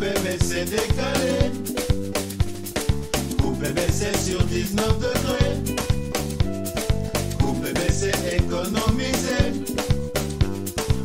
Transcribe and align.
coupé, 0.00 0.38
c'est 0.40 0.64
décalé. 0.64 1.50
Coupé, 3.42 3.68
c'est 3.92 4.16
sur 4.16 4.42
19 4.44 4.98
degrés. 4.98 5.74
Coupé, 7.38 7.70
c'est 7.90 8.36
économisé. 8.36 9.64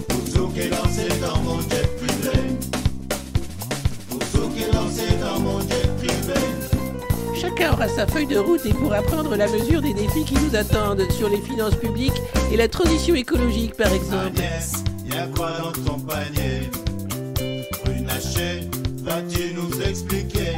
Pour 0.07 0.53
qui 0.53 0.59
est 0.59 0.69
lancé 0.69 1.07
dans 1.21 1.41
mon 1.41 1.59
jet 1.61 1.89
privé. 1.97 2.57
Pour 4.09 4.53
qui 4.53 4.63
est 4.63 4.73
lancé 4.73 5.07
dans 5.21 5.39
mon 5.39 5.59
jet 5.59 5.89
privé. 5.97 6.39
Chacun 7.39 7.73
aura 7.73 7.87
sa 7.89 8.07
feuille 8.07 8.27
de 8.27 8.37
route 8.37 8.65
et 8.65 8.73
pourra 8.73 9.01
prendre 9.01 9.35
la 9.35 9.47
mesure 9.47 9.81
des 9.81 9.93
défis 9.93 10.23
qui 10.25 10.35
nous 10.35 10.55
attendent 10.55 11.05
sur 11.11 11.29
les 11.29 11.41
finances 11.41 11.75
publiques 11.75 12.21
et 12.51 12.57
la 12.57 12.67
transition 12.67 13.15
écologique 13.15 13.75
par 13.75 13.91
exemple. 13.91 14.37
Agnès, 14.37 14.73
y'a 15.05 15.27
quoi 15.35 15.51
dans 15.59 15.71
ton 15.83 15.99
panier? 15.99 16.69
Runacher, 17.85 18.61
vas-tu 19.05 19.53
nous 19.53 19.81
expliquer 19.81 20.55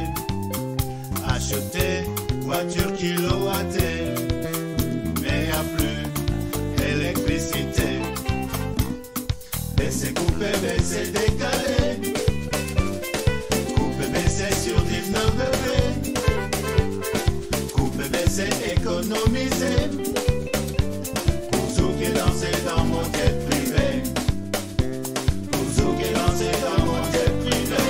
Acheter 1.28 2.04
voiture 2.40 2.92
kilowattée, 2.94 4.14
mais 5.22 5.46
y'a 5.48 5.62
plus 5.76 6.02
électricité. 6.92 8.00
Mais 9.76 9.90
c'est 9.90 11.12
décalé. 11.12 12.00
Coupé, 13.76 14.06
mais 14.12 14.28
c'est 14.28 14.54
sur 14.54 14.80
19 14.80 15.36
degrés. 15.42 16.14
Coupé, 17.74 18.04
mais 18.10 18.26
c'est 18.28 18.72
économisé. 18.72 19.74
Pour 21.52 21.96
qui 21.98 22.08
dansent 22.12 22.64
dans 22.64 22.84
mon 22.84 23.04
jet 23.04 23.37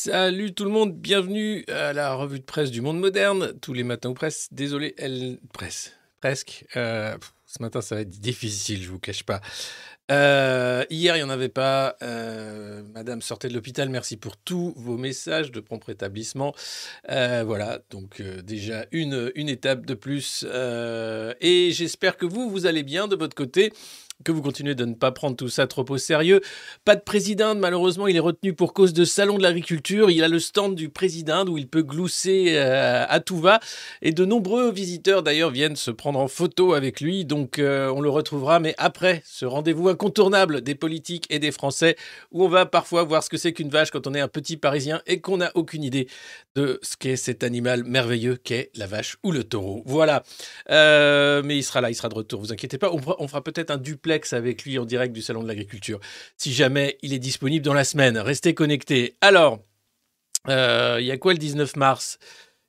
Salut 0.00 0.54
tout 0.54 0.62
le 0.62 0.70
monde, 0.70 0.96
bienvenue 0.96 1.64
à 1.66 1.92
la 1.92 2.14
revue 2.14 2.38
de 2.38 2.44
presse 2.44 2.70
du 2.70 2.80
monde 2.80 3.00
moderne, 3.00 3.54
tous 3.60 3.72
les 3.72 3.82
matins 3.82 4.10
ou 4.10 4.14
presse. 4.14 4.46
Désolé, 4.52 4.94
elle 4.96 5.40
presse, 5.52 5.92
presque. 6.20 6.66
Euh, 6.76 7.16
ce 7.46 7.60
matin, 7.60 7.80
ça 7.80 7.96
va 7.96 8.02
être 8.02 8.20
difficile, 8.20 8.80
je 8.80 8.90
vous 8.90 9.00
cache 9.00 9.24
pas. 9.24 9.40
Euh, 10.12 10.84
hier, 10.88 11.16
il 11.16 11.18
n'y 11.18 11.24
en 11.24 11.30
avait 11.30 11.48
pas. 11.48 11.96
Euh, 12.02 12.84
Madame 12.94 13.22
sortait 13.22 13.48
de 13.48 13.54
l'hôpital. 13.54 13.88
Merci 13.88 14.16
pour 14.16 14.36
tous 14.36 14.72
vos 14.76 14.96
messages 14.96 15.50
de 15.50 15.58
prompt 15.58 15.82
rétablissement. 15.84 16.54
Voilà, 17.08 17.80
donc 17.90 18.22
déjà 18.22 18.86
une, 18.92 19.32
une 19.34 19.48
étape 19.48 19.84
de 19.84 19.94
plus. 19.94 20.44
Et 21.40 21.72
j'espère 21.72 22.16
que 22.16 22.24
vous, 22.24 22.48
vous 22.48 22.66
allez 22.66 22.84
bien 22.84 23.08
de 23.08 23.16
votre 23.16 23.34
côté 23.34 23.72
que 24.24 24.32
vous 24.32 24.42
continuez 24.42 24.74
de 24.74 24.84
ne 24.84 24.94
pas 24.94 25.12
prendre 25.12 25.36
tout 25.36 25.48
ça 25.48 25.66
trop 25.66 25.84
au 25.88 25.96
sérieux. 25.96 26.40
Pas 26.84 26.96
de 26.96 27.00
président, 27.00 27.54
malheureusement, 27.54 28.08
il 28.08 28.16
est 28.16 28.20
retenu 28.20 28.52
pour 28.52 28.72
cause 28.72 28.92
de 28.92 29.04
salon 29.04 29.38
de 29.38 29.42
l'agriculture. 29.42 30.10
Il 30.10 30.24
a 30.24 30.28
le 30.28 30.40
stand 30.40 30.74
du 30.74 30.88
président 30.88 31.46
où 31.46 31.56
il 31.56 31.68
peut 31.68 31.82
glousser 31.82 32.56
euh, 32.56 33.04
à 33.08 33.20
tout 33.20 33.38
va. 33.38 33.60
Et 34.02 34.12
de 34.12 34.24
nombreux 34.24 34.72
visiteurs, 34.72 35.22
d'ailleurs, 35.22 35.50
viennent 35.50 35.76
se 35.76 35.92
prendre 35.92 36.18
en 36.18 36.26
photo 36.26 36.74
avec 36.74 37.00
lui. 37.00 37.24
Donc, 37.24 37.58
euh, 37.60 37.92
on 37.94 38.00
le 38.00 38.10
retrouvera, 38.10 38.58
mais 38.58 38.74
après 38.76 39.22
ce 39.24 39.46
rendez-vous 39.46 39.88
incontournable 39.88 40.62
des 40.62 40.74
politiques 40.74 41.26
et 41.30 41.38
des 41.38 41.52
Français, 41.52 41.96
où 42.32 42.44
on 42.44 42.48
va 42.48 42.66
parfois 42.66 43.04
voir 43.04 43.22
ce 43.22 43.30
que 43.30 43.36
c'est 43.36 43.52
qu'une 43.52 43.70
vache 43.70 43.90
quand 43.92 44.06
on 44.08 44.14
est 44.14 44.20
un 44.20 44.28
petit 44.28 44.56
Parisien 44.56 45.00
et 45.06 45.20
qu'on 45.20 45.36
n'a 45.36 45.52
aucune 45.54 45.84
idée 45.84 46.08
de 46.56 46.80
ce 46.82 46.96
qu'est 46.96 47.16
cet 47.16 47.44
animal 47.44 47.84
merveilleux 47.84 48.36
qu'est 48.36 48.70
la 48.74 48.88
vache 48.88 49.16
ou 49.22 49.30
le 49.30 49.44
taureau. 49.44 49.82
Voilà. 49.86 50.24
Euh, 50.70 51.40
mais 51.44 51.56
il 51.56 51.62
sera 51.62 51.80
là, 51.80 51.90
il 51.90 51.94
sera 51.94 52.08
de 52.08 52.14
retour, 52.14 52.40
vous 52.40 52.52
inquiétez 52.52 52.78
pas. 52.78 52.90
On 52.92 52.98
on 53.20 53.28
fera 53.28 53.42
peut-être 53.42 53.70
un 53.70 53.78
duplex 53.78 54.07
avec 54.32 54.64
lui 54.64 54.78
en 54.78 54.84
direct 54.84 55.12
du 55.12 55.22
Salon 55.22 55.42
de 55.42 55.48
l'Agriculture, 55.48 56.00
si 56.36 56.52
jamais 56.52 56.98
il 57.02 57.12
est 57.12 57.18
disponible 57.18 57.64
dans 57.64 57.74
la 57.74 57.84
semaine. 57.84 58.18
Restez 58.18 58.54
connectés. 58.54 59.16
Alors, 59.20 59.60
euh, 60.48 60.98
il 61.00 61.06
y 61.06 61.10
a 61.10 61.18
quoi 61.18 61.32
le 61.32 61.38
19 61.38 61.76
mars? 61.76 62.18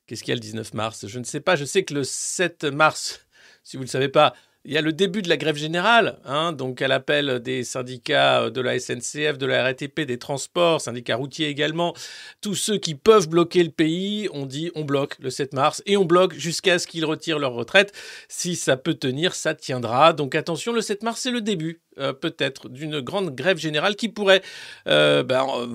Qu'est-ce 0.05 0.23
qu'il 0.23 0.31
y 0.31 0.33
a 0.33 0.35
le 0.35 0.41
19 0.41 0.73
mars? 0.73 1.07
Je 1.07 1.19
ne 1.19 1.23
sais 1.23 1.39
pas. 1.39 1.55
Je 1.55 1.65
sais 1.65 1.83
que 1.83 1.93
le 1.93 2.03
7 2.03 2.65
mars, 2.65 3.25
si 3.63 3.77
vous 3.77 3.83
ne 3.83 3.87
le 3.87 3.91
savez 3.91 4.09
pas, 4.09 4.33
il 4.65 4.73
y 4.73 4.77
a 4.77 4.81
le 4.81 4.91
début 4.91 5.21
de 5.21 5.29
la 5.29 5.37
grève 5.37 5.55
générale, 5.55 6.19
hein, 6.25 6.51
donc 6.51 6.81
à 6.81 6.87
l'appel 6.87 7.39
des 7.39 7.63
syndicats 7.63 8.49
de 8.49 8.61
la 8.61 8.77
SNCF, 8.77 9.37
de 9.37 9.45
la 9.45 9.63
RATP, 9.63 10.01
des 10.01 10.19
transports, 10.19 10.81
syndicats 10.81 11.15
routiers 11.15 11.47
également. 11.47 11.95
Tous 12.41 12.55
ceux 12.55 12.77
qui 12.77 12.93
peuvent 12.95 13.29
bloquer 13.29 13.63
le 13.63 13.69
pays, 13.69 14.27
on 14.33 14.45
dit 14.45 14.69
on 14.75 14.83
bloque 14.83 15.17
le 15.19 15.29
7 15.29 15.53
mars 15.53 15.81
et 15.85 15.95
on 15.95 16.05
bloque 16.05 16.33
jusqu'à 16.33 16.77
ce 16.77 16.87
qu'ils 16.87 17.05
retirent 17.05 17.39
leur 17.39 17.53
retraite. 17.53 17.93
Si 18.27 18.55
ça 18.55 18.75
peut 18.75 18.95
tenir, 18.95 19.33
ça 19.33 19.55
tiendra. 19.55 20.13
Donc 20.13 20.35
attention, 20.35 20.73
le 20.73 20.81
7 20.81 21.03
mars, 21.03 21.21
c'est 21.21 21.31
le 21.31 21.41
début, 21.41 21.81
euh, 21.97 22.11
peut-être, 22.11 22.67
d'une 22.67 22.99
grande 22.99 23.33
grève 23.33 23.57
générale 23.57 23.95
qui 23.95 24.09
pourrait 24.09 24.41
euh, 24.87 25.23
ben, 25.23 25.45
euh, 25.57 25.67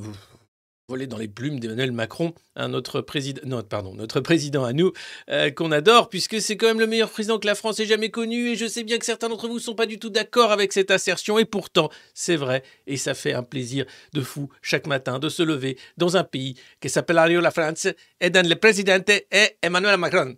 voler 0.88 1.06
dans 1.06 1.16
les 1.16 1.28
plumes 1.28 1.60
d'Emmanuel 1.60 1.92
Macron, 1.92 2.34
notre 2.56 3.00
président, 3.00 3.62
pardon, 3.62 3.94
notre 3.94 4.20
président 4.20 4.64
à 4.64 4.74
nous, 4.74 4.92
euh, 5.30 5.50
qu'on 5.50 5.72
adore, 5.72 6.10
puisque 6.10 6.42
c'est 6.42 6.58
quand 6.58 6.66
même 6.66 6.78
le 6.78 6.86
meilleur 6.86 7.08
président 7.08 7.38
que 7.38 7.46
la 7.46 7.54
France 7.54 7.80
ait 7.80 7.86
jamais 7.86 8.10
connu, 8.10 8.50
et 8.50 8.54
je 8.54 8.66
sais 8.66 8.84
bien 8.84 8.98
que 8.98 9.06
certains 9.06 9.30
d'entre 9.30 9.48
vous 9.48 9.54
ne 9.54 9.60
sont 9.60 9.74
pas 9.74 9.86
du 9.86 9.98
tout 9.98 10.10
d'accord 10.10 10.52
avec 10.52 10.74
cette 10.74 10.90
assertion, 10.90 11.38
et 11.38 11.46
pourtant, 11.46 11.88
c'est 12.12 12.36
vrai, 12.36 12.62
et 12.86 12.98
ça 12.98 13.14
fait 13.14 13.32
un 13.32 13.42
plaisir 13.42 13.86
de 14.12 14.20
fou 14.20 14.50
chaque 14.60 14.86
matin 14.86 15.18
de 15.18 15.30
se 15.30 15.42
lever 15.42 15.78
dans 15.96 16.18
un 16.18 16.24
pays 16.24 16.54
qui 16.80 16.90
s'appelle 16.90 17.16
la 17.16 17.50
France, 17.50 17.88
et 18.20 18.28
dans 18.28 18.46
le 18.46 18.54
président 18.54 18.98
est 19.30 19.56
Emmanuel 19.62 19.96
Macron. 19.96 20.34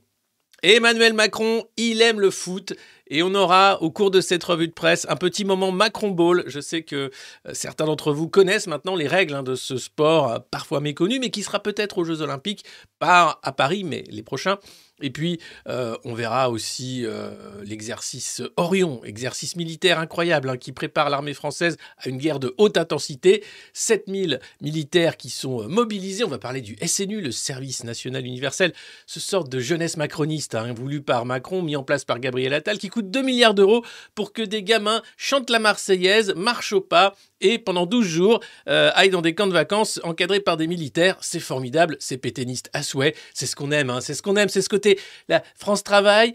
Emmanuel 0.68 1.12
Macron, 1.12 1.62
il 1.76 2.02
aime 2.02 2.18
le 2.18 2.32
foot 2.32 2.72
et 3.06 3.22
on 3.22 3.32
aura 3.36 3.80
au 3.82 3.92
cours 3.92 4.10
de 4.10 4.20
cette 4.20 4.42
revue 4.42 4.66
de 4.66 4.72
presse 4.72 5.06
un 5.08 5.14
petit 5.14 5.44
moment 5.44 5.70
Macron 5.70 6.10
Ball. 6.10 6.42
Je 6.48 6.58
sais 6.58 6.82
que 6.82 7.12
euh, 7.46 7.50
certains 7.52 7.84
d'entre 7.84 8.12
vous 8.12 8.28
connaissent 8.28 8.66
maintenant 8.66 8.96
les 8.96 9.06
règles 9.06 9.34
hein, 9.34 9.44
de 9.44 9.54
ce 9.54 9.76
sport 9.76 10.28
euh, 10.28 10.38
parfois 10.50 10.80
méconnu 10.80 11.20
mais 11.20 11.30
qui 11.30 11.44
sera 11.44 11.60
peut-être 11.60 11.98
aux 11.98 12.04
Jeux 12.04 12.20
Olympiques, 12.20 12.64
pas 12.98 13.38
à 13.44 13.52
Paris 13.52 13.84
mais 13.84 14.02
les 14.10 14.24
prochains. 14.24 14.58
Et 15.02 15.10
puis, 15.10 15.38
euh, 15.68 15.94
on 16.04 16.14
verra 16.14 16.48
aussi 16.48 17.02
euh, 17.04 17.30
l'exercice 17.62 18.40
Orion, 18.56 19.04
exercice 19.04 19.54
militaire 19.54 19.98
incroyable 19.98 20.48
hein, 20.48 20.56
qui 20.56 20.72
prépare 20.72 21.10
l'armée 21.10 21.34
française 21.34 21.76
à 21.98 22.08
une 22.08 22.16
guerre 22.16 22.40
de 22.40 22.54
haute 22.56 22.78
intensité. 22.78 23.44
7000 23.74 24.40
militaires 24.62 25.18
qui 25.18 25.28
sont 25.28 25.62
euh, 25.62 25.68
mobilisés. 25.68 26.24
On 26.24 26.28
va 26.28 26.38
parler 26.38 26.62
du 26.62 26.76
SNU, 26.82 27.20
le 27.20 27.30
Service 27.30 27.84
National 27.84 28.24
Universel, 28.24 28.72
ce 29.06 29.20
sorte 29.20 29.50
de 29.50 29.58
jeunesse 29.58 29.98
macroniste 29.98 30.54
hein, 30.54 30.72
voulu 30.72 31.02
par 31.02 31.26
Macron, 31.26 31.60
mis 31.60 31.76
en 31.76 31.82
place 31.82 32.06
par 32.06 32.18
Gabriel 32.18 32.54
Attal, 32.54 32.78
qui 32.78 32.88
coûte 32.88 33.10
2 33.10 33.20
milliards 33.20 33.54
d'euros 33.54 33.84
pour 34.14 34.32
que 34.32 34.40
des 34.40 34.62
gamins 34.62 35.02
chantent 35.18 35.50
la 35.50 35.58
Marseillaise, 35.58 36.32
marchent 36.36 36.72
au 36.72 36.80
pas 36.80 37.14
et 37.42 37.58
pendant 37.58 37.84
12 37.84 38.06
jours 38.06 38.40
aillent 38.66 39.10
dans 39.10 39.20
des 39.20 39.34
camps 39.34 39.46
de 39.46 39.52
vacances 39.52 40.00
encadrés 40.04 40.40
par 40.40 40.56
des 40.56 40.66
militaires. 40.66 41.18
C'est 41.20 41.38
formidable, 41.38 41.98
c'est 42.00 42.16
pétainiste 42.16 42.70
à 42.72 42.82
souhait, 42.82 43.14
c'est 43.34 43.44
ce 43.44 43.54
qu'on 43.54 43.70
aime, 43.72 43.90
hein, 43.90 44.00
c'est 44.00 44.14
ce 44.14 44.22
qu'on 44.22 44.36
aime, 44.36 44.48
c'est 44.48 44.62
ce 44.62 44.70
côté 44.70 44.85
la 45.28 45.42
France 45.56 45.82
Travail, 45.82 46.34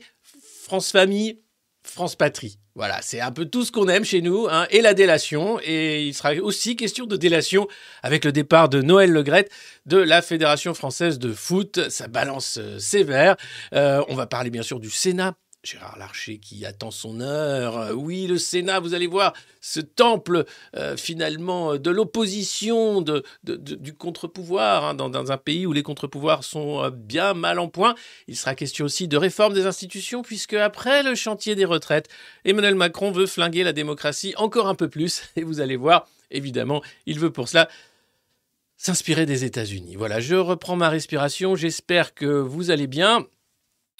France 0.63 0.91
Famille, 0.91 1.39
France 1.83 2.15
Patrie. 2.15 2.57
Voilà, 2.73 2.99
c'est 3.01 3.19
un 3.19 3.31
peu 3.31 3.45
tout 3.45 3.65
ce 3.65 3.71
qu'on 3.71 3.89
aime 3.89 4.05
chez 4.05 4.21
nous, 4.21 4.47
hein, 4.49 4.65
et 4.69 4.81
la 4.81 4.93
délation. 4.93 5.59
Et 5.63 6.03
il 6.03 6.13
sera 6.13 6.33
aussi 6.35 6.77
question 6.77 7.05
de 7.05 7.17
délation 7.17 7.67
avec 8.01 8.23
le 8.23 8.31
départ 8.31 8.69
de 8.69 8.81
Noël 8.81 9.11
Legrette 9.11 9.51
de 9.85 9.97
la 9.97 10.21
Fédération 10.21 10.73
française 10.73 11.19
de 11.19 11.33
foot. 11.33 11.89
Ça 11.89 12.07
balance 12.07 12.57
euh, 12.61 12.79
sévère. 12.79 13.35
Euh, 13.73 14.01
on 14.07 14.15
va 14.15 14.25
parler 14.25 14.49
bien 14.49 14.63
sûr 14.63 14.79
du 14.79 14.89
Sénat 14.89 15.35
Gérard 15.63 15.99
Larcher 15.99 16.39
qui 16.39 16.65
attend 16.65 16.89
son 16.89 17.21
heure. 17.21 17.77
Euh, 17.77 17.93
Oui, 17.93 18.25
le 18.25 18.39
Sénat, 18.39 18.79
vous 18.79 18.95
allez 18.95 19.05
voir, 19.05 19.33
ce 19.59 19.79
temple 19.79 20.45
euh, 20.75 20.97
finalement 20.97 21.77
de 21.77 21.91
l'opposition, 21.91 23.01
de, 23.01 23.23
du 23.43 23.93
contre-pouvoir, 23.93 24.83
hein, 24.85 24.93
dans, 24.95 25.31
un 25.31 25.37
pays 25.37 25.67
où 25.67 25.73
les 25.73 25.83
contre-pouvoirs 25.83 26.43
sont 26.43 26.83
euh, 26.83 26.89
bien 26.89 27.35
mal 27.35 27.59
en 27.59 27.67
point. 27.67 27.93
Il 28.27 28.35
sera 28.35 28.55
question 28.55 28.85
aussi 28.85 29.07
de 29.07 29.17
réforme 29.17 29.53
des 29.53 29.67
institutions, 29.67 30.23
puisque 30.23 30.53
après 30.53 31.03
le 31.03 31.13
chantier 31.13 31.53
des 31.53 31.65
retraites, 31.65 32.09
Emmanuel 32.43 32.73
Macron 32.73 33.11
veut 33.11 33.27
flinguer 33.27 33.63
la 33.63 33.73
démocratie 33.73 34.33
encore 34.37 34.67
un 34.67 34.75
peu 34.75 34.89
plus. 34.89 35.21
Et 35.35 35.43
vous 35.43 35.61
allez 35.61 35.75
voir, 35.75 36.07
évidemment, 36.31 36.81
il 37.05 37.19
veut 37.19 37.31
pour 37.31 37.47
cela 37.47 37.69
s'inspirer 38.77 39.27
des 39.27 39.45
États-Unis. 39.45 39.95
Voilà, 39.95 40.19
je 40.19 40.33
reprends 40.33 40.75
ma 40.75 40.89
respiration. 40.89 41.55
J'espère 41.55 42.15
que 42.15 42.25
vous 42.25 42.71
allez 42.71 42.87
bien. 42.87 43.27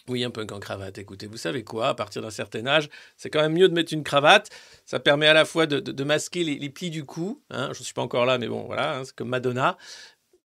Oui, 0.08 0.24
un 0.24 0.32
punk 0.32 0.52
en 0.52 0.60
cravate. 0.60 0.98
Écoutez, 0.98 1.28
vous 1.28 1.38
savez 1.38 1.64
quoi 1.64 1.90
À 1.90 1.94
partir 1.94 2.22
d'un 2.22 2.32
certain 2.32 2.66
âge, 2.66 2.90
c'est 3.18 3.30
quand 3.30 3.42
même 3.42 3.54
mieux 3.54 3.70
de 3.70 3.74
mettre 3.74 3.94
une 3.94 4.04
cravate. 4.04 4.50
Ça 4.86 5.00
permet 5.00 5.28
à 5.28 5.34
la 5.34 5.46
fois 5.46 5.68
de, 5.68 5.80
de- 5.80 6.04
masquer 6.04 6.44
les, 6.44 6.70
plis 6.70 6.90
du 6.90 7.06
cou. 7.06 7.42
Hein, 7.50 7.70
je 7.74 7.80
ne 7.80 7.84
suis 7.84 7.94
pas 7.94 8.02
encore 8.02 8.26
là, 8.26 8.38
mais 8.38 8.48
bon, 8.48 8.64
voilà, 8.64 8.98
hein, 8.98 9.04
c'est 9.06 9.16
comme 9.16 9.30
Madonna 9.30 9.78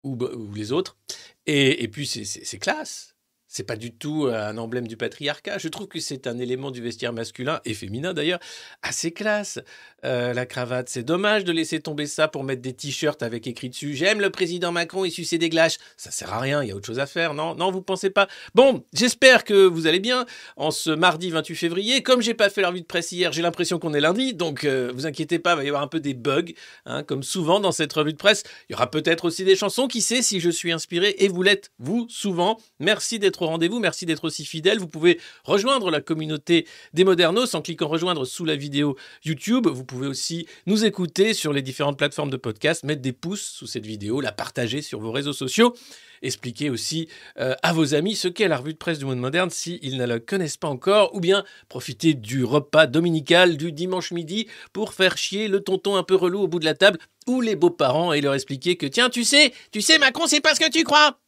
ou, 0.04 0.16
ou 0.16 0.54
les 0.54 0.72
autres. 0.72 0.98
Et, 1.46 1.84
et 1.84 1.88
puis, 1.88 2.08
c'est- 2.08 2.58
classe. 2.58 3.16
C'est 3.48 3.66
pas 3.66 3.76
du 3.76 3.94
tout 3.96 4.30
un 4.34 4.58
emblème 4.58 4.88
du 4.88 4.98
patriarcat. 4.98 5.60
Je 5.60 5.68
trouve 5.68 5.88
que 5.88 6.00
c'est 6.00 6.26
un 6.26 6.40
élément 6.40 6.72
du 6.72 6.82
vestiaire 6.82 7.14
masculin 7.14 7.62
et 7.66 7.76
féminin 7.76 8.12
d'ailleurs 8.16 8.40
assez 8.82 9.12
classe. 9.12 9.60
Euh, 10.06 10.34
la 10.34 10.46
cravate, 10.46 10.90
c'est 10.90 11.04
dommage 11.04 11.44
de 11.44 11.52
laisser 11.52 11.80
tomber 11.80 12.08
ça 12.08 12.28
pour 12.28 12.44
mettre 12.44 12.62
des 12.62 12.74
t-shirts 12.74 13.24
avec 13.24 13.48
écrit 13.48 13.70
dessus 13.70 13.96
J'aime 13.96 14.20
le 14.20 14.30
président 14.30 14.72
Macron 14.72 15.06
et 15.06 15.10
sucer 15.10 15.38
des 15.38 15.50
glaces. 15.50 15.78
Ça 15.98 16.12
sert 16.12 16.34
à 16.34 16.40
rien, 16.40 16.62
il 16.62 16.70
y 16.70 16.72
a 16.72 16.76
autre 16.76 16.86
chose 16.86 17.00
à 17.00 17.06
faire. 17.06 17.34
Non, 17.34 17.56
non, 17.56 17.72
vous 17.72 17.82
pensez 17.82 18.10
pas. 18.10 18.28
Bon, 18.54 18.84
j'espère 18.94 19.44
que 19.44 19.66
vous 19.66 19.88
allez 19.88 20.00
bien 20.00 20.26
en 20.58 20.72
ce 20.72 20.90
mardi 20.90 21.30
28 21.30 21.56
février. 21.56 22.04
Comme 22.04 22.22
j'ai 22.22 22.34
pas 22.34 22.50
fait 22.50 22.62
la 22.62 22.70
revue 22.70 22.82
de 22.82 22.86
presse 22.86 23.12
hier, 23.12 23.32
j'ai 23.32 23.42
l'impression 23.42 23.80
qu'on 23.80 23.94
est 23.94 24.02
lundi, 24.02 24.34
donc 24.34 24.66
euh, 24.66 24.92
vous 24.94 25.06
inquiétez 25.06 25.40
pas, 25.40 25.54
il 25.54 25.58
va 25.58 25.64
y 25.64 25.68
avoir 25.68 25.84
un 25.84 25.88
peu 25.88 26.00
des 26.00 26.14
bugs, 26.14 26.54
hein, 26.86 27.04
comme 27.04 27.24
souvent 27.24 27.60
dans 27.60 27.72
cette 27.72 27.94
revue 27.94 28.14
de 28.14 28.18
presse. 28.18 28.44
Il 28.70 28.74
y 28.74 28.76
aura 28.76 28.92
peut-être 28.92 29.26
aussi 29.26 29.46
des 29.46 29.56
chansons, 29.56 29.88
qui 29.88 30.02
sait 30.02 30.22
si 30.22 30.40
je 30.40 30.50
suis 30.50 30.72
inspiré 30.72 31.16
et 31.20 31.30
vous 31.30 31.44
l'êtes, 31.44 31.72
vous, 31.80 32.08
souvent. 32.10 32.60
Merci 32.80 33.20
d'être 33.20 33.44
au 33.44 33.48
rendez-vous, 33.48 33.80
merci 33.80 34.06
d'être 34.06 34.26
aussi 34.26 34.46
fidèle. 34.46 34.80
Vous 34.80 34.88
pouvez 34.88 35.20
rejoindre 35.46 35.90
la 35.92 36.02
communauté 36.02 36.68
des 36.94 37.04
Modernos 37.04 37.54
en 37.56 37.62
cliquant 37.62 37.88
rejoindre 37.88 38.26
sous 38.26 38.44
la 38.44 38.56
vidéo 38.56 38.98
YouTube. 39.24 39.68
Vous 39.68 39.86
pouvez 39.94 40.08
aussi 40.08 40.48
nous 40.66 40.86
écouter 40.86 41.34
sur 41.34 41.54
les 41.54 41.62
différentes 41.62 41.98
plateformes 41.98 42.30
de 42.30 42.38
podcast, 42.38 42.84
mettre 42.84 43.02
des 43.02 43.14
pouces 43.14 43.46
sous 43.46 43.68
cette 43.68 43.86
vidéo, 43.86 44.22
la 44.22 44.32
partager 44.32 44.82
sur 44.82 45.00
vos 45.00 45.12
réseaux 45.12 45.34
sociaux. 45.34 45.76
Expliquer 46.22 46.70
aussi 46.70 47.10
euh, 47.38 47.54
à 47.64 47.74
vos 47.74 47.94
amis 47.96 48.16
ce 48.16 48.28
qu'est 48.28 48.48
la 48.48 48.58
revue 48.58 48.74
de 48.74 48.78
presse 48.78 48.98
du 48.98 49.06
monde 49.06 49.20
moderne 49.20 49.50
s'ils 49.50 49.98
ne 49.98 50.06
la 50.06 50.20
connaissent 50.20 50.58
pas 50.58 50.70
encore, 50.70 51.14
ou 51.14 51.20
bien 51.20 51.44
profiter 51.70 52.14
du 52.14 52.44
repas 52.44 52.88
dominical 52.88 53.58
du 53.58 53.72
dimanche 53.72 54.12
midi 54.12 54.48
pour 54.72 54.94
faire 54.94 55.18
chier 55.18 55.48
le 55.48 55.60
tonton 55.60 55.96
un 55.96 56.04
peu 56.04 56.16
relou 56.16 56.40
au 56.40 56.48
bout 56.48 56.60
de 56.60 56.66
la 56.66 56.76
table 56.76 56.98
ou 57.28 57.42
les 57.42 57.56
beaux-parents 57.56 58.14
et 58.14 58.22
leur 58.22 58.34
expliquer 58.34 58.78
que 58.78 58.86
tiens, 58.86 59.10
tu 59.10 59.24
sais, 59.24 59.54
tu 59.72 59.82
sais, 59.82 60.00
Macron, 60.00 60.28
c'est 60.28 60.42
pas 60.42 60.56
ce 60.56 60.60
que 60.60 60.72
tu 60.72 60.84
crois. 60.84 61.20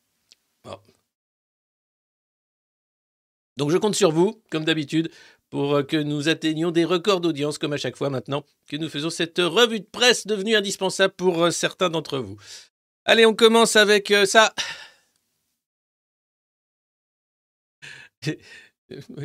Donc 3.58 3.72
je 3.72 3.78
compte 3.78 3.96
sur 3.96 4.12
vous, 4.12 4.42
comme 4.52 4.66
d'habitude, 4.66 5.10
pour 5.56 5.74
euh, 5.74 5.84
que 5.84 5.96
nous 5.96 6.28
atteignions 6.28 6.70
des 6.70 6.84
records 6.84 7.22
d'audience, 7.22 7.58
comme 7.58 7.72
à 7.72 7.78
chaque 7.78 7.96
fois 7.96 8.10
maintenant 8.10 8.44
que 8.68 8.76
nous 8.76 8.90
faisons 8.90 9.10
cette 9.10 9.38
revue 9.38 9.80
de 9.80 9.86
presse 9.86 10.28
devenue 10.28 10.54
indispensable 10.54 11.14
pour 11.14 11.46
euh, 11.46 11.50
certains 11.50 11.90
d'entre 11.90 12.18
vous. 12.18 12.36
Allez, 13.06 13.26
on 13.26 13.34
commence 13.34 13.78
avec 13.78 14.12
euh, 14.12 14.26
ça. 14.26 14.54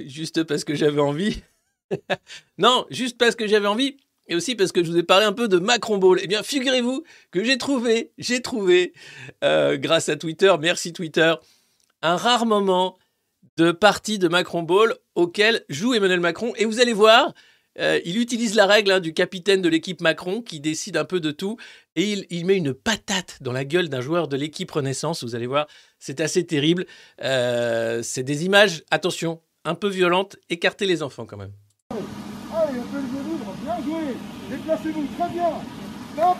Juste 0.06 0.44
parce 0.44 0.62
que 0.62 0.76
j'avais 0.76 1.00
envie. 1.00 1.42
non, 2.58 2.86
juste 2.90 3.18
parce 3.18 3.34
que 3.34 3.48
j'avais 3.48 3.66
envie. 3.66 3.96
Et 4.28 4.36
aussi 4.36 4.54
parce 4.54 4.70
que 4.70 4.84
je 4.84 4.90
vous 4.92 4.98
ai 4.98 5.02
parlé 5.02 5.26
un 5.26 5.32
peu 5.32 5.48
de 5.48 5.58
Macron 5.58 5.98
Ball. 5.98 6.20
Eh 6.22 6.28
bien, 6.28 6.44
figurez-vous 6.44 7.02
que 7.32 7.42
j'ai 7.42 7.58
trouvé, 7.58 8.12
j'ai 8.18 8.40
trouvé, 8.40 8.92
grâce 9.42 10.08
à 10.08 10.14
Twitter, 10.14 10.54
merci 10.60 10.92
Twitter, 10.92 11.34
un 12.02 12.16
rare 12.16 12.46
moment 12.46 13.00
de 13.60 13.72
partie 13.72 14.18
de 14.18 14.26
Macron 14.26 14.62
Ball 14.62 14.94
auquel 15.14 15.66
joue 15.68 15.92
Emmanuel 15.92 16.20
Macron. 16.20 16.54
Et 16.56 16.64
vous 16.64 16.80
allez 16.80 16.94
voir, 16.94 17.34
euh, 17.78 18.00
il 18.06 18.16
utilise 18.16 18.54
la 18.54 18.64
règle 18.64 18.90
hein, 18.90 19.00
du 19.00 19.12
capitaine 19.12 19.60
de 19.60 19.68
l'équipe 19.68 20.00
Macron 20.00 20.40
qui 20.40 20.60
décide 20.60 20.96
un 20.96 21.04
peu 21.04 21.20
de 21.20 21.30
tout. 21.30 21.58
Et 21.94 22.10
il, 22.10 22.26
il 22.30 22.46
met 22.46 22.56
une 22.56 22.72
patate 22.72 23.36
dans 23.42 23.52
la 23.52 23.66
gueule 23.66 23.90
d'un 23.90 24.00
joueur 24.00 24.28
de 24.28 24.36
l'équipe 24.38 24.70
Renaissance. 24.70 25.22
Vous 25.24 25.34
allez 25.34 25.46
voir, 25.46 25.66
c'est 25.98 26.22
assez 26.22 26.46
terrible. 26.46 26.86
Euh, 27.22 28.02
c'est 28.02 28.22
des 28.22 28.46
images, 28.46 28.82
attention, 28.90 29.42
un 29.66 29.74
peu 29.74 29.88
violentes. 29.88 30.36
Écartez 30.48 30.86
les 30.86 31.02
enfants 31.02 31.26
quand 31.26 31.36
même. 31.36 31.52
Allez, 31.90 32.78
un 32.78 32.82
peu 32.82 32.96
le 32.96 33.02
libre, 33.30 33.54
bien 33.62 33.76
joué. 33.84 34.16
Déplacez-vous, 34.48 35.06
très 35.18 35.28
bien. 35.34 35.50
Stop. 36.14 36.38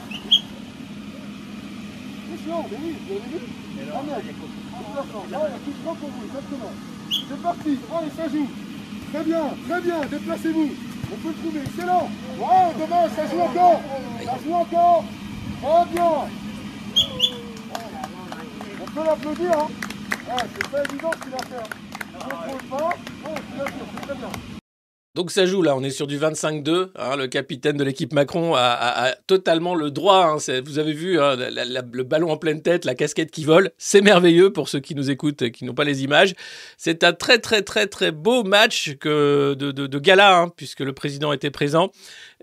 Attention, 2.33 2.65
mais 2.71 2.79
oui, 2.83 2.95
vous 3.07 3.13
avez 3.13 3.21
vu? 3.29 3.45
Ah 3.93 4.03
merde, 4.07 4.23
déplacement. 4.25 5.27
Voilà, 5.29 5.59
tout 5.67 5.75
droit 5.83 5.97
pour 6.01 6.09
vous, 6.09 6.25
exactement. 6.25 6.73
C'est 7.11 7.43
parti, 7.43 7.79
allez, 7.97 8.11
ça 8.17 8.29
joue. 8.29 8.49
Très 9.13 9.25
bien, 9.25 9.43
très 9.69 9.81
bien, 9.81 10.01
déplacez-vous. 10.11 10.71
On 11.13 11.17
peut 11.17 11.29
le 11.29 11.35
trouver, 11.35 11.61
excellent. 11.67 12.09
Ouais, 12.39 12.75
dommage, 12.79 13.11
ça 13.17 13.27
joue 13.27 13.41
encore. 13.41 13.81
Ça 14.25 14.35
joue 14.45 14.55
encore. 14.55 15.05
Très 15.63 15.93
bien. 15.93 16.13
On 18.83 18.91
peut 18.91 19.05
l'applaudir, 19.05 19.53
hein. 19.53 19.69
Ouais, 20.29 20.45
c'est 20.55 20.69
pas 20.71 20.85
évident 20.85 21.11
ce 21.13 21.25
qu'il 21.25 21.35
a 21.35 21.39
fait. 21.39 21.57
hein. 21.57 21.77
Je 22.13 22.17
ne 22.17 22.31
contrôle 22.31 22.79
pas. 22.79 22.87
Ouais, 22.87 23.41
bien 23.55 23.65
sûr, 23.65 23.87
c'est 23.95 24.07
très 24.07 24.15
bien. 24.15 24.60
Donc 25.17 25.33
ça 25.33 25.45
joue 25.45 25.63
là, 25.63 25.75
on 25.75 25.83
est 25.83 25.91
sur 25.91 26.07
du 26.07 26.19
25-2. 26.19 26.93
hein, 26.95 27.17
le 27.17 27.27
capitaine 27.27 27.77
de 27.77 27.83
l'équipe 27.83 28.13
Macron 28.13 28.55
a, 28.55 29.13
totalement 29.27 29.75
le 29.75 29.91
droit. 29.91 30.25
hein, 30.25 30.61
vous 30.65 30.79
avez 30.79 30.93
vu 30.93 31.21
hein, 31.21 31.35
le 31.37 32.03
ballon 32.05 32.31
en 32.31 32.37
pleine 32.37 32.63
tête, 32.63 32.85
la 32.85 32.95
casquette 32.95 33.33
qui 33.33 33.43
vole. 33.45 33.73
C'est 33.77 34.03
merveilleux 34.03 34.53
pour 34.53 34.69
ceux 34.69 34.79
qui 34.79 34.95
nous 34.95 35.11
écoutent 35.11 35.43
et 35.43 35.51
qui 35.51 35.65
n'ont 35.65 35.75
pas 35.75 35.83
les 35.83 36.05
images. 36.05 36.35
C'est 36.77 37.03
un 37.03 37.13
très 37.13 37.39
très 37.39 37.63
très 37.63 37.89
très 37.89 38.13
beau 38.13 38.45
match 38.45 38.97
de- 39.03 39.55
de 39.55 39.99
gala, 39.99 40.39
hein, 40.39 40.49
puisque 40.57 40.81
le 40.81 40.93
président 40.93 41.33
était 41.33 41.51
présent. 41.51 41.91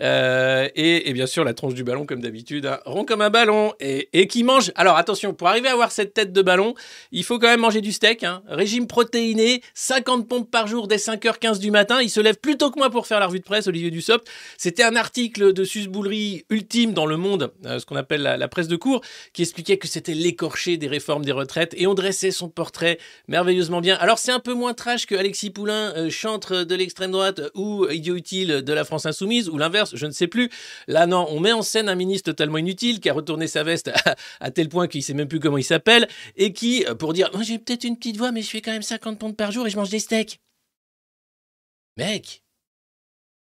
Euh, 0.01 0.68
et, 0.75 1.12
bien 1.13 1.25
sûr 1.25 1.44
la 1.44 1.54
tronche 1.54 1.74
du 1.74 1.84
ballon 1.84 2.06
comme 2.06 2.22
d'habitude, 2.22 2.66
hein, 2.66 2.80
rond 2.86 3.06
comme 3.06 3.22
un 3.22 3.30
ballon 3.30 3.74
et, 3.80 4.27
qui 4.27 4.44
mange. 4.44 4.72
Alors 4.75 4.98
attention, 4.98 5.34
pour 5.34 5.48
arriver 5.48 5.70
à 5.70 5.74
avoir 5.74 5.92
cette 5.92 6.13
tête 6.13 6.34
de 6.34 6.42
ballon, 6.42 6.74
il 7.12 7.24
faut 7.24 7.39
quand 7.39 7.48
même 7.48 7.62
manger 7.62 7.82
du 7.82 7.92
steak. 7.92 8.24
hein. 8.24 8.44
Régime 8.48 8.88
protéiné, 8.88 9.62
50 9.74 10.27
pompes 10.27 10.51
par 10.51 10.68
jour 10.68 10.88
dès 10.88 10.98
5h15 10.98 11.60
du 11.60 11.72
matin. 11.72 12.01
Il 12.01 12.10
se 12.10 12.20
lève 12.20 12.38
plus 12.38 12.58
tôt 12.58 12.72
que 12.72 12.77
moi 12.77 12.89
pour 12.89 13.08
faire 13.08 13.20
la 13.20 13.27
revue 13.27 13.39
de 13.39 13.44
presse, 13.44 13.68
Olivier 13.68 13.92
Dussopt. 13.92 14.27
C'était 14.58 14.84
un 14.84 14.96
article 14.96 15.54
de 15.54 15.63
susboulerie 15.63 16.46
ultime 16.50 16.94
dans 16.94 17.06
Le 17.06 17.18
Monde, 17.18 17.51
euh, 17.66 17.80
ce 17.80 17.86
qu'on 17.86 17.96
appelle 17.96 18.22
la, 18.22 18.38
la 18.38 18.48
presse 18.48 18.68
de 18.68 18.75
cours, 18.75 19.01
qui 19.34 19.42
expliquait 19.42 19.77
que 19.77 19.88
c'était 19.88 20.13
l'écorché 20.13 20.77
des 20.77 20.88
réformes 20.88 21.25
des 21.25 21.32
retraites 21.32 21.74
et 21.77 21.88
on 21.88 21.94
dressait 21.94 22.32
son 22.32 22.50
portrait 22.50 23.00
merveilleusement 23.27 23.82
bien. 23.82 23.96
Alors 23.96 24.20
c'est 24.20 24.32
un 24.32 24.39
peu 24.39 24.54
moins 24.54 24.74
trash 24.74 25.06
que 25.06 25.16
Alexis 25.16 25.50
Poulain, 25.50 25.94
euh, 25.96 26.10
chantre 26.10 26.63
de 26.63 26.75
l'extrême 26.75 27.12
droite 27.12 27.42
ou 27.56 27.88
idiot 27.89 28.16
utile 28.16 28.62
de 28.62 28.74
la 28.74 28.84
France 28.84 29.06
insoumise 29.06 29.50
ou 29.50 29.58
l'inverse, 29.58 29.87
je 29.96 30.06
ne 30.06 30.12
sais 30.12 30.27
plus. 30.27 30.50
Là 30.88 31.08
non, 31.08 31.27
on 31.29 31.39
met 31.39 31.51
en 31.51 31.62
scène 31.62 31.89
un 31.89 31.96
ministre 31.96 32.32
totalement 32.32 32.58
inutile 32.58 33.00
qui 33.00 33.10
a 33.10 33.13
retourné 33.13 33.48
sa 33.48 33.63
veste 33.63 33.91
à, 34.39 34.51
tel 34.51 34.70
point 34.70 34.88
qu'il 34.88 35.03
sait 35.03 35.13
même 35.13 35.27
plus 35.27 35.39
comment 35.39 35.58
il 35.58 35.63
s'appelle 35.63 36.08
et 36.36 36.53
qui, 36.53 36.86
euh, 36.86 36.96
pour 36.96 37.13
dire, 37.13 37.29
moi 37.34 37.44
j'ai 37.44 37.60
peut-être 37.60 37.84
une 37.84 37.98
petite 37.98 38.17
voix 38.17 38.32
mais 38.32 38.41
je 38.41 38.50
fais 38.50 38.62
quand 38.62 38.72
même 38.72 38.82
50 38.82 39.20
pompes 39.20 39.38
par 39.38 39.51
jour 39.51 39.67
et 39.67 39.70
je 39.70 39.77
mange 39.77 39.89
des 39.89 40.00
steaks. 40.00 40.39
Mec, 41.98 42.44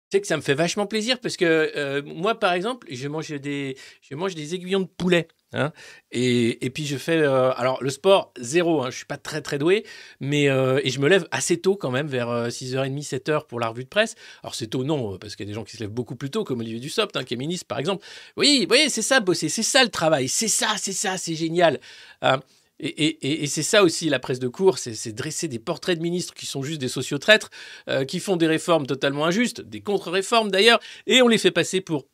tu 0.09 0.15
sais 0.15 0.21
que 0.21 0.27
ça 0.27 0.37
me 0.37 0.41
fait 0.41 0.53
vachement 0.53 0.85
plaisir 0.85 1.19
parce 1.19 1.35
que 1.35 1.71
euh, 1.75 2.01
moi, 2.01 2.39
par 2.39 2.53
exemple, 2.53 2.87
je 2.89 3.09
mange 3.09 3.29
des, 3.29 3.77
je 4.01 4.15
mange 4.15 4.35
des 4.35 4.55
aiguillons 4.55 4.79
de 4.79 4.85
poulet. 4.85 5.27
Hein, 5.53 5.71
et, 6.11 6.69
puis 6.73 6.85
je 6.85 6.97
fais, 6.97 7.17
euh, 7.17 7.51
alors 7.53 7.81
le 7.83 7.89
sport, 7.89 8.31
zéro, 8.39 8.83
hein, 8.83 8.89
je 8.89 8.97
suis 8.97 9.05
pas 9.05 9.17
très 9.17 9.41
très 9.41 9.57
doué, 9.57 9.85
mais 10.19 10.49
euh, 10.49 10.79
et 10.83 10.89
je 10.89 10.99
me 10.99 11.07
lève 11.07 11.27
assez 11.31 11.59
tôt 11.59 11.75
quand 11.75 11.91
même, 11.91 12.07
vers 12.07 12.29
euh, 12.29 12.49
6h30, 12.49 13.03
7h 13.07 13.47
pour 13.47 13.59
la 13.59 13.67
revue 13.69 13.83
de 13.83 13.89
presse. 13.89 14.15
Alors 14.43 14.55
c'est 14.55 14.67
tôt, 14.67 14.83
non, 14.83 15.17
parce 15.17 15.35
qu'il 15.35 15.45
y 15.45 15.49
a 15.49 15.51
des 15.51 15.55
gens 15.55 15.63
qui 15.63 15.75
se 15.77 15.81
lèvent 15.81 15.89
beaucoup 15.89 16.15
plus 16.15 16.29
tôt, 16.29 16.43
comme 16.43 16.59
Olivier 16.59 16.79
Dussopt, 16.79 17.15
hein, 17.17 17.23
qui 17.23 17.33
est 17.33 17.37
ministre 17.37 17.67
par 17.67 17.79
exemple. 17.79 18.05
Oui, 18.35 18.65
voyez, 18.67 18.89
c'est 18.89 19.01
ça 19.01 19.19
bosser, 19.19 19.49
c'est 19.49 19.63
ça 19.63 19.83
le 19.83 19.89
travail, 19.89 20.27
c'est 20.29 20.47
ça, 20.47 20.75
c'est 20.77 20.93
ça, 20.93 21.17
c'est 21.17 21.35
génial. 21.35 21.79
hein. 22.21 22.39
Et, 22.79 23.41
et- 23.43 23.47
c'est 23.47 23.63
ça 23.63 23.81
aussi 23.83 24.07
la 24.07 24.19
presse 24.19 24.37
de 24.39 24.47
cours, 24.47 24.77
c'est 24.77 24.93
c'est 24.93 25.11
dresser 25.11 25.47
des 25.47 25.57
portraits 25.57 25.97
de 25.97 26.03
ministres 26.03 26.35
qui 26.35 26.45
sont 26.45 26.61
juste 26.61 26.79
des 26.79 26.89
sociotraîtres, 26.89 27.49
euh, 27.89 28.05
qui 28.05 28.19
font 28.19 28.35
des 28.37 28.45
réformes 28.45 28.85
totalement 28.85 29.25
injustes, 29.25 29.61
des 29.61 29.81
contre-réformes 29.81 30.51
d'ailleurs, 30.51 30.79
et 31.07 31.23
on 31.23 31.27
les 31.27 31.39
fait 31.39 31.49
passer 31.49 31.81
pour 31.81 32.05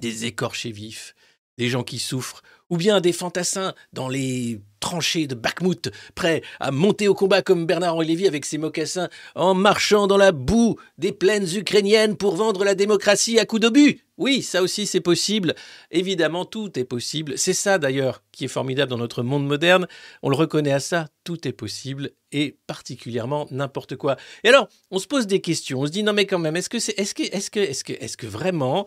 des 0.00 0.24
écorchés 0.24 0.72
vifs, 0.72 1.14
des 1.58 1.68
gens 1.68 1.84
qui 1.84 2.00
souffrent, 2.00 2.42
ou 2.70 2.76
bien 2.76 3.00
des 3.00 3.12
fantassins 3.12 3.74
dans 3.92 4.08
les 4.08 4.60
tranchées 4.80 5.26
de 5.26 5.34
Bakhmut, 5.34 5.90
prêt 6.14 6.42
à 6.60 6.70
monter 6.70 7.08
au 7.08 7.14
combat 7.14 7.40
comme 7.40 7.64
Bernard-Henri 7.64 8.26
avec 8.26 8.44
ses 8.44 8.58
mocassins, 8.58 9.08
en 9.34 9.54
marchant 9.54 10.06
dans 10.06 10.18
la 10.18 10.30
boue 10.30 10.76
des 10.98 11.10
plaines 11.10 11.48
ukrainiennes 11.56 12.16
pour 12.18 12.36
vendre 12.36 12.64
la 12.64 12.74
démocratie 12.74 13.38
à 13.38 13.46
coups 13.46 13.62
d'obus. 13.62 14.00
Oui, 14.18 14.42
ça 14.42 14.62
aussi 14.62 14.86
c'est 14.86 15.00
possible. 15.00 15.54
Évidemment, 15.90 16.44
tout 16.44 16.78
est 16.78 16.84
possible. 16.84 17.38
C'est 17.38 17.54
ça 17.54 17.78
d'ailleurs 17.78 18.22
qui 18.30 18.44
est 18.44 18.48
formidable 18.48 18.90
dans 18.90 18.98
notre 18.98 19.22
monde 19.22 19.46
moderne. 19.46 19.88
On 20.22 20.28
le 20.28 20.36
reconnaît 20.36 20.72
à 20.72 20.80
ça, 20.80 21.08
tout 21.24 21.48
est 21.48 21.52
possible 21.52 22.10
et 22.30 22.58
particulièrement 22.66 23.46
n'importe 23.50 23.96
quoi. 23.96 24.16
Et 24.44 24.50
alors, 24.50 24.68
on 24.90 24.98
se 24.98 25.06
pose 25.06 25.26
des 25.26 25.40
questions. 25.40 25.80
On 25.80 25.86
se 25.86 25.92
dit 25.92 26.02
non 26.02 26.12
mais 26.12 26.26
quand 26.26 26.38
même, 26.38 26.56
est-ce 26.56 26.68
que, 26.68 26.76
est-ce 26.76 28.16
que 28.16 28.26
vraiment 28.26 28.84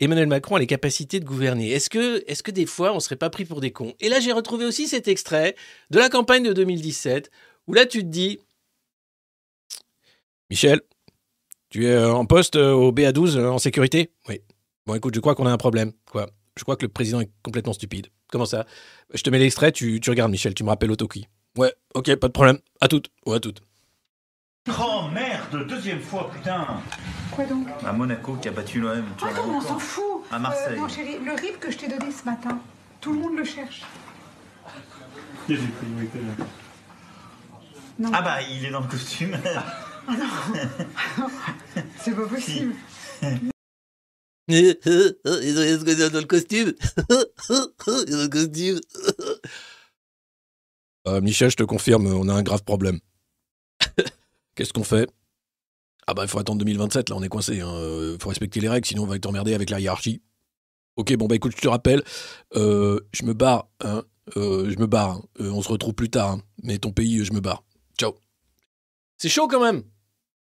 Emmanuel 0.00 0.26
Macron 0.26 0.56
a 0.56 0.58
les 0.58 0.66
capacités 0.66 1.20
de 1.20 1.24
gouverner 1.24 1.70
Est-ce 1.70 1.90
que, 1.90 2.24
est-ce 2.26 2.42
que 2.42 2.50
des 2.50 2.66
fois 2.66 2.92
on 2.94 3.00
serait 3.00 3.16
pas 3.16 3.30
pris 3.30 3.44
pour 3.44 3.60
des 3.60 3.70
cons? 3.70 3.94
Et 4.00 4.08
là, 4.08 4.18
j'ai 4.18 4.32
retrouvé 4.32 4.64
aussi 4.64 4.88
cet 4.88 5.08
extrait 5.08 5.54
de 5.90 5.98
la 5.98 6.08
campagne 6.08 6.42
de 6.42 6.52
2017 6.52 7.30
où 7.66 7.74
là 7.74 7.86
tu 7.86 8.00
te 8.00 8.06
dis, 8.06 8.40
Michel, 10.48 10.80
tu 11.68 11.86
es 11.86 11.92
euh, 11.92 12.12
en 12.12 12.26
poste 12.26 12.56
euh, 12.56 12.72
au 12.72 12.92
BA12 12.92 13.36
euh, 13.36 13.50
en 13.50 13.58
sécurité? 13.58 14.10
Oui. 14.28 14.40
Bon, 14.86 14.94
écoute, 14.94 15.14
je 15.14 15.20
crois 15.20 15.36
qu'on 15.36 15.46
a 15.46 15.52
un 15.52 15.58
problème. 15.58 15.92
Quoi 16.10 16.28
Je 16.56 16.64
crois 16.64 16.76
que 16.76 16.84
le 16.84 16.88
président 16.88 17.20
est 17.20 17.30
complètement 17.42 17.72
stupide. 17.72 18.08
Comment 18.28 18.46
ça? 18.46 18.66
Je 19.14 19.22
te 19.22 19.30
mets 19.30 19.38
l'extrait, 19.38 19.70
tu, 19.70 20.00
regardes, 20.08 20.32
Michel, 20.32 20.54
tu 20.54 20.64
me 20.64 20.68
rappelles 20.68 20.90
Autoki. 20.90 21.28
Ouais, 21.56 21.72
ok, 21.94 22.16
pas 22.16 22.26
de 22.26 22.32
problème. 22.32 22.58
À 22.80 22.88
toutes. 22.88 23.10
Ouais, 23.26 23.36
à 23.36 23.40
toutes. 23.40 23.62
Oh 24.68 25.02
merde, 25.12 25.66
deuxième 25.68 26.00
fois, 26.00 26.30
putain 26.30 26.66
Quoi 27.46 27.56
donc 27.56 27.66
À 27.86 27.92
Monaco 27.92 28.34
qui 28.36 28.48
a 28.48 28.52
battu 28.52 28.80
l'OM. 28.80 29.04
tu 29.16 29.24
Ah 29.26 29.32
vois, 29.32 29.46
non, 29.46 29.56
on 29.56 29.60
s'en 29.60 29.78
fout 29.78 30.04
À 30.30 30.38
Marseille. 30.38 30.74
Euh, 30.74 30.80
Non 30.80 30.88
chérie, 30.88 31.18
le 31.24 31.32
RIP 31.32 31.58
que 31.60 31.70
je 31.70 31.78
t'ai 31.78 31.88
donné 31.88 32.10
ce 32.12 32.24
matin, 32.24 32.60
tout 33.00 33.12
le 33.12 33.18
monde 33.18 33.36
le 33.36 33.44
cherche. 33.44 33.82
Non, 37.98 38.10
Ah 38.12 38.22
bah, 38.22 38.38
il 38.42 38.64
est 38.64 38.70
dans 38.70 38.80
le 38.80 38.86
costume. 38.88 39.36
c'est 41.98 42.14
pas 42.14 42.26
possible. 42.26 42.74
Ils 44.48 44.76
ont 44.84 46.08
dans 46.10 46.20
le 46.20 46.24
costume. 46.24 46.72
Ils 47.08 48.16
ont 48.16 48.22
le 48.22 48.28
costume. 48.28 48.80
Euh, 51.08 51.20
Michel, 51.20 51.50
je 51.50 51.56
te 51.56 51.62
confirme, 51.62 52.06
on 52.06 52.28
a 52.28 52.34
un 52.34 52.42
grave 52.42 52.62
problème. 52.64 53.00
Qu'est-ce 54.54 54.72
qu'on 54.72 54.84
fait? 54.84 55.08
Ah 56.10 56.14
bah 56.14 56.24
il 56.24 56.28
faut 56.28 56.40
attendre 56.40 56.58
2027, 56.58 57.08
là 57.08 57.16
on 57.16 57.22
est 57.22 57.28
coincé. 57.28 57.60
Hein. 57.60 57.72
Euh, 57.72 58.16
faut 58.20 58.30
respecter 58.30 58.58
les 58.58 58.68
règles, 58.68 58.84
sinon 58.84 59.04
on 59.04 59.06
va 59.06 59.14
être 59.14 59.26
emmerdé 59.26 59.54
avec 59.54 59.70
la 59.70 59.78
hiérarchie. 59.78 60.20
Ok, 60.96 61.14
bon 61.14 61.28
bah 61.28 61.36
écoute, 61.36 61.52
je 61.56 61.62
te 61.62 61.68
rappelle, 61.68 62.02
euh, 62.56 62.98
je 63.12 63.22
me 63.22 63.32
barre, 63.32 63.68
hein. 63.78 64.02
Euh, 64.36 64.68
je 64.68 64.76
me 64.80 64.88
barre. 64.88 65.20
hein. 65.38 65.50
On 65.52 65.62
se 65.62 65.68
retrouve 65.68 65.94
plus 65.94 66.10
tard, 66.10 66.38
mais 66.64 66.78
ton 66.78 66.90
pays, 66.90 67.24
je 67.24 67.32
me 67.32 67.38
barre. 67.38 67.62
Ciao. 67.96 68.16
C'est 69.18 69.28
chaud 69.28 69.46
quand 69.46 69.62
même. 69.62 69.84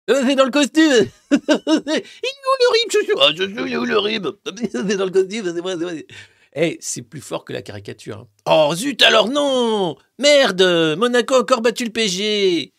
C'est 0.09 0.37
dans 0.37 0.45
le 0.45 0.52
costume. 0.52 1.09
Il 1.33 3.73
est 3.73 3.76
où 3.76 3.85
le 3.85 3.99
rib 3.99 4.28
Ah, 4.47 4.50
il 4.57 4.71
C'est 4.71 4.97
dans 4.97 5.04
le 5.04 5.11
costume, 5.11 5.52
c'est 5.52 5.61
vrai, 5.61 5.75
c'est 5.76 5.85
vrai. 5.85 6.07
Eh, 6.54 6.78
c'est 6.80 7.02
plus 7.02 7.21
fort 7.21 7.45
que 7.45 7.52
la 7.52 7.62
caricature. 7.62 8.28
Oh 8.47 8.73
zut 8.76 9.02
alors 9.02 9.28
non 9.28 9.97
Merde 10.21 10.95
Monaco 10.97 11.35
a 11.35 11.40
encore 11.40 11.61
battu 11.61 11.85
le 11.85 11.90
PG 11.90 12.73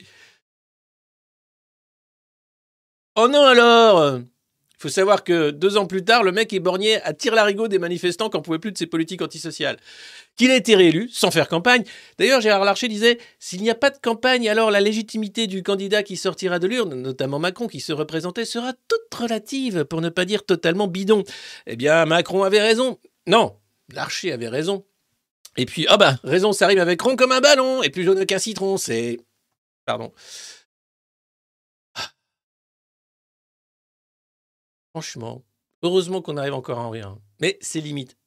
Oh 3.24 3.28
non 3.28 3.44
alors 3.44 4.18
Il 4.18 4.26
faut 4.80 4.90
savoir 4.90 5.24
que 5.24 5.52
deux 5.52 5.78
ans 5.78 5.86
plus 5.86 6.04
tard, 6.04 6.24
le 6.24 6.32
mec 6.32 6.54
est 6.54 6.60
borgné 6.60 7.00
à 7.04 7.14
tir 7.14 7.36
larigot 7.36 7.68
des 7.68 7.78
manifestants 7.78 8.32
qui 8.32 8.38
n'en 8.38 8.42
pouvaient 8.42 8.58
plus 8.58 8.72
de 8.72 8.78
ses 8.80 8.88
politiques 8.88 9.22
antisociales. 9.22 9.78
Qu'il 10.38 10.50
a 10.50 10.56
été 10.56 10.76
réélu 10.76 11.08
sans 11.08 11.30
faire 11.30 11.48
campagne. 11.48 11.84
D'ailleurs, 12.18 12.42
Gérard 12.42 12.66
Larcher 12.66 12.88
disait 12.88 13.20
S'il 13.38 13.62
n'y 13.62 13.70
a 13.70 13.76
pas 13.76 13.92
de 13.92 14.00
campagne, 14.00 14.50
alors 14.50 14.72
la 14.72 14.80
légitimité 14.80 15.46
du 15.46 15.62
candidat 15.62 16.02
qui 16.02 16.18
sortira 16.18 16.58
de 16.58 16.66
l'urne, 16.66 16.96
notamment 16.96 17.38
Macron 17.38 17.68
qui 17.68 17.80
se 17.80 17.94
représentait, 17.94 18.44
sera 18.44 18.74
toute 18.88 19.14
relative, 19.14 19.84
pour 19.84 20.02
ne 20.02 20.10
pas 20.10 20.26
dire 20.26 20.44
totalement 20.44 20.88
bidon. 20.88 21.24
Eh 21.68 21.76
bien, 21.76 22.08
Macron 22.08 22.42
avait 22.42 22.62
raison. 22.62 22.98
Non, 23.28 23.56
Larcher 23.94 24.32
avait 24.32 24.50
raison. 24.50 24.84
Et 25.58 25.68
puis, 25.68 25.86
ah 25.90 25.98
bah, 25.98 26.16
raison, 26.24 26.54
ça 26.54 26.66
arrive 26.66 26.80
avec 26.80 27.00
rond 27.00 27.16
comme 27.16 27.34
un 27.34 27.42
ballon, 27.42 27.84
et 27.84 27.92
plus 27.92 28.04
jaune 28.04 28.26
qu'un 28.26 28.40
citron, 28.40 28.78
c'est. 28.78 29.20
Pardon. 29.86 30.12
Franchement, 34.92 35.44
heureusement 35.82 36.22
qu'on 36.22 36.38
arrive 36.38 36.54
encore 36.54 36.80
à 36.80 36.84
en 36.84 36.90
rire. 36.90 37.18
Mais 37.40 37.58
c'est 37.62 37.82
limite. 37.82 38.18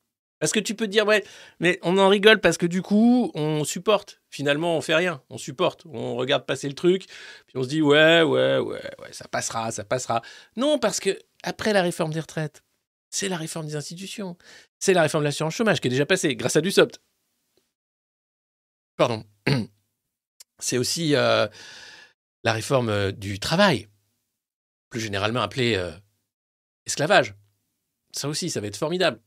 Parce 0.41 0.53
que 0.53 0.61
tu 0.61 0.75
peux 0.75 0.87
te 0.87 0.91
dire, 0.91 1.07
ouais, 1.07 1.25
mais 1.61 1.79
on 1.83 1.97
en 1.97 2.09
rigole 2.09 2.41
parce 2.41 2.59
que 2.59 2.67
du 2.67 2.83
coup, 2.83 3.31
on 3.35 3.65
supporte. 3.65 4.21
Finalement, 4.29 4.77
on 4.77 4.81
fait 4.81 4.95
rien. 4.95 5.23
On 5.31 5.39
supporte. 5.39 5.87
On 5.87 6.17
regarde 6.17 6.45
passer 6.45 6.69
le 6.69 6.75
truc, 6.75 7.07
puis 7.47 7.57
on 7.57 7.63
se 7.63 7.69
dit, 7.69 7.81
ouais, 7.81 8.23
ouais, 8.23 8.59
ouais, 8.59 8.91
ouais, 8.99 9.13
ça 9.13 9.29
passera, 9.29 9.71
ça 9.71 9.85
passera. 9.85 10.23
Non, 10.57 10.79
parce 10.79 11.01
que 11.01 11.19
après 11.43 11.73
la 11.73 11.83
réforme 11.83 12.13
des 12.13 12.21
retraites, 12.21 12.63
c'est 13.11 13.29
la 13.29 13.37
réforme 13.37 13.67
des 13.67 13.77
institutions. 13.77 14.37
C'est 14.79 14.93
la 14.93 15.03
réforme 15.03 15.23
de 15.23 15.29
l'assurance 15.29 15.55
chômage 15.55 15.81
qui 15.81 15.89
est 15.89 15.91
déjà 15.91 16.05
passée 16.05 16.35
grâce 16.37 16.57
à 16.57 16.61
du 16.61 16.71
SOPT. 16.71 17.01
Pardon. 18.97 19.25
C'est 20.59 20.79
aussi 20.79 21.15
euh, 21.15 21.47
la 22.43 22.53
réforme 22.53 22.89
euh, 22.89 23.13
du 23.13 23.39
travail, 23.39 23.89
plus 24.91 25.01
généralement 25.01 25.43
appelée 25.43 25.75
euh, 25.77 25.93
esclavage. 26.87 27.35
Ça 28.13 28.29
aussi, 28.29 28.51
ça 28.51 28.61
va 28.61 28.67
être 28.69 28.77
formidable. 28.77 29.21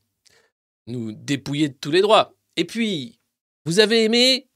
Nous 0.88 1.12
dépouiller 1.12 1.70
de 1.70 1.76
tous 1.76 1.92
les 1.92 2.02
droits. 2.02 2.34
Et 2.56 2.66
puis, 2.66 3.20
vous 3.66 3.80
avez 3.80 4.04
aimé 4.04 4.48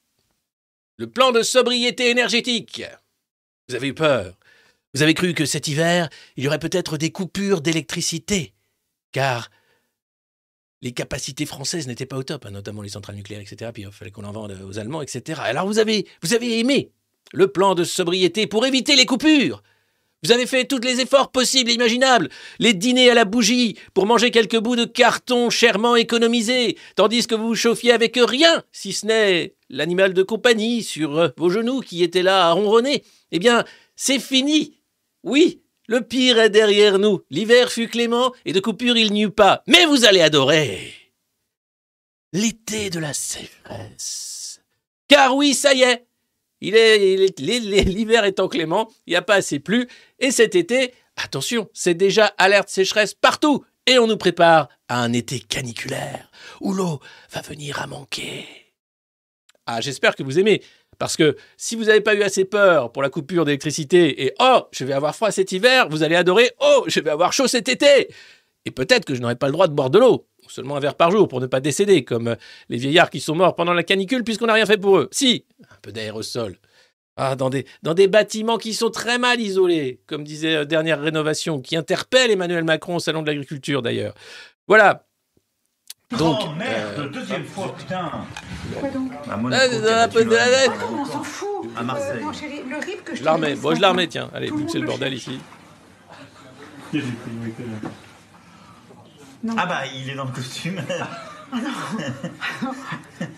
le 0.98 1.10
plan 1.10 1.32
de 1.32 1.42
sobriété 1.42 2.10
énergétique. 2.10 2.84
Vous 3.68 3.76
avez 3.76 3.90
eu 3.90 3.94
peur. 3.94 4.38
Vous 4.94 5.02
avez 5.02 5.14
cru 5.14 5.34
que 5.34 5.46
cet 5.46 5.68
hiver, 5.68 6.10
il 6.36 6.44
y 6.44 6.48
aurait 6.48 6.60
peut-être 6.60 6.98
des 6.98 7.12
coupures 7.12 7.62
d'électricité. 7.62 8.54
Car 9.12 9.50
les 10.82 10.94
capacités 10.94 11.46
françaises 11.46 11.88
n'étaient 11.88 12.06
pas 12.06 12.18
au 12.18 12.24
top, 12.24 12.46
hein, 12.46 12.52
notamment 12.52 12.82
les 12.82 12.90
centrales 12.90 13.16
nucléaires, 13.16 13.42
etc. 13.42 13.72
Puis 13.74 13.84
il 13.84 13.92
fallait 13.92 14.12
qu'on 14.12 14.24
en 14.24 14.32
vende 14.32 14.52
aux 14.64 14.80
Allemands, 14.80 15.02
etc. 15.02 15.42
Alors 15.44 15.68
vous 15.68 15.80
avez, 15.80 16.08
vous 16.22 16.34
avez 16.34 16.60
aimé 16.60 16.92
le 17.34 17.52
plan 17.52 17.76
de 17.76 17.84
sobriété 17.84 18.48
pour 18.48 18.66
éviter 18.66 18.96
les 18.96 19.06
coupures. 19.06 19.62
Vous 20.24 20.32
avez 20.32 20.46
fait 20.46 20.66
tous 20.66 20.80
les 20.80 21.02
efforts 21.02 21.32
possibles 21.32 21.72
et 21.72 21.74
imaginables. 21.74 22.30
Les 22.60 22.74
dîners 22.74 23.10
à 23.10 23.16
la 23.16 23.26
bougie 23.26 23.78
pour 23.96 24.06
manger 24.06 24.30
quelques 24.30 24.60
bouts 24.60 24.76
de 24.76 24.86
carton 24.86 25.50
chèrement 25.50 25.96
économisés, 25.96 26.78
tandis 26.96 27.26
que 27.26 27.34
vous 27.34 27.50
vous 27.50 27.56
chauffiez 27.56 27.92
avec 27.92 28.20
rien, 28.22 28.64
si 28.72 28.94
ce 28.94 29.08
n'est 29.08 29.56
l'animal 29.70 30.14
de 30.14 30.22
compagnie 30.22 30.84
sur 30.84 31.18
euh, 31.18 31.30
vos 31.38 31.50
genoux 31.50 31.80
qui 31.80 32.04
était 32.04 32.22
là 32.22 32.48
à 32.48 32.52
ronronner. 32.52 33.04
Eh 33.32 33.40
bien, 33.40 33.64
c'est 33.96 34.20
fini. 34.20 34.78
Oui, 35.24 35.62
le 35.88 36.02
pire 36.02 36.40
est 36.40 36.50
derrière 36.52 37.00
nous. 37.00 37.22
L'hiver 37.32 37.72
fut 37.72 37.88
clément 37.88 38.32
et 38.46 38.54
de 38.54 38.60
coupure 38.60 38.98
il 38.98 39.12
n'y 39.14 39.24
eut 39.24 39.32
pas. 39.32 39.64
Mais 39.68 39.86
vous 39.86 40.06
allez 40.06 40.22
adorer 40.22 40.94
l'été 42.32 42.90
de 42.90 43.00
la 43.00 43.14
sécheresse. 43.14 44.62
Car 45.08 45.36
oui, 45.36 45.54
ça 45.54 45.74
y 45.74 45.82
est, 45.82 46.06
il 46.62 46.76
est, 46.76 47.40
l'hiver 47.40 48.26
étant 48.26 48.48
clément, 48.48 48.90
il 49.08 49.12
n'y 49.12 49.18
a 49.18 49.22
pas 49.22 49.36
assez 49.36 49.60
plu. 49.60 49.88
Et 50.20 50.32
cet 50.32 50.56
été, 50.56 50.94
attention, 51.18 51.70
c'est 51.74 51.96
déjà 51.96 52.28
alerte 52.38 52.70
sécheresse 52.70 53.14
partout. 53.14 53.66
Et 53.88 53.98
on 53.98 54.08
nous 54.08 54.18
prépare 54.18 54.70
à 54.88 55.02
un 55.02 55.12
été 55.12 55.40
caniculaire, 55.40 56.30
où 56.62 56.72
l'eau 56.72 57.00
va 57.32 57.42
venir 57.42 57.82
à 57.82 57.88
manquer. 57.88 58.46
Ah, 59.66 59.82
j'espère 59.82 60.16
que 60.16 60.24
vous 60.24 60.38
aimez. 60.40 60.62
Parce 61.00 61.18
que 61.18 61.36
si 61.58 61.76
vous 61.76 61.86
n'avez 61.86 62.02
pas 62.02 62.14
eu 62.14 62.22
assez 62.22 62.46
peur 62.46 62.92
pour 62.92 63.02
la 63.02 63.10
coupure 63.10 63.44
d'électricité 63.44 64.24
et 64.24 64.34
oh, 64.40 64.68
je 64.72 64.86
vais 64.86 64.94
avoir 64.94 65.16
froid 65.16 65.32
cet 65.32 65.52
hiver, 65.52 65.90
vous 65.90 66.04
allez 66.04 66.16
adorer 66.16 66.52
oh, 66.60 66.84
je 66.86 67.00
vais 67.00 67.10
avoir 67.10 67.34
chaud 67.34 67.48
cet 67.48 67.70
été. 67.70 68.10
Et 68.66 68.72
peut-être 68.72 69.06
que 69.06 69.16
je 69.16 69.22
n'aurai 69.22 69.36
pas 69.36 69.48
le 69.48 69.54
droit 69.54 69.68
de 69.68 69.74
boire 69.74 69.90
de 69.90 69.98
l'eau, 69.98 70.28
seulement 70.52 70.76
un 70.78 70.80
verre 70.80 70.96
par 70.96 71.12
jour 71.12 71.28
pour 71.28 71.42
ne 71.42 71.48
pas 71.48 71.60
décéder, 71.60 72.04
comme 72.04 72.28
euh, 72.30 72.36
les 72.70 72.78
vieillards 72.78 73.10
qui 73.10 73.20
sont 73.20 73.36
morts 73.36 73.56
pendant 73.56 73.74
la 73.74 73.84
canicule 73.84 74.24
puisqu'on 74.24 74.48
n'a 74.48 74.54
rien 74.54 74.66
fait 74.66 74.78
pour 74.78 74.98
eux. 74.98 75.10
Si, 75.12 75.46
un 75.64 75.76
peu 75.82 75.92
d'aérosol. 75.92 76.58
Ah, 77.18 77.36
dans 77.36 77.50
des, 77.50 77.66
dans 77.84 77.94
des 77.94 78.08
bâtiments 78.08 78.58
qui 78.58 78.74
sont 78.74 78.90
très 78.90 79.18
mal 79.18 79.40
isolés, 79.42 80.00
comme 80.08 80.24
disait 80.24 80.56
euh, 80.56 80.66
Dernière 80.66 81.02
Rénovation, 81.02 81.60
qui 81.62 81.76
interpelle 81.76 82.32
Emmanuel 82.32 82.64
Macron 82.64 82.96
au 82.96 83.00
Salon 83.00 83.22
de 83.22 83.28
l'Agriculture 83.28 83.82
d'ailleurs. 83.82 84.14
Voilà. 84.68 85.06
Donc, 86.18 86.40
oh 86.44 86.50
merde, 86.58 87.00
euh, 87.00 87.10
deuxième 87.10 87.46
fois, 87.46 87.74
putain 87.78 88.12
Quoi 88.80 88.90
donc? 88.90 89.12
À 89.14 89.34
Ah, 89.34 89.38
Monaco 89.38 89.76
a 89.76 90.08
battu 90.08 90.24
l'OM. 90.26 90.30
tête. 90.30 90.72
Ah 90.74 90.92
non, 90.92 91.02
on 91.02 91.06
s'en 91.06 91.24
fout. 91.24 91.48
À 91.78 91.84
Marseille. 91.84 92.20
Euh, 92.20 92.26
non 92.26 92.34
chérie, 92.34 92.64
le 92.70 92.78
RIP 92.78 93.04
que 93.06 93.12
je 93.12 93.18
je 93.18 93.20
t'ai 93.20 93.26
la 93.26 93.34
remets. 93.34 93.48
donné 93.48 93.56
ce 93.56 93.62
Bon, 93.62 93.76
je 93.76 93.82
la 93.82 93.90
remets, 93.90 94.08
tiens. 94.08 94.30
Allez, 94.34 94.48
tout 94.48 94.56
vu 94.58 94.62
le 94.62 94.66
que 94.66 94.72
c'est 94.72 94.80
le 94.80 94.86
monde 94.88 94.90
bordel 95.00 95.14
ici. 95.14 95.40
Non, 99.44 99.56
Ah 99.58 99.66
bah, 99.66 99.82
il 99.88 100.10
est 100.10 100.16
dans 100.16 100.26
le 100.26 100.32
costume. 100.32 100.80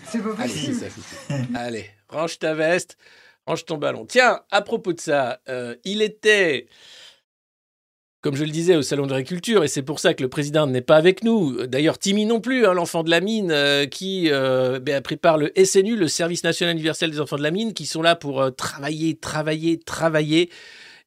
c'est 0.04 0.22
pas 0.22 0.34
Allez, 0.38 0.52
possible. 0.52 0.74
ça 0.74 0.86
fait- 0.90 1.56
Allez, 1.56 1.90
range 2.08 2.38
ta 2.38 2.54
veste, 2.54 2.96
range 3.46 3.64
ton 3.64 3.76
ballon. 3.78 4.06
Tiens, 4.06 4.40
à 4.50 4.62
propos 4.62 4.92
de 4.92 5.00
ça, 5.00 5.40
euh, 5.48 5.74
il 5.84 6.02
était 6.02 6.66
comme 8.20 8.36
je 8.36 8.44
le 8.44 8.50
disais 8.50 8.74
au 8.74 8.80
Salon 8.80 9.04
de 9.06 9.10
l'Agriculture, 9.12 9.64
et 9.64 9.68
c'est 9.68 9.82
pour 9.82 10.00
ça 10.00 10.14
que 10.14 10.22
le 10.22 10.30
président 10.30 10.66
n'est 10.66 10.80
pas 10.80 10.96
avec 10.96 11.22
nous. 11.24 11.66
D'ailleurs, 11.66 11.98
Timmy 11.98 12.24
non 12.24 12.40
plus, 12.40 12.64
hein, 12.64 12.72
l'enfant 12.72 13.02
de 13.02 13.10
la 13.10 13.20
mine, 13.20 13.50
euh, 13.50 13.84
qui 13.84 14.30
euh, 14.32 14.80
ben, 14.80 15.02
prépare 15.02 15.36
le 15.36 15.52
SNU, 15.62 15.94
le 15.94 16.08
Service 16.08 16.42
National 16.42 16.72
Universel 16.74 17.10
des 17.10 17.20
Enfants 17.20 17.36
de 17.36 17.42
la 17.42 17.50
Mine, 17.50 17.74
qui 17.74 17.84
sont 17.84 18.00
là 18.00 18.16
pour 18.16 18.40
euh, 18.40 18.50
travailler, 18.50 19.16
travailler, 19.18 19.78
travailler, 19.78 20.48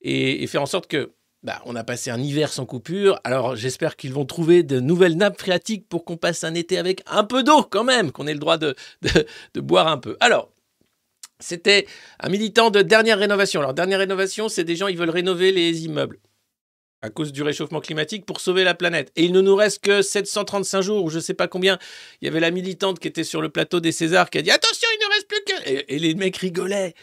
et, 0.04 0.44
et 0.44 0.48
faire 0.48 0.62
en 0.62 0.68
sorte 0.68 0.86
que 0.86 1.10
bah, 1.44 1.62
on 1.66 1.76
a 1.76 1.84
passé 1.84 2.10
un 2.10 2.22
hiver 2.22 2.52
sans 2.52 2.66
coupure. 2.66 3.20
Alors 3.24 3.56
j'espère 3.56 3.96
qu'ils 3.96 4.14
vont 4.14 4.26
trouver 4.26 4.64
de 4.64 4.80
nouvelles 4.80 5.18
nappes 5.18 5.40
phréatiques 5.40 5.88
pour 5.88 6.04
qu'on 6.04 6.18
passe 6.18 6.44
un 6.44 6.54
été 6.56 6.78
avec 6.78 7.02
un 7.06 7.24
peu 7.24 7.44
d'eau 7.44 7.64
quand 7.64 7.84
même, 7.84 8.12
qu'on 8.12 8.28
ait 8.28 8.34
le 8.34 8.40
droit 8.40 8.58
de, 8.58 8.76
boire 9.56 9.88
un 9.88 9.98
peu. 9.98 10.18
Alors, 10.20 10.52
c'était 11.40 11.86
un 12.20 12.30
militant 12.30 12.72
de 12.72 12.82
dernière 12.82 13.20
rénovation. 13.20 13.62
Alors, 13.62 13.74
dernière 13.74 14.00
rénovation, 14.00 14.50
c'est 14.50 14.64
des 14.64 14.76
gens, 14.76 14.88
ils 14.88 14.98
veulent 14.98 15.10
rénover 15.10 15.52
les 15.52 15.86
immeubles 15.86 16.20
à 17.04 17.12
cause 17.12 17.32
du 17.32 17.44
réchauffement 17.44 17.80
climatique 17.80 18.26
pour 18.26 18.42
sauver 18.42 18.64
la 18.64 18.74
planète. 18.74 19.12
Et 19.16 19.24
il 19.24 19.32
ne 19.32 19.42
nous 19.42 19.56
reste 19.56 19.84
que 19.84 20.02
735 20.02 20.82
jours, 20.82 21.04
ou 21.04 21.12
je 21.12 21.18
ne 21.18 21.22
sais 21.22 21.36
pas 21.36 21.48
combien. 21.48 21.78
Il 22.22 22.26
y 22.26 22.28
avait 22.28 22.40
la 22.40 22.50
militante 22.50 22.98
qui 22.98 23.08
était 23.08 23.24
sur 23.24 23.40
le 23.40 23.50
plateau 23.50 23.80
des 23.80 23.92
Césars 23.92 24.32
qui 24.32 24.40
a 24.40 24.42
dit 24.42 24.50
Attention, 24.50 24.90
il 24.92 25.06
ne 25.06 25.14
reste 25.14 25.28
plus 25.28 25.44
que. 25.46 25.70
Et, 25.70 25.96
et 25.96 26.00
les 26.00 26.16
mecs 26.16 26.38
rigolaient. 26.38 26.96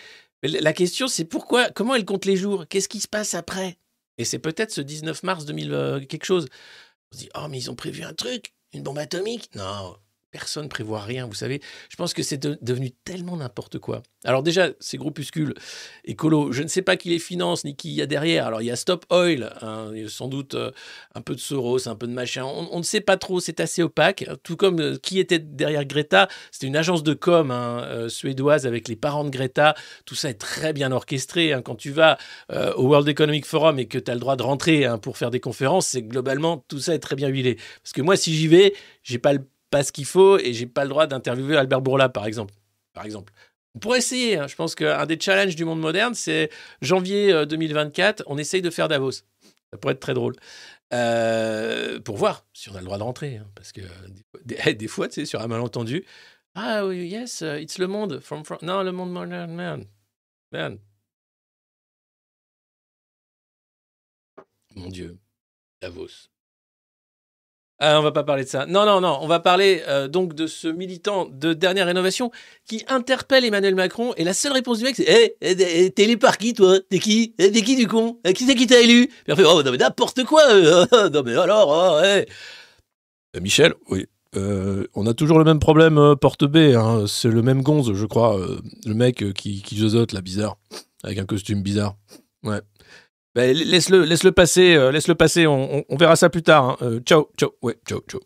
La 0.42 0.72
question, 0.72 1.06
c'est 1.06 1.24
pourquoi, 1.24 1.70
comment 1.70 1.94
elle 1.94 2.04
compte 2.04 2.24
les 2.24 2.36
jours? 2.36 2.66
Qu'est-ce 2.68 2.88
qui 2.88 3.00
se 3.00 3.08
passe 3.08 3.34
après? 3.34 3.78
Et 4.18 4.24
c'est 4.24 4.38
peut-être 4.38 4.70
ce 4.72 4.80
19 4.80 5.22
mars 5.22 5.44
2000 5.44 5.72
euh, 5.72 6.00
quelque 6.04 6.24
chose. 6.24 6.46
On 7.12 7.16
se 7.16 7.22
dit 7.22 7.30
Oh, 7.34 7.46
mais 7.48 7.58
ils 7.58 7.70
ont 7.70 7.76
prévu 7.76 8.02
un 8.04 8.14
truc 8.14 8.54
Une 8.72 8.82
bombe 8.82 8.98
atomique 8.98 9.50
Non, 9.54 9.96
personne 10.34 10.64
ne 10.64 10.68
prévoit 10.68 11.00
rien, 11.00 11.28
vous 11.28 11.34
savez. 11.34 11.60
Je 11.88 11.94
pense 11.94 12.12
que 12.12 12.24
c'est 12.24 12.38
de- 12.38 12.58
devenu 12.60 12.90
tellement 12.90 13.36
n'importe 13.36 13.78
quoi. 13.78 14.02
Alors 14.24 14.42
déjà, 14.42 14.70
ces 14.80 14.96
groupuscules 14.96 15.54
écolos, 16.04 16.50
je 16.50 16.64
ne 16.64 16.66
sais 16.66 16.82
pas 16.82 16.96
qui 16.96 17.08
les 17.08 17.20
finance 17.20 17.64
ni 17.64 17.76
qui 17.76 17.92
y 17.92 18.02
a 18.02 18.06
derrière. 18.06 18.48
Alors 18.48 18.60
il 18.60 18.64
y 18.64 18.70
a 18.72 18.74
Stop 18.74 19.06
Oil, 19.10 19.54
hein, 19.62 19.92
sans 20.08 20.26
doute 20.26 20.54
euh, 20.54 20.72
un 21.14 21.20
peu 21.20 21.36
de 21.36 21.40
Soros, 21.40 21.86
un 21.86 21.94
peu 21.94 22.08
de 22.08 22.12
machin. 22.12 22.44
On, 22.44 22.78
ne 22.78 22.82
sait 22.82 23.00
pas 23.00 23.16
trop, 23.16 23.38
c'est 23.38 23.60
assez 23.60 23.80
opaque. 23.80 24.28
Tout 24.42 24.56
comme 24.56 24.80
euh, 24.80 24.96
qui 25.00 25.20
était 25.20 25.38
derrière 25.38 25.84
Greta, 25.84 26.26
c'était 26.50 26.66
une 26.66 26.76
agence 26.76 27.04
de 27.04 27.14
com 27.14 27.52
hein, 27.52 27.84
euh, 27.84 28.08
suédoise 28.08 28.66
avec 28.66 28.88
les 28.88 28.96
parents 28.96 29.22
de 29.22 29.30
Greta. 29.30 29.76
Tout 30.04 30.16
ça 30.16 30.30
est 30.30 30.34
très 30.40 30.72
bien 30.72 30.90
orchestré. 30.90 31.52
hein. 31.52 31.62
Quand 31.62 31.76
tu 31.76 31.92
vas 31.92 32.18
au 32.76 32.88
World 32.88 33.06
Economic 33.08 33.46
Forum 33.46 33.78
et 33.78 33.86
que 33.86 33.98
tu 33.98 34.10
as 34.10 34.14
le 34.14 34.20
droit 34.20 34.34
de 34.34 34.42
rentrer 34.42 34.86
pour 35.00 35.16
faire 35.16 35.30
des 35.30 35.40
conférences, 35.40 35.86
c'est 35.86 36.02
globalement 36.02 36.64
tout 36.66 36.80
ça 36.80 36.92
est 36.92 36.98
très 36.98 37.14
bien 37.14 37.28
huilé. 37.28 37.56
Parce 37.82 37.92
que 37.92 38.02
moi, 38.02 38.16
si 38.16 38.34
j'y 38.34 38.48
vais, 38.48 38.74
j'ai 39.04 39.18
pas 39.18 39.32
le 39.32 39.44
pas 39.74 39.82
ce 39.82 39.90
qu'il 39.90 40.04
faut 40.04 40.38
et 40.38 40.52
j'ai 40.52 40.66
pas 40.66 40.84
le 40.84 40.90
droit 40.90 41.08
d'interviewer 41.08 41.56
Albert 41.56 41.80
Bourla, 41.80 42.08
par 42.08 42.26
exemple. 42.26 42.54
Par 42.92 43.04
exemple. 43.04 43.32
Pourrait 43.80 43.98
essayer. 43.98 44.38
hein. 44.38 44.46
Je 44.46 44.54
pense 44.54 44.76
qu'un 44.76 45.04
des 45.04 45.18
challenges 45.18 45.56
du 45.56 45.64
monde 45.64 45.80
moderne, 45.80 46.14
c'est 46.14 46.48
janvier 46.80 47.32
euh, 47.32 47.44
2024, 47.44 48.22
on 48.28 48.38
essaye 48.38 48.62
de 48.62 48.70
faire 48.70 48.86
Davos. 48.86 49.10
Ça 49.10 49.76
pourrait 49.80 49.94
être 49.94 50.00
très 50.00 50.14
drôle. 50.14 50.36
Euh, 50.92 51.98
pour 51.98 52.16
voir 52.16 52.46
si 52.52 52.70
on 52.70 52.76
a 52.76 52.78
le 52.78 52.84
droit 52.84 52.98
de 52.98 53.02
rentrer. 53.02 53.38
hein, 53.38 53.50
parce 53.56 53.72
que 53.72 53.80
euh, 53.80 54.74
des, 54.74 54.86
fois, 54.86 55.08
tu 55.08 55.14
sais, 55.14 55.26
sur 55.26 55.40
un 55.40 55.48
malentendu, 55.48 56.04
ah 56.54 56.86
oui, 56.86 57.08
yes, 57.08 57.40
uh, 57.40 57.60
it's 57.60 57.78
le 57.78 57.88
monde. 57.88 58.20
From, 58.20 58.44
from- 58.44 58.58
non, 58.62 58.84
le 58.84 58.92
monde 58.92 59.10
moderne, 59.10 59.52
man. 59.52 59.84
Man. 60.52 60.78
Mon 64.76 64.88
Dieu. 64.88 65.18
Davos. 65.82 66.28
Ah, 67.86 68.00
on 68.00 68.02
va 68.02 68.12
pas 68.12 68.24
parler 68.24 68.44
de 68.44 68.48
ça. 68.48 68.64
Non, 68.64 68.86
non, 68.86 69.02
non. 69.02 69.18
On 69.20 69.26
va 69.26 69.40
parler 69.40 69.82
euh, 69.88 70.08
donc 70.08 70.32
de 70.34 70.46
ce 70.46 70.68
militant 70.68 71.28
de 71.30 71.52
dernière 71.52 71.84
rénovation 71.86 72.30
qui 72.66 72.82
interpelle 72.88 73.44
Emmanuel 73.44 73.74
Macron. 73.74 74.14
Et 74.16 74.24
la 74.24 74.32
seule 74.32 74.52
réponse 74.52 74.78
du 74.78 74.84
mec, 74.84 74.96
c'est 74.96 75.04
Hé, 75.06 75.36
hey, 75.42 75.92
t'es 75.92 76.04
élu 76.04 76.16
par 76.16 76.38
qui, 76.38 76.54
toi? 76.54 76.78
T'es 76.88 76.98
qui? 76.98 77.34
Eh, 77.38 77.52
T'es 77.52 77.60
qui, 77.60 77.76
du 77.76 77.86
con? 77.86 78.18
Eh, 78.24 78.32
Qui 78.32 78.46
c'est 78.46 78.54
qui 78.54 78.66
t'a 78.66 78.80
élu? 78.80 79.08
Puis 79.08 79.32
on 79.32 79.36
fait 79.36 79.44
Oh, 79.44 79.62
non, 79.62 79.70
mais 79.70 79.76
n'importe 79.76 80.24
quoi 80.24 80.42
euh, 80.50 80.86
Non, 81.12 81.22
mais 81.22 81.36
alors, 81.36 81.68
oh. 81.68 82.02
Euh, 82.02 82.24
Michel, 83.40 83.74
oui. 83.90 84.06
Euh, 84.36 84.86
on 84.94 85.06
a 85.06 85.12
toujours 85.14 85.38
le 85.38 85.44
même 85.44 85.58
problème, 85.60 85.98
euh, 85.98 86.16
porte 86.16 86.44
B. 86.44 86.56
hein. 86.74 87.04
C'est 87.06 87.28
le 87.28 87.42
même 87.42 87.62
gonze, 87.62 87.92
je 87.92 88.06
crois. 88.06 88.38
euh, 88.38 88.60
le 88.86 88.94
mec 88.94 89.22
euh, 89.22 89.32
qui, 89.32 89.62
qui 89.62 89.76
là, 89.76 90.20
bizarre. 90.22 90.56
Avec 91.02 91.18
un 91.18 91.26
costume 91.26 91.62
bizarre. 91.62 91.96
Ouais. 92.44 92.60
Ben, 93.34 93.52
laisse-le 93.56 94.04
laisse 94.04 94.22
-le 94.24 94.30
passer, 94.32 94.74
euh, 94.76 94.92
laisse-le 94.92 95.14
passer. 95.16 95.46
On, 95.46 95.78
on- 95.78 95.84
on 95.88 95.96
verra 95.96 96.14
ça 96.16 96.30
plus 96.30 96.42
tard. 96.42 96.64
hein. 96.64 96.76
Euh, 96.82 97.00
ciao, 97.00 97.28
ciao. 97.36 97.50
Ouais, 97.62 97.76
ciao, 97.86 98.00
ciao. 98.08 98.20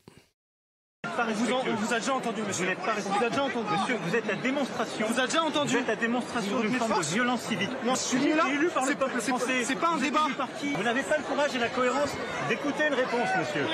Vous, 1.31 1.53
en- 1.53 1.63
on 1.67 1.75
vous 1.77 1.95
a 1.95 1.99
déjà 2.01 2.13
entendu, 2.15 2.43
monsieur. 2.47 2.65
Vous 2.65 2.71
n'êtes 2.71 2.79
pas 2.85 2.95
Vous 2.95 3.25
a 3.25 3.29
déjà 3.31 3.43
entendu. 3.45 3.67
Monsieur, 3.73 3.97
vous 4.05 4.17
êtes 4.17 4.27
la 4.27 4.35
démonstration. 4.35 5.07
Vous 5.09 5.21
a 5.21 5.27
déjà 5.27 5.43
entendu. 5.43 5.73
Vous 5.75 5.81
êtes 5.81 5.89
la 5.89 5.97
démonstration 5.97 6.61
d'une 6.61 6.75
forme 6.75 6.99
de 7.01 7.05
violence 7.07 7.41
civique. 7.43 7.71
Non, 7.85 7.95
je 7.95 8.01
suis 8.01 8.35
là. 8.35 8.45
élu 8.53 8.69
par 8.69 8.85
le 8.85 8.91
C'est- 8.91 8.99
peuple 8.99 9.13
c'est- 9.21 9.29
français. 9.31 9.65
c'est 9.65 9.77
pas 9.77 9.89
un 9.89 9.97
débat. 9.97 10.25
élu 10.27 10.35
par 10.35 10.49
qui? 10.61 10.73
Vous 10.75 10.83
n'avez 10.83 11.03
pas 11.03 11.17
le 11.17 11.25
courage 11.25 11.55
et 11.55 11.59
la 11.59 11.69
cohérence 11.69 12.13
d'écouter 12.49 12.85
une 12.89 12.95
réponse, 12.95 13.29
monsieur. 13.39 13.65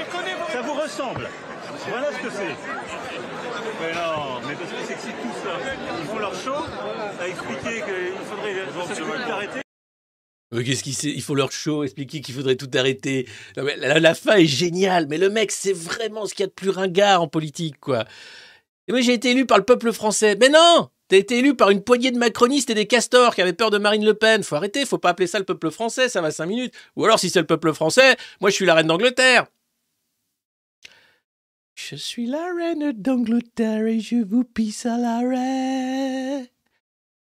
Ça 0.52 0.62
vous 0.62 0.74
ressemble. 0.74 1.28
Voilà 1.88 2.06
ce 2.12 2.18
que 2.22 2.30
c'est. 2.30 2.54
Mais 3.82 3.92
non, 3.94 4.40
mais 4.46 4.54
parce 4.54 4.70
que 4.70 4.76
c'est 4.86 4.94
que 4.94 5.00
c'est 5.00 5.18
tout 5.22 5.34
ça. 5.42 5.54
Ils 6.00 6.06
font 6.06 6.18
leur 6.18 6.34
show 6.34 6.62
à 7.20 7.28
expliquer 7.28 7.82
qu'il 7.82 8.26
faudrait 8.30 9.32
arrêter. 9.32 9.63
Qu'est-ce 10.62 10.82
qu'il 10.82 10.94
sait 10.94 11.10
Il 11.10 11.22
faut 11.22 11.34
leur 11.34 11.50
show, 11.52 11.84
expliquer 11.84 12.20
qu'il 12.20 12.34
faudrait 12.34 12.56
tout 12.56 12.70
arrêter. 12.74 13.26
La 13.56 14.14
fin 14.14 14.36
est 14.36 14.46
géniale, 14.46 15.06
mais 15.08 15.18
le 15.18 15.30
mec, 15.30 15.50
c'est 15.50 15.72
vraiment 15.72 16.26
ce 16.26 16.34
qu'il 16.34 16.42
y 16.42 16.44
a 16.44 16.48
de 16.48 16.52
plus 16.52 16.70
ringard 16.70 17.22
en 17.22 17.28
politique, 17.28 17.80
quoi. 17.80 18.04
Et 18.86 18.92
moi, 18.92 19.00
j'ai 19.00 19.14
été 19.14 19.30
élu 19.30 19.46
par 19.46 19.58
le 19.58 19.64
peuple 19.64 19.92
français. 19.92 20.36
Mais 20.38 20.48
non 20.48 20.90
T'as 21.08 21.18
été 21.18 21.38
élu 21.38 21.54
par 21.54 21.68
une 21.68 21.82
poignée 21.82 22.10
de 22.10 22.18
macronistes 22.18 22.70
et 22.70 22.74
des 22.74 22.86
castors 22.86 23.34
qui 23.34 23.42
avaient 23.42 23.52
peur 23.52 23.70
de 23.70 23.76
Marine 23.76 24.04
Le 24.04 24.14
Pen. 24.14 24.42
Faut 24.42 24.56
arrêter, 24.56 24.86
faut 24.86 24.98
pas 24.98 25.10
appeler 25.10 25.26
ça 25.26 25.38
le 25.38 25.44
peuple 25.44 25.70
français, 25.70 26.08
ça 26.08 26.22
va 26.22 26.30
cinq 26.30 26.46
minutes. 26.46 26.74
Ou 26.96 27.04
alors, 27.04 27.18
si 27.18 27.28
c'est 27.28 27.40
le 27.40 27.46
peuple 27.46 27.74
français, 27.74 28.16
moi, 28.40 28.48
je 28.48 28.54
suis 28.54 28.64
la 28.64 28.74
reine 28.74 28.86
d'Angleterre. 28.86 29.46
Je 31.74 31.96
suis 31.96 32.26
la 32.26 32.46
reine 32.56 32.92
d'Angleterre 32.92 33.86
et 33.86 34.00
je 34.00 34.24
vous 34.24 34.44
pisse 34.44 34.86
à 34.86 34.96
l'arrêt. 34.96 36.50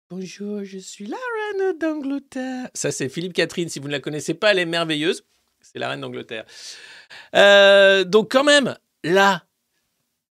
Bonjour, 0.10 0.64
je 0.64 0.78
suis 0.78 1.06
la 1.06 1.18
reine 1.18 1.78
d'Angleterre. 1.80 2.70
Ça, 2.74 2.92
c'est 2.92 3.10
Philippe 3.10 3.34
Catherine. 3.34 3.68
Si 3.68 3.80
vous 3.80 3.88
ne 3.88 3.92
la 3.92 4.00
connaissez 4.00 4.34
pas, 4.34 4.52
elle 4.52 4.60
est 4.60 4.66
merveilleuse. 4.66 5.26
C'est 5.60 5.80
la 5.80 5.90
reine 5.90 6.00
d'Angleterre. 6.00 6.46
Euh, 7.36 8.06
donc, 8.06 8.32
quand 8.32 8.46
même, 8.46 8.78
là, 9.04 9.44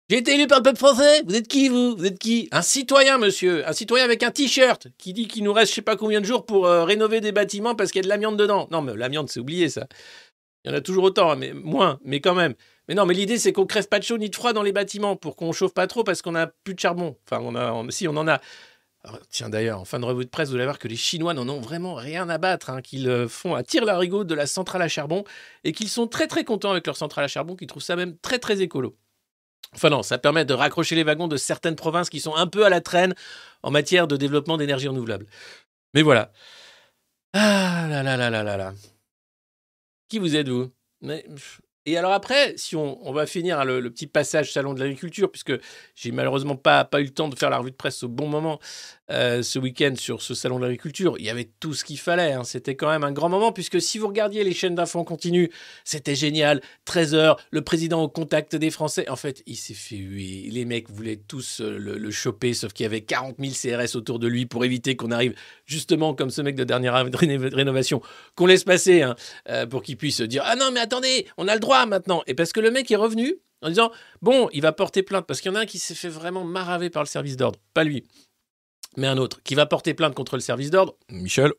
j'ai 0.09 0.17
été 0.17 0.37
élu 0.37 0.47
par 0.47 0.61
le 0.61 0.63
peuple 0.63 0.79
français. 0.79 1.23
Vous 1.27 1.37
êtes 1.37 1.49
qui, 1.49 1.69
vous? 1.69 1.95
Vous 1.97 2.07
êtes 2.07 2.19
qui? 2.19 2.49
Un 2.51 2.63
citoyen, 2.63 3.19
monsieur. 3.19 3.69
Un 3.69 3.75
citoyen 3.75 4.07
avec 4.07 4.23
un 4.23 4.31
t-shirt 4.31 4.89
qui 4.97 5.13
dit 5.13 5.29
qu'il 5.29 5.45
nous 5.45 5.53
reste 5.53 5.73
je 5.73 5.75
sais 5.75 5.83
pas 5.83 5.97
combien 5.97 6.23
de 6.23 6.27
jours 6.27 6.47
pour 6.47 6.67
euh, 6.67 6.85
rénover 6.85 7.21
des 7.21 7.33
bâtiments 7.33 7.75
parce 7.75 7.91
qu'il 7.91 7.99
y 7.99 8.05
a 8.05 8.05
de 8.05 8.09
l'amiante 8.09 8.39
dedans. 8.39 8.69
Non, 8.71 8.81
mais 8.81 8.97
l'amiante, 8.97 9.29
c'est 9.29 9.41
oublié, 9.41 9.69
ça. 9.69 9.87
Il 10.65 10.71
y 10.71 10.75
en 10.75 10.79
a 10.79 10.81
toujours 10.81 11.05
autant, 11.05 11.33
hein, 11.33 11.37
mais 11.37 11.53
moins, 11.53 12.01
mais 12.05 12.21
quand 12.21 12.35
même. 12.35 12.55
Mais 12.89 12.95
non, 12.95 13.05
mais 13.05 13.13
l'idée, 13.13 13.37
c'est 13.37 13.53
qu'on 13.53 13.67
crève 13.67 13.87
pas 13.87 13.99
de 13.99 14.05
chaud 14.05 14.17
ni 14.17 14.31
de 14.31 14.35
froid 14.35 14.55
dans 14.55 14.63
les 14.63 14.73
bâtiments 14.73 15.15
pour 15.15 15.37
qu'on 15.37 15.53
chauffe 15.53 15.75
pas 15.75 15.87
trop 15.87 16.05
parce 16.05 16.23
qu'on 16.23 16.35
a 16.35 16.47
plus 16.47 16.73
de 16.73 16.81
charbon. 16.81 17.17
Enfin, 17.31 17.87
si, 17.91 18.09
on 18.09 18.17
en 18.17 18.29
a. 18.29 18.41
Tiens, 19.31 19.49
d'ailleurs, 19.49 19.81
en 19.81 19.85
fin 19.85 19.99
de 19.99 20.05
revue 20.05 20.25
de 20.25 20.31
presse, 20.31 20.49
vous 20.49 20.55
allez 20.55 20.65
voir 20.65 20.79
que 20.79 20.89
les 20.89 20.97
Chinois 20.97 21.35
n'en 21.35 21.49
ont 21.49 21.61
vraiment 21.61 21.95
rien 21.95 22.29
à 22.29 22.39
battre, 22.39 22.71
hein, 22.71 22.83
qu'ils 22.83 23.09
euh, 23.09 23.29
font 23.29 23.55
à 23.55 23.63
tir 23.63 23.85
larigot 23.85 24.25
de 24.25 24.35
la 24.35 24.47
centrale 24.47 24.83
à 24.83 24.89
charbon 24.89 25.25
et 25.65 25.73
qu'ils 25.73 25.89
sont 25.89 26.07
très 26.07 26.27
très 26.27 26.45
contents 26.45 26.71
avec 26.71 26.87
leur 26.87 26.97
centrale 26.97 27.25
à 27.25 27.29
charbon, 27.29 27.57
qu'ils 27.57 27.69
trouvent 27.69 27.83
ça 27.83 27.97
même 27.97 28.17
très 28.19 28.39
très 28.39 28.61
écolo. 28.61 28.97
Enfin 29.75 29.91
non, 29.91 30.03
ça 30.03 30.19
permet 30.19 30.45
de 30.45 30.55
raccrocher 30.55 30.95
les 30.95 31.05
wagons 31.05 31.29
de 31.29 31.37
certaines 31.37 31.77
provinces 31.77 32.11
qui 32.11 32.21
sont 32.21 32.35
un 32.35 32.47
peu 32.47 32.65
à 32.65 32.71
la 32.71 32.81
traîne 32.81 33.15
en 33.63 33.71
matière 33.71 34.07
de 34.07 34.17
développement 34.17 34.57
d'énergie 34.57 34.89
renouvelable. 34.89 35.27
Mais 35.95 36.03
voilà. 36.03 36.33
Ah 37.35 37.87
là 37.89 38.03
là 38.03 38.17
là 38.17 38.31
là 38.31 38.43
là 38.43 38.57
là. 38.57 38.73
Qui 40.09 40.19
vous 40.19 40.37
êtes, 40.37 40.49
vous? 40.49 40.73
Mais. 41.03 41.25
Et 41.89 41.97
alors 41.97 42.13
après, 42.13 42.53
si 42.57 42.77
on, 42.77 43.13
va 43.13 43.25
finir 43.25 43.59
hein, 43.61 43.65
le, 43.65 43.91
petit 43.91 44.07
passage 44.07 44.53
salon 44.53 44.75
de 44.75 44.81
l'agriculture, 44.81 45.31
puisque 45.31 45.55
j'ai 45.95 46.13
malheureusement 46.13 46.55
pas, 46.55 46.87
eu 46.99 47.05
le 47.05 47.09
temps 47.09 47.29
de 47.29 47.35
faire 47.35 47.49
la 47.49 47.57
revue 47.57 47.71
de 47.71 47.77
presse 47.77 48.03
au 48.03 48.09
bon 48.09 48.29
moment 48.29 48.61
euh, 49.11 49.43
ce 49.43 49.59
week-end 49.59 49.95
sur 49.97 50.21
ce 50.21 50.35
salon 50.35 50.59
de 50.59 50.65
l'agriculture, 50.65 51.17
il 51.19 51.25
y 51.25 51.31
avait 51.31 51.49
tout 51.61 51.73
ce 51.73 51.83
qu'il 51.83 51.99
fallait. 51.99 52.33
hein. 52.33 52.45
C'était 52.45 52.75
quand 52.75 52.91
même 52.91 53.05
un 53.05 53.13
grand 53.13 53.31
moment, 53.31 53.53
puisque 53.53 53.81
si 53.81 53.97
vous 53.97 54.07
regardiez 54.09 54.45
les 54.45 54.53
chaînes 54.53 54.75
d'infos 54.75 54.99
en 54.99 55.05
continu, 55.05 55.51
c'était 55.83 56.15
génial. 56.15 56.61
13 56.85 57.15
heures, 57.15 57.41
le 57.51 57.63
président 57.63 58.03
au 58.03 58.09
contact 58.09 58.55
des 58.55 58.71
Français. 58.71 59.09
En 59.09 59.17
fait, 59.17 59.43
il 59.47 59.57
s'est 59.57 59.73
fait 59.73 59.97
huer. 59.97 60.51
Les 60.51 60.67
mecs 60.67 60.91
voulaient 60.91 61.17
tous 61.17 61.63
euh, 61.63 61.79
le, 61.79 62.11
choper, 62.11 62.53
sauf 62.53 62.75
qu'il 62.75 62.85
y 62.85 62.87
avait 62.87 63.01
40 63.01 63.37
000 63.39 63.53
CRS 63.55 63.97
autour 63.97 64.19
de 64.19 64.29
lui 64.29 64.45
pour 64.45 64.63
éviter 64.67 64.95
qu'on 64.95 65.11
arrive 65.11 65.35
justement 65.65 66.13
comme 66.13 66.29
ce 66.29 66.43
mec 66.43 66.55
de 66.55 66.65
dernière 66.65 66.95
réno- 66.95 67.55
rénovation, 67.55 68.03
qu'on 68.35 68.47
laisse 68.47 68.65
passer 68.65 69.01
hein, 69.03 69.17
euh, 69.49 69.67
pour 69.67 69.83
qu'il 69.83 69.97
puisse 69.97 70.21
dire 70.21 70.43
Ah 70.45 70.57
non, 70.57 70.71
mais 70.71 70.81
attendez, 70.81 71.27
on 71.39 71.49
a 71.49 71.55
le 71.55 71.61
droit 71.61 71.78
maintenant. 71.87 72.23
Et 72.27 72.35
parce 72.35 72.53
que 72.53 72.61
le 72.61 72.71
mec 72.71 72.91
est 72.91 72.97
revenu 72.97 73.37
en 73.63 73.69
disant 73.69 73.91
Bon, 74.23 74.49
il 74.53 74.63
va 74.63 74.73
porter 74.73 75.03
plainte, 75.03 75.27
parce 75.27 75.41
qu'il 75.41 75.51
y 75.51 75.55
en 75.55 75.59
a 75.59 75.63
un 75.63 75.67
qui 75.67 75.79
s'est 75.79 75.95
fait 75.95 76.09
vraiment 76.09 76.45
maraver 76.45 76.91
par 76.91 77.03
le 77.03 77.09
service 77.09 77.37
d'ordre. 77.37 77.59
Pas 77.75 77.85
lui, 77.85 78.05
mais 78.97 79.07
un 79.07 79.19
autre, 79.19 79.43
qui 79.43 79.55
va 79.55 79.67
porter 79.67 79.95
plainte 79.95 80.15
contre 80.15 80.37
le 80.37 80.41
service 80.41 80.71
d'ordre. 80.71 80.97
Michel. 81.11 81.53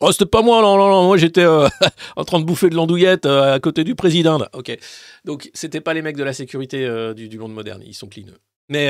Oh, 0.00 0.10
c'était 0.10 0.26
pas 0.26 0.42
moi, 0.42 0.60
non, 0.62 0.76
non, 0.76 0.90
non, 0.90 1.06
moi 1.06 1.16
j'étais 1.16 1.44
euh, 1.44 1.68
en 2.16 2.24
train 2.24 2.40
de 2.40 2.44
bouffer 2.44 2.68
de 2.68 2.74
l'andouillette 2.74 3.24
euh, 3.24 3.54
à 3.54 3.60
côté 3.60 3.84
du 3.84 3.94
président. 3.94 4.44
Ok. 4.52 4.76
Donc, 5.24 5.48
c'était 5.54 5.80
pas 5.80 5.94
les 5.94 6.02
mecs 6.02 6.16
de 6.16 6.24
la 6.24 6.32
sécurité 6.32 6.84
euh, 6.84 7.14
du, 7.14 7.38
monde 7.38 7.54
moderne, 7.54 7.82
ils 7.86 7.94
sont 7.94 8.08
clean. 8.08 8.26
Mais 8.68 8.88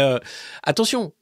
attention, 0.63 1.13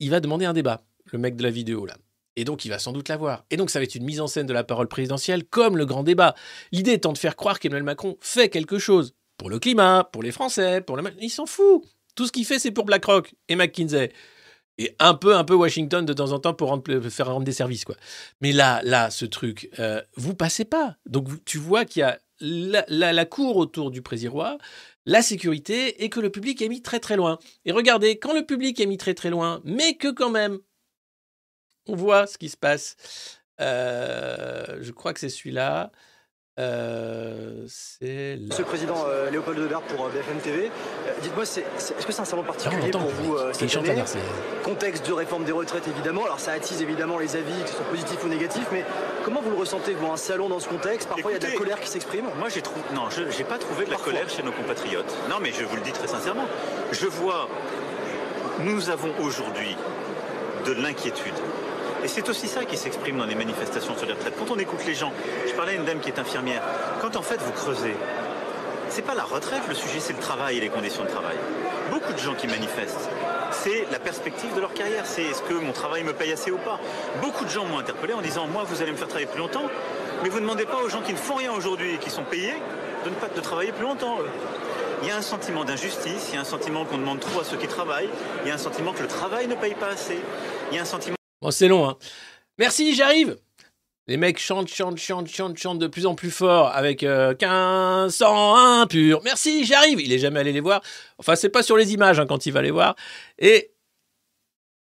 il 0.00 0.10
va 0.10 0.20
demander 0.20 0.44
un 0.44 0.54
débat, 0.54 0.82
le 1.12 1.18
mec 1.18 1.36
de 1.36 1.42
la 1.42 1.50
vidéo 1.50 1.84
là. 1.84 1.94
Et 2.36 2.44
donc, 2.44 2.64
il 2.64 2.68
va 2.68 2.78
sans 2.78 2.92
doute 2.92 3.08
l'avoir. 3.08 3.44
Et 3.50 3.56
donc, 3.56 3.70
ça 3.70 3.78
va 3.78 3.84
être 3.84 3.94
une 3.94 4.04
mise 4.04 4.20
en 4.20 4.26
scène 4.26 4.46
de 4.46 4.52
la 4.52 4.64
parole 4.64 4.88
présidentielle 4.88 5.44
comme 5.44 5.76
le 5.76 5.86
grand 5.86 6.02
débat. 6.02 6.34
L'idée 6.72 6.92
étant 6.92 7.12
de 7.12 7.18
faire 7.18 7.36
croire 7.36 7.60
qu'Emmanuel 7.60 7.84
Macron 7.84 8.16
fait 8.20 8.48
quelque 8.48 8.78
chose 8.78 9.14
pour 9.36 9.50
le 9.50 9.58
climat, 9.58 10.08
pour 10.12 10.22
les 10.22 10.32
Français, 10.32 10.80
pour 10.80 10.96
le... 10.96 11.04
Il 11.20 11.30
s'en 11.30 11.46
fout. 11.46 11.82
Tout 12.14 12.26
ce 12.26 12.32
qu'il 12.32 12.44
fait, 12.44 12.58
c'est 12.58 12.70
pour 12.70 12.84
BlackRock 12.84 13.34
et 13.48 13.56
McKinsey. 13.56 14.12
Et 14.78 14.96
un 14.98 15.14
peu, 15.14 15.36
un 15.36 15.44
peu 15.44 15.54
Washington 15.54 16.04
de 16.04 16.12
temps 16.12 16.32
en 16.32 16.38
temps 16.38 16.54
pour 16.54 16.82
faire 17.10 17.26
rendre 17.26 17.44
des 17.44 17.52
services, 17.52 17.84
quoi. 17.84 17.96
Mais 18.40 18.52
là, 18.52 18.80
là, 18.84 19.10
ce 19.10 19.26
truc, 19.26 19.68
euh, 19.78 20.00
vous 20.16 20.34
passez 20.34 20.64
pas. 20.64 20.96
Donc, 21.06 21.28
tu 21.44 21.58
vois 21.58 21.84
qu'il 21.84 22.00
y 22.00 22.02
a 22.02 22.18
la, 22.40 23.24
cour 23.24 23.56
autour 23.56 23.90
du 23.90 24.02
président, 24.02 24.58
la 25.04 25.22
sécurité, 25.22 26.02
et 26.02 26.08
que 26.08 26.20
le 26.20 26.30
public 26.30 26.62
est 26.62 26.68
mis 26.68 26.82
très 26.82 27.00
très 27.00 27.16
loin. 27.16 27.38
Et 27.64 27.72
regardez, 27.72 28.18
quand 28.18 28.32
le 28.32 28.46
public 28.46 28.80
est 28.80 28.86
mis 28.86 28.98
très 28.98 29.14
très 29.14 29.30
loin, 29.30 29.60
mais 29.64 29.94
que 29.94 30.08
quand 30.08 30.30
même, 30.30 30.58
on 31.88 31.96
voit 31.96 32.26
ce 32.26 32.38
qui 32.38 32.48
se 32.48 32.56
passe. 32.56 32.96
Euh, 33.60 34.78
je 34.80 34.92
crois 34.92 35.12
que 35.12 35.20
c'est 35.20 35.28
celui-là. 35.28 35.90
Euh, 36.60 37.64
c'est 37.66 38.36
là. 38.36 38.46
Monsieur 38.48 38.64
le 38.64 38.68
Président 38.68 39.04
euh, 39.08 39.30
Léopold 39.30 39.58
Debert 39.58 39.80
pour 39.82 40.04
euh, 40.04 40.10
BFM 40.10 40.38
TV, 40.38 40.66
Euh, 41.06 41.10
dites-moi, 41.22 41.46
c'est- 41.46 41.64
c'est- 41.78 41.96
est-ce 41.98 42.06
que 42.06 42.12
c'est 42.12 42.20
un 42.20 42.26
salon 42.26 42.42
on 42.42 42.44
particulier 42.44 42.90
pour 42.90 43.00
vous 43.00 43.36
euh, 43.36 43.52
cette 43.54 43.74
année? 43.76 44.02
Contexte 44.62 45.06
de 45.06 45.12
réforme 45.14 45.44
des 45.44 45.52
retraites 45.52 45.88
évidemment, 45.88 46.24
alors 46.24 46.40
ça 46.40 46.52
attise 46.52 46.82
évidemment 46.82 47.18
les 47.18 47.36
avis, 47.36 47.58
que 47.62 47.68
ce 47.70 47.76
soit 47.76 47.86
positifs 47.86 48.22
ou 48.22 48.28
négatifs, 48.28 48.66
mais 48.70 48.84
comment 49.24 49.40
vous 49.40 49.48
le 49.50 49.56
ressentez, 49.56 49.94
vous, 49.94 50.06
un 50.12 50.18
salon 50.18 50.50
dans 50.50 50.60
ce 50.60 50.68
contexte? 50.68 51.08
Parfois 51.08 51.30
il 51.30 51.34
y 51.34 51.36
a 51.36 51.40
de 51.40 51.46
la 51.46 51.56
colère 51.58 51.80
qui 51.80 51.88
s'exprime. 51.88 52.26
Moi, 52.38 52.50
j'ai 52.50 52.60
trouvé. 52.60 52.82
Non, 52.94 53.08
je 53.08 53.22
n'ai 53.22 53.44
pas 53.44 53.56
trouvé 53.58 53.86
de 53.86 53.90
la 53.90 53.96
Parfois. 53.96 54.12
colère 54.12 54.28
chez 54.28 54.42
nos 54.42 54.52
compatriotes. 54.52 55.14
Non, 55.30 55.36
mais 55.40 55.52
je 55.52 55.64
vous 55.64 55.76
le 55.76 55.82
dis 55.82 55.92
très 55.92 56.06
sincèrement. 56.08 56.44
Je 56.92 57.06
vois. 57.06 57.48
Nous 58.60 58.90
avons 58.90 59.12
aujourd'hui 59.20 59.74
de 60.66 60.72
l'inquiétude. 60.72 61.32
Et 62.04 62.08
c'est 62.08 62.28
aussi 62.28 62.48
ça 62.48 62.64
qui 62.64 62.76
s'exprime 62.76 63.18
dans 63.18 63.26
les 63.26 63.34
manifestations 63.34 63.96
sur 63.96 64.06
les 64.06 64.14
retraites. 64.14 64.34
Quand 64.38 64.52
on 64.52 64.58
écoute 64.58 64.84
les 64.86 64.94
gens, 64.94 65.12
je 65.46 65.52
parlais 65.52 65.72
à 65.72 65.74
une 65.76 65.84
dame 65.84 66.00
qui 66.00 66.08
est 66.08 66.18
infirmière, 66.18 66.62
quand 67.00 67.16
en 67.16 67.22
fait 67.22 67.40
vous 67.40 67.52
creusez, 67.52 67.94
c'est 68.88 69.02
pas 69.02 69.14
la 69.14 69.24
retraite 69.24 69.62
le 69.68 69.74
sujet, 69.74 70.00
c'est 70.00 70.12
le 70.12 70.18
travail 70.18 70.58
et 70.58 70.60
les 70.60 70.68
conditions 70.68 71.04
de 71.04 71.08
travail. 71.08 71.36
Beaucoup 71.90 72.12
de 72.12 72.18
gens 72.18 72.34
qui 72.34 72.46
manifestent, 72.46 73.08
c'est 73.50 73.86
la 73.90 73.98
perspective 73.98 74.54
de 74.54 74.60
leur 74.60 74.74
carrière, 74.74 75.06
c'est 75.06 75.22
est-ce 75.22 75.42
que 75.42 75.54
mon 75.54 75.72
travail 75.72 76.02
me 76.02 76.12
paye 76.12 76.32
assez 76.32 76.50
ou 76.50 76.58
pas. 76.58 76.80
Beaucoup 77.20 77.44
de 77.44 77.50
gens 77.50 77.64
m'ont 77.64 77.78
interpellé 77.78 78.12
en 78.14 78.20
disant 78.20 78.46
moi 78.48 78.64
vous 78.64 78.82
allez 78.82 78.92
me 78.92 78.96
faire 78.96 79.08
travailler 79.08 79.28
plus 79.28 79.38
longtemps, 79.38 79.64
mais 80.22 80.28
vous 80.28 80.36
ne 80.36 80.42
demandez 80.42 80.66
pas 80.66 80.82
aux 80.84 80.88
gens 80.88 81.02
qui 81.02 81.12
ne 81.12 81.18
font 81.18 81.36
rien 81.36 81.52
aujourd'hui 81.52 81.94
et 81.94 81.98
qui 81.98 82.10
sont 82.10 82.24
payés 82.24 82.54
de 83.04 83.10
ne 83.10 83.14
pas 83.14 83.28
de 83.28 83.40
travailler 83.40 83.72
plus 83.72 83.84
longtemps. 83.84 84.18
eux. 84.20 84.28
Il 85.02 85.08
y 85.08 85.10
a 85.10 85.16
un 85.16 85.22
sentiment 85.22 85.64
d'injustice, 85.64 86.28
il 86.30 86.34
y 86.34 86.38
a 86.38 86.40
un 86.40 86.44
sentiment 86.44 86.84
qu'on 86.84 86.98
demande 86.98 87.20
trop 87.20 87.40
à 87.40 87.44
ceux 87.44 87.56
qui 87.56 87.66
travaillent, 87.66 88.10
il 88.42 88.48
y 88.48 88.50
a 88.50 88.54
un 88.54 88.58
sentiment 88.58 88.92
que 88.92 89.02
le 89.02 89.08
travail 89.08 89.48
ne 89.48 89.54
paye 89.54 89.74
pas 89.74 89.88
assez, 89.88 90.18
il 90.70 90.76
y 90.76 90.78
a 90.78 90.82
un 90.82 90.84
sentiment 90.84 91.16
Bon, 91.42 91.50
c'est 91.50 91.66
long, 91.66 91.88
hein. 91.88 91.98
Merci, 92.56 92.94
j'arrive. 92.94 93.36
Les 94.06 94.16
mecs 94.16 94.38
chantent, 94.38 94.68
chantent, 94.68 94.98
chantent, 94.98 95.26
chantent, 95.26 95.58
chantent 95.58 95.78
de 95.80 95.88
plus 95.88 96.06
en 96.06 96.14
plus 96.14 96.30
fort 96.30 96.68
avec 96.68 97.02
euh, 97.02 97.34
15, 97.34 98.14
101 98.14 98.86
pur. 98.86 99.20
Merci, 99.24 99.64
j'arrive. 99.64 100.00
Il 100.00 100.12
est 100.12 100.20
jamais 100.20 100.38
allé 100.38 100.52
les 100.52 100.60
voir. 100.60 100.82
Enfin, 101.18 101.34
c'est 101.34 101.48
pas 101.48 101.64
sur 101.64 101.76
les 101.76 101.92
images 101.92 102.20
hein, 102.20 102.26
quand 102.26 102.46
il 102.46 102.52
va 102.52 102.62
les 102.62 102.70
voir. 102.70 102.94
Et 103.40 103.72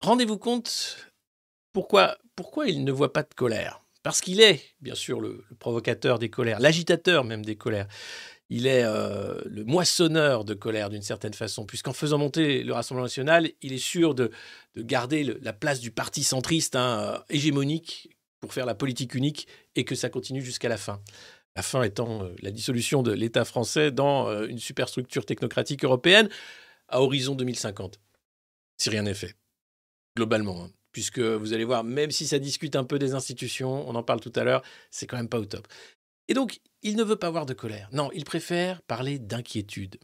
rendez-vous 0.02 0.38
compte 0.38 0.98
pourquoi, 1.74 2.18
pourquoi 2.36 2.68
il 2.68 2.84
ne 2.84 2.92
voit 2.92 3.14
pas 3.14 3.24
de 3.24 3.34
colère. 3.36 3.82
Parce 4.04 4.22
qu'il 4.22 4.40
est, 4.40 4.62
bien 4.80 4.96
sûr, 4.96 5.22
le 5.22 5.44
provocateur 5.58 6.20
des 6.20 6.30
colères, 6.30 6.60
l'agitateur 6.60 7.24
même 7.24 7.44
des 7.44 7.56
colères. 7.56 7.88
Il 8.56 8.68
est 8.68 8.84
euh, 8.84 9.42
le 9.46 9.64
moissonneur 9.64 10.46
de 10.46 10.54
colère 10.54 10.92
d'une 10.92 11.02
certaine 11.02 11.34
façon, 11.34 11.66
puisqu'en 11.66 11.92
faisant 11.92 12.20
monter 12.20 12.64
le 12.64 12.72
Rassemblement 12.72 13.06
national, 13.06 13.50
il 13.64 13.74
est 13.74 13.80
sûr 13.80 14.14
de, 14.14 14.30
de 14.76 14.84
garder 14.84 15.24
la 15.24 15.54
place 15.54 15.80
du 15.80 15.90
parti 15.90 16.24
centriste 16.24 16.76
hein, 16.76 17.00
euh, 17.00 17.20
hégémonique 17.32 18.16
pour 18.42 18.54
faire 18.54 18.68
la 18.68 18.76
politique 18.76 19.16
unique 19.16 19.48
et 19.74 19.86
que 19.86 19.96
ça 19.96 20.10
continue 20.10 20.44
jusqu'à 20.44 20.70
la 20.70 20.78
fin. 20.78 21.02
La 21.56 21.64
fin 21.64 21.82
étant 21.82 22.26
euh, 22.26 22.36
la 22.44 22.52
dissolution 22.52 23.02
de 23.02 23.12
l'État 23.12 23.44
français 23.44 23.90
dans 23.92 24.46
une 24.46 24.60
superstructure 24.60 25.26
technocratique 25.26 25.84
européenne 25.84 26.30
à 26.90 27.02
horizon 27.02 27.34
2050. 27.34 28.00
Si 28.78 28.92
rien 28.92 29.02
n'est 29.02 29.16
fait, 29.16 29.36
globalement. 30.16 30.66
hein. 30.66 30.72
Puisque 30.92 31.18
vous 31.18 31.54
allez 31.54 31.66
voir, 31.66 31.84
même 31.84 32.12
si 32.12 32.28
ça 32.28 32.38
discute 32.38 32.76
un 32.76 32.84
peu 32.84 33.00
des 33.00 33.16
institutions, 33.16 33.90
on 33.90 33.96
en 33.96 34.04
parle 34.04 34.20
tout 34.20 34.32
à 34.36 34.44
l'heure, 34.44 34.62
c'est 34.92 35.08
quand 35.08 35.18
même 35.18 35.28
pas 35.28 35.40
au 35.40 35.46
top. 35.46 35.68
Et 36.28 36.34
donc, 36.34 36.60
il 36.82 36.96
ne 36.96 37.04
veut 37.04 37.16
pas 37.16 37.28
avoir 37.28 37.46
de 37.46 37.54
colère. 37.54 37.90
Non, 37.92 38.10
il 38.14 38.26
préfère 38.26 38.82
parler 38.84 39.20
d'inquiétude. 39.20 40.00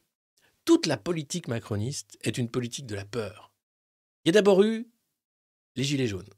Toute 0.66 0.86
la 0.86 0.98
politique 0.98 1.48
macroniste 1.48 2.18
est 2.22 2.38
une 2.38 2.50
politique 2.50 2.86
de 2.86 2.96
la 2.96 3.06
peur. 3.06 3.52
Il 4.24 4.30
y 4.30 4.32
a 4.32 4.34
d'abord 4.34 4.64
eu 4.64 4.88
les 5.76 5.84
Gilets 5.84 6.08
jaunes. 6.08 6.30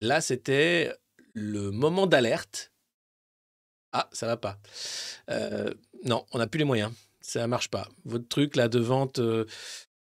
Là, 0.00 0.20
c'était 0.20 0.92
le 1.32 1.70
moment 1.70 2.06
d'alerte. 2.06 2.72
Ah, 3.92 4.08
ça 4.12 4.26
va 4.26 4.36
pas. 4.36 4.58
Euh, 5.30 5.72
non, 6.04 6.26
on 6.32 6.38
n'a 6.38 6.46
plus 6.46 6.58
les 6.58 6.64
moyens. 6.64 6.92
Ça 7.20 7.46
marche 7.46 7.70
pas. 7.70 7.88
Votre 8.04 8.28
truc 8.28 8.56
là 8.56 8.68
de 8.68 8.80
vente 8.80 9.18
euh, 9.18 9.46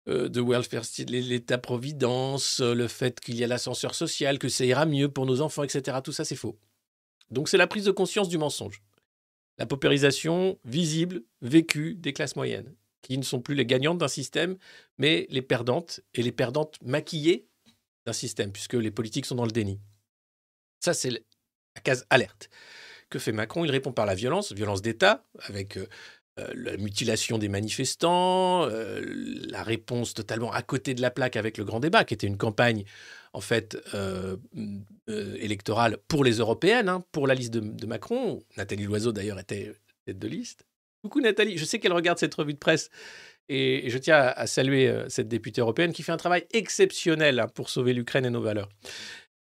euh, 0.09 0.27
de 0.27 0.41
welfare 0.41 0.83
l'État-providence, 1.07 2.59
le 2.59 2.87
fait 2.87 3.19
qu'il 3.19 3.35
y 3.35 3.43
a 3.43 3.47
l'ascenseur 3.47 3.95
social, 3.95 4.39
que 4.39 4.49
ça 4.49 4.65
ira 4.65 4.85
mieux 4.85 5.09
pour 5.09 5.25
nos 5.25 5.41
enfants, 5.41 5.63
etc. 5.63 5.99
Tout 6.03 6.11
ça, 6.11 6.25
c'est 6.25 6.35
faux. 6.35 6.59
Donc, 7.33 7.49
c'est 7.49 7.57
la 7.57 7.67
prise 7.67 7.85
de 7.85 7.91
conscience 7.91 8.29
du 8.29 8.37
mensonge. 8.37 8.81
La 9.57 9.65
paupérisation 9.65 10.59
visible, 10.65 11.23
vécue 11.41 11.95
des 11.95 12.13
classes 12.13 12.35
moyennes, 12.35 12.73
qui 13.01 13.17
ne 13.17 13.23
sont 13.23 13.41
plus 13.41 13.55
les 13.55 13.65
gagnantes 13.65 13.97
d'un 13.97 14.07
système, 14.07 14.57
mais 14.97 15.27
les 15.29 15.41
perdantes, 15.41 16.01
et 16.13 16.23
les 16.23 16.31
perdantes 16.31 16.77
maquillées 16.81 17.47
d'un 18.05 18.13
système, 18.13 18.51
puisque 18.51 18.73
les 18.73 18.91
politiques 18.91 19.25
sont 19.25 19.35
dans 19.35 19.45
le 19.45 19.51
déni. 19.51 19.79
Ça, 20.79 20.93
c'est 20.93 21.11
la 21.11 21.81
case 21.83 22.05
alerte. 22.09 22.49
Que 23.09 23.19
fait 23.19 23.31
Macron 23.31 23.63
Il 23.65 23.71
répond 23.71 23.91
par 23.91 24.05
la 24.05 24.15
violence, 24.15 24.51
violence 24.53 24.81
d'État, 24.81 25.25
avec 25.39 25.77
euh, 25.77 25.87
euh, 26.39 26.51
la 26.55 26.77
mutilation 26.77 27.37
des 27.37 27.47
manifestants, 27.47 28.63
euh, 28.63 29.01
la 29.49 29.61
réponse 29.61 30.15
totalement 30.15 30.51
à 30.51 30.63
côté 30.63 30.95
de 30.95 31.01
la 31.01 31.11
plaque 31.11 31.35
avec 31.35 31.59
le 31.59 31.63
grand 31.63 31.79
débat, 31.79 32.05
qui 32.05 32.15
était 32.15 32.25
une 32.25 32.37
campagne 32.37 32.85
en 33.33 33.41
fait 33.41 33.77
euh, 33.93 34.37
euh, 35.09 35.35
électorale 35.39 35.97
pour 36.07 36.23
les 36.23 36.37
européennes, 36.37 36.87
hein, 36.87 37.03
pour 37.11 37.27
la 37.27 37.33
liste 37.33 37.53
de, 37.53 37.85
Macron. 37.85 38.41
Nathalie 38.57 38.83
Loiseau 38.85 39.11
d'ailleurs 39.11 39.39
était 39.39 39.73
tête 40.05 40.19
de 40.19 40.27
liste. 40.27 40.65
Coucou 41.01 41.19
Nathalie, 41.19 41.57
je 41.57 41.65
sais 41.65 41.79
qu'elle 41.79 41.93
regarde 41.93 42.19
cette 42.19 42.33
revue 42.33 42.53
de 42.53 42.59
presse 42.59 42.89
et, 43.49 43.89
je 43.89 43.97
tiens 43.97 44.15
à, 44.15 44.29
à 44.29 44.47
saluer 44.47 44.87
euh, 44.87 45.09
cette 45.09 45.27
députée 45.27 45.61
européenne 45.61 45.91
qui 45.91 46.03
fait 46.03 46.11
un 46.11 46.17
travail 46.17 46.45
exceptionnel 46.51 47.39
hein, 47.39 47.47
pour 47.47 47.69
sauver 47.69 47.93
l'Ukraine 47.93 48.25
et 48.25 48.29
nos 48.29 48.41
valeurs. 48.41 48.69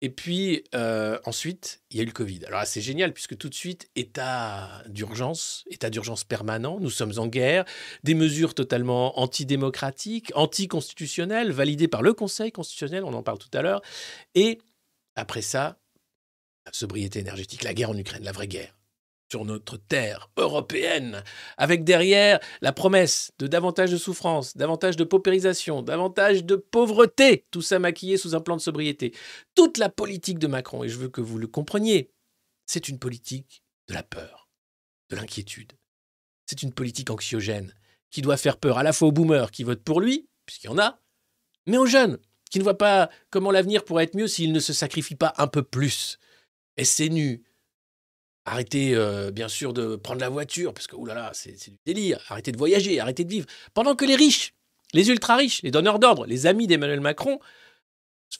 Et 0.02 0.10
puis 0.10 0.64
euh, 0.74 1.18
ensuite, 1.24 1.82
il 1.90 1.96
y 1.96 2.00
a 2.00 2.02
eu 2.02 2.06
le 2.06 2.12
Covid. 2.12 2.44
Alors 2.46 2.64
c'est 2.66 2.82
génial 2.82 3.12
puisque 3.12 3.36
tout 3.36 3.48
de 3.48 3.54
suite, 3.54 3.88
état 3.96 4.82
d'urgence, 4.88 5.64
état 5.70 5.88
d'urgence 5.88 6.24
permanent, 6.24 6.78
nous 6.80 6.90
sommes 6.90 7.14
en 7.16 7.26
guerre, 7.26 7.64
des 8.04 8.14
mesures 8.14 8.54
totalement 8.54 9.18
antidémocratiques, 9.18 10.32
anticonstitutionnelles, 10.34 11.50
validées 11.50 11.88
par 11.88 12.02
le 12.02 12.12
Conseil 12.12 12.52
constitutionnel, 12.52 13.04
on 13.04 13.14
en 13.14 13.22
parle 13.22 13.38
tout 13.38 13.50
à 13.54 13.62
l'heure. 13.62 13.80
Et 14.34 14.58
après 15.14 15.42
ça, 15.42 15.78
la 16.66 16.72
sobriété 16.72 17.20
énergétique, 17.20 17.62
la 17.62 17.72
guerre 17.72 17.90
en 17.90 17.96
Ukraine, 17.96 18.24
la 18.24 18.32
vraie 18.32 18.48
guerre 18.48 18.75
sur 19.30 19.44
notre 19.44 19.76
terre 19.76 20.30
européenne, 20.36 21.22
avec 21.56 21.84
derrière 21.84 22.38
la 22.60 22.72
promesse 22.72 23.32
de 23.38 23.46
davantage 23.46 23.90
de 23.90 23.96
souffrance, 23.96 24.56
davantage 24.56 24.96
de 24.96 25.04
paupérisation, 25.04 25.82
davantage 25.82 26.44
de 26.44 26.56
pauvreté, 26.56 27.46
tout 27.50 27.62
ça 27.62 27.78
maquillé 27.78 28.16
sous 28.16 28.34
un 28.34 28.40
plan 28.40 28.56
de 28.56 28.60
sobriété. 28.60 29.14
Toute 29.54 29.78
la 29.78 29.88
politique 29.88 30.38
de 30.38 30.46
Macron, 30.46 30.84
et 30.84 30.88
je 30.88 30.98
veux 30.98 31.08
que 31.08 31.20
vous 31.20 31.38
le 31.38 31.46
compreniez, 31.46 32.10
c'est 32.66 32.88
une 32.88 32.98
politique 32.98 33.62
de 33.88 33.94
la 33.94 34.02
peur, 34.02 34.48
de 35.10 35.16
l'inquiétude. 35.16 35.72
C'est 36.46 36.62
une 36.62 36.72
politique 36.72 37.10
anxiogène 37.10 37.74
qui 38.10 38.22
doit 38.22 38.36
faire 38.36 38.58
peur 38.58 38.78
à 38.78 38.82
la 38.82 38.92
fois 38.92 39.08
aux 39.08 39.12
boomers 39.12 39.50
qui 39.50 39.64
votent 39.64 39.82
pour 39.82 40.00
lui, 40.00 40.28
puisqu'il 40.46 40.68
y 40.68 40.70
en 40.70 40.78
a, 40.78 41.00
mais 41.66 41.78
aux 41.78 41.86
jeunes 41.86 42.18
qui 42.50 42.58
ne 42.58 42.64
voient 42.64 42.78
pas 42.78 43.10
comment 43.30 43.50
l'avenir 43.50 43.84
pourrait 43.84 44.04
être 44.04 44.16
mieux 44.16 44.28
s'ils 44.28 44.52
ne 44.52 44.60
se 44.60 44.72
sacrifient 44.72 45.16
pas 45.16 45.34
un 45.38 45.48
peu 45.48 45.62
plus. 45.62 46.18
Et 46.76 46.84
c'est 46.84 47.08
nu. 47.08 47.42
Arrêtez, 48.48 48.94
euh, 48.94 49.32
bien 49.32 49.48
sûr, 49.48 49.72
de 49.72 49.96
prendre 49.96 50.20
la 50.20 50.28
voiture, 50.28 50.72
parce 50.72 50.86
que, 50.86 50.94
oulala, 50.94 51.32
c'est 51.34 51.70
du 51.70 51.78
délire. 51.84 52.20
Arrêtez 52.28 52.52
de 52.52 52.56
voyager, 52.56 53.00
arrêtez 53.00 53.24
de 53.24 53.30
vivre. 53.30 53.46
Pendant 53.74 53.96
que 53.96 54.04
les 54.04 54.14
riches, 54.14 54.54
les 54.94 55.08
ultra-riches, 55.08 55.62
les 55.62 55.72
donneurs 55.72 55.98
d'ordre, 55.98 56.26
les 56.26 56.46
amis 56.46 56.68
d'Emmanuel 56.68 57.00
Macron, 57.00 57.40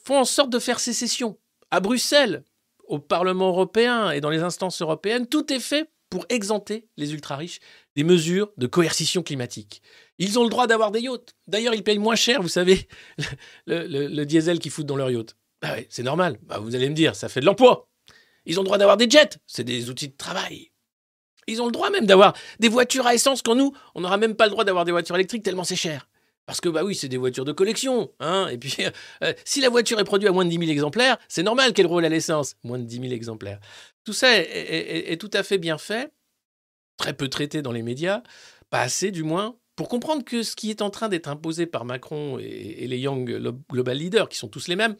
font 0.05 0.17
en 0.17 0.25
sorte 0.25 0.49
de 0.49 0.59
faire 0.59 0.79
sécession. 0.79 1.37
À 1.71 1.81
Bruxelles, 1.81 2.43
au 2.85 2.99
Parlement 2.99 3.49
européen 3.49 4.11
et 4.11 4.21
dans 4.21 4.29
les 4.29 4.43
instances 4.43 4.81
européennes, 4.81 5.27
tout 5.27 5.51
est 5.51 5.59
fait 5.59 5.89
pour 6.09 6.25
exempter 6.29 6.87
les 6.95 7.13
ultra-riches 7.13 7.59
des 7.97 8.05
mesures 8.05 8.51
de 8.55 8.65
coercition 8.65 9.23
climatique. 9.23 9.81
Ils 10.19 10.39
ont 10.39 10.43
le 10.43 10.49
droit 10.49 10.67
d'avoir 10.67 10.91
des 10.91 11.01
yachts. 11.01 11.35
D'ailleurs, 11.47 11.73
ils 11.73 11.83
payent 11.83 11.99
moins 11.99 12.15
cher, 12.15 12.41
vous 12.41 12.47
savez, 12.47 12.87
le, 13.67 14.23
diesel 14.23 14.59
qu'ils 14.59 14.71
foutent 14.71 14.85
dans 14.85 14.95
leur 14.95 15.11
yacht. 15.11 15.35
Ah 15.61 15.75
c'est 15.89 16.03
normal. 16.03 16.37
Bah, 16.43 16.59
vous 16.59 16.75
allez 16.75 16.87
me 16.87 16.95
dire, 16.95 17.15
ça 17.15 17.27
fait 17.27 17.41
de 17.41 17.45
l'emploi. 17.45 17.89
Ils 18.47 18.57
ont 18.59 18.63
le 18.63 18.65
droit 18.65 18.77
d'avoir 18.79 18.97
des 18.97 19.07
jets. 19.09 19.37
C'est 19.45 19.63
des 19.63 19.89
outils 19.91 20.07
de 20.07 20.17
travail. 20.17 20.71
Ils 21.47 21.61
ont 21.61 21.65
le 21.67 21.71
droit 21.71 21.89
même 21.91 22.05
d'avoir 22.07 22.33
des 22.59 22.69
voitures 22.69 23.05
à 23.05 23.13
essence 23.13 23.41
quand 23.41 23.55
nous, 23.55 23.71
on 23.93 24.01
n'aura 24.01 24.17
même 24.17 24.35
pas 24.35 24.45
le 24.45 24.51
droit 24.51 24.63
d'avoir 24.63 24.83
des 24.85 24.91
voitures 24.91 25.15
électriques 25.15 25.43
tellement 25.43 25.63
c'est 25.63 25.75
cher. 25.75 26.09
Parce 26.45 26.61
que, 26.61 26.69
bah 26.69 26.83
oui, 26.85 26.95
c'est 26.95 27.09
des 27.09 27.17
voitures 27.17 27.43
de 27.45 27.51
collection. 27.51 28.09
Hein 28.21 28.47
et 28.49 28.57
puis, 28.57 28.75
euh, 29.23 29.33
si 29.45 29.59
la 29.61 29.69
voiture 29.69 29.99
est 29.99 30.03
produite 30.05 30.29
à 30.29 30.31
moins 30.31 30.45
de 30.45 30.49
10 30.49 30.57
000 30.59 30.69
exemplaires, 30.71 31.17
c'est 31.27 31.43
normal 31.43 31.73
qu'elle 31.73 31.87
roule 31.87 32.05
à 32.05 32.09
l'essence. 32.09 32.55
Moins 32.63 32.79
de 32.79 32.85
10 32.85 33.01
000 33.01 33.11
exemplaires. 33.13 33.59
Tout 34.05 34.13
ça 34.13 34.33
est, 34.37 34.43
est- 34.43 35.11
est 35.11 35.17
tout 35.17 35.29
à 35.33 35.43
fait 35.43 35.57
bien 35.57 35.77
fait, 35.77 36.11
très 36.97 37.13
peu 37.13 37.27
traité 37.27 37.61
dans 37.61 37.73
les 37.73 37.83
médias, 37.83 38.23
pas 38.69 38.79
assez 38.81 39.11
du 39.11 39.23
moins, 39.23 39.57
pour 39.77 39.87
comprendre 39.87 40.25
que 40.25 40.41
ce 40.41 40.55
qui 40.55 40.71
est 40.71 40.81
en 40.81 40.89
train 40.89 41.07
d'être 41.07 41.27
imposé 41.27 41.67
par 41.67 41.85
Macron 41.85 42.39
et, 42.39 42.87
les 42.87 42.97
Young 42.97 43.29
Lo- 43.29 43.59
Global 43.71 43.95
Leaders, 43.95 44.27
qui 44.27 44.37
sont 44.37 44.47
tous 44.47 44.67
les 44.67 44.75
mêmes, 44.75 44.95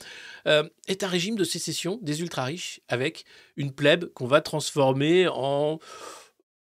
euh, 0.47 0.63
est 0.87 1.03
un 1.03 1.07
régime 1.07 1.35
de 1.35 1.43
sécession 1.43 1.99
des 2.03 2.21
ultra-riches 2.21 2.79
avec 2.87 3.25
une 3.57 3.73
plèbe 3.73 4.05
qu'on 4.13 4.27
va 4.27 4.39
transformer 4.39 5.27
en 5.27 5.79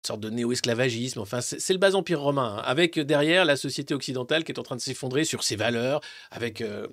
sorte 0.05 0.20
de 0.20 0.31
néo-esclavagisme. 0.31 1.20
Enfin, 1.20 1.42
c'est 1.42 1.61
c'est 1.61 1.74
le 1.74 1.79
bas 1.79 1.94
empire 1.94 2.20
romain, 2.20 2.57
hein, 2.59 2.62
avec 2.64 2.98
derrière 2.98 3.44
la 3.44 3.57
société 3.57 3.92
occidentale 3.92 4.44
qui 4.44 4.52
est 4.52 4.59
en 4.59 4.62
train 4.62 4.76
de 4.76 4.81
s'effondrer 4.81 5.24
sur 5.24 5.42
ses 5.42 5.57
valeurs, 5.57 6.00
avec 6.31 6.62
euh, 6.62 6.87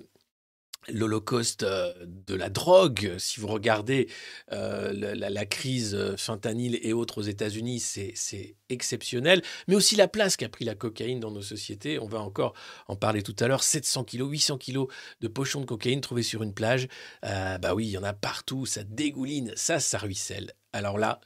l'holocauste 0.88 1.62
euh, 1.62 1.92
de 2.04 2.34
la 2.34 2.50
drogue. 2.50 3.14
Si 3.18 3.40
vous 3.40 3.48
regardez 3.48 4.08
euh, 4.52 4.92
la, 4.92 5.46
crise 5.46 5.94
euh, 5.94 6.16
fentanyl 6.16 6.78
et 6.82 6.92
autres 6.92 7.18
aux 7.18 7.24
États-Unis, 7.24 7.80
c'est 7.80 8.12
c'est 8.14 8.56
exceptionnel. 8.68 9.42
Mais 9.68 9.74
aussi 9.74 9.96
la 9.96 10.08
place 10.08 10.36
qu'a 10.36 10.48
pris 10.48 10.64
la 10.64 10.74
cocaïne 10.74 11.20
dans 11.20 11.30
nos 11.30 11.42
sociétés. 11.42 11.98
On 11.98 12.06
va 12.06 12.20
encore 12.20 12.54
en 12.88 12.96
parler 12.96 13.22
tout 13.22 13.36
à 13.40 13.48
l'heure. 13.48 13.62
700 13.62 14.04
kilos, 14.04 14.30
800 14.30 14.58
kilos 14.58 14.88
de 15.20 15.28
pochons 15.28 15.60
de 15.60 15.66
cocaïne 15.66 16.00
trouvés 16.00 16.22
sur 16.22 16.42
une 16.42 16.54
plage. 16.54 16.88
Euh, 17.24 17.58
bah 17.58 17.74
oui, 17.74 17.86
il 17.86 17.90
y 17.90 17.98
en 17.98 18.04
a 18.04 18.12
partout. 18.12 18.66
Ça 18.66 18.84
dégouline, 18.84 19.52
ça, 19.56 19.80
ça 19.80 19.98
ruisselle. 19.98 20.52
Alors 20.72 20.98
là, 20.98 21.20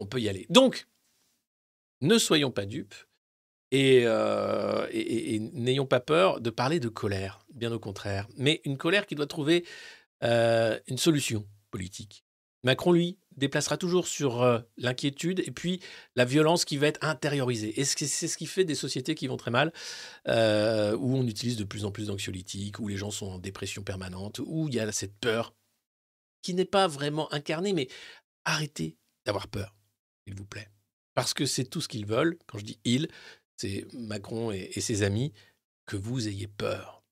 on 0.00 0.06
peut 0.06 0.20
y 0.20 0.28
aller. 0.28 0.46
Donc, 0.50 0.86
ne 2.00 2.18
soyons 2.18 2.50
pas 2.50 2.66
dupes 2.66 2.94
et, 3.72 4.02
euh, 4.04 4.86
et- 4.92 5.40
n'ayons 5.40 5.86
pas 5.86 5.98
peur 5.98 6.40
de 6.40 6.50
parler 6.50 6.78
de 6.78 6.88
colère, 6.88 7.44
bien 7.52 7.72
au 7.72 7.80
contraire. 7.80 8.28
Mais 8.36 8.60
une 8.64 8.76
colère 8.76 9.06
qui 9.06 9.14
doit 9.16 9.26
trouver 9.26 9.66
euh, 10.22 10.78
une 10.86 10.98
solution 10.98 11.48
politique. 11.70 12.24
Macron, 12.62 12.92
lui, 12.92 13.18
déplacera 13.36 13.76
toujours 13.76 14.06
sur 14.06 14.42
euh, 14.42 14.60
l'inquiétude 14.76 15.40
et 15.40 15.50
puis 15.50 15.80
la 16.14 16.24
violence 16.24 16.64
qui 16.64 16.76
va 16.76 16.86
être 16.86 17.02
intériorisée. 17.02 17.80
Et 17.80 17.84
c'est 17.84 18.28
ce 18.28 18.36
qui 18.36 18.46
fait 18.46 18.64
des 18.64 18.76
sociétés 18.76 19.16
qui 19.16 19.26
vont 19.26 19.38
très 19.38 19.50
mal, 19.50 19.72
où 20.28 21.16
on 21.16 21.26
utilise 21.26 21.56
de 21.56 21.64
plus 21.64 21.84
en 21.84 21.90
plus 21.90 22.06
d'anxiolytiques, 22.06 22.78
où 22.78 22.86
les 22.86 22.96
gens 22.96 23.10
sont 23.10 23.26
en 23.26 23.38
dépression 23.38 23.82
permanente, 23.82 24.40
où 24.44 24.68
il 24.68 24.74
y 24.74 24.80
a 24.80 24.92
cette 24.92 25.16
peur 25.18 25.54
qui 26.42 26.54
n'est 26.54 26.64
pas 26.66 26.86
vraiment 26.86 27.32
incarnée, 27.32 27.72
mais 27.72 27.88
arrêtez 28.44 28.96
d'avoir 29.24 29.48
peur, 29.48 29.74
s'il 30.24 30.36
vous 30.36 30.46
plaît. 30.46 30.68
Parce 31.14 31.34
que 31.34 31.46
c'est 31.46 31.64
tout 31.64 31.80
ce 31.80 31.88
qu'ils 31.88 32.06
veulent. 32.06 32.38
Quand 32.46 32.58
je 32.58 32.64
dis 32.64 32.78
ils, 32.84 33.08
c'est 33.56 33.86
Macron 33.94 34.50
et, 34.50 34.80
ses 34.80 35.02
amis, 35.02 35.32
que 35.86 35.96
vous 35.96 36.28
ayez 36.28 36.48
peur. 36.48 37.02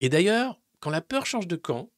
Et 0.00 0.08
d'ailleurs, 0.08 0.60
quand 0.80 0.90
la 0.90 1.00
peur 1.00 1.26
change 1.26 1.46
de 1.46 1.56
camp, 1.56 1.90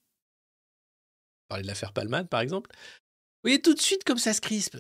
parler 1.49 1.63
de 1.63 1.69
l'affaire 1.69 1.93
Palmade 1.93 2.29
par 2.29 2.41
exemple, 2.41 2.71
vous 2.73 3.49
voyez 3.49 3.63
tout 3.63 3.75
de 3.75 3.81
suite 3.81 4.05
comme 4.05 4.19
ça 4.19 4.33
se 4.33 4.41
crispe. 4.41 4.77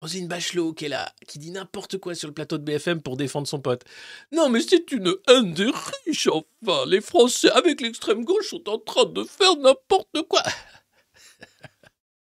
Roselyne 0.00 0.28
Bachelot 0.28 0.72
qui 0.72 0.86
est 0.86 0.88
là, 0.88 1.14
qui 1.26 1.38
dit 1.38 1.50
n'importe 1.50 1.98
quoi 1.98 2.14
sur 2.14 2.28
le 2.28 2.34
plateau 2.34 2.56
de 2.56 2.64
BFM 2.64 3.02
pour 3.02 3.16
défendre 3.18 3.46
son 3.46 3.60
pote. 3.60 3.84
Non 4.32 4.48
mais 4.48 4.60
c'est 4.60 4.90
une 4.92 5.14
haine 5.28 5.52
des 5.52 5.70
riches, 6.06 6.28
enfin. 6.28 6.86
Les 6.86 7.02
Français 7.02 7.50
avec 7.50 7.80
l'extrême 7.80 8.24
gauche 8.24 8.48
sont 8.48 8.66
en 8.68 8.78
train 8.78 9.04
de 9.04 9.24
faire 9.24 9.56
n'importe 9.56 10.22
quoi. 10.28 10.42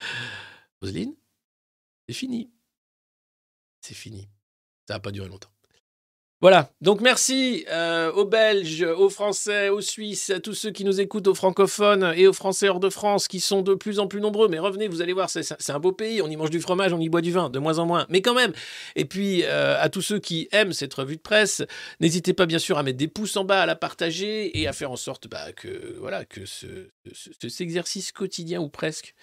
Roselyne, 0.82 1.14
c'est 2.08 2.14
fini. 2.14 2.50
C'est 3.80 3.94
fini. 3.94 4.28
Ça 4.88 4.94
va 4.94 5.00
pas 5.00 5.12
durer 5.12 5.28
longtemps. 5.28 5.52
Voilà, 6.42 6.72
donc 6.81 7.03
merci 7.03 7.66
euh, 7.70 8.11
aux 8.12 8.24
Belges, 8.24 8.83
aux 8.83 9.11
Français, 9.11 9.68
aux 9.68 9.83
Suisses, 9.83 10.31
à 10.31 10.40
tous 10.40 10.55
ceux 10.55 10.70
qui 10.70 10.87
nous 10.87 10.98
écoutent, 10.98 11.26
aux 11.26 11.35
francophones 11.35 12.14
et 12.16 12.26
aux 12.26 12.33
Français 12.33 12.70
hors 12.70 12.81
de 12.81 12.88
France 12.88 13.29
qui 13.29 13.40
sont 13.40 13.61
de 13.61 13.74
plus 13.74 13.98
en 13.98 14.07
plus 14.07 14.22
nombreux. 14.22 14.48
Mais 14.48 14.59
revenez, 14.59 14.88
vous 14.88 15.03
allez 15.03 15.12
voir, 15.12 15.29
c'est 15.29 15.70
un 15.70 15.79
beau 15.79 15.92
pays, 15.92 16.22
on 16.22 16.29
y 16.29 16.37
mange 16.37 16.48
du 16.48 16.62
fromage, 16.62 16.94
on 16.94 16.98
y 16.98 17.11
boit 17.11 17.20
du 17.20 17.31
vin, 17.31 17.50
de 17.50 17.59
moins 17.59 17.79
en 17.79 17.85
moins, 17.85 18.07
mais 18.09 18.22
quand 18.22 18.33
même. 18.33 18.53
Et 18.96 19.05
puis 19.05 19.42
euh, 19.44 19.76
à 19.79 19.90
tous 19.90 20.00
ceux 20.00 20.18
qui 20.18 20.48
aiment 20.53 20.72
cette 20.72 20.94
revue 20.94 21.16
de 21.16 21.20
presse, 21.20 21.62
n'hésitez 22.00 22.33
pas 22.33 22.46
bien 22.46 22.59
sûr 22.59 22.79
à 22.79 22.83
mettre 22.83 22.96
des 22.96 23.09
pouces 23.09 23.37
en 23.37 23.44
bas, 23.44 23.61
à 23.61 23.66
la 23.66 23.76
partager 23.76 24.59
et 24.59 24.66
à 24.66 24.72
faire 24.72 24.90
en 24.92 24.96
sorte 24.96 25.29
bah, 25.29 25.53
que, 25.53 25.94
voilà, 25.98 26.24
que 26.24 26.46
ce, 26.46 26.88
ce- 27.12 27.31
cet 27.50 27.61
exercice 27.61 28.12
quotidien 28.12 28.62
ou 28.62 28.70
presque 28.70 29.14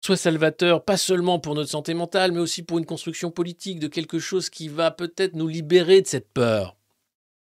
soit 0.00 0.16
salvateur, 0.16 0.84
pas 0.84 0.96
seulement 0.96 1.38
pour 1.38 1.54
notre 1.54 1.70
santé 1.70 1.94
mentale, 1.94 2.32
mais 2.32 2.40
aussi 2.40 2.62
pour 2.62 2.78
une 2.78 2.86
construction 2.86 3.30
politique 3.30 3.80
de 3.80 3.88
quelque 3.88 4.18
chose 4.18 4.50
qui 4.50 4.68
va 4.68 4.90
peut-être 4.90 5.34
nous 5.34 5.48
libérer 5.48 6.02
de 6.02 6.06
cette 6.06 6.32
peur. 6.32 6.76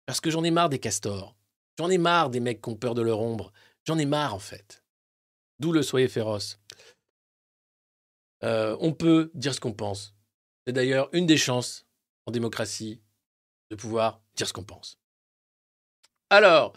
Parce 0.07 0.21
que 0.21 0.31
j'en 0.31 0.45
ai 0.45 0.51
marre 0.51 0.69
des 0.69 0.79
castors. 0.79 1.35
J'en 1.79 1.89
ai 1.89 1.99
marre 1.99 2.31
des 2.31 2.41
mecs 2.41 2.61
qui 2.61 2.69
ont 2.69 2.77
peur 2.77 2.95
de 2.95 3.03
leur 3.03 3.21
ombre. 3.21 3.53
J'en 3.85 3.99
ai 3.99 4.05
marre, 4.05 4.35
en 4.35 4.39
fait. 4.39 4.85
D'où 5.59 5.73
le 5.73 5.83
soyez 5.83 6.09
féroce. 6.09 6.59
Euh, 8.45 8.77
on 8.81 8.93
peut 8.93 9.31
dire 9.35 9.55
ce 9.55 9.61
qu'on 9.61 9.73
pense. 9.73 10.15
C'est 10.67 10.73
d'ailleurs 10.73 11.09
une 11.13 11.27
des 11.27 11.37
chances 11.37 11.87
en 12.27 12.33
démocratie 12.33 13.01
de 13.71 13.77
pouvoir 13.77 14.21
dire 14.35 14.47
ce 14.47 14.53
qu'on 14.53 14.65
pense. 14.65 14.99
Alors, 16.31 16.73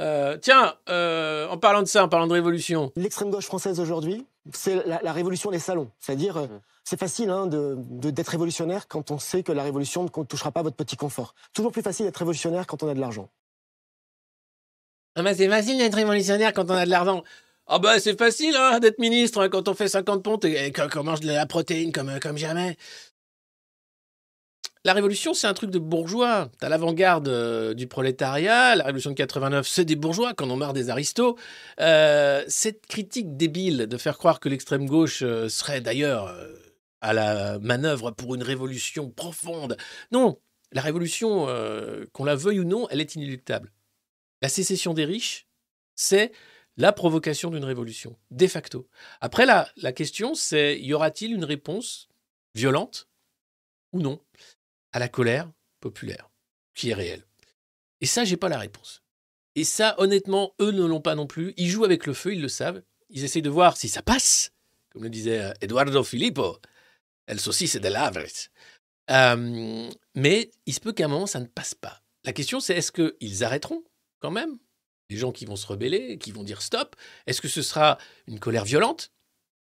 euh, 0.00 0.36
tiens, 0.38 0.76
euh, 0.88 1.46
en 1.48 1.58
parlant 1.58 1.82
de 1.82 1.86
ça, 1.86 2.04
en 2.04 2.08
parlant 2.08 2.26
de 2.26 2.32
révolution, 2.32 2.92
L'extrême 2.96 3.30
gauche 3.30 3.46
française 3.46 3.78
aujourd'hui, 3.78 4.26
c'est 4.52 4.86
la, 4.86 5.00
la 5.02 5.12
révolution 5.12 5.50
des 5.50 5.58
salons. 5.58 5.90
C'est-à-dire, 6.00 6.36
euh, 6.36 6.46
c'est 6.84 6.98
facile 6.98 7.30
hein, 7.30 7.46
de- 7.46 7.76
de- 7.78 8.10
d'être 8.10 8.28
révolutionnaire 8.28 8.88
quand 8.88 9.10
on 9.10 9.18
sait 9.18 9.42
que 9.42 9.52
la 9.52 9.62
révolution 9.62 10.04
ne 10.04 10.24
touchera 10.24 10.52
pas 10.52 10.62
votre 10.62 10.76
petit 10.76 10.96
confort. 10.96 11.34
Toujours 11.52 11.72
plus 11.72 11.82
facile 11.82 12.06
d'être 12.06 12.16
révolutionnaire 12.18 12.66
quand 12.66 12.82
on 12.82 12.88
a 12.88 12.94
de 12.94 13.00
l'argent. 13.00 13.30
Ah 15.16 15.22
bah 15.22 15.34
c'est 15.34 15.48
facile 15.48 15.78
d'être 15.78 15.94
révolutionnaire 15.94 16.52
quand 16.52 16.70
on 16.70 16.74
a 16.74 16.84
de 16.84 16.90
l'argent. 16.90 17.22
Ah 17.66 17.78
bah 17.78 17.98
c'est 18.00 18.18
facile 18.18 18.54
hein, 18.56 18.80
d'être 18.80 18.98
ministre 18.98 19.40
hein, 19.42 19.48
quand 19.48 19.68
on 19.68 19.74
fait 19.74 19.88
50 19.88 20.22
pontes 20.22 20.44
et, 20.44 20.66
et 20.66 20.72
qu'on 20.72 21.04
mange 21.04 21.20
de 21.20 21.28
la 21.28 21.46
protéine 21.46 21.92
comme, 21.92 22.18
comme 22.20 22.36
jamais. 22.36 22.76
La 24.86 24.92
révolution, 24.92 25.32
c'est 25.32 25.46
un 25.46 25.54
truc 25.54 25.70
de 25.70 25.78
bourgeois. 25.78 26.50
T'as 26.58 26.68
l'avant-garde 26.68 27.28
euh, 27.28 27.72
du 27.72 27.86
prolétariat, 27.86 28.76
la 28.76 28.84
révolution 28.84 29.10
de 29.10 29.16
89, 29.16 29.66
c'est 29.66 29.86
des 29.86 29.96
bourgeois 29.96 30.34
qu'on 30.34 30.50
en 30.50 30.56
marre 30.56 30.74
des 30.74 30.90
aristos. 30.90 31.36
Euh, 31.80 32.44
cette 32.48 32.86
critique 32.86 33.34
débile 33.38 33.86
de 33.86 33.96
faire 33.96 34.18
croire 34.18 34.40
que 34.40 34.50
l'extrême 34.50 34.84
gauche 34.84 35.22
euh, 35.22 35.48
serait 35.48 35.80
d'ailleurs 35.80 36.36
à 37.00 37.14
la 37.14 37.58
manœuvre 37.60 38.10
pour 38.10 38.34
une 38.34 38.42
révolution 38.42 39.08
profonde. 39.08 39.78
Non, 40.12 40.38
la 40.72 40.82
révolution, 40.82 41.46
qu'on 42.12 42.24
la 42.24 42.34
veuille 42.34 42.60
ou 42.60 42.64
non, 42.64 42.86
elle 42.90 43.00
est 43.00 43.14
inéluctable. 43.14 43.72
La 44.42 44.48
sécession 44.48 44.92
des 44.92 45.04
riches, 45.04 45.46
c'est 45.94 46.32
la 46.76 46.92
provocation 46.92 47.50
d'une 47.50 47.64
révolution, 47.64 48.16
de 48.30 48.46
facto. 48.46 48.88
Après, 49.20 49.46
la 49.46 49.92
question, 49.92 50.34
c'est 50.34 50.78
y 50.80 50.92
aura-t-il 50.94 51.32
une 51.32 51.44
réponse 51.44 52.08
violente 52.54 53.08
ou 53.92 54.00
non? 54.00 54.20
À 54.94 55.00
la 55.00 55.08
colère 55.08 55.50
populaire, 55.80 56.30
qui 56.72 56.90
est 56.90 56.94
réelle 56.94 57.26
Et 58.00 58.06
ça, 58.06 58.24
j'ai 58.24 58.36
pas 58.36 58.48
la 58.48 58.58
réponse. 58.58 59.02
Et 59.56 59.64
ça, 59.64 59.96
honnêtement, 59.98 60.54
eux 60.60 60.70
ne 60.70 60.84
l'ont 60.84 61.00
pas 61.00 61.16
non 61.16 61.26
plus. 61.26 61.52
Ils 61.56 61.68
jouent 61.68 61.84
avec 61.84 62.06
le 62.06 62.14
feu, 62.14 62.32
ils 62.32 62.40
le 62.40 62.48
savent. 62.48 62.80
Ils 63.10 63.24
essayent 63.24 63.42
de 63.42 63.50
voir 63.50 63.76
si 63.76 63.88
ça 63.88 64.02
passe, 64.02 64.52
comme 64.90 65.02
le 65.02 65.10
disait 65.10 65.40
euh, 65.40 65.52
Eduardo 65.60 66.02
Filippo. 66.04 66.58
El 67.26 67.40
saucisse 67.40 67.76
de 67.76 67.88
l'Avres. 67.88 68.50
Euh, 69.10 69.90
mais 70.14 70.50
il 70.66 70.74
se 70.74 70.80
peut 70.80 70.92
qu'à 70.92 71.06
un 71.06 71.08
moment, 71.08 71.26
ça 71.26 71.40
ne 71.40 71.46
passe 71.46 71.74
pas. 71.74 72.02
La 72.22 72.32
question, 72.32 72.60
c'est 72.60 72.76
est-ce 72.76 72.92
qu'ils 72.92 73.44
arrêteront 73.44 73.82
quand 74.20 74.30
même? 74.30 74.58
Les 75.10 75.16
gens 75.16 75.32
qui 75.32 75.44
vont 75.44 75.56
se 75.56 75.66
rebeller, 75.66 76.18
qui 76.18 76.30
vont 76.30 76.44
dire 76.44 76.62
stop 76.62 76.94
Est-ce 77.26 77.40
que 77.40 77.48
ce 77.48 77.62
sera 77.62 77.98
une 78.26 78.38
colère 78.38 78.64
violente? 78.64 79.10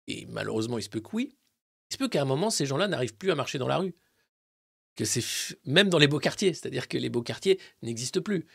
Et 0.07 0.27
malheureusement, 0.27 0.79
il 0.79 0.83
se 0.83 0.91
peut 0.91 1.01
que 1.01 1.11
oui. 1.15 1.37
Il 1.91 1.95
se 1.95 1.99
peut 1.99 2.09
qu'à 2.09 2.23
un 2.23 2.27
moment, 2.27 2.51
ces 2.51 2.67
gens-là 2.67 2.89
n'arrivent 2.89 3.17
plus 3.17 3.31
à 3.31 3.35
marcher 3.35 3.59
dans 3.59 3.69
la 3.69 3.79
rue. 3.79 3.95
Que 4.97 5.05
c'est 5.05 5.25
même 5.65 5.89
dans 5.89 5.99
les 5.99 6.07
beaux 6.07 6.21
quartiers, 6.21 6.55
c'est-à-dire 6.55 6.89
que 6.89 6.99
les 6.99 7.09
beaux 7.09 7.23
quartiers 7.23 7.59
n'existent 7.83 8.21
plus. 8.21 8.47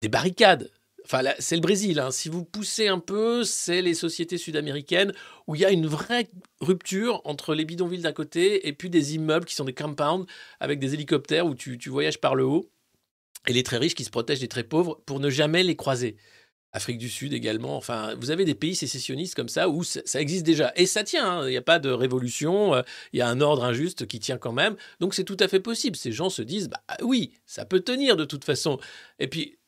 Des 0.00 0.08
barricades. 0.08 0.70
Enfin, 1.04 1.22
c'est 1.38 1.56
le 1.56 1.62
Brésil. 1.62 1.98
hein. 1.98 2.10
Si 2.10 2.28
vous 2.28 2.44
poussez 2.44 2.88
un 2.88 2.98
peu, 2.98 3.44
c'est 3.44 3.82
les 3.82 3.94
sociétés 3.94 4.38
sud-américaines 4.38 5.12
où 5.46 5.54
il 5.54 5.60
y 5.60 5.64
a 5.64 5.70
une 5.70 5.86
vraie 5.86 6.30
rupture 6.60 7.20
entre 7.24 7.54
les 7.54 7.64
bidonvilles 7.64 8.02
d'un 8.02 8.12
côté 8.12 8.68
et 8.68 8.72
puis 8.72 8.90
des 8.90 9.14
immeubles 9.14 9.46
qui 9.46 9.54
sont 9.54 9.64
des 9.64 9.74
compounds 9.74 10.26
avec 10.60 10.78
des 10.78 10.94
hélicoptères 10.94 11.46
où 11.46 11.54
tu, 11.54 11.78
tu 11.78 11.88
voyages 11.90 12.20
par 12.20 12.34
le 12.34 12.44
haut 12.44 12.70
et 13.46 13.52
les 13.52 13.62
très 13.62 13.78
riches 13.78 13.94
qui 13.94 14.04
se 14.04 14.10
protègent 14.10 14.40
des 14.40 14.48
très 14.48 14.64
pauvres 14.64 15.02
pour 15.06 15.20
ne 15.20 15.30
jamais 15.30 15.62
les 15.62 15.76
croiser. 15.76 16.16
Afrique 16.72 16.98
du 16.98 17.08
Sud 17.08 17.32
également. 17.32 17.76
Enfin, 17.76 18.14
vous 18.20 18.30
avez 18.30 18.44
des 18.44 18.54
pays 18.54 18.74
sécessionnistes 18.74 19.34
comme 19.34 19.48
ça 19.48 19.68
où 19.68 19.82
ça 19.82 20.20
existe 20.20 20.46
déjà. 20.46 20.72
Et 20.76 20.86
ça 20.86 21.02
tient, 21.02 21.40
hein. 21.40 21.46
il 21.46 21.50
n'y 21.50 21.56
a 21.56 21.62
pas 21.62 21.78
de 21.78 21.90
révolution, 21.90 22.74
euh, 22.74 22.82
il 23.12 23.18
y 23.18 23.22
a 23.22 23.28
un 23.28 23.40
ordre 23.40 23.64
injuste 23.64 24.06
qui 24.06 24.20
tient 24.20 24.38
quand 24.38 24.52
même. 24.52 24.76
Donc 25.00 25.14
c'est 25.14 25.24
tout 25.24 25.36
à 25.40 25.48
fait 25.48 25.60
possible. 25.60 25.96
Ces 25.96 26.12
gens 26.12 26.30
se 26.30 26.42
disent, 26.42 26.68
bah 26.68 26.82
oui, 27.02 27.32
ça 27.44 27.64
peut 27.64 27.80
tenir 27.80 28.16
de 28.16 28.24
toute 28.24 28.44
façon. 28.44 28.78
Et 29.18 29.26
puis, 29.26 29.58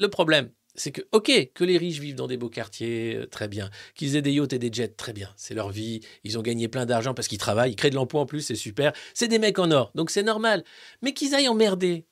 le 0.00 0.08
problème, 0.08 0.50
c'est 0.74 0.92
que, 0.92 1.00
ok, 1.12 1.50
que 1.54 1.64
les 1.64 1.78
riches 1.78 1.98
vivent 1.98 2.14
dans 2.14 2.26
des 2.26 2.36
beaux 2.36 2.50
quartiers, 2.50 3.16
euh, 3.16 3.26
très 3.26 3.48
bien. 3.48 3.70
Qu'ils 3.94 4.16
aient 4.16 4.22
des 4.22 4.32
yachts 4.32 4.52
et 4.52 4.58
des 4.58 4.72
jets, 4.72 4.88
très 4.88 5.12
bien. 5.12 5.32
C'est 5.36 5.54
leur 5.54 5.70
vie. 5.70 6.00
Ils 6.24 6.38
ont 6.38 6.42
gagné 6.42 6.68
plein 6.68 6.86
d'argent 6.86 7.14
parce 7.14 7.28
qu'ils 7.28 7.38
travaillent, 7.38 7.72
ils 7.72 7.76
créent 7.76 7.90
de 7.90 7.96
l'emploi 7.96 8.20
en 8.20 8.26
plus, 8.26 8.42
c'est 8.42 8.54
super. 8.54 8.92
C'est 9.14 9.28
des 9.28 9.38
mecs 9.38 9.58
en 9.58 9.70
or, 9.70 9.90
donc 9.94 10.10
c'est 10.10 10.22
normal. 10.22 10.64
Mais 11.02 11.14
qu'ils 11.14 11.34
aillent 11.34 11.48
emmerder 11.48 12.06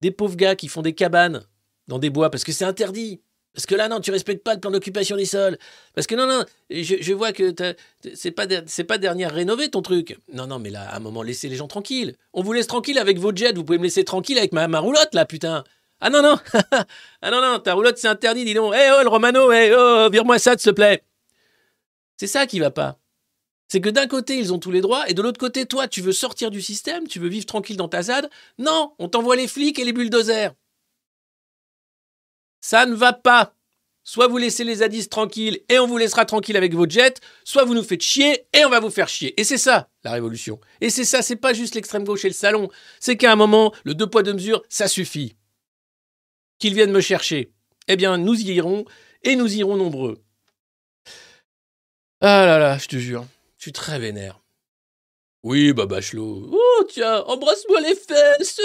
des 0.00 0.10
pauvres 0.10 0.36
gars 0.36 0.56
qui 0.56 0.68
font 0.68 0.82
des 0.82 0.94
cabanes 0.94 1.44
dans 1.88 1.98
des 1.98 2.10
bois 2.10 2.30
parce 2.30 2.44
que 2.44 2.52
c'est 2.52 2.64
interdit. 2.64 3.20
Parce 3.54 3.66
que 3.66 3.74
là, 3.74 3.88
non, 3.88 4.00
tu 4.00 4.10
respectes 4.10 4.42
pas 4.42 4.54
le 4.54 4.60
plan 4.60 4.70
d'occupation 4.70 5.16
des 5.16 5.26
sols. 5.26 5.58
Parce 5.94 6.06
que 6.06 6.14
non, 6.14 6.26
non, 6.26 6.44
je, 6.70 7.12
vois 7.12 7.32
que 7.32 7.54
c'est 8.14 8.30
pas, 8.30 8.46
c'est 8.66 8.84
pas 8.84 8.96
dernière 8.96 9.32
rénové 9.32 9.68
ton 9.68 9.82
truc. 9.82 10.18
Non, 10.32 10.46
non, 10.46 10.58
mais 10.58 10.70
là, 10.70 10.88
à 10.88 10.96
un 10.96 11.00
moment, 11.00 11.22
laissez 11.22 11.48
les 11.48 11.56
gens 11.56 11.68
tranquilles. 11.68 12.14
On 12.32 12.42
vous 12.42 12.52
laisse 12.54 12.66
tranquille 12.66 12.98
avec 12.98 13.18
vos 13.18 13.34
jets. 13.34 13.52
Vous 13.52 13.64
pouvez 13.64 13.78
me 13.78 13.84
laisser 13.84 14.04
tranquille 14.04 14.38
avec 14.38 14.52
ma, 14.52 14.68
ma 14.68 14.78
roulotte, 14.78 15.14
là, 15.14 15.26
putain. 15.26 15.64
Ah 16.00 16.08
non, 16.08 16.22
non. 16.22 16.38
ah 17.22 17.30
non, 17.30 17.42
non, 17.42 17.58
ta 17.58 17.74
roulotte, 17.74 17.98
c'est 17.98 18.08
interdit, 18.08 18.44
dis 18.44 18.54
donc. 18.54 18.74
Eh 18.74 18.90
oh, 18.98 19.02
le 19.02 19.08
Romano, 19.08 19.52
eh 19.52 19.72
oh, 19.76 20.08
vire-moi 20.10 20.38
ça, 20.38 20.52
s'il 20.52 20.70
te 20.70 20.74
plaît. 20.74 21.04
C'est 22.16 22.26
ça 22.26 22.46
qui 22.46 22.58
va 22.58 22.70
pas. 22.70 22.98
C'est 23.68 23.80
que 23.80 23.88
d'un 23.88 24.06
côté, 24.06 24.36
ils 24.36 24.52
ont 24.52 24.58
tous 24.58 24.70
les 24.70 24.80
droits, 24.80 25.08
et 25.08 25.14
de 25.14 25.22
l'autre 25.22 25.38
côté, 25.38 25.64
toi, 25.66 25.88
tu 25.88 26.02
veux 26.02 26.12
sortir 26.12 26.50
du 26.50 26.60
système, 26.60 27.06
tu 27.06 27.18
veux 27.18 27.28
vivre 27.28 27.46
tranquille 27.46 27.76
dans 27.76 27.88
ta 27.88 28.02
ZAD. 28.02 28.28
Non, 28.58 28.92
on 28.98 29.08
t'envoie 29.08 29.36
les 29.36 29.48
flics 29.48 29.78
et 29.78 29.84
les 29.84 29.92
bulldozers. 29.92 30.52
Ça 32.62 32.86
ne 32.86 32.94
va 32.94 33.12
pas. 33.12 33.54
Soit 34.04 34.28
vous 34.28 34.38
laissez 34.38 34.64
les 34.64 34.76
zadistes 34.76 35.12
tranquilles 35.12 35.60
et 35.68 35.78
on 35.78 35.86
vous 35.86 35.98
laissera 35.98 36.24
tranquille 36.24 36.56
avec 36.56 36.74
vos 36.74 36.88
jets, 36.88 37.14
soit 37.44 37.64
vous 37.64 37.74
nous 37.74 37.84
faites 37.84 38.02
chier 38.02 38.46
et 38.52 38.64
on 38.64 38.70
va 38.70 38.80
vous 38.80 38.90
faire 38.90 39.08
chier. 39.08 39.38
Et 39.38 39.44
c'est 39.44 39.58
ça, 39.58 39.90
la 40.02 40.12
révolution. 40.12 40.58
Et 40.80 40.90
c'est 40.90 41.04
ça, 41.04 41.22
c'est 41.22 41.36
pas 41.36 41.52
juste 41.52 41.74
l'extrême 41.74 42.04
gauche 42.04 42.24
et 42.24 42.28
le 42.28 42.34
salon. 42.34 42.68
C'est 42.98 43.16
qu'à 43.16 43.30
un 43.30 43.36
moment, 43.36 43.72
le 43.84 43.94
deux 43.94 44.08
poids 44.08 44.22
deux 44.22 44.32
mesures, 44.32 44.62
ça 44.68 44.88
suffit. 44.88 45.36
Qu'ils 46.58 46.74
viennent 46.74 46.92
me 46.92 47.00
chercher. 47.00 47.52
Eh 47.88 47.96
bien, 47.96 48.16
nous 48.16 48.40
y 48.40 48.54
irons 48.54 48.84
et 49.22 49.36
nous 49.36 49.54
irons 49.54 49.76
nombreux. 49.76 50.22
Ah 52.20 52.46
là 52.46 52.58
là, 52.58 52.78
je 52.78 52.86
te 52.86 52.96
jure, 52.96 53.26
je 53.58 53.64
suis 53.64 53.72
très 53.72 53.98
vénère. 53.98 54.40
Oui, 55.44 55.72
bah 55.72 55.86
Bachelot. 55.86 56.50
Oh 56.52 56.84
tiens, 56.88 57.24
embrasse-moi 57.26 57.80
les 57.80 57.96
fesses. 57.96 58.60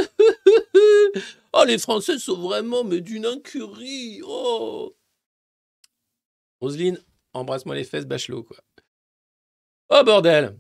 oh, 1.58 1.66
les 1.66 1.78
Français 1.78 2.20
sont 2.20 2.38
vraiment 2.38 2.84
mais 2.84 3.02
d'une 3.02 3.26
incurie. 3.26 4.22
Oh. 4.26 4.96
Roselyne, 6.62 7.00
embrasse-moi 7.34 7.76
les 7.76 7.84
fesses, 7.84 8.06
Bachelot, 8.06 8.44
quoi. 8.44 8.58
Oh 9.90 10.04
bordel. 10.04 10.58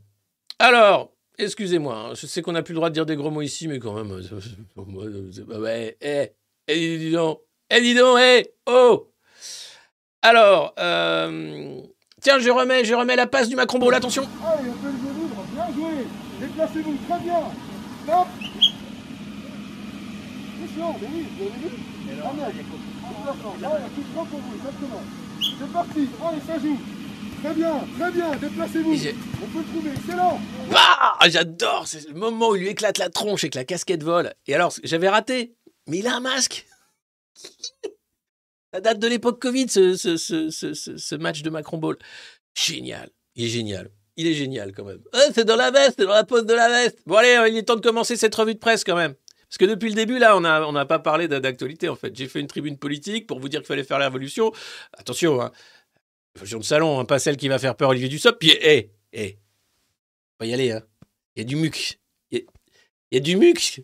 Alors, 0.59 1.11
excusez-moi, 1.37 1.95
hein, 1.95 2.13
je 2.15 2.25
sais 2.27 2.41
qu'on 2.41 2.53
n'a 2.53 2.63
plus 2.63 2.73
le 2.73 2.77
droit 2.77 2.89
de 2.89 2.93
dire 2.93 3.05
des 3.05 3.15
gros 3.15 3.31
mots 3.31 3.41
ici, 3.41 3.67
mais 3.67 3.79
quand 3.79 3.93
même, 3.93 4.21
vrai. 5.47 5.97
Eh, 6.01 6.31
eh, 6.67 6.97
dis 6.97 7.11
donc, 7.11 7.41
eh, 7.69 7.81
dis 7.81 7.93
donc, 7.93 8.17
eh, 8.19 8.53
oh. 8.65 9.11
Alors, 10.21 10.73
euh, 10.79 11.81
tiens, 12.21 12.39
je 12.39 12.49
remets, 12.49 12.85
je 12.85 12.93
remets 12.95 13.15
la 13.15 13.27
passe 13.27 13.49
du 13.49 13.55
Macron 13.55 13.79
Ball, 13.79 13.93
attention. 13.93 14.23
Allez, 14.45 14.69
un 14.69 14.73
peu 14.73 14.87
le 14.87 15.53
bien 15.53 15.73
joué. 15.73 16.05
Déplacez-vous, 16.39 16.97
très 17.07 17.19
bien. 17.19 17.41
Stop. 18.03 18.27
Mais 20.75 21.07
oui, 21.13 21.25
vous 21.37 21.43
avez 21.43 21.51
vu 21.51 21.75
Ah 22.23 22.33
merde, 22.33 22.53
déplacement. 22.55 23.55
Il 23.57 23.61
y 23.61 23.65
a 23.65 23.69
tout 23.69 24.01
le 24.09 24.15
temps 24.15 24.25
pour 24.25 24.39
vous, 24.39 24.55
exactement. 24.55 25.01
C'est 25.59 25.71
parti, 25.73 26.07
allez, 26.23 26.41
ça 26.45 26.59
joue. 26.59 26.79
Très 27.43 27.53
bien, 27.53 27.73
très 27.99 28.11
bien, 28.11 28.35
déplacez-vous. 28.35 28.93
On 28.93 29.45
peut 29.47 29.59
le 29.59 29.65
trouver, 29.65 29.91
excellent. 29.95 30.39
Ah, 30.73 31.17
j'adore, 31.29 31.87
c'est 31.87 32.07
le 32.07 32.15
moment 32.15 32.49
où 32.49 32.55
il 32.55 32.61
lui 32.63 32.69
éclate 32.69 32.97
la 32.97 33.09
tronche 33.09 33.43
et 33.43 33.49
que 33.49 33.57
la 33.57 33.65
casquette 33.65 34.03
vole. 34.03 34.33
Et 34.47 34.55
alors, 34.55 34.73
j'avais 34.83 35.09
raté, 35.09 35.53
mais 35.87 35.99
il 35.99 36.07
a 36.07 36.15
un 36.15 36.19
masque. 36.19 36.65
Ça 38.73 38.81
date 38.81 38.99
de 38.99 39.07
l'époque 39.07 39.39
Covid, 39.41 39.69
ce, 39.69 39.95
ce, 39.95 40.17
ce, 40.17 40.49
ce, 40.49 40.73
ce- 40.73 40.97
ce 40.97 41.15
match 41.15 41.41
de 41.41 41.49
Macron 41.49 41.77
Ball. 41.77 41.97
Génial, 42.55 43.09
il 43.35 43.45
est 43.45 43.49
génial. 43.49 43.89
Il 44.17 44.25
est 44.27 44.33
génial 44.33 44.71
quand 44.73 44.83
même. 44.83 44.99
Ah, 45.13 45.19
c'est 45.33 45.45
dans 45.45 45.55
la 45.55 45.69
veste, 45.69 45.95
c'est 45.99 46.05
dans 46.05 46.13
la 46.13 46.23
pose 46.23 46.45
de 46.45 46.53
la 46.55 46.69
veste. 46.69 46.97
Bon 47.05 47.15
allez, 47.17 47.37
il 47.51 47.57
est 47.57 47.63
temps 47.63 47.75
de 47.75 47.81
commencer 47.81 48.15
cette 48.15 48.33
revue 48.33 48.55
de 48.55 48.59
presse 48.59 48.83
quand 48.83 48.95
même. 48.95 49.13
Parce 49.49 49.57
que 49.59 49.65
depuis 49.65 49.89
le 49.89 49.95
début, 49.95 50.19
là, 50.19 50.35
on 50.35 50.41
n'a 50.41 50.67
on 50.67 50.85
pas 50.85 50.99
parlé 50.99 51.27
d'a- 51.27 51.39
d'actualité 51.39 51.87
en 51.89 51.95
fait. 51.95 52.13
J'ai 52.15 52.27
fait 52.27 52.39
une 52.41 52.47
tribune 52.47 52.77
politique 52.77 53.27
pour 53.27 53.39
vous 53.39 53.47
dire 53.49 53.61
qu'il 53.61 53.67
fallait 53.67 53.83
faire 53.85 53.99
la 53.99 54.05
révolution. 54.05 54.51
Attention, 54.97 55.41
hein. 55.41 55.51
Révolution 56.35 56.59
de 56.59 56.63
salon, 56.63 56.99
hein, 56.99 57.05
pas 57.05 57.17
celle 57.19 57.37
qui 57.37 57.47
va 57.47 57.57
faire 57.57 57.75
peur 57.75 57.89
Olivier 57.89 58.09
Dussopt. 58.09 58.39
Puis, 58.39 58.51
hé, 58.51 58.91
hé, 59.13 59.39
faut 60.39 60.45
y 60.47 60.53
aller, 60.53 60.71
hein. 60.71 60.83
Il 61.35 61.39
y 61.39 61.41
a 61.41 61.45
du 61.45 61.55
muc. 61.55 61.99
Il 62.29 62.43
y 63.11 63.17
a, 63.17 63.19
du 63.21 63.37
muc. 63.37 63.81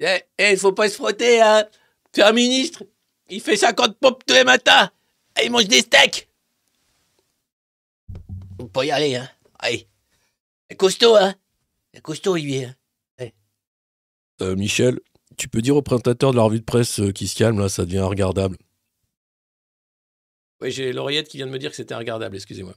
Eh, 0.00 0.20
eh, 0.38 0.50
il 0.50 0.58
faut 0.58 0.72
pas 0.72 0.88
se 0.88 0.96
frotter, 0.96 1.40
hein. 1.40 1.64
C'est 2.12 2.22
un 2.22 2.32
ministre. 2.32 2.82
Il 3.28 3.40
fait 3.40 3.56
50 3.56 3.98
pompes 4.00 4.24
tous 4.26 4.34
les 4.34 4.42
matins. 4.44 4.90
Et 5.40 5.44
il 5.46 5.52
mange 5.52 5.68
des 5.68 5.80
steaks. 5.80 6.28
On 8.58 8.66
peut 8.66 8.84
y 8.84 8.90
aller, 8.90 9.14
hein. 9.14 9.28
Allez. 9.60 9.86
C'est 10.68 10.76
costaud, 10.76 11.14
hein. 11.16 11.34
C'est 11.94 12.00
costaud, 12.02 12.32
Olivier. 12.32 12.64
hein. 12.66 12.74
Euh, 14.42 14.56
Michel, 14.56 15.00
tu 15.36 15.48
peux 15.48 15.62
dire 15.62 15.76
au 15.76 15.82
présentateur 15.82 16.32
de 16.32 16.36
la 16.36 16.42
revue 16.42 16.60
de 16.60 16.64
presse 16.64 17.00
euh, 17.00 17.12
qui 17.12 17.28
se 17.28 17.36
calme, 17.36 17.58
là, 17.58 17.68
ça 17.68 17.84
devient 17.84 18.00
regardable. 18.00 18.56
Oui, 20.60 20.70
j'ai 20.70 20.92
l'oreillette 20.92 21.28
qui 21.28 21.38
vient 21.38 21.46
de 21.46 21.52
me 21.52 21.58
dire 21.58 21.70
que 21.70 21.76
c'était 21.76 21.94
regardable, 21.94 22.36
excusez-moi. 22.36 22.74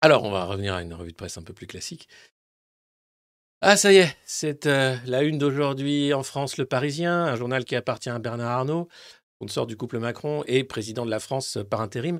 Alors, 0.00 0.24
on 0.24 0.30
va 0.30 0.44
revenir 0.44 0.74
à 0.74 0.82
une 0.82 0.94
revue 0.94 1.12
de 1.12 1.16
presse 1.16 1.38
un 1.38 1.42
peu 1.42 1.52
plus 1.52 1.66
classique. 1.66 2.08
Ah, 3.60 3.76
ça 3.76 3.92
y 3.92 3.98
est, 3.98 4.16
c'est 4.24 4.66
euh, 4.66 4.96
la 5.06 5.22
une 5.22 5.38
d'aujourd'hui 5.38 6.12
en 6.12 6.24
France, 6.24 6.56
Le 6.56 6.64
Parisien, 6.64 7.26
un 7.26 7.36
journal 7.36 7.64
qui 7.64 7.76
appartient 7.76 8.10
à 8.10 8.18
Bernard 8.18 8.50
Arnault, 8.50 8.88
sponsor 9.36 9.68
du 9.68 9.76
couple 9.76 10.00
Macron 10.00 10.42
et 10.48 10.64
président 10.64 11.06
de 11.06 11.10
la 11.10 11.20
France 11.20 11.56
euh, 11.58 11.62
par 11.62 11.80
intérim. 11.80 12.18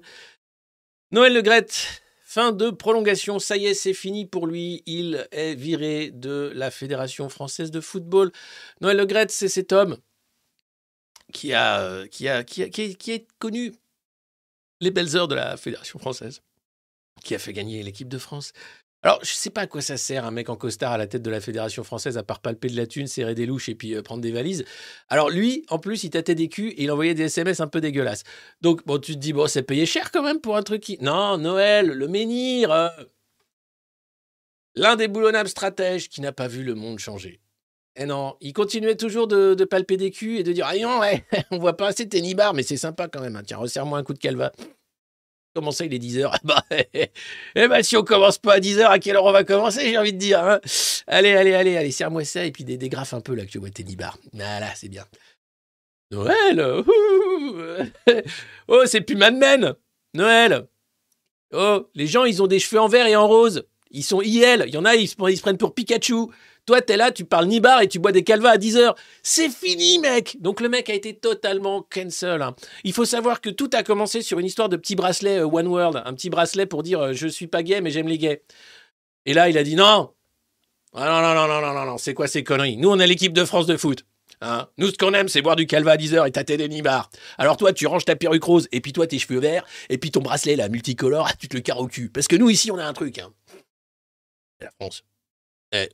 Noël 1.11 1.35
Le 1.35 1.43
Graët, 1.43 2.02
fin 2.33 2.53
de 2.53 2.71
prolongation, 2.71 3.39
ça 3.39 3.59
y 3.59 3.67
est, 3.67 3.75
c'est 3.75 3.93
fini 3.93 4.25
pour 4.25 4.47
lui. 4.47 4.83
Il 4.87 5.29
est 5.33 5.55
viré 5.55 6.11
de 6.11 6.51
la 6.55 6.71
Fédération 6.71 7.29
française 7.29 7.71
de 7.71 7.83
football. 7.83 8.33
Noël 8.81 8.97
Le 8.97 9.05
Graët, 9.05 9.31
c'est 9.31 9.51
cet 9.51 9.71
homme 9.73 9.99
qui 11.35 11.53
a, 11.53 11.81
euh, 11.81 12.07
qui 12.07 12.29
a, 12.29 12.43
connu 13.39 13.75
les 14.81 14.91
belles 14.91 15.15
heures 15.15 15.29
de 15.29 15.35
la 15.35 15.59
Fédération 15.59 15.99
française, 15.99 16.41
qui 17.23 17.35
a 17.35 17.39
fait 17.39 17.53
gagner 17.53 17.83
l'équipe 17.83 18.09
de 18.09 18.19
France. 18.19 18.55
Alors, 19.05 19.19
je 19.25 19.33
sais 19.33 19.51
pas 19.51 19.63
à 19.63 19.67
quoi 19.67 19.81
ça 19.81 19.97
sert 19.97 20.25
un 20.25 20.31
mec 20.31 20.49
en 20.49 20.55
costard 20.55 20.93
à 20.93 20.99
la 20.99 21.09
tête 21.09 21.23
de 21.23 21.31
la 21.31 21.41
Fédération 21.41 21.83
française, 21.83 22.17
à 22.19 22.23
part 22.23 22.39
palper 22.41 22.69
de 22.69 22.77
la 22.77 22.87
thune, 22.87 23.09
serrer 23.09 23.35
des 23.35 23.47
louches 23.47 23.69
et 23.69 23.75
puis 23.75 23.95
euh, 23.97 24.03
prendre 24.03 24.23
des 24.23 24.31
valises. 24.31 24.65
Alors, 25.09 25.29
lui, 25.29 25.65
en 25.71 25.81
plus, 25.81 26.05
il 26.05 26.11
tâtait 26.11 26.37
des 26.37 26.49
culs 26.49 26.69
et 26.77 26.85
il 26.85 26.91
envoyait 26.93 27.15
des 27.15 27.25
SMS 27.25 27.59
un 27.61 27.67
peu 27.67 27.81
dégueulasses. 27.81 28.23
Donc, 28.61 28.87
bon, 28.87 28.99
tu 28.99 29.15
te 29.15 29.19
dis, 29.19 29.33
bon, 29.33 29.49
c'est 29.49 29.65
payé 29.65 29.87
cher 29.87 30.13
quand 30.13 30.23
même 30.23 30.41
pour 30.41 30.57
un 30.57 30.63
truc 30.63 30.83
qui. 30.83 30.99
Non, 31.01 31.37
Noël, 31.37 31.87
le 31.89 32.07
menhir. 32.07 32.71
euh, 32.71 32.89
L'un 34.75 34.97
des 34.97 35.09
boulonnables 35.09 35.49
stratèges 35.49 36.09
qui 36.09 36.21
n'a 36.21 36.33
pas 36.33 36.49
vu 36.49 36.63
le 36.63 36.75
monde 36.75 36.99
changer. 36.99 37.41
Et 37.97 38.07
non, 38.07 38.37
il 38.41 38.55
continuait 38.55 38.97
toujours 38.97 39.27
de, 39.29 39.53
de 39.55 39.65
palper 39.67 39.99
des 39.99 40.11
culs 40.11 40.39
et 40.39 40.43
de 40.45 40.53
dire 40.53 40.67
Ah 40.67 40.79
non, 40.79 41.01
ouais, 41.01 41.27
on 41.51 41.59
voit 41.59 41.77
pas 41.77 41.89
assez 41.89 42.09
tes 42.09 42.23
nibards, 42.23 42.55
mais 42.55 42.63
c'est 42.63 42.79
sympa 42.79 43.09
quand 43.09 43.21
même. 43.21 43.37
hein. 43.37 43.43
Tiens, 43.47 43.59
resserre-moi 43.59 43.99
un 43.99 44.03
coup 44.03 44.15
de 44.15 44.19
calva. 44.19 44.53
Comment 45.55 45.71
ça, 45.71 45.85
il 45.85 45.93
est 45.93 45.99
10h 45.99 46.35
Bah, 46.45 46.65
eh 46.71 47.11
ben, 47.55 47.83
si 47.83 47.97
on 47.97 48.03
commence 48.03 48.39
pas 48.39 48.55
à 48.55 48.59
10h, 48.61 48.87
à 48.87 48.99
quelle 48.99 49.17
heure 49.17 49.25
on 49.25 49.33
va 49.33 49.45
commencer, 49.45 49.91
j'ai 49.91 49.99
envie 49.99 50.13
de 50.13 50.19
dire. 50.19 50.43
hein 50.43 50.61
allez, 51.07 51.35
allez, 51.35 51.55
allez, 51.55 51.77
allez, 51.77 51.91
serre-moi 51.91 52.25
ça 52.25 52.45
et 52.45 52.53
puis 52.53 52.65
des 52.65 52.79
dégrafes 52.79 53.13
un 53.15 53.21
peu 53.21 53.35
là 53.35 53.45
que 53.45 53.51
tu 53.51 53.59
vois 53.59 53.71
tes 53.71 53.85
nibards. 53.85 54.19
Voilà, 54.33 54.75
c'est 54.75 54.89
bien. 54.89 55.05
Noël 56.11 56.61
ouh. 56.61 57.57
Oh, 58.69 58.83
c'est 58.87 59.01
plus 59.01 59.17
Mad 59.17 59.35
Men 59.35 59.75
Noël 60.15 60.67
Oh, 61.55 61.89
les 61.95 62.07
gens, 62.07 62.25
ils 62.25 62.43
ont 62.43 62.47
des 62.47 62.59
cheveux 62.59 62.81
en 62.81 62.89
vert 62.89 63.07
et 63.07 63.17
en 63.17 63.29
rose. 63.29 63.67
Ils 63.91 64.03
sont 64.03 64.23
IL. 64.23 64.65
Il 64.67 64.75
y 64.75 64.79
en 64.79 64.87
a, 64.87 64.95
ils 64.95 65.09
se 65.09 65.43
prennent 65.43 65.59
pour 65.59 65.75
Pikachu. 65.75 66.29
Toi, 66.65 66.81
t'es 66.81 66.97
là, 66.97 67.11
tu 67.11 67.25
parles 67.25 67.47
nibar 67.47 67.81
et 67.83 67.89
tu 67.89 67.99
bois 67.99 68.13
des 68.13 68.23
calvas 68.23 68.51
à 68.51 68.57
10 68.57 68.77
heures. 68.77 68.95
C'est 69.23 69.49
fini, 69.49 69.99
mec 69.99 70.37
Donc 70.41 70.61
le 70.61 70.69
mec 70.69 70.89
a 70.91 70.95
été 70.95 71.15
totalement 71.15 71.83
cancel. 71.83 72.41
hein. 72.41 72.55
Il 72.85 72.93
faut 72.93 73.05
savoir 73.05 73.41
que 73.41 73.51
tout 73.51 73.69
a 73.73 73.83
commencé 73.83 74.23
sur 74.23 74.39
une 74.39 74.47
histoire 74.47 74.69
de 74.69 74.77
petit 74.77 74.95
bracelet 74.95 75.39
euh, 75.39 75.47
One 75.47 75.67
World. 75.67 76.03
Un 76.05 76.15
petit 76.15 76.31
bracelet 76.31 76.67
pour 76.67 76.83
dire 76.85 77.01
euh, 77.01 77.13
je 77.15 77.27
suis 77.27 77.49
pas 77.49 77.63
gay, 77.65 77.81
mais 77.81 77.91
j'aime 77.91 78.07
les 78.09 78.19
gays. 78.19 78.43
Et 79.27 79.35
là, 79.35 79.49
il 79.49 79.59
a 79.59 79.65
dit 79.65 79.75
non 79.75 80.13
Ah 80.95 81.07
non, 81.07 81.21
non, 81.21 81.35
non, 81.35 81.49
non, 81.49 81.61
non, 81.67 81.75
non, 81.75 81.87
non, 81.93 81.99
c'est 81.99 82.15
quoi 82.15 82.29
ces 82.29 82.45
conneries? 82.45 82.77
Nous, 82.77 82.89
on 82.91 82.99
est 83.01 83.07
l'équipe 83.09 83.33
de 83.33 83.45
France 83.45 83.67
de 83.67 83.77
foot. 83.77 84.05
Hein 84.41 84.69
Nous, 84.79 84.89
ce 84.89 84.97
qu'on 84.99 85.15
aime, 85.15 85.29
c'est 85.29 85.43
boire 85.43 85.57
du 85.57 85.67
calva 85.67 85.93
à 85.93 85.97
10 85.97 86.15
heures 86.15 86.27
et 86.27 86.33
tâter 86.33 86.57
des 86.57 86.69
nibards. 86.69 87.11
Alors 87.39 87.57
toi, 87.57 87.73
tu 87.73 87.87
ranges 87.87 88.05
ta 88.05 88.17
perruque 88.17 88.43
rose, 88.43 88.69
et 88.73 88.81
puis 88.81 88.93
toi, 88.93 89.07
tes 89.07 89.19
cheveux 89.19 89.39
verts, 89.39 89.65
et 89.89 89.99
puis 89.99 90.11
ton 90.11 90.21
bracelet, 90.21 90.57
là, 90.57 90.69
multicolore, 90.69 91.37
tu 91.39 91.49
te 91.49 91.57
le 91.57 91.61
carres 91.63 91.79
au 91.81 91.87
cul. 91.87 92.09
Parce 92.09 92.27
que 92.29 92.35
nous, 92.37 92.51
ici, 92.51 92.71
on 92.73 92.79
a 92.79 92.85
un 92.85 92.93
truc. 92.93 93.19
Hein. 93.19 93.33
La 94.61 94.71
France. 94.73 95.05
Eh, 95.73 95.89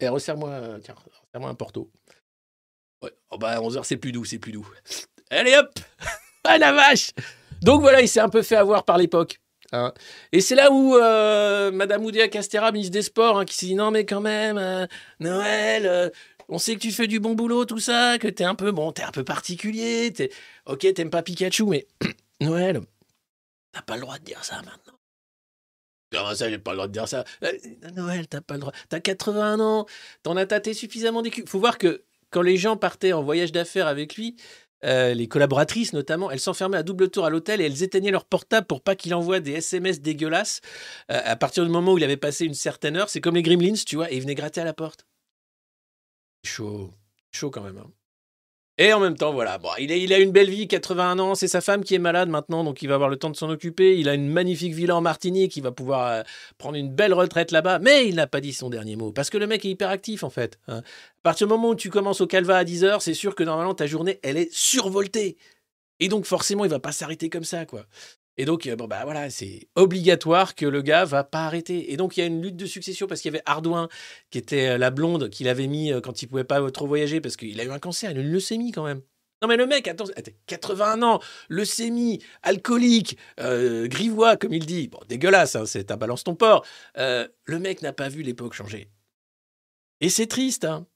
eh, 0.00 0.08
resserre-moi, 0.08 0.50
euh, 0.50 0.78
un 1.34 1.54
porto. 1.54 1.90
Ouais. 3.02 3.12
Oh 3.30 3.38
bah, 3.38 3.60
11 3.60 3.76
heures, 3.76 3.84
c'est 3.84 3.96
plus 3.96 4.12
doux, 4.12 4.24
c'est 4.24 4.38
plus 4.38 4.52
doux. 4.52 4.66
Allez, 5.30 5.56
hop 5.56 5.78
Ah, 6.44 6.58
la 6.58 6.72
vache 6.72 7.10
Donc 7.62 7.80
voilà, 7.80 8.02
il 8.02 8.08
s'est 8.08 8.20
un 8.20 8.28
peu 8.28 8.42
fait 8.42 8.56
avoir 8.56 8.84
par 8.84 8.98
l'époque. 8.98 9.40
hein. 9.72 9.92
Et 10.32 10.40
c'est 10.40 10.54
là 10.54 10.70
où 10.70 10.96
euh, 10.96 11.70
Madame 11.70 12.04
Oudéa 12.04 12.28
Castera, 12.28 12.70
ministre 12.72 12.92
des 12.92 13.02
Sports, 13.02 13.38
hein, 13.38 13.44
qui 13.44 13.54
s'est 13.54 13.66
dit 13.66 13.74
non 13.74 13.90
mais 13.90 14.04
quand 14.04 14.20
même, 14.20 14.58
euh, 14.58 14.86
Noël, 15.20 15.86
euh, 15.86 16.10
on 16.48 16.58
sait 16.58 16.74
que 16.74 16.80
tu 16.80 16.92
fais 16.92 17.06
du 17.06 17.20
bon 17.20 17.34
boulot, 17.34 17.64
tout 17.64 17.78
ça, 17.78 18.18
que 18.18 18.28
t'es 18.28 18.44
un 18.44 18.54
peu 18.54 18.72
bon, 18.72 18.92
t'es 18.92 19.02
un 19.02 19.10
peu 19.10 19.24
particulier, 19.24 20.12
t'es 20.12 20.30
ok, 20.66 20.92
t'aimes 20.94 21.10
pas 21.10 21.22
Pikachu, 21.22 21.64
mais 21.64 21.86
Noël, 22.40 22.80
t'as 23.72 23.82
pas 23.82 23.94
le 23.94 24.02
droit 24.02 24.18
de 24.18 24.24
dire 24.24 24.44
ça 24.44 24.56
maintenant. 24.56 24.93
Comment 26.14 26.34
ça, 26.34 26.48
j'ai 26.50 26.58
pas 26.58 26.72
le 26.72 26.76
droit 26.76 26.86
de 26.88 26.92
dire 26.92 27.08
ça 27.08 27.24
Euh, 27.42 27.52
Noël, 27.94 28.26
t'as 28.28 28.40
pas 28.40 28.54
le 28.54 28.60
droit. 28.60 28.72
T'as 28.88 29.00
81 29.00 29.60
ans, 29.60 29.86
t'en 30.22 30.36
as 30.36 30.46
tâté 30.46 30.74
suffisamment 30.74 31.22
des 31.22 31.30
culs. 31.30 31.44
Faut 31.46 31.58
voir 31.58 31.78
que 31.78 32.04
quand 32.30 32.42
les 32.42 32.56
gens 32.56 32.76
partaient 32.76 33.12
en 33.12 33.22
voyage 33.22 33.52
d'affaires 33.52 33.86
avec 33.86 34.16
lui, 34.16 34.36
euh, 34.84 35.14
les 35.14 35.28
collaboratrices 35.28 35.92
notamment, 35.94 36.30
elles 36.30 36.40
s'enfermaient 36.40 36.76
à 36.76 36.82
double 36.82 37.08
tour 37.10 37.24
à 37.24 37.30
l'hôtel 37.30 37.60
et 37.60 37.64
elles 37.64 37.82
éteignaient 37.82 38.10
leur 38.10 38.26
portable 38.26 38.66
pour 38.66 38.82
pas 38.82 38.94
qu'il 38.96 39.14
envoie 39.14 39.40
des 39.40 39.52
SMS 39.52 40.00
dégueulasses. 40.00 40.60
Euh, 41.10 41.20
à 41.24 41.36
partir 41.36 41.64
du 41.64 41.70
moment 41.70 41.94
où 41.94 41.98
il 41.98 42.04
avait 42.04 42.16
passé 42.18 42.44
une 42.44 42.54
certaine 42.54 42.96
heure, 42.96 43.08
c'est 43.08 43.20
comme 43.20 43.34
les 43.36 43.42
Gremlins, 43.42 43.74
tu 43.86 43.96
vois, 43.96 44.12
et 44.12 44.16
ils 44.16 44.20
venaient 44.20 44.34
gratter 44.34 44.60
à 44.60 44.64
la 44.64 44.74
porte. 44.74 45.06
Chaud, 46.44 46.92
chaud 47.32 47.50
quand 47.50 47.62
même. 47.62 47.78
hein. 47.78 47.90
Et 48.76 48.92
en 48.92 48.98
même 48.98 49.16
temps, 49.16 49.32
voilà, 49.32 49.58
bon, 49.58 49.68
il, 49.78 50.12
a, 50.12 50.18
une 50.18 50.32
belle 50.32 50.50
vie, 50.50 50.66
81 50.66 51.20
ans, 51.20 51.36
c'est 51.36 51.46
sa 51.46 51.60
femme 51.60 51.84
qui 51.84 51.94
est 51.94 52.00
malade 52.00 52.28
maintenant, 52.28 52.64
donc 52.64 52.82
il 52.82 52.88
va 52.88 52.96
avoir 52.96 53.08
le 53.08 53.16
temps 53.16 53.30
de 53.30 53.36
s'en 53.36 53.48
occuper. 53.48 53.96
Il 53.98 54.08
a 54.08 54.14
une 54.14 54.28
magnifique 54.28 54.74
villa 54.74 54.96
en 54.96 55.00
Martinique, 55.00 55.56
il 55.56 55.62
va 55.62 55.70
pouvoir 55.70 56.08
euh, 56.08 56.22
prendre 56.58 56.76
une 56.76 56.92
belle 56.92 57.14
retraite 57.14 57.52
là-bas, 57.52 57.78
mais 57.78 58.08
il 58.08 58.16
n'a 58.16 58.26
pas 58.26 58.40
dit 58.40 58.52
son 58.52 58.70
dernier 58.70 58.96
mot, 58.96 59.12
parce 59.12 59.30
que 59.30 59.38
le 59.38 59.46
mec 59.46 59.64
est 59.64 59.70
hyper 59.70 59.90
actif 59.90 60.24
en 60.24 60.30
fait. 60.30 60.58
hein. 60.66 60.78
À 60.78 61.22
partir 61.22 61.46
du 61.46 61.52
moment 61.52 61.68
où 61.68 61.74
tu 61.76 61.88
commences 61.88 62.20
au 62.20 62.26
Calva 62.26 62.56
à 62.56 62.64
10h, 62.64 62.98
c'est 63.00 63.14
sûr 63.14 63.36
que 63.36 63.44
normalement 63.44 63.74
ta 63.74 63.86
journée, 63.86 64.18
elle 64.24 64.36
est 64.36 64.52
survoltée. 64.52 65.36
Et 66.00 66.08
donc 66.08 66.24
forcément, 66.24 66.64
il 66.64 66.70
va 66.70 66.80
pas 66.80 66.92
s'arrêter 66.92 67.30
comme 67.30 67.44
ça, 67.44 67.66
quoi. 67.66 67.86
Et 68.36 68.44
donc, 68.44 68.66
euh, 68.66 68.74
bon, 68.74 68.86
bah 68.86 69.04
voilà, 69.04 69.30
c'est 69.30 69.68
obligatoire 69.76 70.54
que 70.54 70.66
le 70.66 70.82
gars 70.82 71.04
va 71.04 71.22
pas 71.22 71.46
arrêter. 71.46 71.92
Et 71.92 71.96
donc, 71.96 72.16
il 72.16 72.20
y 72.20 72.22
a 72.22 72.26
une 72.26 72.42
lutte 72.42 72.56
de 72.56 72.66
succession 72.66 73.06
parce 73.06 73.20
qu'il 73.20 73.32
y 73.32 73.34
avait 73.34 73.44
Ardouin, 73.46 73.88
qui 74.30 74.38
était 74.38 74.70
euh, 74.70 74.78
la 74.78 74.90
blonde 74.90 75.30
qu'il 75.30 75.48
avait 75.48 75.68
mis 75.68 75.92
euh, 75.92 76.00
quand 76.00 76.22
il 76.22 76.26
pouvait 76.26 76.44
pas 76.44 76.70
trop 76.70 76.86
voyager 76.86 77.20
parce 77.20 77.36
qu'il 77.36 77.60
a 77.60 77.64
eu 77.64 77.70
un 77.70 77.78
cancer, 77.78 78.10
une 78.10 78.22
leucémie 78.22 78.72
quand 78.72 78.84
même. 78.84 79.02
Non, 79.42 79.48
mais 79.48 79.56
le 79.56 79.66
mec, 79.66 79.86
attends, 79.88 80.06
attends, 80.16 80.32
81 80.46 81.02
ans, 81.02 81.20
leucémie, 81.48 82.20
alcoolique, 82.42 83.18
grivois, 83.38 84.36
comme 84.36 84.54
il 84.54 84.64
dit. 84.64 84.88
Bon, 84.88 85.00
dégueulasse, 85.06 85.54
hein, 85.54 85.66
c'est 85.66 85.84
ta 85.84 85.96
balance 85.96 86.24
ton 86.24 86.34
porc. 86.34 86.64
Le 86.96 87.58
mec 87.58 87.82
n'a 87.82 87.92
pas 87.92 88.08
vu 88.08 88.22
l'époque 88.22 88.54
changer. 88.54 88.88
Et 90.00 90.08
c'est 90.08 90.28
triste, 90.28 90.64
hein. 90.64 90.86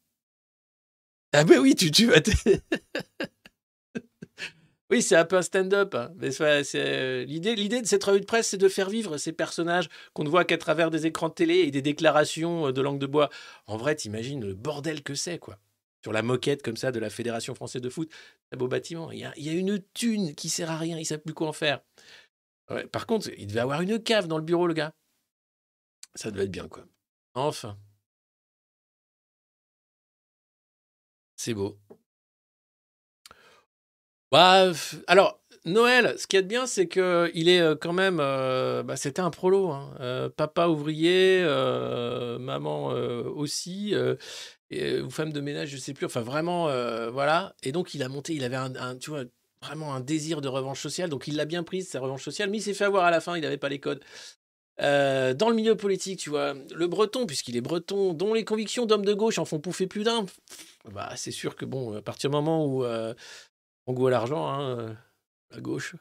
Ah, 1.34 1.44
ben 1.44 1.58
oui, 1.58 1.74
tu, 1.74 1.90
tu 1.90 2.10
Oui, 4.90 5.02
c'est 5.02 5.16
un 5.16 5.24
peu 5.26 5.36
un 5.36 5.42
stand-up. 5.42 5.94
hein. 5.94 6.10
Euh, 6.22 7.24
L'idée, 7.24 7.82
de 7.82 7.86
cette 7.86 8.04
revue 8.04 8.20
de 8.20 8.24
presse, 8.24 8.48
c'est 8.48 8.56
de 8.56 8.68
faire 8.68 8.88
vivre 8.88 9.18
ces 9.18 9.32
personnages 9.32 9.88
qu'on 10.14 10.24
ne 10.24 10.30
voit 10.30 10.44
qu'à 10.44 10.56
travers 10.56 10.90
des 10.90 11.06
écrans 11.06 11.28
de 11.28 11.34
télé 11.34 11.56
et 11.56 11.70
des 11.70 11.82
déclarations 11.82 12.68
euh, 12.68 12.72
de 12.72 12.80
langue 12.80 12.98
de 12.98 13.06
bois. 13.06 13.28
En 13.66 13.76
vrai, 13.76 13.96
t'imagines 13.96 14.44
le 14.44 14.54
bordel 14.54 15.02
que 15.02 15.14
c'est, 15.14 15.38
quoi. 15.38 15.58
Sur 16.02 16.12
la 16.12 16.22
moquette 16.22 16.62
comme 16.62 16.76
ça 16.76 16.90
de 16.90 17.00
la 17.00 17.10
Fédération 17.10 17.54
française 17.54 17.82
de 17.82 17.90
foot, 17.90 18.10
un 18.52 18.56
beau 18.56 18.68
bâtiment. 18.68 19.10
Il 19.10 19.18
y 19.18 19.24
a, 19.24 19.52
une 19.52 19.82
thune 19.94 20.34
qui 20.34 20.48
sert 20.48 20.70
à 20.70 20.78
rien, 20.78 20.96
il 20.96 21.00
ne 21.00 21.04
sait 21.04 21.18
plus 21.18 21.34
quoi 21.34 21.48
en 21.48 21.52
faire. 21.52 21.80
Par 22.92 23.06
contre, 23.06 23.30
il 23.36 23.46
devait 23.46 23.60
avoir 23.60 23.80
une 23.80 24.00
cave 24.02 24.28
dans 24.28 24.38
le 24.38 24.44
bureau, 24.44 24.66
le 24.66 24.74
gars. 24.74 24.92
Ça 26.14 26.30
devait 26.30 26.44
être 26.44 26.50
bien, 26.50 26.68
quoi. 26.68 26.84
Enfin. 27.34 27.78
C'est 31.36 31.54
beau. 31.54 31.78
Bah, 34.30 34.70
alors, 35.06 35.40
Noël, 35.64 36.14
ce 36.18 36.36
a 36.36 36.42
de 36.42 36.46
bien, 36.46 36.66
c'est 36.66 36.86
qu'il 36.86 37.48
est 37.48 37.60
euh, 37.60 37.76
quand 37.76 37.92
même. 37.94 38.18
euh, 38.20 38.82
bah, 38.82 38.96
C'était 38.96 39.20
un 39.20 39.30
prolo. 39.30 39.70
hein. 39.70 39.94
Euh, 40.00 40.28
papa 40.28 40.68
ouvrier, 40.68 41.42
maman 42.38 42.88
aussi, 42.88 43.94
ou 44.70 45.10
femme 45.10 45.32
de 45.32 45.40
ménage, 45.40 45.70
je 45.70 45.76
sais 45.78 45.94
plus. 45.94 46.06
Enfin, 46.06 46.20
vraiment, 46.20 46.64
voilà. 47.10 47.54
Et 47.62 47.72
donc, 47.72 47.94
il 47.94 48.02
a 48.02 48.08
monté, 48.08 48.34
il 48.34 48.44
avait 48.44 48.56
un, 48.56 48.96
tu 48.96 49.10
vois, 49.10 49.24
vraiment 49.62 49.94
un 49.94 50.00
désir 50.00 50.40
de 50.40 50.48
revanche 50.48 50.80
sociale. 50.80 51.08
Donc, 51.08 51.26
il 51.26 51.36
l'a 51.36 51.44
bien 51.46 51.62
prise, 51.62 51.88
sa 51.88 52.00
revanche 52.00 52.22
sociale, 52.22 52.50
mais 52.50 52.58
il 52.58 52.62
s'est 52.62 52.74
fait 52.74 52.84
avoir 52.84 53.04
à 53.04 53.10
la 53.10 53.20
fin, 53.20 53.36
il 53.36 53.40
n'avait 53.42 53.56
pas 53.56 53.68
les 53.70 53.80
codes. 53.80 54.00
Dans 54.78 55.48
le 55.48 55.54
milieu 55.54 55.74
politique, 55.74 56.20
tu 56.20 56.30
vois, 56.30 56.54
le 56.74 56.86
breton, 56.86 57.26
puisqu'il 57.26 57.56
est 57.56 57.60
breton, 57.62 58.12
dont 58.12 58.34
les 58.34 58.44
convictions 58.44 58.84
d'homme 58.86 59.04
de 59.04 59.14
gauche 59.14 59.38
en 59.38 59.44
font 59.46 59.58
pouffer 59.58 59.86
plus 59.86 60.04
d'un, 60.04 60.26
bah, 60.92 61.12
c'est 61.16 61.32
sûr 61.32 61.56
que, 61.56 61.64
bon, 61.64 61.96
à 61.96 62.02
partir 62.02 62.28
du 62.30 62.36
moment 62.36 62.66
où. 62.66 62.84
On 63.88 63.94
goût 63.94 64.06
à 64.06 64.10
l'argent, 64.10 64.46
hein, 64.46 64.78
euh, 64.78 64.94
à 65.50 65.60
gauche. 65.60 65.96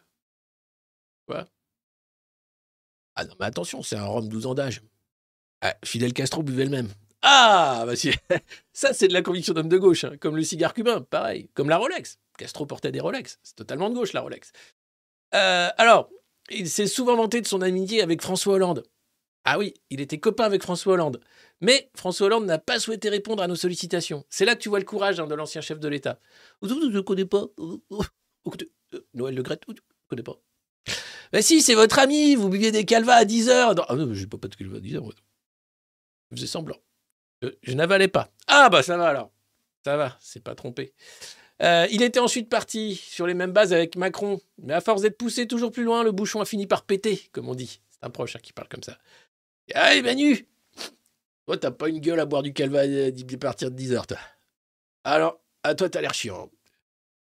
Quoi? 1.26 1.48
Ah 3.16 3.24
non, 3.26 3.34
mais 3.40 3.46
attention, 3.46 3.82
c'est 3.82 3.96
un 3.96 4.06
Rome 4.06 4.28
12 4.28 4.46
ans 4.46 4.54
d'âge. 4.54 4.84
Ah, 5.62 5.76
Fidel 5.84 6.14
Castro 6.14 6.44
buvait 6.44 6.66
le 6.66 6.70
même. 6.70 6.90
Ah, 7.22 7.84
bah 7.86 7.96
si. 7.96 8.12
ça, 8.74 8.94
c'est 8.94 9.08
de 9.08 9.14
la 9.14 9.22
conviction 9.22 9.54
d'homme 9.54 9.70
de 9.70 9.78
gauche, 9.78 10.04
hein, 10.04 10.18
comme 10.20 10.36
le 10.36 10.44
cigare 10.44 10.74
cubain, 10.74 11.02
pareil, 11.02 11.50
comme 11.54 11.70
la 11.70 11.78
Rolex. 11.78 12.20
Castro 12.38 12.66
portait 12.66 12.92
des 12.92 13.00
Rolex, 13.00 13.40
c'est 13.42 13.56
totalement 13.56 13.90
de 13.90 13.96
gauche, 13.96 14.14
la 14.14 14.22
Rolex. 14.22 14.52
Euh, 15.34 15.70
alors, 15.78 16.10
il 16.50 16.70
s'est 16.70 16.88
souvent 16.88 17.16
vanté 17.16 17.42
de 17.42 17.48
son 17.48 17.62
amitié 17.62 18.02
avec 18.04 18.22
François 18.22 18.56
Hollande. 18.56 18.84
Ah 19.50 19.58
oui, 19.58 19.74
il 19.90 20.02
était 20.02 20.18
copain 20.18 20.44
avec 20.44 20.62
François 20.62 20.96
Hollande. 20.96 21.22
Mais 21.62 21.90
François 21.96 22.28
Hollande 22.28 22.46
n'a 22.46 22.58
pas 22.58 22.80
souhaité 22.80 23.08
répondre 23.08 23.42
à 23.42 23.48
nos 23.48 23.56
sollicitations. 23.56 24.26
C'est 24.30 24.44
là 24.44 24.56
que 24.56 24.60
tu 24.60 24.68
vois 24.68 24.80
le 24.80 24.84
courage 24.84 25.22
hein, 25.22 25.26
de 25.26 25.36
l'ancien 25.36 25.62
chef 25.62 25.80
de 25.80 25.88
l'État. 25.88 26.20
Je 26.62 26.74
ne 26.74 27.00
connais 27.00 27.24
pas. 27.24 27.46
Noël 29.14 29.36
Le 29.36 29.44
Gret, 29.44 29.58
je 29.66 29.72
ne 29.72 29.78
connais 30.10 30.24
pas. 30.24 30.38
Mais 31.32 31.42
si, 31.42 31.62
c'est 31.62 31.76
votre 31.76 31.98
ami, 31.98 32.36
vous 32.36 32.50
buviez 32.50 32.74
des 32.74 32.84
calvas 32.84 33.16
à 33.16 33.24
10 33.24 33.48
heures. 33.48 33.74
Non, 33.74 33.86
ah 33.88 33.96
non, 33.96 34.14
je 34.14 34.26
pas 34.26 34.38
pas 34.38 34.50
de 34.50 34.56
calvas 34.56 34.78
à 34.78 34.80
10 34.82 34.98
heures. 34.98 35.04
moi. 35.04 35.14
Je 36.32 36.36
faisais 36.36 36.48
semblant. 36.48 36.78
Je, 37.42 37.48
je 37.64 37.74
n'avalais 37.74 38.10
pas. 38.10 38.30
Ah 38.48 38.68
bah 38.70 38.84
ça 38.84 38.98
va 38.98 39.08
alors. 39.08 39.32
Ça 39.86 39.96
va, 39.96 40.18
c'est 40.20 40.44
pas 40.44 40.56
trompé. 40.56 40.94
Euh, 41.64 41.88
il 41.90 42.04
était 42.04 42.20
ensuite 42.20 42.50
parti 42.50 42.96
sur 42.96 43.26
les 43.26 43.34
mêmes 43.34 43.54
bases 43.54 43.72
avec 43.72 43.96
Macron. 43.96 44.42
Mais 44.58 44.74
à 44.74 44.82
force 44.82 45.04
d'être 45.04 45.18
poussé 45.18 45.48
toujours 45.48 45.72
plus 45.72 45.86
loin, 45.86 46.04
le 46.04 46.12
bouchon 46.12 46.42
a 46.42 46.46
fini 46.46 46.68
par 46.68 46.84
péter, 46.84 47.30
comme 47.32 47.48
on 47.48 47.56
dit. 47.56 47.80
C'est 47.92 48.06
un 48.06 48.10
proche 48.10 48.36
hein, 48.36 48.40
qui 48.44 48.54
parle 48.54 48.68
comme 48.68 48.84
ça. 48.84 48.98
Allez, 49.74 50.02
Manu 50.02 50.48
Toi, 51.46 51.58
t'as 51.58 51.72
pas 51.72 51.90
une 51.90 52.00
gueule 52.00 52.20
à 52.20 52.26
boire 52.26 52.44
du 52.44 52.54
calva 52.54 52.82
à 52.82 52.84
à 52.84 53.38
partir 53.40 53.72
de 53.72 53.76
10 53.76 53.94
heures, 53.94 54.08
toi. 54.08 54.18
Alors, 55.04 55.40
à 55.64 55.76
toi, 55.76 55.90
t'as 55.90 56.02
l'air 56.02 56.14
chiant. 56.14 56.50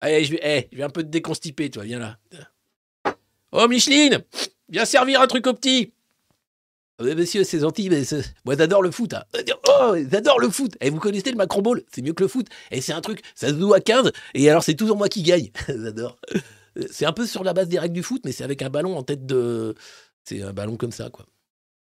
Allez, 0.00 0.24
je 0.24 0.32
vais, 0.32 0.40
eh, 0.42 0.68
je 0.72 0.76
vais 0.76 0.82
un 0.84 0.90
peu 0.90 1.02
te 1.02 1.08
déconstiper, 1.08 1.70
toi, 1.70 1.84
viens 1.84 1.98
là. 1.98 2.18
Oh, 3.52 3.66
Micheline 3.68 4.22
Viens 4.68 4.84
servir 4.84 5.20
un 5.20 5.26
truc 5.26 5.46
au 5.46 5.54
petit 5.54 5.92
Ah, 6.98 7.04
mais 7.04 7.14
Monsieur, 7.14 7.44
c'est 7.44 7.60
gentil, 7.60 7.88
mais 7.88 8.02
moi 8.44 8.56
j'adore 8.56 8.82
le 8.82 8.90
foot. 8.90 9.14
hein. 9.14 9.24
Oh, 9.68 9.94
j'adore 10.10 10.40
le 10.40 10.50
foot. 10.50 10.76
Et 10.80 10.90
vous 10.90 10.98
connaissez 10.98 11.30
le 11.30 11.36
Macron 11.36 11.62
Ball? 11.62 11.82
C'est 11.94 12.02
mieux 12.02 12.12
que 12.12 12.24
le 12.24 12.28
foot. 12.28 12.48
Et 12.70 12.80
c'est 12.80 12.92
un 12.92 13.00
truc, 13.00 13.22
ça 13.34 13.48
se 13.48 13.58
joue 13.58 13.72
à 13.72 13.80
15, 13.80 14.12
et 14.34 14.50
alors 14.50 14.62
c'est 14.62 14.74
toujours 14.74 14.96
moi 14.96 15.08
qui 15.08 15.22
gagne. 15.22 15.50
j'adore. 15.68 16.18
C'est 16.90 17.06
un 17.06 17.12
peu 17.12 17.24
sur 17.26 17.42
la 17.44 17.54
base 17.54 17.68
des 17.68 17.78
règles 17.78 17.94
du 17.94 18.02
foot, 18.02 18.22
mais 18.24 18.32
c'est 18.32 18.44
avec 18.44 18.60
un 18.62 18.68
ballon 18.70 18.96
en 18.96 19.02
tête 19.02 19.24
de. 19.24 19.74
C'est 20.24 20.42
un 20.42 20.52
ballon 20.52 20.76
comme 20.76 20.92
ça, 20.92 21.08
quoi. 21.08 21.24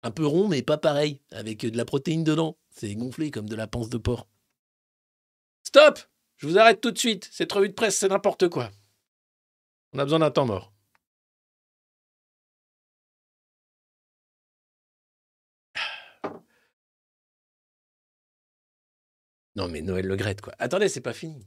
Un 0.04 0.12
peu 0.12 0.26
rond, 0.26 0.48
mais 0.48 0.62
pas 0.62 0.78
pareil, 0.78 1.22
avec 1.32 1.66
de 1.66 1.78
la 1.78 1.86
protéine 1.86 2.24
dedans. 2.24 2.58
C'est 2.70 2.96
gonflé 2.96 3.32
comme 3.32 3.50
de 3.50 3.56
la 3.56 3.68
panse 3.68 3.90
de 3.90 3.98
porc. 3.98 4.28
Stop 5.64 6.00
Je 6.38 6.48
vous 6.48 6.58
arrête 6.58 6.82
tout 6.82 6.92
de 6.92 6.98
suite. 6.98 7.30
Cette 7.32 7.52
revue 7.52 7.70
de 7.70 7.74
presse, 7.74 7.98
c'est 7.98 8.08
n'importe 8.08 8.48
quoi. 8.50 8.72
On 9.94 10.00
a 10.00 10.04
besoin 10.04 10.20
d'un 10.20 10.32
temps 10.32 10.46
mort. 10.46 10.72
Non, 19.56 19.68
mais 19.68 19.82
Noël 19.82 20.06
Le 20.06 20.16
Graët, 20.16 20.42
quoi. 20.42 20.54
Attendez, 20.60 20.88
c'est 20.90 21.02
pas 21.02 21.14
fini. 21.14 21.46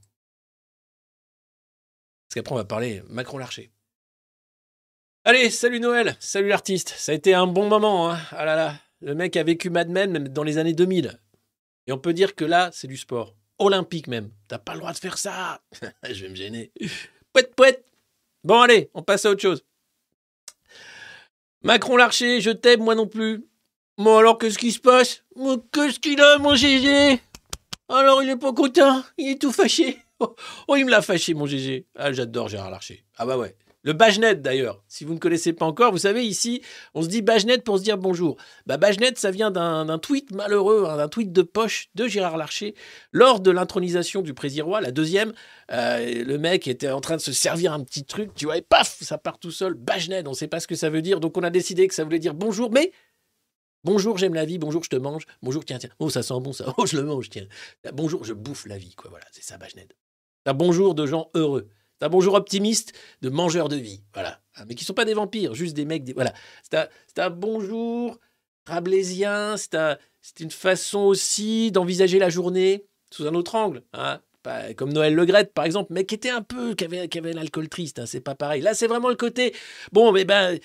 Parce 2.29 2.35
qu'après, 2.35 2.53
on 2.55 2.59
va 2.59 2.65
parler 2.65 3.03
Macron 3.09 3.39
Larcher. 3.39 3.73
Allez, 5.25 5.51
salut 5.51 5.79
Noël, 5.79 6.17
salut 6.19 6.49
l'artiste. 6.49 6.95
Ça 6.97 7.13
a 7.13 7.15
été 7.15 7.33
un 7.33 7.47
bon 7.47 7.69
moment, 7.69 8.11
hein. 8.11 8.19
Ah 8.33 8.45
là 8.45 8.57
là. 8.57 8.75
Le 9.01 9.15
mec 9.15 9.37
a 9.37 9.45
vécu 9.45 9.71
Mad 9.71 9.89
Men 9.89 10.11
même 10.11 10.27
dans 10.27 10.43
les 10.43 10.59
années 10.59 10.73
2000. 10.73 11.17
Et 11.87 11.93
on 11.93 11.99
peut 11.99 12.13
dire 12.13 12.35
que 12.35 12.45
là, 12.45 12.71
c'est 12.73 12.89
du 12.89 12.97
sport. 12.97 13.37
Olympique 13.61 14.09
même. 14.09 14.33
T'as 14.49 14.59
pas 14.59 14.73
le 14.73 14.81
droit 14.81 14.93
de 14.93 14.99
faire 14.99 15.19
ça. 15.19 15.61
Je 16.11 16.25
vais 16.25 16.29
me 16.29 16.35
gêner. 16.35 16.73
Pouette, 17.33 17.55
pouette. 17.55 17.85
Bon, 18.43 18.63
allez, 18.63 18.91
on 18.95 19.03
passe 19.03 19.25
à 19.25 19.31
autre 19.31 19.43
chose. 19.43 19.65
Macron 21.63 21.97
Larcher, 21.97 22.41
je 22.41 22.51
t'aime, 22.51 22.83
moi 22.83 22.97
non 22.97 23.07
plus. 23.07 23.47
Bon, 23.99 24.19
alors, 24.19 24.39
qu'est-ce 24.39 24.59
qui 24.59 24.73
se 24.73 24.81
passe? 24.81 25.23
Qu'est-ce 25.73 26.01
qu'il 26.01 26.21
a, 26.21 26.39
mon 26.39 26.57
GG 26.57 27.21
Alors, 27.89 28.25
il 28.25 28.31
est 28.31 28.37
pas 28.37 28.53
content? 28.53 29.05
Il 29.17 29.29
est 29.29 29.41
tout 29.41 29.53
fâché. 29.53 29.99
Oh, 30.19 30.35
oh, 30.67 30.77
il 30.77 30.85
me 30.85 30.91
l'a 30.91 31.03
fâché, 31.03 31.35
mon 31.35 31.47
GG. 31.47 31.87
Ah, 31.95 32.13
j'adore 32.13 32.49
Gérard 32.49 32.71
Larcher. 32.71 33.05
Ah 33.17 33.27
bah 33.27 33.39
ouais. 33.39 33.57
Le 33.85 33.93
Bajnet, 33.93 34.37
d'ailleurs. 34.37 34.83
Si 34.87 35.05
vous 35.05 35.15
ne 35.15 35.19
connaissez 35.19 35.53
pas 35.53 35.67
encore, 35.67 35.91
vous 35.91 35.99
savez, 35.99 36.25
ici, 36.25 36.63
on 36.95 37.03
se 37.03 37.09
dit 37.09 37.21
Bajnet 37.21 37.59
pour 37.59 37.79
se 37.79 37.83
dire 37.83 37.99
bonjour. 37.99 38.37
Bah, 38.67 38.77
Bajnet, 38.77 39.15
ça 39.17 39.33
vient 39.33 39.51
d'un 39.51 39.99
tweet 39.99 40.33
malheureux, 40.33 40.87
hein, 40.89 40.97
d'un 40.97 41.09
tweet 41.09 41.33
de 41.33 41.43
poche 41.43 41.89
de 41.97 42.07
Gérard 42.07 42.37
Larcher 42.37 42.75
lors 43.11 43.41
de 43.41 43.51
l'intronisation 43.51 44.23
du 44.23 44.35
président 44.35 44.67
roi, 44.67 44.81
la 44.81 44.93
deuxième. 44.93 45.33
euh, 45.73 46.25
le 46.25 46.39
mec 46.39 46.69
était 46.69 46.91
en 46.91 47.01
train 47.01 47.17
de 47.17 47.21
se 47.21 47.33
servir 47.33 47.73
un 47.73 47.83
petit 47.83 48.05
truc, 48.05 48.33
tu 48.35 48.45
vois, 48.45 48.57
et 48.59 48.63
paf, 48.63 48.99
ça 49.01 49.19
part 49.19 49.39
tout 49.39 49.51
seul. 49.51 49.75
Bajnet, 49.75 50.23
on 50.27 50.31
ne 50.31 50.37
sait 50.37 50.49
pas 50.49 50.61
ce 50.61 50.69
que 50.69 50.77
ça 50.77 50.89
veut 50.89 51.03
dire, 51.03 51.19
donc 51.19 51.37
on 51.37 51.43
a 51.43 51.51
décidé 51.51 51.89
que 51.89 51.95
ça 51.95 52.05
voulait 52.05 52.21
dire 52.21 52.35
bonjour, 52.35 52.71
mais 52.71 52.93
Bonjour, 53.85 54.17
j'aime 54.17 54.35
la 54.35 54.45
vie. 54.45 54.59
Bonjour, 54.59 54.85
je 54.85 54.91
te 54.91 54.95
mange. 54.95 55.25
Bonjour, 55.43 55.65
tiens, 55.65 55.79
tiens. 55.79 55.91
Oh, 55.99 56.09
ça 56.09 56.23
sent 56.23 56.39
bon, 56.41 56.53
ça. 56.53 56.73
Oh, 56.77 56.87
je 56.87 56.97
le 56.97 57.03
mange, 57.03 57.29
tiens. 57.31 57.47
Bonjour, 57.93 58.23
je 58.23 58.33
bouffe 58.33 58.67
la 58.67 58.79
vie, 58.79 58.95
quoi. 58.95 59.11
Voilà, 59.11 59.25
c'est 59.33 59.43
ça, 59.43 59.59
Bajnet. 59.59 59.89
C'est 60.45 60.51
un 60.51 60.55
bonjour 60.55 60.95
de 60.95 61.05
gens 61.05 61.31
heureux. 61.35 61.69
C'est 62.03 62.07
un 62.07 62.11
bonjour 62.11 62.35
optimiste 62.35 62.95
de 63.21 63.29
mangeurs 63.29 63.69
de 63.69 63.77
vie. 63.77 64.03
Voilà. 64.13 64.41
Ah, 64.57 64.65
Mais 64.67 64.75
qui 64.75 64.85
sont 64.85 64.93
pas 64.93 65.05
des 65.05 65.15
vampires, 65.15 65.55
juste 65.55 65.77
des 65.77 65.85
mecs. 65.85 66.03
Voilà. 66.17 66.33
C'est 66.69 66.77
un, 66.77 66.89
un 67.19 67.31
bonjour 67.31 68.19
rabelaisien. 68.67 69.57
C'est 69.57 69.77
un- 69.77 69.97
une 70.41 70.51
façon 70.51 70.99
aussi 70.99 71.71
d'envisager 71.71 72.19
la 72.19 72.29
journée 72.29 72.87
sous 73.13 73.25
un 73.29 73.35
autre 73.37 73.55
angle. 73.55 73.85
hein. 73.93 74.19
pas 74.43 74.75
comme 74.75 74.93
Noël 74.93 75.15
Legrette 75.15 75.55
par 75.55 75.65
exemple, 75.65 75.93
mais 75.93 76.05
qui 76.05 76.17
était 76.17 76.31
un 76.31 76.43
peu, 76.43 76.75
qui 76.75 76.85
avait, 76.85 77.07
qui 77.07 77.19
avait 77.19 77.33
l'alcool 77.35 77.69
triste, 77.69 78.01
hein, 78.01 78.07
c'est 78.07 78.21
pas 78.21 78.35
pareil. 78.35 78.63
Là, 78.63 78.75
c'est 78.75 78.89
vraiment 78.89 79.09
le 79.09 79.15
côté, 79.15 79.55
bon, 79.93 80.11
mais 80.11 80.25
ben, 80.25 80.59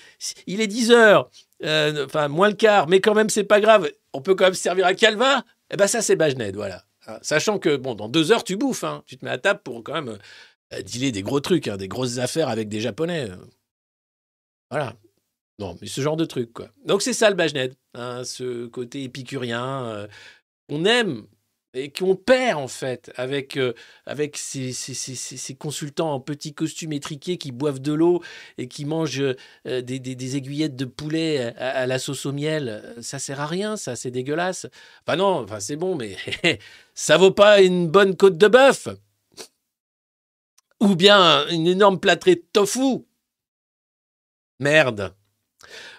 il 0.48 0.60
est 0.60 0.66
10 0.66 0.90
heures, 0.90 1.30
euh, 1.62 2.04
enfin 2.06 2.26
moins 2.26 2.48
le 2.48 2.56
quart, 2.56 2.88
mais 2.88 3.00
quand 3.00 3.14
même, 3.14 3.30
c'est 3.30 3.44
pas 3.44 3.60
grave, 3.60 3.88
on 4.12 4.20
peut 4.22 4.34
quand 4.34 4.46
même 4.46 4.54
se 4.54 4.62
servir 4.62 4.86
à 4.86 4.94
Calva, 4.94 5.44
et 5.70 5.76
ben 5.76 5.86
ça, 5.86 6.02
c'est 6.02 6.16
Bajned, 6.16 6.56
voilà. 6.56 6.82
Hein, 7.06 7.18
Sachant 7.22 7.60
que, 7.60 7.76
bon, 7.76 7.94
dans 7.94 8.08
deux 8.08 8.32
heures, 8.32 8.42
tu 8.42 8.56
bouffes, 8.56 8.82
hein, 8.82 9.04
tu 9.06 9.16
te 9.16 9.24
mets 9.24 9.30
à 9.30 9.38
table 9.38 9.60
pour 9.62 9.84
quand 9.84 9.94
même 9.94 10.18
dealer 10.84 11.12
des 11.12 11.22
gros 11.22 11.40
trucs, 11.40 11.68
hein, 11.68 11.76
des 11.76 11.88
grosses 11.88 12.18
affaires 12.18 12.48
avec 12.48 12.68
des 12.68 12.80
Japonais. 12.80 13.28
Voilà. 14.70 14.94
Non, 15.58 15.76
mais 15.80 15.88
ce 15.88 16.00
genre 16.00 16.16
de 16.16 16.24
truc, 16.24 16.52
quoi. 16.52 16.68
Donc 16.84 17.02
c'est 17.02 17.12
ça 17.12 17.30
le 17.30 17.36
Bajned, 17.36 17.74
hein, 17.94 18.22
ce 18.24 18.66
côté 18.66 19.02
épicurien 19.02 19.84
euh, 19.86 20.06
qu'on 20.68 20.84
aime 20.84 21.26
et 21.74 21.90
qu'on 21.90 22.14
perd 22.14 22.58
en 22.60 22.68
fait 22.68 23.10
avec, 23.16 23.56
euh, 23.56 23.72
avec 24.06 24.36
ces, 24.36 24.72
ces- 24.72 24.94
ces- 24.94 25.54
consultants 25.56 26.12
en 26.14 26.20
petits 26.20 26.54
costumes 26.54 26.92
étriqués 26.92 27.38
qui 27.38 27.50
boivent 27.50 27.80
de 27.80 27.92
l'eau 27.92 28.22
et 28.56 28.68
qui 28.68 28.84
mangent 28.84 29.20
euh, 29.66 29.80
des, 29.82 29.98
des- 29.98 30.36
aiguillettes 30.36 30.76
de 30.76 30.84
poulet 30.84 31.54
à, 31.56 31.70
à 31.80 31.86
la 31.86 31.98
sauce 31.98 32.24
au 32.24 32.32
miel. 32.32 32.94
Ça 33.02 33.18
sert 33.18 33.40
à 33.40 33.46
rien, 33.46 33.76
ça, 33.76 33.96
c'est 33.96 34.12
dégueulasse. 34.12 34.66
Enfin 35.06 35.16
non, 35.16 35.42
enfin 35.42 35.58
c'est 35.58 35.76
bon, 35.76 35.96
mais 35.96 36.16
ça 36.94 37.16
vaut 37.16 37.32
pas 37.32 37.60
une 37.62 37.88
bonne 37.88 38.16
côte 38.16 38.38
de 38.38 38.46
bœuf 38.48 38.88
ou 40.80 40.94
bien 40.96 41.46
une 41.48 41.66
énorme 41.66 42.00
plâtrée 42.00 42.36
de 42.36 42.44
tofu. 42.52 43.04
Merde. 44.60 45.14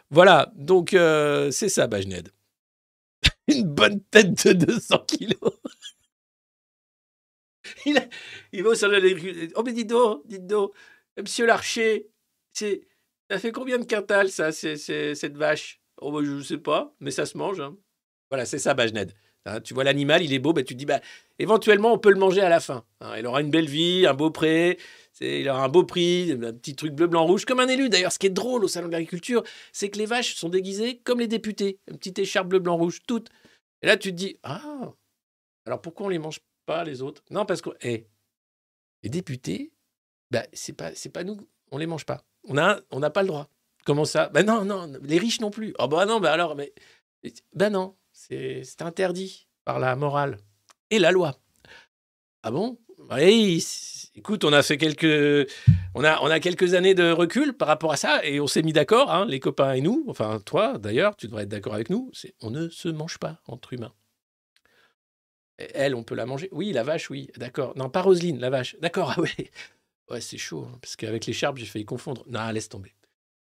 Voilà, 0.09 0.51
donc 0.55 0.93
euh, 0.93 1.51
c'est 1.51 1.69
ça, 1.69 1.87
Bajned. 1.87 2.31
Une 3.47 3.63
bonne 3.63 4.01
tête 4.05 4.47
de 4.47 4.53
200 4.53 4.99
kilos. 5.07 5.59
il, 7.85 8.63
va 8.63 8.69
au 8.69 8.75
salon 8.75 8.99
de. 8.99 9.51
Oh, 9.55 9.63
mais 9.63 9.73
dites 9.73 9.89
donc, 9.89 10.25
dites 10.27 10.47
donc, 10.47 10.73
monsieur 11.17 11.45
Larcher, 11.45 12.09
c'est, 12.53 12.87
ça 13.29 13.39
fait 13.39 13.51
combien 13.51 13.77
de 13.77 13.85
quintals, 13.85 14.29
ça, 14.29 14.51
cette 14.51 15.37
vache? 15.37 15.81
Oh, 16.01 16.11
bah, 16.11 16.19
je 16.23 16.31
ne 16.31 16.41
sais 16.41 16.57
pas, 16.57 16.95
mais 16.99 17.11
ça 17.11 17.25
se 17.25 17.37
mange. 17.37 17.59
hein. 17.59 17.77
Voilà, 18.29 18.45
c'est 18.45 18.59
ça, 18.59 18.73
Bajned. 18.73 19.13
Hein, 19.49 19.61
tu 19.61 19.73
vois 19.73 19.83
l'animal, 19.83 20.21
il 20.23 20.31
est 20.33 20.39
beau, 20.39 20.53
bah, 20.53 20.61
tu 20.61 20.73
te 20.75 20.79
dis, 20.79 20.85
bah, 20.85 21.01
éventuellement, 21.39 21.93
on 21.93 21.97
peut 21.97 22.11
le 22.11 22.19
manger 22.19 22.41
à 22.41 22.49
la 22.49 22.59
fin. 22.59 22.85
hein. 23.01 23.15
il 23.17 23.25
aura 23.25 23.41
une 23.41 23.49
belle 23.49 23.67
vie, 23.67 24.05
un 24.05 24.13
beau 24.13 24.29
pré, 24.29 24.77
il 25.21 25.49
aura 25.49 25.63
un 25.63 25.69
beau 25.69 25.83
prix, 25.83 26.31
un 26.31 26.53
petit 26.53 26.75
truc 26.75 26.93
bleu, 26.93 27.07
blanc, 27.07 27.25
rouge, 27.25 27.45
comme 27.45 27.59
un 27.59 27.67
élu. 27.67 27.89
D'ailleurs, 27.89 28.11
ce 28.11 28.19
qui 28.19 28.27
est 28.27 28.31
drôle 28.31 28.63
au 28.63 28.67
Salon 28.67 28.87
de 28.87 28.91
l'Agriculture, 28.93 29.43
c'est 29.73 29.89
que 29.89 29.97
les 29.97 30.05
vaches 30.05 30.35
sont 30.35 30.49
déguisées 30.49 30.99
comme 31.03 31.19
les 31.19 31.27
députés. 31.27 31.79
Une 31.89 31.97
petite 31.97 32.19
écharpe 32.19 32.47
bleu, 32.47 32.59
blanc, 32.59 32.77
rouge, 32.77 32.99
toutes. 33.07 33.29
Et 33.81 33.87
là, 33.87 33.97
tu 33.97 34.11
te 34.11 34.15
dis, 34.15 34.37
ah, 34.43 34.93
alors 35.65 35.81
pourquoi 35.81 36.05
on 36.05 36.09
les 36.09 36.19
mange 36.19 36.39
pas, 36.65 36.83
les 36.83 37.01
autres? 37.01 37.23
Non, 37.31 37.45
parce 37.45 37.61
que, 37.61 37.71
eh, 37.81 38.05
les 39.01 39.09
députés, 39.09 39.71
bah, 40.29 40.43
c'est 40.53 40.73
pas, 40.73 40.93
c'est 40.93 41.09
pas 41.09 41.23
nous, 41.23 41.37
on 41.71 41.77
les 41.77 41.87
mange 41.87 42.05
pas. 42.05 42.23
On 42.47 42.57
a, 42.57 42.79
on 42.91 42.99
n'a 42.99 43.09
pas 43.09 43.23
le 43.23 43.29
droit. 43.29 43.49
Comment 43.85 44.05
ça? 44.05 44.29
Ben 44.29 44.45
non, 44.45 44.65
non, 44.65 44.91
les 45.01 45.17
riches 45.17 45.41
non 45.41 45.49
plus. 45.49 45.73
Oh 45.79 45.87
non, 45.87 46.19
bah 46.19 46.31
alors, 46.31 46.55
mais, 46.55 46.73
ben 47.53 47.71
non, 47.71 47.95
c'est 48.19 48.81
interdit 48.81 49.47
par 49.63 49.79
la 49.79 49.95
morale 49.95 50.37
et 50.89 50.99
la 50.99 51.11
loi. 51.11 51.39
Ah 52.43 52.51
bon? 52.51 52.77
Oui, 53.11 53.65
écoute, 54.15 54.43
on 54.43 54.51
a 54.51 54.61
fait 54.61 54.77
quelques, 54.77 55.49
on 55.95 56.03
a, 56.03 56.19
on 56.21 56.27
a 56.27 56.39
quelques 56.41 56.73
années 56.73 56.95
de 56.95 57.11
recul 57.11 57.53
par 57.53 57.69
rapport 57.69 57.93
à 57.93 57.97
ça 57.97 58.23
et 58.25 58.41
on 58.41 58.47
s'est 58.47 58.61
mis 58.61 58.73
d'accord, 58.73 59.09
hein, 59.09 59.25
les 59.25 59.39
copains 59.39 59.73
et 59.73 59.81
nous. 59.81 60.03
Enfin, 60.09 60.39
toi, 60.45 60.77
d'ailleurs, 60.77 61.15
tu 61.15 61.27
devrais 61.27 61.43
être 61.43 61.49
d'accord 61.49 61.73
avec 61.73 61.89
nous. 61.89 62.11
On 62.41 62.49
ne 62.51 62.67
se 62.67 62.89
mange 62.89 63.17
pas 63.19 63.41
entre 63.47 63.71
humains. 63.73 63.93
Elle, 65.57 65.95
on 65.95 66.03
peut 66.03 66.15
la 66.15 66.25
manger? 66.25 66.49
Oui, 66.51 66.73
la 66.73 66.83
vache, 66.83 67.09
oui, 67.09 67.29
d'accord. 67.37 67.75
Non, 67.77 67.89
pas 67.89 68.01
Roselyne, 68.01 68.39
la 68.39 68.49
vache. 68.49 68.75
D'accord, 68.81 69.13
ah 69.17 69.21
ouais. 69.21 69.51
Ouais, 70.09 70.21
c'est 70.21 70.37
chaud, 70.37 70.67
hein, 70.69 70.77
parce 70.81 70.95
qu'avec 70.95 71.25
l'écharpe, 71.25 71.57
j'ai 71.57 71.65
failli 71.65 71.85
confondre. 71.85 72.23
Non, 72.27 72.49
laisse 72.51 72.69
tomber. 72.69 72.93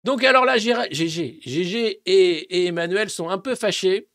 Donc 0.02 0.22
alors 0.24 0.44
là, 0.44 0.58
GG, 0.58 1.40
GG 1.40 2.02
et, 2.04 2.10
et 2.58 2.66
Emmanuel 2.66 3.08
sont 3.08 3.30
un 3.30 3.38
peu 3.38 3.54
fâchés. 3.54 4.08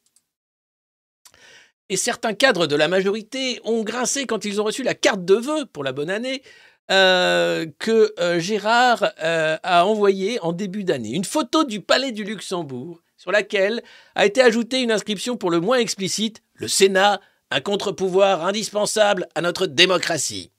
Et 1.89 1.97
certains 1.97 2.33
cadres 2.33 2.67
de 2.67 2.75
la 2.75 2.87
majorité 2.87 3.59
ont 3.63 3.83
grincé 3.83 4.25
quand 4.27 4.45
ils 4.45 4.61
ont 4.61 4.63
reçu 4.63 4.83
la 4.83 4.93
carte 4.93 5.25
de 5.25 5.33
vœux 5.35 5.65
pour 5.65 5.83
la 5.83 5.91
bonne 5.91 6.09
année 6.09 6.43
euh, 6.91 7.65
que 7.79 8.13
euh, 8.19 8.39
Gérard 8.39 9.11
euh, 9.21 9.57
a 9.63 9.85
envoyée 9.85 10.39
en 10.41 10.51
début 10.53 10.83
d'année. 10.83 11.11
Une 11.11 11.25
photo 11.25 11.63
du 11.63 11.81
palais 11.81 12.11
du 12.11 12.23
Luxembourg 12.23 13.01
sur 13.17 13.31
laquelle 13.31 13.81
a 14.15 14.25
été 14.25 14.41
ajoutée 14.41 14.81
une 14.81 14.91
inscription 14.91 15.35
pour 15.35 15.49
le 15.51 15.59
moins 15.59 15.77
explicite 15.79 16.41
Le 16.53 16.67
Sénat, 16.67 17.19
un 17.51 17.61
contre-pouvoir 17.61 18.45
indispensable 18.45 19.27
à 19.35 19.41
notre 19.41 19.65
démocratie. 19.65 20.51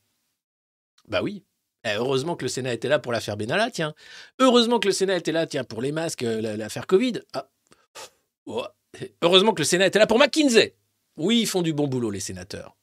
Bah 1.09 1.23
oui. 1.23 1.45
Eh, 1.85 1.95
Heureusement 1.95 2.37
que 2.37 2.45
le 2.45 2.49
Sénat 2.49 2.75
était 2.75 2.89
là 2.89 2.99
pour 2.99 3.13
l'affaire 3.13 3.37
Benalla, 3.37 3.71
tiens. 3.71 3.95
Heureusement 4.41 4.79
que 4.81 4.89
le 4.89 4.93
Sénat 4.93 5.17
était 5.17 5.33
là, 5.33 5.47
tiens, 5.47 5.65
pour 5.65 5.81
les 5.81 5.93
masques, 5.93 6.23
la- 6.23 6.57
l'affaire 6.57 6.87
Covid. 6.87 7.21
Ah. 7.33 7.49
Oh. 8.47 8.65
Heureusement 9.23 9.53
que 9.55 9.61
le 9.61 9.65
Sénat 9.65 9.87
était 9.87 9.99
là 10.01 10.07
pour 10.07 10.19
McKinsey. 10.19 10.75
Oui, 11.17 11.41
ils 11.41 11.47
font 11.47 11.63
du 11.63 11.73
bon 11.73 11.87
boulot, 11.87 12.11
les 12.11 12.21
sénateurs. 12.21 12.77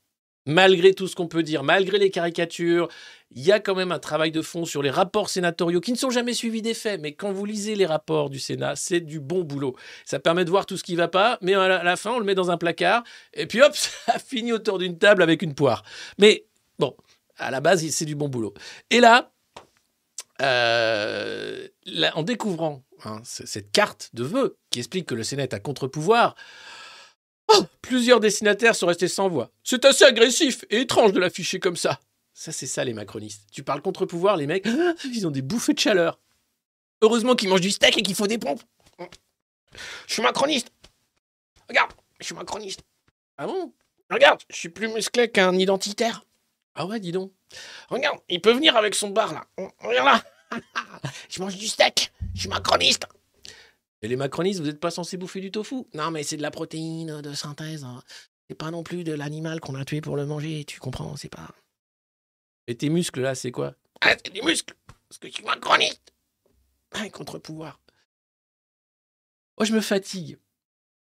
Malgré 0.45 0.93
tout 0.93 1.07
ce 1.07 1.15
qu'on 1.15 1.27
peut 1.27 1.43
dire, 1.43 1.63
malgré 1.63 1.97
les 1.97 2.09
caricatures, 2.09 2.87
il 3.31 3.43
y 3.43 3.51
a 3.51 3.59
quand 3.59 3.75
même 3.75 3.91
un 3.91 3.99
travail 3.99 4.31
de 4.31 4.41
fond 4.41 4.63
sur 4.63 4.81
les 4.81 4.89
rapports 4.89 5.29
sénatoriaux 5.29 5.81
qui 5.81 5.91
ne 5.91 5.97
sont 5.97 6.09
jamais 6.09 6.33
suivis 6.33 6.61
des 6.61 6.73
faits. 6.73 7.01
Mais 7.01 7.11
quand 7.11 7.33
vous 7.33 7.43
lisez 7.43 7.75
les 7.75 7.85
rapports 7.85 8.29
du 8.29 8.39
Sénat, 8.39 8.77
c'est 8.77 9.01
du 9.01 9.19
bon 9.19 9.43
boulot. 9.43 9.75
Ça 10.05 10.19
permet 10.19 10.45
de 10.45 10.49
voir 10.49 10.65
tout 10.65 10.77
ce 10.77 10.83
qui 10.83 10.93
ne 10.93 10.97
va 10.97 11.09
pas, 11.09 11.37
mais 11.41 11.53
à 11.53 11.83
la, 11.83 11.95
fin, 11.97 12.11
on 12.11 12.19
le 12.19 12.25
met 12.25 12.35
dans 12.35 12.49
un 12.49 12.57
placard, 12.57 13.03
et 13.33 13.45
puis 13.45 13.61
hop, 13.61 13.75
ça 14.05 14.19
finit 14.19 14.53
autour 14.53 14.77
d'une 14.77 14.97
table 14.97 15.21
avec 15.21 15.41
une 15.41 15.53
poire. 15.53 15.83
Mais 16.17 16.45
bon, 16.79 16.95
à 17.37 17.51
la 17.51 17.59
base, 17.59 17.85
c'est 17.89 18.05
du 18.05 18.15
bon 18.15 18.29
boulot. 18.29 18.53
Et 18.89 19.01
là, 19.01 19.31
euh, 20.41 21.67
en 22.13 22.23
découvrant 22.23 22.83
hein, 23.03 23.19
cette 23.23 23.71
carte 23.71 24.11
de 24.13 24.23
vœux 24.23 24.57
qui 24.69 24.79
explique 24.79 25.07
que 25.07 25.15
le 25.15 25.23
Sénat 25.23 25.43
est 25.43 25.53
à 25.53 25.59
contre-pouvoir, 25.59 26.35
oh, 27.49 27.65
plusieurs 27.81 28.19
destinataires 28.19 28.75
sont 28.75 28.87
restés 28.87 29.07
sans 29.07 29.29
voix. 29.29 29.51
C'est 29.63 29.85
assez 29.85 30.03
agressif 30.03 30.65
et 30.69 30.81
étrange 30.81 31.13
de 31.13 31.19
l'afficher 31.19 31.59
comme 31.59 31.75
ça. 31.75 31.99
Ça, 32.33 32.51
c'est 32.51 32.67
ça, 32.67 32.83
les 32.83 32.93
macronistes. 32.93 33.47
Tu 33.51 33.63
parles 33.63 33.81
contre-pouvoir, 33.81 34.37
les 34.37 34.47
mecs, 34.47 34.67
ils 35.05 35.25
ont 35.25 35.31
des 35.31 35.41
bouffées 35.41 35.73
de 35.73 35.79
chaleur. 35.79 36.19
Heureusement 37.01 37.35
qu'ils 37.35 37.49
mangent 37.49 37.61
du 37.61 37.71
steak 37.71 37.97
et 37.97 38.01
qu'il 38.01 38.15
faut 38.15 38.27
des 38.27 38.37
pompes. 38.37 38.61
Je 40.07 40.13
suis 40.13 40.21
macroniste. 40.21 40.71
Regarde, 41.69 41.91
je 42.19 42.25
suis 42.25 42.35
macroniste. 42.35 42.81
Ah 43.37 43.45
bon? 43.45 43.73
Regarde, 44.09 44.41
je 44.49 44.55
suis 44.55 44.69
plus 44.69 44.87
musclé 44.87 45.29
qu'un 45.29 45.53
identitaire. 45.53 46.23
Ah 46.75 46.85
ouais, 46.85 46.99
dis 46.99 47.11
donc. 47.11 47.31
Regarde, 47.89 48.19
il 48.29 48.41
peut 48.41 48.51
venir 48.51 48.77
avec 48.77 48.95
son 48.95 49.09
bar 49.09 49.33
là. 49.33 49.45
Regarde 49.79 50.21
là. 50.51 50.59
je 51.29 51.41
mange 51.41 51.57
du 51.57 51.67
steak. 51.67 52.11
Je 52.33 52.41
suis 52.41 52.49
macroniste. 52.49 53.05
Et 54.01 54.07
les 54.07 54.15
macronistes, 54.15 54.59
vous 54.59 54.65
n'êtes 54.67 54.79
pas 54.79 54.91
censés 54.91 55.17
bouffer 55.17 55.41
du 55.41 55.51
tofu 55.51 55.83
Non, 55.93 56.11
mais 56.11 56.23
c'est 56.23 56.37
de 56.37 56.41
la 56.41 56.51
protéine 56.51 57.21
de 57.21 57.33
synthèse. 57.33 57.83
hein. 57.83 58.01
C'est 58.49 58.55
pas 58.55 58.71
non 58.71 58.83
plus 58.83 59.03
de 59.03 59.13
l'animal 59.13 59.59
qu'on 59.59 59.75
a 59.75 59.83
tué 59.85 60.01
pour 60.01 60.15
le 60.15 60.25
manger, 60.25 60.63
tu 60.65 60.79
comprends 60.79 61.15
C'est 61.15 61.29
pas. 61.29 61.49
Et 62.67 62.75
tes 62.77 62.89
muscles 62.89 63.21
là, 63.21 63.33
c'est 63.35 63.51
quoi? 63.51 63.75
Ah, 64.01 64.11
c'est 64.23 64.31
des 64.31 64.41
muscles 64.41 64.75
Parce 65.07 65.17
que 65.17 65.27
je 65.27 65.33
suis 65.33 65.43
macroniste 65.43 66.13
Ah, 66.91 67.09
contre-pouvoir. 67.09 67.79
Moi, 69.57 69.65
je 69.65 69.73
me 69.73 69.81
fatigue. 69.81 70.37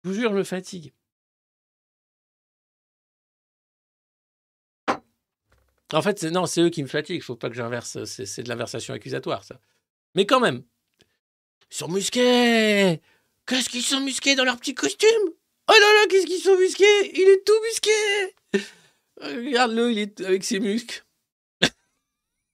Je 0.04 0.10
vous 0.10 0.14
jure, 0.14 0.30
je 0.30 0.36
me 0.36 0.44
fatigue. 0.44 0.92
En 5.92 6.02
fait, 6.02 6.22
non, 6.24 6.46
c'est 6.46 6.62
eux 6.62 6.70
qui 6.70 6.82
me 6.82 6.88
fatiguent. 6.88 7.22
Faut 7.22 7.36
pas 7.36 7.48
que 7.48 7.54
j'inverse. 7.56 8.04
C'est 8.04 8.42
de 8.42 8.48
l'inversation 8.48 8.94
accusatoire, 8.94 9.44
ça. 9.44 9.60
Mais 10.14 10.26
quand 10.26 10.40
même. 10.40 10.64
Ils 11.70 11.76
sont 11.76 11.88
musqués 11.88 13.00
Qu'est-ce 13.46 13.68
qu'ils 13.68 13.82
sont 13.82 14.00
musqués 14.00 14.34
dans 14.34 14.44
leur 14.44 14.56
petit 14.56 14.74
costume? 14.74 15.08
Oh 15.68 15.72
là 15.72 15.78
là, 15.78 16.06
qu'est-ce 16.08 16.26
qu'ils 16.26 16.42
sont 16.42 16.56
musqués? 16.56 17.12
Il 17.14 17.28
est 17.28 17.44
tout 17.44 17.60
musqué 17.62 18.66
Regarde-le, 19.20 19.92
il 19.92 19.98
est 19.98 20.20
avec 20.20 20.44
ses 20.44 20.60
muscles. 20.60 21.04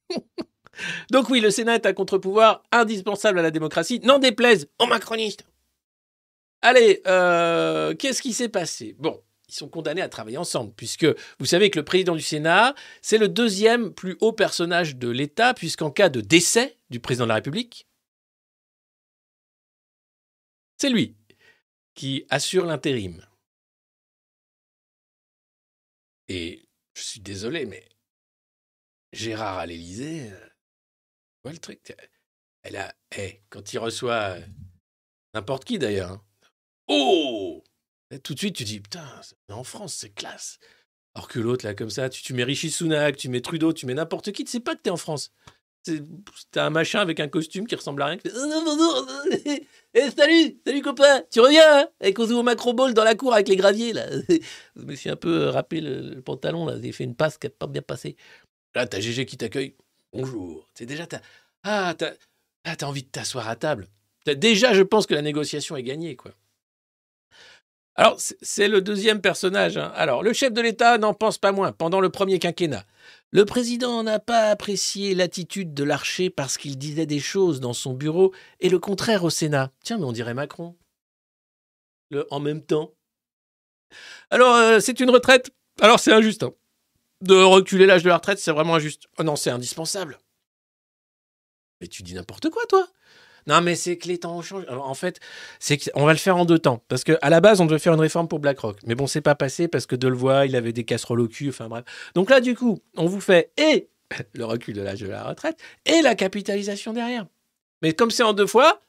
Donc 1.10 1.28
oui, 1.30 1.40
le 1.40 1.50
Sénat 1.50 1.76
est 1.76 1.86
un 1.86 1.92
contre-pouvoir 1.92 2.62
indispensable 2.72 3.38
à 3.38 3.42
la 3.42 3.50
démocratie. 3.50 4.00
N'en 4.00 4.18
déplaise 4.18 4.68
aux 4.78 4.86
macronistes. 4.86 5.44
Allez, 6.60 7.02
euh, 7.06 7.94
qu'est-ce 7.94 8.22
qui 8.22 8.32
s'est 8.32 8.48
passé? 8.48 8.94
Bon, 8.98 9.20
ils 9.48 9.54
sont 9.54 9.68
condamnés 9.68 10.02
à 10.02 10.08
travailler 10.08 10.38
ensemble, 10.38 10.72
puisque 10.76 11.06
vous 11.38 11.46
savez 11.46 11.70
que 11.70 11.78
le 11.78 11.84
président 11.84 12.14
du 12.14 12.22
Sénat, 12.22 12.74
c'est 13.00 13.18
le 13.18 13.28
deuxième 13.28 13.92
plus 13.92 14.16
haut 14.20 14.32
personnage 14.32 14.96
de 14.96 15.08
l'État, 15.08 15.54
puisqu'en 15.54 15.90
cas 15.90 16.08
de 16.08 16.20
décès 16.20 16.76
du 16.90 17.00
président 17.00 17.24
de 17.24 17.30
la 17.30 17.36
République, 17.36 17.86
c'est 20.82 20.90
lui 20.90 21.14
qui 21.94 22.26
assure 22.28 22.66
l'intérim. 22.66 23.24
Et 26.26 26.68
je 26.94 27.02
suis 27.02 27.20
désolé, 27.20 27.66
mais 27.66 27.88
Gérard 29.12 29.58
à 29.58 29.66
l'Élysée, 29.66 30.32
euh, 30.32 31.50
le 31.52 31.58
truc. 31.58 31.94
Elle 32.64 32.74
a, 32.74 32.92
eh, 33.16 33.42
quand 33.48 33.72
il 33.72 33.78
reçoit 33.78 34.38
euh, 34.38 34.40
n'importe 35.34 35.64
qui 35.64 35.78
d'ailleurs, 35.78 36.10
hein. 36.10 36.24
oh, 36.88 37.62
tout 38.24 38.34
de 38.34 38.38
suite 38.40 38.56
tu 38.56 38.64
dis 38.64 38.80
putain, 38.80 39.06
en 39.50 39.62
France 39.62 39.94
c'est 39.94 40.12
classe. 40.12 40.58
Alors 41.14 41.28
que 41.28 41.38
l'autre, 41.38 41.64
là, 41.64 41.74
comme 41.74 41.90
ça, 41.90 42.08
tu, 42.08 42.22
tu 42.22 42.34
mets 42.34 42.42
Rishi 42.42 42.72
Sunak, 42.72 43.16
tu 43.16 43.28
mets 43.28 43.40
Trudeau, 43.40 43.72
tu 43.72 43.86
mets 43.86 43.94
n'importe 43.94 44.32
qui, 44.32 44.42
tu 44.42 44.50
sais 44.50 44.58
pas 44.58 44.74
que 44.74 44.82
t'es 44.82 44.90
en 44.90 44.96
France. 44.96 45.30
C'est- 45.84 46.02
T'as 46.52 46.66
un 46.66 46.70
machin 46.70 47.00
avec 47.00 47.18
un 47.18 47.28
costume 47.28 47.66
qui 47.66 47.74
ressemble 47.74 48.02
à 48.02 48.06
rien. 48.06 48.16
qui 48.16 48.28
fait, 48.28 48.34
Oh, 48.36 48.62
bonjour, 48.64 49.06
eh, 49.94 50.10
salut, 50.16 50.60
salut 50.64 50.80
copain, 50.82 51.22
tu 51.30 51.40
reviens 51.40 51.80
hein 51.80 51.88
Avec 52.00 52.18
au 52.18 52.42
macro 52.42 52.72
ball 52.72 52.94
dans 52.94 53.02
la 53.04 53.14
cour 53.16 53.34
avec 53.34 53.48
les 53.48 53.56
graviers 53.56 53.92
là. 53.92 54.06
Je 54.76 54.82
me 54.82 54.94
suis 54.94 55.10
un 55.10 55.16
peu 55.16 55.42
euh, 55.46 55.50
râpé 55.50 55.80
le, 55.80 56.20
pantalon 56.22 56.66
là, 56.66 56.76
j'ai 56.80 56.92
fait 56.92 57.04
une 57.04 57.16
passe 57.16 57.36
qui 57.36 57.46
n'a 57.46 57.50
pas 57.50 57.66
bien 57.66 57.82
passé. 57.82 58.16
Là, 58.74 58.86
t'as 58.86 59.00
GG 59.00 59.26
qui 59.26 59.36
t'accueille. 59.36 59.74
Bonjour. 60.12 60.68
C'est 60.74 60.86
déjà 60.86 61.06
t'as 61.06 61.20
ah 61.64 61.94
t'as 61.98 62.12
ah, 62.64 62.76
t'as 62.76 62.86
envie 62.86 63.02
de 63.02 63.08
t'asseoir 63.08 63.48
à 63.48 63.56
table. 63.56 63.88
T'as- 64.24 64.34
Déjà, 64.36 64.72
je 64.74 64.82
pense 64.82 65.06
que 65.06 65.14
la 65.14 65.22
négociation 65.22 65.76
est 65.76 65.82
gagnée 65.82 66.14
quoi. 66.14 66.30
Alors, 67.94 68.18
c'est- 68.20 68.38
c'est 68.40 68.68
le 68.68 68.80
deuxième 68.80 69.20
personnage. 69.20 69.76
hein. 69.76 69.92
Alors, 69.94 70.22
le 70.22 70.32
chef 70.32 70.52
de 70.52 70.60
l'État 70.62 70.96
n'en 70.96 71.12
pense 71.12 71.36
pas 71.38 71.52
moins 71.52 71.72
pendant 71.72 72.00
le 72.00 72.08
premier 72.08 72.38
quinquennat. 72.38 72.86
Le 73.34 73.46
président 73.46 74.02
n'a 74.02 74.18
pas 74.18 74.50
apprécié 74.50 75.14
l'attitude 75.14 75.72
de 75.72 75.84
l'archer 75.84 76.28
parce 76.28 76.58
qu'il 76.58 76.76
disait 76.76 77.06
des 77.06 77.18
choses 77.18 77.60
dans 77.60 77.72
son 77.72 77.94
bureau 77.94 78.34
et 78.60 78.68
le 78.68 78.78
contraire 78.78 79.24
au 79.24 79.30
Sénat. 79.30 79.72
Tiens, 79.82 79.96
mais 79.96 80.04
on 80.04 80.12
dirait 80.12 80.34
Macron. 80.34 80.76
En 82.30 82.40
même 82.40 82.62
temps. 82.62 82.92
Alors, 84.28 84.54
euh, 84.56 84.80
c'est 84.80 85.00
une 85.00 85.08
retraite? 85.08 85.50
Alors, 85.80 85.98
c'est 85.98 86.12
injuste. 86.12 86.42
hein. 86.42 86.52
De 87.22 87.34
reculer 87.34 87.86
l'âge 87.86 88.02
de 88.02 88.10
la 88.10 88.16
retraite, 88.16 88.38
c'est 88.38 88.52
vraiment 88.52 88.74
injuste. 88.74 89.04
Oh 89.18 89.22
non, 89.22 89.34
c'est 89.36 89.48
indispensable. 89.50 90.18
Mais 91.80 91.88
tu 91.88 92.02
dis 92.02 92.12
n'importe 92.12 92.50
quoi, 92.50 92.66
toi. 92.66 92.86
Non, 93.46 93.60
mais 93.60 93.74
c'est 93.74 93.96
que 93.96 94.08
les 94.08 94.18
temps 94.18 94.40
changent. 94.42 94.66
Alors, 94.68 94.88
en 94.88 94.94
fait, 94.94 95.20
c'est 95.58 95.78
qu'on 95.78 96.04
va 96.04 96.12
le 96.12 96.18
faire 96.18 96.36
en 96.36 96.44
deux 96.44 96.58
temps. 96.58 96.82
Parce 96.88 97.04
qu'à 97.04 97.28
la 97.28 97.40
base, 97.40 97.60
on 97.60 97.66
devait 97.66 97.78
faire 97.78 97.94
une 97.94 98.00
réforme 98.00 98.28
pour 98.28 98.38
BlackRock. 98.38 98.78
Mais 98.86 98.94
bon, 98.94 99.06
c'est 99.06 99.20
pas 99.20 99.34
passé 99.34 99.68
parce 99.68 99.86
que 99.86 99.96
Delevoye, 99.96 100.46
il 100.46 100.56
avait 100.56 100.72
des 100.72 100.84
casseroles 100.84 101.20
au 101.20 101.28
cul. 101.28 101.48
Enfin 101.48 101.68
bref. 101.68 101.84
Donc 102.14 102.30
là, 102.30 102.40
du 102.40 102.54
coup, 102.54 102.78
on 102.96 103.06
vous 103.06 103.20
fait 103.20 103.52
et 103.56 103.88
le 104.34 104.44
recul 104.44 104.74
de 104.74 104.82
l'âge 104.82 105.00
de 105.00 105.08
la 105.08 105.24
retraite 105.24 105.58
et 105.84 106.02
la 106.02 106.14
capitalisation 106.14 106.92
derrière. 106.92 107.26
Mais 107.82 107.92
comme 107.92 108.10
c'est 108.10 108.22
en 108.22 108.32
deux 108.32 108.46
fois, 108.46 108.80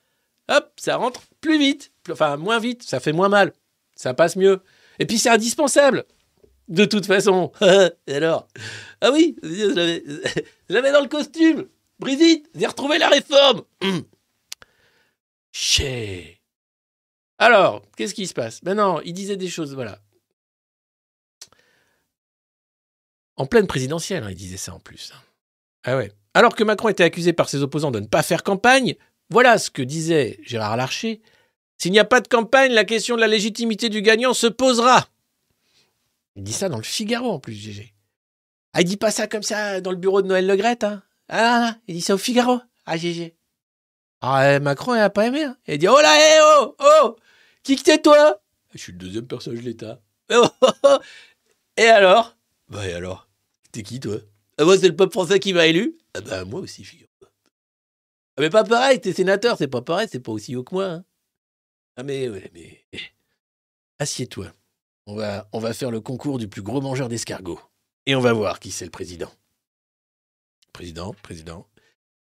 hop, 0.50 0.72
ça 0.78 0.98
rentre 0.98 1.22
plus 1.42 1.58
vite. 1.58 1.92
Enfin, 2.12 2.38
moins 2.38 2.60
vite. 2.60 2.84
Ça 2.84 3.00
fait 3.00 3.14
moins 3.14 3.30
mal. 3.30 3.54
Ça 3.96 4.14
passe 4.14 4.36
mieux. 4.36 4.62
Et 5.00 5.06
puis, 5.06 5.18
c'est 5.18 5.30
indispensable. 5.30 6.06
De 6.70 6.86
toute 6.86 7.06
façon. 7.06 7.52
et 8.08 8.16
alors? 8.16 8.48
Ah 9.02 9.12
oui, 9.12 9.36
l'avais 10.70 10.92
dans 10.92 11.02
le 11.02 11.08
costume. 11.08 11.66
Brigitte, 12.00 12.50
j'ai 12.56 12.68
retrouvé 12.68 12.98
la 12.98 13.10
réforme. 13.10 13.64
Chais. 15.54 16.42
Alors, 17.38 17.84
qu'est-ce 17.96 18.16
qui 18.16 18.26
se 18.26 18.34
passe? 18.34 18.64
Ben 18.64 18.74
non, 18.74 19.00
il 19.06 19.14
disait 19.14 19.38
des 19.38 19.50
choses, 19.50 19.76
voilà. 19.76 20.00
En 23.38 23.46
pleine 23.46 23.68
présidentielle, 23.68 24.24
hein, 24.24 24.32
il 24.32 24.36
disait 24.36 24.58
ça 24.58 24.74
en 24.74 24.80
plus. 24.80 25.14
Ah 25.84 25.96
ouais. 25.96 26.12
Alors 26.34 26.56
que 26.56 26.64
Macron 26.64 26.90
était 26.90 27.04
accusé 27.04 27.34
par 27.34 27.50
ses 27.50 27.62
opposants 27.62 27.92
de 27.92 28.00
ne 28.00 28.08
pas 28.08 28.24
faire 28.24 28.44
campagne, 28.44 28.96
voilà 29.30 29.60
ce 29.60 29.70
que 29.70 29.84
disait 29.84 30.40
Gérard 30.42 30.76
Larcher. 30.76 31.22
S'il 31.78 31.92
n'y 31.92 32.00
a 32.00 32.06
pas 32.06 32.22
de 32.22 32.28
campagne, 32.28 32.72
la 32.72 32.84
question 32.84 33.16
de 33.16 33.22
la 33.22 33.28
légitimité 33.28 33.90
du 33.90 34.02
gagnant 34.02 34.34
se 34.34 34.48
posera. 34.48 35.08
Il 36.36 36.44
dit 36.44 36.54
ça 36.54 36.68
dans 36.68 36.78
le 36.78 36.84
Figaro 36.84 37.32
en 37.32 37.40
plus, 37.40 37.54
GG. 37.54 37.94
Ah, 38.74 38.82
il 38.82 38.86
dit 38.86 38.98
pas 38.98 39.12
ça 39.12 39.28
comme 39.28 39.44
ça 39.44 39.82
dans 39.82 39.92
le 39.92 39.98
bureau 39.98 40.24
de 40.24 40.28
Noël 40.28 40.48
Legrette, 40.48 40.84
hein? 40.84 41.04
Ah, 41.30 41.78
il 41.88 41.96
dit 41.96 42.02
ça 42.02 42.16
au 42.16 42.18
Figaro. 42.18 42.60
Ah, 42.88 42.98
GG. 42.98 43.36
Ah, 44.26 44.46
euh, 44.56 44.60
Macron, 44.62 44.96
il 44.96 45.00
a 45.00 45.10
pas 45.10 45.28
aimé. 45.28 45.44
Hein. 45.44 45.58
Il 45.68 45.78
dit 45.78 45.88
Oh 45.88 46.00
là, 46.02 46.16
hé, 46.18 46.40
oh, 46.62 46.76
oh 46.80 47.16
Qui 47.62 47.76
que 47.76 47.84
t'es 47.84 48.02
toi? 48.02 48.42
Je 48.74 48.78
suis 48.78 48.94
le 48.94 48.98
deuxième 48.98 49.28
personnage 49.28 49.60
de 49.60 49.66
l'État. 49.66 50.02
Et 51.78 51.88
alors? 51.88 52.38
Bah, 52.70 52.88
et 52.88 52.94
alors? 52.94 53.28
T'es 53.72 53.84
qui, 53.84 54.00
toi? 54.00 54.16
Ah, 54.58 54.64
Moi, 54.64 54.78
c'est 54.78 54.88
le 54.88 54.96
peuple 54.96 55.12
français 55.12 55.40
qui 55.40 55.54
m'a 55.54 55.68
élu. 55.68 55.98
Ah, 56.14 56.22
bah, 56.22 56.46
moi 56.46 56.62
aussi, 56.62 56.84
figure. 56.84 57.08
Ah, 57.22 57.28
mais 58.40 58.50
pas 58.50 58.64
pareil, 58.64 59.02
t'es 59.02 59.12
sénateur, 59.14 59.58
c'est 59.58 59.68
pas 59.68 59.82
pareil, 59.82 60.08
c'est 60.10 60.20
pas 60.20 60.32
aussi 60.32 60.56
haut 60.56 60.64
que 60.64 60.74
moi. 60.74 60.86
hein. 60.86 61.06
Ah, 61.98 62.04
mais, 62.04 62.30
ouais, 62.30 62.50
mais. 62.54 62.84
Assieds-toi. 64.00 64.52
On 65.06 65.16
va, 65.16 65.50
on 65.52 65.60
va 65.60 65.74
faire 65.74 65.92
le 65.92 66.00
concours 66.00 66.40
du 66.40 66.48
plus 66.48 66.62
gros 66.62 66.80
mangeur 66.82 67.10
d'escargots. 67.10 67.60
Et 68.06 68.16
on 68.16 68.22
va 68.22 68.34
voir 68.34 68.60
qui 68.60 68.72
c'est 68.72 68.86
le 68.86 68.92
président. 68.92 69.32
Président, 70.72 71.14
président. 71.22 71.68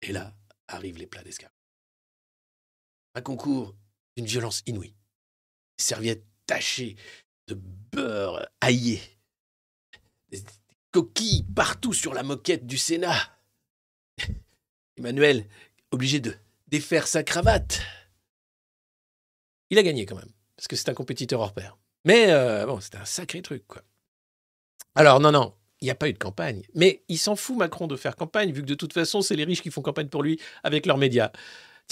Et 0.02 0.12
là, 0.12 0.34
arrivent 0.68 0.98
les 0.98 1.06
plats 1.06 1.22
d'escargots. 1.22 1.54
Un 3.14 3.20
concours 3.22 3.74
d'une 4.16 4.26
violence 4.26 4.62
inouïe. 4.66 4.94
Des 5.78 5.84
serviettes 5.84 6.24
tachées 6.46 6.96
de 7.48 7.54
beurre 7.54 8.48
aillé. 8.60 9.00
Des, 10.30 10.40
des 10.40 10.46
coquilles 10.90 11.44
partout 11.54 11.92
sur 11.92 12.14
la 12.14 12.22
moquette 12.22 12.66
du 12.66 12.78
Sénat. 12.78 13.38
Emmanuel, 14.96 15.46
obligé 15.90 16.20
de 16.20 16.34
défaire 16.68 17.06
sa 17.06 17.22
cravate. 17.22 17.80
Il 19.70 19.78
a 19.78 19.82
gagné 19.82 20.04
quand 20.04 20.16
même, 20.16 20.32
parce 20.56 20.68
que 20.68 20.76
c'est 20.76 20.88
un 20.88 20.94
compétiteur 20.94 21.40
hors 21.40 21.54
pair. 21.54 21.78
Mais 22.04 22.30
euh, 22.30 22.66
bon, 22.66 22.80
c'était 22.80 22.98
un 22.98 23.04
sacré 23.04 23.42
truc, 23.42 23.66
quoi. 23.66 23.82
Alors, 24.94 25.20
non, 25.20 25.32
non, 25.32 25.54
il 25.80 25.84
n'y 25.84 25.90
a 25.90 25.94
pas 25.94 26.08
eu 26.08 26.12
de 26.12 26.18
campagne. 26.18 26.62
Mais 26.74 27.04
il 27.08 27.18
s'en 27.18 27.36
fout, 27.36 27.56
Macron, 27.56 27.86
de 27.86 27.96
faire 27.96 28.16
campagne, 28.16 28.52
vu 28.52 28.60
que 28.62 28.66
de 28.66 28.74
toute 28.74 28.92
façon, 28.92 29.22
c'est 29.22 29.36
les 29.36 29.44
riches 29.44 29.62
qui 29.62 29.70
font 29.70 29.82
campagne 29.82 30.08
pour 30.08 30.22
lui 30.22 30.40
avec 30.62 30.86
leurs 30.86 30.98
médias. 30.98 31.32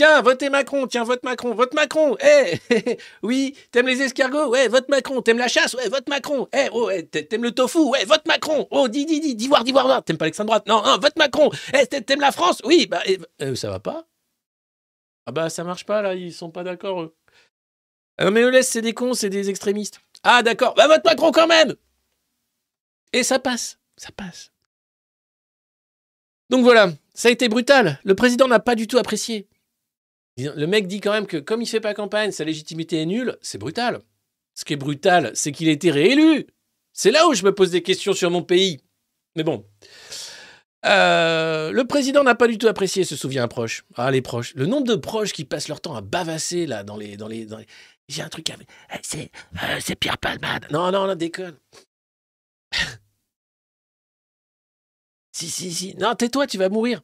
Tiens, 0.00 0.22
votez 0.22 0.48
Macron, 0.48 0.86
tiens, 0.86 1.04
vote 1.04 1.22
Macron, 1.24 1.54
vote 1.54 1.74
Macron, 1.74 2.16
eh 2.24 2.58
Oui, 3.22 3.54
t'aimes 3.70 3.86
les 3.86 4.00
escargots 4.00 4.48
Ouais, 4.48 4.66
vote 4.66 4.88
Macron, 4.88 5.20
t'aimes 5.20 5.36
la 5.36 5.46
chasse 5.46 5.74
Ouais, 5.74 5.90
vote 5.90 6.08
Macron, 6.08 6.48
eh 6.54 6.70
oh, 6.72 6.88
eh, 6.88 7.04
t'aimes 7.04 7.42
le 7.42 7.52
tofu 7.52 7.80
Ouais, 7.80 8.06
vote 8.06 8.26
Macron 8.26 8.66
Oh, 8.70 8.88
dis, 8.88 9.04
dis, 9.04 9.20
dis, 9.20 9.34
d'ivoire, 9.34 9.62
d'ivoire, 9.62 9.84
d'ivoire. 9.84 10.02
t'aimes 10.02 10.16
pas 10.16 10.24
l'extrême 10.24 10.46
droite 10.46 10.66
Non, 10.66 10.82
non, 10.82 10.96
vote 10.96 11.18
Macron 11.18 11.50
Eh, 11.74 11.86
t'aimes 11.86 12.22
la 12.22 12.32
France 12.32 12.62
Oui, 12.64 12.86
bah, 12.86 13.02
eh, 13.04 13.54
ça 13.56 13.68
va 13.68 13.78
pas 13.78 14.06
Ah 15.26 15.32
bah, 15.32 15.50
ça 15.50 15.64
marche 15.64 15.84
pas, 15.84 16.00
là, 16.00 16.14
ils 16.14 16.32
sont 16.32 16.50
pas 16.50 16.64
d'accord, 16.64 17.02
eux. 17.02 17.14
Ah 18.16 18.24
non, 18.24 18.30
mais 18.30 18.50
laisse, 18.50 18.70
c'est 18.70 18.80
des 18.80 18.94
cons, 18.94 19.12
c'est 19.12 19.28
des 19.28 19.50
extrémistes. 19.50 20.00
Ah, 20.22 20.42
d'accord, 20.42 20.72
bah, 20.76 20.88
vote 20.88 21.04
Macron 21.04 21.30
quand 21.30 21.46
même 21.46 21.74
Et 23.12 23.22
ça 23.22 23.38
passe, 23.38 23.78
ça 23.98 24.08
passe. 24.16 24.50
Donc 26.48 26.62
voilà, 26.64 26.88
ça 27.12 27.28
a 27.28 27.32
été 27.32 27.50
brutal. 27.50 28.00
Le 28.02 28.14
président 28.14 28.48
n'a 28.48 28.60
pas 28.60 28.74
du 28.74 28.86
tout 28.86 28.96
apprécié. 28.96 29.46
Le 30.54 30.66
mec 30.66 30.86
dit 30.86 31.00
quand 31.00 31.12
même 31.12 31.26
que 31.26 31.36
comme 31.36 31.62
il 31.62 31.66
fait 31.66 31.80
pas 31.80 31.94
campagne, 31.94 32.30
sa 32.30 32.44
légitimité 32.44 33.02
est 33.02 33.06
nulle, 33.06 33.36
c'est 33.42 33.58
brutal. 33.58 34.00
Ce 34.54 34.64
qui 34.64 34.72
est 34.74 34.76
brutal, 34.76 35.30
c'est 35.34 35.52
qu'il 35.52 35.68
a 35.68 35.72
été 35.72 35.90
réélu. 35.90 36.46
C'est 36.92 37.10
là 37.10 37.26
où 37.28 37.34
je 37.34 37.44
me 37.44 37.54
pose 37.54 37.70
des 37.70 37.82
questions 37.82 38.12
sur 38.12 38.30
mon 38.30 38.42
pays. 38.42 38.80
Mais 39.36 39.42
bon. 39.42 39.64
Euh, 40.86 41.72
le 41.72 41.84
président 41.86 42.22
n'a 42.24 42.34
pas 42.34 42.48
du 42.48 42.56
tout 42.58 42.68
apprécié, 42.68 43.04
se 43.04 43.16
souvient 43.16 43.44
un 43.44 43.48
proche. 43.48 43.84
Ah, 43.96 44.10
les 44.10 44.22
proches. 44.22 44.54
Le 44.54 44.66
nombre 44.66 44.86
de 44.86 44.94
proches 44.96 45.32
qui 45.32 45.44
passent 45.44 45.68
leur 45.68 45.80
temps 45.80 45.94
à 45.94 46.00
bavasser 46.00 46.66
là 46.66 46.84
dans 46.84 46.96
les. 46.96 47.16
Dans 47.16 47.28
les, 47.28 47.46
dans 47.46 47.58
les... 47.58 47.66
J'ai 48.08 48.22
un 48.22 48.28
truc 48.28 48.50
à. 48.50 48.56
Eh, 48.94 48.98
C'est 49.02 49.30
euh, 49.62 49.94
Pierre 50.00 50.18
Palmade. 50.18 50.66
Non, 50.70 50.90
non, 50.90 51.06
non, 51.06 51.14
déconne. 51.14 51.56
si, 55.32 55.48
si, 55.48 55.72
si. 55.72 55.94
Non, 55.96 56.14
tais-toi, 56.14 56.46
tu 56.46 56.58
vas 56.58 56.68
mourir. 56.68 57.02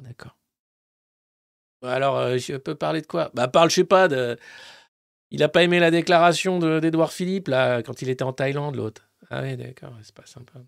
D'accord. 0.00 0.36
Alors, 1.82 2.16
euh, 2.18 2.38
je 2.38 2.56
peux 2.56 2.74
parler 2.74 3.00
de 3.00 3.06
quoi? 3.06 3.30
Bah, 3.34 3.48
parle, 3.48 3.70
je 3.70 3.76
sais 3.76 3.84
pas, 3.84 4.08
de... 4.08 4.38
Il 5.30 5.42
a 5.42 5.48
pas 5.48 5.62
aimé 5.62 5.80
la 5.80 5.90
déclaration 5.90 6.58
de- 6.58 6.78
d'Édouard 6.78 7.12
Philippe, 7.12 7.48
là, 7.48 7.82
quand 7.82 8.02
il 8.02 8.08
était 8.10 8.22
en 8.22 8.32
Thaïlande, 8.32 8.76
l'autre. 8.76 9.08
Ah 9.30 9.42
oui, 9.42 9.56
d'accord, 9.56 9.94
c'est 10.02 10.14
pas 10.14 10.26
sympa. 10.26 10.60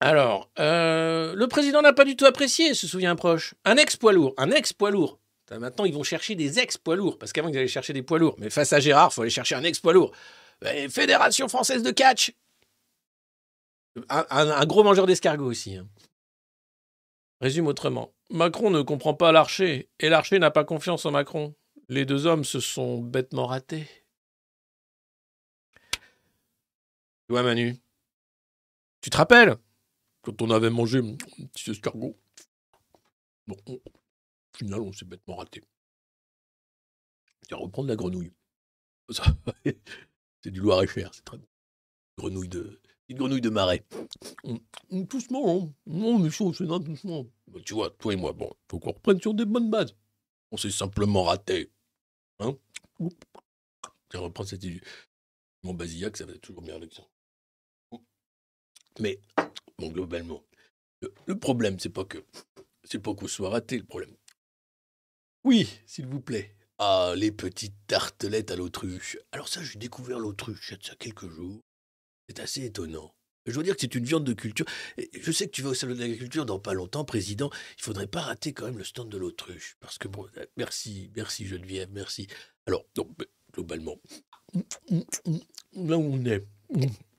Alors, 0.00 0.50
euh, 0.58 1.34
le 1.34 1.46
président 1.48 1.82
n'a 1.82 1.92
pas 1.92 2.04
du 2.04 2.16
tout 2.16 2.26
apprécié, 2.26 2.74
se 2.74 2.86
souvient 2.86 3.12
un 3.12 3.16
proche. 3.16 3.54
Un 3.64 3.76
ex-poids 3.76 4.12
lourd, 4.12 4.34
un 4.38 4.50
ex-poids 4.50 4.90
lourd. 4.90 5.20
Maintenant, 5.50 5.84
ils 5.84 5.94
vont 5.94 6.02
chercher 6.02 6.34
des 6.34 6.58
ex-poids 6.58 6.96
lourds, 6.96 7.18
parce 7.18 7.32
qu'avant, 7.32 7.48
ils 7.48 7.56
allaient 7.56 7.68
chercher 7.68 7.92
des 7.92 8.02
poids 8.02 8.18
lourds. 8.18 8.34
Mais 8.38 8.50
face 8.50 8.72
à 8.72 8.80
Gérard, 8.80 9.10
il 9.12 9.14
faut 9.14 9.22
aller 9.22 9.30
chercher 9.30 9.54
un 9.54 9.62
ex-poids 9.62 9.92
lourd. 9.92 10.12
Eh, 10.64 10.88
Fédération 10.88 11.48
française 11.48 11.82
de 11.82 11.90
catch 11.90 12.32
un, 14.08 14.26
un- 14.30 14.50
un 14.50 14.66
gros 14.66 14.82
mangeur 14.82 15.06
d'escargots 15.06 15.46
aussi. 15.46 15.76
hein. 15.76 15.86
Résume 17.40 17.66
autrement. 17.66 18.12
Macron 18.30 18.70
ne 18.70 18.82
comprend 18.82 19.14
pas 19.14 19.32
l'archer, 19.32 19.90
et 20.00 20.08
l'archer 20.08 20.38
n'a 20.38 20.50
pas 20.50 20.64
confiance 20.64 21.04
en 21.06 21.10
Macron. 21.10 21.54
Les 21.88 22.04
deux 22.04 22.26
hommes 22.26 22.44
se 22.44 22.60
sont 22.60 22.98
bêtement 23.00 23.46
ratés. 23.46 23.86
Tu 27.28 27.32
vois, 27.32 27.42
Manu 27.42 27.76
Tu 29.00 29.10
te 29.10 29.16
rappelles 29.16 29.56
Quand 30.22 30.40
on 30.42 30.50
avait 30.50 30.70
mangé 30.70 30.98
un 30.98 31.16
petit 31.52 31.70
escargot? 31.70 32.18
Bon, 33.46 33.56
on- 33.66 33.74
au 33.74 34.56
final, 34.56 34.80
on 34.80 34.92
s'est 34.92 35.04
bêtement 35.04 35.36
raté. 35.36 35.62
Tu 37.48 37.54
reprendre 37.54 37.88
la 37.88 37.96
grenouille. 37.96 38.32
C'est 40.42 40.50
du 40.50 40.60
Loir-et-Cher, 40.60 41.10
c'est 41.12 41.24
très 41.24 41.38
bon. 41.38 41.46
Grenouille 42.18 42.48
de, 42.48 42.80
une 43.08 43.18
grenouille 43.18 43.40
de 43.40 43.50
marais. 43.50 43.84
Doucement, 44.90 45.62
hein. 45.62 45.72
Non, 45.86 46.18
mais 46.18 46.30
chaud, 46.30 46.52
c'est 46.52 46.66
doucement. 46.66 47.26
Bah, 47.48 47.60
tu 47.64 47.74
vois, 47.74 47.90
toi 47.90 48.12
et 48.12 48.16
moi, 48.16 48.32
bon, 48.32 48.50
faut 48.70 48.78
qu'on 48.78 48.92
reprenne 48.92 49.20
sur 49.20 49.34
des 49.34 49.44
bonnes 49.44 49.70
bases. 49.70 49.94
On 50.50 50.56
s'est 50.56 50.70
simplement 50.70 51.24
raté. 51.24 51.70
Hein? 52.38 52.56
Tiens, 54.08 54.20
reprends 54.20 54.44
cette 54.44 54.64
idée. 54.64 54.80
Mon 55.62 55.74
basillac, 55.74 56.16
ça 56.16 56.26
va 56.26 56.36
toujours 56.38 56.62
bien 56.62 56.76
avec 56.76 56.92
ça. 56.92 57.02
Mais, 59.00 59.20
bon, 59.78 59.88
globalement, 59.88 60.42
le, 61.02 61.12
le 61.26 61.38
problème, 61.38 61.78
c'est 61.78 61.90
pas 61.90 62.04
que. 62.04 62.24
C'est 62.84 63.00
pas 63.00 63.14
qu'on 63.14 63.26
soit 63.26 63.50
raté, 63.50 63.78
le 63.78 63.84
problème. 63.84 64.14
Oui, 65.44 65.68
s'il 65.86 66.06
vous 66.06 66.20
plaît. 66.20 66.56
Ah, 66.78 67.14
les 67.16 67.32
petites 67.32 67.74
tartelettes 67.86 68.50
à 68.50 68.56
l'autruche. 68.56 69.18
Alors 69.32 69.48
ça, 69.48 69.62
j'ai 69.62 69.78
découvert 69.78 70.18
l'autruche 70.18 70.68
il 70.68 70.72
y 70.72 70.74
a 70.74 70.78
de 70.78 70.84
ça 70.84 70.94
quelques 70.96 71.28
jours. 71.28 71.62
C'est 72.28 72.40
assez 72.40 72.64
étonnant. 72.64 73.14
Je 73.46 73.52
dois 73.52 73.62
dire 73.62 73.74
que 73.76 73.80
c'est 73.80 73.94
une 73.94 74.04
viande 74.04 74.24
de 74.24 74.32
culture. 74.32 74.66
Je 75.20 75.30
sais 75.30 75.46
que 75.46 75.52
tu 75.52 75.62
vas 75.62 75.70
au 75.70 75.74
salon 75.74 75.94
de 75.94 76.00
l'agriculture 76.00 76.44
dans 76.46 76.58
pas 76.58 76.74
longtemps, 76.74 77.04
président. 77.04 77.48
Il 77.78 77.82
faudrait 77.82 78.08
pas 78.08 78.22
rater 78.22 78.52
quand 78.52 78.64
même 78.64 78.78
le 78.78 78.84
stand 78.84 79.08
de 79.08 79.16
l'autruche. 79.16 79.76
Parce 79.78 79.98
que 79.98 80.08
bon, 80.08 80.26
euh, 80.36 80.46
merci, 80.56 81.12
merci 81.14 81.46
Geneviève, 81.46 81.88
merci. 81.92 82.26
Alors, 82.66 82.84
mais 82.96 83.26
globalement, 83.52 84.00
là 85.74 85.96
où 85.96 86.02
on 86.02 86.24
est, 86.24 86.44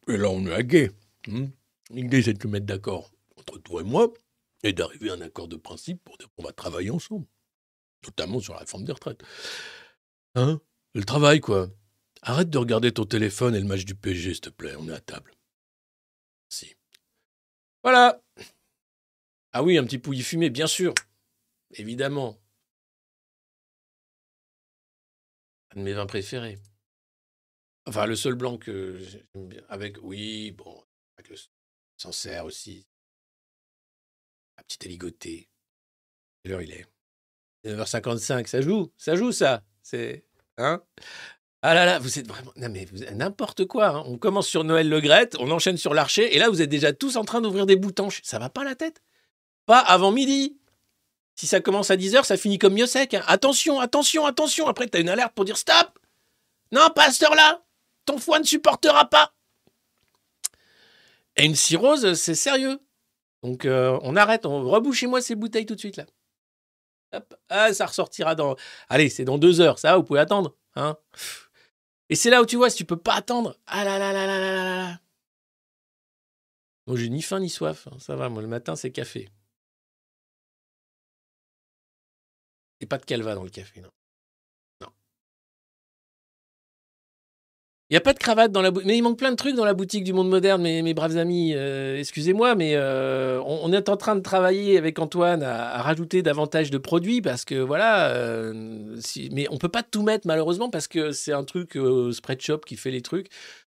et 0.09 0.17
là 0.17 0.29
on 0.29 0.45
est 0.47 0.53
à 0.53 0.63
guet. 0.63 0.91
hein. 1.29 1.47
L'idée, 1.89 2.21
c'est 2.21 2.33
de 2.33 2.41
se 2.41 2.47
mettre 2.49 2.65
d'accord 2.65 3.09
entre 3.37 3.57
toi 3.59 3.79
et 3.81 3.85
moi 3.85 4.13
et 4.63 4.73
d'arriver 4.73 5.09
à 5.09 5.13
un 5.13 5.21
accord 5.21 5.47
de 5.47 5.55
principe 5.55 6.03
pour 6.03 6.17
dire 6.17 6.27
qu'on 6.35 6.43
va 6.43 6.51
travailler 6.51 6.89
ensemble. 6.89 7.25
Notamment 8.05 8.41
sur 8.41 8.53
la 8.53 8.59
réforme 8.59 8.83
des 8.83 8.91
retraites. 8.91 9.23
Hein? 10.35 10.59
Le 10.93 11.03
travail, 11.05 11.39
quoi. 11.39 11.69
Arrête 12.29 12.49
de 12.49 12.57
regarder 12.57 12.91
ton 12.91 13.05
téléphone 13.05 13.55
et 13.55 13.59
le 13.61 13.65
match 13.65 13.85
du 13.85 13.95
PSG, 13.95 14.33
s'il 14.33 14.41
te 14.41 14.49
plaît. 14.49 14.75
On 14.75 14.89
est 14.89 14.93
à 14.93 14.99
table. 14.99 15.33
Si. 16.49 16.75
Voilà. 17.83 18.21
Ah 19.53 19.63
oui, 19.63 19.77
un 19.77 19.85
petit 19.85 19.97
pouilly 19.97 20.23
fumé, 20.23 20.49
bien 20.49 20.67
sûr. 20.67 20.93
Évidemment. 21.71 22.37
Un 25.71 25.79
de 25.79 25.83
mes 25.85 25.93
vins 25.93 26.05
préférés. 26.05 26.59
Enfin, 27.85 28.05
le 28.05 28.17
seul 28.17 28.35
blanc 28.35 28.57
que 28.57 28.99
j'aime 28.99 29.47
bien. 29.47 29.63
Avec, 29.69 29.95
oui, 30.01 30.51
bon, 30.51 30.83
avec 31.15 31.29
le 31.29 31.37
Sancerre 31.95 32.43
aussi. 32.43 32.85
La 34.57 34.63
petite 34.65 34.85
éligotée. 34.85 35.49
Quelle 36.43 36.51
heure 36.51 36.61
il 36.61 36.73
est? 36.73 36.87
9h55, 37.63 38.47
ça 38.47 38.59
joue, 38.59 38.91
ça 38.97 39.15
joue 39.15 39.31
ça. 39.31 39.63
C'est. 39.81 40.25
Hein? 40.57 40.83
Ah 41.63 41.73
là 41.73 41.85
là, 41.85 41.99
vous 41.99 42.19
êtes 42.19 42.27
vraiment. 42.27 42.51
Non 42.55 42.69
mais 42.69 42.85
n'importe 43.13 43.65
quoi. 43.65 43.87
hein. 43.89 44.03
On 44.05 44.17
commence 44.17 44.47
sur 44.47 44.63
Noël 44.63 44.87
Le 44.89 44.99
Graët, 45.01 45.35
on 45.39 45.49
enchaîne 45.51 45.77
sur 45.77 45.93
l'Archer, 45.93 46.35
et 46.35 46.39
là 46.39 46.49
vous 46.49 46.61
êtes 46.61 46.69
déjà 46.69 46.93
tous 46.93 47.15
en 47.17 47.23
train 47.25 47.41
d'ouvrir 47.41 47.65
des 47.65 47.75
boutanches. 47.75 48.21
Ça 48.23 48.37
va 48.39 48.49
pas 48.49 48.63
la 48.63 48.75
tête? 48.75 49.01
Pas 49.65 49.79
avant 49.79 50.11
midi. 50.11 50.57
Si 51.35 51.45
ça 51.47 51.59
commence 51.59 51.91
à 51.91 51.97
10h, 51.97 52.23
ça 52.23 52.37
finit 52.37 52.57
comme 52.59 52.73
mieux 52.73 52.85
sec. 52.87 53.13
hein. 53.13 53.23
Attention, 53.27 53.79
attention, 53.79 54.25
attention. 54.25 54.67
Après, 54.67 54.87
t'as 54.87 54.99
une 55.01 55.09
alerte 55.09 55.33
pour 55.33 55.45
dire 55.45 55.57
stop 55.57 55.99
Non, 56.71 56.89
pas 56.95 57.07
à 57.07 57.11
cette 57.11 57.23
heure-là 57.23 57.63
Ton 58.05 58.17
foie 58.17 58.39
ne 58.39 58.43
supportera 58.43 59.05
pas 59.09 59.33
Et 61.35 61.45
une 61.45 61.55
cirrhose, 61.55 62.13
c'est 62.13 62.35
sérieux. 62.35 62.79
Donc 63.43 63.65
euh, 63.65 63.99
on 64.01 64.15
arrête, 64.15 64.45
on 64.45 64.63
rebouchez-moi 64.69 65.21
ces 65.21 65.35
bouteilles 65.35 65.65
tout 65.65 65.75
de 65.75 65.79
suite 65.79 65.97
là. 65.97 66.05
Hop. 67.13 67.35
Ah, 67.49 67.73
ça 67.73 67.85
ressortira 67.85 68.35
dans. 68.35 68.55
Allez, 68.89 69.09
c'est 69.09 69.23
dans 69.25 69.37
deux 69.37 69.61
heures, 69.61 69.79
ça, 69.79 69.95
vous 69.97 70.03
pouvez 70.03 70.19
attendre. 70.19 70.55
Hein 70.75 70.97
et 72.09 72.15
c'est 72.15 72.29
là 72.29 72.41
où 72.41 72.45
tu 72.45 72.55
vois, 72.55 72.69
si 72.69 72.77
tu 72.77 72.85
peux 72.85 72.97
pas 72.97 73.15
attendre, 73.15 73.57
ah 73.67 73.83
là 73.83 73.99
là 73.99 74.13
là 74.13 74.25
là 74.25 74.39
là 74.39 74.53
là 74.55 74.75
là. 74.75 75.01
Moi, 76.87 76.95
j'ai 76.97 77.09
ni 77.09 77.21
faim 77.21 77.39
ni 77.39 77.49
soif, 77.49 77.87
hein. 77.87 77.97
ça 77.99 78.15
va. 78.15 78.29
Moi, 78.29 78.41
le 78.41 78.47
matin, 78.47 78.75
c'est 78.77 78.91
café. 78.91 79.29
Et 82.79 82.85
pas 82.85 82.97
de 82.97 83.05
calva 83.05 83.35
dans 83.35 83.43
le 83.43 83.49
café, 83.49 83.81
non. 83.81 83.91
Il 87.89 87.93
n'y 87.93 87.97
a 87.97 88.01
pas 88.01 88.13
de 88.13 88.19
cravate 88.19 88.51
dans 88.51 88.61
la 88.61 88.69
boutique. 88.71 88.87
Mais 88.87 88.97
il 88.97 89.01
manque 89.01 89.17
plein 89.17 89.31
de 89.31 89.37
trucs 89.37 89.55
dans 89.55 89.63
la 89.63 89.73
boutique 89.73 90.03
du 90.03 90.11
monde 90.11 90.27
moderne, 90.29 90.61
mes, 90.61 90.93
braves 90.93 91.15
amis. 91.15 91.53
Euh, 91.55 91.97
Excusez-moi, 91.97 92.53
mais 92.55 92.75
euh, 92.75 93.41
on, 93.45 93.71
est 93.71 93.87
en 93.87 93.95
train 93.95 94.17
de 94.17 94.21
travailler 94.21 94.77
avec 94.77 94.99
Antoine 94.99 95.41
à, 95.41 95.81
rajouter 95.81 96.21
davantage 96.21 96.69
de 96.69 96.77
produits 96.77 97.21
parce 97.21 97.45
que 97.45 97.55
voilà. 97.55 98.09
euh, 98.09 98.97
si- 98.99 99.29
mais 99.31 99.47
on 99.51 99.57
peut 99.57 99.69
pas 99.69 99.83
tout 99.83 100.03
mettre 100.03 100.27
malheureusement 100.27 100.69
parce 100.69 100.89
que 100.89 101.13
c'est 101.13 101.31
un 101.31 101.45
truc 101.45 101.77
euh, 101.77 102.11
Spreadshop 102.11 102.59
qui 102.59 102.75
fait 102.75 102.91
les 102.91 103.01
trucs. 103.01 103.29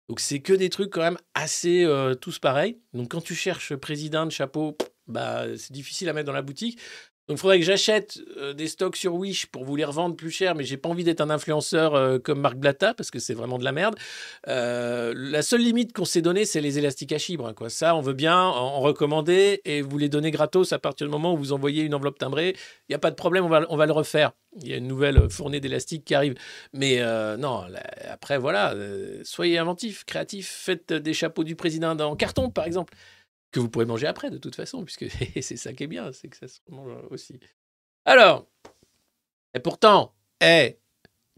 Donc 0.08 0.20
c'est 0.20 0.40
que 0.40 0.52
des 0.52 0.68
trucs 0.68 0.90
quand 0.90 1.00
même 1.00 1.18
assez 1.34 1.88
tous 2.20 2.38
pareils. 2.38 2.78
Donc 2.92 3.10
quand 3.10 3.22
tu 3.22 3.34
cherches 3.34 3.74
président 3.74 4.26
de 4.26 4.30
chapeau, 4.30 4.76
bah 5.08 5.44
c'est 5.56 5.72
difficile 5.72 6.08
à 6.10 6.12
mettre 6.12 6.26
dans 6.26 6.32
la 6.34 6.42
boutique. 6.42 6.78
Donc 7.27 7.39
il 7.39 7.41
faudrait 7.41 7.59
que 7.59 7.64
j'achète 7.64 8.20
euh, 8.37 8.53
des 8.53 8.68
stocks 8.68 8.97
sur 8.97 9.14
Wish 9.14 9.47
pour 9.47 9.64
vous 9.64 9.77
les 9.77 9.85
revendre 9.85 10.14
plus 10.14 10.31
cher, 10.31 10.55
mais 10.55 10.64
j'ai 10.64 10.77
pas 10.77 10.91
envie 10.91 11.05
d'être 11.05 11.22
un 11.22 11.31
influenceur 11.31 11.95
euh, 11.95 12.18
comme 12.18 12.39
Marc 12.39 12.57
Blatta 12.57 12.93
parce 12.93 13.11
que 13.11 13.18
c'est 13.18 13.33
vraiment 13.33 13.57
de 13.59 13.64
la 13.64 13.72
merde. 13.72 13.97
Euh, 14.47 15.14
la 15.16 15.41
seule 15.41 15.62
limite 15.62 15.95
qu'on 15.95 16.05
s'est 16.05 16.20
donnée, 16.20 16.45
c'est 16.45 16.61
les 16.61 16.79
élastiques 16.79 17.12
à 17.12 17.18
chibre. 17.18 17.47
hein. 17.49 17.68
Ça, 17.68 17.97
on 17.97 18.03
veut 18.03 18.12
bien 18.12 18.39
en, 18.39 18.81
recommander 18.81 19.62
et 19.64 19.81
vous 19.81 19.97
les 19.97 20.11
donner 20.11 20.31
gratos 20.31 20.75
à 20.75 20.79
partir 20.79 21.07
du 21.07 21.11
moment 21.11 21.33
où 21.33 21.39
vous 21.39 21.53
envoyez 21.55 21.85
une 21.85 21.95
enveloppe 21.95 22.18
timbrée. 22.18 22.55
Il 22.89 22.93
n'y 22.93 22.95
a 22.95 22.99
pas 22.99 23.11
de 23.11 23.16
problème, 23.16 23.45
on 23.45 23.77
va, 23.77 23.87
le 23.87 23.93
refaire. 23.93 24.33
Il 24.61 24.68
y 24.68 24.75
a 24.75 24.77
une 24.77 24.87
nouvelle 24.87 25.31
fournée 25.31 25.61
d'élastiques 25.61 26.05
qui 26.05 26.14
arrive. 26.14 26.35
Mais 26.75 27.01
non, 27.39 27.64
après, 28.11 28.37
voilà, 28.37 28.75
soyez 29.22 29.57
inventifs, 29.57 30.05
créatifs, 30.05 30.51
faites 30.51 30.93
des 30.93 31.14
chapeaux 31.14 31.45
du 31.45 31.57
président 31.57 31.99
en 31.99 32.16
carton, 32.16 32.51
par 32.51 32.66
exemple, 32.66 32.93
que 33.55 33.61
vous 33.61 33.70
pourrez 33.70 33.84
manger 33.84 34.09
après, 34.09 34.30
de 34.30 34.38
toute 34.38 34.57
façon, 34.57 34.84
puisque 34.84 35.07
c'est 35.40 35.57
ça 35.57 35.72
qui 35.72 35.84
est 35.84 35.86
bien, 35.86 36.12
c'est 36.12 36.28
que 36.28 36.36
ça 36.36 36.48
se 36.48 36.59
mange 36.68 36.92
aussi. 37.11 37.38
Alors, 38.05 38.48
et 39.55 39.61
pourtant, 39.61 40.14
eh, 40.42 40.78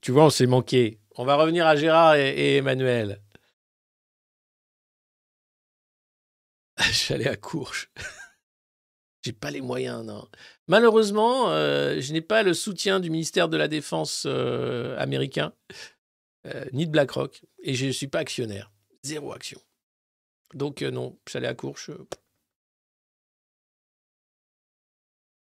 tu 0.00 0.12
vois, 0.12 0.24
on 0.24 0.30
s'est 0.30 0.46
manqué. 0.46 0.98
On 1.16 1.26
va 1.26 1.36
revenir 1.36 1.66
à 1.66 1.76
Gérard 1.76 2.16
et, 2.16 2.56
Emmanuel. 2.56 3.20
Allé 7.10 7.26
à 7.26 7.36
Courges. 7.36 7.90
J'ai 9.22 9.32
pas 9.32 9.50
les 9.50 9.60
moyens, 9.60 10.04
non. 10.04 10.26
Malheureusement, 10.68 11.50
euh, 11.50 12.00
je 12.00 12.12
n'ai 12.12 12.22
pas 12.22 12.42
le 12.42 12.54
soutien 12.54 12.98
du 12.98 13.10
ministère 13.10 13.48
de 13.48 13.56
la 13.58 13.68
Défense 13.68 14.24
euh, 14.26 14.96
américain, 14.98 15.52
euh, 16.46 16.64
ni 16.72 16.86
de 16.86 16.92
BlackRock, 16.92 17.42
et 17.62 17.74
je 17.74 17.86
ne 17.86 17.92
suis 17.92 18.08
pas 18.08 18.20
actionnaire. 18.20 18.70
Zéro 19.02 19.32
action. 19.32 19.60
Donc 20.54 20.82
euh, 20.82 20.90
non, 20.90 21.18
allé 21.34 21.46
à 21.46 21.54
Courges. 21.54 21.90
euh, 21.90 22.06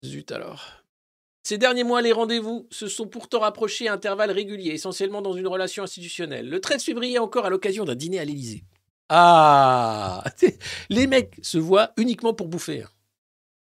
Zut 0.05 0.33
alors. 0.33 0.83
Ces 1.45 1.59
derniers 1.59 1.85
mois, 1.85 2.03
les 2.03 2.13
rendez-vous 2.13 2.69
se 2.71 2.87
sont 2.87 3.09
pourtant 3.09 3.41
rapprochés 3.41 3.89
à 3.89 3.93
intervalles 3.95 4.31
réguliers, 4.31 4.71
essentiellement 4.71 5.23
dans 5.23 5.33
une 5.33 5.49
relation 5.49 5.83
institutionnelle. 5.83 6.49
Le 6.49 6.61
13 6.61 6.85
février 6.85 7.19
encore 7.19 7.47
à 7.47 7.51
l'occasion 7.51 7.85
d'un 7.85 7.97
dîner 7.97 8.21
à 8.21 8.25
l'Élysée. 8.25 8.65
Ah 9.09 10.25
Les 10.89 11.07
mecs 11.07 11.35
se 11.43 11.59
voient 11.59 11.93
uniquement 11.97 12.33
pour 12.33 12.49
bouffer. 12.49 12.85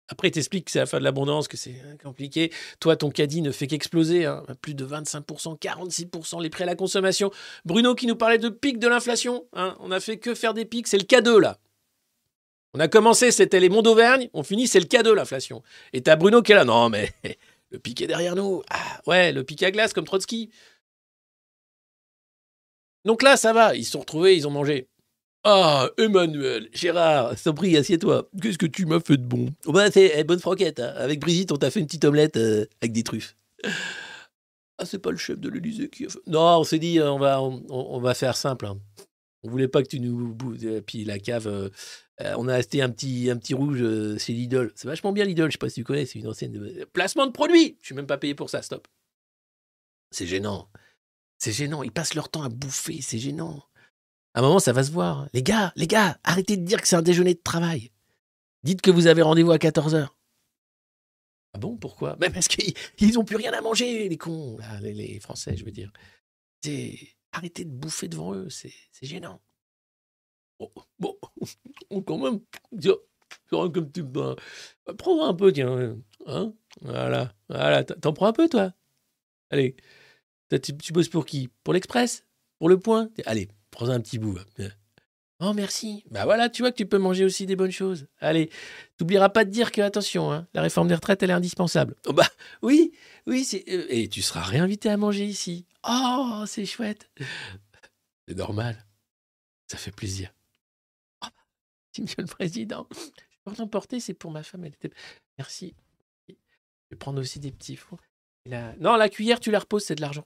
Après, 0.09 0.29
ils 0.29 0.31
t'expliquent 0.31 0.65
que 0.65 0.71
c'est 0.71 0.79
la 0.79 0.85
fin 0.85 0.99
de 0.99 1.03
l'abondance, 1.03 1.47
que 1.47 1.57
c'est 1.57 1.81
hein, 1.85 1.97
compliqué. 2.01 2.51
Toi, 2.79 2.95
ton 2.95 3.09
caddie 3.09 3.41
ne 3.41 3.51
fait 3.51 3.67
qu'exploser. 3.67 4.25
hein. 4.25 4.43
Plus 4.61 4.73
de 4.73 4.85
25%, 4.85 5.57
46% 5.59 6.41
les 6.41 6.49
prix 6.49 6.63
à 6.63 6.65
la 6.65 6.75
consommation. 6.75 7.29
Bruno 7.65 7.93
qui 7.93 8.07
nous 8.07 8.15
parlait 8.15 8.37
de 8.37 8.49
pic 8.49 8.79
de 8.79 8.87
l'inflation. 8.87 9.45
hein. 9.53 9.75
On 9.79 9.91
a 9.91 9.99
fait 9.99 10.17
que 10.17 10.33
faire 10.33 10.53
des 10.53 10.63
pics. 10.65 10.87
C'est 10.87 10.97
le 10.97 11.03
K2, 11.03 11.39
là. 11.39 11.57
On 12.73 12.79
a 12.79 12.87
commencé, 12.87 13.31
c'était 13.31 13.59
les 13.59 13.69
monts 13.69 13.81
d'Auvergne. 13.81 14.29
On 14.33 14.43
finit, 14.43 14.67
c'est 14.67 14.79
le 14.79 14.85
K2, 14.85 15.13
l'inflation. 15.13 15.61
Et 15.93 16.01
t'as 16.01 16.15
Bruno 16.15 16.41
qui 16.41 16.53
est 16.53 16.55
là. 16.55 16.63
Non, 16.63 16.89
mais 16.89 17.11
le 17.71 17.79
pic 17.79 18.01
est 18.01 18.07
derrière 18.07 18.35
nous. 18.35 18.61
Ah, 18.69 19.01
ouais, 19.07 19.31
le 19.33 19.43
pic 19.43 19.61
à 19.63 19.71
glace 19.71 19.91
comme 19.93 20.05
Trotsky. 20.05 20.51
Donc 23.03 23.23
là, 23.23 23.35
ça 23.37 23.51
va. 23.53 23.75
Ils 23.75 23.83
se 23.85 23.91
sont 23.91 23.99
retrouvés, 23.99 24.35
ils 24.35 24.47
ont 24.47 24.51
mangé. 24.51 24.87
Ah, 25.49 25.89
Emmanuel, 25.97 26.67
Gérard, 26.73 27.37
s'en 27.39 27.53
prie, 27.53 27.77
assieds-toi. 27.77 28.29
Qu'est-ce 28.41 28.57
que 28.57 28.65
tu 28.65 28.85
m'as 28.85 28.99
fait 28.99 29.15
de 29.15 29.23
bon? 29.23 29.47
Oh 29.65 29.71
bah, 29.71 29.89
C'est 29.89 30.11
eh, 30.17 30.25
bonne 30.25 30.41
franquette. 30.41 30.81
hein. 30.81 30.93
Avec 30.97 31.21
Brigitte, 31.21 31.53
on 31.53 31.55
t'a 31.55 31.71
fait 31.71 31.79
une 31.79 31.85
petite 31.85 32.03
omelette 32.03 32.35
euh, 32.35 32.65
avec 32.81 32.91
des 32.91 33.03
truffes. 33.03 33.37
Ah, 34.77 34.85
c'est 34.85 34.99
pas 34.99 35.09
le 35.11 35.15
chef 35.15 35.39
de 35.39 35.47
l'Élysée 35.47 35.89
qui 35.89 36.05
a 36.05 36.09
fait. 36.09 36.19
Non, 36.27 36.57
on 36.59 36.63
s'est 36.65 36.79
dit, 36.79 36.99
euh, 36.99 37.09
on 37.13 37.17
va, 37.17 37.41
on, 37.41 37.99
va 38.01 38.13
faire 38.13 38.35
simple. 38.35 38.65
hein. 38.65 38.77
On 39.43 39.49
voulait 39.49 39.69
pas 39.69 39.83
que 39.83 39.87
tu 39.87 40.01
nous. 40.01 40.35
Et 40.61 40.81
puis 40.81 41.05
la 41.05 41.17
cave, 41.17 41.47
euh, 41.47 41.69
euh, 42.21 42.33
on 42.37 42.49
a 42.49 42.55
acheté 42.55 42.81
un 42.81 42.89
petit, 42.89 43.29
un 43.29 43.37
petit 43.37 43.53
rouge 43.53 43.81
euh, 43.81 44.17
chez 44.17 44.33
Lidl. 44.33 44.73
C'est 44.75 44.89
vachement 44.89 45.13
bien 45.13 45.23
Lidl, 45.23 45.45
je 45.45 45.51
sais 45.53 45.57
pas 45.57 45.69
si 45.69 45.75
tu 45.75 45.83
connais, 45.85 46.05
c'est 46.05 46.19
une 46.19 46.27
ancienne. 46.27 46.85
Placement 46.91 47.25
de 47.25 47.31
produit 47.31 47.77
Je 47.79 47.85
suis 47.85 47.95
même 47.95 48.05
pas 48.05 48.17
payé 48.17 48.35
pour 48.35 48.49
ça, 48.49 48.61
stop. 48.61 48.85
C'est 50.11 50.27
gênant. 50.27 50.67
C'est 51.37 51.53
gênant. 51.53 51.83
Ils 51.83 51.91
passent 51.93 52.15
leur 52.15 52.27
temps 52.27 52.43
à 52.43 52.49
bouffer, 52.49 52.99
c'est 53.01 53.19
gênant. 53.19 53.63
À 54.37 54.39
un 54.39 54.43
moment, 54.43 54.59
ça 54.59 54.71
va 54.71 54.83
se 54.83 54.91
voir. 54.91 55.27
Les 55.33 55.41
gars, 55.41 55.73
les 55.75 55.87
gars, 55.87 56.19
arrêtez 56.23 56.57
de 56.57 56.63
dire 56.63 56.79
que 56.79 56.87
c'est 56.87 56.95
un 56.95 57.01
déjeuner 57.01 57.33
de 57.33 57.41
travail. 57.41 57.89
Dites 58.61 58.81
que 58.81 58.91
vous 58.91 59.07
avez 59.07 59.23
rendez-vous 59.23 59.51
à 59.51 59.57
14h. 59.57 60.09
Ah 61.53 61.57
bon, 61.57 61.75
pourquoi? 61.75 62.15
Parce 62.17 62.47
qu'ils 62.47 63.15
n'ont 63.15 63.25
plus 63.25 63.37
rien 63.37 63.51
à 63.53 63.61
manger, 63.61 64.07
les 64.07 64.17
cons, 64.17 64.59
les, 64.79 65.19
Français, 65.21 65.57
je 65.57 65.65
veux 65.65 65.71
dire. 65.71 65.91
Arrêtez 67.31 67.65
de 67.65 67.71
bouffer 67.71 68.09
devant 68.09 68.35
eux, 68.35 68.47
c'est 68.51 68.71
gênant. 69.01 69.41
Bon, 70.59 70.71
bon, 70.99 71.17
quand 72.05 72.19
même, 72.19 72.39
comme 73.71 73.91
tu 73.91 74.03
ben, 74.03 74.35
prends 74.99 75.25
un 75.25 75.33
peu, 75.33 75.51
tiens. 75.51 75.97
Hein 76.27 76.53
voilà, 76.81 77.33
voilà, 77.49 77.83
t'en 77.83 78.13
prends 78.13 78.27
un 78.27 78.33
peu, 78.33 78.47
toi? 78.47 78.71
Allez, 79.49 79.75
tu, 80.61 80.77
tu 80.77 80.93
bosses 80.93 81.09
pour 81.09 81.25
qui? 81.25 81.49
Pour 81.63 81.73
l'Express? 81.73 82.23
Pour 82.59 82.69
le 82.69 82.79
Point? 82.79 83.09
Allez, 83.25 83.49
prends 83.77 83.89
un 83.89 84.01
petit 84.01 84.17
bout. 84.17 84.37
hein. 84.59 84.69
Oh, 85.39 85.53
merci. 85.53 86.03
Bah 86.09 86.25
voilà, 86.25 86.49
tu 86.49 86.63
vois 86.63 86.71
que 86.71 86.77
tu 86.77 86.87
peux 86.87 86.97
manger 86.97 87.23
aussi 87.23 87.45
des 87.45 87.55
bonnes 87.55 87.71
choses. 87.71 88.07
Allez, 88.19 88.49
t'oublieras 88.97 89.29
pas 89.29 89.45
de 89.45 89.51
dire 89.51 89.71
que, 89.71 89.81
attention, 89.81 90.31
hein, 90.31 90.47
la 90.55 90.63
réforme 90.63 90.87
des 90.87 90.95
retraites, 90.95 91.21
elle 91.21 91.29
est 91.29 91.33
indispensable. 91.33 91.95
Oh 92.07 92.13
bah 92.13 92.27
oui, 92.63 92.91
oui, 93.27 93.45
c'est... 93.45 93.63
euh, 93.69 93.85
et 93.89 94.09
tu 94.09 94.23
seras 94.23 94.41
réinvité 94.41 94.89
à 94.89 94.97
manger 94.97 95.25
ici. 95.25 95.67
Oh, 95.87 96.43
c'est 96.47 96.65
chouette. 96.65 97.11
C'est 98.27 98.35
normal. 98.35 98.83
Ça 99.71 99.77
fait 99.77 99.91
plaisir. 99.91 100.33
Oh, 101.23 101.27
monsieur 101.99 102.23
le 102.23 102.27
président. 102.27 102.87
Je 102.91 103.37
peux 103.45 103.55
t'emporter, 103.55 103.99
c'est 103.99 104.15
pour 104.15 104.31
ma 104.31 104.41
femme. 104.41 104.65
Merci. 105.37 105.75
Je 106.27 106.33
vais 106.89 106.97
prendre 106.97 107.21
aussi 107.21 107.39
des 107.39 107.51
petits 107.51 107.75
fours. 107.75 107.99
Non, 108.79 108.95
la 108.95 109.09
cuillère, 109.09 109.39
tu 109.39 109.51
la 109.51 109.59
reposes, 109.59 109.83
c'est 109.85 109.95
de 109.95 110.01
l'argent. 110.01 110.25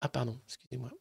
Ah, 0.00 0.08
pardon, 0.08 0.38
excusez-moi. 0.46 0.92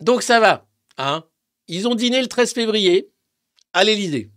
Donc 0.00 0.22
ça 0.22 0.40
va, 0.40 0.66
hein 0.98 1.24
Ils 1.68 1.88
ont 1.88 1.94
dîné 1.94 2.20
le 2.20 2.28
13 2.28 2.52
février 2.52 3.10
à 3.72 3.84
l'Élysée. 3.84 4.30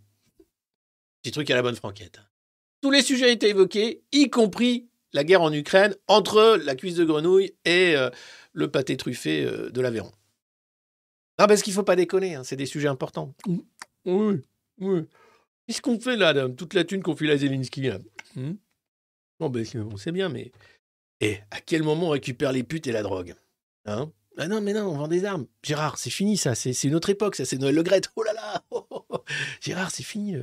Petit 1.22 1.32
truc 1.32 1.50
à 1.52 1.56
la 1.56 1.62
bonne 1.62 1.76
franquette. 1.76 2.20
Tous 2.82 2.92
les 2.92 3.02
sujets 3.02 3.34
étaient 3.34 3.50
évoqués, 3.50 4.04
y 4.14 4.30
compris 4.30 4.90
la 5.12 5.24
guerre 5.24 5.42
en 5.42 5.52
Ukraine 5.52 5.96
entre 6.08 6.58
la 6.64 6.76
cuisse 6.76 6.96
de 6.96 7.04
grenouille 7.04 7.54
et 7.66 7.96
euh, 7.98 8.10
le 8.54 8.72
pâté 8.72 8.96
truffé 8.96 9.44
euh, 9.44 9.70
de 9.70 9.82
l'Aveyron. 9.82 10.12
Non, 11.40 11.48
parce 11.48 11.62
qu'il 11.62 11.74
faut 11.74 11.84
pas 11.84 11.96
déconner, 11.96 12.36
hein, 12.36 12.44
c'est 12.44 12.56
des 12.56 12.66
sujets 12.66 12.88
importants. 12.88 13.34
Oui, 14.06 14.42
oui. 14.80 15.02
Qu'est-ce 15.68 15.82
qu'on 15.82 16.00
fait 16.00 16.16
là, 16.16 16.32
là, 16.34 16.48
toute 16.50 16.74
la 16.74 16.84
thune 16.84 17.04
qu'on 17.04 17.16
file 17.16 17.32
à 17.32 17.38
Zelensky 17.38 17.82
là 17.82 18.00
Hmm? 18.36 18.54
Bon, 19.40 19.50
ben, 19.50 19.66
c'est- 19.66 19.80
on 19.80 19.98
sait 19.98 20.12
bien, 20.12 20.30
mais. 20.30 20.52
Et 21.22 21.40
à 21.52 21.60
quel 21.62 21.84
moment 21.84 22.08
on 22.08 22.12
récupère 22.12 22.52
les 22.52 22.64
putes 22.64 22.88
et 22.88 22.92
la 22.92 23.04
drogue 23.04 23.36
Hein? 23.86 24.12
Ah 24.42 24.48
non, 24.48 24.62
mais 24.62 24.72
non, 24.74 24.88
on 24.88 24.98
vend 24.98 25.08
des 25.10 25.26
armes. 25.26 25.48
Gérard, 25.64 25.98
c'est 25.98 26.10
fini 26.10 26.38
ça, 26.38 26.56
c'est 26.56 26.72
une 26.86 26.96
autre 26.96 27.10
époque, 27.10 27.36
ça, 27.36 27.44
c'est 27.44 27.58
Noël 27.58 27.76
Le 27.76 27.84
Graët. 27.84 28.10
Oh 28.16 28.24
là 28.24 28.32
là 28.34 28.64
oh, 28.72 28.88
oh, 28.90 29.06
oh. 29.10 29.24
Gérard, 29.60 29.92
c'est 29.92 30.04
fini, 30.04 30.36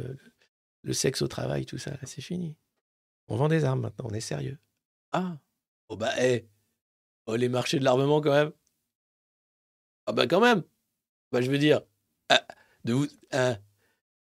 le 0.83 0.93
sexe 0.93 1.23
au 1.23 1.29
travail, 1.29 1.65
tout 1.65 1.79
ça, 1.79 1.93
c'est 2.05 2.21
fini. 2.21 2.57
On 3.29 3.37
vend 3.37 3.49
des 3.49 3.65
armes 3.65 3.81
maintenant, 3.81 4.07
on 4.11 4.15
est 4.15 4.21
sérieux. 4.21 4.59
Ah 5.13 5.39
Oh 5.89 5.97
bah, 5.97 6.13
hé 6.23 6.47
Oh, 7.27 7.37
les 7.37 7.49
marchés 7.49 7.79
de 7.79 7.85
l'armement 7.85 8.21
quand 8.21 8.33
même 8.33 8.53
Ah 10.07 10.13
bah, 10.13 10.27
quand 10.27 10.41
même 10.41 10.63
Bah, 11.33 11.41
je 11.41 11.51
veux 11.51 11.59
dire, 11.59 11.81
ah, 12.29 12.47
de, 12.85 12.93
vous, 12.93 13.07
ah, 13.33 13.57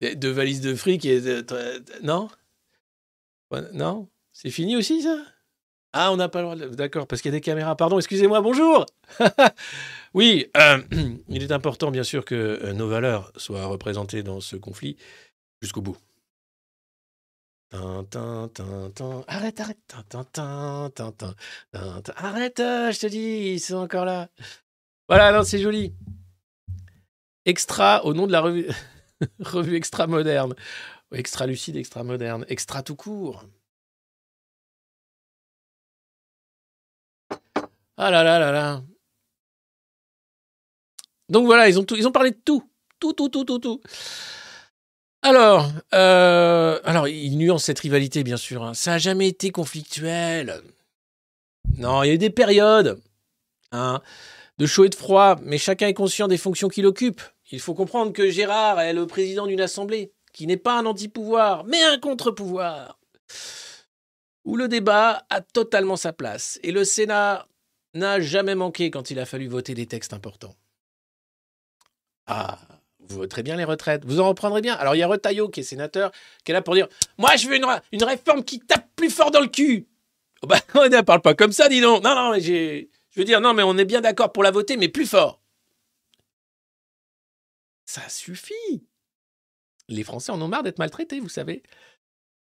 de 0.00 0.28
valises 0.28 0.60
de 0.62 0.74
fric 0.74 1.04
et. 1.04 1.20
de- 1.20 1.42
de- 1.42 1.84
non? 2.02 2.28
Non? 3.72 4.08
C'est 4.32 4.50
fini 4.50 4.76
aussi 4.76 5.02
ça? 5.02 5.24
Ah, 6.00 6.12
on 6.12 6.16
n'a 6.16 6.28
pas 6.28 6.38
le 6.38 6.44
droit 6.44 6.54
de... 6.54 6.68
D'accord, 6.76 7.08
parce 7.08 7.20
qu'il 7.20 7.32
y 7.32 7.34
a 7.34 7.36
des 7.36 7.40
caméras. 7.40 7.74
Pardon, 7.74 7.98
excusez-moi, 7.98 8.40
bonjour 8.40 8.86
Oui, 10.14 10.46
euh, 10.56 10.80
il 11.28 11.42
est 11.42 11.50
important 11.50 11.90
bien 11.90 12.04
sûr 12.04 12.24
que 12.24 12.36
euh, 12.36 12.72
nos 12.72 12.86
valeurs 12.86 13.32
soient 13.34 13.66
représentées 13.66 14.22
dans 14.22 14.40
ce 14.40 14.54
conflit 14.54 14.96
jusqu'au 15.60 15.80
bout. 15.80 15.96
Arrête, 17.72 18.14
arrête. 18.14 19.96
Arrête, 22.14 22.60
euh, 22.60 22.92
je 22.92 23.00
te 23.00 23.06
dis, 23.08 23.54
ils 23.54 23.60
sont 23.60 23.78
encore 23.78 24.04
là. 24.04 24.28
Voilà, 25.08 25.32
non, 25.32 25.42
c'est 25.42 25.58
joli. 25.58 25.92
Extra 27.44 28.04
au 28.04 28.14
nom 28.14 28.28
de 28.28 28.32
la 28.32 28.40
revue, 28.40 28.68
revue 29.40 29.74
extra 29.74 30.06
moderne. 30.06 30.54
Extra 31.12 31.48
lucide, 31.48 31.74
extra 31.74 32.04
moderne, 32.04 32.44
extra 32.48 32.84
tout 32.84 32.94
court. 32.94 33.44
Ah 37.98 38.12
là 38.12 38.22
là 38.22 38.38
là 38.38 38.52
là. 38.52 38.82
Donc 41.28 41.46
voilà, 41.46 41.68
ils 41.68 41.78
ont, 41.78 42.12
parlé 42.12 42.30
de 42.30 42.40
tout. 42.44 42.62
Tout, 43.00 43.12
tout, 43.12 43.28
tout, 43.28 43.44
tout, 43.44 43.58
tout. 43.58 43.80
Alors, 45.22 45.68
euh, 45.94 46.80
alors, 46.84 47.08
ils 47.08 47.36
nuancent 47.36 47.64
cette 47.64 47.80
rivalité, 47.80 48.22
bien 48.22 48.36
sûr. 48.36 48.62
hein. 48.62 48.72
Ça 48.74 48.92
n'a 48.92 48.98
jamais 48.98 49.28
été 49.28 49.50
conflictuel. 49.50 50.62
Non, 51.76 52.04
il 52.04 52.06
y 52.06 52.10
a 52.10 52.14
eu 52.14 52.18
des 52.18 52.30
périodes 52.30 53.00
hein, 53.72 54.00
de 54.58 54.66
chaud 54.66 54.84
et 54.84 54.88
de 54.88 54.94
froid, 54.94 55.36
mais 55.42 55.58
chacun 55.58 55.88
est 55.88 55.94
conscient 55.94 56.28
des 56.28 56.38
fonctions 56.38 56.68
qu'il 56.68 56.86
occupe. 56.86 57.20
Il 57.50 57.60
faut 57.60 57.74
comprendre 57.74 58.12
que 58.12 58.30
Gérard 58.30 58.80
est 58.80 58.92
le 58.92 59.06
président 59.08 59.46
d'une 59.46 59.60
assemblée 59.60 60.12
qui 60.32 60.46
n'est 60.46 60.56
pas 60.56 60.78
un 60.78 60.86
anti-pouvoir, 60.86 61.64
mais 61.64 61.82
un 61.82 61.98
contre-pouvoir, 61.98 63.00
où 64.44 64.56
le 64.56 64.68
débat 64.68 65.26
a 65.30 65.40
totalement 65.40 65.96
sa 65.96 66.12
place. 66.12 66.60
Et 66.62 66.70
le 66.70 66.84
Sénat 66.84 67.48
n'a 67.94 68.20
jamais 68.20 68.54
manqué 68.54 68.90
quand 68.90 69.10
il 69.10 69.18
a 69.18 69.26
fallu 69.26 69.48
voter 69.48 69.74
des 69.74 69.86
textes 69.86 70.12
importants. 70.12 70.56
Ah, 72.26 72.58
vous 73.00 73.16
voterez 73.16 73.42
bien 73.42 73.56
les 73.56 73.64
retraites, 73.64 74.04
vous 74.04 74.20
en 74.20 74.28
reprendrez 74.28 74.60
bien. 74.60 74.74
Alors 74.74 74.94
il 74.94 74.98
y 74.98 75.02
a 75.02 75.08
Retailleau 75.08 75.48
qui 75.48 75.60
est 75.60 75.64
sénateur, 75.64 76.12
qui 76.44 76.52
est 76.52 76.54
là 76.54 76.62
pour 76.62 76.74
dire 76.74 76.88
Moi 77.16 77.36
je 77.36 77.48
veux 77.48 77.56
une, 77.56 78.04
réforme 78.04 78.44
qui 78.44 78.60
tape 78.60 78.88
plus 78.96 79.10
fort 79.10 79.30
dans 79.30 79.40
le 79.40 79.48
cul. 79.48 79.86
Oh 80.42 80.46
bah, 80.46 80.60
on 80.74 80.88
ne 80.88 81.00
parle 81.00 81.22
pas 81.22 81.34
comme 81.34 81.52
ça, 81.52 81.68
dis 81.68 81.80
donc. 81.80 82.04
Non, 82.04 82.14
non, 82.14 82.32
mais. 82.32 82.40
Je 82.40 83.20
veux 83.20 83.24
dire, 83.24 83.40
non, 83.40 83.54
mais 83.54 83.62
on 83.64 83.76
est 83.78 83.84
bien 83.84 84.00
d'accord 84.00 84.32
pour 84.32 84.42
la 84.42 84.50
voter, 84.50 84.76
mais 84.76 84.88
plus 84.88 85.06
fort. 85.06 85.40
Ça 87.84 88.08
suffit. 88.08 88.86
Les 89.88 90.04
Français 90.04 90.30
en 90.30 90.40
ont 90.42 90.46
marre 90.48 90.62
d'être 90.62 90.78
maltraités, 90.78 91.18
vous 91.18 91.28
savez. 91.28 91.62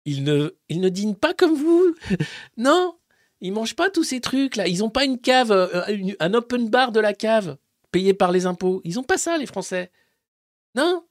Ils 0.04 0.24
ne, 0.24 0.50
ils 0.68 0.80
ne 0.80 0.88
dînent 0.88 1.16
pas 1.16 1.32
comme 1.32 1.54
vous. 1.54 1.94
non, 2.56 2.97
ils 3.40 3.52
mangent 3.52 3.76
pas 3.76 3.90
tous 3.90 4.04
ces 4.04 4.20
trucs-là. 4.20 4.66
Ils 4.68 4.78
n'ont 4.78 4.90
pas 4.90 5.04
une 5.04 5.18
cave, 5.20 5.52
euh, 5.52 5.84
une- 5.88 6.16
un 6.20 6.34
open 6.34 6.68
bar 6.68 6.92
de 6.92 7.00
la 7.00 7.14
cave 7.14 7.56
payé 7.92 8.14
par 8.14 8.32
les 8.32 8.46
impôts. 8.46 8.80
Ils 8.84 8.94
n'ont 8.96 9.02
pas 9.04 9.18
ça, 9.18 9.38
les 9.38 9.46
Français. 9.46 9.90
Non. 10.74 11.04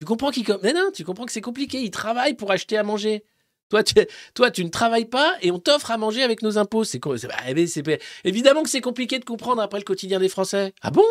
Tu 0.00 0.06
comprends 0.06 0.30
qu'ils 0.30 0.46
Mais 0.62 0.72
non, 0.72 0.90
tu 0.92 1.04
comprends 1.04 1.26
que 1.26 1.32
c'est 1.32 1.40
compliqué. 1.40 1.80
Ils 1.82 1.90
travaillent 1.90 2.34
pour 2.34 2.50
acheter 2.50 2.76
à 2.76 2.82
manger. 2.82 3.24
Toi 3.68 3.82
tu, 3.82 3.94
toi, 4.34 4.50
tu 4.50 4.64
ne 4.64 4.68
travailles 4.68 5.06
pas 5.06 5.34
et 5.40 5.50
on 5.50 5.58
t'offre 5.58 5.90
à 5.90 5.96
manger 5.96 6.22
avec 6.22 6.42
nos 6.42 6.58
impôts. 6.58 6.84
C'est 6.84 7.00
eh 7.46 7.54
ben, 7.54 7.98
évidemment 8.24 8.62
que 8.62 8.68
c'est 8.68 8.80
compliqué 8.82 9.18
de 9.18 9.24
comprendre 9.24 9.62
après 9.62 9.78
le 9.78 9.84
quotidien 9.84 10.18
des 10.20 10.28
Français. 10.28 10.74
Ah 10.82 10.90
bon? 10.90 11.06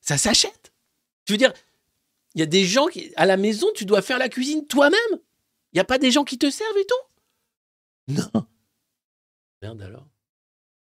Ça 0.00 0.18
s'achète 0.18 0.72
Tu 1.24 1.32
veux 1.32 1.38
dire, 1.38 1.52
il 2.34 2.40
y 2.40 2.42
a 2.42 2.46
des 2.46 2.64
gens 2.64 2.86
qui, 2.86 3.12
à 3.16 3.26
la 3.26 3.36
maison, 3.36 3.66
tu 3.74 3.84
dois 3.86 4.02
faire 4.02 4.18
la 4.18 4.28
cuisine 4.28 4.66
toi-même. 4.66 4.98
Il 5.72 5.76
n'y 5.76 5.80
a 5.80 5.84
pas 5.84 5.98
des 5.98 6.10
gens 6.10 6.24
qui 6.24 6.36
te 6.38 6.50
servent 6.50 6.76
et 6.78 6.86
tout 6.86 8.14
Non. 8.34 8.46
Merde 9.62 9.82
alors. 9.82 10.08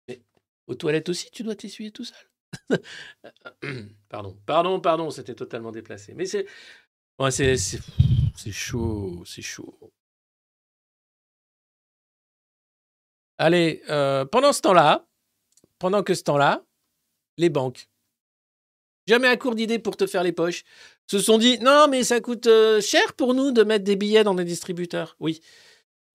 Mais 0.08 0.22
aux 0.66 0.74
toilettes 0.74 1.08
aussi, 1.08 1.30
tu 1.30 1.42
dois 1.42 1.56
t'essuyer 1.56 1.90
tout 1.90 2.04
seul? 2.04 2.80
pardon, 4.08 4.36
pardon, 4.46 4.80
pardon, 4.80 5.10
c'était 5.10 5.34
totalement 5.34 5.72
déplacé. 5.72 6.14
Mais 6.14 6.26
c'est. 6.26 6.46
C'est, 7.30 7.56
c'est 7.56 8.52
chaud, 8.52 9.22
c'est 9.24 9.42
chaud. 9.42 9.92
Allez, 13.38 13.82
euh, 13.88 14.24
pendant 14.24 14.52
ce 14.52 14.60
temps-là, 14.62 15.06
pendant 15.78 16.02
que 16.02 16.14
ce 16.14 16.22
temps-là, 16.24 16.64
les 17.36 17.50
banques, 17.50 17.88
jamais 19.06 19.28
à 19.28 19.36
court 19.36 19.54
d'idées 19.54 19.78
pour 19.78 19.96
te 19.96 20.06
faire 20.06 20.22
les 20.22 20.32
poches, 20.32 20.64
se 21.06 21.18
sont 21.18 21.38
dit 21.38 21.58
non, 21.60 21.86
mais 21.88 22.02
ça 22.04 22.20
coûte 22.20 22.46
euh, 22.46 22.80
cher 22.80 23.14
pour 23.14 23.34
nous 23.34 23.52
de 23.52 23.62
mettre 23.62 23.84
des 23.84 23.96
billets 23.96 24.24
dans 24.24 24.34
des 24.34 24.44
distributeurs. 24.44 25.16
Oui, 25.20 25.40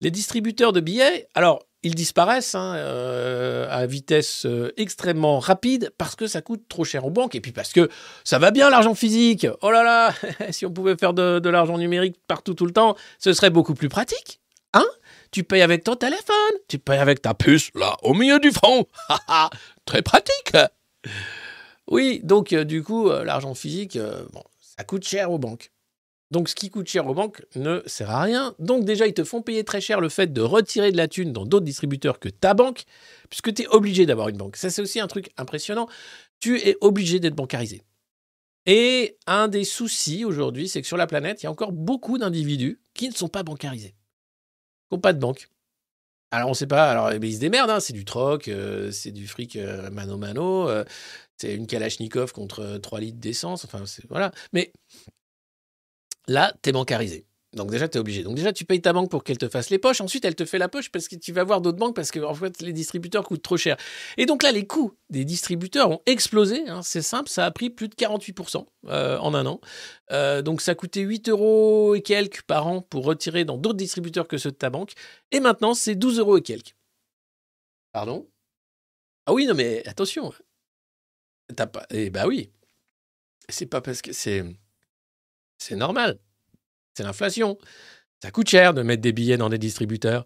les 0.02 0.12
distributeurs 0.12 0.74
de 0.74 0.80
billets, 0.80 1.28
alors 1.34 1.64
ils 1.82 1.96
disparaissent 1.96 2.56
hein, 2.56 2.76
euh, 2.76 3.68
à 3.70 3.86
vitesse 3.86 4.46
euh, 4.46 4.74
extrêmement 4.76 5.40
rapide 5.40 5.92
parce 5.98 6.16
que 6.16 6.28
ça 6.28 6.42
coûte 6.42 6.64
trop 6.68 6.84
cher 6.84 7.06
aux 7.06 7.10
banques 7.10 7.36
et 7.36 7.42
puis 7.42 7.52
parce 7.52 7.72
que 7.72 7.90
ça 8.24 8.38
va 8.38 8.52
bien 8.52 8.70
l'argent 8.70 8.96
physique. 8.96 9.48
Oh 9.62 9.72
là 9.72 9.84
là, 9.84 10.14
si 10.52 10.66
on 10.66 10.72
pouvait 10.72 10.98
faire 10.98 11.14
de, 11.14 11.50
l'argent 11.50 11.78
numérique 11.78 12.18
partout 12.28 12.54
tout 12.54 12.66
le 12.66 12.74
temps, 12.74 12.96
ce 13.18 13.34
serait 13.34 13.50
beaucoup 13.50 13.76
plus 13.76 13.90
pratique. 13.90 14.42
Hein? 14.74 14.86
Tu 15.32 15.44
payes 15.44 15.62
avec 15.62 15.84
ton 15.84 15.96
téléphone, 15.96 16.36
tu 16.68 16.80
payes 16.80 17.00
avec 17.00 17.22
ta 17.22 17.34
puce 17.34 17.70
là 17.76 17.96
au 18.04 18.14
milieu 18.14 18.40
du 18.40 18.52
front. 18.52 18.86
Très 19.86 20.02
pratique. 20.02 20.54
Oui, 21.88 22.20
donc 22.24 22.52
euh, 22.52 22.66
du 22.66 22.84
coup, 22.84 23.10
l'argent 23.10 23.54
physique, 23.54 23.98
ça 24.60 24.84
coûte 24.84 25.08
cher 25.08 25.32
aux 25.32 25.40
banques. 25.40 25.72
Donc 26.32 26.48
ce 26.48 26.56
qui 26.56 26.70
coûte 26.70 26.88
cher 26.88 27.08
aux 27.08 27.14
banques 27.14 27.44
ne 27.56 27.82
sert 27.86 28.12
à 28.12 28.22
rien. 28.22 28.56
Donc 28.60 28.86
déjà, 28.86 29.08
ils 29.08 29.14
te 29.14 29.24
font 29.24 29.42
payer 29.42 29.64
très 29.64 29.82
cher 29.82 30.00
le 30.00 30.10
fait 30.10 30.32
de 30.32 30.42
retirer 30.42 30.92
de 30.92 30.98
la 30.98 31.08
thune 31.08 31.34
dans 31.34 31.46
d'autres 31.46 31.66
distributeurs 31.66 32.20
que 32.20 32.30
ta 32.30 32.54
banque, 32.54 32.84
puisque 33.30 33.54
tu 33.54 33.64
es 33.64 33.68
obligé 33.68 34.06
d'avoir 34.06 34.30
une 34.30 34.38
banque. 34.38 34.56
Ça, 34.56 34.70
c'est 34.70 34.82
aussi 34.82 35.00
un 35.00 35.08
truc 35.08 35.32
impressionnant. 35.38 35.88
Tu 36.40 36.60
es 36.60 36.78
obligé 36.82 37.20
d'être 37.20 37.36
bancarisé. 37.36 37.82
Et 38.66 39.18
un 39.26 39.48
des 39.48 39.64
soucis 39.64 40.26
aujourd'hui, 40.26 40.70
c'est 40.70 40.82
que 40.82 40.88
sur 40.88 40.98
la 40.98 41.08
planète, 41.08 41.42
il 41.42 41.46
y 41.46 41.48
a 41.48 41.52
encore 41.52 41.72
beaucoup 41.72 42.20
d'individus 42.20 42.80
qui 42.94 43.10
ne 43.10 43.14
sont 43.14 43.30
pas 43.30 43.42
bancarisés, 43.42 43.96
qui 44.90 44.96
n'ont 44.96 45.00
pas 45.00 45.14
de 45.14 45.20
banque. 45.20 45.50
Alors 46.32 46.50
on 46.50 46.52
ne 46.52 46.56
sait 46.56 46.68
pas, 46.68 46.92
alors 46.92 47.12
eh 47.12 47.18
ben, 47.18 47.28
ils 47.28 47.36
se 47.36 47.40
démerdent, 47.40 47.72
hein, 47.72 47.80
c'est 47.80 47.94
du 47.94 48.06
troc, 48.06 48.48
euh, 48.48 48.92
c'est 48.92 49.10
du 49.10 49.28
fric 49.28 49.56
euh, 49.56 49.90
mano 49.90 50.18
mano, 50.18 50.70
euh, 50.70 50.84
c'est 51.38 51.56
une 51.56 51.66
Kalachnikov 51.66 52.34
contre 52.34 52.78
3 52.78 53.00
litres 53.00 53.18
d'essence, 53.18 53.66
enfin 53.66 53.84
voilà. 54.10 54.32
Mais 54.54 54.72
là, 56.30 56.54
t'es 56.62 56.72
bancarisé. 56.72 57.26
Donc 57.54 57.72
déjà, 57.72 57.88
tu 57.88 57.98
es 57.98 58.00
obligé. 58.00 58.22
Donc 58.22 58.36
déjà, 58.36 58.54
tu 58.54 58.64
payes 58.64 58.80
ta 58.80 58.94
banque 58.94 59.10
pour 59.10 59.24
qu'elle 59.24 59.40
te 59.40 59.50
fasse 59.50 59.72
les 59.72 59.80
poches. 59.80 60.02
Ensuite, 60.02 60.24
elle 60.24 60.36
te 60.36 60.46
fait 60.46 60.60
la 60.60 60.70
poche 60.70 60.92
parce 60.92 61.08
que 61.08 61.16
tu 61.16 61.32
vas 61.32 61.44
voir 61.44 61.62
d'autres 61.62 61.80
banques 61.80 61.96
parce 61.96 62.12
que 62.12 62.20
en 62.20 62.36
fait, 62.36 62.62
les 62.62 62.74
distributeurs 62.74 63.24
coûtent 63.24 63.42
trop 63.42 63.58
cher. 63.58 63.76
Et 64.18 64.28
donc 64.28 64.44
là, 64.44 64.52
les 64.52 64.68
coûts 64.68 64.94
des 65.10 65.26
distributeurs 65.26 65.90
ont 65.90 66.02
explosé. 66.06 66.70
hein. 66.70 66.84
C'est 66.84 67.02
simple, 67.02 67.28
ça 67.28 67.46
a 67.46 67.52
pris 67.52 67.72
plus 67.72 67.88
de 67.90 67.96
48% 67.96 68.66
euh, 68.90 69.18
en 69.18 69.34
un 69.34 69.48
an. 69.48 69.60
Euh, 70.12 70.44
donc 70.44 70.62
ça 70.62 70.76
coûtait 70.76 71.02
8 71.02 71.30
euros 71.30 71.96
et 71.96 72.04
quelques 72.04 72.44
par 72.44 72.68
an 72.68 72.82
pour 72.82 73.04
retirer 73.04 73.46
dans 73.46 73.58
d'autres 73.58 73.78
distributeurs 73.78 74.28
que 74.28 74.38
ceux 74.38 74.52
de 74.52 74.56
ta 74.56 74.70
banque. 74.70 74.94
Et 75.32 75.40
maintenant, 75.40 75.74
c'est 75.74 75.96
12 75.96 76.20
euros 76.20 76.38
et 76.38 76.44
quelques. 76.44 76.76
Pardon? 77.92 78.30
Ah 79.26 79.34
oui, 79.34 79.48
non 79.48 79.56
mais 79.56 79.84
attention. 79.88 80.32
T'as 81.56 81.66
pas... 81.66 81.88
Eh 81.90 82.12
bah 82.12 82.28
oui. 82.28 82.52
C'est 83.48 83.66
pas 83.66 83.82
parce 83.82 84.04
que 84.04 84.14
c'est... 84.14 84.44
C'est 85.60 85.76
normal. 85.76 86.18
C'est 86.96 87.04
l'inflation. 87.04 87.58
Ça 88.24 88.32
coûte 88.32 88.50
cher 88.50 88.74
de 88.74 88.82
mettre 88.82 89.02
des 89.02 89.14
billets 89.14 89.38
dans 89.38 89.50
des 89.50 89.58
distributeurs. 89.58 90.26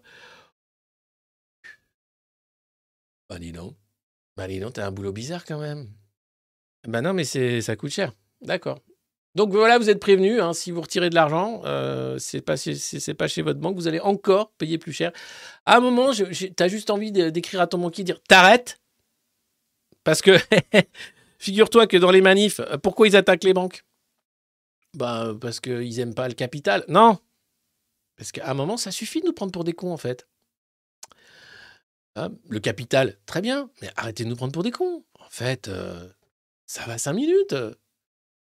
Bah 3.28 3.38
dis 3.38 3.52
donc. 3.52 3.76
Bah 4.36 4.48
dis 4.48 4.60
donc, 4.60 4.74
t'as 4.74 4.86
un 4.86 4.90
boulot 4.90 5.12
bizarre 5.12 5.44
quand 5.44 5.60
même. 5.60 5.88
Bah 6.86 7.00
non, 7.00 7.12
mais 7.14 7.24
ça 7.24 7.76
coûte 7.76 7.90
cher. 7.92 8.12
D'accord. 8.40 8.80
Donc 9.34 9.50
voilà, 9.50 9.78
vous 9.78 9.90
êtes 9.90 10.00
prévenus. 10.00 10.40
hein, 10.40 10.52
si 10.52 10.70
vous 10.70 10.80
retirez 10.80 11.10
de 11.10 11.14
l'argent, 11.14 11.62
euh, 11.64 12.18
c'est 12.18 12.40
pas, 12.40 12.54
pas 13.18 13.28
chez 13.28 13.42
votre 13.42 13.58
banque, 13.58 13.74
vous 13.76 13.88
allez 13.88 13.98
encore 14.00 14.52
payer 14.52 14.78
plus 14.78 14.92
cher. 14.92 15.12
À 15.66 15.76
un 15.76 15.80
moment, 15.80 16.10
t'as 16.56 16.68
juste 16.68 16.90
envie 16.90 17.10
d'écrire 17.10 17.60
à 17.60 17.66
ton 17.66 17.78
banquier, 17.78 18.04
dire 18.04 18.22
t'arrêtes? 18.22 18.80
Parce 20.04 20.22
que 20.22 20.32
figure-toi 21.38 21.86
que 21.88 21.96
dans 21.96 22.10
les 22.12 22.20
manifs, 22.20 22.60
pourquoi 22.82 23.08
ils 23.08 23.16
attaquent 23.16 23.44
les 23.44 23.54
banques? 23.54 23.84
Bah, 24.94 25.34
parce 25.40 25.60
qu'ils 25.60 26.00
aiment 26.00 26.14
pas 26.14 26.28
le 26.28 26.34
capital. 26.34 26.84
Non 26.88 27.18
Parce 28.16 28.32
qu'à 28.32 28.50
un 28.50 28.54
moment, 28.54 28.76
ça 28.76 28.90
suffit 28.90 29.20
de 29.20 29.26
nous 29.26 29.32
prendre 29.32 29.52
pour 29.52 29.64
des 29.64 29.72
cons, 29.72 29.92
en 29.92 29.96
fait. 29.96 30.28
Hein, 32.16 32.30
le 32.48 32.60
capital, 32.60 33.18
très 33.26 33.40
bien, 33.40 33.70
mais 33.82 33.90
arrêtez 33.96 34.24
de 34.24 34.28
nous 34.28 34.36
prendre 34.36 34.52
pour 34.52 34.62
des 34.62 34.70
cons. 34.70 35.04
En 35.18 35.28
fait, 35.30 35.68
euh, 35.68 36.08
ça 36.66 36.84
va 36.86 36.96
cinq 36.96 37.14
minutes. 37.14 37.56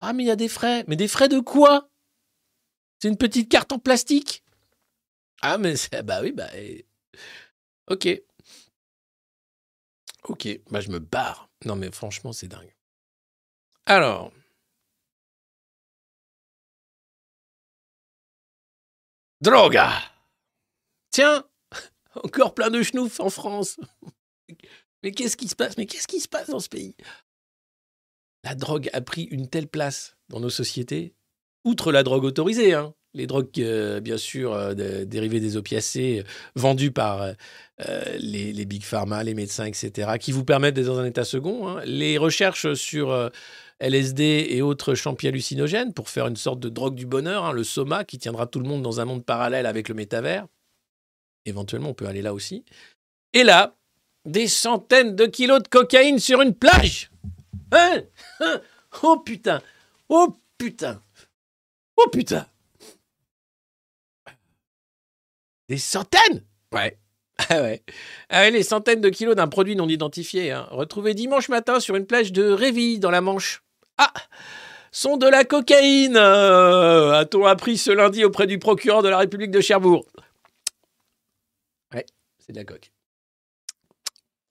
Ah, 0.01 0.13
mais 0.13 0.23
il 0.23 0.27
y 0.27 0.31
a 0.31 0.37
des 0.37 0.49
frais. 0.49 0.85
Mais 0.87 0.97
des 0.97 1.09
frais 1.09 1.29
de 1.29 1.41
quoi? 1.41 1.91
C'est 3.01 3.09
une 3.09 3.17
petite 3.17 3.51
carte 3.51 3.73
en 3.73 3.79
plastique? 3.79 4.45
Ah, 5.43 5.59
mais. 5.59 5.75
Bah 6.05 6.21
oui, 6.23 6.33
bah... 6.33 6.49
Ok. 7.89 8.09
Ok, 10.25 10.49
bah 10.71 10.81
je 10.81 10.91
me 10.91 10.99
barre. 10.99 11.49
Non, 11.65 11.77
mais 11.77 11.91
franchement, 11.91 12.33
c'est 12.33 12.49
dingue. 12.49 12.75
Alors... 13.87 14.33
Droga 19.47 19.93
Tiens, 21.13 21.45
encore 22.25 22.53
plein 22.53 22.69
de 22.69 22.83
schnouf 22.83 23.21
en 23.21 23.31
France. 23.31 23.77
Mais 25.05 25.13
qu'est-ce 25.13 25.37
qui 25.37 25.47
se 25.47 25.55
passe? 25.55 25.79
Mais 25.79 25.87
qu'est-ce 25.87 26.09
qui 26.09 26.19
se 26.19 26.27
passe 26.27 26.51
dans 26.51 26.59
ce 26.59 26.69
pays? 26.69 26.97
La 28.43 28.57
drogue 28.57 28.91
a 28.93 29.01
pris 29.03 29.23
une 29.23 29.49
telle 29.49 29.69
place 29.69 30.17
dans 30.31 30.41
nos 30.41 30.51
sociétés, 30.51 31.15
outre 31.65 31.93
la 31.93 32.03
drogue 32.03 32.25
autorisée, 32.25 32.75
hein. 32.75 32.93
les 33.15 33.29
drogues, 33.29 33.49
bien 34.03 34.17
sûr, 34.17 34.53
euh, 34.53 34.75
dérivées 35.05 35.39
des 35.39 35.57
opiacés, 35.57 36.25
euh, 36.25 36.31
vendues 36.57 36.91
par 36.91 37.23
euh, 37.23 37.35
les, 38.19 38.65
big 38.65 38.83
pharma, 38.83 39.23
les 39.23 39.35
médecins, 39.35 39.65
etc., 39.67 40.19
qui 40.19 40.33
vous 40.33 40.45
permettent 40.45 40.75
d'être 40.75 40.87
dans 40.87 40.99
un 40.99 41.05
état 41.07 41.25
second. 41.25 41.69
hein. 41.69 41.83
Les 41.85 42.19
recherches 42.19 42.75
sur 42.75 43.31
LSD 43.81 44.47
et 44.51 44.63
autres 44.63 44.95
champignons 44.95 45.31
hallucinogènes 45.31 45.93
pour 45.93 46.09
faire 46.09 46.27
une 46.27 46.37
sorte 46.37 46.61
de 46.61 46.69
drogue 46.69 46.95
du 46.95 47.07
bonheur, 47.07 47.45
hein, 47.45 47.53
le 47.53 47.65
soma, 47.65 48.05
qui 48.05 48.19
tiendra 48.19 48.47
tout 48.47 48.61
le 48.61 48.67
monde 48.69 48.83
dans 48.83 49.01
un 49.01 49.05
monde 49.05 49.25
parallèle 49.25 49.67
avec 49.67 49.89
le 49.89 49.95
métavers. 49.95 50.47
Éventuellement, 51.45 51.91
on 51.91 51.95
peut 51.95 52.07
aller 52.07 52.23
là 52.23 52.35
aussi. 52.35 52.65
Et 53.33 53.45
là, 53.45 53.77
des 54.25 54.49
centaines 54.49 55.15
de 55.15 55.27
kilos 55.27 55.63
de 55.63 55.69
cocaïne 55.69 56.19
sur 56.19 56.41
une 56.41 56.55
plage. 56.55 57.11
Hein? 57.73 58.03
Hein? 58.41 58.61
Oh 59.03 59.19
putain 59.19 59.63
Oh 60.09 60.35
putain 60.59 61.03
Oh 61.97 62.09
putain 62.11 62.47
Des 65.69 65.79
centaines? 65.79 66.45
Ouais. 66.73 66.99
Ah 67.51 67.61
ouais. 67.61 67.83
Ah 68.31 68.41
ouais, 68.41 68.51
les 68.51 68.63
centaines 68.63 69.03
de 69.03 69.11
kilos 69.11 69.37
d'un 69.37 69.47
produit 69.47 69.77
non 69.77 69.91
identifié, 69.91 70.53
hein, 70.53 70.67
retrouvés 70.71 71.13
dimanche 71.13 71.51
matin 71.51 71.81
sur 71.81 71.95
une 71.95 72.07
plage 72.07 72.33
de 72.33 72.49
Réville 72.49 72.99
dans 72.99 73.11
la 73.11 73.21
Manche. 73.21 73.63
Ah 73.99 74.13
Sont 74.93 75.17
de 75.17 75.27
la 75.27 75.45
cocaïne 75.45 76.17
euh, 76.17 77.13
A-t-on 77.13 77.45
appris 77.45 77.77
ce 77.77 77.91
lundi 77.91 78.25
auprès 78.25 78.47
du 78.47 78.59
procureur 78.59 79.03
de 79.03 79.09
la 79.09 79.19
République 79.19 79.51
de 79.51 79.61
Cherbourg? 79.61 80.07
Ouais, 81.93 82.07
c'est 82.39 82.53
de 82.53 82.59
la 82.59 82.65
coque. 82.65 82.91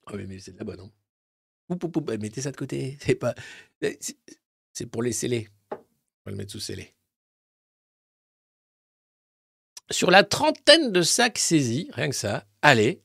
Ah 0.06 0.12
oui, 0.14 0.24
mais 0.26 0.38
c'est 0.38 0.52
de 0.52 0.58
la 0.58 0.64
bonne, 0.64 0.78
non 0.78 0.92
oup, 1.68 2.10
mettez 2.20 2.42
ça 2.42 2.50
de 2.50 2.56
côté. 2.56 2.96
C'est 3.00 3.14
pas. 3.14 3.34
C'est 4.72 4.86
pour 4.86 5.02
les 5.02 5.12
sceller. 5.12 5.48
On 5.72 5.76
va 6.26 6.32
le 6.32 6.36
mettre 6.36 6.52
sous 6.52 6.60
scellé. 6.60 6.94
Sur 9.90 10.10
la 10.10 10.24
trentaine 10.24 10.90
de 10.90 11.02
sacs 11.02 11.38
saisis, 11.38 11.88
rien 11.92 12.08
que 12.08 12.14
ça, 12.16 12.44
allez, 12.60 13.02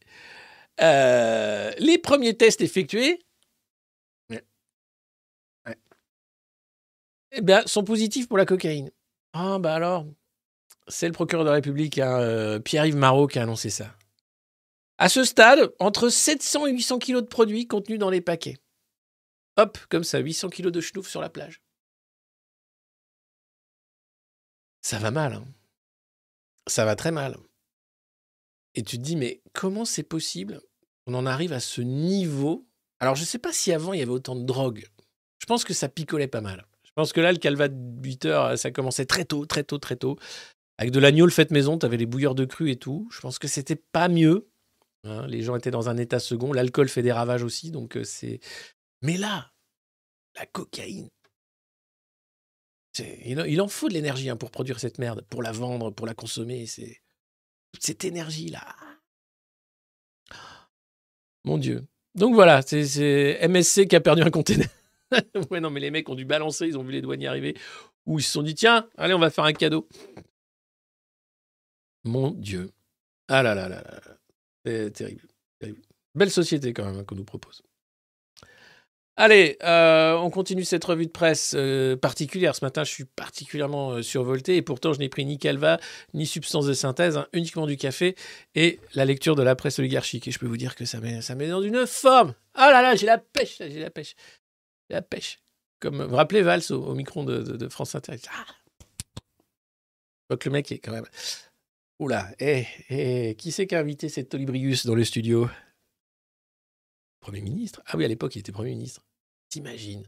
euh, 0.82 1.72
les 1.78 2.00
premiers 2.00 2.36
tests 2.36 2.62
effectués 2.62 3.24
eh 7.32 7.42
bien, 7.42 7.66
sont 7.66 7.84
positifs 7.84 8.28
pour 8.28 8.38
la 8.38 8.46
cocaïne. 8.46 8.92
Ah, 9.34 9.60
bah 9.60 9.74
alors, 9.74 10.06
c'est 10.88 11.08
le 11.08 11.14
procureur 11.14 11.46
de 11.46 11.50
la 11.50 11.56
République, 11.56 11.98
euh, 12.00 12.60
Pierre-Yves 12.60 12.96
Marot, 12.96 13.28
qui 13.28 13.40
a 13.40 13.44
annoncé 13.44 13.70
ça. 13.70 13.96
À 14.98 15.10
ce 15.10 15.24
stade, 15.24 15.74
entre 15.80 16.10
700 16.10 16.68
et 16.68 16.72
800 16.74 17.00
kilos 17.00 17.24
de 17.24 17.28
produits 17.28 17.68
contenus 17.68 18.00
dans 18.00 18.10
les 18.10 18.22
paquets. 18.22 18.58
Hop, 19.58 19.78
comme 19.90 20.04
ça, 20.04 20.20
800 20.20 20.50
kilos 20.50 20.72
de 20.72 20.82
schnouf 20.82 21.08
sur 21.08 21.22
la 21.22 21.30
plage. 21.30 21.62
Ça 24.82 25.00
va 25.00 25.12
mal, 25.12 25.34
hein. 25.34 25.48
Ça 26.68 26.86
va 26.86 26.96
très 26.96 27.12
mal. 27.12 27.38
Et 28.76 28.84
tu 28.84 28.98
te 28.98 29.04
dis, 29.04 29.16
mais 29.16 29.42
comment 29.54 29.86
c'est 29.86 30.04
possible 30.04 30.62
qu'on 31.06 31.14
en 31.14 31.26
arrive 31.26 31.54
à 31.54 31.60
ce 31.60 31.82
niveau? 31.82 32.68
Alors, 33.00 33.16
je 33.16 33.22
ne 33.22 33.26
sais 33.26 33.40
pas 33.40 33.52
si 33.52 33.74
avant, 33.74 33.94
il 33.94 34.00
y 34.00 34.04
avait 34.04 34.12
autant 34.12 34.36
de 34.36 34.46
drogue. 34.46 34.88
Je 35.40 35.46
pense 35.46 35.64
que 35.64 35.74
ça 35.74 35.90
picolait 35.90 36.28
pas 36.28 36.42
mal. 36.42 36.66
Je 36.92 37.02
pense 37.02 37.14
que 37.14 37.22
là, 37.22 37.32
le 37.32 37.38
calva 37.38 37.68
de 37.70 37.76
8 38.04 38.26
heures, 38.26 38.58
ça 38.58 38.70
commençait 38.72 39.06
très 39.06 39.24
tôt, 39.26 39.46
très 39.46 39.64
tôt, 39.64 39.78
très 39.78 39.96
tôt. 39.96 40.18
Avec 40.78 40.92
de 40.92 41.00
l'agneau 41.00 41.26
le 41.26 41.32
fait 41.32 41.50
maison, 41.52 41.78
tu 41.78 41.86
avais 41.86 41.98
les 41.98 42.06
bouilleurs 42.06 42.36
de 42.36 42.44
cru 42.46 42.70
et 42.72 42.76
tout. 42.76 43.08
Je 43.12 43.22
pense 43.22 43.40
que 43.40 43.48
c'était 43.48 43.76
pas 43.78 44.10
mieux. 44.10 44.50
hein. 45.04 45.26
les 45.28 45.42
gens 45.42 45.56
étaient 45.56 45.72
dans 45.72 45.90
un 45.90 45.98
état 45.98 46.20
second. 46.20 46.52
L'alcool 46.54 46.90
fait 46.90 47.02
des 47.02 47.12
ravages 47.12 47.44
aussi. 47.44 47.72
Donc, 47.72 47.96
euh, 47.98 48.04
c'est. 48.04 48.40
Mais 49.02 49.18
là, 49.18 49.52
la 50.36 50.46
cocaïne. 50.46 51.10
Il 53.26 53.62
en- 53.62 53.68
faut 53.70 53.88
de 53.88 53.94
l'énergie 53.94 54.30
hein, 54.30 54.36
pour 54.36 54.52
produire 54.52 54.80
cette 54.80 54.98
merde, 55.00 55.22
pour 55.30 55.42
la 55.42 55.54
vendre, 55.54 55.92
pour 55.92 56.06
la 56.06 56.14
consommer. 56.14 56.66
C'est 56.68 57.02
toute 57.72 57.84
cette 57.84 58.04
énergie-là. 58.04 58.76
Mon 61.46 61.58
Dieu. 61.58 61.88
Donc 62.16 62.34
voilà, 62.36 62.62
c'est- 62.62 63.40
MSC 63.48 63.88
qui 63.88 63.96
a 63.96 64.02
perdu 64.02 64.22
un 64.24 64.30
container. 64.30 64.68
ouais, 65.52 65.60
non, 65.60 65.70
mais 65.70 65.80
les 65.80 65.92
mecs 65.92 66.08
ont 66.10 66.16
dû 66.16 66.26
balancer, 66.26 66.68
ils 66.68 66.78
ont 66.78 66.84
vu 66.84 66.92
les 66.92 67.02
douaniers 67.02 67.28
arriver, 67.28 67.56
ou 68.06 68.20
ils 68.20 68.24
se 68.24 68.32
sont 68.32 68.44
dit, 68.44 68.56
tiens, 68.56 68.88
allez, 68.98 69.14
on 69.14 69.20
va 69.20 69.30
faire 69.30 69.44
un 69.44 69.54
cadeau. 69.54 69.88
Mon 72.04 72.32
Dieu. 72.32 72.72
Ah 73.28 73.44
là 73.44 73.56
là 73.56 73.70
là 73.70 73.82
là. 73.82 74.02
C'est 74.66 74.92
terrible. 74.92 75.28
Belle 76.16 76.32
société 76.32 76.74
quand 76.74 76.86
même 76.86 76.98
hein, 76.98 77.04
qu'on 77.04 77.16
nous 77.16 77.24
propose. 77.24 77.62
Allez, 79.18 79.58
euh, 79.62 80.14
on 80.14 80.30
continue 80.30 80.64
cette 80.64 80.84
revue 80.84 81.06
de 81.06 81.12
presse 81.12 81.54
euh, 81.56 81.96
particulière. 81.96 82.56
Ce 82.56 82.64
matin, 82.64 82.84
je 82.84 82.92
suis 82.92 83.04
particulièrement 83.04 83.92
euh, 83.92 84.02
survolté 84.02 84.56
et 84.56 84.62
pourtant, 84.62 84.94
je 84.94 85.00
n'ai 85.00 85.10
pris 85.10 85.26
ni 85.26 85.38
calva, 85.38 85.80
ni 86.14 86.26
substance 86.26 86.66
de 86.66 86.74
synthèse, 86.74 87.18
hein, 87.18 87.28
uniquement 87.34 87.68
du 87.68 87.78
café 87.78 88.16
et 88.56 88.80
la 88.96 89.06
lecture 89.06 89.36
de 89.36 89.44
la 89.44 89.56
presse 89.56 89.80
oligarchique. 89.80 90.28
Et 90.28 90.32
je 90.32 90.40
peux 90.40 90.48
vous 90.48 90.58
dire 90.58 90.76
que 90.76 90.86
ça 90.86 91.00
met, 91.02 91.22
ça 91.22 91.36
dans 91.36 91.62
une 91.62 91.86
forme. 91.86 92.34
Ah 92.56 92.72
là 92.72 92.82
là, 92.82 92.96
j'ai 92.96 93.06
la 93.06 93.18
pêche, 93.18 93.58
j'ai 93.60 93.80
la 93.80 93.90
pêche. 93.90 94.16
La 94.92 95.02
pêche. 95.02 95.40
Comme, 95.80 96.04
vous 96.04 96.10
vous 96.10 96.16
rappelez 96.18 96.42
Valls 96.42 96.64
au, 96.70 96.84
au 96.84 96.94
micro 96.96 97.24
de, 97.24 97.70
France 97.70 97.96
Inter 97.96 98.18
Ah 98.30 98.46
Donc 100.30 100.44
le 100.44 100.52
mec 100.52 100.72
est 100.72 100.80
quand 100.80 100.92
même... 100.92 101.08
Oula, 102.00 102.30
eh, 102.40 102.66
eh, 102.90 103.36
qui 103.36 103.52
c'est 103.52 103.68
qui 103.68 103.76
a 103.76 103.80
invité 103.80 104.10
cet 104.10 104.34
Olibrius 104.34 104.86
dans 104.86 104.96
le 104.96 105.04
studio? 105.04 105.50
Premier 107.22 107.42
ministre 107.42 107.82
Ah 107.86 107.96
oui, 107.96 108.04
à 108.04 108.08
l'époque, 108.08 108.36
il 108.36 108.40
était 108.40 108.52
Premier 108.52 108.72
ministre. 108.72 109.02
T'imagines 109.50 110.04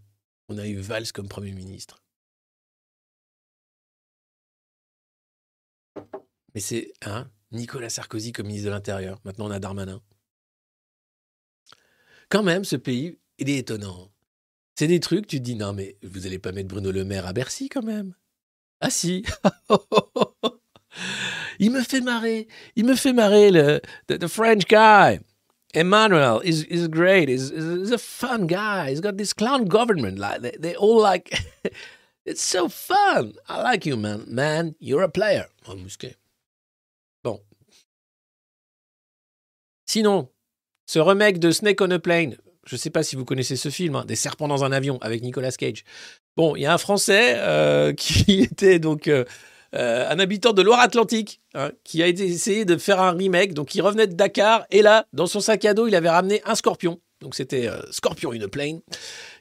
On 0.49 0.57
a 0.57 0.67
eu 0.67 0.77
Valls 0.77 1.11
comme 1.13 1.29
Premier 1.29 1.53
ministre. 1.53 2.03
Mais 6.53 6.61
c'est 6.61 6.93
hein, 7.03 7.31
Nicolas 7.51 7.89
Sarkozy 7.89 8.33
comme 8.33 8.47
ministre 8.47 8.65
de 8.65 8.71
l'Intérieur. 8.71 9.19
Maintenant, 9.23 9.47
on 9.47 9.51
a 9.51 9.59
Darmanin. 9.59 10.01
Quand 12.29 12.43
même, 12.43 12.65
ce 12.65 12.75
pays, 12.75 13.17
il 13.37 13.49
est 13.49 13.57
étonnant. 13.59 14.12
C'est 14.75 14.87
des 14.87 14.99
trucs, 14.99 15.27
tu 15.27 15.37
te 15.37 15.43
dis, 15.43 15.55
non, 15.55 15.73
mais 15.73 15.97
vous 16.01 16.25
allez 16.25 16.39
pas 16.39 16.51
mettre 16.51 16.69
Bruno 16.69 16.91
Le 16.91 17.03
Maire 17.03 17.27
à 17.27 17.33
Bercy 17.33 17.69
quand 17.69 17.83
même 17.83 18.15
Ah 18.79 18.89
si 18.89 19.23
Il 21.59 21.71
me 21.71 21.81
fait 21.81 22.01
marrer. 22.01 22.47
Il 22.75 22.85
me 22.85 22.95
fait 22.95 23.13
marrer, 23.13 23.51
le 23.51 23.81
the, 24.07 24.27
French 24.27 24.65
guy. 24.67 25.19
Emmanuel 25.73 26.41
is 26.43 26.65
is 26.69 26.87
great. 26.87 27.29
He's, 27.29 27.49
he's 27.49 27.91
a 27.91 27.97
fun 27.97 28.47
guy. 28.47 28.89
He's 28.89 29.01
got 29.01 29.17
this 29.17 29.33
clown 29.33 29.65
government. 29.65 30.19
Like 30.19 30.41
they, 30.41 30.55
they 30.59 30.75
all 30.75 31.01
like. 31.01 31.33
it's 32.25 32.43
so 32.43 32.69
fun. 32.69 33.33
I 33.47 33.61
like 33.61 33.85
you, 33.85 33.97
man. 33.97 34.25
Man, 34.27 34.75
you're 34.79 35.03
a 35.03 35.09
player. 35.09 35.47
Oh. 35.67 35.75
Bon. 37.23 37.39
Sinon, 39.87 40.29
ce 40.85 40.99
remake 40.99 41.39
de 41.39 41.51
Snake 41.51 41.81
on 41.81 41.91
a 41.91 41.99
Plane. 41.99 42.37
Je 42.65 42.77
sais 42.77 42.89
pas 42.89 43.03
si 43.03 43.15
vous 43.15 43.25
connaissez 43.25 43.55
ce 43.55 43.69
film, 43.69 43.95
hein, 43.95 44.05
des 44.05 44.15
serpents 44.15 44.47
dans 44.47 44.63
un 44.63 44.71
avion 44.71 44.97
avec 45.01 45.21
Nicolas 45.21 45.51
Cage. 45.51 45.83
Bon, 46.37 46.55
il 46.55 46.61
y 46.61 46.65
a 46.65 46.73
un 46.73 46.77
Français 46.77 47.35
euh, 47.37 47.93
qui 47.97 48.41
était 48.41 48.79
donc 48.79 49.07
euh, 49.07 49.25
euh, 49.75 50.09
un 50.09 50.19
habitant 50.19 50.53
de 50.53 50.61
Loire-Atlantique 50.61 51.41
hein, 51.55 51.71
qui 51.83 52.01
a 52.01 52.07
essayé 52.07 52.63
de 52.65 52.77
faire 52.77 53.01
un 53.01 53.11
remake. 53.11 53.53
Donc, 53.53 53.75
il 53.75 53.81
revenait 53.81 54.07
de 54.07 54.13
Dakar 54.13 54.65
et 54.71 54.81
là, 54.81 55.05
dans 55.13 55.27
son 55.27 55.41
sac 55.41 55.65
à 55.65 55.73
dos, 55.73 55.87
il 55.87 55.95
avait 55.95 56.09
ramené 56.09 56.41
un 56.45 56.55
scorpion. 56.55 56.99
Donc, 57.21 57.35
c'était 57.35 57.69
Scorpion 57.91 58.33
une 58.33 58.47
plane 58.47 58.81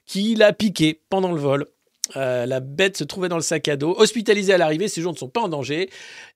qui 0.07 0.37
l'a 0.37 0.53
piqué 0.53 1.01
pendant 1.09 1.33
le 1.33 1.41
vol. 1.41 1.66
La 2.14 2.61
bête 2.61 2.97
se 2.97 3.03
trouvait 3.03 3.29
dans 3.29 3.37
le 3.37 3.43
sac 3.43 3.66
à 3.66 3.77
dos, 3.77 3.97
hospitalisée 3.99 4.53
à 4.53 4.59
l'arrivée, 4.59 4.87
ses 4.87 5.01
jours 5.01 5.12
ne 5.12 5.18
sont 5.18 5.29
pas 5.29 5.41
en 5.41 5.49
danger. 5.49 5.91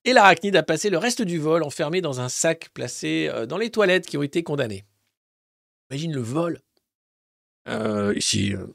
Et 0.05 0.13
l'arachnide 0.13 0.57
a 0.57 0.65
passé 0.65 0.91
le 0.91 0.99
reste 0.99 1.23
du 1.23 1.39
vol 1.39 1.63
enfermé 1.63 2.01
dans 2.01 2.21
un 2.21 2.29
sac 2.29 2.71
placé 2.75 3.31
dans 3.49 3.59
les 3.59 3.71
toilettes 3.71 4.07
qui 4.07 4.17
ont 4.19 4.25
été 4.25 4.43
condamnées. 4.43 4.85
Imagine 5.91 6.15
le 6.15 6.21
vol. 6.21 6.61
Euh, 7.69 8.15
ici, 8.17 8.55
euh, 8.55 8.67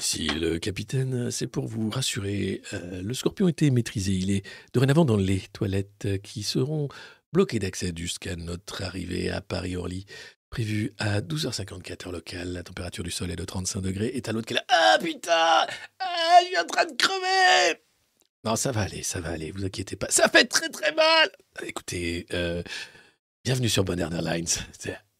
Si 0.00 0.28
le 0.28 0.58
capitaine, 0.60 1.30
c'est 1.32 1.48
pour 1.48 1.66
vous 1.66 1.90
rassurer, 1.90 2.62
euh, 2.72 3.02
le 3.02 3.14
scorpion 3.14 3.48
été 3.48 3.70
maîtrisé. 3.70 4.12
Il 4.12 4.30
est 4.30 4.46
dorénavant 4.72 5.04
dans 5.04 5.16
les 5.16 5.40
toilettes 5.52 6.06
qui 6.22 6.44
seront 6.44 6.88
bloquées 7.32 7.58
d'accès 7.58 7.92
jusqu'à 7.96 8.36
notre 8.36 8.82
arrivée 8.82 9.28
à 9.30 9.40
Paris-Orly, 9.40 10.06
prévue 10.50 10.94
à 10.98 11.20
12h54 11.20 12.06
heure 12.06 12.12
locale. 12.12 12.52
La 12.52 12.62
température 12.62 13.02
du 13.02 13.10
sol 13.10 13.30
est 13.32 13.36
de 13.36 13.44
35 13.44 13.80
degrés. 13.80 14.12
Et 14.14 14.22
à 14.28 14.32
l'autre 14.32 14.46
qui 14.46 14.54
est 14.54 14.56
là. 14.56 14.64
Ah 14.68 14.98
putain 15.02 15.66
Ah, 15.98 16.38
je 16.52 16.60
en 16.60 16.66
train 16.66 16.84
de 16.84 16.96
crever 16.96 17.80
Non, 18.44 18.54
ça 18.54 18.70
va 18.70 18.82
aller, 18.82 19.02
ça 19.02 19.20
va 19.20 19.30
aller, 19.30 19.50
vous 19.50 19.64
inquiétez 19.64 19.96
pas. 19.96 20.10
Ça 20.10 20.28
fait 20.28 20.44
très 20.44 20.68
très 20.68 20.92
mal 20.92 21.30
Écoutez, 21.64 22.26
euh, 22.32 22.62
bienvenue 23.48 23.70
sur 23.70 23.82
Bonne 23.82 24.00
Airlines. 24.00 24.44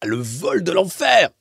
Le 0.05 0.17
vol 0.17 0.63
de 0.63 0.71
l'enfer 0.71 1.31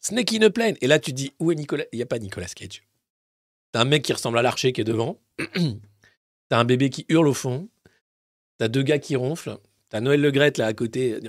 Snake 0.00 0.32
in 0.32 0.40
a 0.40 0.48
plane. 0.48 0.74
Et 0.80 0.86
là, 0.86 0.98
tu 0.98 1.12
dis, 1.12 1.34
où 1.38 1.52
est 1.52 1.54
Nicolas? 1.54 1.84
Il 1.92 1.96
n'y 1.96 2.02
a 2.02 2.06
pas 2.06 2.18
Nicolas 2.18 2.46
Cage. 2.46 2.82
T'as 3.72 3.82
un 3.82 3.84
mec 3.84 4.02
qui 4.02 4.14
ressemble 4.14 4.38
à 4.38 4.42
l'archer 4.42 4.72
qui 4.72 4.80
est 4.80 4.84
devant. 4.84 5.20
T'as 6.48 6.58
un 6.58 6.64
bébé 6.64 6.88
qui 6.88 7.04
hurle 7.10 7.28
au 7.28 7.34
fond. 7.34 7.68
T'as 8.56 8.68
deux 8.68 8.82
gars 8.82 8.98
qui 8.98 9.14
ronflent. 9.14 9.58
T'as 9.90 10.00
Noël 10.00 10.22
Legrette 10.22 10.56
là 10.56 10.64
à 10.64 10.72
côté. 10.72 11.20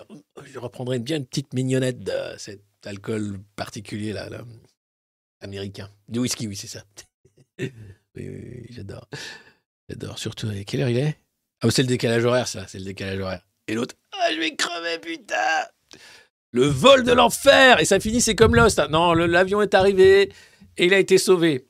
Je 0.45 0.59
reprendrais 0.59 0.99
bien 0.99 1.17
une 1.17 1.25
petite 1.25 1.53
mignonnette 1.53 1.99
de 1.99 2.37
cet 2.37 2.63
alcool 2.85 3.37
particulier 3.57 4.13
là, 4.13 4.29
américain. 5.41 5.89
Du 6.07 6.19
whisky, 6.19 6.47
oui, 6.47 6.55
c'est 6.55 6.67
ça. 6.67 6.85
oui, 7.59 7.69
oui, 8.15 8.29
oui, 8.29 8.65
j'adore. 8.69 9.09
J'adore. 9.89 10.17
Surtout, 10.17 10.49
et 10.51 10.63
quelle 10.63 10.83
heure 10.83 10.89
il 10.89 10.99
est? 10.99 11.17
Ah, 11.59 11.69
c'est 11.69 11.81
le 11.81 11.89
décalage 11.89 12.23
horaire, 12.23 12.47
ça. 12.47 12.65
C'est 12.69 12.79
le 12.79 12.85
décalage 12.85 13.19
horaire. 13.19 13.45
Et 13.67 13.73
l'autre, 13.75 13.95
ah, 14.11 14.31
je 14.33 14.39
vais 14.39 14.55
crever, 14.55 14.99
putain 14.99 15.67
le 16.55 16.67
vol 16.67 17.03
de 17.03 17.11
l'enfer 17.11 17.79
Et 17.79 17.85
ça 17.85 17.99
finit, 17.99 18.21
c'est 18.21 18.35
comme 18.35 18.55
Lost. 18.55 18.77
hein. 18.79 18.87
Non, 18.89 19.13
l'avion 19.13 19.61
est 19.61 19.73
arrivé 19.73 20.31
et 20.77 20.85
il 20.85 20.93
a 20.93 20.99
été 20.99 21.17
sauvé. 21.17 21.67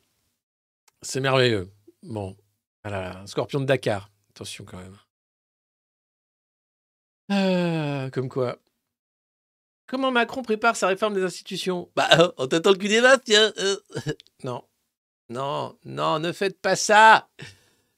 C'est 1.01 1.21
merveilleux. 1.21 1.71
Bon, 2.03 2.35
voilà, 2.83 3.19
un 3.19 3.27
scorpion 3.27 3.61
de 3.61 3.65
Dakar. 3.65 4.09
Attention 4.31 4.65
quand 4.65 4.77
même. 4.77 4.97
Ah, 7.29 8.09
comme 8.11 8.27
quoi. 8.29 8.57
Comment 9.87 10.11
Macron 10.11 10.41
prépare 10.41 10.75
sa 10.75 10.87
réforme 10.87 11.13
des 11.13 11.23
institutions? 11.23 11.89
Bah, 11.95 12.33
on 12.37 12.47
t'attend 12.47 12.71
le 12.71 12.77
cul 12.77 12.89
des 12.89 12.99
vaches, 13.01 13.21
tiens. 13.25 13.53
euh. 13.59 13.77
Non, 14.43 14.63
non, 15.29 15.77
non, 15.85 16.19
ne 16.19 16.33
faites 16.33 16.59
pas 16.59 16.75
ça. 16.75 17.29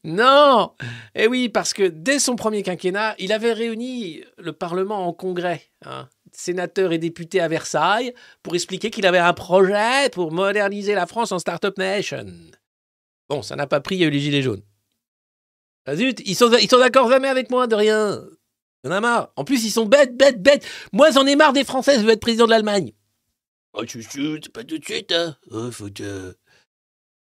Non 0.05 0.75
Eh 1.15 1.27
oui, 1.27 1.49
parce 1.49 1.73
que 1.73 1.81
dès 1.81 2.19
son 2.19 2.35
premier 2.35 2.61
quinquennat, 2.61 3.15
il 3.17 3.33
avait 3.33 3.53
réuni 3.53 4.23
le 4.37 4.53
Parlement 4.53 5.07
en 5.07 5.13
congrès, 5.13 5.63
hein, 5.83 6.07
sénateurs 6.31 6.91
et 6.93 6.99
députés 6.99 7.39
à 7.39 7.47
Versailles, 7.47 8.13
pour 8.43 8.53
expliquer 8.53 8.91
qu'il 8.91 9.07
avait 9.07 9.17
un 9.17 9.33
projet 9.33 10.11
pour 10.11 10.31
moderniser 10.31 10.93
la 10.93 11.07
France 11.07 11.31
en 11.31 11.39
Startup 11.39 11.75
Nation. 11.79 12.27
Bon, 13.29 13.41
ça 13.41 13.55
n'a 13.55 13.65
pas 13.65 13.81
pris, 13.81 13.97
les 13.97 14.19
Gilets 14.19 14.43
jaunes. 14.43 14.61
Ah 15.87 15.95
zut, 15.95 16.21
ils 16.23 16.35
sont, 16.35 16.49
d'accord 16.49 17.09
jamais 17.09 17.27
avec 17.27 17.49
moi, 17.49 17.65
de 17.65 17.75
rien. 17.75 18.23
Il 18.83 18.87
y 18.87 18.93
en 18.93 18.95
a 18.95 19.01
marre. 19.01 19.31
En 19.35 19.43
plus, 19.43 19.65
ils 19.65 19.71
sont 19.71 19.87
bêtes, 19.87 20.15
bêtes, 20.15 20.39
bêtes. 20.39 20.67
Moi, 20.93 21.09
j'en 21.09 21.25
ai 21.25 21.35
marre 21.35 21.53
des 21.53 21.63
Français, 21.63 21.95
je 21.99 22.05
veux 22.05 22.11
être 22.11 22.19
président 22.19 22.45
de 22.45 22.51
l'Allemagne. 22.51 22.93
Oh, 23.73 23.83
tu 23.85 24.03
c'est 24.03 24.49
pas 24.53 24.63
tout 24.63 24.77
de 24.77 24.85
suite, 24.85 25.11
hein. 25.11 25.35
Oh, 25.49 25.71
faut 25.71 25.89
que... 25.89 26.37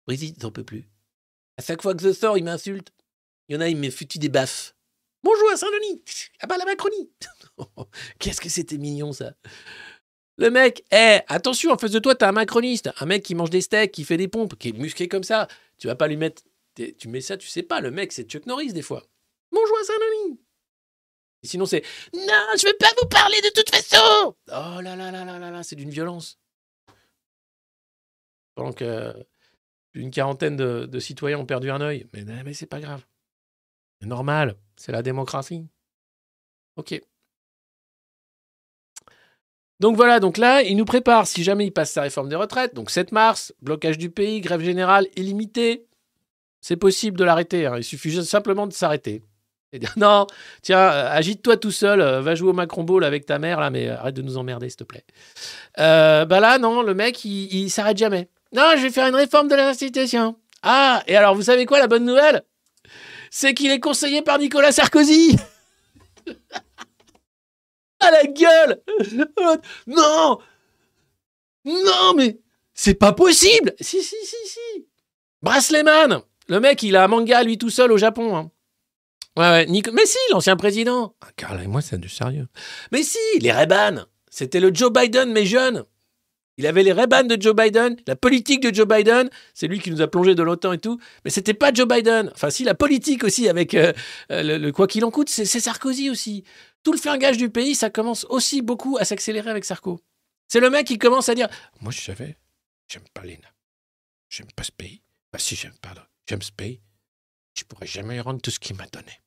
Brigitte, 0.06 0.40
t'en 0.40 0.52
peux 0.52 0.66
plus. 0.66 0.90
À 1.58 1.62
chaque 1.62 1.82
fois 1.82 1.94
que 1.94 2.02
je 2.02 2.12
sors, 2.12 2.38
il 2.38 2.44
m'insulte. 2.44 2.92
Il 3.48 3.56
y 3.56 3.58
en 3.58 3.62
a, 3.62 3.70
il 3.70 3.78
me 3.78 3.90
foutu 3.90 4.18
des 4.18 4.30
baffes. 4.30 4.76
Bonjour 5.24 5.50
à 5.52 5.58
Saint-Denis. 5.58 6.02
Ah 6.40 6.48
bah 6.48 6.58
la 6.58 6.66
Macronie. 6.66 7.12
Qu'est-ce 8.20 8.42
que 8.42 8.50
c'était 8.50 8.78
mignon 8.78 9.14
ça. 9.14 9.34
Le 10.38 10.50
mec, 10.50 10.84
eh, 10.92 11.20
attention, 11.28 11.72
en 11.72 11.78
face 11.78 11.92
de 11.92 12.00
toi, 12.00 12.16
t'as 12.16 12.30
un 12.30 12.32
macroniste, 12.34 12.90
un 13.00 13.06
mec 13.06 13.24
qui 13.24 13.36
mange 13.36 13.52
des 13.52 13.62
steaks, 13.62 13.92
qui 13.92 14.04
fait 14.04 14.18
des 14.18 14.28
pompes, 14.28 14.58
qui 14.58 14.70
est 14.70 14.78
musclé 14.78 15.08
comme 15.08 15.24
ça. 15.24 15.48
Tu 15.78 15.88
vas 15.88 15.96
pas 15.96 16.08
lui 16.08 16.18
mettre. 16.18 16.42
Tu 16.76 17.08
mets 17.08 17.22
ça, 17.22 17.38
tu 17.38 17.48
sais 17.48 17.62
pas, 17.62 17.82
le 17.82 17.92
mec, 17.92 18.12
c'est 18.12 18.24
Chuck 18.24 18.48
Norris 18.48 18.74
des 18.74 18.82
fois. 18.82 19.04
Bonjour 19.52 19.78
Saint-Denis. 19.84 20.40
Sinon, 21.44 21.68
c'est 21.68 21.84
Non, 22.14 22.44
je 22.58 22.66
vais 22.66 22.74
pas 22.74 22.92
vous 23.00 23.08
parler 23.08 23.40
de 23.42 23.50
toute 23.50 23.70
façon. 23.70 24.36
Oh 24.48 24.82
là 24.82 24.96
là 24.96 25.12
là 25.12 25.24
là 25.24 25.38
là 25.38 25.52
là, 25.52 25.62
c'est 25.62 25.76
d'une 25.76 25.92
violence. 25.92 26.40
Pendant 28.56 28.74
que 28.74 29.14
une 29.94 30.11
quarantaine 30.11 30.56
de, 30.56 30.99
citoyens 30.99 31.40
ont 31.40 31.45
perdu 31.45 31.70
un 31.70 31.82
œil. 31.82 32.07
Mais, 32.14 32.53
c'est 32.53 32.65
pas 32.65 32.80
grave. 32.80 33.06
C'est 34.02 34.07
normal. 34.07 34.56
C'est 34.76 34.91
la 34.91 35.02
démocratie. 35.02 35.68
Ok. 36.76 36.99
Donc 39.80 39.95
voilà, 39.95 40.20
donc 40.20 40.38
là, 40.38 40.61
il 40.61 40.78
nous 40.78 40.86
prépare, 40.86 41.28
si 41.28 41.44
jamais 41.44 41.65
il 41.65 41.72
passe 41.72 41.91
sa 41.91 42.03
réforme 42.03 42.30
des 42.30 42.36
retraites, 42.36 42.74
donc 42.74 42.90
7 42.90 43.11
mars, 43.11 43.53
blocage 43.61 43.98
du 43.98 44.10
pays, 44.10 44.40
grève 44.40 44.61
générale 44.61 45.07
illimitée. 45.18 45.86
C'est 46.61 46.78
possible 46.78 47.18
de 47.18 47.26
l'arrêter, 47.26 47.65
hein, 47.65 47.76
il 47.78 47.84
suffit 47.84 48.24
simplement 48.24 48.65
de 48.65 48.72
s'arrêter. 48.72 49.22
Et 49.74 49.80
dire 49.80 49.94
non, 49.98 50.28
tiens, 50.61 50.80
euh, 50.80 51.10
agite-toi 51.10 51.57
tout 51.57 51.72
seul, 51.72 51.99
euh, 51.99 52.22
va 52.22 52.36
jouer 52.36 52.52
au 52.52 52.53
Macron 52.53 52.84
Ball 52.84 53.03
avec 53.03 53.26
ta 53.26 53.40
mère, 53.40 53.60
là, 53.60 53.72
mais 53.72 53.90
arrête 53.90 54.15
de 54.15 54.22
nous 54.22 54.38
emmerder, 54.38 54.70
s'il 54.70 54.78
te 54.78 54.84
plaît. 54.84 55.03
Euh, 55.80 56.26
bah 56.26 56.40
là, 56.40 56.60
non, 56.60 56.84
le 56.84 56.94
mec, 56.94 57.26
il 57.26 57.70
s'arrête 57.70 57.98
jamais. 57.98 58.30
Non, 58.54 58.74
je 58.78 58.82
vais 58.84 58.92
faire 58.92 59.08
une 59.08 59.16
réforme 59.16 59.48
de 59.48 59.56
l'institution. 59.56 60.36
Ah, 60.62 61.04
et 61.08 61.16
alors, 61.16 61.36
vous 61.36 61.42
savez 61.44 61.66
quoi, 61.66 61.80
la 61.80 61.88
bonne 61.88 62.06
nouvelle? 62.06 62.44
C'est 63.32 63.54
qu'il 63.54 63.72
est 63.72 63.80
conseillé 63.80 64.22
par 64.22 64.38
Nicolas 64.40 64.72
Sarkozy 64.72 65.36
à 68.00 68.12
la 68.12 68.24
gueule 68.26 68.82
Non 69.88 70.40
Non, 71.66 72.14
mais 72.16 72.40
c'est 72.74 72.94
pas 72.96 73.14
possible 73.14 73.74
Si, 73.80 74.02
si, 74.04 74.16
si, 74.24 74.36
si 74.48 74.88
Brassleman 75.42 76.22
Le 76.48 76.60
mec, 76.60 76.84
il 76.84 76.96
a 76.96 77.04
un 77.06 77.08
manga, 77.08 77.44
lui, 77.44 77.58
tout 77.58 77.70
seul, 77.70 77.92
au 77.92 77.98
Japon. 77.98 78.36
hein. 78.38 78.52
Ouais, 79.36 79.50
ouais. 79.50 79.66
Nico- 79.66 79.92
Mais 79.94 80.06
si, 80.06 80.18
l'ancien 80.32 80.56
président 80.56 81.16
ah, 81.22 81.30
Carla 81.36 81.64
et 81.64 81.68
moi, 81.68 81.82
c'est 81.82 82.00
du 82.00 82.10
sérieux. 82.10 82.48
Mais 82.92 83.02
si, 83.04 83.18
les 83.40 83.52
Ray-Ban 83.52 84.06
C'était 84.30 84.60
le 84.60 84.74
Joe 84.74 84.92
Biden, 84.94 85.32
mais 85.32 85.46
jeune 85.46 85.84
il 86.58 86.68
avait 86.68 86.84
les 86.84 86.92
Ray-Ban 86.92 87.24
de 87.24 87.42
Joe 87.42 87.56
Biden, 87.56 87.96
la 88.06 88.16
politique 88.16 88.62
de 88.62 88.74
Joe 88.74 88.88
Biden, 88.88 89.30
c'est 89.54 89.68
lui 89.68 89.80
qui 89.80 89.90
nous 89.90 90.02
a 90.02 90.08
plongé 90.08 90.36
de 90.36 90.44
l'OTAN 90.44 90.74
et 90.74 90.78
tout, 90.78 91.00
mais 91.26 91.32
c'était 91.32 91.54
pas 91.54 91.74
Joe 91.74 91.88
Biden. 91.88 92.30
Enfin, 92.34 92.50
si, 92.50 92.64
la 92.64 92.76
politique 92.76 93.24
aussi, 93.24 93.50
avec 93.50 93.74
euh, 93.74 93.92
euh, 94.32 94.60
le, 94.60 94.72
quoi 94.72 94.88
qu'il 94.88 95.04
en 95.04 95.12
coûte, 95.12 95.30
c'est 95.30 95.46
Sarkozy 95.46 96.10
aussi. 96.10 96.44
Tout 96.84 96.92
le 96.92 97.00
fringage 97.00 97.38
du 97.38 97.50
pays, 97.50 97.76
ça 97.76 97.90
commence 97.90 98.26
aussi 98.30 98.62
beaucoup 98.62 98.98
à 99.00 99.06
s'accélérer 99.06 99.50
avec 99.50 99.66
Sarko. 99.66 100.00
C'est 100.48 100.60
le 100.60 100.70
mec 100.70 100.86
qui 100.86 101.00
commence 101.00 101.30
à 101.30 101.36
dire 101.36 101.48
Moi, 101.82 101.92
je 101.92 102.02
savais, 102.02 102.38
j'aime 102.88 103.06
pas 103.14 103.24
l'ENA. 103.24 103.50
J'aime 104.30 104.52
pas 104.56 104.64
ce 104.64 104.72
pays. 104.72 105.02
Bah, 105.32 105.40
si, 105.40 105.56
j'aime 105.56 105.78
pas, 105.82 105.94
j'aime 106.28 106.42
ce 106.42 106.52
pays. 106.52 106.82
Je 107.58 107.64
pourrais 107.64 107.88
jamais 107.88 108.20
rendre 108.20 108.42
tout 108.42 108.52
ce 108.52 108.60
qu'il 108.60 108.76
m'a 108.76 108.86
donné. 108.88 109.22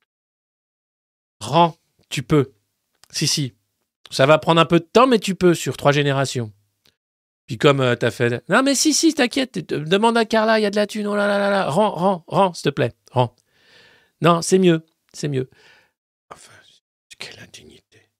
Rends, 1.40 1.76
tu 2.08 2.22
peux. 2.22 2.52
Si, 3.10 3.26
si. 3.26 3.54
Ça 4.10 4.26
va 4.26 4.38
prendre 4.38 4.60
un 4.60 4.66
peu 4.66 4.78
de 4.78 4.84
temps, 4.84 5.06
mais 5.06 5.18
tu 5.18 5.34
peux 5.34 5.54
sur 5.54 5.76
trois 5.76 5.92
générations. 5.92 6.52
Puis 7.46 7.58
comme 7.58 7.80
euh, 7.80 7.94
t'as 7.96 8.10
fait... 8.10 8.42
Non 8.48 8.62
mais 8.62 8.74
si, 8.74 8.92
si, 8.92 9.14
t'inquiète, 9.14 9.52
t- 9.52 9.62
demande 9.62 10.16
à 10.16 10.24
Carla, 10.24 10.58
il 10.58 10.62
y 10.62 10.66
a 10.66 10.70
de 10.70 10.76
la 10.76 10.86
thune, 10.86 11.06
oh 11.06 11.14
là 11.16 11.26
là 11.28 11.38
là 11.38 11.50
là, 11.50 11.68
rends, 11.70 11.90
rends, 11.90 12.24
rends, 12.26 12.52
s'il 12.54 12.64
te 12.64 12.70
plaît, 12.70 12.92
rends. 13.12 13.34
Non, 14.20 14.42
c'est 14.42 14.58
mieux, 14.58 14.84
c'est 15.12 15.28
mieux. 15.28 15.48
Enfin, 16.32 16.52
quelle 17.18 17.38
indignité. 17.40 18.10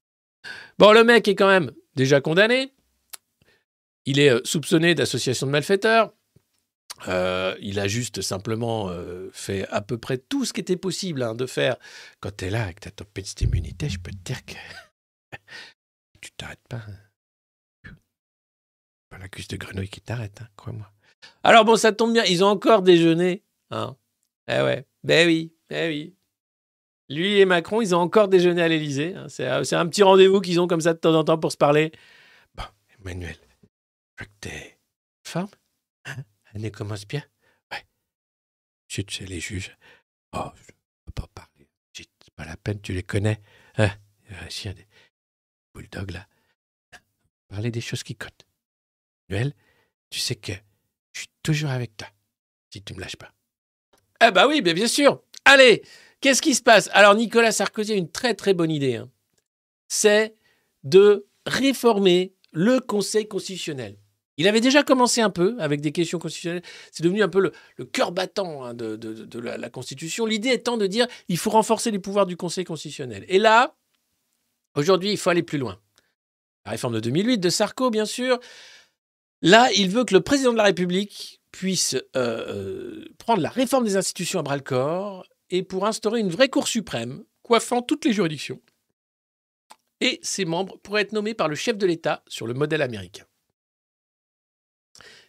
Bon, 0.78 0.92
le 0.92 1.04
mec 1.04 1.26
est 1.28 1.34
quand 1.34 1.48
même 1.48 1.72
déjà 1.96 2.20
condamné. 2.20 2.72
Il 4.04 4.20
est 4.20 4.30
euh, 4.30 4.40
soupçonné 4.44 4.94
d'association 4.94 5.46
de 5.46 5.52
malfaiteurs. 5.52 6.12
Euh, 7.08 7.54
il 7.60 7.78
a 7.80 7.88
juste 7.88 8.22
simplement 8.22 8.88
euh, 8.90 9.28
fait 9.32 9.66
à 9.68 9.82
peu 9.82 9.98
près 9.98 10.16
tout 10.18 10.44
ce 10.44 10.52
qui 10.52 10.60
était 10.60 10.76
possible 10.76 11.22
hein, 11.22 11.34
de 11.34 11.46
faire. 11.46 11.76
Quand 12.20 12.34
tu 12.36 12.44
es 12.46 12.50
là 12.50 12.62
avec 12.62 12.80
ta 12.80 12.90
tempête 12.90 13.34
d'immunité, 13.36 13.88
je 13.88 13.98
peux 13.98 14.12
te 14.12 14.16
dire 14.24 14.44
que 14.46 14.54
tu 16.20 16.30
t'arrêtes 16.32 16.60
pas. 16.68 16.76
hein. 16.88 17.05
Pas 19.16 19.22
la 19.22 19.28
cuisse 19.30 19.48
de 19.48 19.56
grenouille 19.56 19.88
qui 19.88 20.02
t'arrête, 20.02 20.42
hein, 20.42 20.48
crois-moi. 20.56 20.92
Alors 21.42 21.64
bon, 21.64 21.76
ça 21.76 21.90
tombe 21.90 22.12
bien, 22.12 22.24
ils 22.24 22.44
ont 22.44 22.48
encore 22.48 22.82
déjeuné. 22.82 23.42
Hein. 23.70 23.96
Eh 24.46 24.60
ouais, 24.60 24.86
ben 25.04 25.26
oui, 25.26 25.54
ben 25.70 25.88
oui. 25.88 26.14
Lui 27.08 27.38
et 27.38 27.46
Macron, 27.46 27.80
ils 27.80 27.94
ont 27.94 28.00
encore 28.00 28.28
déjeuné 28.28 28.60
à 28.60 28.68
l'Élysée. 28.68 29.14
hein. 29.14 29.26
C'est 29.30 29.48
euh, 29.48 29.64
c'est 29.64 29.74
un 29.74 29.86
petit 29.86 30.02
rendez-vous 30.02 30.42
qu'ils 30.42 30.60
ont 30.60 30.66
comme 30.66 30.82
ça 30.82 30.92
de 30.92 30.98
temps 30.98 31.14
en 31.14 31.24
temps 31.24 31.38
pour 31.38 31.50
se 31.50 31.56
parler. 31.56 31.92
Bon, 32.54 32.64
Emmanuel, 33.00 33.38
je 34.18 34.24
veux 34.24 34.28
que 34.28 34.34
t'es 34.38 34.78
forme. 35.22 35.48
Hein 36.04 36.22
commence 36.70 37.06
bien. 37.06 37.24
Ouais. 37.72 37.86
Tu 38.86 39.02
sais, 39.08 39.24
les 39.24 39.40
juges. 39.40 39.74
Oh, 40.34 40.50
je 40.56 40.60
ne 40.60 40.66
peux 41.06 41.12
pas 41.22 41.28
parler. 41.34 41.66
C'est 41.94 42.34
pas 42.34 42.44
la 42.44 42.58
peine, 42.58 42.82
tu 42.82 42.92
les 42.92 43.02
connais. 43.02 43.40
Hein 43.78 43.92
un 44.42 44.48
chien 44.50 44.74
des 44.74 44.86
bulldogs 45.72 46.10
là. 46.10 46.28
Parler 47.48 47.70
des 47.70 47.80
choses 47.80 48.02
qui 48.02 48.14
cotent. 48.14 48.46
Tu 49.28 50.20
sais 50.20 50.36
que 50.36 50.52
je 51.12 51.20
suis 51.20 51.30
toujours 51.42 51.70
avec 51.70 51.96
toi. 51.96 52.08
Si 52.70 52.82
tu 52.82 52.94
me 52.94 53.00
lâches 53.00 53.16
pas. 53.16 53.32
Ah 54.20 54.30
bah 54.30 54.46
oui, 54.46 54.62
bien 54.62 54.86
sûr. 54.86 55.22
Allez, 55.44 55.82
qu'est-ce 56.20 56.42
qui 56.42 56.54
se 56.54 56.62
passe? 56.62 56.88
Alors 56.92 57.14
Nicolas 57.14 57.52
Sarkozy 57.52 57.92
a 57.92 57.96
une 57.96 58.10
très 58.10 58.34
très 58.34 58.54
bonne 58.54 58.70
idée. 58.70 58.96
hein. 58.96 59.10
C'est 59.88 60.34
de 60.84 61.26
réformer 61.46 62.34
le 62.52 62.80
Conseil 62.80 63.28
constitutionnel. 63.28 63.98
Il 64.38 64.48
avait 64.48 64.60
déjà 64.60 64.82
commencé 64.82 65.20
un 65.20 65.30
peu 65.30 65.56
avec 65.58 65.80
des 65.80 65.92
questions 65.92 66.18
constitutionnelles. 66.18 66.62
C'est 66.92 67.02
devenu 67.02 67.22
un 67.22 67.28
peu 67.28 67.40
le, 67.40 67.84
cœur 67.84 68.12
battant 68.12 68.64
hein, 68.64 68.74
de, 68.74 69.38
la 69.38 69.70
Constitution. 69.70 70.26
L'idée 70.26 70.50
étant 70.50 70.76
de 70.76 70.86
dire 70.86 71.06
il 71.28 71.38
faut 71.38 71.50
renforcer 71.50 71.90
les 71.90 71.98
pouvoirs 71.98 72.26
du 72.26 72.36
Conseil 72.36 72.64
constitutionnel. 72.64 73.24
Et 73.28 73.38
là, 73.38 73.76
aujourd'hui, 74.74 75.10
il 75.12 75.16
faut 75.16 75.30
aller 75.30 75.42
plus 75.42 75.58
loin. 75.58 75.80
La 76.66 76.72
réforme 76.72 76.94
de 76.94 77.00
2008 77.00 77.38
de 77.38 77.48
Sarko, 77.48 77.90
bien 77.90 78.04
sûr. 78.04 78.40
Là, 79.42 79.70
il 79.72 79.90
veut 79.90 80.04
que 80.04 80.14
le 80.14 80.20
président 80.20 80.52
de 80.52 80.56
la 80.56 80.64
République 80.64 81.40
puisse 81.52 81.94
euh, 81.94 82.00
euh, 82.16 83.04
prendre 83.18 83.42
la 83.42 83.48
réforme 83.48 83.84
des 83.84 83.96
institutions 83.96 84.40
à 84.40 84.42
bras 84.42 84.56
le 84.56 84.62
corps 84.62 85.26
et 85.50 85.62
pour 85.62 85.86
instaurer 85.86 86.20
une 86.20 86.30
vraie 86.30 86.48
Cour 86.48 86.68
suprême 86.68 87.24
coiffant 87.42 87.82
toutes 87.82 88.04
les 88.04 88.12
juridictions. 88.12 88.60
Et 90.00 90.20
ses 90.22 90.44
membres 90.44 90.78
pourraient 90.78 91.02
être 91.02 91.12
nommés 91.12 91.34
par 91.34 91.48
le 91.48 91.54
chef 91.54 91.78
de 91.78 91.86
l'État 91.86 92.22
sur 92.28 92.46
le 92.46 92.54
modèle 92.54 92.82
américain. 92.82 93.24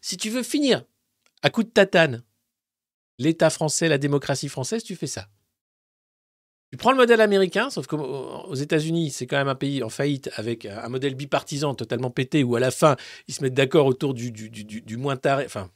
Si 0.02 0.18
tu 0.18 0.30
veux 0.30 0.44
finir 0.44 0.84
à 1.42 1.50
coup 1.50 1.64
de 1.64 1.70
tatane 1.70 2.24
l'État 3.20 3.50
français, 3.50 3.88
la 3.88 3.98
démocratie 3.98 4.50
française, 4.50 4.84
tu 4.84 4.96
fais 4.96 5.08
ça. 5.08 5.30
Tu 6.72 6.78
prends 6.78 6.92
le 6.92 6.98
modèle 6.98 7.22
américain, 7.22 7.70
sauf 7.70 7.88
qu'aux 7.88 8.54
États-Unis, 8.56 9.12
c'est 9.12 9.26
quand 9.26 9.38
même 9.38 9.48
un 9.48 9.56
pays 9.56 9.84
en 9.84 9.90
faillite 9.90 10.30
avec 10.36 10.66
un 10.66 10.90
modèle 10.90 11.16
bipartisan 11.16 11.74
totalement 11.76 12.10
pété 12.10 12.44
où 12.44 12.58
à 12.58 12.60
la 12.60 12.72
fin, 12.72 12.98
ils 13.28 13.34
se 13.34 13.42
mettent 13.42 13.54
d'accord 13.54 13.86
autour 13.86 14.14
du, 14.14 14.34
moins 14.98 15.16
taré. 15.16 15.46
Enfin, 15.46 15.70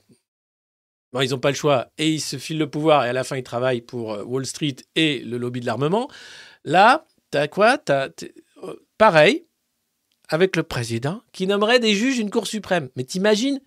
non, 1.14 1.22
ils 1.22 1.32
n'ont 1.32 1.40
pas 1.40 1.50
le 1.50 1.56
choix 1.56 1.88
et 1.98 2.10
ils 2.10 2.20
se 2.20 2.38
filent 2.38 2.58
le 2.58 2.70
pouvoir 2.70 3.06
et 3.06 3.10
à 3.10 3.14
la 3.14 3.24
fin, 3.24 3.38
ils 3.38 3.44
travaillent 3.44 3.82
pour 3.82 4.14
euh, 4.14 4.24
Wall 4.24 4.46
Street 4.46 4.76
et 4.96 5.20
le 5.20 5.38
lobby 5.38 5.62
de 5.62 5.66
l'armement. 5.66 6.10
Là, 6.66 7.06
t'as 7.32 7.48
quoi? 7.48 7.78
T'as, 7.78 8.10
euh, 8.64 8.76
Pareil, 8.98 9.46
avec 10.28 10.56
le 10.58 10.64
président 10.64 11.22
qui 11.32 11.48
nommerait 11.48 11.80
des 11.80 11.96
juges 11.96 12.20
une 12.20 12.30
Cour 12.30 12.48
suprême. 12.48 12.90
Mais 12.98 13.04
t'imagines? 13.04 13.62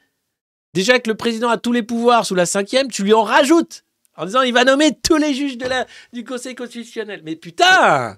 Déjà 0.74 0.98
que 0.98 1.08
le 1.08 1.16
président 1.16 1.48
a 1.48 1.56
tous 1.56 1.72
les 1.72 1.82
pouvoirs 1.82 2.26
sous 2.26 2.34
la 2.34 2.46
cinquième, 2.46 2.90
tu 2.90 3.02
lui 3.02 3.14
en 3.14 3.22
rajoutes 3.22 3.83
en 4.16 4.26
disant 4.26 4.42
il 4.42 4.52
va 4.52 4.64
nommer 4.64 4.92
tous 5.02 5.16
les 5.16 5.34
juges 5.34 5.58
du 6.12 6.24
Conseil 6.24 6.54
constitutionnel. 6.54 7.22
Mais 7.24 7.36
putain 7.36 8.16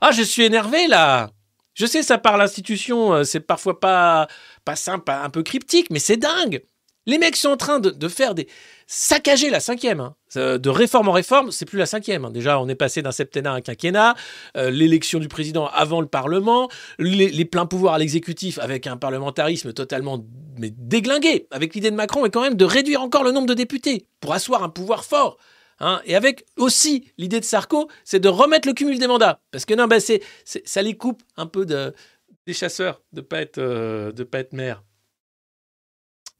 Ah, 0.00 0.12
je 0.12 0.22
suis 0.22 0.42
énervé 0.42 0.86
là 0.86 1.30
Je 1.74 1.86
sais, 1.86 2.02
ça 2.02 2.18
par 2.18 2.36
l'institution, 2.36 3.14
euh, 3.14 3.24
c'est 3.24 3.40
parfois 3.40 3.80
pas, 3.80 4.28
pas 4.64 4.76
simple, 4.76 5.10
un 5.10 5.30
peu 5.30 5.42
cryptique, 5.42 5.90
mais 5.90 5.98
c'est 5.98 6.16
dingue 6.16 6.62
Les 7.06 7.18
mecs 7.18 7.36
sont 7.36 7.50
en 7.50 7.56
train 7.56 7.80
de 7.80 8.08
faire 8.08 8.34
des. 8.34 8.48
Saccager 8.90 9.50
la 9.50 9.60
cinquième. 9.60 10.00
hein. 10.00 10.16
De 10.34 10.68
réforme 10.70 11.08
en 11.08 11.12
réforme, 11.12 11.52
c'est 11.52 11.66
plus 11.66 11.78
la 11.78 11.84
cinquième. 11.86 12.24
hein. 12.24 12.30
Déjà, 12.30 12.58
on 12.58 12.68
est 12.68 12.74
passé 12.74 13.02
d'un 13.02 13.12
septennat 13.12 13.52
à 13.52 13.56
un 13.56 13.60
quinquennat, 13.60 14.16
euh, 14.56 14.70
l'élection 14.70 15.18
du 15.20 15.28
président 15.28 15.66
avant 15.66 16.00
le 16.00 16.06
Parlement, 16.08 16.68
les, 16.98 17.44
pleins 17.44 17.66
pouvoirs 17.66 17.94
à 17.94 17.98
l'exécutif 17.98 18.58
avec 18.58 18.86
un 18.86 18.96
parlementarisme 18.96 19.72
totalement 19.74 20.24
mais 20.58 20.70
déglingué, 20.70 21.46
avec 21.50 21.74
l'idée 21.74 21.90
de 21.90 21.96
Macron 21.96 22.24
et 22.26 22.30
quand 22.30 22.40
même 22.40 22.56
de 22.56 22.64
réduire 22.64 23.02
encore 23.02 23.22
le 23.24 23.30
nombre 23.30 23.46
de 23.46 23.54
députés 23.54 24.06
pour 24.20 24.32
asseoir 24.32 24.62
un 24.64 24.68
pouvoir 24.70 25.04
fort. 25.04 25.36
hein. 25.80 26.00
et 26.06 26.16
avec 26.16 26.46
aussi 26.56 27.12
l'idée 27.18 27.40
de 27.40 27.44
Sarko, 27.44 27.88
c'est 28.04 28.20
de 28.20 28.28
remettre 28.28 28.66
le 28.66 28.74
cumul 28.74 28.98
des 28.98 29.06
mandats. 29.06 29.40
Parce 29.52 29.66
que 29.66 29.74
non, 29.74 29.86
bah, 29.86 30.00
c'est, 30.00 30.22
c'est- 30.46 30.66
ça 30.66 30.80
les 30.82 30.96
coupe 30.96 31.22
un 31.36 31.46
peu 31.46 31.66
de, 31.66 31.94
des 32.46 32.54
chasseurs 32.54 33.02
de 33.12 33.24
être, 33.32 33.58
euh, 33.58 34.10
pas 34.24 34.40
être 34.40 34.54
maire. 34.54 34.82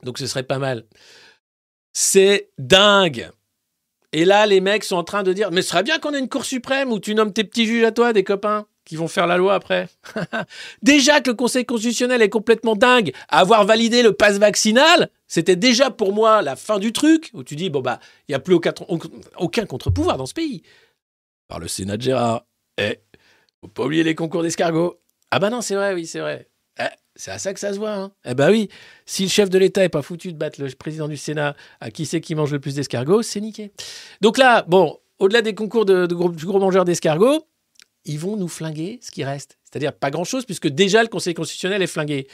Donc 0.03 0.19
ce 0.19 0.27
serait 0.27 0.43
pas 0.45 0.59
mal. 0.59 0.87
C'est 1.93 2.51
dingue. 2.59 3.31
Et 4.13 4.25
là, 4.25 4.47
les 4.47 4.61
mecs 4.61 4.85
sont 4.85 4.97
en 4.97 5.05
train 5.05 5.23
de 5.23 5.33
dire 5.33 5.51
Mais 5.51 5.63
ce 5.63 5.71
serait 5.71 5.83
bien 5.83 5.99
qu'on 5.99 6.15
ait 6.15 6.19
une 6.19 6.29
Cour 6.29 6.45
suprême 6.45 6.93
où 6.93 6.99
tu 6.99 7.15
nommes 7.15 7.33
tes 7.33 7.45
petits 7.45 7.67
juges 7.67 7.85
à 7.85 7.93
toi, 7.93 8.13
des 8.13 8.25
copains, 8.25 8.67
qui 8.85 8.97
vont 8.97 9.09
faire 9.09 9.27
la 9.27 9.37
loi 9.37 9.55
après. 9.55 9.89
déjà 10.83 11.21
que 11.21 11.31
le 11.31 11.37
Conseil 11.37 11.67
constitutionnel 11.67 12.23
est 12.23 12.31
complètement 12.31 12.75
dingue 12.75 13.13
avoir 13.29 13.65
validé 13.67 14.03
le 14.03 14.13
pass 14.13 14.39
vaccinal, 14.39 15.11
c'était 15.27 15.57
déjà 15.57 15.91
pour 15.91 16.13
moi 16.13 16.41
la 16.41 16.57
fin 16.57 16.79
du 16.79 16.93
truc, 16.93 17.31
où 17.35 17.45
tu 17.45 17.55
dis 17.55 17.69
Bon, 17.69 17.81
bah, 17.81 18.01
il 18.29 18.33
n'y 18.33 18.35
a 18.35 18.41
plus 18.41 18.55
aucun, 18.55 18.73
aucun 19.37 19.67
contre-pouvoir 19.67 20.17
dans 20.17 20.27
ce 20.27 20.35
pays. 20.35 20.63
Par 21.49 21.59
le 21.59 21.69
Sénat 21.69 21.97
de 21.97 22.03
Gérard. 22.03 22.47
Eh, 22.79 23.01
faut 23.61 23.69
pas 23.69 23.85
oublier 23.85 24.05
les 24.05 24.15
concours 24.15 24.43
d'escargot. 24.43 25.01
Ah 25.31 25.39
bah 25.39 25.51
non, 25.51 25.61
c'est 25.61 25.75
vrai, 25.75 25.93
oui, 25.95 26.07
c'est 26.07 26.21
vrai. 26.21 26.48
C'est 27.19 27.33
à 27.33 27.39
ça 27.39 27.53
que 27.53 27.59
ça 27.59 27.73
se 27.73 27.79
voit. 27.79 27.95
Hein. 27.95 28.13
Eh 28.25 28.35
bah 28.35 28.49
oui, 28.49 28.69
si 29.05 29.25
le 29.25 29.29
chef 29.29 29.51
de 29.51 29.59
l'État 29.59 29.83
est 29.83 29.89
pas 29.89 30.03
foutu 30.03 30.33
de 30.33 30.39
battre 30.39 30.63
le 30.63 30.71
président 30.71 31.09
du 31.09 31.17
Sénat 31.17 31.57
à 31.81 31.91
qui 31.91 32.07
c'est 32.07 32.21
qui 32.21 32.37
mange 32.37 32.53
le 32.53 32.61
plus 32.61 32.77
d'escargots, 32.77 33.23
c'est 33.23 33.41
niqué. 33.41 33.73
Donc 34.21 34.39
là, 34.39 34.63
bon, 34.69 34.97
au-delà 35.19 35.43
des 35.43 35.53
concours 35.53 35.85
de, 35.85 36.07
gros, 36.07 36.31
du 36.31 36.47
gros 36.47 36.61
mangeur 36.61 36.85
d'escargots, 36.85 37.45
ils 38.05 38.21
vont 38.21 38.37
nous 38.37 38.47
flinguer 38.47 39.01
ce 39.03 39.11
qui 39.11 39.25
reste. 39.25 39.59
C'est-à-dire 39.65 39.93
pas 39.93 40.13
grand-chose, 40.13 40.45
puisque 40.45 40.69
déjà 40.69 41.03
le 41.03 41.09
Conseil 41.09 41.35
constitutionnel 41.35 41.83
est 41.83 41.89
flingué. 41.89 42.29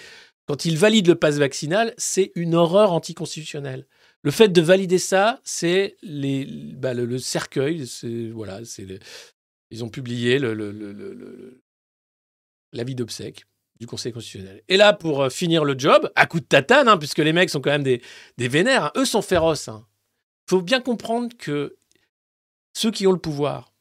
Quand 0.47 0.66
il 0.66 0.77
valide 0.77 1.09
le 1.09 1.15
pass 1.15 1.39
vaccinal, 1.39 1.94
c'est 1.97 2.31
une 2.35 2.55
horreur 2.55 2.93
anticonstitutionnelle. 2.93 3.86
Le 4.23 4.31
fait 4.31 4.48
de 4.48 4.61
valider 4.61 4.98
ça, 4.98 5.40
c'est 5.44 5.97
bah, 6.02 6.93
le, 6.93 7.19
cercueil. 7.19 7.86
Voilà, 8.35 8.61
ils 9.70 9.82
ont 9.82 9.89
publié 9.89 10.39
l'avis 12.73 12.94
d'obsèque 12.94 13.47
du 13.85 13.90
Conseil 13.90 14.12
constitutionnel. 14.12 14.62
Et 14.69 14.77
là, 14.77 14.94
pour 14.94 15.23
euh, 15.23 15.28
finir 15.28 15.65
le 15.65 15.78
job, 15.78 16.11
à 16.16 16.27
coup 16.27 16.40
de 16.40 16.47
tatane, 16.47 16.89
hein, 16.89 16.97
puisque 16.97 17.19
les 17.19 17.35
mecs 17.35 17.51
sont 17.51 17.61
quand 17.61 17.70
même 17.70 17.82
des, 17.82 18.01
des 18.39 18.48
vénères, 18.48 18.85
hein, 18.85 18.93
eux 18.97 19.05
sont 19.05 19.20
féroces. 19.20 19.69
Il 19.69 20.51
faut 20.51 20.62
bien 20.62 20.81
comprendre 20.81 21.36
que 21.39 21.77
ceux 22.73 22.90
qui 22.90 23.06
ont 23.06 23.12
le 23.12 23.19
pouvoir, 23.19 23.73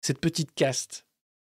cette 0.00 0.18
petite 0.18 0.54
caste 0.54 1.06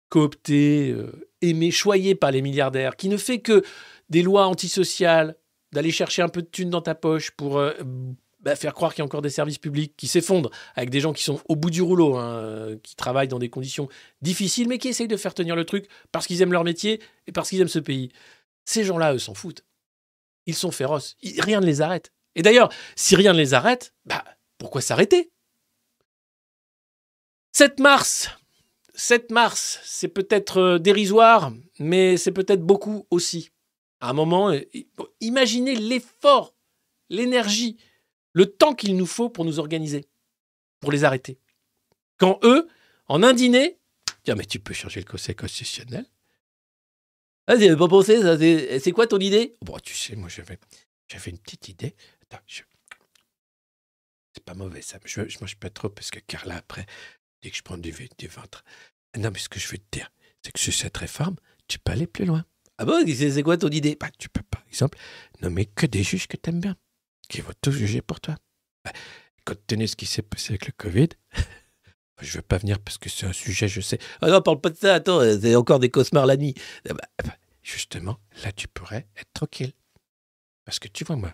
cooptée, 0.08 0.90
euh, 0.90 1.30
aimée, 1.42 1.70
choyée 1.70 2.14
par 2.14 2.32
les 2.32 2.42
milliardaires, 2.42 2.96
qui 2.96 3.08
ne 3.08 3.16
fait 3.16 3.38
que 3.38 3.62
des 4.08 4.22
lois 4.22 4.46
antisociales, 4.46 5.36
d'aller 5.72 5.90
chercher 5.90 6.22
un 6.22 6.28
peu 6.28 6.42
de 6.42 6.48
thunes 6.48 6.70
dans 6.70 6.82
ta 6.82 6.94
poche 6.94 7.30
pour 7.30 7.58
euh, 7.58 7.72
bah, 8.46 8.54
faire 8.54 8.74
croire 8.74 8.94
qu'il 8.94 9.00
y 9.00 9.02
a 9.02 9.06
encore 9.06 9.22
des 9.22 9.30
services 9.30 9.58
publics 9.58 9.94
qui 9.96 10.06
s'effondrent 10.06 10.52
avec 10.76 10.88
des 10.88 11.00
gens 11.00 11.12
qui 11.12 11.24
sont 11.24 11.40
au 11.48 11.56
bout 11.56 11.68
du 11.68 11.82
rouleau, 11.82 12.14
hein, 12.14 12.30
euh, 12.30 12.76
qui 12.80 12.94
travaillent 12.94 13.26
dans 13.26 13.40
des 13.40 13.50
conditions 13.50 13.88
difficiles, 14.22 14.68
mais 14.68 14.78
qui 14.78 14.86
essayent 14.86 15.08
de 15.08 15.16
faire 15.16 15.34
tenir 15.34 15.56
le 15.56 15.64
truc 15.64 15.88
parce 16.12 16.28
qu'ils 16.28 16.42
aiment 16.42 16.52
leur 16.52 16.62
métier 16.62 17.02
et 17.26 17.32
parce 17.32 17.48
qu'ils 17.48 17.60
aiment 17.60 17.66
ce 17.66 17.80
pays. 17.80 18.12
Ces 18.64 18.84
gens-là, 18.84 19.14
eux, 19.14 19.18
s'en 19.18 19.34
foutent. 19.34 19.64
Ils 20.46 20.54
sont 20.54 20.70
féroces. 20.70 21.16
Rien 21.40 21.60
ne 21.60 21.66
les 21.66 21.80
arrête. 21.80 22.12
Et 22.36 22.42
d'ailleurs, 22.42 22.72
si 22.94 23.16
rien 23.16 23.32
ne 23.32 23.38
les 23.38 23.52
arrête, 23.52 23.92
bah, 24.04 24.22
pourquoi 24.58 24.80
s'arrêter? 24.80 25.32
7 27.50 27.80
mars. 27.80 28.30
7 28.94 29.32
mars, 29.32 29.80
c'est 29.82 30.06
peut-être 30.06 30.58
euh, 30.58 30.78
dérisoire, 30.78 31.52
mais 31.80 32.16
c'est 32.16 32.30
peut-être 32.30 32.62
beaucoup 32.62 33.08
aussi. 33.10 33.50
À 34.00 34.10
un 34.10 34.12
moment, 34.12 34.50
euh, 34.50 34.60
imaginez 35.20 35.74
l'effort, 35.74 36.54
l'énergie, 37.10 37.76
le 38.36 38.44
temps 38.44 38.74
qu'il 38.74 38.96
nous 38.98 39.06
faut 39.06 39.30
pour 39.30 39.46
nous 39.46 39.58
organiser, 39.58 40.04
pour 40.80 40.92
les 40.92 41.04
arrêter. 41.04 41.38
Quand 42.18 42.38
eux, 42.42 42.68
en 43.08 43.22
un 43.22 43.32
dîner, 43.32 43.78
disent 44.26 44.34
mais 44.36 44.44
tu 44.44 44.60
peux 44.60 44.74
changer 44.74 45.00
le 45.00 45.06
conseil 45.06 45.34
constitutionnel 45.34 46.04
Ah, 47.46 47.56
j'avais 47.58 47.76
pas 47.76 47.88
pensé, 47.88 48.20
ça, 48.20 48.36
c'est 48.38 48.78
c'est 48.78 48.92
quoi 48.92 49.06
ton 49.06 49.18
idée? 49.20 49.54
Bon, 49.62 49.78
tu 49.78 49.94
sais, 49.94 50.16
moi 50.16 50.28
j'avais 50.28 50.58
j'avais 51.08 51.30
une 51.30 51.38
petite 51.38 51.68
idée. 51.68 51.94
Attends, 52.24 52.42
je- 52.46 52.62
c'est 54.34 54.44
pas 54.44 54.52
mauvais 54.52 54.82
ça, 54.82 54.98
je, 55.06 55.26
je 55.26 55.38
mange 55.40 55.56
pas 55.56 55.70
trop 55.70 55.88
parce 55.88 56.10
que 56.10 56.18
Carla 56.18 56.56
après, 56.56 56.84
dès 57.40 57.50
que 57.50 57.56
je 57.56 57.62
prends 57.62 57.78
du, 57.78 57.90
ventre. 58.28 58.64
Non, 59.16 59.30
mais 59.32 59.38
ce 59.38 59.48
que 59.48 59.58
je 59.58 59.68
veux 59.68 59.78
te 59.78 59.96
dire, 59.96 60.12
c'est 60.44 60.52
que 60.52 60.60
sur 60.60 60.74
cette 60.74 60.98
réforme, 60.98 61.36
tu 61.68 61.78
peux 61.78 61.92
aller 61.92 62.06
plus 62.06 62.26
loin. 62.26 62.44
Ah 62.76 62.84
bon, 62.84 63.02
c'est 63.06 63.30
c'est 63.30 63.42
quoi 63.42 63.56
ton 63.56 63.70
idée? 63.70 63.96
Bah, 63.98 64.10
Tu 64.18 64.28
peux 64.28 64.42
par 64.42 64.62
exemple 64.68 64.98
nommer 65.40 65.64
que 65.64 65.86
des 65.86 66.02
juges 66.02 66.28
que 66.28 66.36
t'aimes 66.36 66.60
bien, 66.60 66.76
qui 67.28 67.40
vont 67.40 67.52
tout 67.60 67.72
juger 67.72 68.02
pour 68.02 68.20
toi. 68.20 68.36
Bah, 68.84 68.92
Compte 69.44 69.64
tenu 69.66 69.86
ce 69.86 69.94
qui 69.94 70.06
s'est 70.06 70.22
passé 70.22 70.54
avec 70.54 70.66
le 70.66 70.72
Covid, 70.72 71.10
je 72.20 72.36
veux 72.36 72.42
pas 72.42 72.58
venir 72.58 72.80
parce 72.80 72.98
que 72.98 73.08
c'est 73.08 73.26
un 73.26 73.32
sujet, 73.32 73.68
je 73.68 73.80
sais. 73.80 73.98
Ah 74.20 74.28
non, 74.28 74.42
parle 74.42 74.60
pas 74.60 74.70
de 74.70 74.76
ça, 74.76 74.94
attends, 74.94 75.20
c'est 75.20 75.54
encore 75.54 75.78
des 75.78 75.88
cauchemars 75.88 76.26
la 76.26 76.36
nuit. 76.36 76.54
Ah 76.88 76.94
bah, 76.94 77.08
bah, 77.24 77.36
justement, 77.62 78.18
là, 78.42 78.50
tu 78.50 78.66
pourrais 78.66 79.06
être 79.16 79.32
tranquille. 79.32 79.72
Parce 80.64 80.80
que 80.80 80.88
tu 80.88 81.04
vois, 81.04 81.14
moi, 81.14 81.32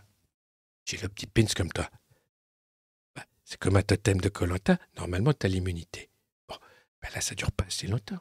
j'ai 0.84 0.98
le 0.98 1.08
petit 1.08 1.26
pins 1.26 1.46
comme 1.56 1.72
toi. 1.72 1.88
C'est 3.44 3.58
comme 3.58 3.76
un 3.76 3.82
totem 3.82 4.20
de 4.20 4.28
Colanta. 4.28 4.78
Normalement, 4.96 5.32
tu 5.32 5.46
as 5.46 5.48
l'immunité. 5.48 6.10
Bon, 6.48 6.56
bah 7.02 7.08
là, 7.14 7.20
ça 7.20 7.34
dure 7.34 7.52
pas 7.52 7.64
assez 7.64 7.86
longtemps. 7.86 8.20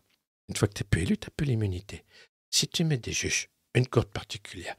Une 0.49 0.55
fois 0.55 0.67
que 0.67 0.73
tu 0.73 0.81
es 0.81 0.85
plus 0.85 1.01
élu, 1.03 1.17
tu 1.17 1.29
plus 1.31 1.45
l'immunité. 1.45 2.03
Si 2.49 2.67
tu 2.67 2.83
mets 2.83 2.97
des 2.97 3.13
juges, 3.13 3.49
une 3.73 3.87
courte 3.87 4.11
particulière, 4.11 4.75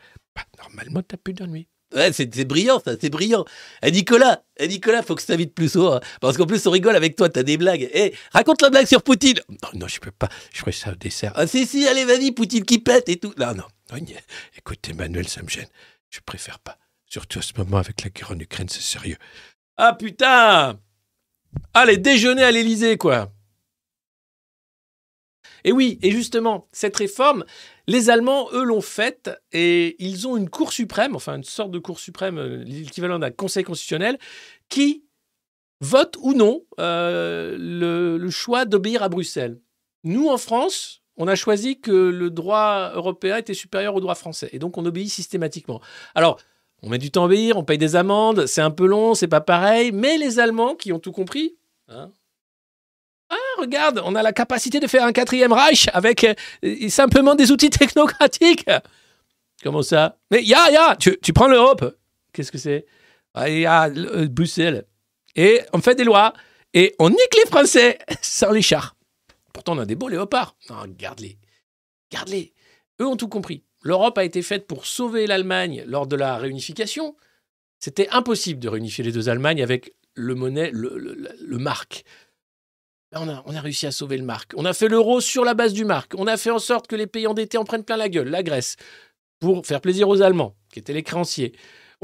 normalement, 0.59 1.03
tu 1.03 1.17
plus 1.17 1.35
d'ennui. 1.35 1.69
C'est 2.13 2.45
brillant, 2.45 2.81
ça, 2.85 2.93
c'est 3.01 3.11
brillant. 3.11 3.45
Eh 3.83 3.91
Nicolas, 3.91 4.43
eh 4.57 4.69
Nicolas, 4.69 5.03
faut 5.03 5.15
que 5.15 5.23
je 5.23 5.27
t'invite 5.27 5.55
plus 5.55 5.71
souvent. 5.73 5.97
hein, 5.97 6.01
parce 6.21 6.37
qu'en 6.37 6.47
plus, 6.47 6.67
on 6.67 6.71
rigole 6.71 6.97
avec 6.97 7.17
toi, 7.17 7.29
t'as 7.29 7.43
des 7.43 7.57
blagues. 7.57 7.89
Eh, 7.93 8.15
raconte 8.33 8.63
la 8.63 8.71
blague 8.71 8.87
sur 8.87 9.03
Poutine. 9.03 9.41
Non, 9.49 9.69
non, 9.75 9.89
je 9.89 10.01
peux 10.01 10.11
pas. 10.11 10.29
Je 10.53 10.61
ferai 10.61 10.73
ça 10.73 10.93
au 10.93 10.95
dessert. 10.95 11.33
Ah, 11.35 11.47
si, 11.47 11.67
si, 11.67 11.87
allez, 11.87 12.05
vas-y, 12.05 12.33
Poutine 12.33 12.65
qui 12.65 12.79
pète 12.79 13.09
et 13.09 13.17
tout. 13.17 13.35
Non, 13.39 13.55
non. 13.55 13.65
Écoute, 14.57 14.89
Emmanuel, 14.89 15.29
ça 15.29 15.43
me 15.43 15.49
gêne. 15.49 15.69
Je 16.11 16.21
préfère 16.25 16.59
pas. 16.59 16.79
Surtout 17.07 17.41
à 17.41 17.43
ce 17.43 17.53
moment 17.59 17.77
avec 17.77 18.03
la 18.05 18.11
guerre 18.11 18.31
en 18.31 18.39
Ukraine, 18.39 18.69
c'est 18.69 18.81
sérieux. 18.81 19.19
Ah, 19.77 19.95
putain 19.95 20.79
Allez, 21.75 21.99
déjeuner 21.99 22.43
à 22.43 22.51
l'Élysée, 22.51 22.97
quoi. 22.97 23.31
Et 25.65 25.73
oui, 25.73 25.99
et 26.03 26.11
justement, 26.11 26.69
cette 26.73 26.97
réforme, 26.97 27.45
les 27.93 28.09
Allemands, 28.09 28.49
eux, 28.53 28.65
l'ont 28.65 28.81
faite 28.81 29.31
et 29.53 30.03
ils 30.03 30.27
ont 30.27 30.39
une 30.39 30.49
Cour 30.49 30.73
suprême, 30.73 31.15
enfin 31.15 31.37
une 31.37 31.45
sorte 31.45 31.71
de 31.71 31.79
Cour 31.79 32.01
suprême, 32.01 32.39
euh, 32.39 32.65
l'équivalent 32.65 33.19
d'un 33.19 33.31
Conseil 33.31 33.65
constitutionnel, 33.65 34.19
qui 34.71 35.05
vote 35.83 36.17
ou 36.23 36.33
non 36.33 36.63
euh, 36.81 37.55
le, 37.59 38.31
choix 38.31 38.65
d'obéir 38.65 39.03
à 39.03 39.11
Bruxelles. 39.11 39.61
Nous, 40.05 40.29
en 40.29 40.39
France, 40.39 41.03
on 41.19 41.29
a 41.29 41.35
choisi 41.35 41.81
que 41.81 41.91
le 41.91 42.31
droit 42.31 42.93
européen 42.95 43.37
était 43.37 43.53
supérieur 43.53 43.95
au 43.95 44.01
droit 44.01 44.15
français 44.15 44.49
et 44.53 44.59
donc 44.59 44.79
on 44.79 44.87
obéit 44.87 45.11
systématiquement. 45.11 45.83
Alors, 46.15 46.41
on 46.83 46.89
met 46.89 46.99
du 46.99 47.11
temps 47.11 47.23
à 47.23 47.27
obéir, 47.27 47.59
on 47.59 47.65
paye 47.65 47.79
des 47.79 47.95
amendes, 47.95 48.47
c'est 48.47 48.63
un 48.63 48.71
peu 48.71 48.87
long, 48.87 49.15
c'est 49.15 49.29
pas 49.29 49.43
pareil, 49.43 49.93
mais 49.93 50.17
les 50.17 50.39
Allemands 50.39 50.75
qui 50.75 50.93
ont 50.93 50.99
tout 50.99 51.13
compris, 51.13 51.57
hein, 51.89 52.11
regarde, 53.59 54.01
on 54.05 54.15
a 54.15 54.23
la 54.23 54.33
capacité 54.33 54.81
de 54.81 54.87
faire 54.87 55.05
un 55.05 55.13
quatrième 55.13 55.53
Reich 55.53 55.89
avec 55.93 56.25
euh, 56.25 56.89
simplement 56.89 57.35
des 57.35 57.51
outils 57.51 57.71
technocratiques. 57.71 58.67
Comment 59.63 59.83
ça? 59.83 60.19
Mais 60.31 60.43
ya, 60.43 60.71
ya, 60.71 60.97
tu, 60.99 61.19
tu 61.23 61.33
prends 61.33 61.47
l'Europe. 61.49 61.97
Qu'est-ce 62.33 62.51
que 62.53 62.59
c'est? 62.59 62.87
Ah, 63.35 63.49
Il 63.49 63.61
y 63.61 63.67
a 63.67 63.89
euh, 63.89 64.27
Bruxelles. 64.29 64.85
Et 65.37 65.61
on 65.73 65.81
fait 65.81 65.95
des 65.95 66.05
lois. 66.05 66.33
Et 66.75 66.95
on 66.99 67.11
nique 67.11 67.37
les 67.37 67.47
Français 67.51 67.99
sans 68.23 68.51
les 68.51 68.63
chars. 68.63 68.97
Pourtant, 69.53 69.77
on 69.77 69.81
a 69.81 69.85
des 69.87 69.95
beaux 69.95 70.09
léopards. 70.09 70.57
Non, 70.71 70.77
garde-les. 70.89 71.39
Garde-les. 72.11 72.53
Eux 73.01 73.07
ont 73.07 73.17
tout 73.17 73.29
compris. 73.29 73.63
L'Europe 73.83 74.17
a 74.19 74.25
été 74.25 74.43
faite 74.43 74.67
pour 74.67 74.87
sauver 74.87 75.27
l'Allemagne 75.27 75.85
lors 75.87 76.07
de 76.07 76.17
la 76.17 76.37
réunification. 76.37 77.17
C'était 77.81 78.09
impossible 78.11 78.61
de 78.61 78.69
réunifier 78.69 79.03
les 79.05 79.13
deux 79.13 79.29
Allemagnes 79.29 79.63
avec 79.63 79.93
le 80.15 80.35
monnaie, 80.35 80.71
le, 80.73 80.97
le, 80.97 81.15
le- 81.15 81.31
le 81.41 81.59
marque. 81.59 82.05
On 83.15 83.29
a, 83.29 83.43
on 83.47 83.55
a 83.55 83.61
réussi 83.61 83.87
à 83.87 83.93
sauver 83.93 84.17
le 84.17 84.25
marque. 84.25 84.53
On 84.57 84.65
a 84.65 84.73
fait 84.73 84.89
l'euro 84.89 85.21
sur 85.21 85.45
la 85.45 85.55
base 85.55 85.73
du 85.73 85.85
marque. 85.85 86.15
On 86.17 86.27
a 86.27 86.37
fait 86.37 86.51
en 86.51 86.59
sorte 86.59 86.87
que 86.87 86.97
les 86.97 87.07
pays 87.07 87.27
endettés 87.27 87.59
en 87.59 87.65
prennent 87.65 87.85
plein 87.85 87.97
la 87.97 88.09
gueule, 88.09 88.29
la 88.29 88.43
Grèce, 88.43 88.77
pour 89.39 89.67
faire 89.67 89.81
plaisir 89.81 90.09
aux 90.09 90.23
Allemands, 90.23 90.55
qui 90.73 90.79
étaient 90.79 90.95
les 90.95 91.03
créanciers. 91.03 91.53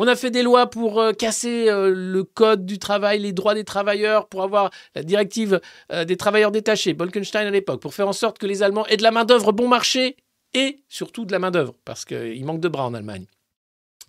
On 0.00 0.06
a 0.06 0.14
fait 0.14 0.30
des 0.30 0.44
lois 0.44 0.70
pour 0.70 1.00
euh, 1.00 1.12
casser 1.12 1.68
euh, 1.68 1.92
le 1.92 2.22
code 2.22 2.64
du 2.64 2.78
travail, 2.78 3.18
les 3.18 3.32
droits 3.32 3.54
des 3.54 3.64
travailleurs, 3.64 4.28
pour 4.28 4.44
avoir 4.44 4.70
la 4.94 5.02
directive 5.02 5.60
euh, 5.90 6.04
des 6.04 6.16
travailleurs 6.16 6.52
détachés, 6.52 6.94
Bolkenstein 6.94 7.48
à 7.48 7.50
l'époque, 7.50 7.82
pour 7.82 7.94
faire 7.94 8.06
en 8.06 8.12
sorte 8.12 8.38
que 8.38 8.46
les 8.46 8.62
Allemands 8.62 8.86
aient 8.86 8.96
de 8.96 9.02
la 9.02 9.10
main-d'œuvre 9.10 9.50
bon 9.50 9.66
marché 9.66 10.16
et 10.54 10.84
surtout 10.88 11.24
de 11.24 11.32
la 11.32 11.40
main-d'œuvre, 11.40 11.74
parce 11.84 12.04
qu'il 12.04 12.44
manque 12.44 12.60
de 12.60 12.68
bras 12.68 12.86
en 12.86 12.94
Allemagne. 12.94 13.26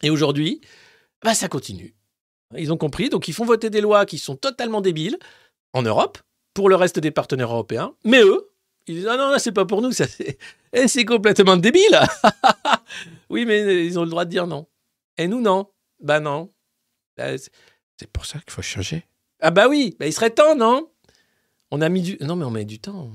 Et 0.03 0.11
aujourd'hui, 0.11 0.61
bah, 1.23 1.33
ça 1.33 1.47
continue. 1.47 1.95
Ils 2.55 2.71
ont 2.71 2.77
compris, 2.77 3.09
donc 3.09 3.27
ils 3.27 3.33
font 3.33 3.45
voter 3.45 3.71
des 3.71 3.81
lois 3.81 4.05
qui 4.05 4.19
sont 4.19 4.35
totalement 4.35 4.81
débiles 4.81 5.17
en 5.73 5.81
Europe, 5.81 6.19
pour 6.59 6.67
le 6.67 6.75
reste 6.75 6.99
des 6.99 7.11
partenaires 7.11 7.53
européens, 7.53 7.95
mais 8.03 8.21
eux, 8.21 8.51
ils 8.85 8.95
disent 8.95 9.07
Ah 9.07 9.15
non, 9.15 9.29
là, 9.29 9.39
c'est 9.39 9.53
pas 9.53 9.63
pour 9.63 9.81
nous, 9.81 9.93
c'est 9.93 10.37
eh, 10.73 10.89
c'est 10.89 11.05
complètement 11.05 11.55
débile. 11.55 12.01
oui, 13.29 13.45
mais 13.45 13.85
ils 13.85 13.97
ont 13.97 14.03
le 14.03 14.09
droit 14.09 14.25
de 14.25 14.29
dire 14.29 14.45
non. 14.45 14.67
Et 15.17 15.29
nous, 15.29 15.39
non. 15.39 15.71
Bah 16.01 16.19
non. 16.19 16.53
Bah, 17.15 17.37
c'est- 17.37 18.07
pour 18.11 18.25
ça 18.25 18.39
qu'il 18.39 18.51
faut 18.51 18.61
changer. 18.61 19.05
Ah 19.39 19.51
bah 19.51 19.69
oui, 19.69 19.95
bah, 20.01 20.05
il 20.05 20.11
serait 20.11 20.31
temps, 20.31 20.53
non? 20.53 20.91
On 21.71 21.79
a 21.79 21.87
mis 21.87 22.01
du. 22.01 22.17
Non, 22.19 22.35
mais 22.35 22.43
on 22.43 22.51
met 22.51 22.65
du 22.65 22.79
temps. 22.79 23.09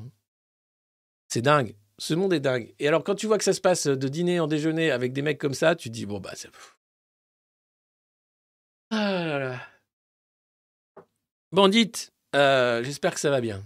C'est 1.29 1.43
dingue. 1.43 1.77
Ce 1.99 2.15
monde 2.15 2.33
est 2.33 2.41
dingue. 2.41 2.75
Et 2.79 2.89
alors, 2.89 3.05
quand 3.05 3.15
tu 3.15 3.27
vois 3.27 3.37
que 3.37 3.45
ça 3.45 3.53
se 3.53 3.61
passe 3.61 3.87
de 3.89 4.09
dîner 4.09 4.41
en 4.41 4.47
déjeuner 4.47 4.91
avec 4.91 5.13
des 5.13 5.21
mecs 5.21 5.39
comme 5.39 5.53
ça, 5.53 5.77
tu 5.77 5.91
te 5.91 5.95
dis 5.95 6.07
Bon, 6.07 6.19
bah, 6.19 6.33
c'est. 6.35 6.49
Ah 8.91 9.13
là 9.27 9.39
là. 9.39 9.61
Bon, 11.53 11.69
dites, 11.69 12.14
euh, 12.35 12.83
j'espère 12.83 13.15
que 13.15 13.21
ça 13.21 13.31
va 13.31 13.41
bien. 13.41 13.63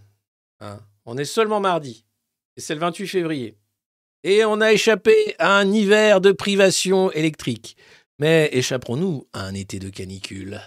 Hein. 0.60 0.80
on 1.06 1.16
est 1.16 1.24
seulement 1.24 1.60
mardi. 1.60 2.04
Et 2.56 2.60
c'est 2.60 2.74
le 2.74 2.80
28 2.80 3.06
février. 3.06 3.56
Et 4.24 4.44
on 4.44 4.60
a 4.60 4.72
échappé 4.72 5.36
à 5.38 5.56
un 5.56 5.72
hiver 5.72 6.20
de 6.20 6.32
privation 6.32 7.12
électrique. 7.12 7.76
Mais 8.18 8.48
échapperons-nous 8.52 9.28
à 9.32 9.42
un 9.44 9.54
été 9.54 9.78
de 9.78 9.90
canicule 9.90 10.60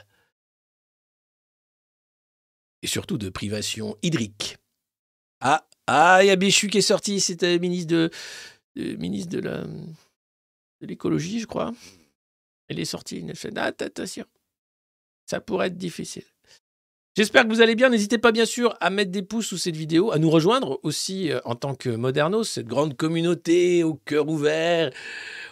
Et 2.82 2.88
surtout 2.88 3.18
de 3.18 3.30
privation 3.30 3.98
hydrique. 4.02 4.58
Ah, 5.42 5.68
ah, 5.88 6.20
il 6.24 6.28
y 6.28 6.32
a 6.32 6.36
Béchu 6.38 6.70
qui 6.70 6.78
est 6.78 6.82
sorti, 6.82 7.20
c'était 7.20 7.60
ministre 7.60 7.92
de, 7.92 8.10
ministre 8.96 9.38
de 9.38 9.66
l'écologie, 10.80 11.42
je 11.42 11.48
crois. 11.48 11.74
Elle 12.70 12.80
est 12.80 12.86
sortie, 12.86 13.26
fait 13.36 13.52
ah, 13.58 13.66
attention. 13.66 14.26
Ça 15.26 15.42
pourrait 15.42 15.68
être 15.68 15.78
difficile. 15.78 16.24
J'espère 17.18 17.44
que 17.44 17.50
vous 17.50 17.60
allez 17.60 17.76
bien. 17.76 17.90
N'hésitez 17.90 18.18
pas, 18.18 18.32
bien 18.32 18.46
sûr, 18.46 18.74
à 18.80 18.90
mettre 18.90 19.12
des 19.12 19.22
pouces 19.22 19.48
sous 19.48 19.58
cette 19.58 19.76
vidéo, 19.76 20.14
à 20.14 20.18
nous 20.18 20.30
rejoindre 20.30 20.80
aussi 20.84 21.30
euh, 21.30 21.42
en 21.44 21.56
tant 21.56 21.76
que 21.76 21.90
Modernos, 21.90 22.50
cette 22.50 22.68
grande 22.68 22.96
communauté 22.96 23.84
au 23.84 23.96
cœur 23.96 24.30
ouvert, 24.30 24.92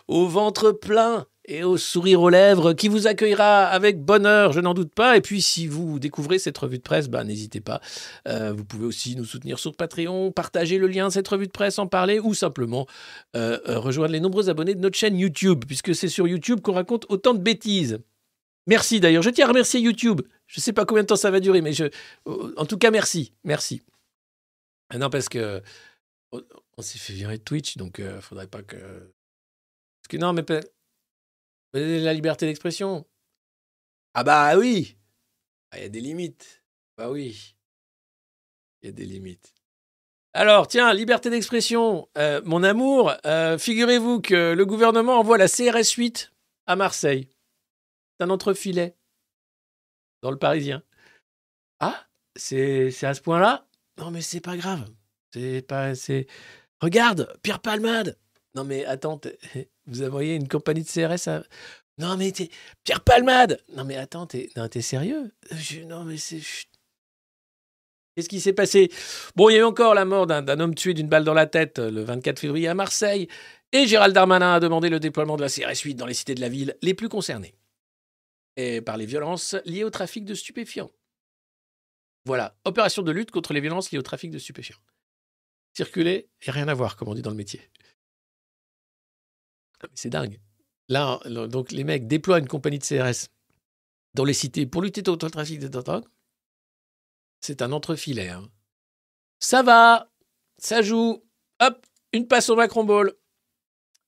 au 0.08 0.26
ventre 0.28 0.72
plein 0.72 1.26
et 1.44 1.66
au 1.66 1.76
sourire 1.76 2.22
aux 2.22 2.30
lèvres 2.30 2.72
qui 2.72 2.88
vous 2.88 3.08
accueillera 3.08 3.66
avec 3.66 4.00
bonheur, 4.02 4.54
je 4.54 4.62
n'en 4.62 4.74
doute 4.74 4.94
pas. 4.94 5.18
Et 5.18 5.22
puis, 5.22 5.42
si 5.42 5.68
vous 5.68 6.00
découvrez 6.00 6.40
cette 6.40 6.58
revue 6.58 6.78
de 6.78 6.84
presse, 6.84 7.10
bah, 7.10 7.26
n'hésitez 7.26 7.60
pas. 7.60 7.82
Euh, 8.30 8.54
vous 8.56 8.64
pouvez 8.64 8.86
aussi 8.86 9.18
nous 9.18 9.26
soutenir 9.26 9.60
sur 9.60 9.76
Patreon, 9.76 10.32
partager 10.32 10.78
le 10.78 10.88
lien 10.88 11.10
de 11.10 11.14
cette 11.14 11.28
revue 11.28 11.48
de 11.48 11.52
presse, 11.52 11.78
en 11.78 11.88
parler 11.88 12.20
ou 12.20 12.34
simplement 12.34 12.88
euh, 13.36 13.58
rejoindre 13.66 14.14
les 14.14 14.22
nombreux 14.22 14.50
abonnés 14.50 14.76
de 14.76 14.80
notre 14.80 14.98
chaîne 14.98 15.18
YouTube, 15.18 15.66
puisque 15.68 15.94
c'est 15.94 16.08
sur 16.08 16.26
YouTube 16.26 16.62
qu'on 16.62 16.74
raconte 16.74 17.06
autant 17.10 17.34
de 17.34 17.42
bêtises. 17.42 18.00
Merci 18.66 19.02
d'ailleurs. 19.02 19.24
Je 19.24 19.32
tiens 19.32 19.46
à 19.46 19.50
remercier 19.50 19.82
YouTube. 19.82 20.22
Je 20.50 20.60
ne 20.60 20.64
sais 20.64 20.74
pas 20.74 20.86
combien 20.86 21.04
de 21.04 21.08
temps 21.08 21.16
ça 21.16 21.30
va 21.30 21.40
durer, 21.40 21.62
mais 21.62 21.74
je, 21.74 21.86
en 22.26 22.66
tout 22.66 22.78
cas, 22.80 22.90
merci. 22.90 23.34
Merci. 23.44 23.84
Ah 24.90 24.98
Non, 24.98 25.10
parce 25.12 25.30
que 25.30 25.62
on 26.32 26.82
s'est 26.82 26.98
fait 26.98 27.14
virer 27.14 27.38
de 27.38 27.44
Twitch, 27.44 27.78
donc 27.78 28.00
ne 28.00 28.20
faudrait 28.20 28.48
pas 28.48 28.64
que. 28.64 28.76
Parce 28.76 30.08
que 30.10 30.18
non, 30.18 30.34
mais 30.34 30.44
la 31.74 32.14
liberté 32.14 32.48
d'expression. 32.48 33.06
Ah 34.16 34.24
bah 34.24 34.58
oui. 34.58 34.98
Ah, 35.72 35.78
Il 35.78 35.84
y 35.84 35.86
a 35.86 35.90
des 35.90 36.02
limites. 36.02 36.64
Bah 36.98 37.12
oui. 37.12 37.56
Il 38.82 38.88
y 38.88 38.90
a 38.90 38.92
des 38.92 39.06
limites. 39.06 39.54
Alors, 40.34 40.68
tiens, 40.68 40.94
liberté 40.94 41.30
d'expression, 41.30 42.08
euh, 42.18 42.42
mon 42.44 42.64
amour, 42.64 43.14
euh, 43.26 43.58
figurez-vous 43.58 44.22
que 44.22 44.54
le 44.54 44.66
gouvernement 44.66 45.20
envoie 45.20 45.38
la 45.38 45.48
CRS 45.48 45.92
8 45.96 46.32
à 46.66 46.76
Marseille. 46.76 47.28
C'est 48.18 48.26
un 48.26 48.30
entrefilet 48.30 48.96
dans 50.22 50.32
le 50.32 50.38
Parisien. 50.38 50.84
Ah, 51.80 52.06
c'est 52.36 52.92
à 53.04 53.14
ce 53.14 53.22
point-là? 53.22 53.68
Non, 53.98 54.12
mais 54.12 54.22
c'est 54.22 54.42
pas 54.42 54.58
grave. 54.58 54.86
C'est 55.34 55.62
pas. 55.68 55.94
Regarde, 56.82 57.34
Pierre 57.44 57.60
Palmade 57.60 58.18
Non, 58.56 58.64
mais 58.64 58.86
attends, 58.86 59.20
vous 59.88 60.04
envoyez 60.04 60.36
une 60.36 60.48
compagnie 60.48 60.84
de 60.84 60.88
CRS 60.90 61.28
à. 61.30 61.44
Non, 61.98 62.16
mais 62.18 62.32
t'es. 62.32 62.50
Pierre 62.86 63.02
Palmade 63.04 63.62
Non, 63.76 63.84
mais 63.84 63.98
attends, 63.98 64.26
t'es 64.26 64.50
sérieux? 64.82 65.32
Je- 65.52 65.82
Non, 65.82 66.04
mais 66.06 66.18
c'est. 66.18 66.40
Qu'est-ce 68.16 68.30
qui 68.30 68.40
s'est 68.42 68.54
passé? 68.54 68.92
Bon, 69.36 69.50
il 69.50 69.54
y 69.54 69.56
a 69.58 69.60
eu 69.60 69.64
encore 69.64 69.94
la 69.94 70.04
mort 70.06 70.28
d'un 70.28 70.42
d'un 70.42 70.60
homme 70.60 70.76
tué 70.76 70.94
d'une 70.94 71.08
balle 71.08 71.24
dans 71.24 71.34
la 71.34 71.46
tête 71.46 71.80
euh, 71.80 71.92
le 71.92 72.04
24 72.04 72.40
février 72.40 72.68
à 72.68 72.74
Marseille. 72.74 73.28
Et 73.72 73.86
Gérald 73.86 74.14
Darmanin 74.16 74.56
a 74.56 74.60
demandé 74.60 74.90
le 74.90 75.00
déploiement 75.00 75.38
de 75.38 75.42
la 75.42 75.48
CRS 75.50 75.82
8 75.84 75.96
dans 75.96 76.06
les 76.06 76.14
cités 76.16 76.36
de 76.36 76.42
la 76.42 76.50
ville 76.50 76.76
les 76.82 76.94
plus 76.94 77.08
concernées. 77.08 77.54
Et 78.56 78.82
par 78.82 78.98
les 78.98 79.06
violences 79.06 79.56
liées 79.66 79.84
au 79.84 79.90
trafic 79.90 80.26
de 80.26 80.34
stupéfiants. 80.34 80.92
Voilà, 82.26 82.58
opération 82.66 83.02
de 83.02 83.12
lutte 83.12 83.32
contre 83.32 83.54
les 83.54 83.62
violences 83.62 83.92
liées 83.92 83.98
au 84.00 84.04
trafic 84.04 84.32
de 84.32 84.40
stupéfiants. 84.40 84.78
Circuler 85.76 86.30
et 86.42 86.52
rien 86.52 86.68
à 86.68 86.74
voir, 86.74 86.96
comme 86.98 87.08
on 87.08 87.16
dit 87.16 87.22
dans 87.22 87.30
le 87.30 87.36
métier. 87.36 87.62
Ah, 89.82 89.88
C'est 89.94 90.10
dingue. 90.10 90.40
Là, 90.90 91.20
donc 91.48 91.72
les 91.72 91.84
mecs 91.84 92.08
déploient 92.08 92.40
une 92.40 92.48
compagnie 92.48 92.80
de 92.80 92.84
CRS 92.84 93.30
dans 94.16 94.26
les 94.26 94.34
cités 94.34 94.66
pour 94.66 94.82
lutter 94.82 95.04
contre 95.04 95.26
le 95.28 95.32
trafic 95.32 95.60
de 95.60 95.68
drogue. 95.68 96.06
C'est 97.42 97.62
un 97.62 97.72
entrefilet. 97.72 98.30
hein. 98.30 98.50
Ça 99.40 99.64
va, 99.64 100.12
ça 100.58 100.82
joue. 100.82 101.24
Hop, 101.62 101.86
une 102.12 102.28
passe 102.28 102.50
au 102.50 102.56
Macron 102.56 102.84
Ball. 102.84 103.14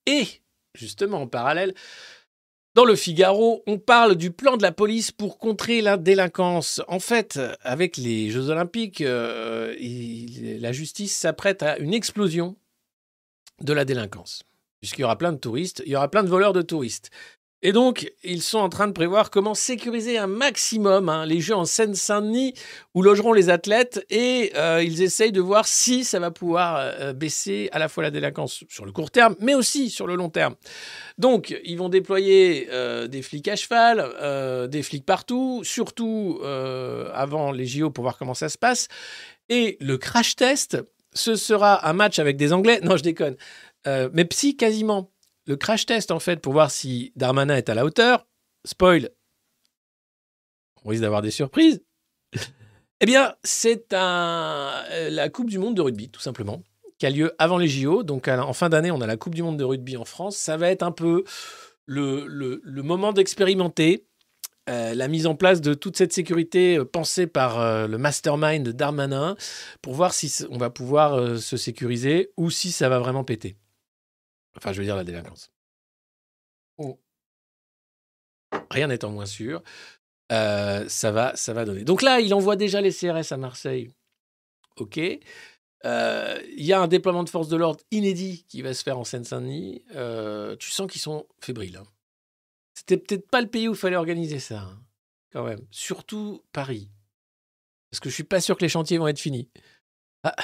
Et, 0.05 0.25
justement, 0.73 1.21
en 1.21 1.27
parallèle, 1.27 1.75
dans 2.73 2.85
le 2.85 2.95
Figaro, 2.95 3.63
on 3.67 3.77
parle 3.77 4.15
du 4.15 4.31
plan 4.31 4.55
de 4.55 4.61
la 4.61 4.71
police 4.71 5.11
pour 5.11 5.37
contrer 5.37 5.81
la 5.81 5.97
délinquance. 5.97 6.81
En 6.87 6.99
fait, 6.99 7.39
avec 7.61 7.97
les 7.97 8.29
Jeux 8.29 8.49
Olympiques, 8.49 9.01
euh, 9.01 9.75
la 10.59 10.71
justice 10.71 11.15
s'apprête 11.15 11.63
à 11.63 11.77
une 11.77 11.93
explosion 11.93 12.55
de 13.59 13.73
la 13.73 13.83
délinquance. 13.83 14.43
Puisqu'il 14.79 15.01
y 15.01 15.03
aura 15.03 15.17
plein 15.17 15.31
de 15.31 15.37
touristes, 15.37 15.83
il 15.85 15.91
y 15.91 15.95
aura 15.95 16.09
plein 16.09 16.23
de 16.23 16.29
voleurs 16.29 16.53
de 16.53 16.61
touristes. 16.61 17.11
Et 17.63 17.73
donc, 17.73 18.11
ils 18.23 18.41
sont 18.41 18.57
en 18.57 18.69
train 18.69 18.87
de 18.87 18.91
prévoir 18.91 19.29
comment 19.29 19.53
sécuriser 19.53 20.17
un 20.17 20.25
maximum 20.25 21.09
hein, 21.09 21.25
les 21.27 21.39
Jeux 21.41 21.55
en 21.55 21.65
Seine-Saint-Denis 21.65 22.55
où 22.95 23.03
logeront 23.03 23.33
les 23.33 23.49
athlètes 23.49 24.03
et 24.09 24.51
euh, 24.55 24.83
ils 24.83 25.03
essayent 25.03 25.31
de 25.31 25.41
voir 25.41 25.67
si 25.67 26.03
ça 26.03 26.19
va 26.19 26.31
pouvoir 26.31 26.77
euh, 26.77 27.13
baisser 27.13 27.69
à 27.71 27.77
la 27.77 27.87
fois 27.87 28.01
la 28.01 28.09
délinquance 28.09 28.63
sur 28.67 28.83
le 28.83 28.91
court 28.91 29.11
terme, 29.11 29.35
mais 29.39 29.53
aussi 29.53 29.91
sur 29.91 30.07
le 30.07 30.15
long 30.15 30.29
terme. 30.29 30.55
Donc, 31.19 31.55
ils 31.63 31.77
vont 31.77 31.89
déployer 31.89 32.67
euh, 32.71 33.07
des 33.07 33.21
flics 33.21 33.47
à 33.47 33.55
cheval, 33.55 34.03
euh, 34.21 34.65
des 34.65 34.81
flics 34.81 35.05
partout, 35.05 35.61
surtout 35.63 36.39
euh, 36.43 37.11
avant 37.13 37.51
les 37.51 37.67
JO 37.67 37.91
pour 37.91 38.03
voir 38.03 38.17
comment 38.17 38.33
ça 38.33 38.49
se 38.49 38.57
passe. 38.57 38.87
Et 39.49 39.77
le 39.81 39.97
crash 39.97 40.35
test, 40.35 40.77
ce 41.13 41.35
sera 41.35 41.87
un 41.87 41.93
match 41.93 42.19
avec 42.19 42.37
des 42.37 42.53
Anglais. 42.53 42.79
Non, 42.81 42.97
je 42.97 43.03
déconne. 43.03 43.35
Euh, 43.87 44.09
mais 44.13 44.27
si, 44.31 44.55
quasiment. 44.55 45.11
Le 45.51 45.57
crash 45.57 45.85
test, 45.85 46.11
en 46.11 46.19
fait, 46.19 46.39
pour 46.39 46.53
voir 46.53 46.71
si 46.71 47.11
Darmanin 47.17 47.57
est 47.57 47.67
à 47.67 47.73
la 47.73 47.83
hauteur, 47.83 48.25
spoil, 48.65 49.09
on 50.85 50.89
risque 50.91 51.01
d'avoir 51.01 51.21
des 51.21 51.29
surprises. 51.29 51.83
Eh 53.03 53.07
bien, 53.07 53.33
c'est 53.43 53.93
euh, 53.93 55.09
la 55.09 55.29
Coupe 55.29 55.49
du 55.49 55.57
Monde 55.57 55.75
de 55.75 55.81
rugby, 55.81 56.09
tout 56.09 56.21
simplement, 56.21 56.61
qui 56.99 57.07
a 57.07 57.09
lieu 57.09 57.33
avant 57.39 57.57
les 57.57 57.67
JO. 57.67 58.03
Donc, 58.03 58.27
en 58.27 58.53
fin 58.53 58.69
d'année, 58.69 58.91
on 58.91 59.01
a 59.01 59.07
la 59.07 59.17
Coupe 59.17 59.33
du 59.33 59.41
Monde 59.41 59.57
de 59.57 59.63
rugby 59.63 59.97
en 59.97 60.05
France. 60.05 60.37
Ça 60.37 60.55
va 60.55 60.69
être 60.69 60.83
un 60.83 60.91
peu 60.91 61.23
le, 61.87 62.61
moment 62.83 63.11
d'expérimenter 63.11 64.05
euh, 64.69 64.93
la 64.93 65.07
mise 65.07 65.25
en 65.25 65.33
place 65.33 65.61
de 65.61 65.73
toute 65.73 65.97
cette 65.97 66.13
sécurité 66.13 66.77
euh, 66.77 66.85
pensée 66.85 67.25
par 67.25 67.87
le 67.87 67.97
mastermind 67.97 68.63
de 68.63 68.71
Darmanin 68.71 69.35
pour 69.81 69.95
voir 69.95 70.13
si 70.13 70.45
on 70.51 70.59
va 70.59 70.69
pouvoir 70.69 71.39
se 71.39 71.57
sécuriser 71.57 72.29
ou 72.37 72.51
si 72.51 72.71
ça 72.71 72.87
va 72.87 72.99
vraiment 72.99 73.23
péter. 73.23 73.57
Enfin, 74.57 74.73
je 74.73 74.79
veux 74.79 74.85
dire 74.85 74.95
la 74.95 75.03
délinquance. 75.03 75.51
Oh. 76.77 76.99
Rien 78.69 78.87
n'étant 78.87 79.11
moins 79.11 79.25
sûr, 79.25 79.61
euh, 80.31 80.87
ça, 80.87 81.11
va, 81.11 81.35
ça 81.35 81.53
va 81.53 81.65
donner. 81.65 81.83
Donc 81.83 82.01
là, 82.01 82.19
il 82.19 82.33
envoie 82.33 82.55
déjà 82.55 82.81
les 82.81 82.91
CRS 82.91 83.31
à 83.31 83.37
Marseille. 83.37 83.91
OK. 84.77 84.99
Euh, 85.83 86.41
Il 86.55 86.63
y 86.65 86.73
a 86.73 86.79
un 86.79 86.87
déploiement 86.87 87.23
de 87.23 87.29
forces 87.29 87.49
de 87.49 87.57
l'ordre 87.57 87.81
inédit 87.91 88.45
qui 88.47 88.61
va 88.61 88.73
se 88.73 88.83
faire 88.83 88.97
en 88.99 89.03
Seine-Saint-Denis. 89.03 89.83
Euh, 89.95 90.55
tu 90.57 90.69
sens 90.69 90.89
qu'ils 90.91 91.01
sont 91.01 91.27
fébriles. 91.39 91.77
hein. 91.77 91.85
C'était 92.73 92.97
peut-être 92.97 93.29
pas 93.29 93.41
le 93.41 93.47
pays 93.47 93.67
où 93.67 93.73
il 93.73 93.77
fallait 93.77 93.95
organiser 93.95 94.39
ça, 94.39 94.61
hein, 94.61 94.81
quand 95.31 95.43
même. 95.43 95.65
Surtout 95.71 96.43
Paris. 96.51 96.89
Parce 97.89 97.99
que 97.99 98.09
je 98.09 98.13
suis 98.15 98.23
pas 98.23 98.39
sûr 98.41 98.55
que 98.57 98.63
les 98.63 98.69
chantiers 98.69 98.97
vont 98.97 99.07
être 99.07 99.19
finis. 99.19 99.49
Ah. 100.23 100.35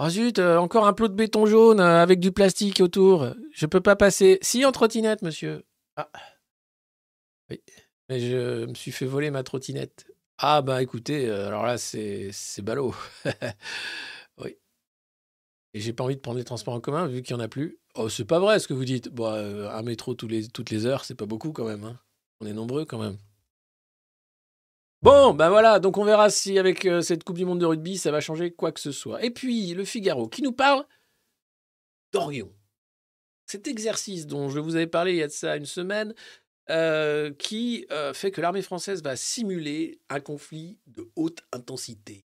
Oh 0.00 0.08
zut, 0.08 0.38
euh, 0.38 0.58
encore 0.58 0.86
un 0.86 0.92
plot 0.92 1.08
de 1.08 1.14
béton 1.14 1.46
jaune 1.46 1.80
euh, 1.80 2.02
avec 2.02 2.20
du 2.20 2.30
plastique 2.30 2.80
autour. 2.80 3.28
Je 3.52 3.66
peux 3.66 3.80
pas 3.80 3.96
passer. 3.96 4.38
Si, 4.42 4.64
en 4.64 4.72
trottinette, 4.72 5.22
monsieur. 5.22 5.64
Ah. 5.96 6.08
Oui. 7.50 7.60
Mais 8.08 8.20
je 8.20 8.66
me 8.66 8.74
suis 8.74 8.92
fait 8.92 9.06
voler 9.06 9.30
ma 9.30 9.42
trottinette. 9.42 10.06
Ah 10.38 10.62
bah 10.62 10.82
écoutez, 10.82 11.28
euh, 11.28 11.48
alors 11.48 11.66
là, 11.66 11.78
c'est 11.78 12.30
ballot. 12.62 12.94
oui. 14.38 14.56
Et 15.74 15.80
j'ai 15.80 15.92
pas 15.92 16.04
envie 16.04 16.14
de 16.14 16.20
prendre 16.20 16.38
les 16.38 16.44
transports 16.44 16.74
en 16.74 16.80
commun 16.80 17.06
vu 17.08 17.22
qu'il 17.22 17.34
y 17.34 17.38
en 17.38 17.42
a 17.42 17.48
plus. 17.48 17.78
Oh, 17.96 18.08
c'est 18.08 18.24
pas 18.24 18.38
vrai 18.38 18.60
ce 18.60 18.68
que 18.68 18.74
vous 18.74 18.84
dites. 18.84 19.08
Bon, 19.08 19.26
euh, 19.32 19.68
un 19.68 19.82
métro 19.82 20.14
les, 20.28 20.46
toutes 20.48 20.70
les 20.70 20.86
heures, 20.86 21.04
c'est 21.04 21.16
pas 21.16 21.26
beaucoup 21.26 21.52
quand 21.52 21.66
même. 21.66 21.84
hein. 21.84 21.98
On 22.40 22.46
est 22.46 22.52
nombreux 22.52 22.84
quand 22.84 22.98
même. 22.98 23.16
Bon, 25.00 25.32
ben 25.32 25.48
voilà, 25.48 25.78
donc 25.78 25.96
on 25.96 26.04
verra 26.04 26.28
si 26.28 26.58
avec 26.58 26.84
euh, 26.84 27.02
cette 27.02 27.22
Coupe 27.22 27.38
du 27.38 27.44
Monde 27.44 27.60
de 27.60 27.66
rugby, 27.66 27.98
ça 27.98 28.10
va 28.10 28.20
changer 28.20 28.50
quoi 28.50 28.72
que 28.72 28.80
ce 28.80 28.90
soit. 28.90 29.24
Et 29.24 29.30
puis, 29.30 29.72
le 29.72 29.84
Figaro, 29.84 30.28
qui 30.28 30.42
nous 30.42 30.52
parle 30.52 30.84
d'Orion. 32.12 32.52
Cet 33.46 33.68
exercice 33.68 34.26
dont 34.26 34.48
je 34.48 34.58
vous 34.58 34.74
avais 34.74 34.88
parlé 34.88 35.12
il 35.12 35.18
y 35.18 35.22
a 35.22 35.28
de 35.28 35.32
ça 35.32 35.56
une 35.56 35.66
semaine, 35.66 36.14
euh, 36.68 37.32
qui 37.32 37.86
euh, 37.92 38.12
fait 38.12 38.32
que 38.32 38.40
l'armée 38.40 38.60
française 38.60 39.00
va 39.02 39.14
simuler 39.14 40.00
un 40.08 40.18
conflit 40.18 40.78
de 40.88 41.08
haute 41.14 41.42
intensité. 41.52 42.24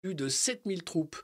Plus 0.00 0.14
de 0.14 0.28
7000 0.28 0.84
troupes 0.84 1.22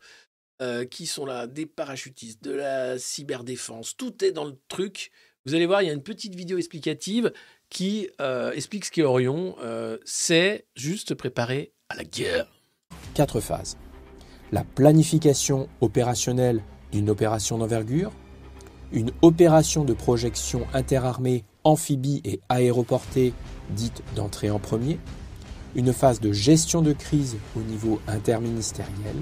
qui 0.91 1.07
sont 1.07 1.25
là, 1.25 1.47
des 1.47 1.65
parachutistes, 1.65 2.45
de 2.45 2.51
la 2.51 2.99
cyberdéfense, 2.99 3.97
tout 3.97 4.23
est 4.23 4.31
dans 4.31 4.45
le 4.45 4.59
truc. 4.69 5.11
Vous 5.47 5.55
allez 5.55 5.65
voir, 5.65 5.81
il 5.81 5.87
y 5.87 5.91
a 5.91 5.95
une 5.95 6.03
petite 6.03 6.35
vidéo 6.35 6.59
explicative 6.59 7.33
qui 7.71 8.09
euh, 8.21 8.53
explique 8.53 8.85
ce 8.85 8.91
qu'est 8.91 9.03
Orion. 9.03 9.55
Euh, 9.63 9.97
c'est 10.05 10.67
juste 10.75 11.15
préparer 11.15 11.73
à 11.89 11.97
la 11.97 12.05
guerre. 12.05 12.47
Quatre 13.15 13.41
phases. 13.41 13.79
La 14.53 14.65
planification 14.65 15.69
opérationnelle 15.81 16.63
d'une 16.93 17.09
opération 17.09 17.57
d'envergure, 17.57 18.13
une 18.93 19.13
opération 19.23 19.85
de 19.85 19.95
projection 19.95 20.67
interarmée 20.75 21.45
amphibie 21.63 22.21
et 22.25 22.41
aéroportée 22.49 23.33
dite 23.71 24.03
d'entrée 24.17 24.51
en 24.51 24.59
premier, 24.59 24.99
une 25.77 25.93
phase 25.93 26.21
de 26.21 26.33
gestion 26.33 26.83
de 26.83 26.93
crise 26.93 27.37
au 27.57 27.61
niveau 27.61 28.01
interministériel, 28.09 29.17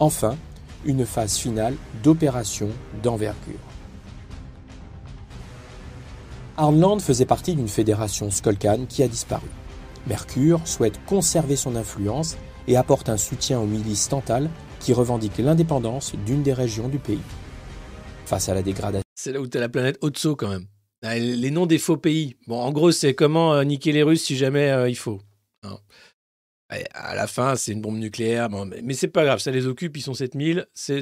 enfin 0.00 0.36
une 0.84 1.06
phase 1.06 1.36
finale 1.36 1.76
d'opération 2.02 2.68
d'envergure. 3.02 3.73
Arnland 6.56 7.00
faisait 7.00 7.26
partie 7.26 7.56
d'une 7.56 7.68
fédération 7.68 8.30
Skolkan 8.30 8.86
qui 8.88 9.02
a 9.02 9.08
disparu. 9.08 9.48
Mercure 10.06 10.60
souhaite 10.66 11.04
conserver 11.06 11.56
son 11.56 11.74
influence 11.74 12.36
et 12.68 12.76
apporte 12.76 13.08
un 13.08 13.16
soutien 13.16 13.58
aux 13.58 13.66
milices 13.66 14.08
tantales 14.08 14.48
qui 14.78 14.92
revendiquent 14.92 15.38
l'indépendance 15.38 16.14
d'une 16.26 16.42
des 16.42 16.52
régions 16.52 16.88
du 16.88 16.98
pays. 16.98 17.20
Face 18.26 18.48
à 18.48 18.54
la 18.54 18.62
dégradation. 18.62 19.02
C'est 19.16 19.32
là 19.32 19.40
où 19.40 19.48
tu 19.48 19.56
as 19.58 19.60
la 19.60 19.68
planète 19.68 19.98
Otso 20.00 20.36
quand 20.36 20.48
même. 20.48 20.66
Ah, 21.02 21.18
Les 21.18 21.50
noms 21.50 21.66
des 21.66 21.78
faux 21.78 21.96
pays. 21.96 22.36
Bon, 22.46 22.60
en 22.60 22.70
gros, 22.70 22.92
c'est 22.92 23.14
comment 23.14 23.54
euh, 23.54 23.64
niquer 23.64 23.92
les 23.92 24.02
Russes 24.02 24.22
si 24.22 24.36
jamais 24.36 24.70
euh, 24.70 24.88
il 24.88 24.96
faut. 24.96 25.20
Hein. 25.64 25.78
À 26.94 27.14
la 27.14 27.26
fin, 27.26 27.56
c'est 27.56 27.72
une 27.72 27.80
bombe 27.80 27.98
nucléaire. 27.98 28.48
Mais 28.50 28.80
mais 28.82 28.94
c'est 28.94 29.08
pas 29.08 29.24
grave, 29.24 29.38
ça 29.38 29.50
les 29.50 29.66
occupe, 29.66 29.96
ils 29.96 30.02
sont 30.02 30.14
7000. 30.14 30.66
C'est 30.72 31.00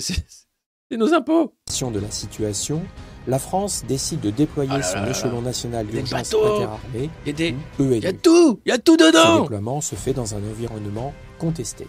c'est- 0.92 0.96
nos 0.98 1.12
impôts. 1.14 1.54
de 1.90 2.00
la 2.00 2.10
situation, 2.10 2.82
la 3.26 3.38
France 3.38 3.84
décide 3.86 4.20
de 4.20 4.30
déployer 4.30 4.70
Ah 4.74 4.78
là 4.78 4.82
son 4.82 4.96
là 5.00 5.10
échelon 5.10 5.36
là. 5.36 5.42
national 5.42 5.86
d'urgence 5.86 6.34
interarmée, 6.34 7.10
il 7.24 7.28
y 7.28 7.30
a 7.30 7.32
des- 7.32 7.54
y 8.00 8.06
a 8.06 8.12
tout, 8.12 8.60
il 8.64 8.68
y 8.68 8.72
a 8.72 8.78
tout 8.78 8.96
Ce 8.98 9.06
dedans. 9.06 9.40
déploiement 9.42 9.80
se 9.80 9.94
fait 9.94 10.12
dans 10.12 10.34
un 10.34 10.38
environnement 10.38 11.12
contesté. 11.38 11.86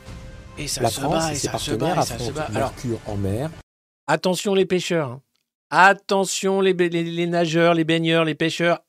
Et 0.57 0.67
ça 0.67 0.81
la 0.81 0.89
se 0.89 0.99
France 1.01 1.13
bat, 1.23 1.29
et 1.29 1.33
et 1.33 1.35
ses 1.35 1.47
ça 1.47 1.57
se 1.57 1.71
partenaires 1.71 1.99
affrontent 1.99 2.51
Mercure 2.53 2.99
en 3.07 3.15
mer, 3.17 3.49
Attention 4.07 4.53
les 4.53 4.65
pêcheurs. 4.65 5.09
hein. 5.09 5.21
Attention 5.69 6.61
les, 6.61 6.73
les- 6.73 7.03
les 7.03 7.27
nageurs, 7.27 7.73
les 7.73 7.83
baigneurs, 7.83 8.25
les 8.25 8.35
pêcheurs. 8.35 8.79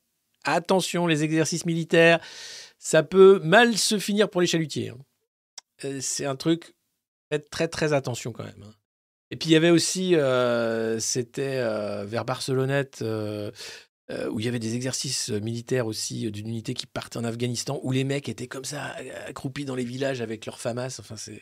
Attention 0.43 1.07
les 1.07 1.23
exercices 1.23 1.65
militaires. 1.65 2.19
Ça 2.77 3.01
peut 3.01 3.39
mal 3.43 3.75
se 3.77 3.97
finir 3.97 4.29
pour 4.29 4.41
les 4.41 4.47
chalutiers. 4.47 4.89
hein. 4.89 4.97
Euh, 5.85 5.97
C'est 6.01 6.25
un 6.25 6.35
truc. 6.35 6.75
Faites 7.31 7.49
très 7.49 7.67
très 7.67 7.93
attention 7.93 8.31
quand 8.31 8.43
même. 8.43 8.63
Et 9.31 9.37
puis 9.37 9.49
il 9.49 9.53
y 9.53 9.55
avait 9.55 9.71
aussi, 9.71 10.15
euh, 10.15 10.99
c'était 10.99 11.57
euh, 11.57 12.05
vers 12.05 12.25
Barcelonnette, 12.25 12.99
euh, 13.01 13.51
où 14.29 14.39
il 14.39 14.45
y 14.45 14.47
avait 14.47 14.59
des 14.59 14.75
exercices 14.75 15.29
militaires 15.29 15.87
aussi 15.87 16.29
d'une 16.31 16.47
unité 16.47 16.75
qui 16.75 16.85
partait 16.85 17.17
en 17.17 17.23
Afghanistan, 17.23 17.79
où 17.83 17.91
les 17.91 18.03
mecs 18.03 18.29
étaient 18.29 18.47
comme 18.47 18.65
ça, 18.65 18.95
accroupis 19.27 19.65
dans 19.65 19.75
les 19.75 19.83
villages 19.83 20.21
avec 20.21 20.45
leurs 20.45 20.59
FAMAS. 20.59 20.97
Enfin, 20.99 21.15
c'est. 21.17 21.41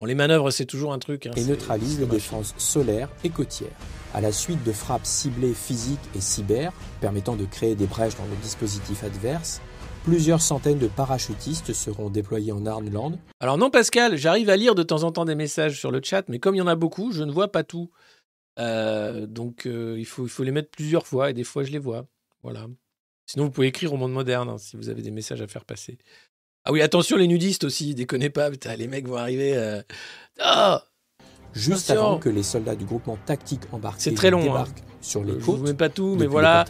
Bon, 0.00 0.06
les 0.06 0.16
manœuvres, 0.16 0.50
c'est 0.50 0.66
toujours 0.66 0.92
un 0.92 0.98
truc. 0.98 1.26
hein, 1.26 1.32
et 1.36 1.44
neutralise 1.44 2.00
les 2.00 2.06
défenses 2.06 2.54
solaires 2.58 3.08
et 3.22 3.30
côtières. 3.30 3.70
À 4.14 4.20
la 4.20 4.32
suite 4.32 4.64
de 4.64 4.72
frappes 4.72 5.06
ciblées 5.06 5.54
physiques 5.54 6.00
et 6.16 6.20
cyber, 6.20 6.72
permettant 7.00 7.36
de 7.36 7.44
créer 7.44 7.76
des 7.76 7.86
brèches 7.86 8.16
dans 8.16 8.26
le 8.26 8.34
dispositif 8.42 9.04
adverse, 9.04 9.60
plusieurs 10.04 10.40
centaines 10.42 10.78
de 10.78 10.88
parachutistes 10.88 11.72
seront 11.72 12.10
déployés 12.10 12.52
en 12.52 12.66
Arnland. 12.66 13.18
Alors 13.40 13.58
non, 13.58 13.70
Pascal, 13.70 14.16
j'arrive 14.16 14.50
à 14.50 14.56
lire 14.56 14.74
de 14.74 14.82
temps 14.82 15.02
en 15.04 15.12
temps 15.12 15.24
des 15.24 15.34
messages 15.34 15.78
sur 15.78 15.90
le 15.90 16.00
chat, 16.02 16.28
mais 16.28 16.38
comme 16.38 16.54
il 16.54 16.58
y 16.58 16.62
en 16.62 16.66
a 16.66 16.74
beaucoup, 16.76 17.12
je 17.12 17.22
ne 17.22 17.32
vois 17.32 17.48
pas 17.50 17.64
tout. 17.64 17.90
Euh, 18.58 19.26
donc 19.26 19.66
euh, 19.66 19.96
il, 19.98 20.04
faut, 20.04 20.24
il 20.26 20.28
faut 20.30 20.42
les 20.42 20.50
mettre 20.52 20.70
plusieurs 20.70 21.06
fois, 21.06 21.30
et 21.30 21.32
des 21.34 21.44
fois 21.44 21.64
je 21.64 21.70
les 21.72 21.78
vois. 21.78 22.06
Voilà. 22.42 22.66
Sinon, 23.26 23.44
vous 23.46 23.50
pouvez 23.50 23.68
écrire 23.68 23.92
au 23.92 23.96
monde 23.96 24.12
moderne 24.12 24.48
hein, 24.50 24.58
si 24.58 24.76
vous 24.76 24.88
avez 24.88 25.00
des 25.02 25.10
messages 25.12 25.40
à 25.40 25.46
faire 25.46 25.64
passer. 25.64 25.96
Ah 26.64 26.72
oui, 26.72 26.82
attention 26.82 27.16
les 27.16 27.26
nudistes 27.26 27.64
aussi, 27.64 27.94
déconnez 27.94 28.30
pas, 28.30 28.50
putain, 28.50 28.76
les 28.76 28.88
mecs 28.88 29.06
vont 29.08 29.16
arriver. 29.16 29.56
euh, 29.56 29.82
Ah 30.40 30.84
Juste 31.54 31.90
Attention. 31.90 32.08
avant 32.10 32.18
que 32.18 32.28
les 32.30 32.42
soldats 32.42 32.74
du 32.76 32.84
groupement 32.86 33.18
tactique 33.26 33.60
embarqué 33.72 34.00
C'est 34.00 34.14
très 34.14 34.30
long, 34.30 34.56
hein. 34.56 34.64
sur 35.02 35.22
les 35.22 35.38
Je 35.38 35.44
côtes. 35.44 35.58
vous 35.58 35.64
mets 35.64 35.74
pas 35.74 35.88
tout, 35.90 36.16
mais 36.18 36.26
voilà. 36.26 36.64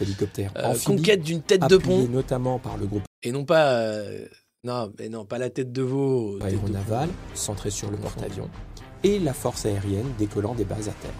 Euh, 0.57 0.75
conquête 0.85 1.21
d'une 1.21 1.41
tête 1.41 1.65
de 1.67 1.77
pont. 1.77 2.05
notamment 2.09 2.59
par 2.59 2.75
le 2.77 2.85
groupe 2.85 3.03
Et 3.23 3.31
non 3.31 3.45
pas. 3.45 3.73
euh, 3.79 4.27
non, 4.63 4.93
mais 4.99 5.09
non, 5.09 5.25
pas 5.25 5.37
la 5.37 5.49
tête 5.49 5.71
de 5.71 5.81
veau. 5.81 6.37
tête 6.39 6.49
de- 6.51 6.55
aéronaval 6.55 7.09
centré 7.33 7.69
sur 7.69 7.89
le 7.91 7.97
porte-avions 7.97 8.49
et 9.03 9.19
la 9.19 9.33
force 9.33 9.65
aérienne 9.65 10.13
décollant 10.17 10.55
des 10.55 10.63
bases 10.65 10.87
à 10.89 10.93
terre. 10.93 11.13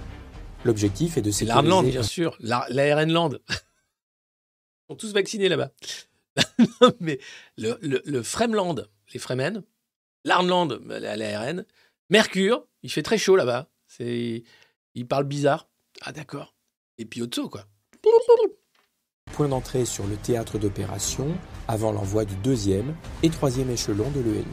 L'objectif 0.63 1.17
est 1.17 1.21
de 1.21 1.31
sécuriser 1.31 1.53
l'Arnland, 1.53 1.83
bien 1.89 2.03
sûr. 2.03 2.37
La, 2.39 2.65
l'ARN 2.69 3.11
Land. 3.11 3.31
Ils 3.49 3.55
sont 4.89 4.95
tous 4.95 5.13
vaccinés 5.13 5.49
là-bas. 5.49 5.71
Non, 6.81 6.91
mais 6.99 7.19
le, 7.57 7.77
le, 7.81 8.01
le 8.05 8.23
Fremland, 8.23 8.87
les 9.13 9.19
Fremen, 9.19 9.63
l'Arnland, 10.23 10.79
la- 10.85 11.15
l'ARN, 11.17 11.65
Mercure, 12.09 12.65
il 12.83 12.91
fait 12.91 13.03
très 13.03 13.17
chaud 13.17 13.35
là-bas. 13.35 13.69
C'est, 13.87 14.43
il 14.95 15.07
parle 15.07 15.25
bizarre. 15.25 15.67
Ah 16.01 16.11
d'accord. 16.11 16.55
Et 16.97 17.05
puis 17.05 17.21
Otso, 17.21 17.49
quoi. 17.49 17.65
Point 19.33 19.47
d'entrée 19.49 19.83
sur 19.85 20.07
le 20.07 20.15
théâtre 20.15 20.57
d'opération 20.57 21.27
avant 21.67 21.91
l'envoi 21.91 22.23
du 22.23 22.35
deuxième 22.35 22.95
et 23.23 23.29
troisième 23.29 23.69
échelon 23.69 24.09
de 24.11 24.21
l'ENI. 24.21 24.45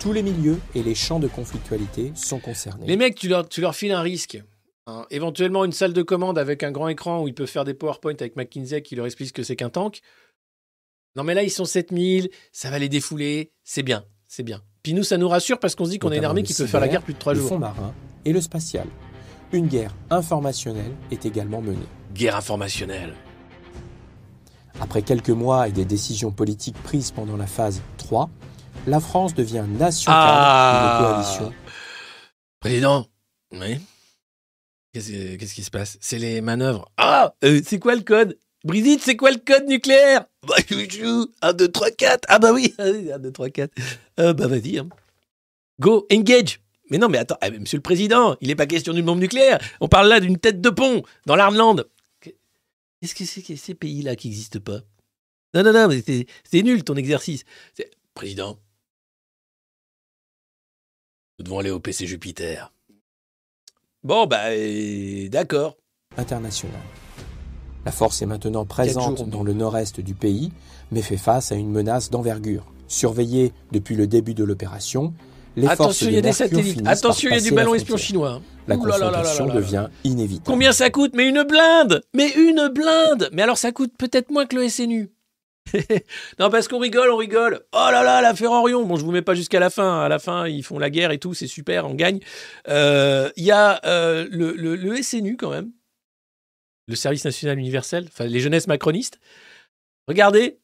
Tous 0.00 0.12
les 0.12 0.22
milieux 0.24 0.58
et 0.74 0.82
les 0.82 0.96
champs 0.96 1.20
de 1.20 1.28
conflictualité 1.28 2.10
sont 2.16 2.40
concernés. 2.40 2.86
Les 2.86 2.96
mecs, 2.96 3.14
tu 3.14 3.28
leur, 3.28 3.48
tu 3.48 3.60
leur 3.60 3.74
files 3.76 3.92
un 3.92 4.00
risque. 4.00 4.42
hein. 4.88 5.06
Éventuellement 5.10 5.64
une 5.64 5.70
salle 5.72 5.92
de 5.92 6.02
commande 6.02 6.38
avec 6.38 6.64
un 6.64 6.72
grand 6.72 6.88
écran 6.88 7.22
où 7.22 7.28
ils 7.28 7.34
peuvent 7.34 7.46
faire 7.46 7.64
des 7.64 7.74
PowerPoint 7.74 8.14
avec 8.18 8.34
McKinsey 8.34 8.82
qui 8.82 8.96
leur 8.96 9.06
explique 9.06 9.28
ce 9.28 9.32
que 9.32 9.42
c'est 9.44 9.54
qu'un 9.54 9.70
tank. 9.70 10.00
Non 11.14 11.22
mais 11.24 11.34
là, 11.34 11.42
ils 11.42 11.50
sont 11.50 11.64
7000, 11.66 12.30
ça 12.52 12.70
va 12.70 12.78
les 12.78 12.88
défouler, 12.88 13.52
c'est 13.62 13.82
bien, 13.82 14.04
c'est 14.26 14.42
bien. 14.42 14.62
Puis 14.82 14.94
nous, 14.94 15.04
ça 15.04 15.18
nous 15.18 15.28
rassure 15.28 15.60
parce 15.60 15.74
qu'on 15.76 15.84
se 15.84 15.90
dit 15.90 15.98
qu'on 16.00 16.10
a 16.10 16.16
une 16.16 16.24
armée 16.24 16.40
le 16.40 16.46
qui 16.46 16.54
peut 16.54 16.66
faire 16.66 16.80
la 16.80 16.88
guerre 16.88 17.02
plus 17.02 17.14
de 17.14 17.18
trois 17.18 17.34
le 17.34 17.38
jours. 17.40 17.50
fond 17.50 17.58
marin 17.58 17.92
et 18.24 18.32
le 18.32 18.40
spatial. 18.40 18.86
Une 19.52 19.66
guerre 19.68 19.94
informationnelle 20.10 20.92
est 21.10 21.26
également 21.26 21.60
menée. 21.60 21.78
Guerre 22.14 22.36
informationnelle. 22.36 23.14
Après 24.80 25.02
quelques 25.02 25.30
mois 25.30 25.68
et 25.68 25.72
des 25.72 25.84
décisions 25.84 26.30
politiques 26.30 26.80
prises 26.82 27.10
pendant 27.10 27.36
la 27.36 27.46
phase 27.46 27.80
3, 27.98 28.28
la 28.86 29.00
France 29.00 29.34
devient 29.34 29.64
nation 29.68 30.10
Ah. 30.14 30.96
cadre 30.98 31.16
d'une 31.16 31.24
coalition 31.40 31.52
Président, 32.60 33.06
oui. 33.52 33.78
Qu'est-ce 34.92 35.36
qu'est-ce 35.36 35.54
qui 35.54 35.62
se 35.64 35.70
passe? 35.70 35.96
C'est 36.00 36.18
les 36.18 36.40
manœuvres. 36.40 36.90
Ah 36.96 37.32
euh, 37.44 37.60
C'est 37.64 37.78
quoi 37.78 37.94
le 37.94 38.02
code? 38.02 38.36
Brigitte, 38.64 39.00
c'est 39.02 39.16
quoi 39.16 39.30
le 39.30 39.38
code 39.38 39.66
nucléaire? 39.66 40.24
Bah, 40.46 40.54
chouchou, 40.68 41.26
1, 41.40 41.52
2, 41.54 41.68
3, 41.68 41.90
4. 41.90 42.24
Ah 42.28 42.38
bah 42.38 42.52
oui, 42.52 42.74
1, 42.78 43.18
2, 43.18 43.32
3, 43.32 43.50
4. 43.50 43.72
Euh, 44.20 44.32
bah 44.34 44.46
vas-y. 44.46 44.78
hein. 44.78 44.88
Go, 45.80 46.06
engage 46.12 46.60
Mais 46.90 46.98
non, 46.98 47.08
mais 47.08 47.18
attends, 47.18 47.38
ah, 47.40 47.50
monsieur 47.50 47.78
le 47.78 47.82
président, 47.82 48.36
il 48.40 48.48
n'est 48.48 48.54
pas 48.54 48.66
question 48.66 48.92
d'une 48.92 49.04
bombe 49.04 49.18
nucléaire. 49.20 49.58
On 49.80 49.88
parle 49.88 50.08
là 50.08 50.20
d'une 50.20 50.38
tête 50.38 50.60
de 50.60 50.70
pont 50.70 51.02
dans 51.26 51.36
l'Arnland. 51.36 51.84
Qu'est-ce 53.02 53.16
que 53.16 53.24
c'est 53.24 53.42
que 53.42 53.56
ces 53.56 53.74
pays-là 53.74 54.14
qui 54.14 54.28
n'existent 54.28 54.60
pas? 54.60 54.78
Non, 55.54 55.64
non, 55.64 55.72
non, 55.72 55.88
mais 55.88 56.00
c'est- 56.02 56.62
nul 56.62 56.84
ton 56.84 56.94
exercice. 56.94 57.42
Président, 58.14 58.60
nous 61.38 61.44
devons 61.44 61.58
aller 61.58 61.70
au 61.70 61.80
PC 61.80 62.06
Jupiter. 62.06 62.72
Bon, 64.04 64.26
bah, 64.26 64.50
euh, 64.50 65.28
d'accord. 65.28 65.76
internationale. 66.16 66.78
La 67.84 67.90
force 67.90 68.22
est 68.22 68.26
maintenant 68.26 68.64
présente 68.66 69.18
jours. 69.18 69.26
dans 69.26 69.42
le 69.42 69.52
nord-est 69.52 69.98
du 69.98 70.14
pays, 70.14 70.52
mais 70.92 71.02
fait 71.02 71.16
face 71.16 71.50
à 71.50 71.56
une 71.56 71.70
menace 71.72 72.08
d'envergure. 72.10 72.70
Surveillée 72.86 73.52
depuis 73.72 73.96
le 73.96 74.06
début 74.06 74.34
de 74.34 74.44
l'opération, 74.44 75.12
les 75.56 75.66
Attention, 75.68 76.06
il 76.08 76.14
y 76.14 76.16
a 76.16 76.20
de 76.20 76.26
des 76.26 76.32
satellites. 76.32 76.82
Attention, 76.86 77.30
il 77.30 77.34
y 77.34 77.38
a 77.38 77.42
du 77.42 77.52
ballon 77.52 77.74
espion 77.74 77.96
chinois. 77.96 78.30
hein. 78.34 78.42
La 78.68 78.76
confrontation 78.76 79.46
devient 79.46 79.88
inévitable. 80.04 80.46
Combien 80.46 80.72
ça 80.72 80.88
coûte? 80.90 81.12
Mais 81.14 81.28
une 81.28 81.42
blinde 81.42 82.02
Mais 82.14 82.30
une 82.30 82.68
blinde 82.68 83.28
Mais 83.32 83.42
alors 83.42 83.58
ça 83.58 83.72
coûte 83.72 83.92
peut-être 83.98 84.30
moins 84.30 84.46
que 84.46 84.56
le 84.56 84.68
SNU. 84.68 85.10
non, 86.40 86.50
parce 86.50 86.66
qu'on 86.68 86.78
rigole, 86.78 87.10
on 87.10 87.16
rigole. 87.16 87.60
Oh 87.72 87.88
là 87.92 88.02
là, 88.02 88.20
l'affaire 88.20 88.50
Orion. 88.50 88.84
Bon, 88.84 88.96
je 88.96 89.04
vous 89.04 89.12
mets 89.12 89.22
pas 89.22 89.34
jusqu'à 89.34 89.60
la 89.60 89.70
fin. 89.70 90.00
À 90.02 90.08
la 90.08 90.18
fin, 90.18 90.46
ils 90.48 90.62
font 90.64 90.78
la 90.78 90.90
guerre 90.90 91.10
et 91.12 91.18
tout, 91.18 91.34
c'est 91.34 91.46
super, 91.46 91.86
on 91.86 91.94
gagne. 91.94 92.18
Euh, 92.68 93.30
Il 93.36 93.44
y 93.44 93.50
a 93.52 93.80
euh, 93.84 94.26
le, 94.30 94.52
le- 94.52 94.74
le 94.76 95.02
SNU 95.02 95.36
quand 95.36 95.50
même, 95.50 95.70
le 96.88 96.96
Service 96.96 97.24
national 97.24 97.58
universel, 97.58 98.06
enfin 98.08 98.26
les 98.26 98.40
jeunesses 98.40 98.66
macronistes. 98.66 99.20
Regardez. 100.08 100.58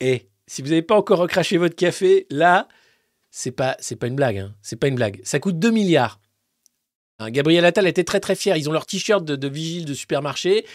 Eh, 0.00 0.28
si 0.46 0.62
vous 0.62 0.68
n'avez 0.68 0.82
pas 0.82 0.96
encore 0.96 1.18
recraché 1.18 1.56
votre 1.58 1.76
café, 1.76 2.26
là, 2.30 2.66
c'est 3.30 3.52
pas, 3.52 3.76
c'est 3.80 3.96
pas 3.96 4.06
une 4.06 4.16
blague. 4.16 4.38
Hein. 4.38 4.54
C'est 4.62 4.76
pas 4.76 4.88
une 4.88 4.96
blague. 4.96 5.20
Ça 5.22 5.38
coûte 5.38 5.58
2 5.58 5.70
milliards. 5.70 6.20
Hein, 7.18 7.30
Gabriel 7.30 7.64
Attal 7.64 7.86
était 7.86 8.04
très 8.04 8.20
très 8.20 8.34
fier. 8.34 8.56
Ils 8.56 8.68
ont 8.68 8.72
leur 8.72 8.86
t-shirt 8.86 9.24
de, 9.24 9.48
vigile 9.48 9.84
de 9.84 9.94
supermarché. 9.94 10.66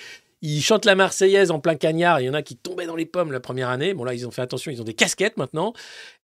Ils 0.42 0.62
chantent 0.62 0.86
la 0.86 0.96
Marseillaise 0.96 1.52
en 1.52 1.60
plein 1.60 1.76
cagnard. 1.76 2.22
Il 2.22 2.26
y 2.26 2.30
en 2.30 2.34
a 2.34 2.42
qui 2.42 2.56
tombaient 2.56 2.86
dans 2.86 2.96
les 2.96 3.06
pommes 3.06 3.32
la 3.32 3.40
première 3.40 3.70
année. 3.70 3.94
Bon 3.94 4.04
là, 4.04 4.14
ils 4.14 4.28
ont 4.28 4.32
fait 4.32 4.42
attention. 4.42 4.72
Ils 4.72 4.82
ont 4.82 4.86
des 4.86 4.94
casquettes 4.94 5.38
maintenant. 5.38 5.74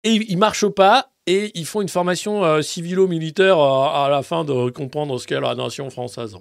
Et 0.04 0.12
ils 0.12 0.38
marchent 0.38 0.64
au 0.64 0.70
pas 0.70 1.10
et 1.26 1.50
ils 1.58 1.66
font 1.66 1.80
une 1.80 1.88
formation 1.88 2.44
euh, 2.44 2.62
civilo-militaire 2.62 3.58
à, 3.58 4.06
à 4.06 4.08
la 4.08 4.22
fin 4.22 4.44
de 4.44 4.70
comprendre 4.70 5.18
ce 5.18 5.26
qu'est 5.26 5.40
la 5.40 5.54
nation 5.54 5.88
française. 5.90 6.36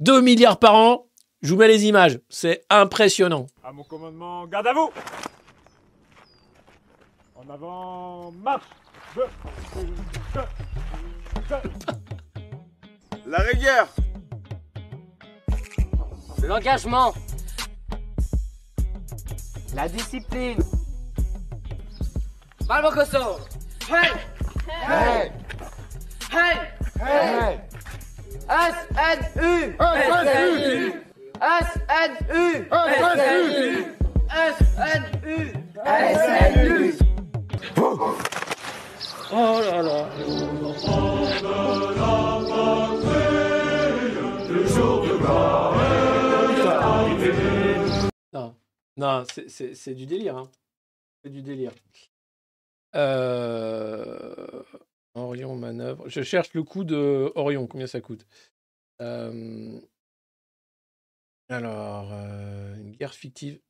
2 0.00 0.20
milliards 0.20 0.58
par 0.58 0.74
an. 0.74 1.06
Je 1.42 1.52
vous 1.52 1.58
mets 1.58 1.68
les 1.68 1.86
images. 1.86 2.20
C'est 2.28 2.64
impressionnant. 2.70 3.46
À 3.64 3.72
mon 3.72 3.82
commandement, 3.82 4.46
garde 4.46 4.66
à 4.68 4.72
vous 4.72 4.90
En 7.44 7.50
avant, 7.54 8.30
marche 8.32 8.62
Deux, 9.16 9.22
deux, 9.74 10.40
deux. 11.48 11.60
La 13.26 13.38
rigueur 13.38 13.88
L'engagement. 16.42 17.14
La 19.74 19.88
discipline. 19.88 20.62
Balbo 22.66 22.90
Koso. 22.90 23.40
Hey! 23.88 24.12
Hey! 24.88 25.32
Hey! 26.30 26.56
Hey! 27.00 27.60
SNU! 28.48 29.76
SNU! 29.80 31.02
SNU! 31.72 32.68
SNU! 32.88 33.86
SNU! 34.30 35.52
SNU! 35.84 37.11
Oh 39.34 39.60
là 39.60 39.82
là. 39.82 41.12
Non, 48.32 48.54
non 48.96 49.24
c'est- 49.28 49.94
du 49.94 50.06
délire. 50.06 50.36
hein. 50.36 50.50
C'est 51.24 51.30
du 51.30 51.42
délire. 51.42 51.72
Euh... 52.94 54.62
Orion 55.14 55.54
manœuvre. 55.56 56.08
Je 56.08 56.22
cherche 56.22 56.52
le 56.54 56.62
coût 56.62 56.84
de 56.84 57.30
Orion. 57.34 57.66
Combien 57.66 57.86
ça 57.86 58.00
coûte? 58.00 58.26
Euh, 59.00 59.78
Alors, 61.48 62.08
euh, 62.12 62.74
une 62.76 62.92
guerre 62.92 63.14
fictive. 63.14 63.60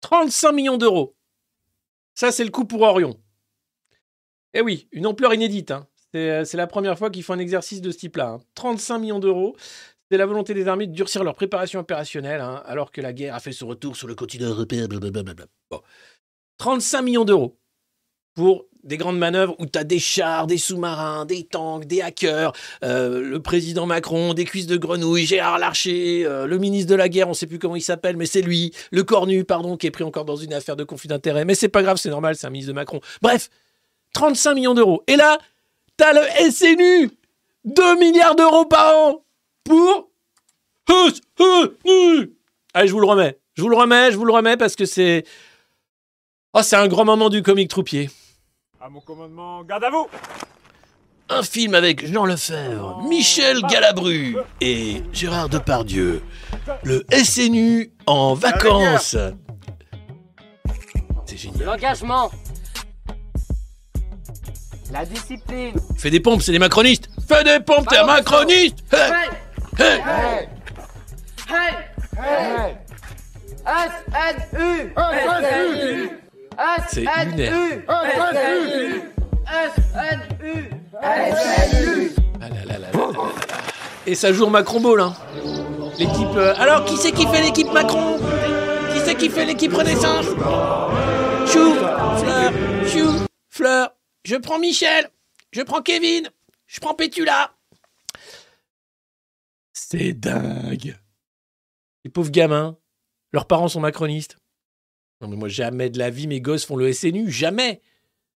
35 0.00 0.52
millions 0.52 0.78
d'euros. 0.78 1.14
Ça, 2.14 2.30
c'est 2.30 2.44
le 2.44 2.50
coût 2.50 2.64
pour 2.64 2.82
Orion. 2.82 3.18
Eh 4.54 4.60
oui, 4.60 4.88
une 4.92 5.06
ampleur 5.06 5.32
inédite. 5.34 5.70
hein. 5.70 5.86
C'est 6.12 6.30
euh, 6.30 6.44
c'est 6.44 6.56
la 6.56 6.66
première 6.66 6.98
fois 6.98 7.10
qu'ils 7.10 7.22
font 7.22 7.32
un 7.34 7.38
exercice 7.38 7.80
de 7.80 7.90
ce 7.90 7.98
type-là. 7.98 8.28
hein. 8.28 8.40
35 8.54 8.98
millions 8.98 9.18
d'euros. 9.18 9.56
C'est 10.10 10.18
la 10.18 10.26
volonté 10.26 10.52
des 10.52 10.68
armées 10.68 10.86
de 10.86 10.92
durcir 10.92 11.24
leur 11.24 11.34
préparation 11.34 11.80
opérationnelle, 11.80 12.42
hein, 12.42 12.62
alors 12.66 12.92
que 12.92 13.00
la 13.00 13.14
guerre 13.14 13.34
a 13.34 13.40
fait 13.40 13.52
son 13.52 13.66
retour 13.66 13.96
sur 13.96 14.06
le 14.06 14.14
continent 14.14 14.48
européen. 14.50 14.86
blablabla. 14.86 15.46
Bon. 15.70 15.80
35 16.58 17.00
millions 17.02 17.24
d'euros 17.24 17.56
pour 18.34 18.66
des 18.84 18.96
grandes 18.98 19.18
manœuvres 19.18 19.54
où 19.58 19.64
tu 19.66 19.78
as 19.78 19.84
des 19.84 19.98
chars, 19.98 20.46
des 20.46 20.58
sous-marins, 20.58 21.24
des 21.24 21.44
tanks, 21.44 21.86
des 21.86 22.02
hackers, 22.02 22.52
euh, 22.84 23.22
le 23.22 23.40
président 23.40 23.86
Macron, 23.86 24.34
des 24.34 24.44
cuisses 24.44 24.66
de 24.66 24.76
grenouille, 24.76 25.24
Gérard 25.24 25.58
Larcher, 25.58 26.26
euh, 26.26 26.46
le 26.46 26.58
ministre 26.58 26.90
de 26.90 26.96
la 26.96 27.08
guerre, 27.08 27.28
on 27.28 27.30
ne 27.30 27.34
sait 27.36 27.46
plus 27.46 27.58
comment 27.60 27.76
il 27.76 27.80
s'appelle, 27.82 28.16
mais 28.16 28.26
c'est 28.26 28.42
lui, 28.42 28.72
le 28.90 29.04
cornu, 29.04 29.44
pardon, 29.44 29.76
qui 29.76 29.86
est 29.86 29.90
pris 29.92 30.02
encore 30.04 30.24
dans 30.24 30.36
une 30.36 30.52
affaire 30.52 30.76
de 30.76 30.84
conflit 30.84 31.08
d'intérêts. 31.08 31.44
Mais 31.44 31.54
c'est 31.54 31.68
pas 31.68 31.82
grave, 31.82 31.96
c'est 31.96 32.10
normal, 32.10 32.34
c'est 32.36 32.46
un 32.46 32.50
ministre 32.50 32.72
de 32.72 32.74
Macron. 32.74 33.00
Bref, 33.22 33.50
35 34.12 34.54
millions 34.54 34.74
d'euros. 34.74 35.02
Et 35.06 35.16
là, 35.16 35.38
t'as 35.96 36.12
le 36.12 36.50
SNU 36.50 37.10
2 37.64 37.98
milliards 37.98 38.34
d'euros 38.36 38.64
par 38.64 38.96
an 38.96 39.24
pour. 39.64 40.08
Allez, 42.74 42.88
je 42.88 42.92
vous 42.92 43.00
le 43.00 43.06
remets. 43.06 43.38
Je 43.54 43.62
vous 43.62 43.68
le 43.68 43.76
remets, 43.76 44.10
je 44.12 44.16
vous 44.16 44.24
le 44.24 44.32
remets 44.32 44.56
parce 44.56 44.76
que 44.76 44.84
c'est. 44.84 45.24
Oh, 46.54 46.60
c'est 46.62 46.76
un 46.76 46.88
grand 46.88 47.04
moment 47.04 47.28
du 47.28 47.42
comique 47.42 47.68
troupier. 47.68 48.10
À 48.80 48.88
mon 48.88 49.00
commandement, 49.00 49.62
garde 49.62 49.84
à 49.84 49.90
vous 49.90 50.06
Un 51.28 51.42
film 51.42 51.74
avec 51.74 52.10
Jean 52.12 52.24
Lefebvre, 52.24 53.02
Michel 53.08 53.62
Galabru 53.62 54.36
et 54.60 55.02
Gérard 55.12 55.48
Depardieu. 55.48 56.22
Le 56.82 57.04
SNU 57.12 57.92
en 58.06 58.34
vacances. 58.34 59.16
C'est 61.26 61.36
génial. 61.36 61.64
L'engagement. 61.64 62.30
La 64.92 65.04
discipline. 65.06 65.74
Fais 65.96 66.10
des 66.10 66.20
pompes, 66.20 66.42
c'est 66.42 66.52
des 66.52 66.58
macronistes. 66.58 67.08
Fais 67.26 67.42
des 67.44 67.60
pompes, 67.64 67.88
t'es 67.88 67.96
un 67.96 68.04
macroniste. 68.06 68.78
Hey, 68.92 69.30
hey. 69.78 70.00
Hey! 71.48 71.72
Hey! 72.18 72.76
S-N-U 73.64 74.92
S-N-U 74.96 76.10
C'est 76.88 77.02
S-N-U 77.04 77.84
S-N-U 79.46 80.70
S-N-U. 81.02 82.12
Et 84.06 84.14
ça 84.14 84.32
joue 84.32 84.44
au 84.44 84.50
Macron 84.50 84.80
Ball, 84.80 85.00
hein. 85.00 85.14
L'équipe. 85.98 86.36
euh, 86.36 86.54
Alors, 86.58 86.84
qui 86.84 86.96
c'est 86.96 87.12
qui 87.12 87.26
fait 87.28 87.40
l'équipe 87.42 87.72
Macron? 87.72 88.18
Qui 88.92 89.00
c'est 89.04 89.14
qui 89.14 89.30
fait 89.30 89.44
l'équipe 89.46 89.72
Renaissance? 89.72 90.26
Chou, 91.46 91.74
Fleur, 92.18 92.52
Chou, 92.88 93.10
Fleur. 93.48 93.90
Je 94.24 94.36
prends 94.36 94.58
Michel. 94.58 95.10
Je 95.52 95.62
prends 95.62 95.82
Kevin. 95.82 96.30
Je 96.66 96.80
prends 96.80 96.94
Pétula. 96.94 97.54
C'est 99.72 100.12
dingue. 100.12 100.96
Les 102.04 102.10
pauvres 102.10 102.30
gamins. 102.30 102.78
Leurs 103.32 103.46
parents 103.46 103.68
sont 103.68 103.80
macronistes. 103.80 104.36
Non, 105.20 105.28
mais 105.28 105.36
moi, 105.36 105.48
jamais 105.48 105.90
de 105.90 105.98
la 105.98 106.10
vie, 106.10 106.26
mes 106.26 106.40
gosses 106.40 106.64
font 106.64 106.76
le 106.76 106.92
SNU. 106.92 107.30
Jamais. 107.30 107.80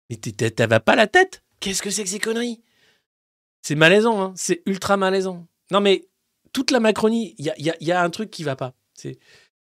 Mais 0.09 0.17
t'as 0.17 0.67
va 0.67 0.79
pas 0.79 0.95
la 0.95 1.07
tête 1.07 1.43
Qu'est-ce 1.59 1.81
que 1.81 1.89
c'est 1.89 2.03
que 2.03 2.09
ces 2.09 2.19
conneries? 2.19 2.61
C'est 3.61 3.75
malaisant, 3.75 4.21
hein. 4.21 4.33
c'est 4.35 4.61
ultra 4.65 4.97
malaisant. 4.97 5.47
Non, 5.71 5.79
mais 5.79 6.09
toute 6.51 6.71
la 6.71 6.81
Macronie, 6.81 7.35
il 7.37 7.53
y 7.57 7.91
a, 7.91 8.03
un 8.03 8.09
truc 8.09 8.29
qui 8.29 8.43
va 8.43 8.57
pas. 8.57 8.75
C'est, 8.93 9.17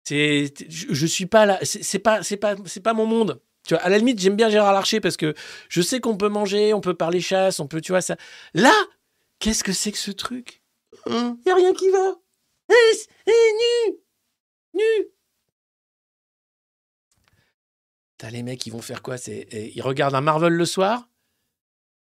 je, 0.09 1.05
suis 1.05 1.25
pas 1.25 1.45
là. 1.45 1.59
C'est 1.63 1.99
pas, 1.99 2.21
pas, 2.39 2.55
c'est 2.65 2.79
pas 2.79 2.93
mon 2.93 3.05
monde. 3.05 3.41
Tu 3.65 3.73
vois, 3.73 3.83
à 3.83 3.89
la 3.89 3.97
limite, 3.97 4.19
j'aime 4.19 4.35
bien 4.35 4.49
Gérard 4.49 4.73
Larcher 4.73 4.99
parce 4.99 5.17
que 5.17 5.33
je 5.69 5.81
sais 5.81 5.99
qu'on 5.99 6.17
peut 6.17 6.29
manger, 6.29 6.73
on 6.73 6.81
peut 6.81 6.93
parler 6.93 7.21
chasse, 7.21 7.59
on 7.59 7.67
peut, 7.67 7.81
tu 7.81 7.91
vois 7.91 8.01
ça. 8.01 8.17
Là, 8.53 8.73
qu'est-ce 9.39 9.63
que 9.63 9.71
c'est 9.71 9.91
que 9.91 9.97
ce 9.97 10.11
truc? 10.11 10.61
Il 11.07 11.37
y 11.45 11.49
a 11.49 11.55
rien 11.55 11.73
qui 11.73 11.89
va. 11.89 12.15
Eh, 12.69 13.33
nu, 13.87 13.95
nu. 14.73 15.07
T'as 18.17 18.29
les 18.29 18.43
mecs, 18.43 18.65
ils 18.65 18.71
vont 18.71 18.81
faire 18.81 19.01
quoi? 19.01 19.17
C'est, 19.17 19.47
ils 19.51 19.81
regardent 19.81 20.15
un 20.15 20.21
Marvel 20.21 20.53
le 20.53 20.65
soir? 20.65 21.09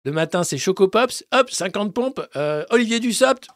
Le 0.05 0.12
matin, 0.12 0.45
c'est 0.45 0.59
Choco 0.59 0.89
Pops. 0.89 1.24
Hop, 1.33 1.51
50 1.51 1.95
pompes. 1.95 2.20
Euh, 2.37 2.65
Olivier 2.70 3.01
Dussopt. 3.01 3.49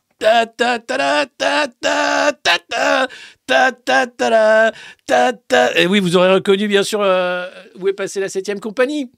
Et 5.77 5.87
oui, 5.87 6.01
vous 6.01 6.17
aurez 6.17 6.33
reconnu 6.33 6.69
bien 6.69 6.83
sûr 6.83 7.01
euh, 7.03 7.49
où 7.79 7.89
est 7.89 7.93
passée 7.93 8.21
la 8.21 8.29
septième 8.29 8.61
compagnie. 8.61 9.13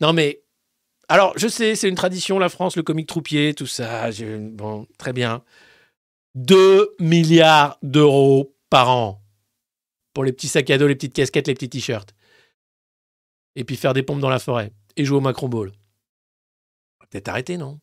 Non 0.00 0.12
mais 0.12 0.42
alors 1.08 1.32
je 1.36 1.48
sais, 1.48 1.74
c'est 1.74 1.88
une 1.88 1.94
tradition 1.94 2.38
la 2.38 2.48
France, 2.48 2.76
le 2.76 2.82
comique 2.82 3.08
troupier, 3.08 3.54
tout 3.54 3.66
ça. 3.66 4.10
Bon, 4.52 4.86
très 4.98 5.12
bien. 5.12 5.42
2 6.34 6.94
milliards 6.98 7.78
d'euros 7.82 8.54
par 8.70 8.90
an 8.90 9.22
pour 10.14 10.24
les 10.24 10.32
petits 10.32 10.48
sacs 10.48 10.70
à 10.70 10.78
dos, 10.78 10.86
les 10.86 10.94
petites 10.94 11.14
casquettes, 11.14 11.48
les 11.48 11.54
petits 11.54 11.68
t-shirts. 11.68 12.14
Et 13.56 13.64
puis 13.64 13.76
faire 13.76 13.92
des 13.92 14.02
pompes 14.02 14.20
dans 14.20 14.30
la 14.30 14.38
forêt 14.38 14.72
et 14.96 15.04
jouer 15.04 15.18
au 15.18 15.20
Macron 15.20 15.48
Ball. 15.48 15.72
Peut-être 17.10 17.28
arrêter, 17.28 17.58
non? 17.58 17.78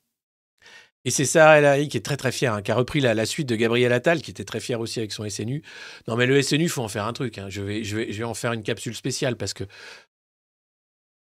Et 1.09 1.11
c'est 1.11 1.25
ça, 1.25 1.57
El 1.57 1.65
Haïry, 1.65 1.87
qui 1.89 1.97
est 1.97 2.05
très 2.05 2.17
très 2.17 2.31
fier, 2.31 2.53
hein, 2.53 2.61
qui 2.61 2.69
a 2.69 2.75
repris 2.75 2.99
la, 2.99 3.15
la 3.15 3.25
suite 3.25 3.49
de 3.49 3.55
Gabriel 3.55 3.91
Attal, 3.91 4.21
qui 4.21 4.29
était 4.29 4.43
très 4.45 4.59
fier 4.59 4.79
aussi 4.79 4.99
avec 4.99 5.11
son 5.11 5.27
SNU. 5.27 5.63
Non, 6.07 6.15
mais 6.15 6.27
le 6.27 6.39
SNU, 6.39 6.69
faut 6.69 6.83
en 6.83 6.87
faire 6.87 7.07
un 7.07 7.13
truc. 7.13 7.39
hein. 7.39 7.47
Je, 7.49 7.63
vais, 7.63 7.83
je, 7.83 7.97
vais, 7.97 8.13
je 8.13 8.19
vais 8.19 8.25
en 8.25 8.35
faire 8.35 8.53
une 8.53 8.61
capsule 8.61 8.93
spéciale 8.93 9.35
parce 9.35 9.55
que 9.55 9.63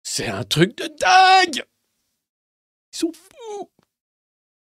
c'est 0.02 0.26
un 0.26 0.42
truc 0.42 0.76
de 0.76 0.88
dingue 0.98 1.64
Ils 2.92 2.98
sont 2.98 3.12
fous 3.12 3.70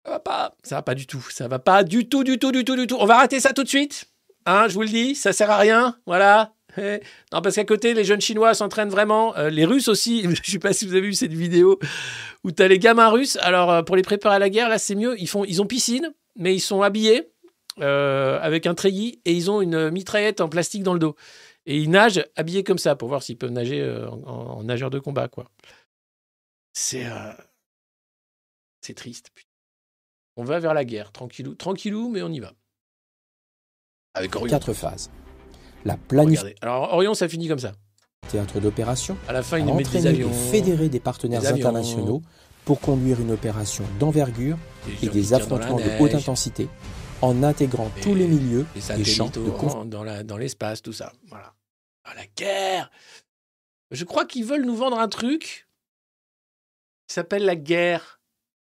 Ça 0.03 0.13
va 0.13 0.19
pas, 0.19 0.55
ça 0.63 0.75
va 0.77 0.81
pas 0.81 0.95
du 0.95 1.05
tout, 1.05 1.23
ça 1.29 1.47
va 1.47 1.59
pas 1.59 1.83
du 1.83 2.09
tout, 2.09 2.23
du 2.23 2.39
tout, 2.39 2.51
du 2.51 2.65
tout, 2.65 2.75
du 2.75 2.87
tout. 2.87 2.97
On 2.99 3.05
va 3.05 3.17
arrêter 3.17 3.39
ça 3.39 3.53
tout 3.53 3.63
de 3.63 3.69
suite. 3.69 4.05
Hein, 4.47 4.67
je 4.67 4.73
vous 4.73 4.81
le 4.81 4.87
dis, 4.89 5.13
ça 5.13 5.31
sert 5.31 5.51
à 5.51 5.57
rien. 5.59 5.95
Voilà. 6.07 6.55
Eh, 6.77 6.99
Non, 7.31 7.41
parce 7.41 7.55
qu'à 7.55 7.65
côté, 7.65 7.93
les 7.93 8.03
jeunes 8.03 8.21
Chinois 8.21 8.53
s'entraînent 8.53 8.89
vraiment. 8.89 9.35
Euh, 9.37 9.49
les 9.49 9.65
Russes 9.65 9.87
aussi. 9.87 10.23
Je 10.43 10.51
sais 10.51 10.59
pas 10.59 10.73
si 10.73 10.85
vous 10.85 10.93
avez 10.93 11.01
vu 11.07 11.13
cette 11.13 11.33
vidéo 11.33 11.79
où 12.43 12.51
tu 12.51 12.61
as 12.63 12.67
les 12.67 12.79
gamins 12.79 13.09
russes. 13.09 13.37
Alors, 13.41 13.71
euh, 13.71 13.81
pour 13.83 13.95
les 13.95 14.01
préparer 14.01 14.35
à 14.35 14.39
la 14.39 14.49
guerre, 14.49 14.69
là, 14.69 14.77
c'est 14.77 14.95
mieux. 14.95 15.19
Ils, 15.19 15.27
font, 15.27 15.43
ils 15.45 15.61
ont 15.61 15.65
piscine, 15.67 16.13
mais 16.35 16.53
ils 16.55 16.59
sont 16.61 16.81
habillés 16.81 17.29
euh, 17.79 18.39
avec 18.41 18.67
un 18.67 18.75
treillis 18.75 19.19
et 19.25 19.33
ils 19.33 19.49
ont 19.49 19.61
une 19.61 19.89
mitraillette 19.89 20.41
en 20.41 20.49
plastique 20.49 20.83
dans 20.83 20.93
le 20.93 20.99
dos. 20.99 21.15
Et 21.65 21.77
ils 21.77 21.89
nagent 21.89 22.25
habillés 22.35 22.63
comme 22.63 22.77
ça 22.77 22.95
pour 22.95 23.07
voir 23.07 23.23
s'ils 23.23 23.37
peuvent 23.37 23.51
nager 23.51 23.79
euh, 23.81 24.09
en, 24.09 24.63
nageur 24.63 24.89
de 24.89 24.99
combat, 24.99 25.27
quoi. 25.29 25.49
C'est. 26.73 27.05
euh, 27.05 27.31
C'est 28.81 28.95
triste. 28.95 29.29
putain. 29.33 29.47
On 30.35 30.43
va 30.43 30.59
vers 30.59 30.73
la 30.73 30.83
guerre, 30.83 31.11
tranquillou, 31.11 31.55
tranquillou, 31.55 32.09
mais 32.09 32.21
on 32.21 32.29
y 32.29 32.39
va. 32.39 32.53
Avec. 34.15 34.31
Quatre 34.31 34.73
phases. 34.73 35.09
La 35.85 35.97
planification. 35.97 36.55
Alors, 36.61 36.93
Orion, 36.93 37.13
ça 37.13 37.27
finit 37.27 37.47
comme 37.47 37.59
ça. 37.59 37.73
théâtre 38.29 38.59
d'opération, 38.59 39.17
À 39.27 39.33
la 39.33 39.43
fin, 39.43 39.59
des 39.63 40.07
avions. 40.07 40.29
et 40.29 40.33
fédérer 40.51 40.89
des 40.89 40.99
partenaires 40.99 41.41
des 41.41 41.47
avions. 41.47 41.67
internationaux 41.67 42.21
pour 42.65 42.79
conduire 42.79 43.19
une 43.19 43.31
opération 43.31 43.83
d'envergure 43.99 44.57
et 45.01 45.09
des 45.09 45.33
affrontements 45.33 45.77
de 45.77 46.01
haute 46.01 46.13
intensité 46.15 46.69
en 47.21 47.43
intégrant 47.43 47.89
tous 48.01 48.15
les 48.15 48.27
milieux 48.27 48.65
les 48.75 49.01
et 49.01 49.03
champs 49.03 49.27
de 49.29 49.39
en- 49.41 49.85
dans 50.23 50.37
l'espace, 50.37 50.81
tout 50.81 50.93
ça. 50.93 51.11
Voilà. 51.27 51.53
Ah, 52.05 52.13
la 52.15 52.25
guerre 52.37 52.89
Je 53.91 54.05
crois 54.05 54.25
qu'ils 54.25 54.45
veulent 54.45 54.65
nous 54.65 54.75
vendre 54.75 54.97
un 54.99 55.07
truc 55.09 55.67
qui 57.07 57.13
s'appelle 57.13 57.45
la 57.45 57.55
guerre. 57.55 58.19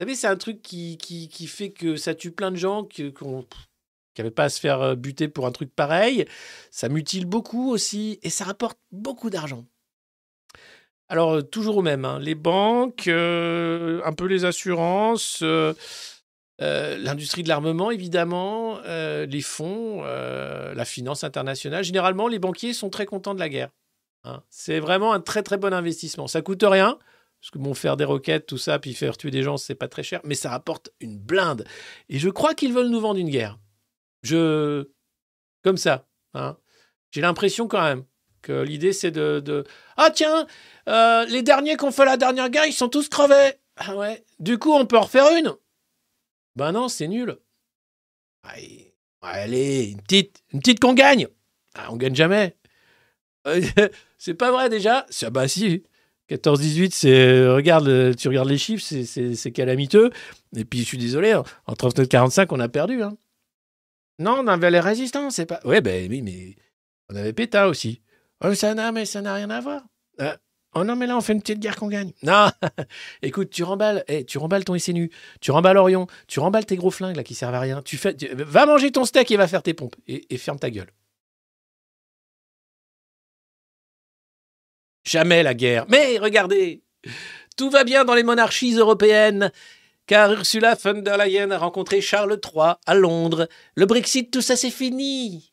Vous 0.00 0.04
savez, 0.06 0.14
c'est 0.16 0.26
un 0.26 0.36
truc 0.36 0.62
qui, 0.62 0.96
qui, 0.98 1.28
qui 1.28 1.46
fait 1.46 1.70
que 1.70 1.96
ça 1.96 2.14
tue 2.14 2.32
plein 2.32 2.50
de 2.50 2.56
gens 2.56 2.86
qu'on 3.18 3.46
qui 4.14 4.20
n'avaient 4.20 4.30
pas 4.30 4.44
à 4.44 4.48
se 4.48 4.60
faire 4.60 4.80
euh, 4.80 4.94
buter 4.94 5.28
pour 5.28 5.46
un 5.46 5.52
truc 5.52 5.74
pareil. 5.74 6.26
Ça 6.70 6.88
mutile 6.88 7.26
beaucoup 7.26 7.70
aussi 7.70 8.18
et 8.22 8.30
ça 8.30 8.44
rapporte 8.44 8.78
beaucoup 8.90 9.30
d'argent. 9.30 9.64
Alors, 11.08 11.32
euh, 11.34 11.42
toujours 11.42 11.78
au 11.78 11.82
même, 11.82 12.04
hein, 12.04 12.18
les 12.18 12.34
banques, 12.34 13.08
euh, 13.08 14.00
un 14.04 14.12
peu 14.12 14.26
les 14.26 14.44
assurances, 14.44 15.42
l'industrie 16.58 17.42
de 17.42 17.48
l'armement, 17.48 17.90
évidemment, 17.90 18.78
les 18.86 19.40
fonds, 19.42 20.02
la 20.02 20.84
finance 20.84 21.24
internationale. 21.24 21.82
Généralement, 21.82 22.28
les 22.28 22.38
banquiers 22.38 22.72
sont 22.72 22.88
très 22.88 23.04
contents 23.04 23.34
de 23.34 23.40
la 23.40 23.48
guerre. 23.48 23.70
hein. 24.24 24.42
C'est 24.48 24.78
vraiment 24.78 25.12
un 25.12 25.20
très 25.20 25.42
très 25.42 25.56
bon 25.56 25.74
investissement. 25.74 26.28
Ça 26.28 26.40
coûte 26.40 26.62
rien, 26.62 26.98
parce 27.40 27.50
que 27.50 27.58
bon, 27.58 27.74
faire 27.74 27.96
des 27.96 28.04
roquettes, 28.04 28.46
tout 28.46 28.58
ça, 28.58 28.78
puis 28.78 28.94
faire 28.94 29.16
tuer 29.16 29.32
des 29.32 29.42
gens, 29.42 29.56
c'est 29.56 29.74
pas 29.74 29.88
très 29.88 30.04
cher, 30.04 30.20
mais 30.22 30.36
ça 30.36 30.50
rapporte 30.50 30.90
une 31.00 31.18
blinde. 31.18 31.64
Et 32.08 32.20
je 32.20 32.28
crois 32.28 32.54
qu'ils 32.54 32.72
veulent 32.72 32.90
nous 32.90 33.00
vendre 33.00 33.18
une 33.18 33.30
guerre. 33.30 33.58
Je. 34.22 34.88
Comme 35.62 35.76
ça. 35.76 36.06
hein. 36.34 36.56
J'ai 37.10 37.20
l'impression 37.20 37.68
quand 37.68 37.82
même 37.82 38.04
que 38.40 38.62
l'idée 38.62 38.92
c'est 38.92 39.10
de, 39.12 39.40
de- 39.40 39.64
Ah 39.96 40.10
tiens, 40.10 40.46
euh, 40.88 41.24
les 41.26 41.42
derniers 41.42 41.76
qui 41.76 41.84
ont 41.84 41.92
fait 41.92 42.04
la 42.04 42.16
dernière 42.16 42.50
guerre, 42.50 42.66
ils 42.66 42.72
sont 42.72 42.88
tous 42.88 43.08
crevés. 43.08 43.54
Ah 43.76 43.96
ouais. 43.96 44.24
Du 44.40 44.58
coup, 44.58 44.72
on 44.72 44.86
peut 44.86 44.96
en 44.98 45.02
refaire 45.02 45.36
une 45.36 45.52
Ben 46.56 46.72
non, 46.72 46.88
c'est 46.88 47.06
nul. 47.08 47.36
Allez, 49.22 49.90
une 49.92 50.02
petite, 50.02 50.42
une 50.52 50.58
petite 50.60 50.80
qu'on 50.80 50.94
gagne. 50.94 51.28
Ah, 51.74 51.88
on 51.92 51.96
gagne 51.96 52.14
jamais. 52.14 52.56
C'est 54.18 54.34
pas 54.34 54.50
vrai 54.52 54.68
déjà. 54.68 55.06
C'est- 55.10 55.30
Bah 55.30 55.48
si. 55.48 55.84
14-18, 56.28 56.92
c'est 56.94 57.46
regarde, 57.48 58.16
tu 58.16 58.28
regardes 58.28 58.48
les 58.48 58.56
chiffres, 58.56 58.82
c'est 58.82 59.52
calamiteux. 59.52 60.10
Et 60.56 60.64
puis 60.64 60.78
je 60.80 60.84
suis 60.84 60.96
désolé, 60.96 61.32
hein, 61.32 61.42
en 61.66 61.74
39-45, 61.74 62.46
on 62.52 62.60
a 62.60 62.68
perdu. 62.70 63.02
hein. 63.02 63.16
Non, 64.18 64.40
on 64.40 64.46
avait 64.46 64.70
les 64.70 64.80
résistants, 64.80 65.30
c'est 65.30 65.46
pas. 65.46 65.60
Ouais, 65.64 65.80
ben 65.80 66.08
oui, 66.10 66.22
mais 66.22 66.56
on 67.08 67.16
avait 67.16 67.32
Pétain 67.32 67.66
aussi. 67.66 68.02
Oh, 68.44 68.54
ça 68.54 68.74
n'a, 68.74 68.92
mais 68.92 69.04
ça 69.04 69.20
n'a 69.22 69.34
rien 69.34 69.50
à 69.50 69.60
voir. 69.60 69.82
Euh, 70.20 70.36
oh 70.74 70.84
non, 70.84 70.96
mais 70.96 71.06
là, 71.06 71.16
on 71.16 71.20
fait 71.20 71.32
une 71.32 71.40
petite 71.40 71.60
guerre 71.60 71.76
qu'on 71.76 71.88
gagne. 71.88 72.12
Non, 72.22 72.48
écoute, 73.22 73.50
tu 73.50 73.62
remballes, 73.62 74.04
eh, 74.08 74.24
tu 74.24 74.38
remballes 74.38 74.64
ton 74.64 74.78
SNU, 74.78 75.10
tu 75.40 75.50
remballes 75.50 75.78
Orion, 75.78 76.06
tu 76.28 76.40
remballes 76.40 76.66
tes 76.66 76.76
gros 76.76 76.90
flingues 76.90 77.16
là 77.16 77.24
qui 77.24 77.34
servent 77.34 77.54
à 77.54 77.60
rien. 77.60 77.82
Tu 77.82 77.96
fais, 77.96 78.16
va 78.32 78.66
manger 78.66 78.92
ton 78.92 79.04
steak 79.04 79.30
et 79.30 79.36
va 79.36 79.48
faire 79.48 79.62
tes 79.62 79.74
pompes 79.74 79.96
et 80.06 80.36
ferme 80.38 80.58
ta 80.58 80.70
gueule. 80.70 80.92
Jamais 85.04 85.42
la 85.42 85.54
guerre. 85.54 85.86
Mais 85.88 86.18
regardez, 86.18 86.82
tout 87.56 87.70
va 87.70 87.84
bien 87.84 88.04
dans 88.04 88.14
les 88.14 88.22
monarchies 88.22 88.74
européennes. 88.74 89.50
Car 90.06 90.32
Ursula 90.32 90.74
von 90.74 91.02
der 91.02 91.16
Leyen 91.16 91.50
a 91.52 91.58
rencontré 91.58 92.00
Charles 92.00 92.38
III 92.44 92.74
à 92.86 92.94
Londres. 92.94 93.48
Le 93.76 93.86
Brexit, 93.86 94.30
tout 94.30 94.40
ça, 94.42 94.56
c'est 94.56 94.70
fini. 94.70 95.52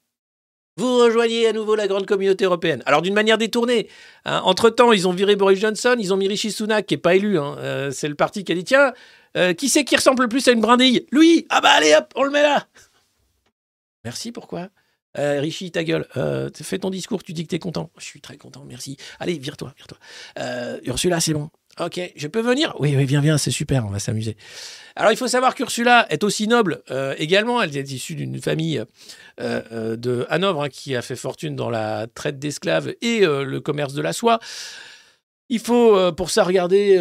Vous 0.77 0.97
rejoignez 0.97 1.45
à 1.47 1.51
nouveau 1.53 1.75
la 1.75 1.87
grande 1.87 2.05
communauté 2.05 2.45
européenne. 2.45 2.81
Alors 2.85 3.01
d'une 3.01 3.13
manière 3.13 3.37
détournée. 3.37 3.89
hein. 4.25 4.41
Entre-temps, 4.45 4.91
ils 4.93 5.07
ont 5.07 5.11
viré 5.11 5.35
Boris 5.35 5.59
Johnson, 5.59 5.95
ils 5.99 6.13
ont 6.13 6.17
mis 6.17 6.27
Rishi 6.27 6.51
Sunak, 6.51 6.85
qui 6.85 6.93
n'est 6.93 6.99
pas 7.01 7.15
élu. 7.15 7.37
hein. 7.37 7.57
Euh, 7.59 7.91
c'est 7.91 8.07
le 8.07 8.15
parti 8.15 8.43
qui 8.45 8.51
a 8.53 8.55
dit, 8.55 8.63
tiens, 8.63 8.93
euh, 9.37 9.53
qui 9.53 9.67
c'est 9.69 9.83
qui 9.83 9.95
ressemble 9.97 10.23
le 10.23 10.29
plus 10.29 10.47
à 10.47 10.51
une 10.51 10.61
brindille? 10.61 11.05
Lui 11.11 11.45
Ah 11.49 11.59
bah 11.61 11.71
allez 11.71 11.93
hop, 11.95 12.13
on 12.15 12.23
le 12.23 12.31
met 12.31 12.43
là 12.43 12.65
Merci, 14.05 14.31
pourquoi? 14.31 14.69
Euh, 15.17 15.41
Rishi, 15.41 15.69
ta 15.71 15.83
gueule. 15.83 16.07
Euh, 16.15 16.49
fais 16.53 16.79
ton 16.79 16.89
discours, 16.89 17.23
tu 17.23 17.33
dis 17.33 17.43
que 17.43 17.49
t'es 17.49 17.59
content. 17.59 17.91
Je 17.97 18.05
suis 18.05 18.21
très 18.21 18.37
content, 18.37 18.63
merci. 18.65 18.95
Allez, 19.19 19.37
vire-toi, 19.37 19.73
vire-toi. 19.75 19.97
Ursula, 20.83 21.19
c'est 21.19 21.33
bon. 21.33 21.49
Ok, 21.79 21.99
je 22.15 22.27
peux 22.27 22.41
venir? 22.41 22.75
Oui, 22.79 22.93
oui, 22.95 23.05
viens, 23.05 23.21
viens, 23.21 23.37
c'est 23.37 23.51
super, 23.51 23.85
on 23.85 23.89
va 23.89 23.99
s'amuser. 23.99 24.35
Alors, 24.97 25.13
il 25.13 25.17
faut 25.17 25.29
savoir 25.29 25.55
qu'Ursula 25.55 26.05
est 26.09 26.25
aussi 26.25 26.47
noble 26.47 26.81
euh, 26.91 27.15
également. 27.17 27.61
Elle 27.61 27.75
est 27.77 27.89
issue 27.91 28.15
d'une 28.15 28.41
famille 28.41 28.83
euh, 29.39 29.61
euh, 29.71 29.95
de 29.95 30.25
Hanovre 30.29 30.63
hein, 30.63 30.69
qui 30.69 30.95
a 30.95 31.01
fait 31.01 31.15
fortune 31.15 31.55
dans 31.55 31.69
la 31.69 32.07
traite 32.13 32.37
d'esclaves 32.37 32.93
et 33.01 33.21
le 33.21 33.59
commerce 33.59 33.93
de 33.93 34.01
la 34.01 34.11
soie. 34.11 34.39
Il 35.51 35.59
faut 35.59 36.11
pour 36.13 36.29
ça 36.29 36.43
regarder, 36.43 36.99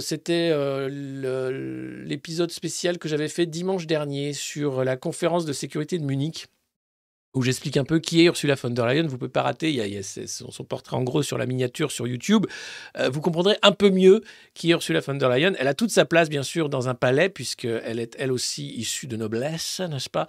c'était 0.00 0.52
l'épisode 0.88 2.52
spécial 2.52 2.98
que 2.98 3.08
j'avais 3.08 3.28
fait 3.28 3.46
dimanche 3.46 3.86
dernier 3.86 4.34
sur 4.34 4.84
la 4.84 4.96
conférence 4.96 5.46
de 5.46 5.52
sécurité 5.52 5.98
de 5.98 6.04
Munich 6.04 6.46
où 7.34 7.42
j'explique 7.42 7.76
un 7.76 7.84
peu 7.84 7.98
qui 7.98 8.22
est 8.22 8.24
Ursula 8.24 8.54
von 8.54 8.70
der 8.70 8.86
Leyen. 8.86 9.06
Vous 9.06 9.18
pouvez 9.18 9.30
pas 9.30 9.42
rater, 9.42 9.70
il 9.70 9.76
y 9.76 9.98
a, 9.98 10.02
son, 10.02 10.64
portrait 10.64 10.96
en 10.96 11.02
gros 11.02 11.22
sur 11.22 11.38
la 11.38 11.46
miniature 11.46 11.92
sur 11.92 12.06
YouTube. 12.06 12.46
Euh, 12.96 13.10
vous 13.10 13.20
comprendrez 13.20 13.56
un 13.62 13.72
peu 13.72 13.90
mieux 13.90 14.22
qui 14.54 14.70
est 14.70 14.72
Ursula 14.72 15.00
von 15.00 15.14
der 15.14 15.28
Leyen. 15.28 15.52
Elle 15.58 15.68
a 15.68 15.74
toute 15.74 15.90
sa 15.90 16.04
place, 16.04 16.28
bien 16.28 16.42
sûr, 16.42 16.68
dans 16.68 16.88
un 16.88 16.94
palais, 16.94 17.28
puisqu'elle 17.28 17.98
est 17.98 18.16
elle 18.18 18.32
aussi 18.32 18.74
issue 18.74 19.06
de 19.06 19.16
noblesse, 19.16 19.80
n'est-ce 19.80 20.10
pas? 20.10 20.26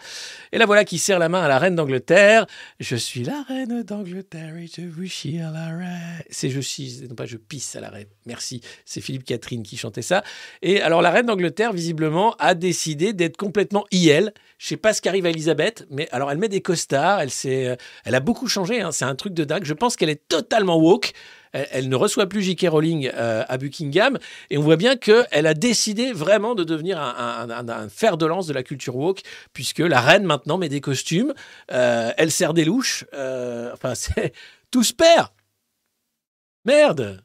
Et 0.51 0.57
la 0.57 0.65
voilà 0.65 0.83
qui 0.83 0.97
serre 0.97 1.19
la 1.19 1.29
main 1.29 1.41
à 1.41 1.47
la 1.47 1.57
reine 1.57 1.75
d'Angleterre. 1.75 2.45
Je 2.79 2.95
suis 2.95 3.23
la 3.23 3.43
reine 3.43 3.83
d'Angleterre 3.83 4.55
et 4.57 4.67
je 4.67 4.81
vous 4.81 5.05
chie 5.05 5.39
à 5.39 5.51
la 5.51 5.67
reine. 5.67 6.23
C'est 6.29 6.49
je 6.49 6.61
chie, 6.61 7.05
non 7.07 7.15
pas 7.15 7.25
je 7.25 7.37
pisse 7.37 7.75
à 7.75 7.81
la 7.81 7.89
reine. 7.89 8.07
Merci. 8.25 8.61
C'est 8.85 9.01
Philippe 9.01 9.23
Catherine 9.23 9.63
qui 9.63 9.77
chantait 9.77 10.01
ça. 10.01 10.23
Et 10.61 10.81
alors, 10.81 11.01
la 11.01 11.11
reine 11.11 11.25
d'Angleterre, 11.25 11.73
visiblement, 11.73 12.35
a 12.39 12.55
décidé 12.55 13.13
d'être 13.13 13.37
complètement 13.37 13.85
IL. 13.91 14.33
Je 14.57 14.67
sais 14.67 14.77
pas 14.77 14.93
ce 14.93 15.01
qu'arrive 15.01 15.25
à 15.25 15.29
Elisabeth, 15.29 15.87
mais 15.89 16.09
alors 16.11 16.31
elle 16.31 16.37
met 16.37 16.49
des 16.49 16.61
elle, 16.93 17.29
s'est- 17.29 17.77
elle 18.05 18.15
a 18.15 18.19
beaucoup 18.19 18.47
changé, 18.47 18.81
hein, 18.81 18.91
c'est 18.91 19.05
un 19.05 19.15
truc 19.15 19.33
de 19.33 19.43
dingue. 19.43 19.63
Je 19.63 19.73
pense 19.73 19.95
qu'elle 19.95 20.09
est 20.09 20.27
totalement 20.27 20.77
woke. 20.77 21.13
Elle, 21.51 21.89
ne 21.89 21.95
reçoit 21.95 22.27
plus 22.27 22.43
J.K. 22.43 22.67
Rowling 22.69 23.09
euh, 23.11 23.43
à 23.47 23.57
Buckingham, 23.57 24.19
et 24.51 24.59
on 24.59 24.61
voit 24.61 24.75
bien 24.75 24.95
qu'elle 24.95 25.47
a 25.47 25.55
décidé 25.55 26.11
vraiment 26.13 26.53
de 26.53 26.63
devenir 26.63 27.01
un, 27.01 27.89
fer 27.89 28.17
de 28.17 28.27
lance 28.27 28.45
de 28.45 28.53
la 28.53 28.61
culture 28.61 28.95
woke, 28.95 29.21
puisque 29.51 29.79
la 29.79 29.99
reine 29.99 30.25
maintenant 30.25 30.59
met 30.59 30.69
des 30.69 30.79
costumes, 30.79 31.33
euh, 31.71 32.11
elle 32.17 32.29
sert 32.29 32.53
des 32.53 32.65
louches, 32.65 33.05
euh, 33.15 33.71
enfin 33.73 33.93
tout 34.71 34.83
se 34.83 34.93
perd. 34.93 35.29
Merde, 36.65 37.23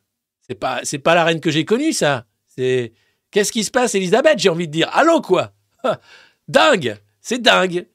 c'est 0.49 0.55
pas 0.55 0.81
pas 1.03 1.15
la 1.15 1.25
reine 1.25 1.41
que 1.41 1.51
j'ai 1.51 1.67
connue 1.67 1.93
ça. 1.93 2.25
C'est 2.47 2.93
qu'est-ce 3.31 3.53
qui 3.53 3.65
se 3.65 3.71
passe, 3.71 3.95
Elisabeth 3.95 4.39
J'ai 4.39 4.49
envie 4.49 4.69
de 4.69 4.73
dire 4.73 4.89
allô 4.95 5.21
quoi? 5.21 5.53
Dingue, 6.49 6.97
c'est 7.21 7.43
dingue. 7.43 7.87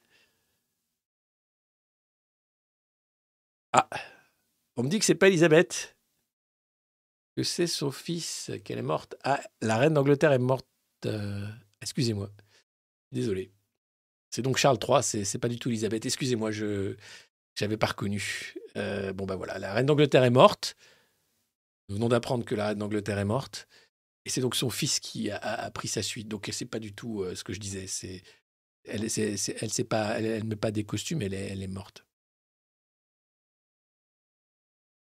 Ah, 3.74 3.88
on 4.78 4.84
me 4.84 4.90
dit 4.90 5.00
que 5.00 5.06
c'est 5.06 5.16
pas 5.16 5.28
Elisabeth. 5.28 5.96
Que 7.36 7.44
c'est 7.44 7.68
son 7.68 7.92
fils, 7.92 8.52
qu'elle 8.64 8.80
est 8.80 8.84
morte. 8.84 9.16
Ah, 9.24 9.40
la 9.62 9.78
reine 9.78 9.94
d'Angleterre 9.94 10.32
est 10.32 10.40
morte. 10.40 10.68
euh, 11.06 11.48
Excusez-moi. 11.82 12.30
Désolé. 13.12 13.52
C'est 14.32 14.42
donc 14.42 14.58
Charles 14.58 14.78
III, 14.88 15.02
c'est 15.26 15.40
pas 15.40 15.48
du 15.48 15.58
tout 15.58 15.70
Elisabeth. 15.70 16.06
Excusez-moi, 16.06 16.52
je 16.52 16.96
j'avais 17.56 17.78
pas 17.78 17.88
reconnu. 17.88 18.54
Euh, 18.78 19.12
bon, 19.14 19.26
bah 19.26 19.36
voilà, 19.36 19.58
la 19.60 19.74
reine 19.74 19.86
d'Angleterre 19.86 20.24
est 20.24 20.30
morte. 20.30 20.76
Nous 21.90 21.96
venons 21.96 22.10
d'apprendre 22.10 22.46
que 22.46 22.56
la 22.56 22.68
reine 22.68 22.78
d'Angleterre 22.80 23.18
est 23.20 23.26
morte. 23.26 23.68
Et 24.26 24.30
c'est 24.30 24.42
donc 24.42 24.56
son 24.56 24.70
fils 24.70 25.00
qui 25.00 25.32
a, 25.32 25.72
pris 25.72 25.88
sa 25.88 26.04
suite. 26.04 26.28
Donc 26.28 26.48
c'est 26.52 26.66
pas 26.66 26.80
du 26.80 26.94
tout 26.94 27.22
euh, 27.24 27.36
ce 27.36 27.44
que 27.44 27.54
je 27.54 27.60
disais. 27.60 27.88
C'est 27.88 28.22
elle, 28.86 29.10
c'est- 29.10 29.56
elle, 29.62 29.86
pas, 29.86 30.18
elle, 30.20 30.26
elle 30.26 30.44
met 30.44 30.56
pas 30.56 30.72
des 30.72 30.84
costumes, 30.84 31.22
elle 31.22 31.34
est, 31.34 31.48
elle 31.50 31.64
est 31.64 31.68
morte. 31.68 32.06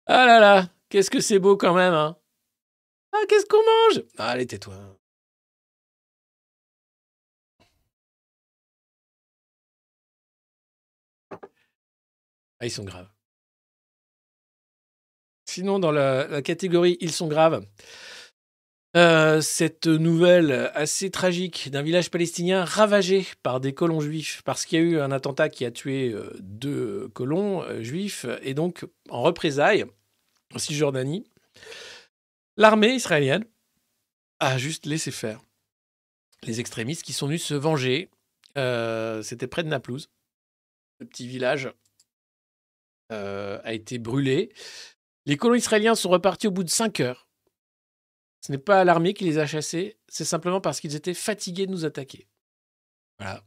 Ah 0.07 0.25
là 0.25 0.39
là, 0.39 0.69
qu'est-ce 0.89 1.09
que 1.11 1.19
c'est 1.19 1.39
beau 1.39 1.57
quand 1.57 1.73
même, 1.73 1.93
hein 1.93 2.17
Ah, 3.13 3.23
qu'est-ce 3.29 3.45
qu'on 3.47 3.57
mange? 3.57 4.05
Ah, 4.17 4.29
Allez, 4.31 4.47
tais-toi. 4.47 4.75
Ah, 12.59 12.65
ils 12.65 12.71
sont 12.71 12.83
graves. 12.83 13.09
Sinon, 15.45 15.79
dans 15.79 15.91
la, 15.91 16.27
la 16.27 16.41
catégorie 16.41 16.97
Ils 17.01 17.11
sont 17.11 17.27
graves, 17.27 17.65
euh, 18.95 19.41
cette 19.41 19.87
nouvelle 19.87 20.71
assez 20.73 21.11
tragique 21.11 21.69
d'un 21.69 21.81
village 21.81 22.09
palestinien 22.09 22.63
ravagé 22.63 23.27
par 23.43 23.59
des 23.59 23.73
colons 23.73 23.99
juifs 23.99 24.41
parce 24.45 24.65
qu'il 24.65 24.79
y 24.79 24.81
a 24.81 24.85
eu 24.85 24.99
un 25.01 25.11
attentat 25.11 25.49
qui 25.49 25.65
a 25.65 25.71
tué 25.71 26.13
euh, 26.13 26.33
deux 26.39 27.09
colons 27.09 27.61
euh, 27.63 27.81
juifs 27.81 28.25
et 28.41 28.53
donc 28.53 28.85
en 29.09 29.21
représailles 29.21 29.83
en 30.53 30.59
Cisjordanie, 30.59 31.25
l'armée 32.55 32.93
israélienne 32.93 33.43
a 34.39 34.57
juste 34.57 34.85
laissé 34.85 35.11
faire 35.11 35.41
les 36.43 36.61
extrémistes 36.61 37.03
qui 37.03 37.11
sont 37.11 37.27
venus 37.27 37.43
se 37.43 37.53
venger. 37.53 38.09
C'était 38.55 39.47
près 39.47 39.63
de 39.63 39.67
Naplouse. 39.67 40.09
Le 40.99 41.05
petit 41.05 41.27
village 41.27 41.69
a 43.09 43.73
été 43.73 43.97
brûlé. 43.97 44.53
Les 45.25 45.35
colons 45.35 45.55
israéliens 45.55 45.95
sont 45.95 46.09
repartis 46.09 46.47
au 46.47 46.51
bout 46.51 46.63
de 46.63 46.69
cinq 46.69 47.01
heures. 47.01 47.24
Ce 48.45 48.51
n'est 48.51 48.59
pas 48.59 48.83
l'armée 48.83 49.15
qui 49.15 49.23
les 49.23 49.39
a 49.39 49.47
chassés, 49.47 49.97
c'est 50.07 50.23
simplement 50.23 50.61
parce 50.61 50.79
qu'ils 50.79 50.93
étaient 50.93 51.15
fatigués 51.15 51.65
de 51.65 51.71
nous 51.71 51.83
attaquer. 51.83 52.27
Voilà. 53.17 53.43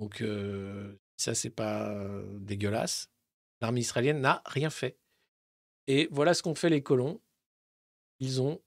Donc, 0.00 0.22
euh, 0.22 0.98
ça, 1.16 1.36
c'est 1.36 1.50
pas 1.50 1.88
euh, 1.90 2.24
dégueulasse. 2.40 3.12
L'armée 3.60 3.78
israélienne 3.78 4.20
n'a 4.20 4.42
rien 4.44 4.70
fait. 4.70 4.98
Et 5.86 6.08
voilà 6.10 6.34
ce 6.34 6.42
qu'ont 6.42 6.56
fait 6.56 6.68
les 6.68 6.82
colons. 6.82 7.20
Ils 8.18 8.42
ont 8.42 8.60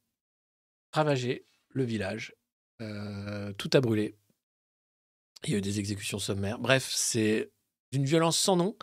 ravagé 0.93 1.45
le 1.67 1.83
village. 1.83 2.33
Euh, 2.79 3.51
tout 3.51 3.71
a 3.73 3.81
brûlé. 3.81 4.15
Il 5.43 5.49
y 5.49 5.55
a 5.55 5.57
eu 5.57 5.61
des 5.61 5.79
exécutions 5.79 6.19
sommaires. 6.19 6.59
Bref, 6.59 6.89
c'est 6.89 7.51
d'une 7.91 8.05
violence 8.05 8.39
sans 8.39 8.55
nom. 8.55 8.77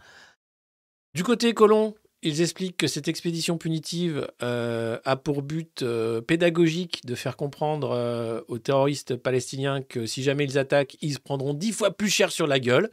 Du 1.14 1.24
côté 1.24 1.54
colon, 1.54 1.94
ils 2.22 2.42
expliquent 2.42 2.76
que 2.76 2.88
cette 2.88 3.06
expédition 3.06 3.58
punitive 3.58 4.28
euh, 4.42 4.98
a 5.04 5.16
pour 5.16 5.42
but 5.42 5.82
euh, 5.82 6.20
pédagogique 6.20 7.06
de 7.06 7.14
faire 7.14 7.36
comprendre 7.36 7.92
euh, 7.92 8.40
aux 8.48 8.58
terroristes 8.58 9.14
palestiniens 9.16 9.82
que 9.82 10.04
si 10.06 10.22
jamais 10.22 10.44
ils 10.44 10.58
attaquent, 10.58 10.96
ils 11.00 11.14
se 11.14 11.20
prendront 11.20 11.54
dix 11.54 11.72
fois 11.72 11.96
plus 11.96 12.10
cher 12.10 12.32
sur 12.32 12.46
la 12.46 12.58
gueule. 12.58 12.90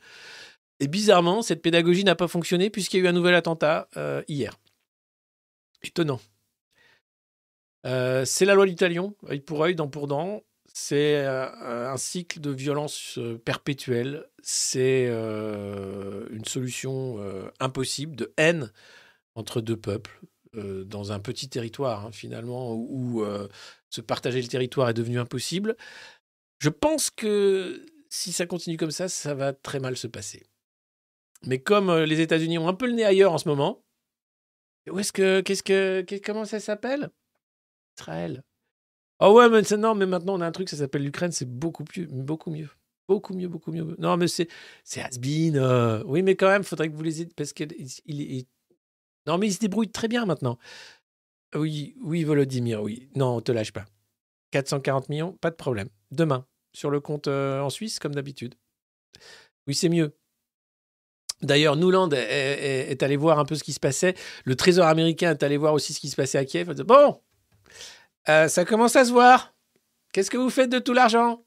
Et 0.80 0.88
bizarrement, 0.88 1.41
cette 1.41 1.61
pédagogie 1.61 2.03
n'a 2.03 2.15
pas 2.15 2.27
fonctionné 2.27 2.69
puisqu'il 2.69 2.97
y 2.97 3.02
a 3.02 3.06
eu 3.06 3.07
un 3.07 3.14
nouvel 3.14 3.34
attentat 3.34 3.88
hier. 4.27 4.60
Étonnant. 5.81 6.19
C'est 7.85 8.43
la 8.45 8.56
loi 8.56 8.65
du 8.65 8.76
talion, 8.76 9.15
œil 9.30 9.39
pour 9.39 9.64
œil, 9.64 9.76
dent 9.76 9.88
pour 9.88 10.07
dent. 10.07 10.43
C'est 10.73 11.26
un 11.26 11.95
cycle 11.95 12.41
de 12.41 12.49
violence 12.52 13.18
perpétuelle. 13.45 14.26
C'est 14.43 15.07
une 15.07 16.43
solution 16.45 17.22
impossible 17.61 18.18
de 18.18 18.34
haine 18.35 18.69
entre 19.36 19.62
deux 19.62 19.78
peuples 19.78 20.22
euh, 20.56 20.84
dans 20.86 21.12
un 21.12 21.20
petit 21.20 21.49
territoire, 21.49 22.06
hein, 22.06 22.12
finalement, 22.12 22.74
où, 22.74 23.24
euh, 23.24 23.48
se 23.90 24.02
partager 24.02 24.41
le 24.41 24.48
territoire 24.48 24.90
est 24.90 24.94
devenu 24.94 25.20
impossible. 25.20 25.76
Je 26.60 26.70
pense 26.70 27.10
que 27.10 27.86
si 28.10 28.32
ça 28.32 28.45
continue 28.45 28.78
comme 28.78 28.91
ça, 28.91 29.07
ça 29.10 29.34
va 29.34 29.53
très 29.53 29.80
mal 29.80 29.98
se 29.98 30.07
passer. 30.07 30.48
Mais 31.45 31.60
comme 31.60 31.90
euh, 31.90 32.06
les 32.06 32.22
États-Unis 32.22 32.57
ont 32.57 32.68
un 32.68 32.74
peu 32.74 32.88
le 32.88 32.94
nez 32.94 33.06
ailleurs 33.06 33.34
en 33.34 33.38
ce 33.38 33.48
moment, 33.48 33.84
où 34.90 34.99
est-ce 34.99 35.12
que, 35.12 35.41
qu'est-ce 35.41 35.64
que, 35.64 36.06
comment 36.24 36.45
ça 36.45 36.60
s'appelle? 36.60 37.10
Israël. 37.98 38.44
Oh 39.20 39.34
ouais, 39.34 39.49
mais 39.49 39.62
non, 39.78 39.95
mais 39.95 40.06
maintenant 40.06 40.36
on 40.36 40.41
a 40.41 40.48
un 40.48 40.52
truc, 40.52 40.70
ça 40.70 40.78
s'appelle 40.78 41.03
l'Ukraine, 41.03 41.32
c'est 41.32 41.49
beaucoup 41.49 41.84
plus, 41.84 42.07
beaucoup 42.07 42.52
mieux. 42.52 42.70
Beaucoup 43.07 43.34
mieux, 43.34 43.48
beaucoup 43.48 43.72
mieux. 43.72 43.95
Non, 43.99 44.18
mais 44.18 44.28
c'est, 44.28 44.48
c'est 44.84 45.02
euh. 45.56 46.03
Oui, 46.06 46.24
mais 46.24 46.36
quand 46.36 46.49
même, 46.49 46.64
faudrait 46.64 46.90
que 46.90 46.95
vous 46.95 47.03
les 47.03 47.26
parce 47.28 47.53
qu'il 47.53 47.72
il, 47.78 48.22
il- 48.22 48.45
non, 49.27 49.38
mais 49.38 49.47
il 49.47 49.53
se 49.53 49.60
débrouille 49.60 49.89
très 49.91 50.07
bien 50.07 50.26
maintenant. 50.26 50.57
Oui, 51.56 51.95
oui, 52.02 52.23
Volodymyr, 52.23 52.81
oui. 52.81 53.10
Non, 53.15 53.38
on 53.38 53.41
te 53.41 53.52
lâche 53.52 53.72
pas. 53.72 53.85
440 54.52 55.10
millions, 55.10 55.34
pas 55.34 55.49
de 55.52 55.56
problème. 55.56 55.89
Demain, 56.11 56.45
sur 56.73 56.89
le 56.89 56.99
compte 56.99 57.27
euh, 57.27 57.61
en 57.61 57.69
Suisse, 57.69 57.99
comme 57.99 58.15
d'habitude. 58.15 58.56
Oui, 59.68 59.76
c'est 59.76 59.89
mieux. 59.89 60.15
D'ailleurs, 61.41 61.76
Newland 61.76 62.10
est, 62.14 63.03
allé 63.03 63.18
voir 63.18 63.39
un 63.39 63.45
peu 63.45 63.56
ce 63.56 63.64
qui 63.64 63.73
se 63.73 63.80
passait. 63.80 64.15
Le 64.45 64.56
Trésor 64.56 64.88
américain 64.88 65.31
est 65.31 65.43
allé 65.43 65.57
voir 65.57 65.73
aussi 65.73 65.93
ce 65.93 65.99
qui 65.99 66.10
se 66.10 66.15
passait 66.15 66.38
à 66.38 66.45
Kiev. 66.45 66.72
Bon, 66.84 67.22
euh, 68.30 68.47
ça 68.47 68.65
commence 68.65 68.95
à 68.95 69.06
se 69.06 69.11
voir. 69.11 69.53
Qu'est-ce 70.14 70.31
que 70.31 70.38
vous 70.38 70.49
faites 70.49 70.69
de 70.69 70.80
tout 70.80 70.93
l'argent? 70.93 71.45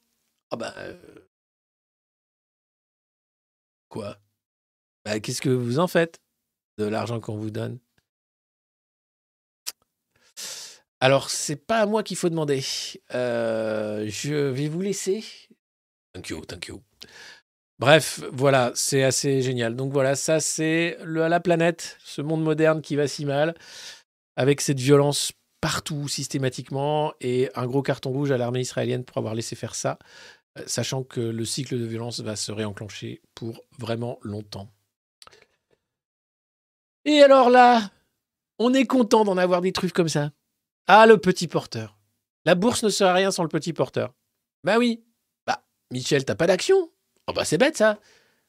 Ah 0.51 0.57
ben... 0.57 0.73
euh, 0.77 1.25
Quoi? 3.89 4.17
Bah, 5.03 5.19
Qu'est-ce 5.19 5.41
que 5.41 5.49
vous 5.49 5.79
en 5.79 5.87
faites? 5.87 6.19
De 6.79 6.85
l'argent 6.85 7.19
qu'on 7.19 7.37
vous 7.37 7.51
donne 7.51 7.77
Alors, 11.01 11.29
c'est 11.29 11.55
pas 11.55 11.79
à 11.79 11.85
moi 11.85 12.03
qu'il 12.03 12.17
faut 12.17 12.29
demander. 12.29 12.61
Euh, 13.13 14.05
je 14.07 14.33
vais 14.33 14.67
vous 14.67 14.81
laisser. 14.81 15.23
Thank 16.13 16.29
you, 16.29 16.43
thank 16.45 16.67
you. 16.67 16.81
Bref, 17.79 18.21
voilà, 18.33 18.71
c'est 18.75 19.03
assez 19.03 19.41
génial. 19.41 19.75
Donc 19.75 19.93
voilà, 19.93 20.15
ça 20.15 20.41
c'est 20.41 20.97
la 21.05 21.39
planète, 21.39 21.97
ce 22.03 22.21
monde 22.21 22.43
moderne 22.43 22.81
qui 22.81 22.97
va 22.97 23.07
si 23.07 23.23
mal, 23.25 23.55
avec 24.35 24.59
cette 24.59 24.79
violence 24.79 25.31
partout, 25.61 26.09
systématiquement, 26.09 27.13
et 27.21 27.49
un 27.55 27.67
gros 27.67 27.81
carton 27.81 28.11
rouge 28.11 28.31
à 28.31 28.37
l'armée 28.37 28.61
israélienne 28.61 29.05
pour 29.05 29.17
avoir 29.17 29.35
laissé 29.35 29.55
faire 29.55 29.75
ça, 29.75 29.97
euh, 30.57 30.63
sachant 30.65 31.03
que 31.03 31.21
le 31.21 31.45
cycle 31.45 31.77
de 31.79 31.85
violence 31.85 32.19
va 32.19 32.35
se 32.35 32.51
réenclencher 32.51 33.21
pour 33.35 33.63
vraiment 33.77 34.19
longtemps. 34.21 34.69
Et 37.05 37.21
alors 37.21 37.49
là, 37.49 37.91
on 38.57 38.73
est 38.73 38.85
content 38.85 39.23
d'en 39.23 39.37
avoir 39.37 39.61
des 39.61 39.71
trucs 39.71 39.93
comme 39.93 40.09
ça. 40.09 40.31
Ah, 40.87 41.05
le 41.05 41.17
petit 41.17 41.47
porteur. 41.47 41.97
La 42.45 42.55
bourse 42.55 42.83
ne 42.83 42.89
serait 42.89 43.13
rien 43.13 43.31
sans 43.31 43.43
le 43.43 43.49
petit 43.49 43.73
porteur. 43.73 44.13
Bah 44.63 44.77
oui. 44.77 45.03
Bah, 45.45 45.63
Michel, 45.91 46.25
t'as 46.25 46.35
pas 46.35 46.47
d'action 46.47 46.89
Oh 47.27 47.33
bah 47.33 47.45
c'est 47.45 47.57
bête 47.57 47.77
ça. 47.77 47.99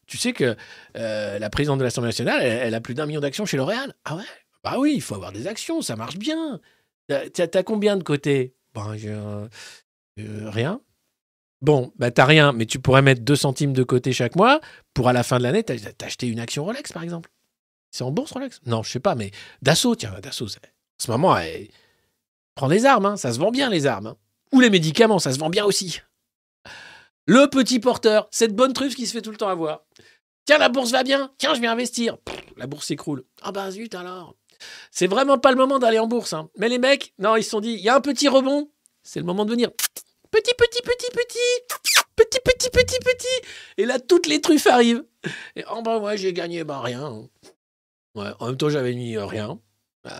Tu 0.07 0.17
sais 0.17 0.33
que 0.33 0.57
euh, 0.97 1.39
la 1.39 1.51
présidente 1.51 1.79
de 1.79 1.85
l'Assemblée 1.85 2.09
nationale, 2.09 2.43
elle, 2.43 2.75
a 2.75 2.81
plus 2.81 2.95
d'un 2.95 3.07
million 3.07 3.21
d'actions 3.21 3.45
chez 3.47 3.57
L'Oréal. 3.57 3.95
Ah 4.05 4.17
ouais? 4.17 4.25
Bah 4.65 4.77
oui, 4.79 4.93
il 4.95 5.03
faut 5.03 5.15
avoir 5.15 5.33
des 5.33 5.47
actions, 5.47 5.83
ça 5.83 5.97
marche 5.97 6.17
bien. 6.17 6.61
T'as 7.09 7.63
combien 7.63 7.97
de 7.97 8.03
côté 8.03 8.55
Bah, 8.75 8.87
euh, 9.05 9.49
rien. 10.19 10.81
Bon, 11.61 11.93
bah 11.97 12.11
t'as 12.11 12.25
rien, 12.25 12.53
mais 12.53 12.67
tu 12.67 12.79
pourrais 12.81 13.03
mettre 13.03 13.21
2 13.23 13.37
centimes 13.37 13.73
de 13.75 13.83
côté 13.83 14.13
chaque 14.13 14.35
mois 14.35 14.61
pour 14.95 15.09
à 15.09 15.13
la 15.13 15.23
fin 15.23 15.39
de 15.39 15.43
l'année 15.43 15.63
t'a- 15.63 15.77
t'acheter 15.93 16.27
une 16.27 16.41
action 16.41 16.65
Rolex, 16.65 16.93
par 16.93 17.03
exemple. 17.03 17.31
C'est 17.91 18.05
en 18.05 18.11
bourse, 18.11 18.33
Rolex? 18.33 18.61
Non, 18.67 18.83
je 18.83 18.91
sais 18.91 19.01
pas, 19.01 19.15
mais 19.15 19.31
Dassault, 19.63 19.97
tiens, 19.97 20.15
Dassault, 20.23 20.47
en 20.47 21.03
ce 21.03 21.11
moment, 21.11 21.37
elle 21.37 21.69
prend 22.55 22.69
des 22.69 22.85
armes, 22.87 23.07
hein, 23.07 23.17
ça 23.17 23.33
se 23.33 23.39
vend 23.39 23.51
bien, 23.51 23.69
les 23.71 23.87
armes. 23.87 24.09
hein. 24.09 24.17
Ou 24.53 24.61
les 24.61 24.71
médicaments, 24.71 25.19
ça 25.19 25.33
se 25.33 25.39
vend 25.39 25.51
bien 25.51 25.65
aussi. 25.65 26.01
Le 27.27 27.47
petit 27.49 27.79
porteur, 27.81 28.29
cette 28.31 28.55
bonne 28.55 28.73
truffe 28.73 28.95
qui 28.97 29.07
se 29.07 29.13
fait 29.13 29.23
tout 29.23 29.31
le 29.31 29.37
temps 29.37 29.49
avoir. 29.49 29.85
Tiens, 30.47 30.59
la 30.59 30.69
bourse 30.69 30.91
va 30.91 31.03
bien, 31.05 31.33
tiens, 31.39 31.55
je 31.55 31.61
vais 31.61 31.67
investir. 31.69 32.17
La 32.57 32.67
bourse 32.67 32.87
s'écroule. 32.87 33.25
Ah 33.43 33.53
bah 33.53 33.71
zut 33.71 33.95
alors. 33.95 34.35
C'est 34.91 35.07
vraiment 35.07 35.39
pas 35.39 35.51
le 35.51 35.57
moment 35.57 35.79
d'aller 35.79 35.99
en 35.99 36.07
bourse. 36.07 36.33
hein. 36.33 36.51
Mais 36.59 36.69
les 36.69 36.79
mecs, 36.79 37.15
non, 37.19 37.37
ils 37.37 37.45
se 37.45 37.51
sont 37.51 37.61
dit, 37.61 37.73
il 37.73 37.81
y 37.81 37.89
a 37.89 37.95
un 37.97 38.01
petit 38.01 38.29
rebond, 38.29 38.71
c'est 39.03 39.21
le 39.21 39.27
moment 39.27 39.45
de 39.45 39.51
venir. 39.51 39.71
Petit, 40.31 40.53
petit, 40.57 40.83
petit, 40.83 41.11
petit, 41.13 41.87
petit, 42.17 42.41
petit, 42.45 42.71
petit, 42.71 42.99
petit. 42.99 43.49
Et 43.79 43.87
là, 43.87 43.99
toutes 44.01 44.27
les 44.27 44.41
truffes 44.41 44.67
arrivent. 44.67 45.05
Et 45.57 45.65
oh 45.73 45.83
bah 45.83 45.99
ouais, 45.99 46.17
j'ai 46.19 46.33
gagné, 46.33 46.65
bah 46.65 46.81
rien. 46.81 47.29
Ouais, 48.15 48.31
en 48.41 48.47
même 48.47 48.57
temps, 48.57 48.69
j'avais 48.71 48.95
mis 48.95 49.17
euh, 49.17 49.25
rien. 49.27 49.61
Euh, 50.07 50.11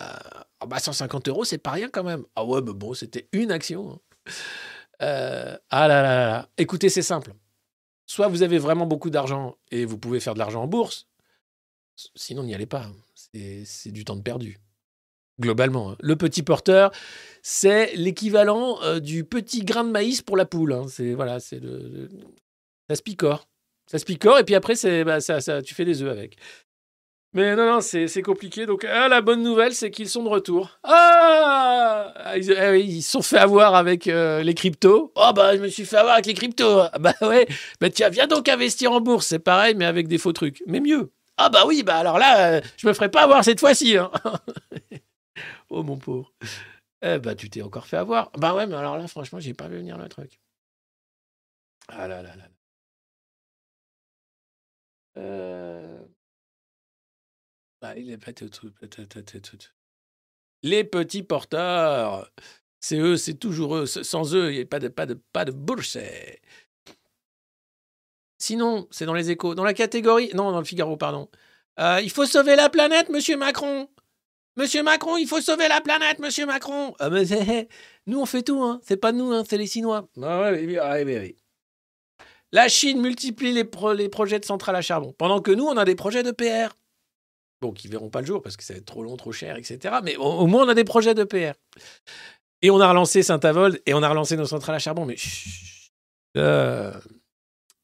ah 0.59 0.65
bah 0.67 0.79
150 0.79 1.27
euros, 1.27 1.43
c'est 1.43 1.57
pas 1.57 1.71
rien 1.71 1.89
quand 1.89 2.03
même. 2.03 2.23
Ah 2.35 2.45
ouais, 2.45 2.61
mais 2.61 2.73
bon, 2.73 2.93
c'était 2.93 3.27
une 3.33 3.51
action. 3.51 3.93
hein. 4.27 4.31
Euh, 5.01 5.57
ah 5.69 5.87
là 5.87 6.01
là 6.01 6.25
là. 6.27 6.49
Écoutez, 6.57 6.89
c'est 6.89 7.01
simple. 7.01 7.33
Soit 8.05 8.27
vous 8.27 8.43
avez 8.43 8.59
vraiment 8.59 8.85
beaucoup 8.85 9.09
d'argent 9.09 9.57
et 9.71 9.85
vous 9.85 9.97
pouvez 9.97 10.19
faire 10.19 10.33
de 10.35 10.39
l'argent 10.39 10.61
en 10.63 10.67
bourse, 10.67 11.07
sinon 12.15 12.43
n'y 12.43 12.53
allez 12.53 12.65
pas. 12.67 12.87
C'est 13.15 13.63
c'est 13.65 13.91
du 13.91 14.05
temps 14.05 14.15
de 14.15 14.21
perdu. 14.21 14.59
Globalement. 15.39 15.91
hein. 15.91 15.97
Le 16.01 16.15
petit 16.15 16.43
porteur, 16.43 16.91
c'est 17.41 17.95
l'équivalent 17.95 18.79
euh, 18.83 18.99
du 18.99 19.23
petit 19.23 19.63
grain 19.65 19.83
de 19.83 19.89
maïs 19.89 20.21
pour 20.21 20.37
la 20.37 20.45
poule. 20.45 20.73
hein. 20.73 20.85
C'est 20.87 21.13
voilà, 21.13 21.39
c'est 21.39 21.61
ça 22.89 22.95
se 22.95 23.01
picore. 23.01 23.47
Ça 23.87 23.97
se 23.97 24.05
picore 24.05 24.37
et 24.39 24.43
puis 24.43 24.55
après, 24.55 24.75
bah, 25.03 25.19
ça, 25.19 25.41
ça, 25.41 25.61
tu 25.63 25.73
fais 25.73 25.85
des 25.85 26.01
œufs 26.03 26.11
avec. 26.11 26.37
Mais 27.33 27.55
non, 27.55 27.65
non, 27.65 27.79
c'est 27.81 28.21
compliqué. 28.21 28.65
Donc, 28.65 28.83
ah, 28.83 29.07
la 29.07 29.21
bonne 29.21 29.41
nouvelle, 29.41 29.73
c'est 29.73 29.89
qu'ils 29.89 30.09
sont 30.09 30.23
de 30.23 30.27
retour. 30.29 30.79
Ah 30.83 32.11
Ah, 32.17 32.37
ils, 32.37 32.51
ah 32.57 32.75
ils 32.75 33.01
se 33.01 33.11
sont 33.11 33.21
fait 33.21 33.37
avoir 33.37 33.75
avec 33.75 34.07
euh, 34.07 34.43
les 34.43 34.53
cryptos. 34.53 35.13
Oh, 35.15 35.31
bah, 35.33 35.55
je 35.55 35.61
me 35.61 35.69
suis 35.69 35.85
fait 35.85 35.95
avoir 35.97 36.15
avec 36.15 36.25
les 36.25 36.33
cryptos. 36.33 36.79
Ah, 36.81 36.99
bah, 36.99 37.13
ouais. 37.21 37.47
Bah, 37.79 37.89
tiens, 37.89 38.09
viens 38.09 38.27
donc 38.27 38.49
investir 38.49 38.91
en 38.91 38.99
bourse. 38.99 39.27
C'est 39.27 39.39
pareil, 39.39 39.75
mais 39.75 39.85
avec 39.85 40.07
des 40.09 40.17
faux 40.17 40.33
trucs. 40.33 40.61
Mais 40.67 40.81
mieux. 40.81 41.11
Ah, 41.37 41.49
bah 41.49 41.63
oui, 41.65 41.81
bah 41.83 41.97
alors 41.97 42.19
là, 42.19 42.57
euh, 42.57 42.61
je 42.77 42.85
me 42.87 42.93
ferai 42.93 43.09
pas 43.09 43.23
avoir 43.23 43.43
cette 43.43 43.59
fois-ci. 43.61 43.97
hein. 43.97 44.11
oh, 45.69 45.83
mon 45.83 45.97
pauvre. 45.97 46.33
Eh 47.01 47.17
bah, 47.19 47.33
tu 47.35 47.49
t'es 47.49 47.61
encore 47.61 47.87
fait 47.87 47.97
avoir. 47.97 48.31
Bah, 48.37 48.53
ouais, 48.53 48.67
mais 48.67 48.75
alors 48.75 48.97
là, 48.97 49.07
franchement, 49.07 49.39
j'ai 49.39 49.53
pas 49.53 49.67
vu 49.69 49.77
venir 49.77 49.97
le 49.97 50.09
truc. 50.09 50.39
Ah 51.87 52.07
là 52.07 52.21
là 52.21 52.35
là. 52.35 52.43
Euh... 55.17 56.05
Les 60.63 60.83
petits 60.83 61.23
porteurs, 61.23 62.31
c'est 62.79 62.99
eux, 62.99 63.17
c'est 63.17 63.33
toujours 63.35 63.77
eux. 63.77 63.85
Sans 63.85 64.35
eux, 64.35 64.51
il 64.51 64.57
n'y 64.57 64.61
a 64.61 64.65
pas 64.65 64.79
de, 64.79 64.87
pas. 64.87 65.45
Sinon, 68.37 68.87
c'est 68.91 69.05
dans 69.05 69.13
les 69.13 69.31
échos. 69.31 69.55
Dans 69.55 69.63
la 69.63 69.73
catégorie. 69.73 70.31
Non, 70.33 70.51
dans 70.51 70.59
le 70.59 70.65
Figaro, 70.65 70.97
pardon. 70.97 71.29
Euh, 71.79 72.01
il 72.03 72.11
faut 72.11 72.25
sauver 72.25 72.55
la 72.55 72.69
planète, 72.69 73.09
monsieur 73.09 73.37
Macron. 73.37 73.87
Monsieur 74.57 74.83
Macron, 74.83 75.17
il 75.17 75.27
faut 75.27 75.41
sauver 75.41 75.67
la 75.67 75.79
planète, 75.79 76.19
monsieur 76.19 76.45
Macron. 76.45 76.93
Ah, 76.99 77.09
nous, 78.07 78.19
on 78.19 78.25
fait 78.25 78.43
tout, 78.43 78.61
hein. 78.61 78.81
C'est 78.83 78.97
pas 78.97 79.11
nous, 79.11 79.31
hein, 79.31 79.43
c'est 79.47 79.57
les 79.57 79.67
Chinois. 79.67 80.09
Ah 80.21 80.51
oui. 80.51 81.37
La 82.51 82.67
Chine 82.67 83.01
multiplie 83.01 83.53
les, 83.53 83.69
les 83.95 84.09
projets 84.09 84.39
de 84.39 84.45
centrales 84.45 84.75
à 84.75 84.81
charbon, 84.81 85.13
pendant 85.17 85.39
que 85.39 85.51
nous, 85.51 85.65
on 85.65 85.77
a 85.77 85.85
des 85.85 85.95
projets 85.95 86.23
de 86.23 86.31
PR. 86.31 86.75
Bon, 87.61 87.71
qui 87.71 87.87
verront 87.87 88.09
pas 88.09 88.21
le 88.21 88.27
jour 88.27 88.41
parce 88.41 88.57
que 88.57 88.63
ça 88.63 88.73
va 88.73 88.79
être 88.79 88.85
trop 88.85 89.03
long, 89.03 89.15
trop 89.17 89.31
cher, 89.31 89.55
etc. 89.55 89.95
Mais 90.03 90.15
au, 90.15 90.47
moins, 90.47 90.65
on 90.65 90.69
a 90.69 90.73
des 90.73 90.83
projets 90.83 91.13
de 91.13 91.23
PR. 91.23 91.53
Et 92.63 92.71
on 92.71 92.79
a 92.79 92.89
relancé 92.89 93.21
Saint-Avold 93.21 93.81
et 93.85 93.93
on 93.93 94.01
a 94.01 94.09
relancé 94.09 94.35
nos 94.35 94.45
centrales 94.45 94.75
à 94.75 94.79
charbon. 94.79 95.05
Mais 95.05 95.15
euh, 96.37 96.91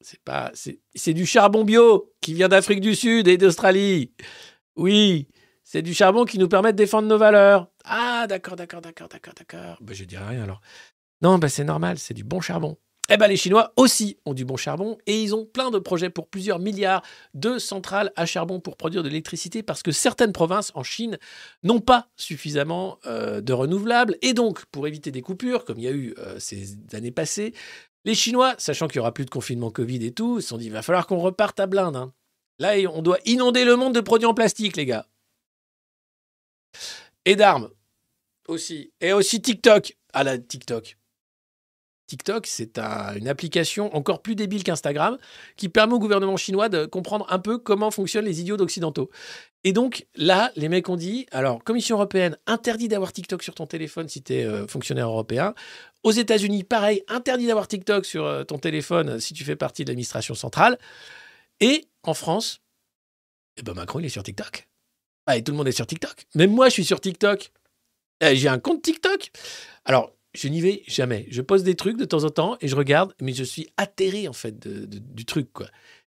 c'est 0.00 0.20
pas, 0.20 0.50
c'est 0.54 1.14
du 1.14 1.26
charbon 1.26 1.64
bio 1.64 2.12
qui 2.20 2.34
vient 2.34 2.48
d'Afrique 2.48 2.80
du 2.80 2.94
Sud 2.94 3.28
et 3.28 3.38
d'Australie. 3.38 4.12
Oui, 4.76 5.28
c'est 5.62 5.82
du 5.82 5.94
charbon 5.94 6.24
qui 6.24 6.38
nous 6.38 6.48
permet 6.48 6.72
de 6.72 6.78
défendre 6.78 7.08
nos 7.08 7.18
valeurs. 7.18 7.68
Ah, 7.84 8.26
d'accord, 8.28 8.56
d'accord, 8.56 8.80
d'accord, 8.80 9.08
d'accord, 9.08 9.34
d'accord. 9.34 9.76
Ben, 9.80 9.94
je 9.94 10.04
dirais 10.04 10.26
rien 10.26 10.42
alors. 10.42 10.60
Non, 11.22 11.38
ben, 11.38 11.48
c'est 11.48 11.64
normal, 11.64 11.98
c'est 11.98 12.14
du 12.14 12.24
bon 12.24 12.40
charbon. 12.40 12.78
Eh 13.10 13.16
ben, 13.16 13.26
les 13.26 13.36
Chinois 13.36 13.72
aussi 13.76 14.18
ont 14.26 14.34
du 14.34 14.44
bon 14.44 14.56
charbon 14.56 14.98
et 15.06 15.22
ils 15.22 15.34
ont 15.34 15.46
plein 15.46 15.70
de 15.70 15.78
projets 15.78 16.10
pour 16.10 16.28
plusieurs 16.28 16.58
milliards 16.58 17.02
de 17.32 17.58
centrales 17.58 18.12
à 18.16 18.26
charbon 18.26 18.60
pour 18.60 18.76
produire 18.76 19.02
de 19.02 19.08
l'électricité 19.08 19.62
parce 19.62 19.82
que 19.82 19.92
certaines 19.92 20.32
provinces 20.32 20.72
en 20.74 20.82
Chine 20.82 21.18
n'ont 21.62 21.80
pas 21.80 22.08
suffisamment 22.16 22.98
euh, 23.06 23.40
de 23.40 23.52
renouvelables 23.54 24.18
et 24.20 24.34
donc 24.34 24.66
pour 24.66 24.86
éviter 24.86 25.10
des 25.10 25.22
coupures 25.22 25.64
comme 25.64 25.78
il 25.78 25.84
y 25.84 25.88
a 25.88 25.92
eu 25.92 26.14
euh, 26.18 26.38
ces 26.38 26.76
années 26.92 27.10
passées, 27.10 27.54
les 28.04 28.14
Chinois, 28.14 28.54
sachant 28.58 28.88
qu'il 28.88 28.98
n'y 28.98 29.00
aura 29.00 29.14
plus 29.14 29.24
de 29.24 29.30
confinement 29.30 29.70
Covid 29.70 30.04
et 30.04 30.12
tout, 30.12 30.40
se 30.42 30.48
sont 30.48 30.58
dit 30.58 30.66
il 30.66 30.72
va 30.72 30.82
falloir 30.82 31.06
qu'on 31.06 31.18
reparte 31.18 31.60
à 31.60 31.66
blinde. 31.66 31.96
hein. 31.96 32.12
Là, 32.58 32.74
on 32.92 33.02
doit 33.02 33.18
inonder 33.24 33.64
le 33.64 33.76
monde 33.76 33.94
de 33.94 34.00
produits 34.00 34.26
en 34.26 34.34
plastique, 34.34 34.76
les 34.76 34.84
gars. 34.86 35.06
Et 37.24 37.36
d'armes 37.36 37.70
aussi. 38.48 38.92
Et 39.00 39.12
aussi 39.12 39.40
TikTok. 39.40 39.96
Ah 40.12 40.24
la 40.24 40.38
TikTok. 40.38 40.97
TikTok, 42.08 42.46
c'est 42.48 42.78
un- 42.78 43.14
une 43.14 43.28
application 43.28 43.94
encore 43.94 44.20
plus 44.22 44.34
débile 44.34 44.64
qu'Instagram 44.64 45.16
qui 45.56 45.68
permet 45.68 45.94
au 45.94 45.98
gouvernement 46.00 46.36
chinois 46.36 46.68
de 46.68 46.86
comprendre 46.86 47.24
un 47.30 47.38
peu 47.38 47.58
comment 47.58 47.92
fonctionnent 47.92 48.24
les 48.24 48.40
idiots 48.40 48.56
d'occidentaux. 48.56 49.10
Et 49.62 49.72
donc 49.72 50.06
là, 50.16 50.50
les 50.56 50.68
mecs 50.68 50.88
ont 50.88 50.96
dit, 50.96 51.26
alors 51.30 51.62
Commission 51.62 51.96
européenne, 51.96 52.36
interdit 52.46 52.88
d'avoir 52.88 53.12
TikTok 53.12 53.42
sur 53.42 53.54
ton 53.54 53.66
téléphone 53.66 54.08
si 54.08 54.22
tu 54.22 54.34
es 54.34 54.66
fonctionnaire 54.66 55.06
européen. 55.08 55.54
Aux 56.02 56.12
États-Unis, 56.12 56.64
pareil, 56.64 57.04
interdit 57.08 57.46
d'avoir 57.46 57.68
TikTok 57.68 58.04
sur 58.06 58.24
euh, 58.24 58.44
ton 58.44 58.58
téléphone 58.58 59.20
si 59.20 59.34
tu 59.34 59.44
fais 59.44 59.56
partie 59.56 59.84
de 59.84 59.90
l'administration 59.90 60.34
centrale. 60.34 60.78
Et 61.60 61.86
en 62.04 62.14
France, 62.14 62.60
eh 63.56 63.62
ben 63.62 63.74
Macron, 63.74 63.98
il 63.98 64.06
est 64.06 64.10
sur 64.10 64.22
TikTok. 64.22 64.68
Ah, 65.26 65.36
et 65.36 65.44
tout 65.44 65.52
le 65.52 65.58
monde 65.58 65.68
est 65.68 65.72
sur 65.72 65.86
TikTok. 65.86 66.26
Même 66.36 66.52
moi, 66.52 66.68
je 66.68 66.74
suis 66.74 66.84
sur 66.84 67.00
TikTok. 67.00 67.50
Euh, 68.22 68.34
J'ai 68.34 68.48
un 68.48 68.58
compte 68.58 68.80
TikTok. 68.82 69.30
Alors, 69.84 70.12
je 70.38 70.48
n'y 70.48 70.60
vais 70.60 70.82
jamais. 70.86 71.26
Je 71.30 71.42
poste 71.42 71.64
des 71.64 71.74
trucs 71.74 71.96
de 71.96 72.04
temps 72.04 72.24
en 72.24 72.30
temps 72.30 72.56
et 72.60 72.68
je 72.68 72.76
regarde, 72.76 73.14
mais 73.20 73.32
je 73.32 73.44
suis 73.44 73.68
atterré 73.76 74.28
en 74.28 74.32
fait 74.32 74.58
du 74.58 75.24
truc. 75.24 75.48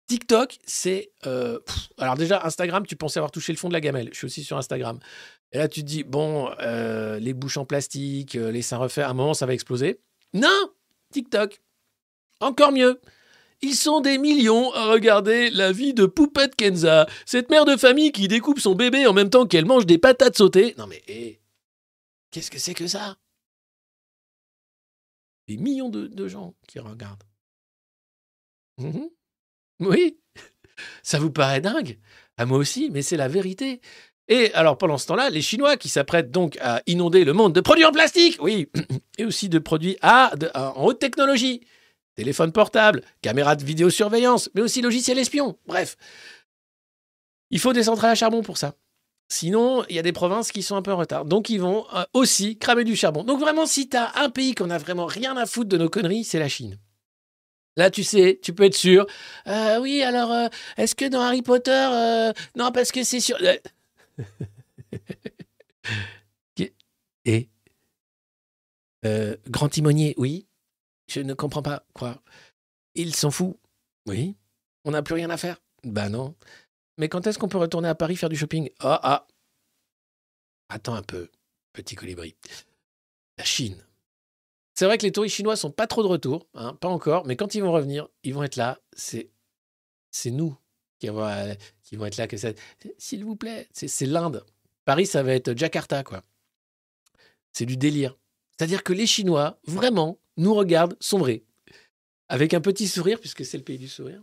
TikTok, 0.06 0.58
c'est... 0.66 1.12
euh, 1.26 1.58
alors 1.98 2.16
déjà, 2.16 2.44
Instagram, 2.44 2.86
tu 2.86 2.96
pensais 2.96 3.18
avoir 3.18 3.30
touché 3.30 3.52
le 3.52 3.58
fond 3.58 3.68
de 3.68 3.72
la 3.72 3.80
gamelle. 3.80 4.08
Je 4.12 4.18
suis 4.18 4.26
aussi 4.26 4.42
sur 4.42 4.56
Instagram. 4.56 4.98
Et 5.52 5.58
là, 5.58 5.68
tu 5.68 5.80
te 5.80 5.86
dis, 5.86 6.04
bon, 6.04 6.50
euh, 6.60 7.18
les 7.18 7.32
bouches 7.32 7.56
en 7.56 7.64
plastique, 7.64 8.34
euh, 8.36 8.50
les 8.50 8.62
seins 8.62 8.78
refaits, 8.78 9.04
à 9.04 9.10
un 9.10 9.14
moment, 9.14 9.34
ça 9.34 9.46
va 9.46 9.54
exploser. 9.54 10.00
Non 10.32 10.70
TikTok. 11.12 11.60
Encore 12.40 12.72
mieux. 12.72 13.00
Ils 13.62 13.74
sont 13.74 14.00
des 14.00 14.16
millions 14.16 14.72
à 14.72 14.86
regarder 14.86 15.50
la 15.50 15.70
vie 15.70 15.92
de 15.92 16.06
Poupette 16.06 16.56
Kenza, 16.56 17.06
cette 17.26 17.50
mère 17.50 17.64
de 17.64 17.76
famille 17.76 18.10
qui 18.10 18.26
découpe 18.26 18.58
son 18.58 18.74
bébé 18.74 19.06
en 19.06 19.12
même 19.12 19.28
temps 19.28 19.46
qu'elle 19.46 19.66
mange 19.66 19.86
des 19.86 19.98
patates 19.98 20.38
sautées. 20.38 20.74
Non 20.78 20.86
mais, 20.86 21.02
hé, 21.08 21.40
qu'est-ce 22.30 22.50
que 22.50 22.58
c'est 22.58 22.74
que 22.74 22.86
ça? 22.86 23.16
Des 25.50 25.56
millions 25.56 25.88
de, 25.88 26.28
gens 26.28 26.54
qui 26.68 26.78
regardent. 26.78 27.24
Mhm. 28.78 29.10
Oui, 29.80 30.16
ça 31.02 31.18
vous 31.18 31.32
paraît 31.32 31.60
dingue? 31.60 31.98
À 32.36 32.46
moi 32.46 32.56
aussi, 32.56 32.88
mais 32.88 33.02
c'est 33.02 33.16
la 33.16 33.26
vérité. 33.26 33.80
Et 34.28 34.54
alors 34.54 34.78
pendant 34.78 34.96
ce 34.96 35.08
temps-là, 35.08 35.28
les 35.28 35.42
Chinois 35.42 35.76
qui 35.76 35.88
s'apprêtent 35.88 36.30
donc 36.30 36.56
à 36.60 36.82
inonder 36.86 37.24
le 37.24 37.32
monde 37.32 37.52
de 37.52 37.60
produits 37.60 37.84
en 37.84 37.90
plastique, 37.90 38.38
oui, 38.40 38.68
et 39.18 39.24
aussi 39.24 39.48
de 39.48 39.58
produits 39.58 39.98
à, 40.02 40.32
en 40.54 40.84
haute 40.84 41.00
technologie, 41.00 41.66
téléphone 42.14 42.52
portable, 42.52 43.02
caméra 43.20 43.56
de 43.56 43.64
vidéosurveillance, 43.64 44.50
mais 44.54 44.62
aussi 44.62 44.80
logiciel 44.82 45.18
espion. 45.18 45.58
Bref, 45.66 45.96
il 47.50 47.58
faut 47.58 47.72
des 47.72 47.82
centrales 47.82 48.12
à 48.12 48.14
charbon 48.14 48.42
pour 48.42 48.56
ça. 48.56 48.76
Sinon, 49.32 49.84
il 49.88 49.94
y 49.94 49.98
a 50.00 50.02
des 50.02 50.12
provinces 50.12 50.50
qui 50.50 50.64
sont 50.64 50.74
un 50.74 50.82
peu 50.82 50.92
en 50.92 50.96
retard. 50.96 51.24
Donc, 51.24 51.50
ils 51.50 51.60
vont 51.60 51.86
euh, 51.94 52.02
aussi 52.14 52.58
cramer 52.58 52.82
du 52.82 52.96
charbon. 52.96 53.22
Donc, 53.22 53.38
vraiment, 53.38 53.64
si 53.64 53.88
tu 53.88 53.96
as 53.96 54.18
un 54.20 54.28
pays 54.28 54.56
qu'on 54.56 54.70
a 54.70 54.78
vraiment 54.78 55.06
rien 55.06 55.36
à 55.36 55.46
foutre 55.46 55.68
de 55.68 55.78
nos 55.78 55.88
conneries, 55.88 56.24
c'est 56.24 56.40
la 56.40 56.48
Chine. 56.48 56.80
Là, 57.76 57.90
tu 57.90 58.02
sais, 58.02 58.40
tu 58.42 58.52
peux 58.52 58.64
être 58.64 58.74
sûr. 58.74 59.06
Euh, 59.46 59.78
oui, 59.80 60.02
alors, 60.02 60.32
euh, 60.32 60.48
est-ce 60.76 60.96
que 60.96 61.04
dans 61.04 61.20
Harry 61.20 61.42
Potter. 61.42 62.32
non, 62.56 62.72
parce 62.72 62.90
que 62.90 63.04
c'est 63.04 63.20
sûr. 63.20 63.38
Et 67.24 67.48
Grand 69.48 69.68
Timonier, 69.68 70.14
oui. 70.18 70.48
Je 71.08 71.20
ne 71.20 71.34
comprends 71.34 71.62
pas. 71.62 71.84
Quoi 71.94 72.20
Il 72.96 73.14
s'en 73.14 73.30
fout. 73.30 73.56
Oui. 74.08 74.36
On 74.84 74.90
n'a 74.90 75.02
plus 75.02 75.14
rien 75.14 75.30
à 75.30 75.36
faire. 75.36 75.58
Bah 75.84 76.08
non. 76.08 76.34
Mais 76.98 77.08
quand 77.08 77.26
est-ce 77.26 77.38
qu'on 77.38 77.48
peut 77.48 77.58
retourner 77.58 77.88
à 77.88 77.94
Paris 77.94 78.16
faire 78.16 78.28
du 78.28 78.36
shopping? 78.36 78.70
Ah, 78.80 79.00
ah. 79.02 79.26
Attends 80.68 80.94
un 80.94 81.02
peu, 81.02 81.28
petit 81.72 81.94
colibri. 81.94 82.36
La 83.38 83.44
Chine. 83.44 83.84
C'est 84.74 84.86
vrai 84.86 84.98
que 84.98 85.02
les 85.02 85.12
touristes 85.12 85.36
chinois 85.36 85.56
sont 85.56 85.70
pas 85.70 85.86
trop 85.86 86.02
de 86.02 86.08
retour, 86.08 86.46
hein, 86.54 86.74
pas 86.74 86.88
encore, 86.88 87.26
mais 87.26 87.36
quand 87.36 87.54
ils 87.54 87.62
vont 87.62 87.72
revenir, 87.72 88.08
ils 88.22 88.32
vont 88.32 88.42
être 88.42 88.56
là. 88.56 88.80
C'est, 88.92 89.30
nous 90.26 90.56
qui, 90.98 91.08
vont, 91.08 91.26
euh, 91.26 91.54
qui 91.82 91.96
vont 91.96 92.06
être 92.06 92.16
là. 92.16 92.26
S'il 92.98 93.24
vous 93.24 93.36
plaît, 93.36 93.68
c'est, 93.72 93.88
c'est 93.88 94.06
l'Inde. 94.06 94.44
Paris, 94.84 95.06
ça 95.06 95.22
va 95.22 95.34
être 95.34 95.56
Jakarta, 95.56 96.02
quoi. 96.02 96.22
C'est 97.52 97.66
du 97.66 97.76
délire. 97.76 98.16
C'est-à-dire 98.56 98.82
que 98.82 98.92
les 98.92 99.06
Chinois, 99.06 99.58
vraiment, 99.64 100.18
nous 100.36 100.54
regardent 100.54 100.96
sombrer. 101.00 101.44
Avec 102.28 102.54
un 102.54 102.60
petit 102.60 102.88
sourire, 102.88 103.18
puisque 103.20 103.44
c'est 103.44 103.58
le 103.58 103.64
pays 103.64 103.78
du 103.78 103.88
sourire. 103.88 104.22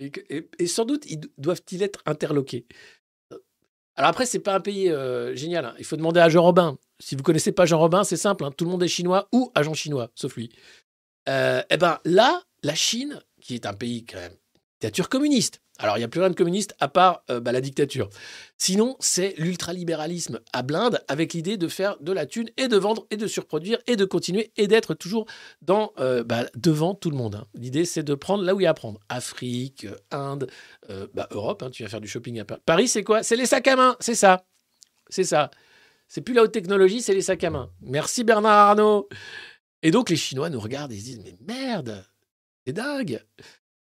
Et, 0.00 0.66
sans 0.66 0.84
doute, 0.84 1.04
ils 1.06 1.18
do- 1.20 1.28
doivent-ils 1.38 1.82
être 1.82 2.00
interloqués. 2.06 2.66
Alors 3.96 4.10
après, 4.10 4.24
c'est 4.26 4.38
pas 4.40 4.54
un 4.54 4.60
pays 4.60 4.88
euh, 4.88 5.34
génial. 5.36 5.64
hein. 5.66 5.74
Il 5.78 5.84
faut 5.84 5.96
demander 5.96 6.20
à 6.20 6.28
Jean 6.28 6.42
Robin. 6.42 6.78
Si 7.00 7.16
vous 7.16 7.22
connaissez 7.22 7.52
pas 7.52 7.66
Jean 7.66 7.78
Robin, 7.78 8.02
c'est 8.04 8.16
simple. 8.16 8.44
hein. 8.44 8.50
Tout 8.50 8.64
le 8.64 8.70
monde 8.70 8.82
est 8.82 8.88
chinois 8.88 9.28
ou 9.32 9.52
agent 9.54 9.74
chinois, 9.74 10.10
sauf 10.14 10.36
lui. 10.36 10.50
Euh, 11.28 11.62
eh 11.68 11.76
ben 11.76 11.98
là, 12.04 12.42
la 12.62 12.74
Chine, 12.74 13.20
qui 13.40 13.54
est 13.54 13.66
un 13.66 13.74
pays 13.74 14.04
quand 14.06 14.18
même 14.18 14.36
dictature 14.80 15.10
communiste. 15.10 15.60
Alors 15.78 15.96
il 15.96 16.00
n'y 16.00 16.04
a 16.04 16.08
plus 16.08 16.20
rien 16.20 16.30
de 16.30 16.34
communiste 16.34 16.74
à 16.80 16.88
part 16.88 17.22
euh, 17.30 17.38
bah, 17.38 17.52
la 17.52 17.60
dictature. 17.60 18.08
Sinon, 18.56 18.96
c'est 18.98 19.34
l'ultralibéralisme 19.36 20.40
à 20.54 20.62
blinde 20.62 21.02
avec 21.06 21.34
l'idée 21.34 21.58
de 21.58 21.68
faire 21.68 21.98
de 22.00 22.12
la 22.12 22.24
thune 22.24 22.48
et 22.56 22.66
de 22.66 22.76
vendre 22.78 23.06
et 23.10 23.18
de 23.18 23.26
surproduire 23.26 23.78
et 23.86 23.96
de 23.96 24.06
continuer 24.06 24.52
et 24.56 24.68
d'être 24.68 24.94
toujours 24.94 25.26
euh, 25.68 26.24
bah, 26.24 26.46
devant 26.56 26.94
tout 26.94 27.10
le 27.10 27.16
monde. 27.16 27.34
hein. 27.34 27.46
L'idée, 27.54 27.84
c'est 27.84 28.02
de 28.02 28.14
prendre 28.14 28.42
là 28.42 28.54
où 28.54 28.60
il 28.60 28.64
y 28.64 28.66
a 28.66 28.70
à 28.70 28.74
prendre. 28.74 29.00
Afrique, 29.10 29.86
Inde, 30.10 30.50
euh, 30.88 31.06
bah, 31.12 31.28
Europe, 31.30 31.62
hein, 31.62 31.70
tu 31.70 31.82
vas 31.82 31.90
faire 31.90 32.00
du 32.00 32.08
shopping 32.08 32.40
à 32.40 32.44
Paris. 32.46 32.60
Paris, 32.64 32.88
c'est 32.88 33.04
quoi? 33.04 33.22
C'est 33.22 33.36
les 33.36 33.46
sacs 33.46 33.68
à 33.68 33.76
main, 33.76 33.96
c'est 34.00 34.14
ça. 34.14 34.46
C'est 35.10 35.24
ça. 35.24 35.50
C'est 36.08 36.22
plus 36.22 36.34
la 36.34 36.42
haute 36.42 36.52
technologie, 36.52 37.02
c'est 37.02 37.14
les 37.14 37.22
sacs 37.22 37.44
à 37.44 37.50
main. 37.50 37.70
Merci 37.82 38.24
Bernard 38.24 38.70
Arnault. 38.70 39.08
Et 39.82 39.90
donc 39.90 40.08
les 40.08 40.16
Chinois 40.16 40.48
nous 40.50 40.60
regardent 40.60 40.92
et 40.92 40.98
se 40.98 41.04
disent, 41.04 41.20
mais 41.22 41.36
merde, 41.40 42.04
c'est 42.66 42.72
dingue. 42.72 43.22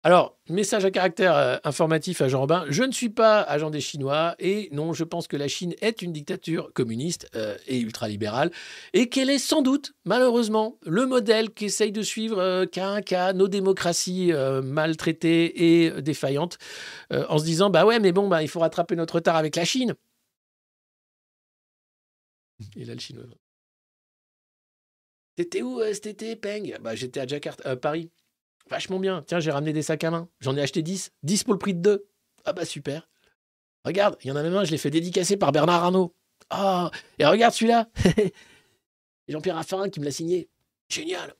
Alors, 0.04 0.36
message 0.48 0.84
à 0.84 0.90
caractère 0.90 1.36
euh, 1.36 1.58
informatif 1.62 2.22
à 2.22 2.28
Jean 2.28 2.40
Robin. 2.40 2.64
Je 2.68 2.82
ne 2.82 2.90
suis 2.90 3.08
pas 3.08 3.40
agent 3.40 3.70
des 3.70 3.80
Chinois 3.80 4.34
et 4.40 4.68
non, 4.72 4.92
je 4.92 5.04
pense 5.04 5.28
que 5.28 5.36
la 5.36 5.46
Chine 5.46 5.74
est 5.80 6.02
une 6.02 6.12
dictature 6.12 6.72
communiste 6.72 7.28
euh, 7.36 7.56
et 7.68 7.78
ultralibérale 7.78 8.50
et 8.94 9.08
qu'elle 9.08 9.30
est 9.30 9.38
sans 9.38 9.62
doute, 9.62 9.92
malheureusement, 10.04 10.76
le 10.84 11.06
modèle 11.06 11.50
qu'essayent 11.50 11.92
de 11.92 12.02
suivre 12.02 12.40
euh, 12.40 12.66
cas 12.66 13.32
nos 13.32 13.46
démocraties 13.46 14.32
euh, 14.32 14.60
maltraitées 14.60 15.84
et 15.84 16.02
défaillantes 16.02 16.58
en 17.10 17.38
se 17.38 17.44
disant 17.44 17.70
bah 17.70 17.84
ouais, 17.84 18.00
mais 18.00 18.10
bon, 18.10 18.26
bah, 18.26 18.42
il 18.42 18.48
faut 18.48 18.60
rattraper 18.60 18.96
notre 18.96 19.16
retard 19.16 19.36
avec 19.36 19.54
la 19.54 19.64
Chine. 19.64 19.94
Et 22.76 22.84
là, 22.84 22.94
le 22.94 23.00
Chinois. 23.00 23.24
T'étais 25.36 25.62
où 25.62 25.80
cet 25.92 26.06
été, 26.06 26.36
Peng? 26.36 26.76
Bah, 26.80 26.94
j'étais 26.94 27.20
à 27.20 27.26
Jakarta, 27.26 27.76
Paris. 27.76 28.10
Vachement 28.72 28.98
bien. 28.98 29.22
Tiens, 29.26 29.38
j'ai 29.38 29.50
ramené 29.50 29.74
des 29.74 29.82
sacs 29.82 30.02
à 30.02 30.10
main. 30.10 30.30
J'en 30.40 30.56
ai 30.56 30.62
acheté 30.62 30.80
10. 30.80 31.12
10 31.24 31.44
pour 31.44 31.52
le 31.52 31.58
prix 31.58 31.74
de 31.74 31.80
2. 31.80 32.06
Ah 32.46 32.54
bah 32.54 32.64
super. 32.64 33.06
Regarde, 33.84 34.16
il 34.24 34.28
y 34.28 34.30
en 34.30 34.36
a 34.36 34.42
même 34.42 34.56
un, 34.56 34.64
je 34.64 34.70
l'ai 34.70 34.78
fait 34.78 34.88
dédicacer 34.88 35.36
par 35.36 35.52
Bernard 35.52 35.84
Arnault. 35.84 36.14
Ah, 36.48 36.90
et 37.18 37.26
regarde 37.26 37.52
celui-là. 37.52 37.90
Jean-Pierre 39.28 39.56
Raffarin 39.56 39.90
qui 39.90 40.00
me 40.00 40.06
l'a 40.06 40.10
signé. 40.10 40.48
Génial. 40.88 41.34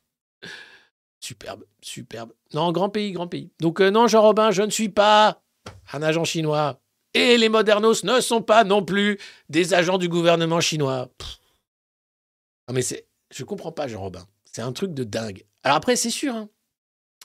Superbe, 1.20 1.64
superbe. 1.80 2.34
Non, 2.52 2.70
grand 2.70 2.90
pays, 2.90 3.12
grand 3.12 3.28
pays. 3.28 3.50
Donc 3.60 3.80
euh, 3.80 3.90
non, 3.90 4.08
Jean-Robin, 4.08 4.50
je 4.50 4.60
ne 4.60 4.70
suis 4.70 4.90
pas 4.90 5.40
un 5.94 6.02
agent 6.02 6.24
chinois. 6.24 6.82
Et 7.14 7.38
les 7.38 7.48
modernos 7.48 8.04
ne 8.04 8.20
sont 8.20 8.42
pas 8.42 8.62
non 8.62 8.84
plus 8.84 9.18
des 9.48 9.72
agents 9.72 9.96
du 9.96 10.10
gouvernement 10.10 10.60
chinois. 10.60 11.08
Non 12.68 12.74
mais 12.74 12.82
c'est... 12.82 13.06
Je 13.32 13.42
comprends 13.44 13.72
pas, 13.72 13.88
Jean-Robin. 13.88 14.26
C'est 14.44 14.60
un 14.60 14.72
truc 14.72 14.92
de 14.92 15.04
dingue. 15.04 15.46
Alors 15.62 15.78
après, 15.78 15.96
c'est 15.96 16.10
sûr, 16.10 16.34
hein, 16.34 16.50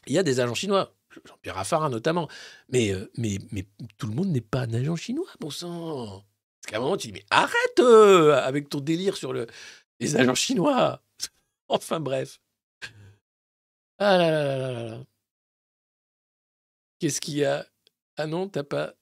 il 0.08 0.14
y 0.14 0.18
a 0.18 0.24
des 0.24 0.40
agents 0.40 0.54
chinois, 0.54 0.96
Jean-Pierre 1.26 1.56
Raffarin 1.56 1.90
notamment, 1.90 2.28
mais, 2.70 2.92
euh, 2.94 3.12
mais, 3.18 3.40
mais 3.52 3.66
tout 3.98 4.08
le 4.08 4.14
monde 4.14 4.30
n'est 4.30 4.42
pas 4.42 4.62
un 4.62 4.74
agent 4.74 4.96
chinois, 4.96 5.28
bon 5.40 5.50
sang. 5.50 6.24
Parce 6.62 6.72
qu'à 6.72 6.78
un 6.78 6.82
moment, 6.82 6.98
tu 6.98 7.08
dis, 7.08 7.14
mais 7.14 7.26
arrête 7.30 7.80
euh, 7.80 8.36
avec 8.44 8.70
ton 8.70 8.80
délire 8.80 9.18
sur 9.18 9.34
le, 9.34 9.48
les 10.00 10.16
agents 10.16 10.36
chinois. 10.36 11.02
enfin 11.70 12.00
bref. 12.00 12.40
Ah 14.00 14.18
là 14.18 14.32
là 14.32 14.58
là 14.58 14.72
là 14.72 14.84
là. 14.84 15.04
Qu'est-ce 17.00 17.22
qu'il 17.22 17.36
y 17.36 17.46
a? 17.46 17.66
Ah 18.18 18.28
non, 18.28 18.48
t'as 18.50 18.64
pas. 18.64 18.94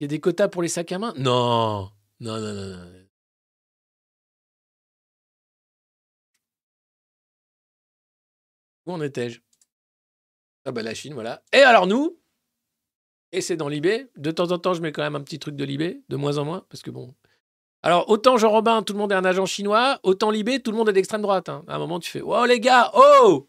Il 0.00 0.04
y 0.04 0.06
a 0.06 0.08
des 0.08 0.20
quotas 0.20 0.48
pour 0.48 0.62
les 0.62 0.68
sacs 0.68 0.92
à 0.92 0.98
main? 0.98 1.12
Non, 1.16 1.90
non, 2.20 2.40
non, 2.40 2.54
non. 2.54 2.76
non. 2.76 3.08
Où 8.86 8.92
en 8.92 9.00
étais-je? 9.02 9.40
Ah 10.68 10.70
bah 10.72 10.82
la 10.82 10.92
Chine, 10.92 11.14
voilà. 11.14 11.42
Et 11.54 11.60
alors 11.62 11.86
nous 11.86 12.18
Et 13.32 13.40
c'est 13.40 13.56
dans 13.56 13.68
l'IB. 13.68 13.86
De 14.18 14.30
temps 14.30 14.52
en 14.52 14.58
temps, 14.58 14.74
je 14.74 14.82
mets 14.82 14.92
quand 14.92 15.02
même 15.02 15.16
un 15.16 15.22
petit 15.22 15.38
truc 15.38 15.56
de 15.56 15.64
l'IB, 15.64 16.02
de 16.06 16.16
moins 16.16 16.36
en 16.36 16.44
moins, 16.44 16.66
parce 16.68 16.82
que 16.82 16.90
bon. 16.90 17.14
Alors, 17.82 18.10
autant 18.10 18.36
Jean 18.36 18.50
Robin, 18.50 18.82
tout 18.82 18.92
le 18.92 18.98
monde 18.98 19.12
est 19.12 19.14
un 19.14 19.24
agent 19.24 19.46
chinois, 19.46 19.98
autant 20.02 20.30
l'IB, 20.30 20.62
tout 20.62 20.70
le 20.70 20.76
monde 20.76 20.90
est 20.90 20.92
d'extrême 20.92 21.22
droite. 21.22 21.48
hein. 21.48 21.64
À 21.68 21.76
un 21.76 21.78
moment, 21.78 22.00
tu 22.00 22.10
fais 22.10 22.20
Oh 22.20 22.44
les 22.44 22.60
gars, 22.60 22.90
oh 22.92 23.48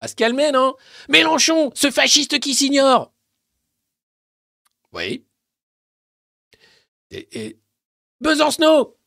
À 0.00 0.08
se 0.08 0.14
calmer, 0.14 0.52
non 0.52 0.74
Mélenchon, 1.08 1.70
ce 1.74 1.90
fasciste 1.90 2.38
qui 2.38 2.54
s'ignore 2.54 3.14
Oui. 4.92 5.24
Et, 7.12 7.46
et... 7.46 7.58
Besancenot 8.20 8.98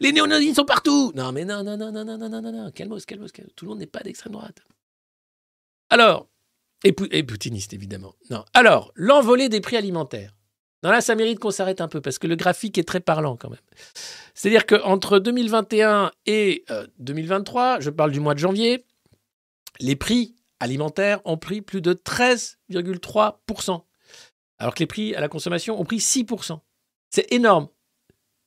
Les 0.00 0.12
néo-nazis 0.12 0.54
sont 0.56 0.64
partout 0.64 1.12
Non, 1.14 1.30
mais 1.32 1.44
non, 1.44 1.62
non, 1.62 1.76
non, 1.76 1.92
non, 1.92 2.04
non, 2.04 2.16
non, 2.16 2.28
non, 2.30 2.40
non, 2.40 2.52
non, 2.52 2.70
calmos, 2.70 3.04
calmos, 3.04 3.30
calmos. 3.32 3.52
Tout 3.54 3.66
le 3.66 3.68
monde 3.68 3.80
n'est 3.80 3.86
pas 3.86 4.00
d'extrême 4.00 4.32
droite. 4.32 4.62
Alors, 5.90 6.28
et, 6.84 6.92
poutiniste, 6.92 7.74
évidemment. 7.74 8.14
Non. 8.30 8.44
Alors, 8.54 8.92
l'envolée 8.94 9.48
des 9.48 9.60
prix 9.60 9.76
alimentaires. 9.76 10.34
Là, 10.82 11.02
ça 11.02 11.14
mérite 11.14 11.38
qu'on 11.38 11.50
s'arrête 11.50 11.82
un 11.82 11.88
peu 11.88 12.00
parce 12.00 12.18
que 12.18 12.26
le 12.26 12.36
graphique 12.36 12.78
est 12.78 12.88
très 12.88 13.00
parlant 13.00 13.36
quand 13.36 13.50
même. 13.50 13.60
C'est-à-dire 14.34 14.64
qu'entre 14.64 15.18
2021 15.18 16.10
et 16.24 16.64
euh, 16.70 16.86
2023, 17.00 17.80
je 17.80 17.90
parle 17.90 18.12
du 18.12 18.20
mois 18.20 18.32
de 18.32 18.38
janvier, 18.38 18.86
les 19.78 19.94
prix 19.94 20.36
alimentaires 20.58 21.20
ont 21.26 21.36
pris 21.36 21.60
plus 21.60 21.82
de 21.82 21.92
13,3%. 21.92 23.82
Alors 24.58 24.74
que 24.74 24.80
les 24.80 24.86
prix 24.86 25.14
à 25.14 25.20
la 25.20 25.28
consommation 25.28 25.78
ont 25.78 25.84
pris 25.84 25.98
6%. 25.98 26.58
C'est 27.10 27.30
énorme. 27.30 27.68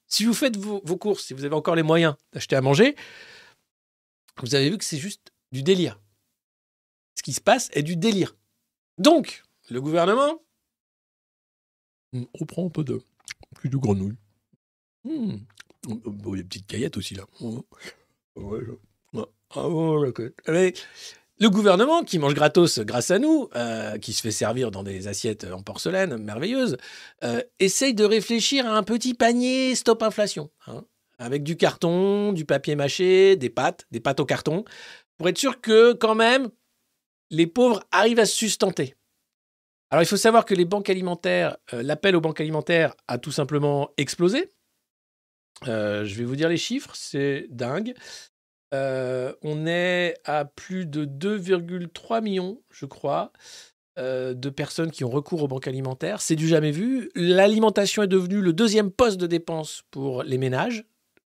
Si 0.08 0.26
vous 0.26 0.34
faites 0.34 0.58
vos 0.58 0.98
courses, 0.98 1.26
si 1.26 1.36
vous 1.36 1.46
avez 1.46 1.56
encore 1.56 1.76
les 1.76 1.84
moyens 1.84 2.16
d'acheter 2.32 2.56
à 2.56 2.62
manger, 2.62 2.96
vous 4.42 4.56
avez 4.56 4.72
vu 4.72 4.78
que 4.80 4.86
c'est 4.86 4.98
juste 4.98 5.32
du 5.52 5.62
délire. 5.62 6.00
Ce 7.16 7.24
qui 7.24 7.34
se 7.34 7.42
passe 7.42 7.70
est 7.74 7.84
du 7.84 7.96
délire. 7.96 8.36
Donc, 8.98 9.44
le 9.70 9.82
gouvernement, 9.82 10.42
on 12.14 12.46
prend 12.46 12.66
un 12.66 12.70
peu 12.70 12.84
de, 12.84 13.02
plus 13.56 13.70
de 13.70 13.78
grenouille. 13.78 14.16
Hmm. 15.04 15.38
Bon, 15.88 16.34
il 16.34 16.38
y 16.38 16.40
a 16.40 16.42
une 16.44 16.48
petite 16.48 16.68
caillette 16.68 16.98
aussi 16.98 17.16
là. 17.16 17.26
Oh. 17.42 17.66
Ouais, 18.36 18.60
je- 18.66 19.20
ah. 19.20 19.26
Mais 20.48 20.74
le 21.40 21.50
gouvernement 21.50 22.04
qui 22.04 22.20
mange 22.20 22.34
gratos 22.34 22.80
grâce 22.80 23.12
à 23.12 23.20
nous, 23.20 23.50
euh, 23.56 23.98
qui 23.98 24.14
se 24.14 24.22
fait 24.22 24.32
servir 24.32 24.72
dans 24.72 24.84
des 24.84 25.08
assiettes 25.08 25.46
en 25.52 25.62
porcelaine 25.62 26.18
merveilleuses, 26.18 26.78
euh, 27.24 27.42
essaye 27.60 27.94
de 27.94 28.06
réfléchir 28.06 28.66
à 28.66 28.78
un 28.78 28.84
petit 28.84 29.14
panier 29.14 29.76
stop 29.76 30.02
inflation, 30.04 30.50
hein, 30.68 30.86
avec 31.18 31.44
du 31.44 31.58
carton, 31.58 32.32
du 32.34 32.46
papier 32.46 32.76
mâché, 32.76 33.36
des 33.36 33.50
pâtes, 33.50 33.86
des 33.92 34.00
pâtes 34.00 34.20
au 34.20 34.26
carton, 34.26 34.64
pour 35.18 35.28
être 35.30 35.38
sûr 35.38 35.60
que 35.62 35.94
quand 35.94 36.16
même 36.16 36.50
les 37.34 37.48
pauvres 37.48 37.84
arrivent 37.92 38.20
à 38.20 38.26
se 38.26 38.36
sustenter. 38.36 38.96
Alors 39.90 40.04
il 40.04 40.06
faut 40.06 40.18
savoir 40.18 40.46
que 40.46 40.54
les 40.54 40.66
banques 40.66 40.90
alimentaires, 40.90 41.58
euh, 41.74 41.84
l'appel 41.84 42.16
aux 42.16 42.22
banques 42.22 42.40
alimentaires 42.40 42.96
a 43.08 43.18
tout 43.18 43.32
simplement 43.32 43.90
explosé. 43.98 44.50
Euh, 45.68 46.06
je 46.06 46.16
vais 46.16 46.24
vous 46.24 46.36
dire 46.36 46.48
les 46.50 46.58
chiffres, 46.58 46.96
c'est 46.96 47.48
dingue. 47.50 47.94
Euh, 48.74 49.34
on 49.42 49.68
est 49.68 50.16
à 50.26 50.46
plus 50.46 50.86
de 50.86 51.06
2,3 51.06 52.22
millions, 52.22 52.62
je 52.72 52.86
crois, 52.86 53.32
de 53.98 54.50
personnes 54.50 54.90
qui 54.90 55.04
ont 55.04 55.10
recours 55.12 55.44
aux 55.44 55.48
banques 55.48 55.68
alimentaires. 55.68 56.22
C'est 56.22 56.36
du 56.36 56.48
jamais 56.48 56.72
vu. 56.72 57.12
L'alimentation 57.14 58.02
est 58.02 58.08
devenue 58.08 58.42
le 58.42 58.52
deuxième 58.52 58.90
poste 58.90 59.20
de 59.20 59.28
dépense 59.28 59.84
pour 59.92 60.24
les 60.24 60.40
ménages. 60.40 60.86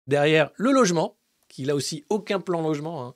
Derrière 0.07 0.51
le 0.55 0.71
logement, 0.71 1.17
qui 1.53 1.63
n'a 1.63 1.75
aussi 1.75 2.03
aucun 2.09 2.39
plan 2.39 2.63
logement. 2.63 3.05
hein. 3.05 3.13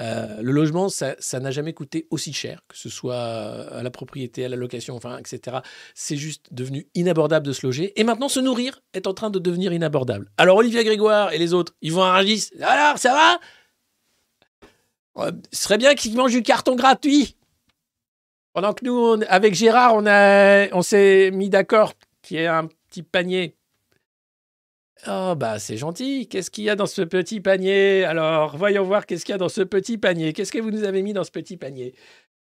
Euh, 0.00 0.42
le 0.42 0.50
logement, 0.50 0.88
ça 0.88 1.14
n'a 1.40 1.50
jamais 1.52 1.72
coûté 1.72 2.08
aussi 2.10 2.32
cher, 2.32 2.62
que 2.66 2.76
ce 2.76 2.88
soit 2.88 3.16
à 3.16 3.82
la 3.82 3.90
propriété, 3.90 4.44
à 4.44 4.48
la 4.48 4.56
location, 4.56 4.96
enfin, 4.96 5.18
etc. 5.18 5.58
C'est 5.94 6.16
juste 6.16 6.46
devenu 6.50 6.88
inabordable 6.96 7.46
de 7.46 7.52
se 7.52 7.64
loger. 7.64 7.98
Et 8.00 8.02
maintenant, 8.02 8.28
se 8.28 8.40
nourrir 8.40 8.80
est 8.92 9.06
en 9.06 9.14
train 9.14 9.30
de 9.30 9.38
devenir 9.38 9.72
inabordable. 9.72 10.32
Alors, 10.36 10.56
Olivier 10.56 10.82
Grégoire 10.82 11.32
et 11.32 11.38
les 11.38 11.54
autres, 11.54 11.74
ils 11.80 11.92
vont 11.92 12.02
à 12.02 12.12
Rungis. 12.12 12.50
Alors, 12.60 12.98
ça 12.98 13.14
va? 13.14 15.26
Euh, 15.26 15.32
Ce 15.52 15.62
serait 15.62 15.78
bien 15.78 15.94
qu'ils 15.94 16.16
mangent 16.16 16.32
du 16.32 16.42
carton 16.42 16.74
gratuit. 16.74 17.36
Pendant 18.52 18.72
que 18.72 18.84
nous, 18.84 19.22
avec 19.28 19.54
Gérard, 19.54 19.94
on, 19.94 20.04
on 20.76 20.82
s'est 20.82 21.30
mis 21.32 21.50
d'accord 21.50 21.92
qu'il 22.22 22.38
y 22.38 22.40
ait 22.40 22.48
un 22.48 22.66
petit 22.88 23.04
panier. 23.04 23.54
Oh, 25.06 25.34
bah, 25.34 25.58
c'est 25.58 25.76
gentil. 25.78 26.28
Qu'est-ce 26.28 26.50
qu'il 26.50 26.64
y 26.64 26.70
a 26.70 26.76
dans 26.76 26.86
ce 26.86 27.02
petit 27.02 27.40
panier? 27.40 28.04
Alors, 28.04 28.56
voyons 28.56 28.84
voir 28.84 29.06
qu'est-ce 29.06 29.24
qu'il 29.24 29.32
y 29.32 29.34
a 29.34 29.38
dans 29.38 29.48
ce 29.48 29.62
petit 29.62 29.96
panier. 29.96 30.32
Qu'est-ce 30.32 30.52
que 30.52 30.58
vous 30.58 30.70
nous 30.70 30.84
avez 30.84 31.02
mis 31.02 31.12
dans 31.12 31.24
ce 31.24 31.30
petit 31.30 31.56
panier? 31.56 31.94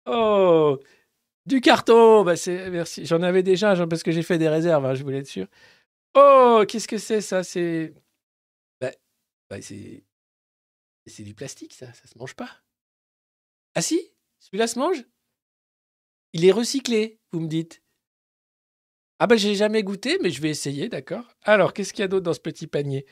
Oh, 0.07 0.79
du 1.47 1.61
carton. 1.61 2.25
Bah, 2.25 2.37
c'est, 2.37 2.71
merci. 2.71 3.05
J'en 3.05 3.23
avais 3.23 3.43
déjà, 3.43 3.75
parce 3.87 4.03
que 4.03 4.13
j'ai 4.13 4.23
fait 4.23 4.39
des 4.39 4.49
réserves, 4.49 4.87
hein, 4.87 4.95
je 4.95 5.03
voulais 5.03 5.19
être 5.19 5.27
sûr. 5.27 5.49
Oh, 6.15 6.65
qu'est-ce 6.69 6.89
que 6.89 6.99
c'est, 6.99 7.21
ça? 7.21 7.43
C'est. 7.43 7.95
Bah, 8.81 8.93
bah, 9.51 9.61
c'est. 9.61 10.05
C'est 11.07 11.25
du 11.25 11.35
plastique, 11.35 11.75
ça. 11.75 11.93
Ça 11.95 12.07
se 12.07 12.19
mange 12.19 12.35
pas. 12.35 12.51
Ah, 13.75 13.83
si? 13.83 14.01
Celui-là 14.41 14.67
se 14.69 14.79
mange? 14.79 15.05
Il 16.33 16.45
est 16.45 16.53
recyclé, 16.53 17.19
vous 17.33 17.41
me 17.41 17.49
dites. 17.49 17.83
Ah 19.19 19.27
ben 19.27 19.39
j'ai 19.39 19.55
jamais 19.55 19.83
goûté, 19.83 20.19
mais 20.23 20.31
je 20.31 20.43
vais 20.43 20.51
essayer, 20.51 20.89
d'accord. 20.89 21.25
Alors, 21.45 21.73
qu'est-ce 21.73 21.93
qu'il 21.93 22.03
y 22.03 22.05
a 22.05 22.09
d'autre 22.09 22.25
dans 22.25 22.35
ce 22.35 22.41
petit 22.41 22.67
panier? 22.67 23.07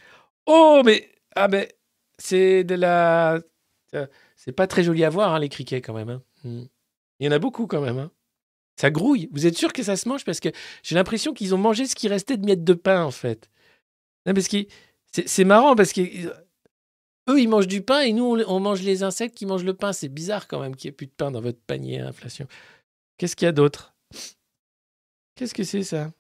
Oh, 0.47 0.83
mais 0.85 1.11
ah 1.35 1.49
ben 1.49 1.67
c'est 2.19 2.65
de 2.65 2.75
la, 2.75 3.41
c'est 4.37 4.53
pas 4.53 4.67
très 4.67 4.83
joli 4.85 5.05
à 5.05 5.11
voir 5.11 5.35
hein, 5.35 5.39
les 5.39 5.49
criquets 5.49 5.81
quand 5.81 5.95
même. 5.95 6.11
hein. 6.11 6.23
Hmm. 6.45 6.65
Il 7.21 7.27
y 7.27 7.29
en 7.29 7.33
a 7.33 7.39
beaucoup 7.39 7.67
quand 7.67 7.81
même. 7.81 7.99
hein. 7.99 8.11
Ça 8.77 8.91
grouille. 8.91 9.29
Vous 9.33 9.47
êtes 9.47 9.57
sûr 9.57 9.73
que 9.73 9.83
ça 9.83 9.97
se 9.97 10.09
mange? 10.09 10.25
Parce 10.25 10.41
que 10.41 10.49
j'ai 10.83 10.95
l'impression 10.95 11.33
qu'ils 11.33 11.55
ont 11.55 11.59
mangé 11.59 11.87
ce 11.87 11.95
qui 11.95 12.09
restait 12.09 12.37
de 12.37 12.45
miettes 12.45 12.65
de 12.65 12.75
pain 12.75 13.05
en 13.05 13.11
fait. 13.11 13.49
Parce 14.25 14.49
c'est 15.27 15.45
marrant 15.45 15.77
parce 15.77 15.93
que 15.93 16.01
eux 16.01 17.41
ils 17.41 17.49
mangent 17.49 17.69
du 17.69 17.83
pain 17.83 18.01
et 18.01 18.13
nous 18.13 18.25
on, 18.25 18.61
mange 18.61 18.83
les 18.83 19.03
insectes 19.03 19.37
qui 19.37 19.47
mangent 19.47 19.65
le 19.65 19.75
pain. 19.75 19.93
C'est 19.93 20.09
bizarre 20.09 20.49
quand 20.49 20.61
même 20.61 20.75
qu'il 20.75 20.89
n'y 20.89 20.93
ait 20.93 20.97
plus 20.97 21.07
de 21.07 21.13
pain 21.13 21.31
dans 21.31 21.41
votre 21.41 21.61
panier 21.61 22.01
inflation. 22.01 22.49
Qu'est-ce 23.17 23.37
qu'il 23.37 23.47
y 23.47 23.49
a 23.49 23.53
d'autre? 23.53 23.94
Qu'est-ce 25.35 25.55
que 25.55 25.65
c'est 25.65 25.83
ça? 25.83 26.13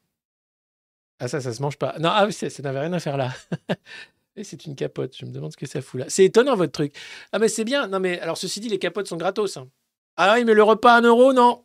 Ah 1.20 1.28
ça, 1.28 1.40
ça 1.40 1.52
se 1.52 1.62
mange 1.62 1.76
pas. 1.78 1.96
Non, 2.00 2.10
ah, 2.12 2.30
ça 2.32 2.48
n'avait 2.62 2.80
rien 2.80 2.92
à 2.92 3.00
faire 3.00 3.16
là. 3.16 3.32
Et 4.36 4.42
c'est 4.42 4.66
une 4.66 4.74
capote. 4.74 5.16
Je 5.16 5.24
me 5.26 5.30
demande 5.30 5.52
ce 5.52 5.56
que 5.56 5.66
ça 5.66 5.80
fout 5.80 6.00
là. 6.00 6.06
C'est 6.08 6.24
étonnant 6.24 6.56
votre 6.56 6.72
truc. 6.72 6.92
Ah 7.30 7.38
mais 7.38 7.48
c'est 7.48 7.64
bien. 7.64 7.86
Non 7.86 8.00
mais 8.00 8.18
alors 8.20 8.36
ceci 8.36 8.58
dit, 8.60 8.68
les 8.68 8.80
capotes 8.80 9.06
sont 9.06 9.16
gratos. 9.16 9.56
hein. 9.56 9.68
Ah 10.16 10.34
oui, 10.34 10.44
mais 10.44 10.54
le 10.54 10.62
repas 10.62 10.94
à 10.94 10.98
un 10.98 11.02
euro, 11.02 11.32
non. 11.32 11.64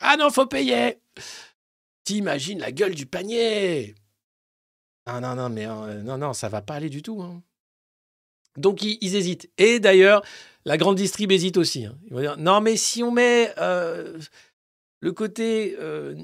Ah 0.00 0.16
non, 0.16 0.30
faut 0.30 0.46
payer. 0.46 0.98
T'imagines 2.04 2.58
la 2.58 2.72
gueule 2.72 2.94
du 2.96 3.06
panier. 3.06 3.94
Ah 5.06 5.20
non, 5.20 5.34
non, 5.36 5.48
mais 5.48 5.66
euh, 5.66 6.02
non, 6.02 6.18
non, 6.18 6.32
ça 6.32 6.48
va 6.48 6.60
pas 6.62 6.74
aller 6.74 6.90
du 6.90 7.02
tout. 7.02 7.22
hein. 7.22 7.40
Donc 8.56 8.82
ils, 8.82 8.98
ils 9.00 9.14
hésitent. 9.16 9.48
Et 9.58 9.78
d'ailleurs, 9.78 10.22
la 10.64 10.76
grande 10.76 10.96
distrib 10.96 11.30
hésite 11.30 11.56
aussi. 11.56 11.86
hein. 11.86 11.96
Ils 12.06 12.12
vont 12.14 12.20
dire, 12.20 12.36
non 12.36 12.60
mais 12.60 12.76
si 12.76 13.02
on 13.04 13.12
met 13.12 13.52
euh, 13.58 14.18
le 15.00 15.12
côté 15.12 15.76
euh, 15.78 16.14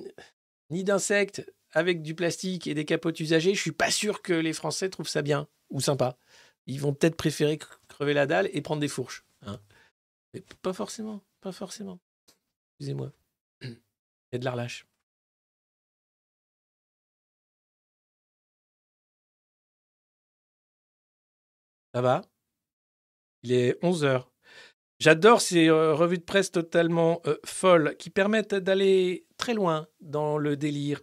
nid 0.70 0.84
d'insectes 0.84 1.50
avec 1.72 2.02
du 2.02 2.14
plastique 2.14 2.66
et 2.66 2.74
des 2.74 2.84
capotes 2.84 3.20
usagées, 3.20 3.54
je 3.54 3.60
suis 3.60 3.72
pas 3.72 3.90
sûr 3.90 4.22
que 4.22 4.32
les 4.32 4.52
Français 4.52 4.88
trouvent 4.90 5.08
ça 5.08 5.22
bien 5.22 5.48
ou 5.70 5.80
sympa. 5.80 6.16
Ils 6.66 6.80
vont 6.80 6.94
peut-être 6.94 7.16
préférer 7.16 7.56
cre- 7.56 7.78
crever 7.88 8.14
la 8.14 8.26
dalle 8.26 8.48
et 8.52 8.60
prendre 8.62 8.80
des 8.80 8.88
fourches. 8.88 9.24
hein. 9.42 9.60
Mais 10.34 10.42
pas 10.62 10.72
forcément, 10.72 11.22
pas 11.40 11.52
forcément. 11.52 12.00
Excusez-moi. 12.80 13.12
Il 13.62 13.76
y 14.32 14.36
a 14.36 14.38
de 14.38 14.44
la 14.44 14.52
relâche. 14.52 14.86
Ça 21.94 22.00
va? 22.02 22.22
Il 23.42 23.52
est 23.52 23.78
11 23.82 24.04
heures. 24.04 24.30
J'adore 24.98 25.40
ces 25.40 25.68
euh, 25.68 25.94
revues 25.94 26.18
de 26.18 26.24
presse 26.24 26.50
totalement 26.50 27.20
euh, 27.26 27.36
folles 27.44 27.96
qui 27.98 28.10
permettent 28.10 28.54
d'aller 28.54 29.26
très 29.36 29.54
loin 29.54 29.86
dans 30.00 30.38
le 30.38 30.56
délire. 30.56 31.00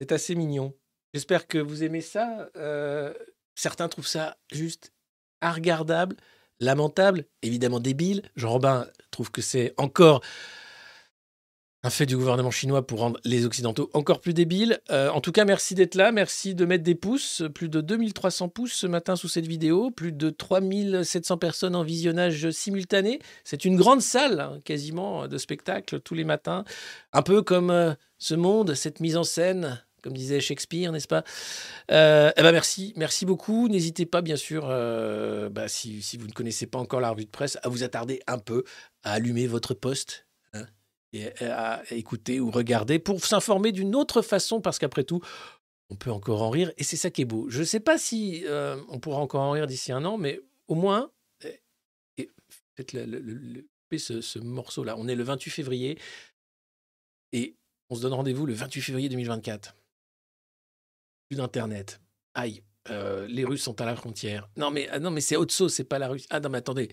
C'est 0.00 0.12
assez 0.12 0.34
mignon. 0.36 0.74
J'espère 1.12 1.48
que 1.48 1.58
vous 1.58 1.82
aimez 1.82 2.02
ça. 2.02 2.50
Euh, 2.56 3.12
certains 3.54 3.88
trouvent 3.88 4.06
ça 4.06 4.36
juste 4.52 4.92
regardable, 5.42 6.16
lamentable, 6.60 7.26
évidemment 7.42 7.80
débile. 7.80 8.22
Jean 8.36 8.50
Robin 8.50 8.86
trouve 9.10 9.30
que 9.30 9.42
c'est 9.42 9.74
encore 9.76 10.22
un 11.82 11.90
fait 11.90 12.06
du 12.06 12.16
gouvernement 12.16 12.50
chinois 12.50 12.84
pour 12.86 12.98
rendre 12.98 13.20
les 13.24 13.44
Occidentaux 13.44 13.90
encore 13.92 14.20
plus 14.20 14.34
débiles. 14.34 14.80
Euh, 14.90 15.08
en 15.10 15.20
tout 15.20 15.30
cas, 15.30 15.44
merci 15.44 15.74
d'être 15.74 15.94
là, 15.94 16.10
merci 16.10 16.54
de 16.54 16.64
mettre 16.64 16.82
des 16.82 16.94
pouces. 16.94 17.42
Plus 17.54 17.68
de 17.68 17.80
2300 17.80 18.48
pouces 18.48 18.72
ce 18.72 18.86
matin 18.86 19.14
sous 19.14 19.28
cette 19.28 19.46
vidéo, 19.46 19.90
plus 19.90 20.12
de 20.12 20.30
3700 20.30 21.38
personnes 21.38 21.76
en 21.76 21.84
visionnage 21.84 22.50
simultané. 22.50 23.20
C'est 23.44 23.64
une 23.64 23.76
grande 23.76 24.02
salle, 24.02 24.40
hein, 24.40 24.58
quasiment, 24.64 25.28
de 25.28 25.38
spectacle 25.38 26.00
tous 26.00 26.14
les 26.14 26.24
matins. 26.24 26.64
Un 27.12 27.22
peu 27.22 27.42
comme 27.42 27.70
euh, 27.70 27.94
ce 28.18 28.34
monde, 28.34 28.74
cette 28.74 28.98
mise 28.98 29.16
en 29.16 29.24
scène, 29.24 29.80
comme 30.02 30.14
disait 30.14 30.40
Shakespeare, 30.40 30.90
n'est-ce 30.90 31.08
pas? 31.08 31.22
Euh, 31.92 32.32
eh 32.36 32.42
ben 32.42 32.52
merci, 32.52 32.94
merci 32.96 33.26
beaucoup. 33.26 33.68
N'hésitez 33.68 34.06
pas, 34.06 34.22
bien 34.22 34.36
sûr, 34.36 34.66
bah, 34.66 35.68
si, 35.68 36.02
si 36.02 36.16
vous 36.16 36.26
ne 36.26 36.32
connaissez 36.32 36.66
pas 36.66 36.78
encore 36.78 37.00
la 37.00 37.10
revue 37.10 37.26
de 37.26 37.30
presse, 37.30 37.58
à 37.62 37.68
vous 37.68 37.84
attarder 37.84 38.20
un 38.26 38.38
peu, 38.38 38.64
à 39.04 39.12
allumer 39.12 39.46
votre 39.46 39.74
poste 39.74 40.25
à 41.40 41.82
écouter 41.90 42.40
ou 42.40 42.50
regarder 42.50 42.98
pour 42.98 43.24
s'informer 43.24 43.72
d'une 43.72 43.94
autre 43.94 44.22
façon, 44.22 44.60
parce 44.60 44.78
qu'après 44.78 45.04
tout, 45.04 45.20
on 45.90 45.96
peut 45.96 46.10
encore 46.10 46.42
en 46.42 46.50
rire, 46.50 46.72
et 46.78 46.84
c'est 46.84 46.96
ça 46.96 47.10
qui 47.10 47.22
est 47.22 47.26
beau. 47.26 47.48
Je 47.48 47.60
ne 47.60 47.64
sais 47.64 47.80
pas 47.80 47.96
si 47.98 48.42
euh, 48.46 48.76
on 48.88 48.98
pourra 48.98 49.18
encore 49.18 49.42
en 49.42 49.52
rire 49.52 49.66
d'ici 49.66 49.92
un 49.92 50.04
an, 50.04 50.16
mais 50.18 50.40
au 50.68 50.74
moins, 50.74 51.10
faites 52.76 52.92
le, 52.92 53.04
le- 53.06 53.20
le- 53.20 53.98
ce, 53.98 54.20
ce 54.20 54.38
morceau-là. 54.38 54.96
On 54.98 55.06
est 55.08 55.14
le 55.14 55.22
28 55.22 55.50
février, 55.50 55.98
et 57.32 57.56
on 57.88 57.94
se 57.94 58.02
donne 58.02 58.12
rendez-vous 58.14 58.46
le 58.46 58.52
28 58.52 58.80
février 58.82 59.08
2024. 59.08 59.74
Plus 61.30 61.36
d'Internet. 61.36 62.00
Aïe, 62.34 62.62
euh, 62.90 63.26
les 63.28 63.44
Russes 63.44 63.62
sont 63.62 63.80
à 63.80 63.84
la 63.86 63.96
frontière. 63.96 64.48
Non, 64.56 64.70
mais, 64.70 64.88
ah 64.90 64.98
non, 64.98 65.10
mais 65.10 65.20
c'est 65.20 65.36
autre 65.36 65.54
chose, 65.54 65.72
c'est 65.72 65.84
pas 65.84 65.98
la 65.98 66.08
Russie. 66.08 66.26
Ah 66.30 66.40
non, 66.40 66.50
mais 66.50 66.58
attendez. 66.58 66.88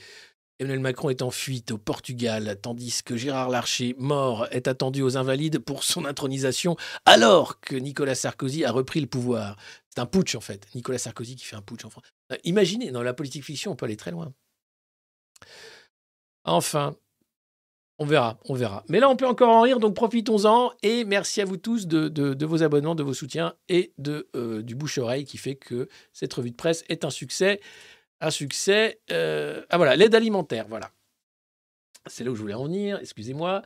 Emmanuel 0.64 0.80
Macron 0.80 1.10
est 1.10 1.22
en 1.22 1.30
fuite 1.30 1.72
au 1.72 1.78
Portugal, 1.78 2.58
tandis 2.62 3.04
que 3.04 3.18
Gérard 3.18 3.50
Larcher, 3.50 3.96
mort, 3.98 4.48
est 4.52 4.70
attendu 4.70 5.02
aux 5.02 5.18
Invalides 5.18 5.60
pour 5.60 5.84
son 5.84 6.06
intronisation, 6.06 6.78
alors 7.06 7.60
que 7.60 7.76
Nicolas 7.76 8.16
Sarkozy 8.16 8.64
a 8.64 8.72
repris 8.72 9.02
le 9.02 9.08
pouvoir. 9.08 9.58
C'est 9.90 10.00
un 10.00 10.06
putsch, 10.06 10.36
en 10.36 10.42
fait. 10.42 10.66
Nicolas 10.74 10.98
Sarkozy 10.98 11.36
qui 11.36 11.46
fait 11.46 11.58
un 11.58 11.62
putsch 11.62 11.84
en 11.84 11.90
France. 11.90 12.06
Euh, 12.32 12.38
Imaginez, 12.46 12.92
dans 12.92 13.04
la 13.04 13.14
politique 13.14 13.44
fiction, 13.44 13.72
on 13.72 13.76
peut 13.76 13.86
aller 13.86 13.98
très 13.98 14.12
loin. 14.12 14.34
Enfin, 16.46 16.96
on 18.00 18.06
verra, 18.06 18.40
on 18.50 18.54
verra. 18.56 18.84
Mais 18.90 19.00
là, 19.00 19.10
on 19.10 19.16
peut 19.16 19.28
encore 19.28 19.50
en 19.50 19.62
rire, 19.62 19.80
donc 19.80 19.96
profitons-en. 19.96 20.72
Et 20.82 21.04
merci 21.04 21.42
à 21.42 21.46
vous 21.46 21.58
tous 21.58 21.88
de, 21.88 22.46
vos 22.46 22.64
abonnements, 22.64 22.96
de 22.96 23.04
vos 23.04 23.14
soutiens 23.14 23.54
et 23.70 23.94
euh, 24.36 24.62
du 24.62 24.76
bouche-oreille 24.76 25.26
qui 25.26 25.38
fait 25.38 25.56
que 25.56 25.88
cette 26.12 26.34
revue 26.34 26.52
de 26.52 26.56
presse 26.56 26.84
est 26.90 27.06
un 27.06 27.10
succès. 27.10 27.60
Un 28.24 28.32
succès. 28.32 29.02
euh, 29.12 29.66
Ah 29.70 29.76
voilà, 29.78 29.98
l'aide 29.98 30.16
alimentaire, 30.16 30.66
voilà. 30.70 30.90
C'est 32.08 32.24
là 32.24 32.32
où 32.32 32.36
je 32.36 32.42
voulais 32.42 32.54
en 32.54 32.64
venir, 32.64 32.98
excusez-moi. 33.00 33.64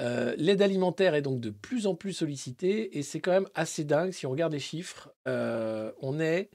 Euh, 0.00 0.34
l'aide 0.38 0.60
alimentaire 0.60 1.14
est 1.14 1.22
donc 1.22 1.40
de 1.40 1.50
plus 1.50 1.86
en 1.86 1.94
plus 1.94 2.12
sollicitée 2.12 2.98
et 2.98 3.02
c'est 3.04 3.20
quand 3.20 3.30
même 3.30 3.48
assez 3.54 3.84
dingue 3.84 4.10
si 4.10 4.26
on 4.26 4.30
regarde 4.30 4.52
les 4.52 4.58
chiffres. 4.58 5.12
euh, 5.28 5.92
on 6.00 6.18
est, 6.18 6.50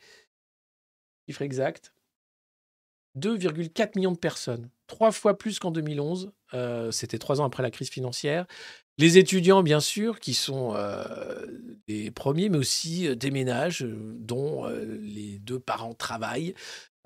chiffre 1.30 1.42
exact, 1.42 1.94
2,4 3.16 3.96
millions 3.96 4.12
de 4.12 4.18
personnes, 4.18 4.70
trois 4.88 5.12
fois 5.14 5.38
plus 5.38 5.58
qu'en 5.58 5.72
2011. 5.72 6.34
euh, 6.54 6.92
C'était 6.92 7.18
trois 7.18 7.40
ans 7.40 7.46
après 7.46 7.64
la 7.64 7.72
crise 7.72 7.90
financière. 7.90 8.46
Les 8.98 9.18
étudiants, 9.18 9.64
bien 9.64 9.80
sûr, 9.80 10.20
qui 10.20 10.34
sont 10.34 10.76
les 11.88 12.10
premiers, 12.12 12.50
mais 12.50 12.58
aussi 12.58 13.16
des 13.16 13.30
ménages 13.32 13.86
dont 13.88 14.66
les 14.68 15.38
deux 15.40 15.60
parents 15.60 15.94
travaillent, 15.94 16.56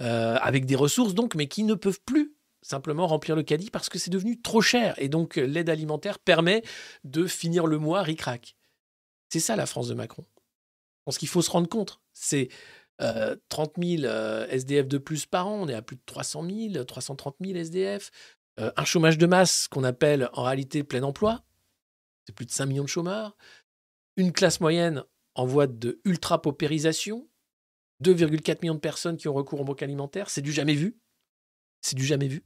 euh, 0.02 0.38
avec 0.42 0.66
des 0.66 0.76
ressources 0.76 1.14
donc, 1.14 1.36
mais 1.36 1.48
qui 1.48 1.64
ne 1.64 1.76
peuvent 1.76 2.02
plus 2.06 2.36
simplement 2.62 3.08
remplir 3.08 3.36
le 3.36 3.44
caddie 3.44 3.72
parce 3.72 3.90
que 3.90 4.00
c'est 4.00 4.12
devenu 4.12 4.42
trop 4.42 4.62
cher. 4.62 4.96
Et 4.98 5.10
donc, 5.10 5.38
euh, 5.38 5.46
l'aide 5.46 5.70
alimentaire 5.70 6.20
permet 6.20 6.64
de 7.04 7.26
finir 7.28 7.68
le 7.68 7.78
mois 7.78 8.02
ric-rac. 8.02 8.56
C'est 9.30 9.40
ça 9.40 9.56
la 9.56 9.66
France 9.66 9.88
de 9.88 9.94
Macron. 9.94 10.26
Je 11.12 11.18
qu'il 11.18 11.28
faut 11.28 11.42
se 11.42 11.50
rendre 11.50 11.68
compte. 11.68 12.00
C'est 12.14 12.50
euh, 13.02 13.36
30 13.50 13.74
000 13.84 14.04
euh, 14.04 14.48
SDF 14.48 14.88
de 14.88 14.98
plus 14.98 15.26
par 15.26 15.48
an. 15.48 15.62
On 15.62 15.68
est 15.68 15.74
à 15.74 15.82
plus 15.82 15.96
de 15.96 16.02
300 16.06 16.46
000, 16.72 16.84
330 16.84 17.36
000 17.44 17.58
SDF. 17.58 18.12
Un 18.58 18.86
chômage 18.86 19.18
de 19.18 19.26
masse 19.26 19.68
qu'on 19.68 19.84
appelle 19.84 20.30
en 20.34 20.44
réalité 20.44 20.84
plein 20.84 21.02
emploi. 21.02 21.44
C'est 22.26 22.36
plus 22.36 22.46
de 22.46 22.52
5 22.52 22.68
millions 22.68 22.84
de 22.84 22.90
chômeurs. 22.90 23.36
Une 24.18 24.34
classe 24.34 24.60
moyenne 24.60 25.04
en 25.34 25.48
voie 25.48 25.66
de 25.66 26.00
ultra-paupérisation. 26.06 27.28
2,4 28.02 28.62
millions 28.62 28.76
de 28.76 28.80
personnes 28.80 29.18
qui 29.18 29.28
ont 29.28 29.34
recours 29.34 29.62
aux 29.62 29.64
banques 29.64 29.84
alimentaires. 29.84 30.30
C'est 30.30 30.42
du 30.42 30.52
jamais 30.52 30.76
vu. 30.76 30.98
C'est 31.82 31.96
du 31.96 32.06
jamais 32.06 32.28
vu. 32.28 32.44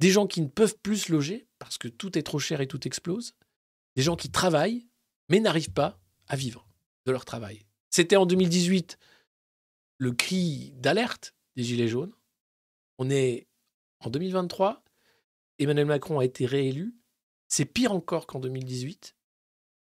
Des 0.00 0.10
gens 0.10 0.26
qui 0.26 0.40
ne 0.40 0.48
peuvent 0.48 0.78
plus 0.82 0.96
se 0.96 1.12
loger 1.12 1.46
parce 1.58 1.78
que 1.78 1.88
tout 1.88 2.16
est 2.16 2.22
trop 2.22 2.38
cher 2.38 2.60
et 2.60 2.66
tout 2.66 2.86
explose. 2.86 3.34
Des 3.96 4.02
gens 4.02 4.16
qui 4.16 4.30
travaillent 4.30 4.86
mais 5.28 5.40
n'arrivent 5.40 5.72
pas 5.72 6.00
à 6.26 6.36
vivre 6.36 6.66
de 7.06 7.12
leur 7.12 7.24
travail. 7.24 7.64
C'était 7.90 8.16
en 8.16 8.26
2018 8.26 8.98
le 9.98 10.12
cri 10.12 10.72
d'alerte 10.76 11.34
des 11.56 11.62
Gilets 11.62 11.88
jaunes. 11.88 12.12
On 12.98 13.10
est 13.10 13.46
en 14.00 14.10
2023. 14.10 14.82
Emmanuel 15.58 15.86
Macron 15.86 16.18
a 16.18 16.24
été 16.24 16.46
réélu. 16.46 16.94
C'est 17.48 17.64
pire 17.64 17.92
encore 17.92 18.26
qu'en 18.26 18.40
2018, 18.40 19.16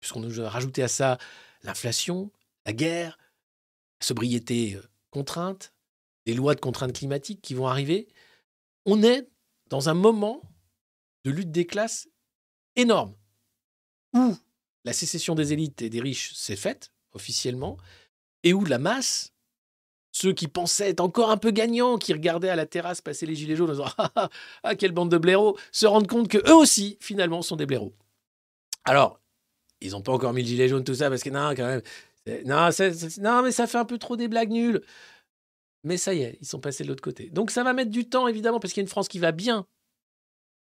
puisqu'on 0.00 0.22
a 0.22 0.48
rajouté 0.48 0.82
à 0.82 0.88
ça 0.88 1.18
l'inflation, 1.62 2.30
la 2.66 2.72
guerre, 2.72 3.18
sobriété 4.00 4.74
euh, 4.76 4.82
contrainte, 5.10 5.72
les 6.26 6.34
lois 6.34 6.54
de 6.54 6.60
contraintes 6.60 6.94
climatiques 6.94 7.42
qui 7.42 7.54
vont 7.54 7.66
arriver. 7.66 8.08
On 8.86 9.02
est 9.02 9.28
dans 9.68 9.88
un 9.88 9.94
moment 9.94 10.42
de 11.24 11.30
lutte 11.30 11.50
des 11.52 11.66
classes 11.66 12.08
énorme, 12.76 13.14
où 14.12 14.36
la 14.84 14.92
sécession 14.92 15.34
des 15.34 15.52
élites 15.52 15.82
et 15.82 15.90
des 15.90 16.00
riches 16.00 16.34
s'est 16.34 16.56
faite 16.56 16.92
officiellement, 17.12 17.76
et 18.42 18.52
où 18.52 18.64
la 18.64 18.78
masse, 18.78 19.32
ceux 20.12 20.32
qui 20.32 20.48
pensaient 20.48 20.90
être 20.90 21.00
encore 21.00 21.30
un 21.30 21.36
peu 21.36 21.50
gagnants, 21.50 21.98
qui 21.98 22.12
regardaient 22.12 22.48
à 22.48 22.56
la 22.56 22.66
terrasse 22.66 23.00
passer 23.00 23.26
les 23.26 23.34
gilets 23.34 23.56
jaunes 23.56 23.70
en 23.70 23.72
disant 23.72 23.92
ah, 23.98 24.12
ah, 24.16 24.28
ah, 24.62 24.74
quelle 24.74 24.92
bande 24.92 25.10
de 25.10 25.18
blaireaux, 25.18 25.56
se 25.72 25.86
rendent 25.86 26.08
compte 26.08 26.28
que 26.28 26.38
eux 26.38 26.54
aussi, 26.54 26.98
finalement, 27.00 27.42
sont 27.42 27.56
des 27.56 27.66
blaireaux. 27.66 27.94
Alors, 28.84 29.20
ils 29.80 29.92
n'ont 29.92 30.02
pas 30.02 30.12
encore 30.12 30.32
mis 30.32 30.42
le 30.42 30.48
gilet 30.48 30.68
jaune, 30.68 30.84
tout 30.84 30.94
ça, 30.94 31.08
parce 31.08 31.22
que 31.22 31.30
non, 31.30 31.54
quand 31.54 31.66
même, 31.66 31.82
non, 32.46 32.70
non, 33.20 33.42
mais 33.42 33.52
ça 33.52 33.66
fait 33.66 33.78
un 33.78 33.84
peu 33.84 33.98
trop 33.98 34.16
des 34.16 34.28
blagues 34.28 34.50
nulles. 34.50 34.82
Mais 35.84 35.98
ça 35.98 36.14
y 36.14 36.22
est, 36.22 36.38
ils 36.40 36.46
sont 36.46 36.60
passés 36.60 36.82
de 36.84 36.88
l'autre 36.88 37.02
côté. 37.02 37.28
Donc 37.30 37.50
ça 37.50 37.62
va 37.62 37.72
mettre 37.74 37.90
du 37.90 38.08
temps, 38.08 38.26
évidemment, 38.26 38.58
parce 38.60 38.72
qu'il 38.72 38.80
y 38.80 38.84
a 38.84 38.86
une 38.86 38.90
France 38.90 39.08
qui 39.08 39.18
va 39.18 39.32
bien. 39.32 39.66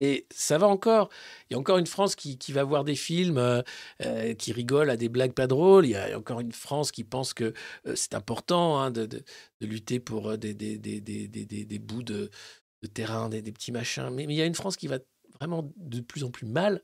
Et 0.00 0.26
ça 0.30 0.58
va 0.58 0.68
encore. 0.68 1.08
Il 1.48 1.54
y 1.54 1.56
a 1.56 1.58
encore 1.58 1.78
une 1.78 1.86
France 1.86 2.16
qui, 2.16 2.36
qui 2.38 2.52
va 2.52 2.64
voir 2.64 2.84
des 2.84 2.94
films, 2.94 3.38
euh, 3.38 3.62
euh, 4.04 4.34
qui 4.34 4.52
rigole 4.52 4.90
à 4.90 4.96
des 4.96 5.08
blagues 5.08 5.32
pas 5.32 5.46
drôles. 5.46 5.86
Il 5.86 5.90
y 5.92 5.96
a 5.96 6.18
encore 6.18 6.40
une 6.40 6.52
France 6.52 6.92
qui 6.92 7.02
pense 7.02 7.32
que 7.32 7.54
euh, 7.86 7.96
c'est 7.96 8.14
important 8.14 8.78
hein, 8.78 8.90
de, 8.90 9.06
de, 9.06 9.24
de, 9.60 9.66
lutter 9.66 9.98
pour 9.98 10.36
des, 10.36 10.52
des, 10.54 10.76
des, 10.78 11.00
des 11.00 11.78
bouts 11.78 12.02
de, 12.02 12.30
terrain, 12.92 13.28
des, 13.30 13.42
petits 13.42 13.72
machins. 13.72 14.10
Mais, 14.10 14.24
il 14.24 14.32
y 14.32 14.42
a 14.42 14.46
une 14.46 14.54
France 14.54 14.76
qui 14.76 14.86
va 14.86 14.98
vraiment 15.40 15.72
de 15.76 16.00
plus 16.00 16.24
en 16.24 16.30
plus 16.30 16.46
mal, 16.46 16.82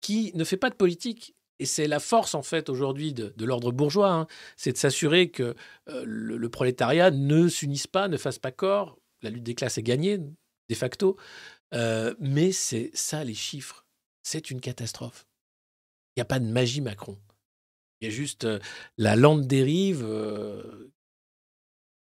qui 0.00 0.32
ne 0.34 0.44
fait 0.44 0.56
pas 0.56 0.70
de 0.70 0.76
politique. 0.76 1.34
Et 1.58 1.66
c'est 1.66 1.86
la 1.86 2.00
force, 2.00 2.34
en 2.34 2.42
fait, 2.42 2.68
aujourd'hui 2.68 3.12
de, 3.12 3.32
l'ordre 3.44 3.72
bourgeois, 3.72 4.12
hein. 4.12 4.26
c'est 4.56 4.72
de 4.72 4.78
s'assurer 4.78 5.30
que 5.30 5.54
le, 5.86 6.36
le, 6.36 6.48
prolétariat 6.48 7.10
ne 7.10 7.48
s'unisse 7.48 7.86
pas, 7.86 8.08
ne 8.08 8.16
fasse 8.16 8.38
pas 8.38 8.52
corps. 8.52 8.98
La 9.22 9.30
lutte 9.30 9.44
des 9.44 9.54
classes 9.54 9.78
est 9.78 9.82
gagnée, 9.82 10.18
de 10.18 10.74
facto. 10.74 11.16
Euh, 11.74 12.14
mais 12.18 12.52
c'est 12.52 12.90
ça, 12.94 13.24
les 13.24 13.34
chiffres. 13.34 13.84
C'est 14.22 14.50
une 14.50 14.60
catastrophe. 14.60 15.26
Il 16.14 16.20
n'y 16.20 16.22
a 16.22 16.26
pas 16.26 16.38
de 16.38 16.46
magie 16.46 16.80
Macron. 16.80 17.18
Il 18.00 18.08
y 18.08 18.08
a 18.08 18.14
juste 18.14 18.44
euh, 18.44 18.58
la 18.98 19.16
lente 19.16 19.46
dérive 19.46 20.04
euh, 20.04 20.92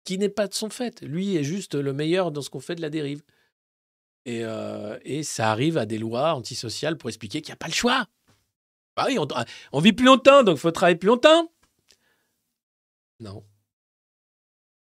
qui 0.06 0.18
n'est 0.18 0.30
pas 0.30 0.48
de 0.48 0.53
son 0.53 0.70
fait. 0.70 1.02
Lui 1.02 1.36
est 1.36 1.44
juste 1.44 1.76
le 1.76 1.94
meilleur 1.94 2.32
dans 2.32 2.41
ce 2.41 2.49
qu'on 2.49 2.60
fait 2.60 2.76
de 2.76 2.82
la 2.82 2.90
dérive. 2.90 3.24
Et, 4.26 4.44
et, 5.03 5.22
ça 5.22 5.52
arrive 5.52 5.78
à 5.78 5.86
des 5.86 5.98
lois 5.98 6.34
antisociales 6.34 6.98
pour 6.98 7.10
expliquer 7.10 7.41
qu'il 7.41 7.49
n'y 7.49 7.56
a 7.56 7.57
pas 7.57 7.68
le 7.68 7.74
choix. 7.74 8.07
Bah 8.95 9.06
oui, 9.07 9.18
on, 9.72 9.80
vit 9.80 9.94
plus 9.94 10.06
longtemps, 10.06 10.44
donc 10.44 10.57
il 10.57 10.60
faut 10.60 10.72
travailler 10.72 10.98
plus 10.98 11.07
longtemps. 11.07 11.52
Non. 13.20 13.44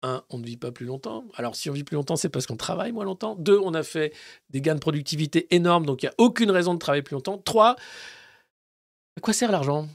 Un, 0.03 0.23
on 0.31 0.39
ne 0.39 0.45
vit 0.45 0.57
pas 0.57 0.73
plus 0.73 0.85
longtemps. 0.85 1.25
Alors, 1.37 1.55
si 1.57 1.71
on 1.71 1.73
vit 1.73 1.85
plus 1.85 1.95
longtemps, 1.95 2.17
c'est 2.17 2.29
parce 2.29 2.47
qu'on 2.47 2.57
travaille 2.57 2.93
moins 2.93 3.05
longtemps. 3.05 3.37
Deux, 3.37 3.59
on 3.59 3.73
a 3.73 3.83
fait 3.83 4.13
des 4.51 4.61
gains 4.61 4.75
de 4.75 4.81
productivité 4.81 5.55
énormes, 5.55 5.87
donc 5.87 6.03
il 6.03 6.07
n'y 6.07 6.11
a 6.11 6.15
aucune 6.19 6.51
raison 6.51 6.75
de 6.75 6.79
travailler 6.79 7.03
plus 7.03 7.15
longtemps. 7.15 7.39
Trois, 7.39 7.77
à 9.17 9.21
quoi 9.21 9.33
sert 9.33 9.53
l'argent? 9.53 9.89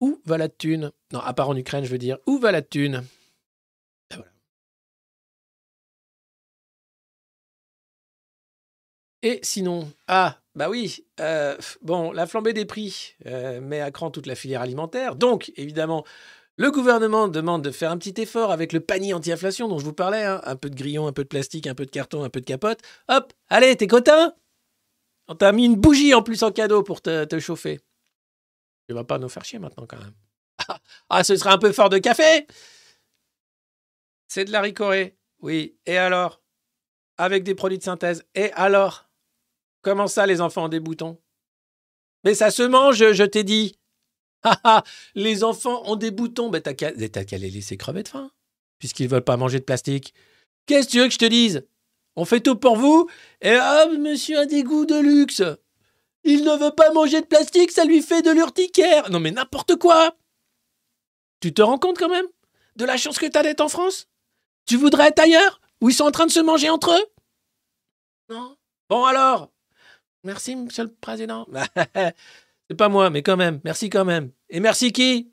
Où 0.00 0.20
va 0.24 0.38
la 0.38 0.48
thune? 0.48 0.92
Non, 1.12 1.20
à 1.20 1.34
part 1.34 1.48
en 1.48 1.56
Ukraine, 1.56 1.84
je 1.84 1.90
veux 1.90 1.98
dire. 1.98 2.18
Où 2.26 2.38
va 2.38 2.52
la 2.52 2.62
thune? 2.62 3.04
Ben 4.10 4.16
voilà. 4.16 4.32
Et 9.22 9.40
sinon, 9.42 9.90
ah, 10.06 10.40
bah 10.58 10.68
oui, 10.68 11.06
euh, 11.20 11.56
bon, 11.82 12.10
la 12.10 12.26
flambée 12.26 12.52
des 12.52 12.64
prix 12.64 13.14
euh, 13.26 13.60
met 13.60 13.80
à 13.80 13.92
cran 13.92 14.10
toute 14.10 14.26
la 14.26 14.34
filière 14.34 14.60
alimentaire. 14.60 15.14
Donc, 15.14 15.52
évidemment, 15.54 16.04
le 16.56 16.72
gouvernement 16.72 17.28
demande 17.28 17.62
de 17.62 17.70
faire 17.70 17.92
un 17.92 17.96
petit 17.96 18.20
effort 18.20 18.50
avec 18.50 18.72
le 18.72 18.80
panier 18.80 19.14
anti-inflation 19.14 19.68
dont 19.68 19.78
je 19.78 19.84
vous 19.84 19.92
parlais. 19.92 20.24
Hein. 20.24 20.40
Un 20.42 20.56
peu 20.56 20.68
de 20.68 20.74
grillon, 20.74 21.06
un 21.06 21.12
peu 21.12 21.22
de 21.22 21.28
plastique, 21.28 21.68
un 21.68 21.76
peu 21.76 21.86
de 21.86 21.92
carton, 21.92 22.24
un 22.24 22.28
peu 22.28 22.40
de 22.40 22.44
capote. 22.44 22.80
Hop, 23.06 23.32
allez, 23.48 23.76
t'es 23.76 23.86
content 23.86 24.34
On 25.28 25.36
t'a 25.36 25.52
mis 25.52 25.64
une 25.64 25.76
bougie 25.76 26.12
en 26.12 26.24
plus 26.24 26.42
en 26.42 26.50
cadeau 26.50 26.82
pour 26.82 27.02
te, 27.02 27.38
chauffer. 27.38 27.78
Tu 28.88 28.94
vas 28.96 29.04
pas 29.04 29.18
nous 29.18 29.28
faire 29.28 29.44
chier 29.44 29.60
maintenant 29.60 29.86
quand 29.86 30.00
même. 30.00 30.14
ah, 31.08 31.22
ce 31.22 31.36
serait 31.36 31.50
un 31.50 31.58
peu 31.58 31.70
fort 31.70 31.88
de 31.88 31.98
café 31.98 32.48
C'est 34.26 34.44
de 34.44 34.50
la 34.50 34.60
ricorée. 34.60 35.16
Oui, 35.38 35.78
et 35.86 35.98
alors? 35.98 36.42
Avec 37.16 37.44
des 37.44 37.54
produits 37.54 37.78
de 37.78 37.84
synthèse. 37.84 38.24
Et 38.34 38.50
alors? 38.54 39.07
Comment 39.88 40.06
ça, 40.06 40.26
les 40.26 40.42
enfants 40.42 40.66
ont 40.66 40.68
des 40.68 40.80
boutons? 40.80 41.16
Mais 42.22 42.34
ça 42.34 42.50
se 42.50 42.62
mange, 42.62 42.98
je 42.98 43.24
t'ai 43.24 43.42
dit. 43.42 43.74
Les 45.14 45.44
enfants 45.44 45.80
ont 45.86 45.96
des 45.96 46.10
boutons. 46.10 46.50
Ben, 46.50 46.60
t'as 46.60 46.74
qu'à 46.74 46.90
les 46.90 47.48
laisser 47.48 47.78
crever 47.78 48.02
de 48.02 48.08
faim, 48.08 48.30
puisqu'ils 48.78 49.08
veulent 49.08 49.24
pas 49.24 49.38
manger 49.38 49.60
de 49.60 49.64
plastique. 49.64 50.12
Qu'est-ce 50.66 50.88
que 50.88 50.92
tu 50.92 50.98
veux 50.98 51.06
que 51.06 51.14
je 51.14 51.18
te 51.18 51.24
dise? 51.24 51.66
On 52.16 52.26
fait 52.26 52.40
tout 52.40 52.56
pour 52.56 52.76
vous, 52.76 53.08
et 53.40 53.54
ah, 53.54 53.86
monsieur 53.98 54.40
a 54.40 54.44
des 54.44 54.62
goûts 54.62 54.84
de 54.84 54.98
luxe. 54.98 55.42
Il 56.22 56.44
ne 56.44 56.62
veut 56.62 56.74
pas 56.74 56.92
manger 56.92 57.22
de 57.22 57.26
plastique, 57.26 57.70
ça 57.70 57.86
lui 57.86 58.02
fait 58.02 58.20
de 58.20 58.30
l'urticaire. 58.30 59.10
Non 59.10 59.20
mais 59.20 59.30
n'importe 59.30 59.76
quoi 59.76 60.18
Tu 61.40 61.54
te 61.54 61.62
rends 61.62 61.78
compte 61.78 61.96
quand 61.96 62.10
même 62.10 62.26
de 62.76 62.84
la 62.84 62.98
chance 62.98 63.18
que 63.18 63.24
t'as 63.24 63.42
d'être 63.42 63.62
en 63.62 63.70
France? 63.70 64.06
Tu 64.66 64.76
voudrais 64.76 65.08
être 65.08 65.20
ailleurs 65.20 65.62
Où 65.80 65.88
ils 65.88 65.94
sont 65.94 66.04
en 66.04 66.10
train 66.10 66.26
de 66.26 66.30
se 66.30 66.40
manger 66.40 66.68
entre 66.68 66.92
eux? 66.92 67.06
Non 68.28 68.54
Bon 68.90 69.06
alors 69.06 69.50
Merci, 70.24 70.56
monsieur 70.56 70.84
le 70.84 70.94
président. 70.94 71.46
C'est 72.68 72.76
pas 72.76 72.88
moi, 72.88 73.10
mais 73.10 73.22
quand 73.22 73.36
même. 73.36 73.60
Merci 73.64 73.88
quand 73.88 74.04
même. 74.04 74.32
Et 74.50 74.60
merci 74.60 74.92
qui? 74.92 75.32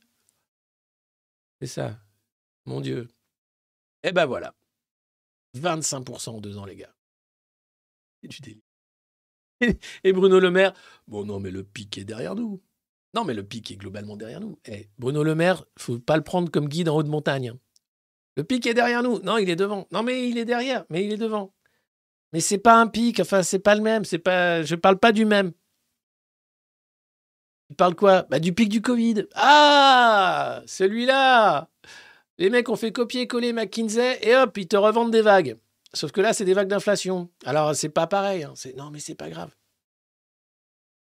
C'est 1.61 1.67
ça. 1.67 1.99
Mon 2.65 2.81
Dieu. 2.81 3.07
Eh 4.03 4.11
ben 4.11 4.25
voilà. 4.25 4.53
25% 5.57 6.29
en 6.29 6.41
deux 6.41 6.57
ans, 6.57 6.65
les 6.65 6.75
gars. 6.75 6.93
C'est 8.21 8.29
du 8.29 8.41
délire. 8.41 8.61
Et 10.03 10.13
Bruno 10.13 10.39
Le 10.39 10.51
Maire, 10.51 10.73
bon 11.07 11.25
non, 11.25 11.39
mais 11.39 11.51
le 11.51 11.63
pic 11.63 11.97
est 11.97 12.03
derrière 12.03 12.35
nous. 12.35 12.61
Non, 13.13 13.23
mais 13.23 13.33
le 13.33 13.43
pic 13.45 13.71
est 13.71 13.77
globalement 13.77 14.17
derrière 14.17 14.41
nous. 14.41 14.59
Eh, 14.65 14.89
Bruno 14.97 15.23
Le 15.23 15.35
Maire, 15.35 15.65
faut 15.77 15.99
pas 15.99 16.17
le 16.17 16.23
prendre 16.23 16.51
comme 16.51 16.67
guide 16.67 16.89
en 16.89 16.97
haut 16.97 17.03
de 17.03 17.09
montagne. 17.09 17.53
Le 18.35 18.43
pic 18.43 18.67
est 18.67 18.73
derrière 18.73 19.01
nous. 19.01 19.19
Non, 19.19 19.37
il 19.37 19.49
est 19.49 19.55
devant. 19.55 19.87
Non, 19.91 20.03
mais 20.03 20.29
il 20.29 20.37
est 20.37 20.45
derrière, 20.45 20.85
mais 20.89 21.05
il 21.05 21.13
est 21.13 21.17
devant. 21.17 21.55
Mais 22.34 22.39
c'est 22.39 22.57
pas 22.57 22.80
un 22.80 22.88
pic, 22.88 23.19
enfin, 23.19 23.43
c'est 23.43 23.60
pas 23.60 23.76
le 23.76 23.81
même. 23.81 24.06
C'est 24.06 24.19
pas, 24.19 24.64
je 24.64 24.76
parle 24.76 24.99
pas 24.99 25.11
du 25.11 25.26
même. 25.26 25.53
Il 27.69 27.76
parle 27.76 27.95
quoi? 27.95 28.23
Bah, 28.23 28.39
Du 28.39 28.53
pic 28.53 28.69
du 28.69 28.81
Covid. 28.81 29.26
Ah 29.35 30.61
Celui-là 30.68 31.69
Les 32.38 32.49
mecs 32.49 32.69
ont 32.69 32.76
fait 32.76 32.91
copier-coller 32.91 33.53
McKinsey 33.53 34.19
et 34.22 34.35
hop, 34.35 34.57
ils 34.57 34.68
te 34.68 34.77
revendent 34.77 35.11
des 35.11 35.22
vagues. 35.22 35.57
Sauf 35.93 36.11
que 36.11 36.22
là, 36.22 36.34
c'est 36.34 36.45
des 36.45 36.53
vagues 36.53 36.68
d'inflation. 36.68 37.30
Alors, 37.45 37.73
c'est 37.76 37.89
pas 37.89 38.06
pareil. 38.06 38.43
Hein. 38.43 38.53
Non, 38.76 38.91
mais 38.91 38.99
c'est 38.99 39.15
pas 39.15 39.30
grave. 39.30 39.56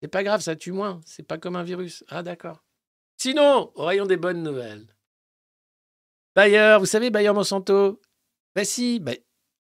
C'est 0.02 0.10
pas 0.10 0.24
grave, 0.24 0.42
ça 0.42 0.56
tue 0.56 0.72
moins. 0.72 1.00
C'est 1.06 1.24
pas 1.24 1.38
comme 1.38 1.56
un 1.56 1.64
virus. 1.64 2.04
Ah, 2.10 2.24
d'accord. 2.24 2.64
Sinon, 3.18 3.72
au 3.76 4.06
des 4.06 4.18
bonnes 4.18 4.44
nouvelles. 4.44 4.88
Bayer, 6.36 6.78
vous 6.80 6.86
savez, 6.86 7.10
Bayer 7.10 7.32
Monsanto? 7.32 8.02
Ben 8.56 8.66
si, 8.66 9.00
ben, 9.00 9.16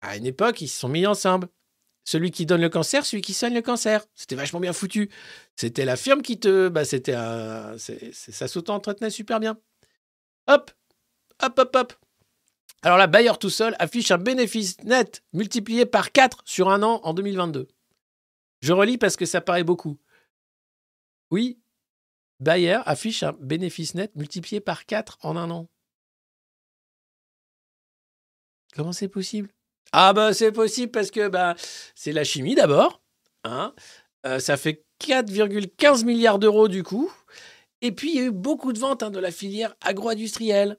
à 0.01 0.17
une 0.17 0.25
époque, 0.25 0.61
ils 0.61 0.67
se 0.67 0.79
sont 0.79 0.89
mis 0.89 1.05
ensemble 1.05 1.49
celui 2.09 2.31
qui 2.31 2.45
donne 2.45 2.61
le 2.61 2.69
cancer, 2.69 3.05
celui 3.05 3.21
qui 3.21 3.33
soigne 3.33 3.53
le 3.53 3.61
cancer. 3.61 4.03
C'était 4.15 4.35
vachement 4.35 4.59
bien 4.59 4.73
foutu. 4.73 5.11
C'était 5.55 5.85
la 5.85 5.95
firme 5.95 6.21
qui 6.21 6.39
te. 6.39 6.67
Bah, 6.67 6.83
c'était 6.83 7.13
un. 7.13 7.77
ça 7.77 8.47
s'auto-entretenait 8.47 9.11
super 9.11 9.39
bien. 9.39 9.59
Hop, 10.47 10.71
hop, 11.43 11.59
hop, 11.59 11.75
hop. 11.75 11.93
Alors 12.81 12.97
là, 12.97 13.07
Bayer 13.07 13.33
tout 13.39 13.49
seul 13.49 13.75
affiche 13.77 14.09
un 14.09 14.17
bénéfice 14.17 14.81
net 14.83 15.21
multiplié 15.33 15.85
par 15.85 16.11
4 16.11 16.41
sur 16.45 16.69
un 16.69 16.81
an 16.81 17.01
en 17.03 17.13
2022. 17.13 17.67
Je 18.61 18.73
relis 18.73 18.97
parce 18.97 19.15
que 19.15 19.25
ça 19.25 19.41
paraît 19.41 19.63
beaucoup. 19.63 19.99
Oui, 21.29 21.59
Bayer 22.39 22.79
affiche 22.85 23.21
un 23.21 23.33
bénéfice 23.33 23.93
net 23.95 24.15
multiplié 24.15 24.61
par 24.61 24.85
4 24.85 25.19
en 25.21 25.35
un 25.37 25.51
an. 25.51 25.69
Comment 28.73 28.93
c'est 28.93 29.09
possible? 29.09 29.49
Ah 29.91 30.13
bah 30.13 30.33
c'est 30.33 30.51
possible 30.51 30.91
parce 30.91 31.11
que 31.11 31.27
bah, 31.27 31.55
c'est 31.95 32.11
la 32.11 32.23
chimie 32.23 32.55
d'abord. 32.55 33.01
Hein. 33.43 33.73
Euh, 34.25 34.39
ça 34.39 34.57
fait 34.57 34.83
4,15 35.01 36.05
milliards 36.05 36.39
d'euros 36.39 36.67
du 36.67 36.83
coup. 36.83 37.11
Et 37.81 37.91
puis 37.91 38.11
il 38.11 38.15
y 38.15 38.19
a 38.19 38.25
eu 38.25 38.31
beaucoup 38.31 38.73
de 38.73 38.79
ventes 38.79 39.03
hein, 39.03 39.11
de 39.11 39.19
la 39.19 39.31
filière 39.31 39.75
agro-industrielle. 39.81 40.77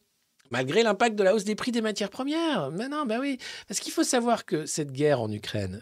Malgré 0.51 0.83
l'impact 0.83 1.17
de 1.17 1.23
la 1.23 1.35
hausse 1.35 1.45
des 1.45 1.55
prix 1.55 1.71
des 1.71 1.81
matières 1.81 2.11
premières. 2.11 2.73
Mais 2.73 2.89
non, 2.89 3.07
bah 3.07 3.19
oui. 3.21 3.39
Parce 3.69 3.79
qu'il 3.79 3.93
faut 3.93 4.03
savoir 4.03 4.45
que 4.45 4.67
cette 4.67 4.91
guerre 4.91 5.21
en 5.21 5.31
Ukraine, 5.31 5.81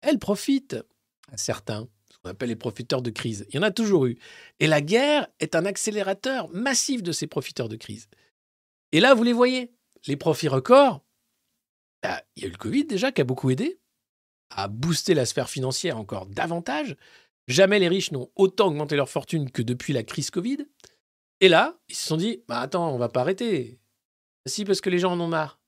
elle 0.00 0.20
profite 0.20 0.76
à 1.32 1.36
certains, 1.36 1.88
ce 2.12 2.18
qu'on 2.18 2.30
appelle 2.30 2.50
les 2.50 2.56
profiteurs 2.56 3.02
de 3.02 3.10
crise. 3.10 3.46
Il 3.48 3.56
y 3.56 3.58
en 3.58 3.62
a 3.62 3.72
toujours 3.72 4.06
eu. 4.06 4.16
Et 4.60 4.68
la 4.68 4.80
guerre 4.80 5.26
est 5.40 5.56
un 5.56 5.66
accélérateur 5.66 6.48
massif 6.50 7.02
de 7.02 7.10
ces 7.10 7.26
profiteurs 7.26 7.68
de 7.68 7.74
crise. 7.74 8.08
Et 8.92 9.00
là, 9.00 9.14
vous 9.14 9.24
les 9.24 9.32
voyez, 9.32 9.72
les 10.06 10.16
profits 10.16 10.48
records, 10.48 11.02
bah, 12.02 12.22
il 12.36 12.42
y 12.42 12.46
a 12.46 12.48
eu 12.48 12.52
le 12.52 12.58
Covid 12.58 12.84
déjà 12.84 13.12
qui 13.12 13.20
a 13.20 13.24
beaucoup 13.24 13.50
aidé 13.50 13.78
à 14.50 14.68
booster 14.68 15.14
la 15.14 15.26
sphère 15.26 15.48
financière 15.48 15.98
encore 15.98 16.26
davantage. 16.26 16.96
Jamais 17.46 17.78
les 17.78 17.88
riches 17.88 18.12
n'ont 18.12 18.30
autant 18.36 18.68
augmenté 18.68 18.96
leur 18.96 19.08
fortune 19.08 19.50
que 19.50 19.62
depuis 19.62 19.92
la 19.92 20.02
crise 20.02 20.30
Covid. 20.30 20.66
Et 21.40 21.48
là, 21.48 21.78
ils 21.88 21.94
se 21.94 22.06
sont 22.06 22.16
dit, 22.16 22.42
bah 22.48 22.60
attends, 22.60 22.92
on 22.92 22.98
va 22.98 23.08
pas 23.08 23.20
arrêter. 23.20 23.78
Si, 24.46 24.64
parce 24.64 24.80
que 24.80 24.90
les 24.90 24.98
gens 24.98 25.12
en 25.12 25.20
ont 25.20 25.28
marre. 25.28 25.60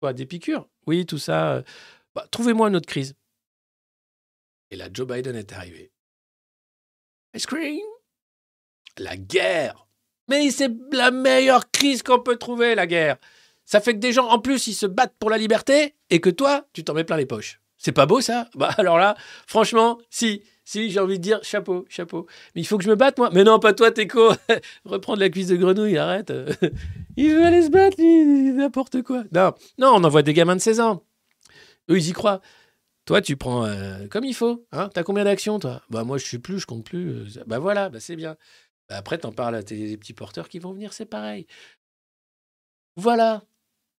Quoi, 0.00 0.12
des 0.12 0.26
piqûres? 0.26 0.68
Oui, 0.86 1.06
tout 1.06 1.18
ça. 1.18 1.54
euh, 1.54 1.62
bah, 2.14 2.26
Trouvez-moi 2.30 2.68
une 2.68 2.76
autre 2.76 2.86
crise. 2.88 3.14
Et 4.70 4.76
là, 4.76 4.88
Joe 4.92 5.06
Biden 5.06 5.36
est 5.36 5.52
arrivé. 5.52 5.92
Ice 7.34 7.46
cream 7.46 7.80
La 8.98 9.16
guerre 9.16 9.88
Mais 10.28 10.50
c'est 10.50 10.70
la 10.92 11.10
meilleure 11.10 11.70
crise 11.70 12.02
qu'on 12.02 12.22
peut 12.22 12.36
trouver, 12.36 12.74
la 12.74 12.86
guerre 12.86 13.18
Ça 13.66 13.80
fait 13.80 13.92
que 13.94 13.98
des 13.98 14.12
gens, 14.12 14.28
en 14.28 14.38
plus, 14.38 14.68
ils 14.68 14.74
se 14.74 14.86
battent 14.86 15.16
pour 15.18 15.28
la 15.28 15.36
liberté 15.38 15.94
et 16.08 16.20
que 16.20 16.30
toi, 16.30 16.66
tu 16.72 16.84
t'en 16.84 16.94
mets 16.94 17.04
plein 17.04 17.16
les 17.16 17.26
poches. 17.26 17.60
C'est 17.76 17.92
pas 17.92 18.06
beau, 18.06 18.20
ça? 18.20 18.48
Bah 18.54 18.70
alors 18.78 18.96
là, 18.96 19.16
franchement, 19.46 19.98
si, 20.08 20.42
si, 20.64 20.90
j'ai 20.90 21.00
envie 21.00 21.18
de 21.18 21.22
dire 21.22 21.40
chapeau, 21.42 21.84
chapeau. 21.88 22.26
Mais 22.54 22.62
il 22.62 22.64
faut 22.64 22.78
que 22.78 22.84
je 22.84 22.88
me 22.88 22.94
batte, 22.96 23.18
moi. 23.18 23.28
Mais 23.32 23.44
non, 23.44 23.58
pas 23.58 23.72
toi, 23.74 23.90
Teco. 23.90 24.30
Reprendre 24.84 25.20
la 25.20 25.28
cuisse 25.28 25.48
de 25.48 25.56
grenouille, 25.56 25.98
arrête. 25.98 26.32
il 27.16 27.30
veut 27.34 27.44
aller 27.44 27.62
se 27.62 27.68
battre, 27.70 27.96
n'importe 28.00 29.02
quoi. 29.02 29.24
Non, 29.32 29.52
non, 29.78 29.92
on 29.94 30.04
envoie 30.04 30.22
des 30.22 30.32
gamins 30.32 30.56
de 30.56 30.60
16 30.60 30.80
ans. 30.80 31.04
Eux, 31.90 31.98
ils 31.98 32.08
y 32.08 32.12
croient. 32.12 32.40
Toi, 33.04 33.20
tu 33.20 33.36
prends 33.36 33.64
euh, 33.66 34.06
comme 34.08 34.24
il 34.24 34.34
faut. 34.34 34.66
Hein 34.72 34.90
T'as 34.94 35.02
combien 35.04 35.24
d'actions, 35.24 35.58
toi? 35.58 35.82
Bah 35.90 36.02
moi, 36.02 36.18
je 36.18 36.24
suis 36.24 36.38
plus, 36.38 36.58
je 36.58 36.66
compte 36.66 36.84
plus. 36.84 37.10
euh, 37.10 37.44
Bah 37.46 37.58
voilà, 37.60 37.88
bah 37.88 38.00
c'est 38.00 38.16
bien. 38.16 38.36
Bah, 38.88 38.96
après, 38.96 39.18
t'en 39.18 39.32
parles 39.32 39.54
à 39.54 39.62
tes 39.62 39.96
petits 39.96 40.14
porteurs 40.14 40.48
qui 40.48 40.58
vont 40.60 40.72
venir, 40.72 40.92
c'est 40.92 41.06
pareil. 41.06 41.46
Voilà. 42.96 43.42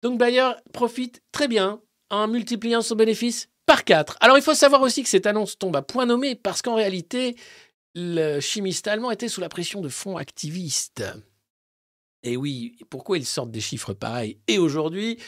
Donc 0.06 0.20
Bayer 0.20 0.52
profite 0.72 1.20
très 1.32 1.48
bien 1.48 1.80
en 2.10 2.28
multipliant 2.28 2.80
son 2.80 2.94
bénéfice 2.94 3.48
par 3.66 3.82
4. 3.82 4.16
Alors 4.20 4.38
il 4.38 4.42
faut 4.42 4.54
savoir 4.54 4.80
aussi 4.82 5.02
que 5.02 5.08
cette 5.08 5.26
annonce 5.26 5.58
tombe 5.58 5.74
à 5.74 5.82
point 5.82 6.06
nommé 6.06 6.36
parce 6.36 6.62
qu'en 6.62 6.76
réalité, 6.76 7.34
le 7.96 8.38
chimiste 8.38 8.86
allemand 8.86 9.10
était 9.10 9.26
sous 9.26 9.40
la 9.40 9.48
pression 9.48 9.80
de 9.80 9.88
fonds 9.88 10.16
activistes. 10.16 11.02
Et 12.22 12.36
oui, 12.36 12.76
pourquoi 12.88 13.18
ils 13.18 13.26
sortent 13.26 13.50
des 13.50 13.60
chiffres 13.60 13.94
pareils 13.94 14.38
Et 14.46 14.58
aujourd'hui, 14.58 15.18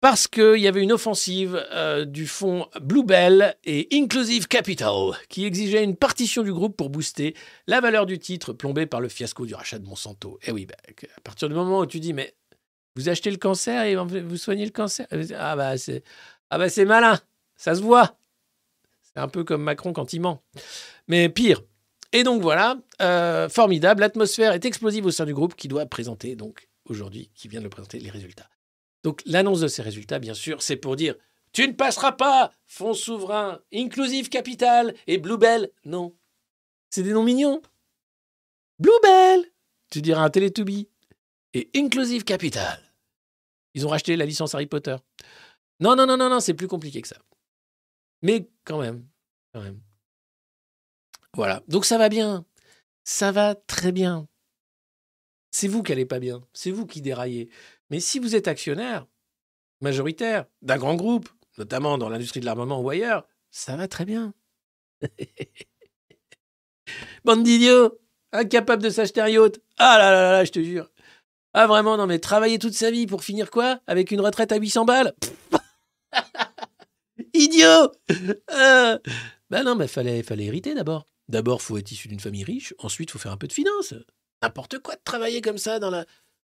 parce 0.00 0.28
qu'il 0.28 0.60
y 0.60 0.66
avait 0.66 0.82
une 0.82 0.92
offensive 0.92 1.62
euh, 1.72 2.06
du 2.06 2.26
fonds 2.26 2.68
Bluebell 2.80 3.54
et 3.64 3.86
Inclusive 3.92 4.48
Capital 4.48 5.12
qui 5.28 5.44
exigeait 5.44 5.84
une 5.84 5.96
partition 5.96 6.42
du 6.42 6.54
groupe 6.54 6.74
pour 6.74 6.88
booster 6.88 7.34
la 7.66 7.82
valeur 7.82 8.06
du 8.06 8.18
titre 8.18 8.54
plombé 8.54 8.86
par 8.86 9.02
le 9.02 9.10
fiasco 9.10 9.44
du 9.44 9.54
rachat 9.54 9.78
de 9.78 9.84
Monsanto. 9.84 10.38
Et 10.42 10.52
oui, 10.52 10.64
bah, 10.64 10.76
à 10.88 11.20
partir 11.20 11.50
du 11.50 11.54
moment 11.54 11.80
où 11.80 11.86
tu 11.86 12.00
dis, 12.00 12.14
mais 12.14 12.34
vous 12.96 13.08
achetez 13.08 13.30
le 13.30 13.36
cancer 13.36 13.84
et 13.84 13.94
vous 13.94 14.36
soignez 14.36 14.64
le 14.64 14.70
cancer? 14.70 15.06
Ah 15.36 15.54
bah 15.54 15.76
c'est 15.78 16.02
ah 16.50 16.58
bah 16.58 16.68
c'est 16.68 16.84
malin, 16.84 17.20
ça 17.56 17.74
se 17.74 17.82
voit. 17.82 18.18
C'est 19.02 19.20
un 19.20 19.28
peu 19.28 19.44
comme 19.44 19.62
Macron 19.62 19.92
quand 19.92 20.12
il 20.12 20.20
ment. 20.20 20.42
Mais 21.08 21.28
pire. 21.28 21.62
Et 22.12 22.22
donc 22.22 22.42
voilà, 22.42 22.78
euh, 23.02 23.48
formidable, 23.48 24.00
l'atmosphère 24.00 24.52
est 24.52 24.64
explosive 24.64 25.06
au 25.06 25.10
sein 25.10 25.26
du 25.26 25.34
groupe 25.34 25.54
qui 25.54 25.68
doit 25.68 25.86
présenter 25.86 26.36
donc 26.36 26.68
aujourd'hui, 26.86 27.30
qui 27.34 27.48
vient 27.48 27.60
de 27.60 27.68
présenter, 27.68 27.98
les 27.98 28.10
résultats. 28.10 28.48
Donc 29.02 29.22
l'annonce 29.26 29.60
de 29.60 29.68
ces 29.68 29.82
résultats, 29.82 30.18
bien 30.18 30.34
sûr, 30.34 30.62
c'est 30.62 30.76
pour 30.76 30.96
dire 30.96 31.14
tu 31.52 31.66
ne 31.66 31.72
passeras 31.72 32.12
pas, 32.12 32.52
Fonds 32.66 32.92
souverain, 32.92 33.60
Inclusive 33.72 34.28
Capital 34.28 34.94
et 35.06 35.16
Bluebell. 35.16 35.70
Non. 35.86 36.14
C'est 36.90 37.02
des 37.02 37.12
noms 37.12 37.22
mignons. 37.22 37.62
Bluebell, 38.78 39.42
tu 39.90 40.02
diras 40.02 40.22
un 40.22 40.28
Teletubby. 40.28 40.88
Et 41.54 41.70
Inclusive 41.74 42.24
Capital. 42.24 42.85
Ils 43.76 43.86
ont 43.86 43.90
racheté 43.90 44.16
la 44.16 44.24
licence 44.24 44.54
Harry 44.54 44.66
Potter. 44.66 44.96
Non, 45.80 45.94
non, 45.94 46.06
non, 46.06 46.16
non, 46.16 46.30
non, 46.30 46.40
c'est 46.40 46.54
plus 46.54 46.66
compliqué 46.66 47.02
que 47.02 47.08
ça. 47.08 47.18
Mais 48.22 48.48
quand 48.64 48.80
même, 48.80 49.06
quand 49.52 49.60
même. 49.60 49.80
Voilà. 51.34 51.62
Donc 51.68 51.84
ça 51.84 51.98
va 51.98 52.08
bien. 52.08 52.46
Ça 53.04 53.32
va 53.32 53.54
très 53.54 53.92
bien. 53.92 54.28
C'est 55.50 55.68
vous 55.68 55.82
qui 55.82 55.92
n'allez 55.92 56.06
pas 56.06 56.18
bien. 56.20 56.42
C'est 56.54 56.70
vous 56.70 56.86
qui 56.86 57.02
déraillez. 57.02 57.50
Mais 57.90 58.00
si 58.00 58.18
vous 58.18 58.34
êtes 58.34 58.48
actionnaire 58.48 59.06
majoritaire 59.82 60.46
d'un 60.62 60.78
grand 60.78 60.94
groupe, 60.94 61.28
notamment 61.58 61.98
dans 61.98 62.08
l'industrie 62.08 62.40
de 62.40 62.46
l'armement 62.46 62.80
ou 62.80 62.88
ailleurs, 62.88 63.28
ça 63.50 63.76
va 63.76 63.88
très 63.88 64.06
bien. 64.06 64.32
Bande 67.26 67.42
d'idiots, 67.42 68.00
incapable 68.32 68.82
de 68.82 68.88
s'acheter 68.88 69.20
un 69.20 69.28
yacht. 69.28 69.60
Ah 69.76 69.98
là 69.98 70.10
là, 70.10 70.32
là, 70.32 70.44
je 70.46 70.52
te 70.52 70.62
jure. 70.62 70.90
Ah 71.58 71.66
vraiment, 71.66 71.96
non 71.96 72.06
mais 72.06 72.18
travailler 72.18 72.58
toute 72.58 72.74
sa 72.74 72.90
vie 72.90 73.06
pour 73.06 73.24
finir 73.24 73.50
quoi? 73.50 73.80
Avec 73.86 74.10
une 74.10 74.20
retraite 74.20 74.52
à 74.52 74.56
800 74.56 74.84
balles? 74.84 75.14
Idiot 77.32 77.92
euh... 78.50 78.98
Ben 79.48 79.62
non, 79.64 79.74
mais 79.74 79.88
fallait, 79.88 80.22
fallait 80.22 80.44
hériter 80.44 80.74
d'abord. 80.74 81.08
D'abord, 81.28 81.62
faut 81.62 81.78
être 81.78 81.90
issu 81.90 82.08
d'une 82.08 82.20
famille 82.20 82.44
riche. 82.44 82.74
Ensuite, 82.78 83.10
faut 83.10 83.18
faire 83.18 83.32
un 83.32 83.38
peu 83.38 83.46
de 83.46 83.54
finance. 83.54 83.94
N'importe 84.42 84.80
quoi 84.80 84.96
de 84.96 85.00
travailler 85.02 85.40
comme 85.40 85.56
ça 85.56 85.78
dans 85.78 85.88
la, 85.88 86.04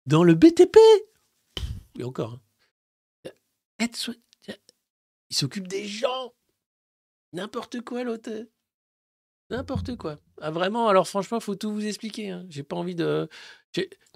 dans 0.05 0.23
le 0.23 0.35
BTP. 0.35 0.77
Et 1.99 2.05
encore. 2.05 2.35
hein. 2.35 3.35
Il 5.31 5.37
s'occupe 5.37 5.67
des 5.67 5.87
gens. 5.87 6.35
N'importe 7.33 7.81
quoi, 7.81 8.05
l'autre. 8.05 8.31
N'importe 9.49 9.97
quoi. 9.97 10.19
Ah, 10.43 10.51
vraiment, 10.51 10.89
alors 10.89 11.09
franchement, 11.09 11.41
faut 11.41 11.55
tout 11.55 11.73
vous 11.73 11.87
expliquer. 11.87 12.31
hein. 12.31 12.45
J'ai 12.51 12.63
pas 12.65 12.77
envie 12.77 12.95
de. 12.95 13.29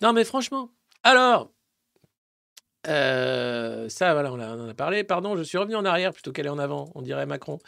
Non, 0.03 0.13
mais 0.13 0.25
franchement. 0.25 0.73
Alors. 1.03 1.53
euh, 2.87 3.89
ça, 3.89 4.13
voilà, 4.13 4.33
on 4.33 4.41
en 4.41 4.69
a 4.69 4.75
parlé. 4.75 5.05
Pardon, 5.05 5.37
je 5.37 5.43
suis 5.43 5.59
revenu 5.59 5.75
en 5.77 5.85
arrière 5.85 6.13
plutôt 6.13 6.33
qu'aller 6.33 6.49
en 6.51 6.59
avant, 6.59 6.91
on 6.95 7.03
dirait 7.03 7.27
Macron. 7.27 7.59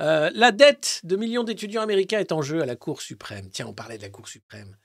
Euh, 0.00 0.30
la 0.34 0.52
dette 0.52 1.00
de 1.04 1.16
millions 1.16 1.44
d'étudiants 1.44 1.82
américains 1.82 2.18
est 2.18 2.32
en 2.32 2.40
jeu 2.42 2.62
à 2.62 2.66
la 2.66 2.76
Cour 2.76 3.02
suprême. 3.02 3.50
Tiens, 3.50 3.66
on 3.66 3.74
parlait 3.74 3.98
de 3.98 4.02
la 4.02 4.10
Cour 4.10 4.28
suprême. 4.28 4.76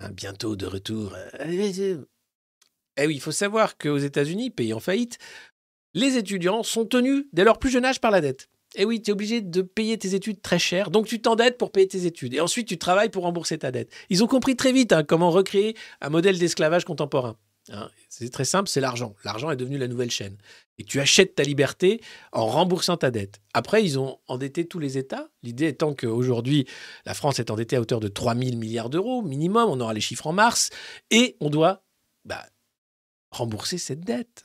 Hein, 0.00 0.10
bientôt 0.10 0.56
de 0.56 0.66
retour. 0.66 1.14
Euh, 1.14 1.28
Eh 2.98 3.06
oui, 3.06 3.14
il 3.14 3.20
faut 3.20 3.32
savoir 3.32 3.78
qu'aux 3.78 3.98
États-Unis, 3.98 4.50
pays 4.50 4.74
en 4.74 4.80
faillite, 4.80 5.18
les 5.94 6.16
étudiants 6.18 6.62
sont 6.62 6.84
tenus 6.84 7.24
dès 7.32 7.44
leur 7.44 7.58
plus 7.58 7.70
jeune 7.70 7.84
âge 7.84 8.00
par 8.00 8.10
la 8.10 8.20
dette. 8.20 8.50
Et 8.76 8.84
oui, 8.84 9.00
tu 9.00 9.10
es 9.10 9.12
obligé 9.12 9.40
de 9.40 9.62
payer 9.62 9.98
tes 9.98 10.14
études 10.14 10.42
très 10.42 10.58
cher, 10.58 10.90
donc 10.90 11.06
tu 11.06 11.20
t'endettes 11.20 11.56
pour 11.56 11.72
payer 11.72 11.88
tes 11.88 12.04
études. 12.04 12.34
Et 12.34 12.40
ensuite, 12.40 12.68
tu 12.68 12.76
travailles 12.78 13.08
pour 13.08 13.24
rembourser 13.24 13.58
ta 13.58 13.70
dette. 13.70 13.90
Ils 14.10 14.22
ont 14.22 14.26
compris 14.26 14.54
très 14.54 14.72
vite 14.72 14.92
hein, 14.92 15.02
comment 15.02 15.30
recréer 15.30 15.74
un 16.02 16.10
modèle 16.10 16.38
d'esclavage 16.38 16.84
contemporain. 16.84 17.36
Hein, 17.72 17.90
c'est 18.08 18.30
très 18.30 18.44
simple, 18.44 18.68
c'est 18.68 18.80
l'argent. 18.80 19.16
L'argent 19.24 19.50
est 19.50 19.56
devenu 19.56 19.78
la 19.78 19.88
nouvelle 19.88 20.10
chaîne. 20.10 20.36
Et 20.78 20.84
tu 20.84 21.00
achètes 21.00 21.34
ta 21.34 21.42
liberté 21.42 22.00
en 22.32 22.46
remboursant 22.46 22.96
ta 22.96 23.10
dette. 23.10 23.40
Après, 23.54 23.82
ils 23.82 23.98
ont 23.98 24.18
endetté 24.28 24.66
tous 24.66 24.78
les 24.78 24.98
États. 24.98 25.30
L'idée 25.42 25.68
étant 25.68 25.94
qu'aujourd'hui, 25.94 26.66
la 27.06 27.14
France 27.14 27.40
est 27.40 27.50
endettée 27.50 27.76
à 27.76 27.80
hauteur 27.80 27.98
de 27.98 28.08
3 28.08 28.36
000 28.36 28.56
milliards 28.56 28.90
d'euros 28.90 29.22
minimum. 29.22 29.68
On 29.68 29.80
aura 29.80 29.94
les 29.94 30.00
chiffres 30.00 30.26
en 30.26 30.32
mars. 30.32 30.70
Et 31.10 31.36
on 31.40 31.50
doit 31.50 31.82
bah, 32.24 32.44
rembourser 33.30 33.78
cette 33.78 34.00
dette. 34.00 34.44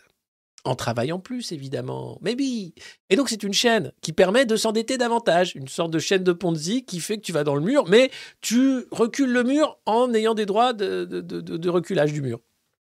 En 0.63 0.75
travaillant 0.75 1.19
plus, 1.19 1.51
évidemment. 1.51 2.19
Mais 2.21 2.35
oui 2.37 2.75
Et 3.09 3.15
donc, 3.15 3.29
c'est 3.29 3.41
une 3.41 3.53
chaîne 3.53 3.91
qui 4.01 4.13
permet 4.13 4.45
de 4.45 4.55
s'endetter 4.55 4.97
davantage. 4.97 5.55
Une 5.55 5.67
sorte 5.67 5.91
de 5.91 5.97
chaîne 5.97 6.23
de 6.23 6.33
Ponzi 6.33 6.85
qui 6.85 6.99
fait 6.99 7.17
que 7.17 7.23
tu 7.23 7.31
vas 7.31 7.43
dans 7.43 7.55
le 7.55 7.61
mur, 7.61 7.85
mais 7.87 8.11
tu 8.41 8.85
recules 8.91 9.31
le 9.31 9.43
mur 9.43 9.79
en 9.85 10.13
ayant 10.13 10.35
des 10.35 10.45
droits 10.45 10.73
de, 10.73 11.69
reculage 11.69 12.13
du 12.13 12.21
mur. 12.21 12.39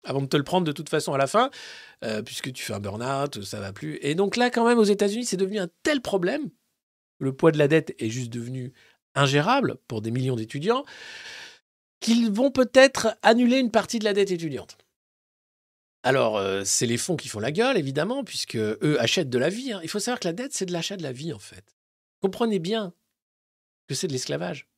Avant 0.04 0.20
de 0.20 0.26
te 0.26 0.36
le 0.36 0.42
prendre 0.42 0.66
de 0.66 0.72
toute 0.72 0.88
façon 0.88 1.14
à 1.14 1.18
la 1.18 1.26
fin, 1.26 1.50
euh, 2.04 2.22
puisque 2.22 2.52
tu 2.52 2.64
fais 2.64 2.74
un 2.74 2.80
burn-out, 2.80 3.42
ça 3.42 3.60
va 3.60 3.72
plus. 3.72 3.98
Et 4.02 4.14
donc 4.14 4.36
là, 4.36 4.50
quand 4.50 4.66
même, 4.66 4.78
aux 4.78 4.84
États-Unis, 4.84 5.24
c'est 5.24 5.36
devenu 5.36 5.58
un 5.58 5.68
tel 5.82 6.02
problème. 6.02 6.50
Le 7.20 7.32
poids 7.32 7.52
de 7.52 7.58
la 7.58 7.68
dette 7.68 7.94
est 8.00 8.10
juste 8.10 8.32
devenu 8.32 8.72
ingérable 9.14 9.76
pour 9.88 10.02
des 10.02 10.10
millions 10.10 10.36
d'étudiants 10.36 10.84
qu'ils 12.00 12.30
vont 12.30 12.50
peut-être 12.50 13.16
annuler 13.22 13.58
une 13.58 13.70
partie 13.70 13.98
de 13.98 14.04
la 14.04 14.12
dette 14.12 14.32
étudiante. 14.32 14.76
Alors, 16.04 16.36
euh, 16.36 16.62
c'est 16.64 16.86
les 16.86 16.98
fonds 16.98 17.16
qui 17.16 17.28
font 17.28 17.38
la 17.38 17.52
gueule, 17.52 17.76
évidemment, 17.78 18.24
puisque 18.24 18.56
eux 18.56 18.96
achètent 18.98 19.30
de 19.30 19.38
la 19.38 19.48
vie. 19.48 19.72
hein. 19.72 19.80
Il 19.82 19.88
faut 19.88 20.00
savoir 20.00 20.18
que 20.18 20.26
la 20.28 20.32
dette, 20.32 20.52
c'est 20.52 20.66
de 20.66 20.72
l'achat 20.72 20.96
de 20.96 21.02
la 21.02 21.12
vie, 21.12 21.32
en 21.32 21.38
fait. 21.38 21.64
Comprenez 22.20 22.58
bien 22.58 22.92
que 23.88 23.94
c'est 23.94 24.08
de 24.08 24.12
l'esclavage. 24.12 24.68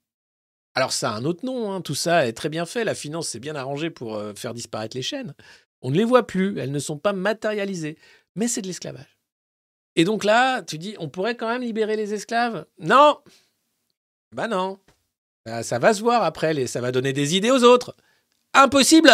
Alors, 0.74 0.92
ça 0.92 1.12
a 1.12 1.14
un 1.14 1.24
autre 1.24 1.44
nom, 1.46 1.72
hein. 1.72 1.80
tout 1.80 1.94
ça 1.94 2.26
est 2.26 2.32
très 2.32 2.48
bien 2.48 2.66
fait. 2.66 2.84
La 2.84 2.94
finance 2.94 3.28
s'est 3.28 3.40
bien 3.40 3.54
arrangée 3.56 3.90
pour 3.90 4.16
euh, 4.16 4.34
faire 4.34 4.54
disparaître 4.54 4.96
les 4.96 5.02
chaînes. 5.02 5.34
On 5.82 5.90
ne 5.90 5.96
les 5.96 6.04
voit 6.04 6.26
plus, 6.26 6.58
elles 6.58 6.72
ne 6.72 6.78
sont 6.78 6.98
pas 6.98 7.12
matérialisées. 7.12 7.96
Mais 8.34 8.48
c'est 8.48 8.62
de 8.62 8.66
l'esclavage. 8.66 9.18
Et 9.96 10.04
donc 10.04 10.24
là, 10.24 10.62
tu 10.62 10.76
dis, 10.76 10.96
on 10.98 11.08
pourrait 11.08 11.36
quand 11.36 11.48
même 11.48 11.62
libérer 11.62 11.96
les 11.96 12.12
esclaves? 12.12 12.66
Non 12.78 13.20
Bah 14.32 14.48
non. 14.48 14.80
Bah, 15.46 15.62
ça 15.62 15.78
va 15.78 15.94
se 15.94 16.00
voir 16.00 16.22
après, 16.24 16.66
ça 16.66 16.80
va 16.80 16.90
donner 16.90 17.12
des 17.12 17.36
idées 17.36 17.50
aux 17.50 17.62
autres. 17.62 17.94
Impossible 18.54 19.10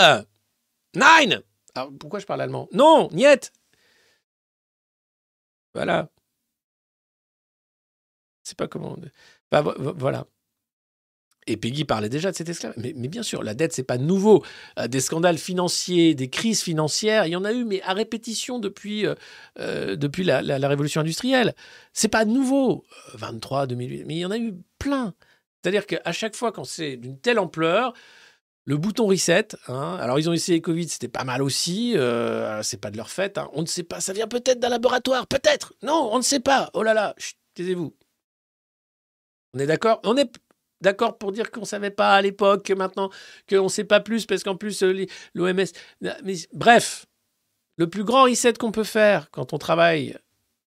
Nine 0.95 1.43
Alors 1.75 1.91
pourquoi 1.99 2.19
je 2.21 2.27
parle 2.27 2.41
allemand? 2.43 2.69
Non, 2.73 3.09
niet 3.13 3.53
Voilà. 5.75 6.11
C'est 8.43 8.57
pas 8.57 8.67
comment. 8.69 8.97
Bah, 9.51 9.63
vo- 9.63 9.75
vo- 9.79 9.95
voilà. 9.97 10.27
Et 11.47 11.57
Peggy 11.57 11.85
parlait 11.85 12.09
déjà 12.11 12.31
de 12.31 12.37
cet 12.37 12.49
esclave. 12.49 12.75
Mais, 12.77 12.93
bien 13.09 13.23
sûr, 13.23 13.43
la 13.43 13.55
dette, 13.55 13.73
c'est 13.73 13.83
pas 13.83 13.99
nouveau. 13.99 14.45
Euh, 14.79 14.89
des 14.89 15.01
scandales 15.01 15.39
financiers, 15.39 16.15
des 16.15 16.29
crises 16.29 16.63
financières, 16.63 17.27
il 17.27 17.31
y 17.31 17.37
en 17.37 17.45
a 17.45 17.53
eu, 17.53 17.65
mais 17.65 17.81
à 17.83 17.93
répétition 17.95 18.59
depuis, 18.59 19.07
euh, 19.07 19.15
euh, 19.59 19.97
depuis 19.97 20.23
la, 20.23 20.43
la- 20.43 20.59
la 20.59 20.69
révolution 20.69 21.01
industrielle. 21.01 21.55
C'est 21.93 22.09
pas 22.09 22.25
nouveau. 22.25 22.85
Euh, 23.15 23.17
23, 23.17 23.67
2008, 23.67 24.05
mais 24.05 24.17
il 24.17 24.19
y 24.21 24.25
en 24.27 24.31
a 24.31 24.39
eu 24.39 24.55
plein. 24.79 25.15
C'est-à-dire 25.63 25.87
qu'à 25.87 26.13
chaque 26.13 26.37
fois, 26.37 26.53
quand 26.53 26.65
c'est 26.65 26.97
d'une 26.97 27.19
telle 27.19 27.39
ampleur, 27.39 27.95
le 28.65 28.77
bouton 28.77 29.07
reset, 29.07 29.49
hein, 29.69 29.97
alors 30.01 30.19
ils 30.19 30.29
ont 30.29 30.33
essayé 30.33 30.61
Covid, 30.61 30.89
c'était 30.89 31.09
pas 31.09 31.25
mal 31.25 31.43
aussi, 31.43 31.97
euh, 31.97 32.63
c'est 32.63 32.81
pas 32.81 32.91
de 32.91 32.97
leur 32.97 33.11
fait, 33.11 33.39
hein, 33.39 33.49
on 33.53 33.63
ne 33.63 33.67
sait 33.67 33.83
pas, 33.83 34.01
ça 34.01 34.13
vient 34.13 34.29
peut-être 34.29 34.61
d'un 34.61 34.69
laboratoire, 34.69 35.27
peut-être, 35.27 35.75
non, 35.83 36.11
on 36.13 36.19
ne 36.19 36.23
sait 36.23 36.41
pas, 36.41 36.71
oh 36.75 36.83
là 36.83 36.95
là, 36.95 37.15
taisez-vous. 37.55 37.95
On 39.55 39.59
est 39.59 39.67
d'accord? 39.67 40.01
On 40.05 40.17
est 40.17 40.31
d'accord 40.81 41.19
pour 41.19 41.33
dire 41.33 41.51
qu'on 41.51 41.65
savait 41.65 41.91
pas 41.91 42.15
à 42.15 42.23
l'époque, 42.23 42.67
que 42.67 42.73
maintenant, 42.73 43.11
qu'on 43.49 43.65
ne 43.65 43.69
sait 43.69 43.85
pas 43.85 44.01
plus, 44.01 44.27
parce 44.27 44.43
qu'en 44.43 44.57
plus, 44.57 44.83
euh, 44.83 45.07
l'OMS... 45.35 45.65
Bref, 46.53 47.07
le 47.77 47.89
plus 47.89 48.05
grand 48.05 48.25
reset 48.25 48.55
qu'on 48.55 48.73
peut 48.73 48.85
faire 48.85 49.31
quand 49.31 49.53
on 49.53 49.59
travaille 49.59 50.17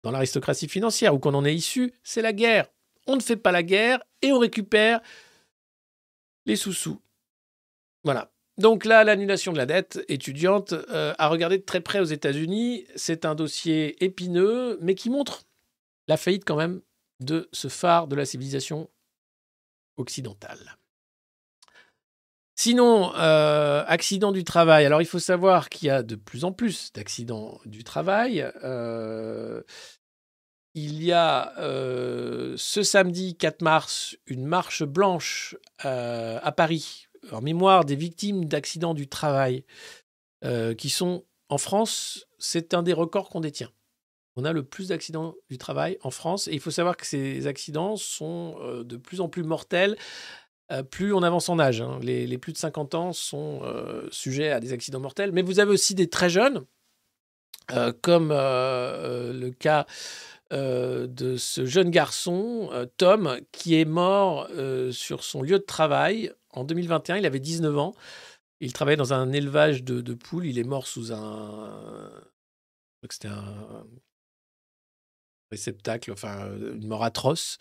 dans 0.02 0.10
l'aristocratie 0.10 0.68
financière 0.68 1.14
ou 1.14 1.18
qu'on 1.18 1.34
en 1.34 1.44
est 1.44 1.54
issu, 1.54 1.92
c'est 2.02 2.22
la 2.22 2.32
guerre. 2.32 2.66
On 3.06 3.16
ne 3.16 3.20
fait 3.20 3.36
pas 3.36 3.52
la 3.52 3.62
guerre 3.62 4.02
et 4.22 4.32
on 4.32 4.38
récupère 4.38 5.00
les 6.46 6.56
sous-sous. 6.56 7.00
Voilà. 8.04 8.30
Donc 8.58 8.84
là, 8.84 9.04
l'annulation 9.04 9.52
de 9.52 9.56
la 9.56 9.64
dette 9.64 10.04
étudiante, 10.08 10.72
euh, 10.72 11.14
à 11.18 11.28
regarder 11.28 11.56
de 11.56 11.62
très 11.62 11.80
près 11.80 12.00
aux 12.00 12.04
États-Unis, 12.04 12.86
c'est 12.94 13.24
un 13.24 13.34
dossier 13.34 14.04
épineux, 14.04 14.78
mais 14.82 14.94
qui 14.94 15.08
montre 15.08 15.44
la 16.08 16.18
faillite 16.18 16.44
quand 16.44 16.56
même 16.56 16.82
de 17.20 17.48
ce 17.52 17.68
phare 17.68 18.06
de 18.06 18.16
la 18.16 18.26
civilisation 18.26 18.90
occidentale. 19.96 20.76
Sinon, 22.54 23.14
euh, 23.16 23.82
accident 23.86 24.32
du 24.32 24.44
travail. 24.44 24.84
Alors, 24.84 25.00
il 25.00 25.06
faut 25.06 25.18
savoir 25.18 25.70
qu'il 25.70 25.86
y 25.86 25.90
a 25.90 26.02
de 26.02 26.14
plus 26.14 26.44
en 26.44 26.52
plus 26.52 26.92
d'accidents 26.92 27.58
du 27.64 27.82
travail. 27.82 28.46
Euh, 28.62 29.62
il 30.74 31.02
y 31.02 31.12
a 31.12 31.54
ce 31.56 32.82
samedi 32.82 33.36
4 33.36 33.62
mars 33.62 34.16
une 34.26 34.44
marche 34.44 34.84
blanche 34.84 35.56
à 35.78 36.52
Paris 36.52 37.08
en 37.32 37.40
mémoire 37.40 37.84
des 37.84 37.96
victimes 37.96 38.44
d'accidents 38.46 38.94
du 38.94 39.08
travail 39.08 39.64
euh, 40.44 40.74
qui 40.74 40.90
sont 40.90 41.24
en 41.48 41.58
France, 41.58 42.26
c'est 42.38 42.74
un 42.74 42.82
des 42.82 42.92
records 42.92 43.28
qu'on 43.28 43.40
détient. 43.40 43.70
On 44.36 44.44
a 44.44 44.52
le 44.52 44.62
plus 44.62 44.88
d'accidents 44.88 45.34
du 45.50 45.58
travail 45.58 45.98
en 46.02 46.10
France 46.10 46.48
et 46.48 46.52
il 46.52 46.60
faut 46.60 46.70
savoir 46.70 46.96
que 46.96 47.06
ces 47.06 47.46
accidents 47.46 47.96
sont 47.96 48.56
euh, 48.60 48.84
de 48.84 48.96
plus 48.96 49.20
en 49.20 49.28
plus 49.28 49.42
mortels 49.42 49.96
euh, 50.72 50.84
plus 50.84 51.12
on 51.12 51.22
avance 51.24 51.48
en 51.48 51.58
âge. 51.58 51.82
hein. 51.82 51.98
Les, 52.00 52.38
plus 52.38 52.52
de 52.52 52.58
50 52.58 52.94
ans 52.94 53.12
sont 53.12 53.62
sujets 54.12 54.50
à 54.50 54.60
des 54.60 54.72
accidents 54.72 55.00
mortels, 55.00 55.32
mais 55.32 55.42
vous 55.42 55.58
avez 55.58 55.72
aussi 55.72 55.96
des 55.96 56.08
très 56.08 56.30
jeunes, 56.30 56.64
comme 58.02 58.28
le 58.30 59.50
cas 59.50 59.86
de 60.52 61.36
ce 61.36 61.66
jeune 61.66 61.90
garçon, 61.90 62.70
Tom, 62.98 63.40
qui 63.50 63.80
est 63.80 63.84
mort 63.84 64.48
sur 64.92 65.24
son 65.24 65.42
lieu 65.42 65.58
de 65.58 65.64
travail 65.64 66.32
en 66.52 66.64
2021. 66.64 67.16
Il 67.16 67.26
avait 67.26 67.40
19 67.40 67.78
ans. 67.78 67.94
Il 68.60 68.72
travaillait 68.72 68.96
dans 68.96 69.14
un 69.14 69.32
élevage 69.32 69.82
de, 69.82 70.14
poules. 70.14 70.46
Il 70.46 70.58
est 70.58 70.64
mort 70.64 70.86
sous 70.86 71.12
un. 71.12 72.10
C'était 73.08 73.28
un 73.28 73.84
réceptacle, 75.50 76.12
enfin, 76.12 76.50
une 76.56 76.86
mort 76.86 77.02
atroce. 77.02 77.58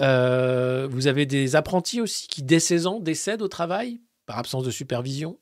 Euh, 0.00 0.88
vous 0.90 1.06
avez 1.06 1.26
des 1.26 1.56
apprentis 1.56 2.00
aussi 2.00 2.28
qui, 2.28 2.42
dès 2.42 2.60
16 2.60 2.86
ans, 2.86 3.00
décèdent 3.00 3.42
au 3.42 3.48
travail 3.48 4.00
par 4.26 4.38
absence 4.38 4.64
de 4.64 4.70
supervision. 4.70 5.38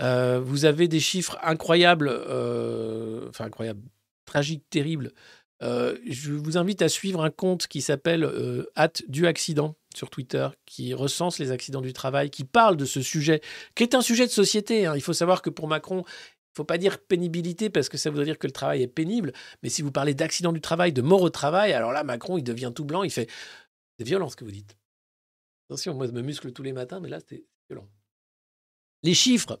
Euh, 0.00 0.40
vous 0.40 0.64
avez 0.64 0.88
des 0.88 1.00
chiffres 1.00 1.38
incroyables, 1.42 2.08
euh, 2.10 3.28
enfin 3.28 3.44
incroyables, 3.44 3.82
tragiques, 4.24 4.64
terribles. 4.70 5.12
Euh, 5.64 5.98
je 6.06 6.32
vous 6.32 6.58
invite 6.58 6.82
à 6.82 6.88
suivre 6.88 7.24
un 7.24 7.30
compte 7.30 7.66
qui 7.66 7.80
s'appelle 7.80 8.24
euh, 8.24 8.66
du 9.08 9.26
accident 9.26 9.76
sur 9.94 10.10
Twitter, 10.10 10.48
qui 10.66 10.92
recense 10.92 11.38
les 11.38 11.50
accidents 11.52 11.80
du 11.80 11.92
travail, 11.92 12.30
qui 12.30 12.44
parle 12.44 12.76
de 12.76 12.84
ce 12.84 13.00
sujet, 13.00 13.40
qui 13.74 13.82
est 13.82 13.94
un 13.94 14.02
sujet 14.02 14.26
de 14.26 14.30
société. 14.30 14.86
hein. 14.86 14.94
Il 14.94 15.00
faut 15.00 15.12
savoir 15.12 15.40
que 15.40 15.50
pour 15.50 15.68
Macron, 15.68 16.04
il 16.06 16.56
faut 16.56 16.64
pas 16.64 16.78
dire 16.78 16.98
pénibilité 16.98 17.70
parce 17.70 17.88
que 17.88 17.96
ça 17.96 18.10
voudrait 18.10 18.26
dire 18.26 18.38
que 18.38 18.46
le 18.46 18.52
travail 18.52 18.82
est 18.82 18.88
pénible. 18.88 19.32
Mais 19.62 19.68
si 19.70 19.82
vous 19.82 19.90
parlez 19.90 20.14
d'accident 20.14 20.52
du 20.52 20.60
travail, 20.60 20.92
de 20.92 21.02
mort 21.02 21.22
au 21.22 21.30
travail, 21.30 21.72
alors 21.72 21.92
là, 21.92 22.04
Macron, 22.04 22.36
il 22.36 22.44
devient 22.44 22.72
tout 22.74 22.84
blanc. 22.84 23.02
Il 23.02 23.10
fait 23.10 23.30
C'est 23.98 24.04
violent 24.04 24.28
ce 24.28 24.36
que 24.36 24.44
vous 24.44 24.50
dites. 24.52 24.76
Attention, 25.68 25.94
moi, 25.94 26.06
je 26.06 26.12
me 26.12 26.20
muscle 26.20 26.52
tous 26.52 26.62
les 26.62 26.72
matins, 26.72 27.00
mais 27.00 27.08
là, 27.08 27.20
c'est 27.26 27.44
violent. 27.70 27.88
Les 29.02 29.14
chiffres 29.14 29.60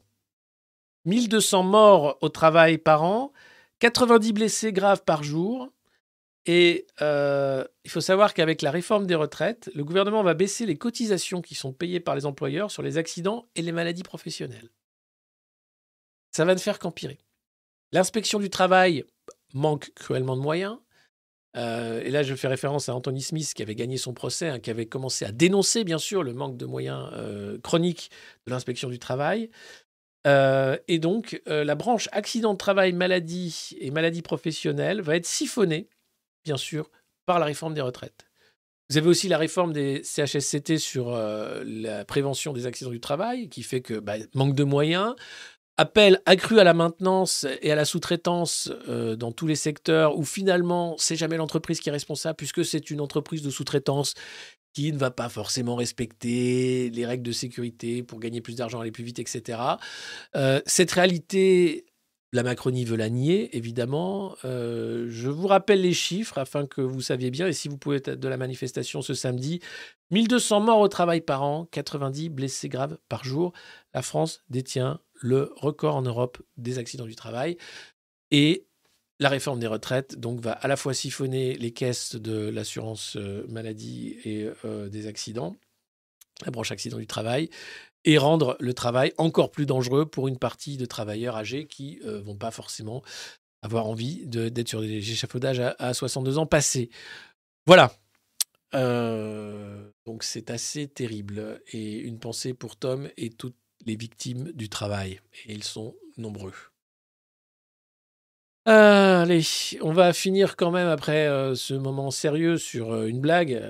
1200 1.06 1.62
morts 1.62 2.18
au 2.20 2.28
travail 2.28 2.78
par 2.78 3.02
an, 3.02 3.32
90 3.78 4.32
blessés 4.32 4.72
graves 4.72 5.02
par 5.04 5.22
jour. 5.22 5.70
Et 6.46 6.86
euh, 7.00 7.64
il 7.84 7.90
faut 7.90 8.02
savoir 8.02 8.34
qu'avec 8.34 8.60
la 8.60 8.70
réforme 8.70 9.06
des 9.06 9.14
retraites, 9.14 9.70
le 9.74 9.84
gouvernement 9.84 10.22
va 10.22 10.34
baisser 10.34 10.66
les 10.66 10.76
cotisations 10.76 11.40
qui 11.40 11.54
sont 11.54 11.72
payées 11.72 12.00
par 12.00 12.14
les 12.14 12.26
employeurs 12.26 12.70
sur 12.70 12.82
les 12.82 12.98
accidents 12.98 13.46
et 13.54 13.62
les 13.62 13.72
maladies 13.72 14.02
professionnelles. 14.02 14.70
Ça 16.32 16.44
va 16.44 16.54
ne 16.54 16.60
faire 16.60 16.78
qu'empirer. 16.78 17.18
L'inspection 17.92 18.40
du 18.40 18.50
travail 18.50 19.04
manque 19.54 19.92
cruellement 19.94 20.36
de 20.36 20.42
moyens. 20.42 20.78
Euh, 21.56 22.02
et 22.02 22.10
là, 22.10 22.24
je 22.24 22.34
fais 22.34 22.48
référence 22.48 22.88
à 22.88 22.94
Anthony 22.94 23.22
Smith 23.22 23.52
qui 23.54 23.62
avait 23.62 23.76
gagné 23.76 23.96
son 23.96 24.12
procès, 24.12 24.48
hein, 24.48 24.58
qui 24.58 24.70
avait 24.70 24.86
commencé 24.86 25.24
à 25.24 25.32
dénoncer, 25.32 25.84
bien 25.84 25.98
sûr, 25.98 26.22
le 26.22 26.34
manque 26.34 26.56
de 26.56 26.66
moyens 26.66 27.08
euh, 27.12 27.58
chroniques 27.60 28.10
de 28.46 28.50
l'inspection 28.50 28.88
du 28.88 28.98
travail. 28.98 29.50
Euh, 30.26 30.76
et 30.88 30.98
donc, 30.98 31.40
la 31.46 31.74
branche 31.74 32.08
accident 32.12 32.54
de 32.54 32.58
travail, 32.58 32.92
maladie 32.92 33.76
et 33.78 33.90
maladie 33.90 34.22
professionnelle 34.22 35.00
va 35.00 35.16
être 35.16 35.26
siphonnée, 35.26 35.88
bien 36.44 36.56
sûr, 36.56 36.90
par 37.26 37.38
la 37.38 37.46
réforme 37.46 37.74
des 37.74 37.80
retraites. 37.80 38.26
Vous 38.90 38.98
avez 38.98 39.08
aussi 39.08 39.28
la 39.28 39.38
réforme 39.38 39.72
des 39.72 40.02
CHSCT 40.04 40.76
sur 40.78 41.14
euh, 41.14 41.64
la 41.66 42.04
prévention 42.04 42.52
des 42.52 42.66
accidents 42.66 42.90
du 42.90 43.00
travail, 43.00 43.48
qui 43.48 43.62
fait 43.62 43.80
que 43.80 43.94
bah, 43.94 44.14
manque 44.34 44.54
de 44.54 44.64
moyens, 44.64 45.14
appel 45.76 46.20
accru 46.26 46.60
à 46.60 46.64
la 46.64 46.74
maintenance 46.74 47.46
et 47.62 47.72
à 47.72 47.74
la 47.74 47.86
sous-traitance 47.86 48.70
euh, 48.88 49.16
dans 49.16 49.32
tous 49.32 49.46
les 49.46 49.56
secteurs, 49.56 50.18
où 50.18 50.24
finalement, 50.24 50.96
c'est 50.98 51.16
jamais 51.16 51.38
l'entreprise 51.38 51.80
qui 51.80 51.88
est 51.88 51.92
responsable, 51.92 52.36
puisque 52.36 52.64
c'est 52.64 52.90
une 52.90 53.00
entreprise 53.00 53.42
de 53.42 53.50
sous-traitance 53.50 54.14
qui 54.74 54.92
ne 54.92 54.98
va 54.98 55.10
pas 55.10 55.28
forcément 55.28 55.76
respecter 55.76 56.90
les 56.90 57.06
règles 57.06 57.22
de 57.22 57.32
sécurité 57.32 58.02
pour 58.02 58.18
gagner 58.18 58.40
plus 58.40 58.56
d'argent, 58.56 58.80
aller 58.80 58.90
plus 58.90 59.04
vite, 59.04 59.20
etc. 59.20 59.58
Euh, 60.36 60.60
cette 60.66 60.90
réalité, 60.90 61.86
la 62.34 62.42
Macronie 62.42 62.84
veut 62.84 62.96
la 62.96 63.10
nier, 63.10 63.56
évidemment. 63.56 64.34
Euh, 64.44 65.06
je 65.08 65.30
vous 65.30 65.46
rappelle 65.46 65.80
les 65.80 65.92
chiffres 65.92 66.36
afin 66.36 66.66
que 66.66 66.80
vous 66.80 67.00
saviez 67.00 67.30
bien, 67.30 67.46
et 67.46 67.52
si 67.52 67.68
vous 67.68 67.78
pouvez 67.78 67.98
être 67.98 68.10
de 68.10 68.28
la 68.28 68.36
manifestation 68.36 69.02
ce 69.02 69.14
samedi, 69.14 69.60
1200 70.10 70.60
morts 70.60 70.80
au 70.80 70.88
travail 70.88 71.20
par 71.20 71.44
an, 71.44 71.66
90 71.70 72.30
blessés 72.30 72.68
graves 72.68 72.98
par 73.08 73.22
jour. 73.22 73.52
La 73.94 74.02
France 74.02 74.42
détient 74.50 75.00
le 75.14 75.52
record 75.54 75.94
en 75.94 76.02
Europe 76.02 76.42
des 76.56 76.78
accidents 76.78 77.06
du 77.06 77.14
travail. 77.14 77.56
Et 78.32 78.66
la 79.20 79.28
réforme 79.28 79.60
des 79.60 79.68
retraites 79.68 80.18
donc 80.18 80.40
va 80.40 80.52
à 80.52 80.66
la 80.66 80.76
fois 80.76 80.92
siphonner 80.92 81.54
les 81.54 81.70
caisses 81.70 82.16
de 82.16 82.48
l'assurance 82.48 83.16
euh, 83.16 83.46
maladie 83.48 84.16
et 84.24 84.50
euh, 84.64 84.88
des 84.88 85.06
accidents, 85.06 85.54
la 86.44 86.50
branche 86.50 86.72
accident 86.72 86.98
du 86.98 87.06
travail, 87.06 87.48
et 88.04 88.18
rendre 88.18 88.56
le 88.60 88.74
travail 88.74 89.12
encore 89.18 89.50
plus 89.50 89.66
dangereux 89.66 90.06
pour 90.06 90.28
une 90.28 90.38
partie 90.38 90.76
de 90.76 90.86
travailleurs 90.86 91.36
âgés 91.36 91.66
qui 91.66 92.00
ne 92.04 92.18
vont 92.18 92.36
pas 92.36 92.50
forcément 92.50 93.02
avoir 93.62 93.86
envie 93.86 94.26
d'être 94.26 94.68
sur 94.68 94.80
des 94.80 95.10
échafaudages 95.10 95.60
à, 95.60 95.74
à 95.78 95.94
62 95.94 96.38
ans 96.38 96.46
passés. 96.46 96.90
Voilà. 97.66 97.92
Euh, 98.74 99.90
donc 100.04 100.22
c'est 100.22 100.50
assez 100.50 100.86
terrible. 100.88 101.62
Et 101.72 101.98
une 101.98 102.18
pensée 102.18 102.54
pour 102.54 102.76
Tom 102.76 103.08
et 103.16 103.30
toutes 103.30 103.56
les 103.86 103.96
victimes 103.96 104.52
du 104.52 104.68
travail. 104.68 105.20
Et 105.46 105.54
ils 105.54 105.64
sont 105.64 105.94
nombreux. 106.16 106.52
Euh, 108.66 109.22
allez, 109.22 109.42
on 109.82 109.92
va 109.92 110.12
finir 110.14 110.56
quand 110.56 110.70
même 110.70 110.88
après 110.88 111.26
euh, 111.26 111.54
ce 111.54 111.74
moment 111.74 112.10
sérieux 112.10 112.56
sur 112.56 112.92
euh, 112.92 113.06
une 113.06 113.20
blague. 113.20 113.62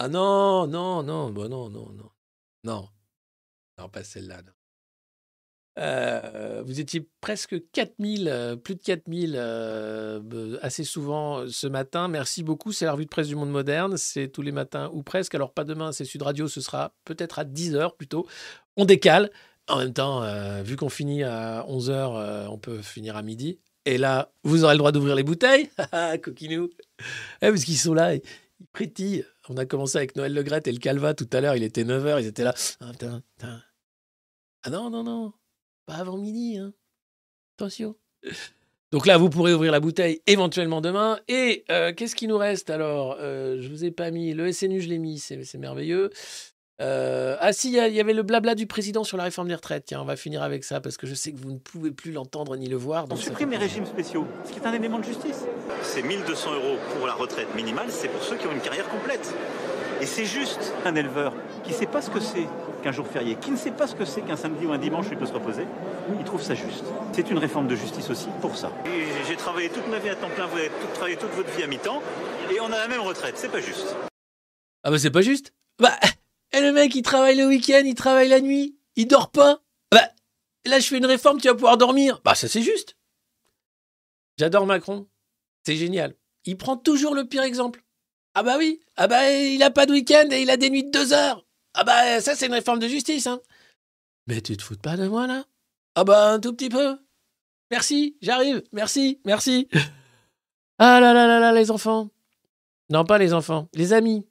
Ah 0.00 0.06
non, 0.08 0.68
non, 0.68 1.02
non, 1.02 1.30
bon 1.30 1.48
non, 1.50 1.68
non, 1.70 1.90
non. 1.90 2.10
Non, 2.62 2.88
non, 3.78 3.88
pas 3.88 4.04
celle-là. 4.04 4.42
Euh, 5.76 6.62
vous 6.64 6.78
étiez 6.78 7.08
presque 7.20 7.56
4000, 7.72 8.28
euh, 8.28 8.54
plus 8.54 8.76
de 8.76 8.80
4000 8.80 9.34
euh, 9.36 10.56
assez 10.62 10.84
souvent 10.84 11.48
ce 11.48 11.66
matin. 11.66 12.06
Merci 12.06 12.44
beaucoup. 12.44 12.70
C'est 12.70 12.84
la 12.84 12.92
revue 12.92 13.06
de 13.06 13.10
presse 13.10 13.26
du 13.26 13.34
monde 13.34 13.50
moderne. 13.50 13.96
C'est 13.96 14.28
tous 14.28 14.42
les 14.42 14.52
matins 14.52 14.88
ou 14.92 15.02
presque. 15.02 15.34
Alors, 15.34 15.52
pas 15.52 15.64
demain, 15.64 15.90
c'est 15.90 16.04
Sud 16.04 16.22
Radio. 16.22 16.46
Ce 16.46 16.60
sera 16.60 16.94
peut-être 17.04 17.40
à 17.40 17.44
10h 17.44 17.96
plutôt. 17.96 18.28
On 18.76 18.84
décale. 18.84 19.32
En 19.66 19.78
même 19.78 19.92
temps, 19.92 20.22
vu 20.62 20.76
qu'on 20.76 20.88
finit 20.88 21.24
à 21.24 21.66
11h, 21.68 22.46
on 22.48 22.58
peut 22.58 22.82
finir 22.82 23.16
à 23.16 23.22
midi. 23.22 23.58
Et 23.84 23.98
là, 23.98 24.30
vous 24.44 24.62
aurez 24.62 24.74
le 24.74 24.78
droit 24.78 24.92
d'ouvrir 24.92 25.16
les 25.16 25.24
bouteilles. 25.24 25.70
Ah, 25.92 26.16
Coquinou. 26.18 26.70
Eh, 27.42 27.48
parce 27.48 27.64
qu'ils 27.64 27.76
sont 27.76 27.94
là, 27.94 28.14
ils, 28.14 28.22
ils 28.60 28.66
prétillent. 28.66 29.24
On 29.50 29.56
a 29.56 29.66
commencé 29.66 29.96
avec 29.98 30.16
Noël 30.16 30.34
Legrette 30.34 30.66
et 30.68 30.72
le 30.72 30.78
Calva 30.78 31.14
tout 31.14 31.28
à 31.32 31.40
l'heure. 31.40 31.56
Il 31.56 31.62
était 31.62 31.84
9h. 31.84 32.20
Ils 32.22 32.26
étaient 32.26 32.44
là. 32.44 32.54
Ah. 32.80 33.60
Ah 34.64 34.70
non, 34.70 34.90
non, 34.90 35.02
non. 35.04 35.32
Pas 35.86 35.94
avant 35.94 36.18
midi, 36.18 36.58
hein. 36.58 36.72
Attention. 37.56 37.96
Donc 38.92 39.06
là, 39.06 39.18
vous 39.18 39.30
pourrez 39.30 39.52
ouvrir 39.52 39.72
la 39.72 39.80
bouteille 39.80 40.20
éventuellement 40.26 40.80
demain. 40.80 41.18
Et 41.28 41.64
euh, 41.70 41.92
qu'est-ce 41.92 42.14
qui 42.16 42.26
nous 42.26 42.38
reste? 42.38 42.70
Alors 42.70 43.16
Euh, 43.20 43.60
Je 43.60 43.68
vous 43.68 43.84
ai 43.84 43.90
pas 43.90 44.10
mis 44.10 44.32
le 44.34 44.50
SNU, 44.52 44.80
je 44.80 44.88
l'ai 44.88 44.98
mis, 44.98 45.18
c'est 45.18 45.58
merveilleux. 45.58 46.10
Euh, 46.80 47.36
ah 47.40 47.52
si, 47.52 47.68
il 47.72 47.74
y, 47.74 48.00
avait 48.00 48.12
le 48.12 48.22
blabla 48.22 48.54
du 48.54 48.66
président 48.66 49.02
sur 49.02 49.16
la 49.16 49.24
réforme 49.24 49.48
des 49.48 49.54
retraites. 49.54 49.84
Tiens, 49.86 50.00
on 50.00 50.04
va 50.04 50.14
finir 50.16 50.42
avec 50.42 50.62
ça 50.62 50.80
parce 50.80 50.96
que 50.96 51.06
je 51.08 51.14
sais 51.14 51.32
que 51.32 51.38
vous 51.38 51.50
ne 51.52 51.58
pouvez 51.58 51.90
plus 51.90 52.12
l'entendre 52.12 52.56
ni 52.56 52.68
le 52.68 52.76
voir. 52.76 53.04
On 53.04 53.08
donc 53.08 53.18
supprime 53.18 53.50
les 53.50 53.56
régimes 53.56 53.86
spéciaux, 53.86 54.26
ce 54.44 54.52
qui 54.52 54.60
est 54.60 54.66
un 54.66 54.72
élément 54.72 54.98
de 55.00 55.04
justice. 55.04 55.44
C'est 55.82 56.02
1200 56.02 56.54
euros 56.54 56.76
pour 56.96 57.06
la 57.06 57.14
retraite 57.14 57.52
minimale, 57.56 57.86
c'est 57.88 58.08
pour 58.08 58.22
ceux 58.22 58.36
qui 58.36 58.46
ont 58.46 58.52
une 58.52 58.60
carrière 58.60 58.88
complète. 58.88 59.34
Et 60.00 60.06
c'est 60.06 60.24
juste 60.24 60.72
un 60.84 60.94
éleveur 60.94 61.34
qui 61.64 61.72
ne 61.72 61.76
sait 61.76 61.86
pas 61.86 62.00
ce 62.00 62.10
que 62.10 62.20
c'est 62.20 62.46
qu'un 62.84 62.92
jour 62.92 63.08
férié, 63.08 63.34
qui 63.40 63.50
ne 63.50 63.56
sait 63.56 63.72
pas 63.72 63.88
ce 63.88 63.96
que 63.96 64.04
c'est 64.04 64.20
qu'un 64.20 64.36
samedi 64.36 64.64
ou 64.64 64.72
un 64.72 64.78
dimanche 64.78 65.06
où 65.08 65.12
il 65.12 65.18
peut 65.18 65.26
se 65.26 65.32
reposer, 65.32 65.64
il 66.16 66.24
trouve 66.24 66.40
ça 66.40 66.54
juste. 66.54 66.84
C'est 67.12 67.28
une 67.28 67.38
réforme 67.38 67.66
de 67.66 67.74
justice 67.74 68.08
aussi 68.08 68.28
pour 68.40 68.56
ça. 68.56 68.70
J'ai 69.26 69.34
travaillé 69.34 69.68
toute 69.68 69.88
ma 69.88 69.98
vie 69.98 70.10
à 70.10 70.14
temps 70.14 70.30
plein, 70.32 70.46
vous 70.46 70.56
avez 70.56 70.68
tout- 70.68 70.86
travaillé 70.94 71.16
toute 71.16 71.32
votre 71.32 71.50
vie 71.56 71.64
à 71.64 71.66
mi-temps, 71.66 72.00
et 72.54 72.60
on 72.60 72.66
a 72.66 72.78
la 72.78 72.86
même 72.86 73.00
retraite, 73.00 73.34
c'est 73.36 73.50
pas 73.50 73.60
juste. 73.60 73.96
Ah 74.84 74.92
bah 74.92 74.98
c'est 75.00 75.10
pas 75.10 75.22
juste. 75.22 75.52
Bah, 75.80 75.90
et 76.52 76.60
le 76.60 76.72
mec 76.72 76.94
il 76.94 77.02
travaille 77.02 77.36
le 77.36 77.46
week-end, 77.46 77.82
il 77.84 77.94
travaille 77.94 78.28
la 78.28 78.40
nuit, 78.40 78.78
il 78.96 79.06
dort 79.06 79.30
pas. 79.30 79.62
Bah, 79.90 80.08
là 80.64 80.80
je 80.80 80.86
fais 80.86 80.98
une 80.98 81.06
réforme, 81.06 81.40
tu 81.40 81.48
vas 81.48 81.54
pouvoir 81.54 81.76
dormir. 81.76 82.20
Bah 82.24 82.34
ça 82.34 82.48
c'est 82.48 82.62
juste. 82.62 82.96
J'adore 84.38 84.66
Macron, 84.66 85.08
c'est 85.64 85.76
génial. 85.76 86.14
Il 86.44 86.56
prend 86.56 86.76
toujours 86.76 87.14
le 87.14 87.24
pire 87.26 87.42
exemple. 87.42 87.82
Ah 88.34 88.42
bah 88.42 88.56
oui, 88.58 88.80
ah 88.96 89.08
bah 89.08 89.30
il 89.32 89.62
a 89.62 89.70
pas 89.70 89.86
de 89.86 89.92
week-end 89.92 90.28
et 90.30 90.42
il 90.42 90.50
a 90.50 90.56
des 90.56 90.70
nuits 90.70 90.84
de 90.84 90.90
deux 90.90 91.12
heures. 91.12 91.44
Ah 91.74 91.84
bah 91.84 92.20
ça 92.20 92.34
c'est 92.34 92.46
une 92.46 92.54
réforme 92.54 92.78
de 92.78 92.88
justice. 92.88 93.26
Hein. 93.26 93.40
Mais 94.26 94.40
tu 94.40 94.56
te 94.56 94.62
fous 94.62 94.76
pas 94.76 94.96
de 94.96 95.08
moi 95.08 95.26
là? 95.26 95.44
Ah 95.94 96.04
bah 96.04 96.32
un 96.32 96.40
tout 96.40 96.52
petit 96.52 96.68
peu. 96.68 96.98
Merci, 97.70 98.16
j'arrive, 98.22 98.62
merci, 98.72 99.20
merci. 99.24 99.68
Ah 100.80 101.00
là 101.00 101.12
là 101.12 101.26
là 101.26 101.40
là 101.40 101.52
les 101.52 101.72
enfants. 101.72 102.08
Non 102.88 103.04
pas 103.04 103.18
les 103.18 103.34
enfants, 103.34 103.68
les 103.74 103.92
amis. 103.92 104.24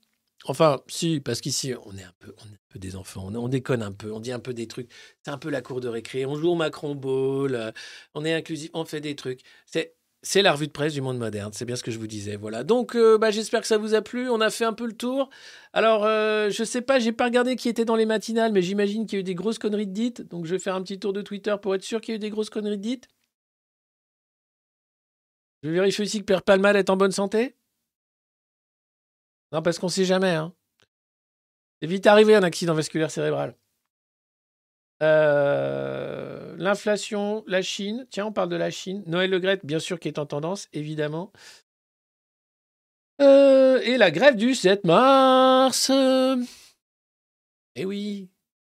Enfin, 0.49 0.81
si, 0.87 1.19
parce 1.19 1.41
qu'ici, 1.41 1.73
on 1.85 1.97
est 1.97 2.03
un 2.03 2.13
peu, 2.19 2.33
on 2.39 2.45
est 2.45 2.53
un 2.53 2.67
peu 2.69 2.79
des 2.79 2.95
enfants, 2.95 3.27
on, 3.27 3.35
on 3.35 3.49
déconne 3.49 3.83
un 3.83 3.91
peu, 3.91 4.11
on 4.13 4.19
dit 4.21 4.31
un 4.31 4.39
peu 4.39 4.53
des 4.53 4.67
trucs. 4.67 4.89
C'est 5.23 5.31
un 5.31 5.37
peu 5.37 5.49
la 5.49 5.61
cour 5.61 5.81
de 5.81 5.89
récré. 5.89 6.25
On 6.25 6.35
joue 6.35 6.51
au 6.51 6.55
Macron 6.55 6.95
Ball, 6.95 7.53
euh, 7.55 7.71
on 8.15 8.23
est 8.23 8.33
inclusif, 8.33 8.69
on 8.73 8.85
fait 8.85 9.01
des 9.01 9.15
trucs. 9.15 9.41
C'est, 9.65 9.95
c'est 10.23 10.41
la 10.41 10.53
revue 10.53 10.67
de 10.67 10.71
presse 10.71 10.93
du 10.93 11.01
monde 11.01 11.17
moderne. 11.17 11.51
C'est 11.53 11.65
bien 11.65 11.75
ce 11.75 11.83
que 11.83 11.91
je 11.91 11.99
vous 11.99 12.07
disais. 12.07 12.37
Voilà. 12.37 12.63
Donc, 12.63 12.95
euh, 12.95 13.17
bah, 13.17 13.29
j'espère 13.29 13.61
que 13.61 13.67
ça 13.67 13.77
vous 13.77 13.93
a 13.93 14.01
plu. 14.01 14.29
On 14.29 14.41
a 14.41 14.49
fait 14.49 14.65
un 14.65 14.73
peu 14.73 14.85
le 14.87 14.93
tour. 14.93 15.29
Alors, 15.73 16.05
euh, 16.05 16.49
je 16.49 16.63
sais 16.63 16.81
pas, 16.81 16.99
j'ai 16.99 17.11
pas 17.11 17.25
regardé 17.25 17.55
qui 17.57 17.67
était 17.69 17.85
dans 17.85 17.95
les 17.97 18.05
matinales, 18.05 18.51
mais 18.53 18.61
j'imagine 18.61 19.05
qu'il 19.05 19.17
y 19.17 19.19
a 19.19 19.21
eu 19.21 19.23
des 19.23 19.35
grosses 19.35 19.59
conneries 19.59 19.87
dites. 19.87 20.21
Donc, 20.29 20.45
je 20.45 20.51
vais 20.51 20.59
faire 20.59 20.75
un 20.75 20.81
petit 20.81 20.99
tour 20.99 21.13
de 21.13 21.21
Twitter 21.21 21.55
pour 21.61 21.75
être 21.75 21.83
sûr 21.83 21.99
qu'il 22.01 22.13
y 22.13 22.15
a 22.15 22.17
eu 22.17 22.19
des 22.19 22.29
grosses 22.29 22.49
conneries 22.49 22.77
dites. 22.77 23.07
Je 25.63 25.69
vérifie 25.69 26.03
aussi 26.03 26.19
que 26.19 26.25
Père 26.25 26.41
Palmade 26.43 26.77
est 26.77 26.89
en 26.89 26.95
bonne 26.97 27.11
santé. 27.11 27.56
Non, 29.51 29.61
parce 29.61 29.79
qu'on 29.79 29.89
sait 29.89 30.05
jamais. 30.05 30.31
Hein. 30.33 30.53
C'est 31.81 31.87
vite 31.87 32.07
arrivé 32.07 32.35
un 32.35 32.43
accident 32.43 32.73
vasculaire 32.73 33.11
cérébral. 33.11 33.55
Euh, 35.03 36.55
L'inflation, 36.57 37.43
la 37.47 37.61
Chine. 37.61 38.07
Tiens, 38.09 38.25
on 38.25 38.31
parle 38.31 38.49
de 38.49 38.55
la 38.55 38.71
Chine. 38.71 39.03
Noël 39.05 39.29
Le 39.29 39.39
Graët, 39.39 39.65
bien 39.65 39.79
sûr, 39.79 39.99
qui 39.99 40.07
est 40.07 40.19
en 40.19 40.25
tendance, 40.25 40.67
évidemment. 40.73 41.31
Euh, 43.21 43.79
et 43.83 43.97
la 43.97 44.11
grève 44.11 44.35
du 44.35 44.55
7 44.55 44.85
mars. 44.85 45.91
Eh 47.75 47.85
oui. 47.85 48.29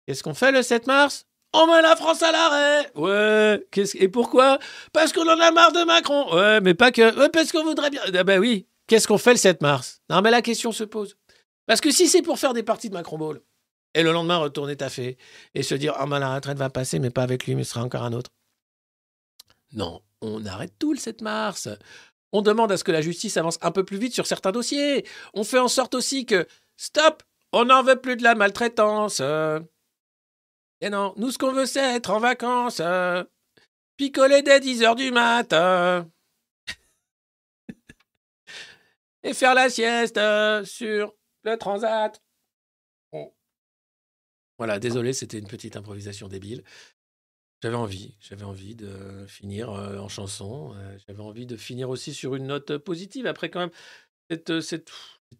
Qu'est-ce 0.06 0.24
qu'on 0.24 0.34
fait 0.34 0.52
le 0.52 0.64
7 0.64 0.88
mars? 0.88 1.26
On 1.54 1.68
met 1.68 1.82
la 1.82 1.96
France 1.96 2.22
à 2.24 2.32
l'arrêt 2.32 2.92
Ouais. 2.96 3.66
Et 3.96 4.10
pourquoi? 4.10 4.60
Parce 4.92 5.14
qu'on 5.14 5.28
en 5.28 5.40
a 5.40 5.52
marre 5.52 5.72
de 5.72 5.84
Macron 5.86 6.34
Ouais, 6.36 6.62
mais 6.62 6.74
pas 6.74 6.92
que. 6.92 7.28
Parce 7.30 7.52
qu'on 7.52 7.64
voudrait 7.64 7.90
bien. 7.90 8.02
Ah 8.14 8.24
ben 8.24 8.40
oui. 8.40 8.68
Qu'est-ce 8.88 9.08
qu'on 9.08 9.18
fait 9.18 9.32
le 9.32 9.38
7 9.38 9.62
mars? 9.62 10.02
Non, 10.10 10.22
mais 10.22 10.32
la 10.32 10.42
question 10.42 10.72
se 10.72 10.84
pose. 10.84 11.18
Parce 11.66 11.82
que 11.82 11.92
si 11.92 12.08
c'est 12.08 12.22
pour 12.22 12.40
faire 12.40 12.54
des 12.54 12.64
parties 12.64 12.90
de 12.90 12.94
Macron 12.94 13.18
Ball, 13.18 13.42
et 13.94 14.04
le 14.04 14.12
lendemain 14.12 14.38
retourner 14.38 14.78
taffer, 14.78 15.18
et 15.54 15.64
se 15.64 15.76
dire, 15.76 15.94
ah 15.98 16.06
ben 16.06 16.20
la 16.20 16.36
retraite 16.36 16.58
va 16.58 16.70
passer, 16.70 17.00
mais 17.00 17.10
pas 17.10 17.24
avec 17.24 17.46
lui, 17.46 17.56
mais 17.56 17.64
ce 17.64 17.72
sera 17.72 17.84
encore 17.84 18.04
un 18.04 18.14
autre. 18.14 18.30
Non, 19.74 20.02
on 20.22 20.46
arrête 20.46 20.74
tout 20.80 20.94
le 20.94 21.00
7 21.00 21.22
mars. 21.22 21.68
On 22.32 22.42
demande 22.42 22.72
à 22.72 22.78
ce 22.78 22.84
que 22.84 22.92
la 22.92 23.02
justice 23.02 23.38
avance 23.38 23.58
un 23.62 23.72
peu 23.72 23.84
plus 23.84 23.98
vite 23.98 24.14
sur 24.14 24.28
certains 24.28 24.52
dossiers. 24.52 25.06
On 25.34 25.44
fait 25.44 25.60
en 25.60 25.68
sorte 25.68 25.96
aussi 25.96 26.26
que, 26.26 26.48
stop, 26.78 27.24
on 27.52 27.66
n'en 27.66 27.84
veut 27.84 28.00
plus 28.00 28.16
de 28.16 28.24
la 28.24 28.36
maltraitance. 28.36 29.22
Et 30.80 30.90
non, 30.90 31.14
nous, 31.18 31.32
ce 31.32 31.38
qu'on 31.38 31.52
veut, 31.52 31.66
c'est 31.66 31.96
être 31.96 32.12
en 32.12 32.20
vacances. 32.20 32.82
Picoler 33.98 34.42
dès 34.44 34.60
10 34.60 34.84
heures 34.84 34.96
du 34.96 35.12
matin. 35.12 36.10
Et 39.28 39.34
faire 39.34 39.54
la 39.54 39.70
sieste 39.70 40.18
euh, 40.18 40.64
sur 40.64 41.14
le 41.44 41.58
transat. 41.58 42.18
Voilà, 44.58 44.80
désolé, 44.80 45.12
c'était 45.12 45.38
une 45.38 45.48
petite 45.48 45.76
improvisation 45.76 46.30
débile. 46.30 46.64
J'avais 47.62 47.76
envie, 47.76 48.16
j'avais 48.22 48.46
envie 48.46 48.74
de 48.74 49.26
finir 49.28 49.70
euh, 49.70 49.98
en 49.98 50.08
chanson. 50.08 50.74
euh, 50.76 50.98
j'avais 51.06 51.22
envie 51.22 51.46
de 51.46 51.58
finir 51.58 51.90
aussi 51.90 52.14
sur 52.14 52.36
une 52.36 52.48
note 52.48 52.78
positive. 52.78 53.28
Après, 53.28 53.50
quand 53.50 53.60
même, 53.60 53.72
cette, 54.30 54.62
cette, 54.62 54.94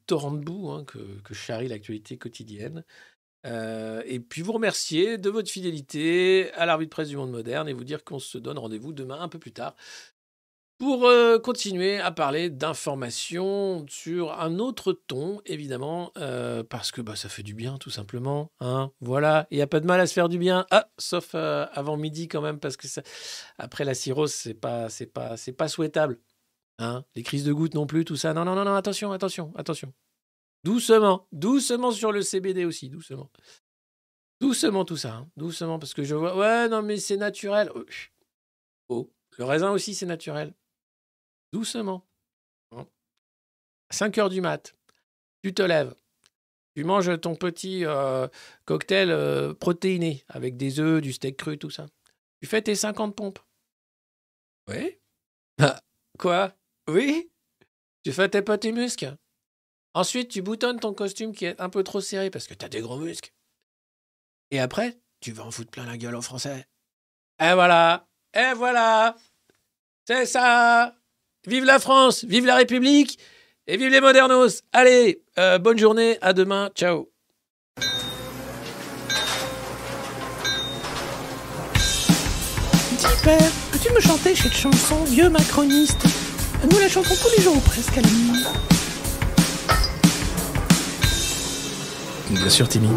torrent 0.06 0.34
de 0.34 0.44
boue 0.44 0.70
hein, 0.70 0.84
que, 0.84 1.22
que 1.22 1.34
charrie 1.34 1.70
l'actualité 1.70 2.18
quotidienne. 2.18 2.84
Et 3.46 4.20
puis 4.20 4.42
vous 4.42 4.52
remercier 4.52 5.18
de 5.18 5.30
votre 5.30 5.50
fidélité 5.50 6.52
à 6.56 6.66
la 6.66 6.76
revue 6.76 6.88
de 6.88 6.92
presse 6.92 7.08
du 7.08 7.16
monde 7.16 7.32
moderne 7.32 7.70
et 7.70 7.74
vous 7.74 7.86
dire 7.86 8.04
qu'on 8.04 8.20
se 8.20 8.38
donne 8.38 8.58
rendez-vous 8.58 8.92
demain 8.92 9.22
un 9.22 9.30
peu 9.30 9.40
plus 9.40 9.54
tard 9.54 9.74
pour 10.78 11.06
euh, 11.06 11.40
continuer 11.40 12.00
à 12.00 12.12
parler 12.12 12.50
d'informations 12.50 13.86
sur 13.90 14.40
un 14.40 14.60
autre 14.60 14.94
ton, 14.94 15.42
évidemment, 15.46 16.12
euh, 16.18 16.64
parce 16.64 16.92
que 16.92 17.02
bah, 17.02 17.16
ça 17.16 17.30
fait 17.30 17.44
du 17.44 17.56
bien, 17.56 17.78
tout 17.78 17.90
simplement. 17.90 18.52
Hein 18.60 18.92
voilà, 19.02 19.48
il 19.50 19.58
n'y 19.58 19.64
a 19.64 19.68
pas 19.68 19.80
de 19.80 19.88
mal 19.88 20.00
à 20.00 20.08
se 20.08 20.14
faire 20.14 20.30
du 20.30 20.38
bien, 20.38 20.66
ah, 20.70 20.88
sauf 20.98 21.32
euh, 21.34 21.66
avant 21.72 21.98
midi 21.98 22.28
quand 22.28 22.42
même, 22.42 22.60
parce 22.60 22.78
que 22.78 22.88
après 23.58 23.86
la 23.86 23.96
cirrhose, 23.96 24.34
c'est 24.34 24.54
pas, 24.54 24.90
c'est 24.90 25.08
pas, 25.08 25.36
c'est 25.36 25.54
pas 25.54 25.68
souhaitable. 25.68 26.20
Hein 26.80 27.04
Les 27.16 27.24
crises 27.24 27.44
de 27.44 27.54
gouttes 27.54 27.74
non 27.74 27.88
plus, 27.88 28.06
tout 28.06 28.16
ça. 28.16 28.34
Non, 28.36 28.46
non, 28.46 28.54
non, 28.56 28.76
attention, 28.76 29.12
attention, 29.12 29.52
attention. 29.56 29.92
Doucement, 30.64 31.28
doucement 31.32 31.92
sur 31.92 32.12
le 32.12 32.22
CBD 32.22 32.66
aussi, 32.66 32.90
doucement. 32.90 33.32
Doucement 34.40 34.86
tout 34.86 34.98
ça, 34.98 35.16
hein, 35.16 35.30
doucement, 35.38 35.80
parce 35.80 35.96
que 35.96 36.04
je 36.04 36.14
vois, 36.14 36.38
ouais, 36.38 36.70
non, 36.70 36.84
mais 36.84 36.98
c'est 36.98 37.18
naturel. 37.18 37.72
Oh, 38.90 39.10
le 39.38 39.44
raisin 39.44 39.72
aussi, 39.72 39.96
c'est 39.96 40.06
naturel. 40.06 40.54
Doucement. 41.54 42.04
5 43.90 44.18
heures 44.18 44.30
du 44.30 44.42
mat, 44.42 44.76
tu 45.42 45.54
te 45.54 45.62
lèves, 45.62 45.96
tu 46.76 46.84
manges 46.84 47.20
ton 47.22 47.36
petit 47.36 47.86
euh, 47.86 48.28
cocktail 48.66 49.10
euh, 49.12 49.54
protéiné 49.54 50.26
avec 50.28 50.58
des 50.58 50.82
œufs, 50.82 51.02
du 51.02 51.14
steak 51.14 51.38
cru, 51.38 51.58
tout 51.58 51.70
ça. 51.70 51.86
Tu 52.42 52.48
fais 52.50 52.62
tes 52.62 52.76
50 52.76 53.16
pompes. 53.16 53.40
Oui 54.68 55.00
Ah, 55.62 55.82
Quoi? 56.20 56.54
Oui? 56.90 57.32
Tu 58.04 58.12
fais 58.12 58.28
tes 58.28 58.42
petits 58.42 58.74
muscles. 58.74 59.16
Ensuite, 59.94 60.30
tu 60.30 60.42
boutonnes 60.42 60.80
ton 60.82 60.94
costume 60.94 61.34
qui 61.34 61.46
est 61.46 61.60
un 61.62 61.70
peu 61.70 61.84
trop 61.84 62.02
serré 62.02 62.30
parce 62.30 62.46
que 62.46 62.54
tu 62.54 62.66
as 62.66 62.70
des 62.70 62.82
gros 62.82 62.98
muscles. 62.98 63.32
Et 64.52 64.60
après, 64.60 65.00
tu 65.22 65.32
vas 65.32 65.46
en 65.46 65.52
foutre 65.52 65.72
plein 65.72 65.86
la 65.86 65.98
gueule 65.98 66.16
aux 66.16 66.22
Français. 66.22 66.68
Et 67.40 67.54
voilà 67.54 68.06
Et 68.34 68.54
voilà 68.54 69.16
C'est 70.06 70.26
ça 70.26 70.94
Vive 71.48 71.64
la 71.64 71.80
France 71.80 72.26
Vive 72.26 72.46
la 72.46 72.56
République 72.56 73.18
Et 73.68 73.78
vive 73.78 73.90
les 73.90 74.02
modernos 74.02 74.64
Allez, 74.74 75.22
euh, 75.40 75.58
bonne 75.58 75.80
journée, 75.80 76.18
à 76.22 76.34
demain, 76.34 76.70
ciao 76.76 77.10
Dis 82.98 83.06
père, 83.24 83.52
peux-tu 83.72 83.94
me 83.94 84.02
chanter 84.02 84.36
cette 84.36 84.54
chanson, 84.54 85.04
vieux 85.06 85.30
macroniste? 85.30 86.04
Nous 86.70 86.80
la 86.80 86.90
chantons 86.90 87.16
tous 87.16 87.30
les 87.38 87.44
jours 87.44 87.56
ou 87.56 87.62
presque 87.62 87.98
à 87.98 88.02
la 88.02 88.10
nuit. 88.10 88.44
Bien 92.32 92.50
sûr, 92.50 92.68
Timmy. 92.68 92.90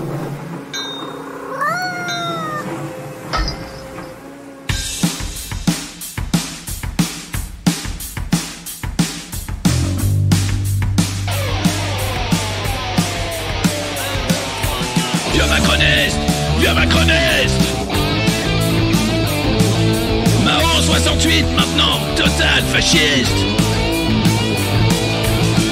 Macroniste 16.90 17.60
Mao 20.44 20.82
68 20.82 21.44
maintenant, 21.54 22.00
total 22.16 22.64
fasciste. 22.72 23.36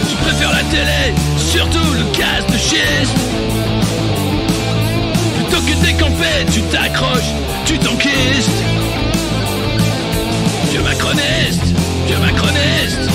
Tu 0.08 0.16
préfères 0.22 0.52
la 0.52 0.62
télé, 0.64 1.14
surtout 1.36 1.92
le 1.92 2.04
gaz 2.16 2.46
de 2.46 2.58
schiste 2.58 3.16
Plutôt 5.36 5.62
que 5.62 5.84
décamper, 5.84 6.46
tu 6.52 6.62
t'accroches, 6.62 7.32
tu 7.64 7.78
t'enquistes. 7.78 8.62
Vieux 10.70 10.82
macroniste, 10.82 11.74
vieux 12.06 12.18
macroniste. 12.18 13.10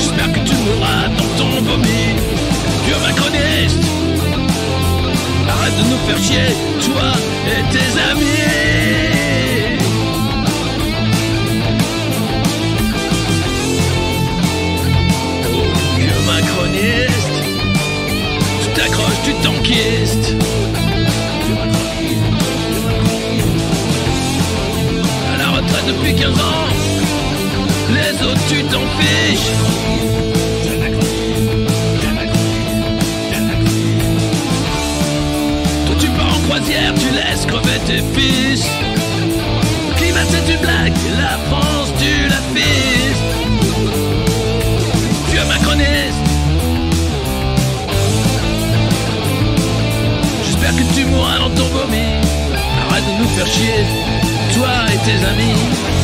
J'espère 0.00 0.32
que 0.32 0.40
tu 0.48 0.54
mourras 0.54 1.08
dans 1.08 1.38
ton 1.38 1.62
vomi 1.62 2.11
Arrête 5.48 5.76
de 5.76 5.84
nous 5.90 5.98
faire 6.06 6.18
chier, 6.18 6.54
toi 6.80 7.12
et 7.46 7.62
tes 7.72 7.90
amis. 8.10 8.32
Oh, 15.54 15.98
vieux 15.98 16.20
macroniste 16.26 17.36
Tu 18.62 18.68
t'accroches, 18.74 19.22
tu 19.24 19.32
t'enquistes. 19.34 20.34
À 25.32 25.38
la 25.38 25.48
retraite 25.50 25.86
depuis 25.86 26.14
15 26.14 26.28
ans 26.28 26.66
Les 27.90 28.26
autres 28.26 28.46
tu 28.48 28.64
t'en 28.64 28.82
fiches 28.98 30.21
tu 36.96 37.10
laisses 37.10 37.46
crever 37.46 37.78
tes 37.86 38.02
fils. 38.14 38.66
Climat 39.96 40.24
c'est 40.30 40.52
une 40.52 40.60
blague, 40.60 40.92
la 41.18 41.38
France 41.48 41.92
tu 41.98 42.28
la 42.28 42.40
fises 42.54 43.22
Vieux 45.30 45.44
macroniste 45.46 46.22
J'espère 50.44 50.74
que 50.76 50.94
tu 50.94 51.04
mourras 51.04 51.38
dans 51.38 51.50
ton 51.50 51.68
vomi. 51.68 52.20
Arrête 52.88 53.04
de 53.04 53.22
nous 53.22 53.28
faire 53.28 53.46
chier, 53.46 53.84
toi 54.54 54.70
et 54.92 54.98
tes 55.06 55.24
amis 55.26 56.01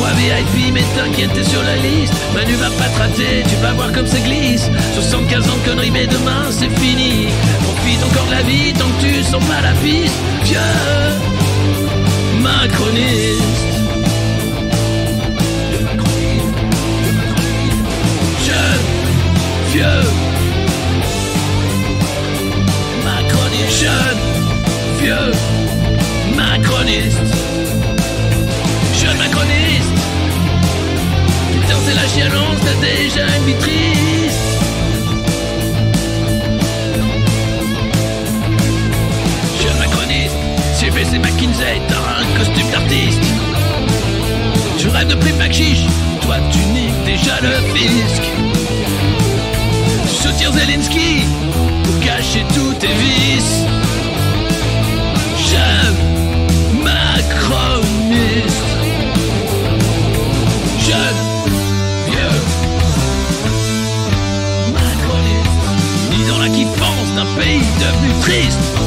crois 0.00 0.12
VIP, 0.14 0.72
mais 0.72 0.82
t'inquiète, 0.96 1.32
t'es 1.34 1.44
sur 1.44 1.62
la 1.62 1.76
liste. 1.76 2.14
Manu 2.34 2.54
va 2.54 2.70
pas 2.70 2.88
te 2.88 2.98
rater, 2.98 3.42
tu 3.48 3.56
vas 3.56 3.72
voir 3.72 3.92
comme 3.92 4.06
ça 4.06 4.18
glisse. 4.20 4.70
75 4.94 5.48
ans 5.48 5.56
de 5.62 5.68
conneries, 5.68 5.90
mais 5.90 6.06
demain 6.06 6.44
c'est 6.50 6.70
fini. 6.80 7.28
Profite 7.62 8.02
encore 8.04 8.26
de 8.26 8.30
la 8.30 8.42
vie 8.42 8.72
tant 8.72 8.88
que 8.88 9.02
tu 9.02 9.22
sens 9.22 9.44
pas 9.44 9.60
la 9.60 9.72
piste. 9.82 10.14
Vieux 10.44 10.58
macroniste. 12.40 13.42
Vieux 15.70 15.84
macroniste. 15.84 16.48
Jeune, 23.68 24.20
vieux 25.00 25.32
macroniste. 26.36 27.49
Déjà 32.12 33.24
une 33.36 33.44
vie 33.44 33.54
triste 33.54 34.40
Jeune 39.62 39.78
macroniste 39.78 40.34
CVC 40.74 41.18
McKinsey, 41.18 41.80
t'as 41.88 42.20
un 42.20 42.38
costume 42.38 42.70
d'artiste. 42.72 43.22
Tu 44.78 44.88
rêves 44.88 45.08
de 45.08 45.14
prix 45.14 45.52
chiche 45.52 45.86
toi 46.22 46.36
tu 46.50 46.58
niques 46.72 47.04
déjà 47.04 47.40
le 47.42 47.52
fisc. 47.74 48.22
Tu 50.02 50.28
soutiens 50.28 50.52
Zelensky 50.52 51.24
pour 51.84 52.00
cacher 52.00 52.44
tous 52.54 52.74
tes 52.74 52.88
vices 52.88 53.64
d'un 67.20 67.26
pays 67.34 67.60
devenu 67.78 68.12
triste. 68.20 68.79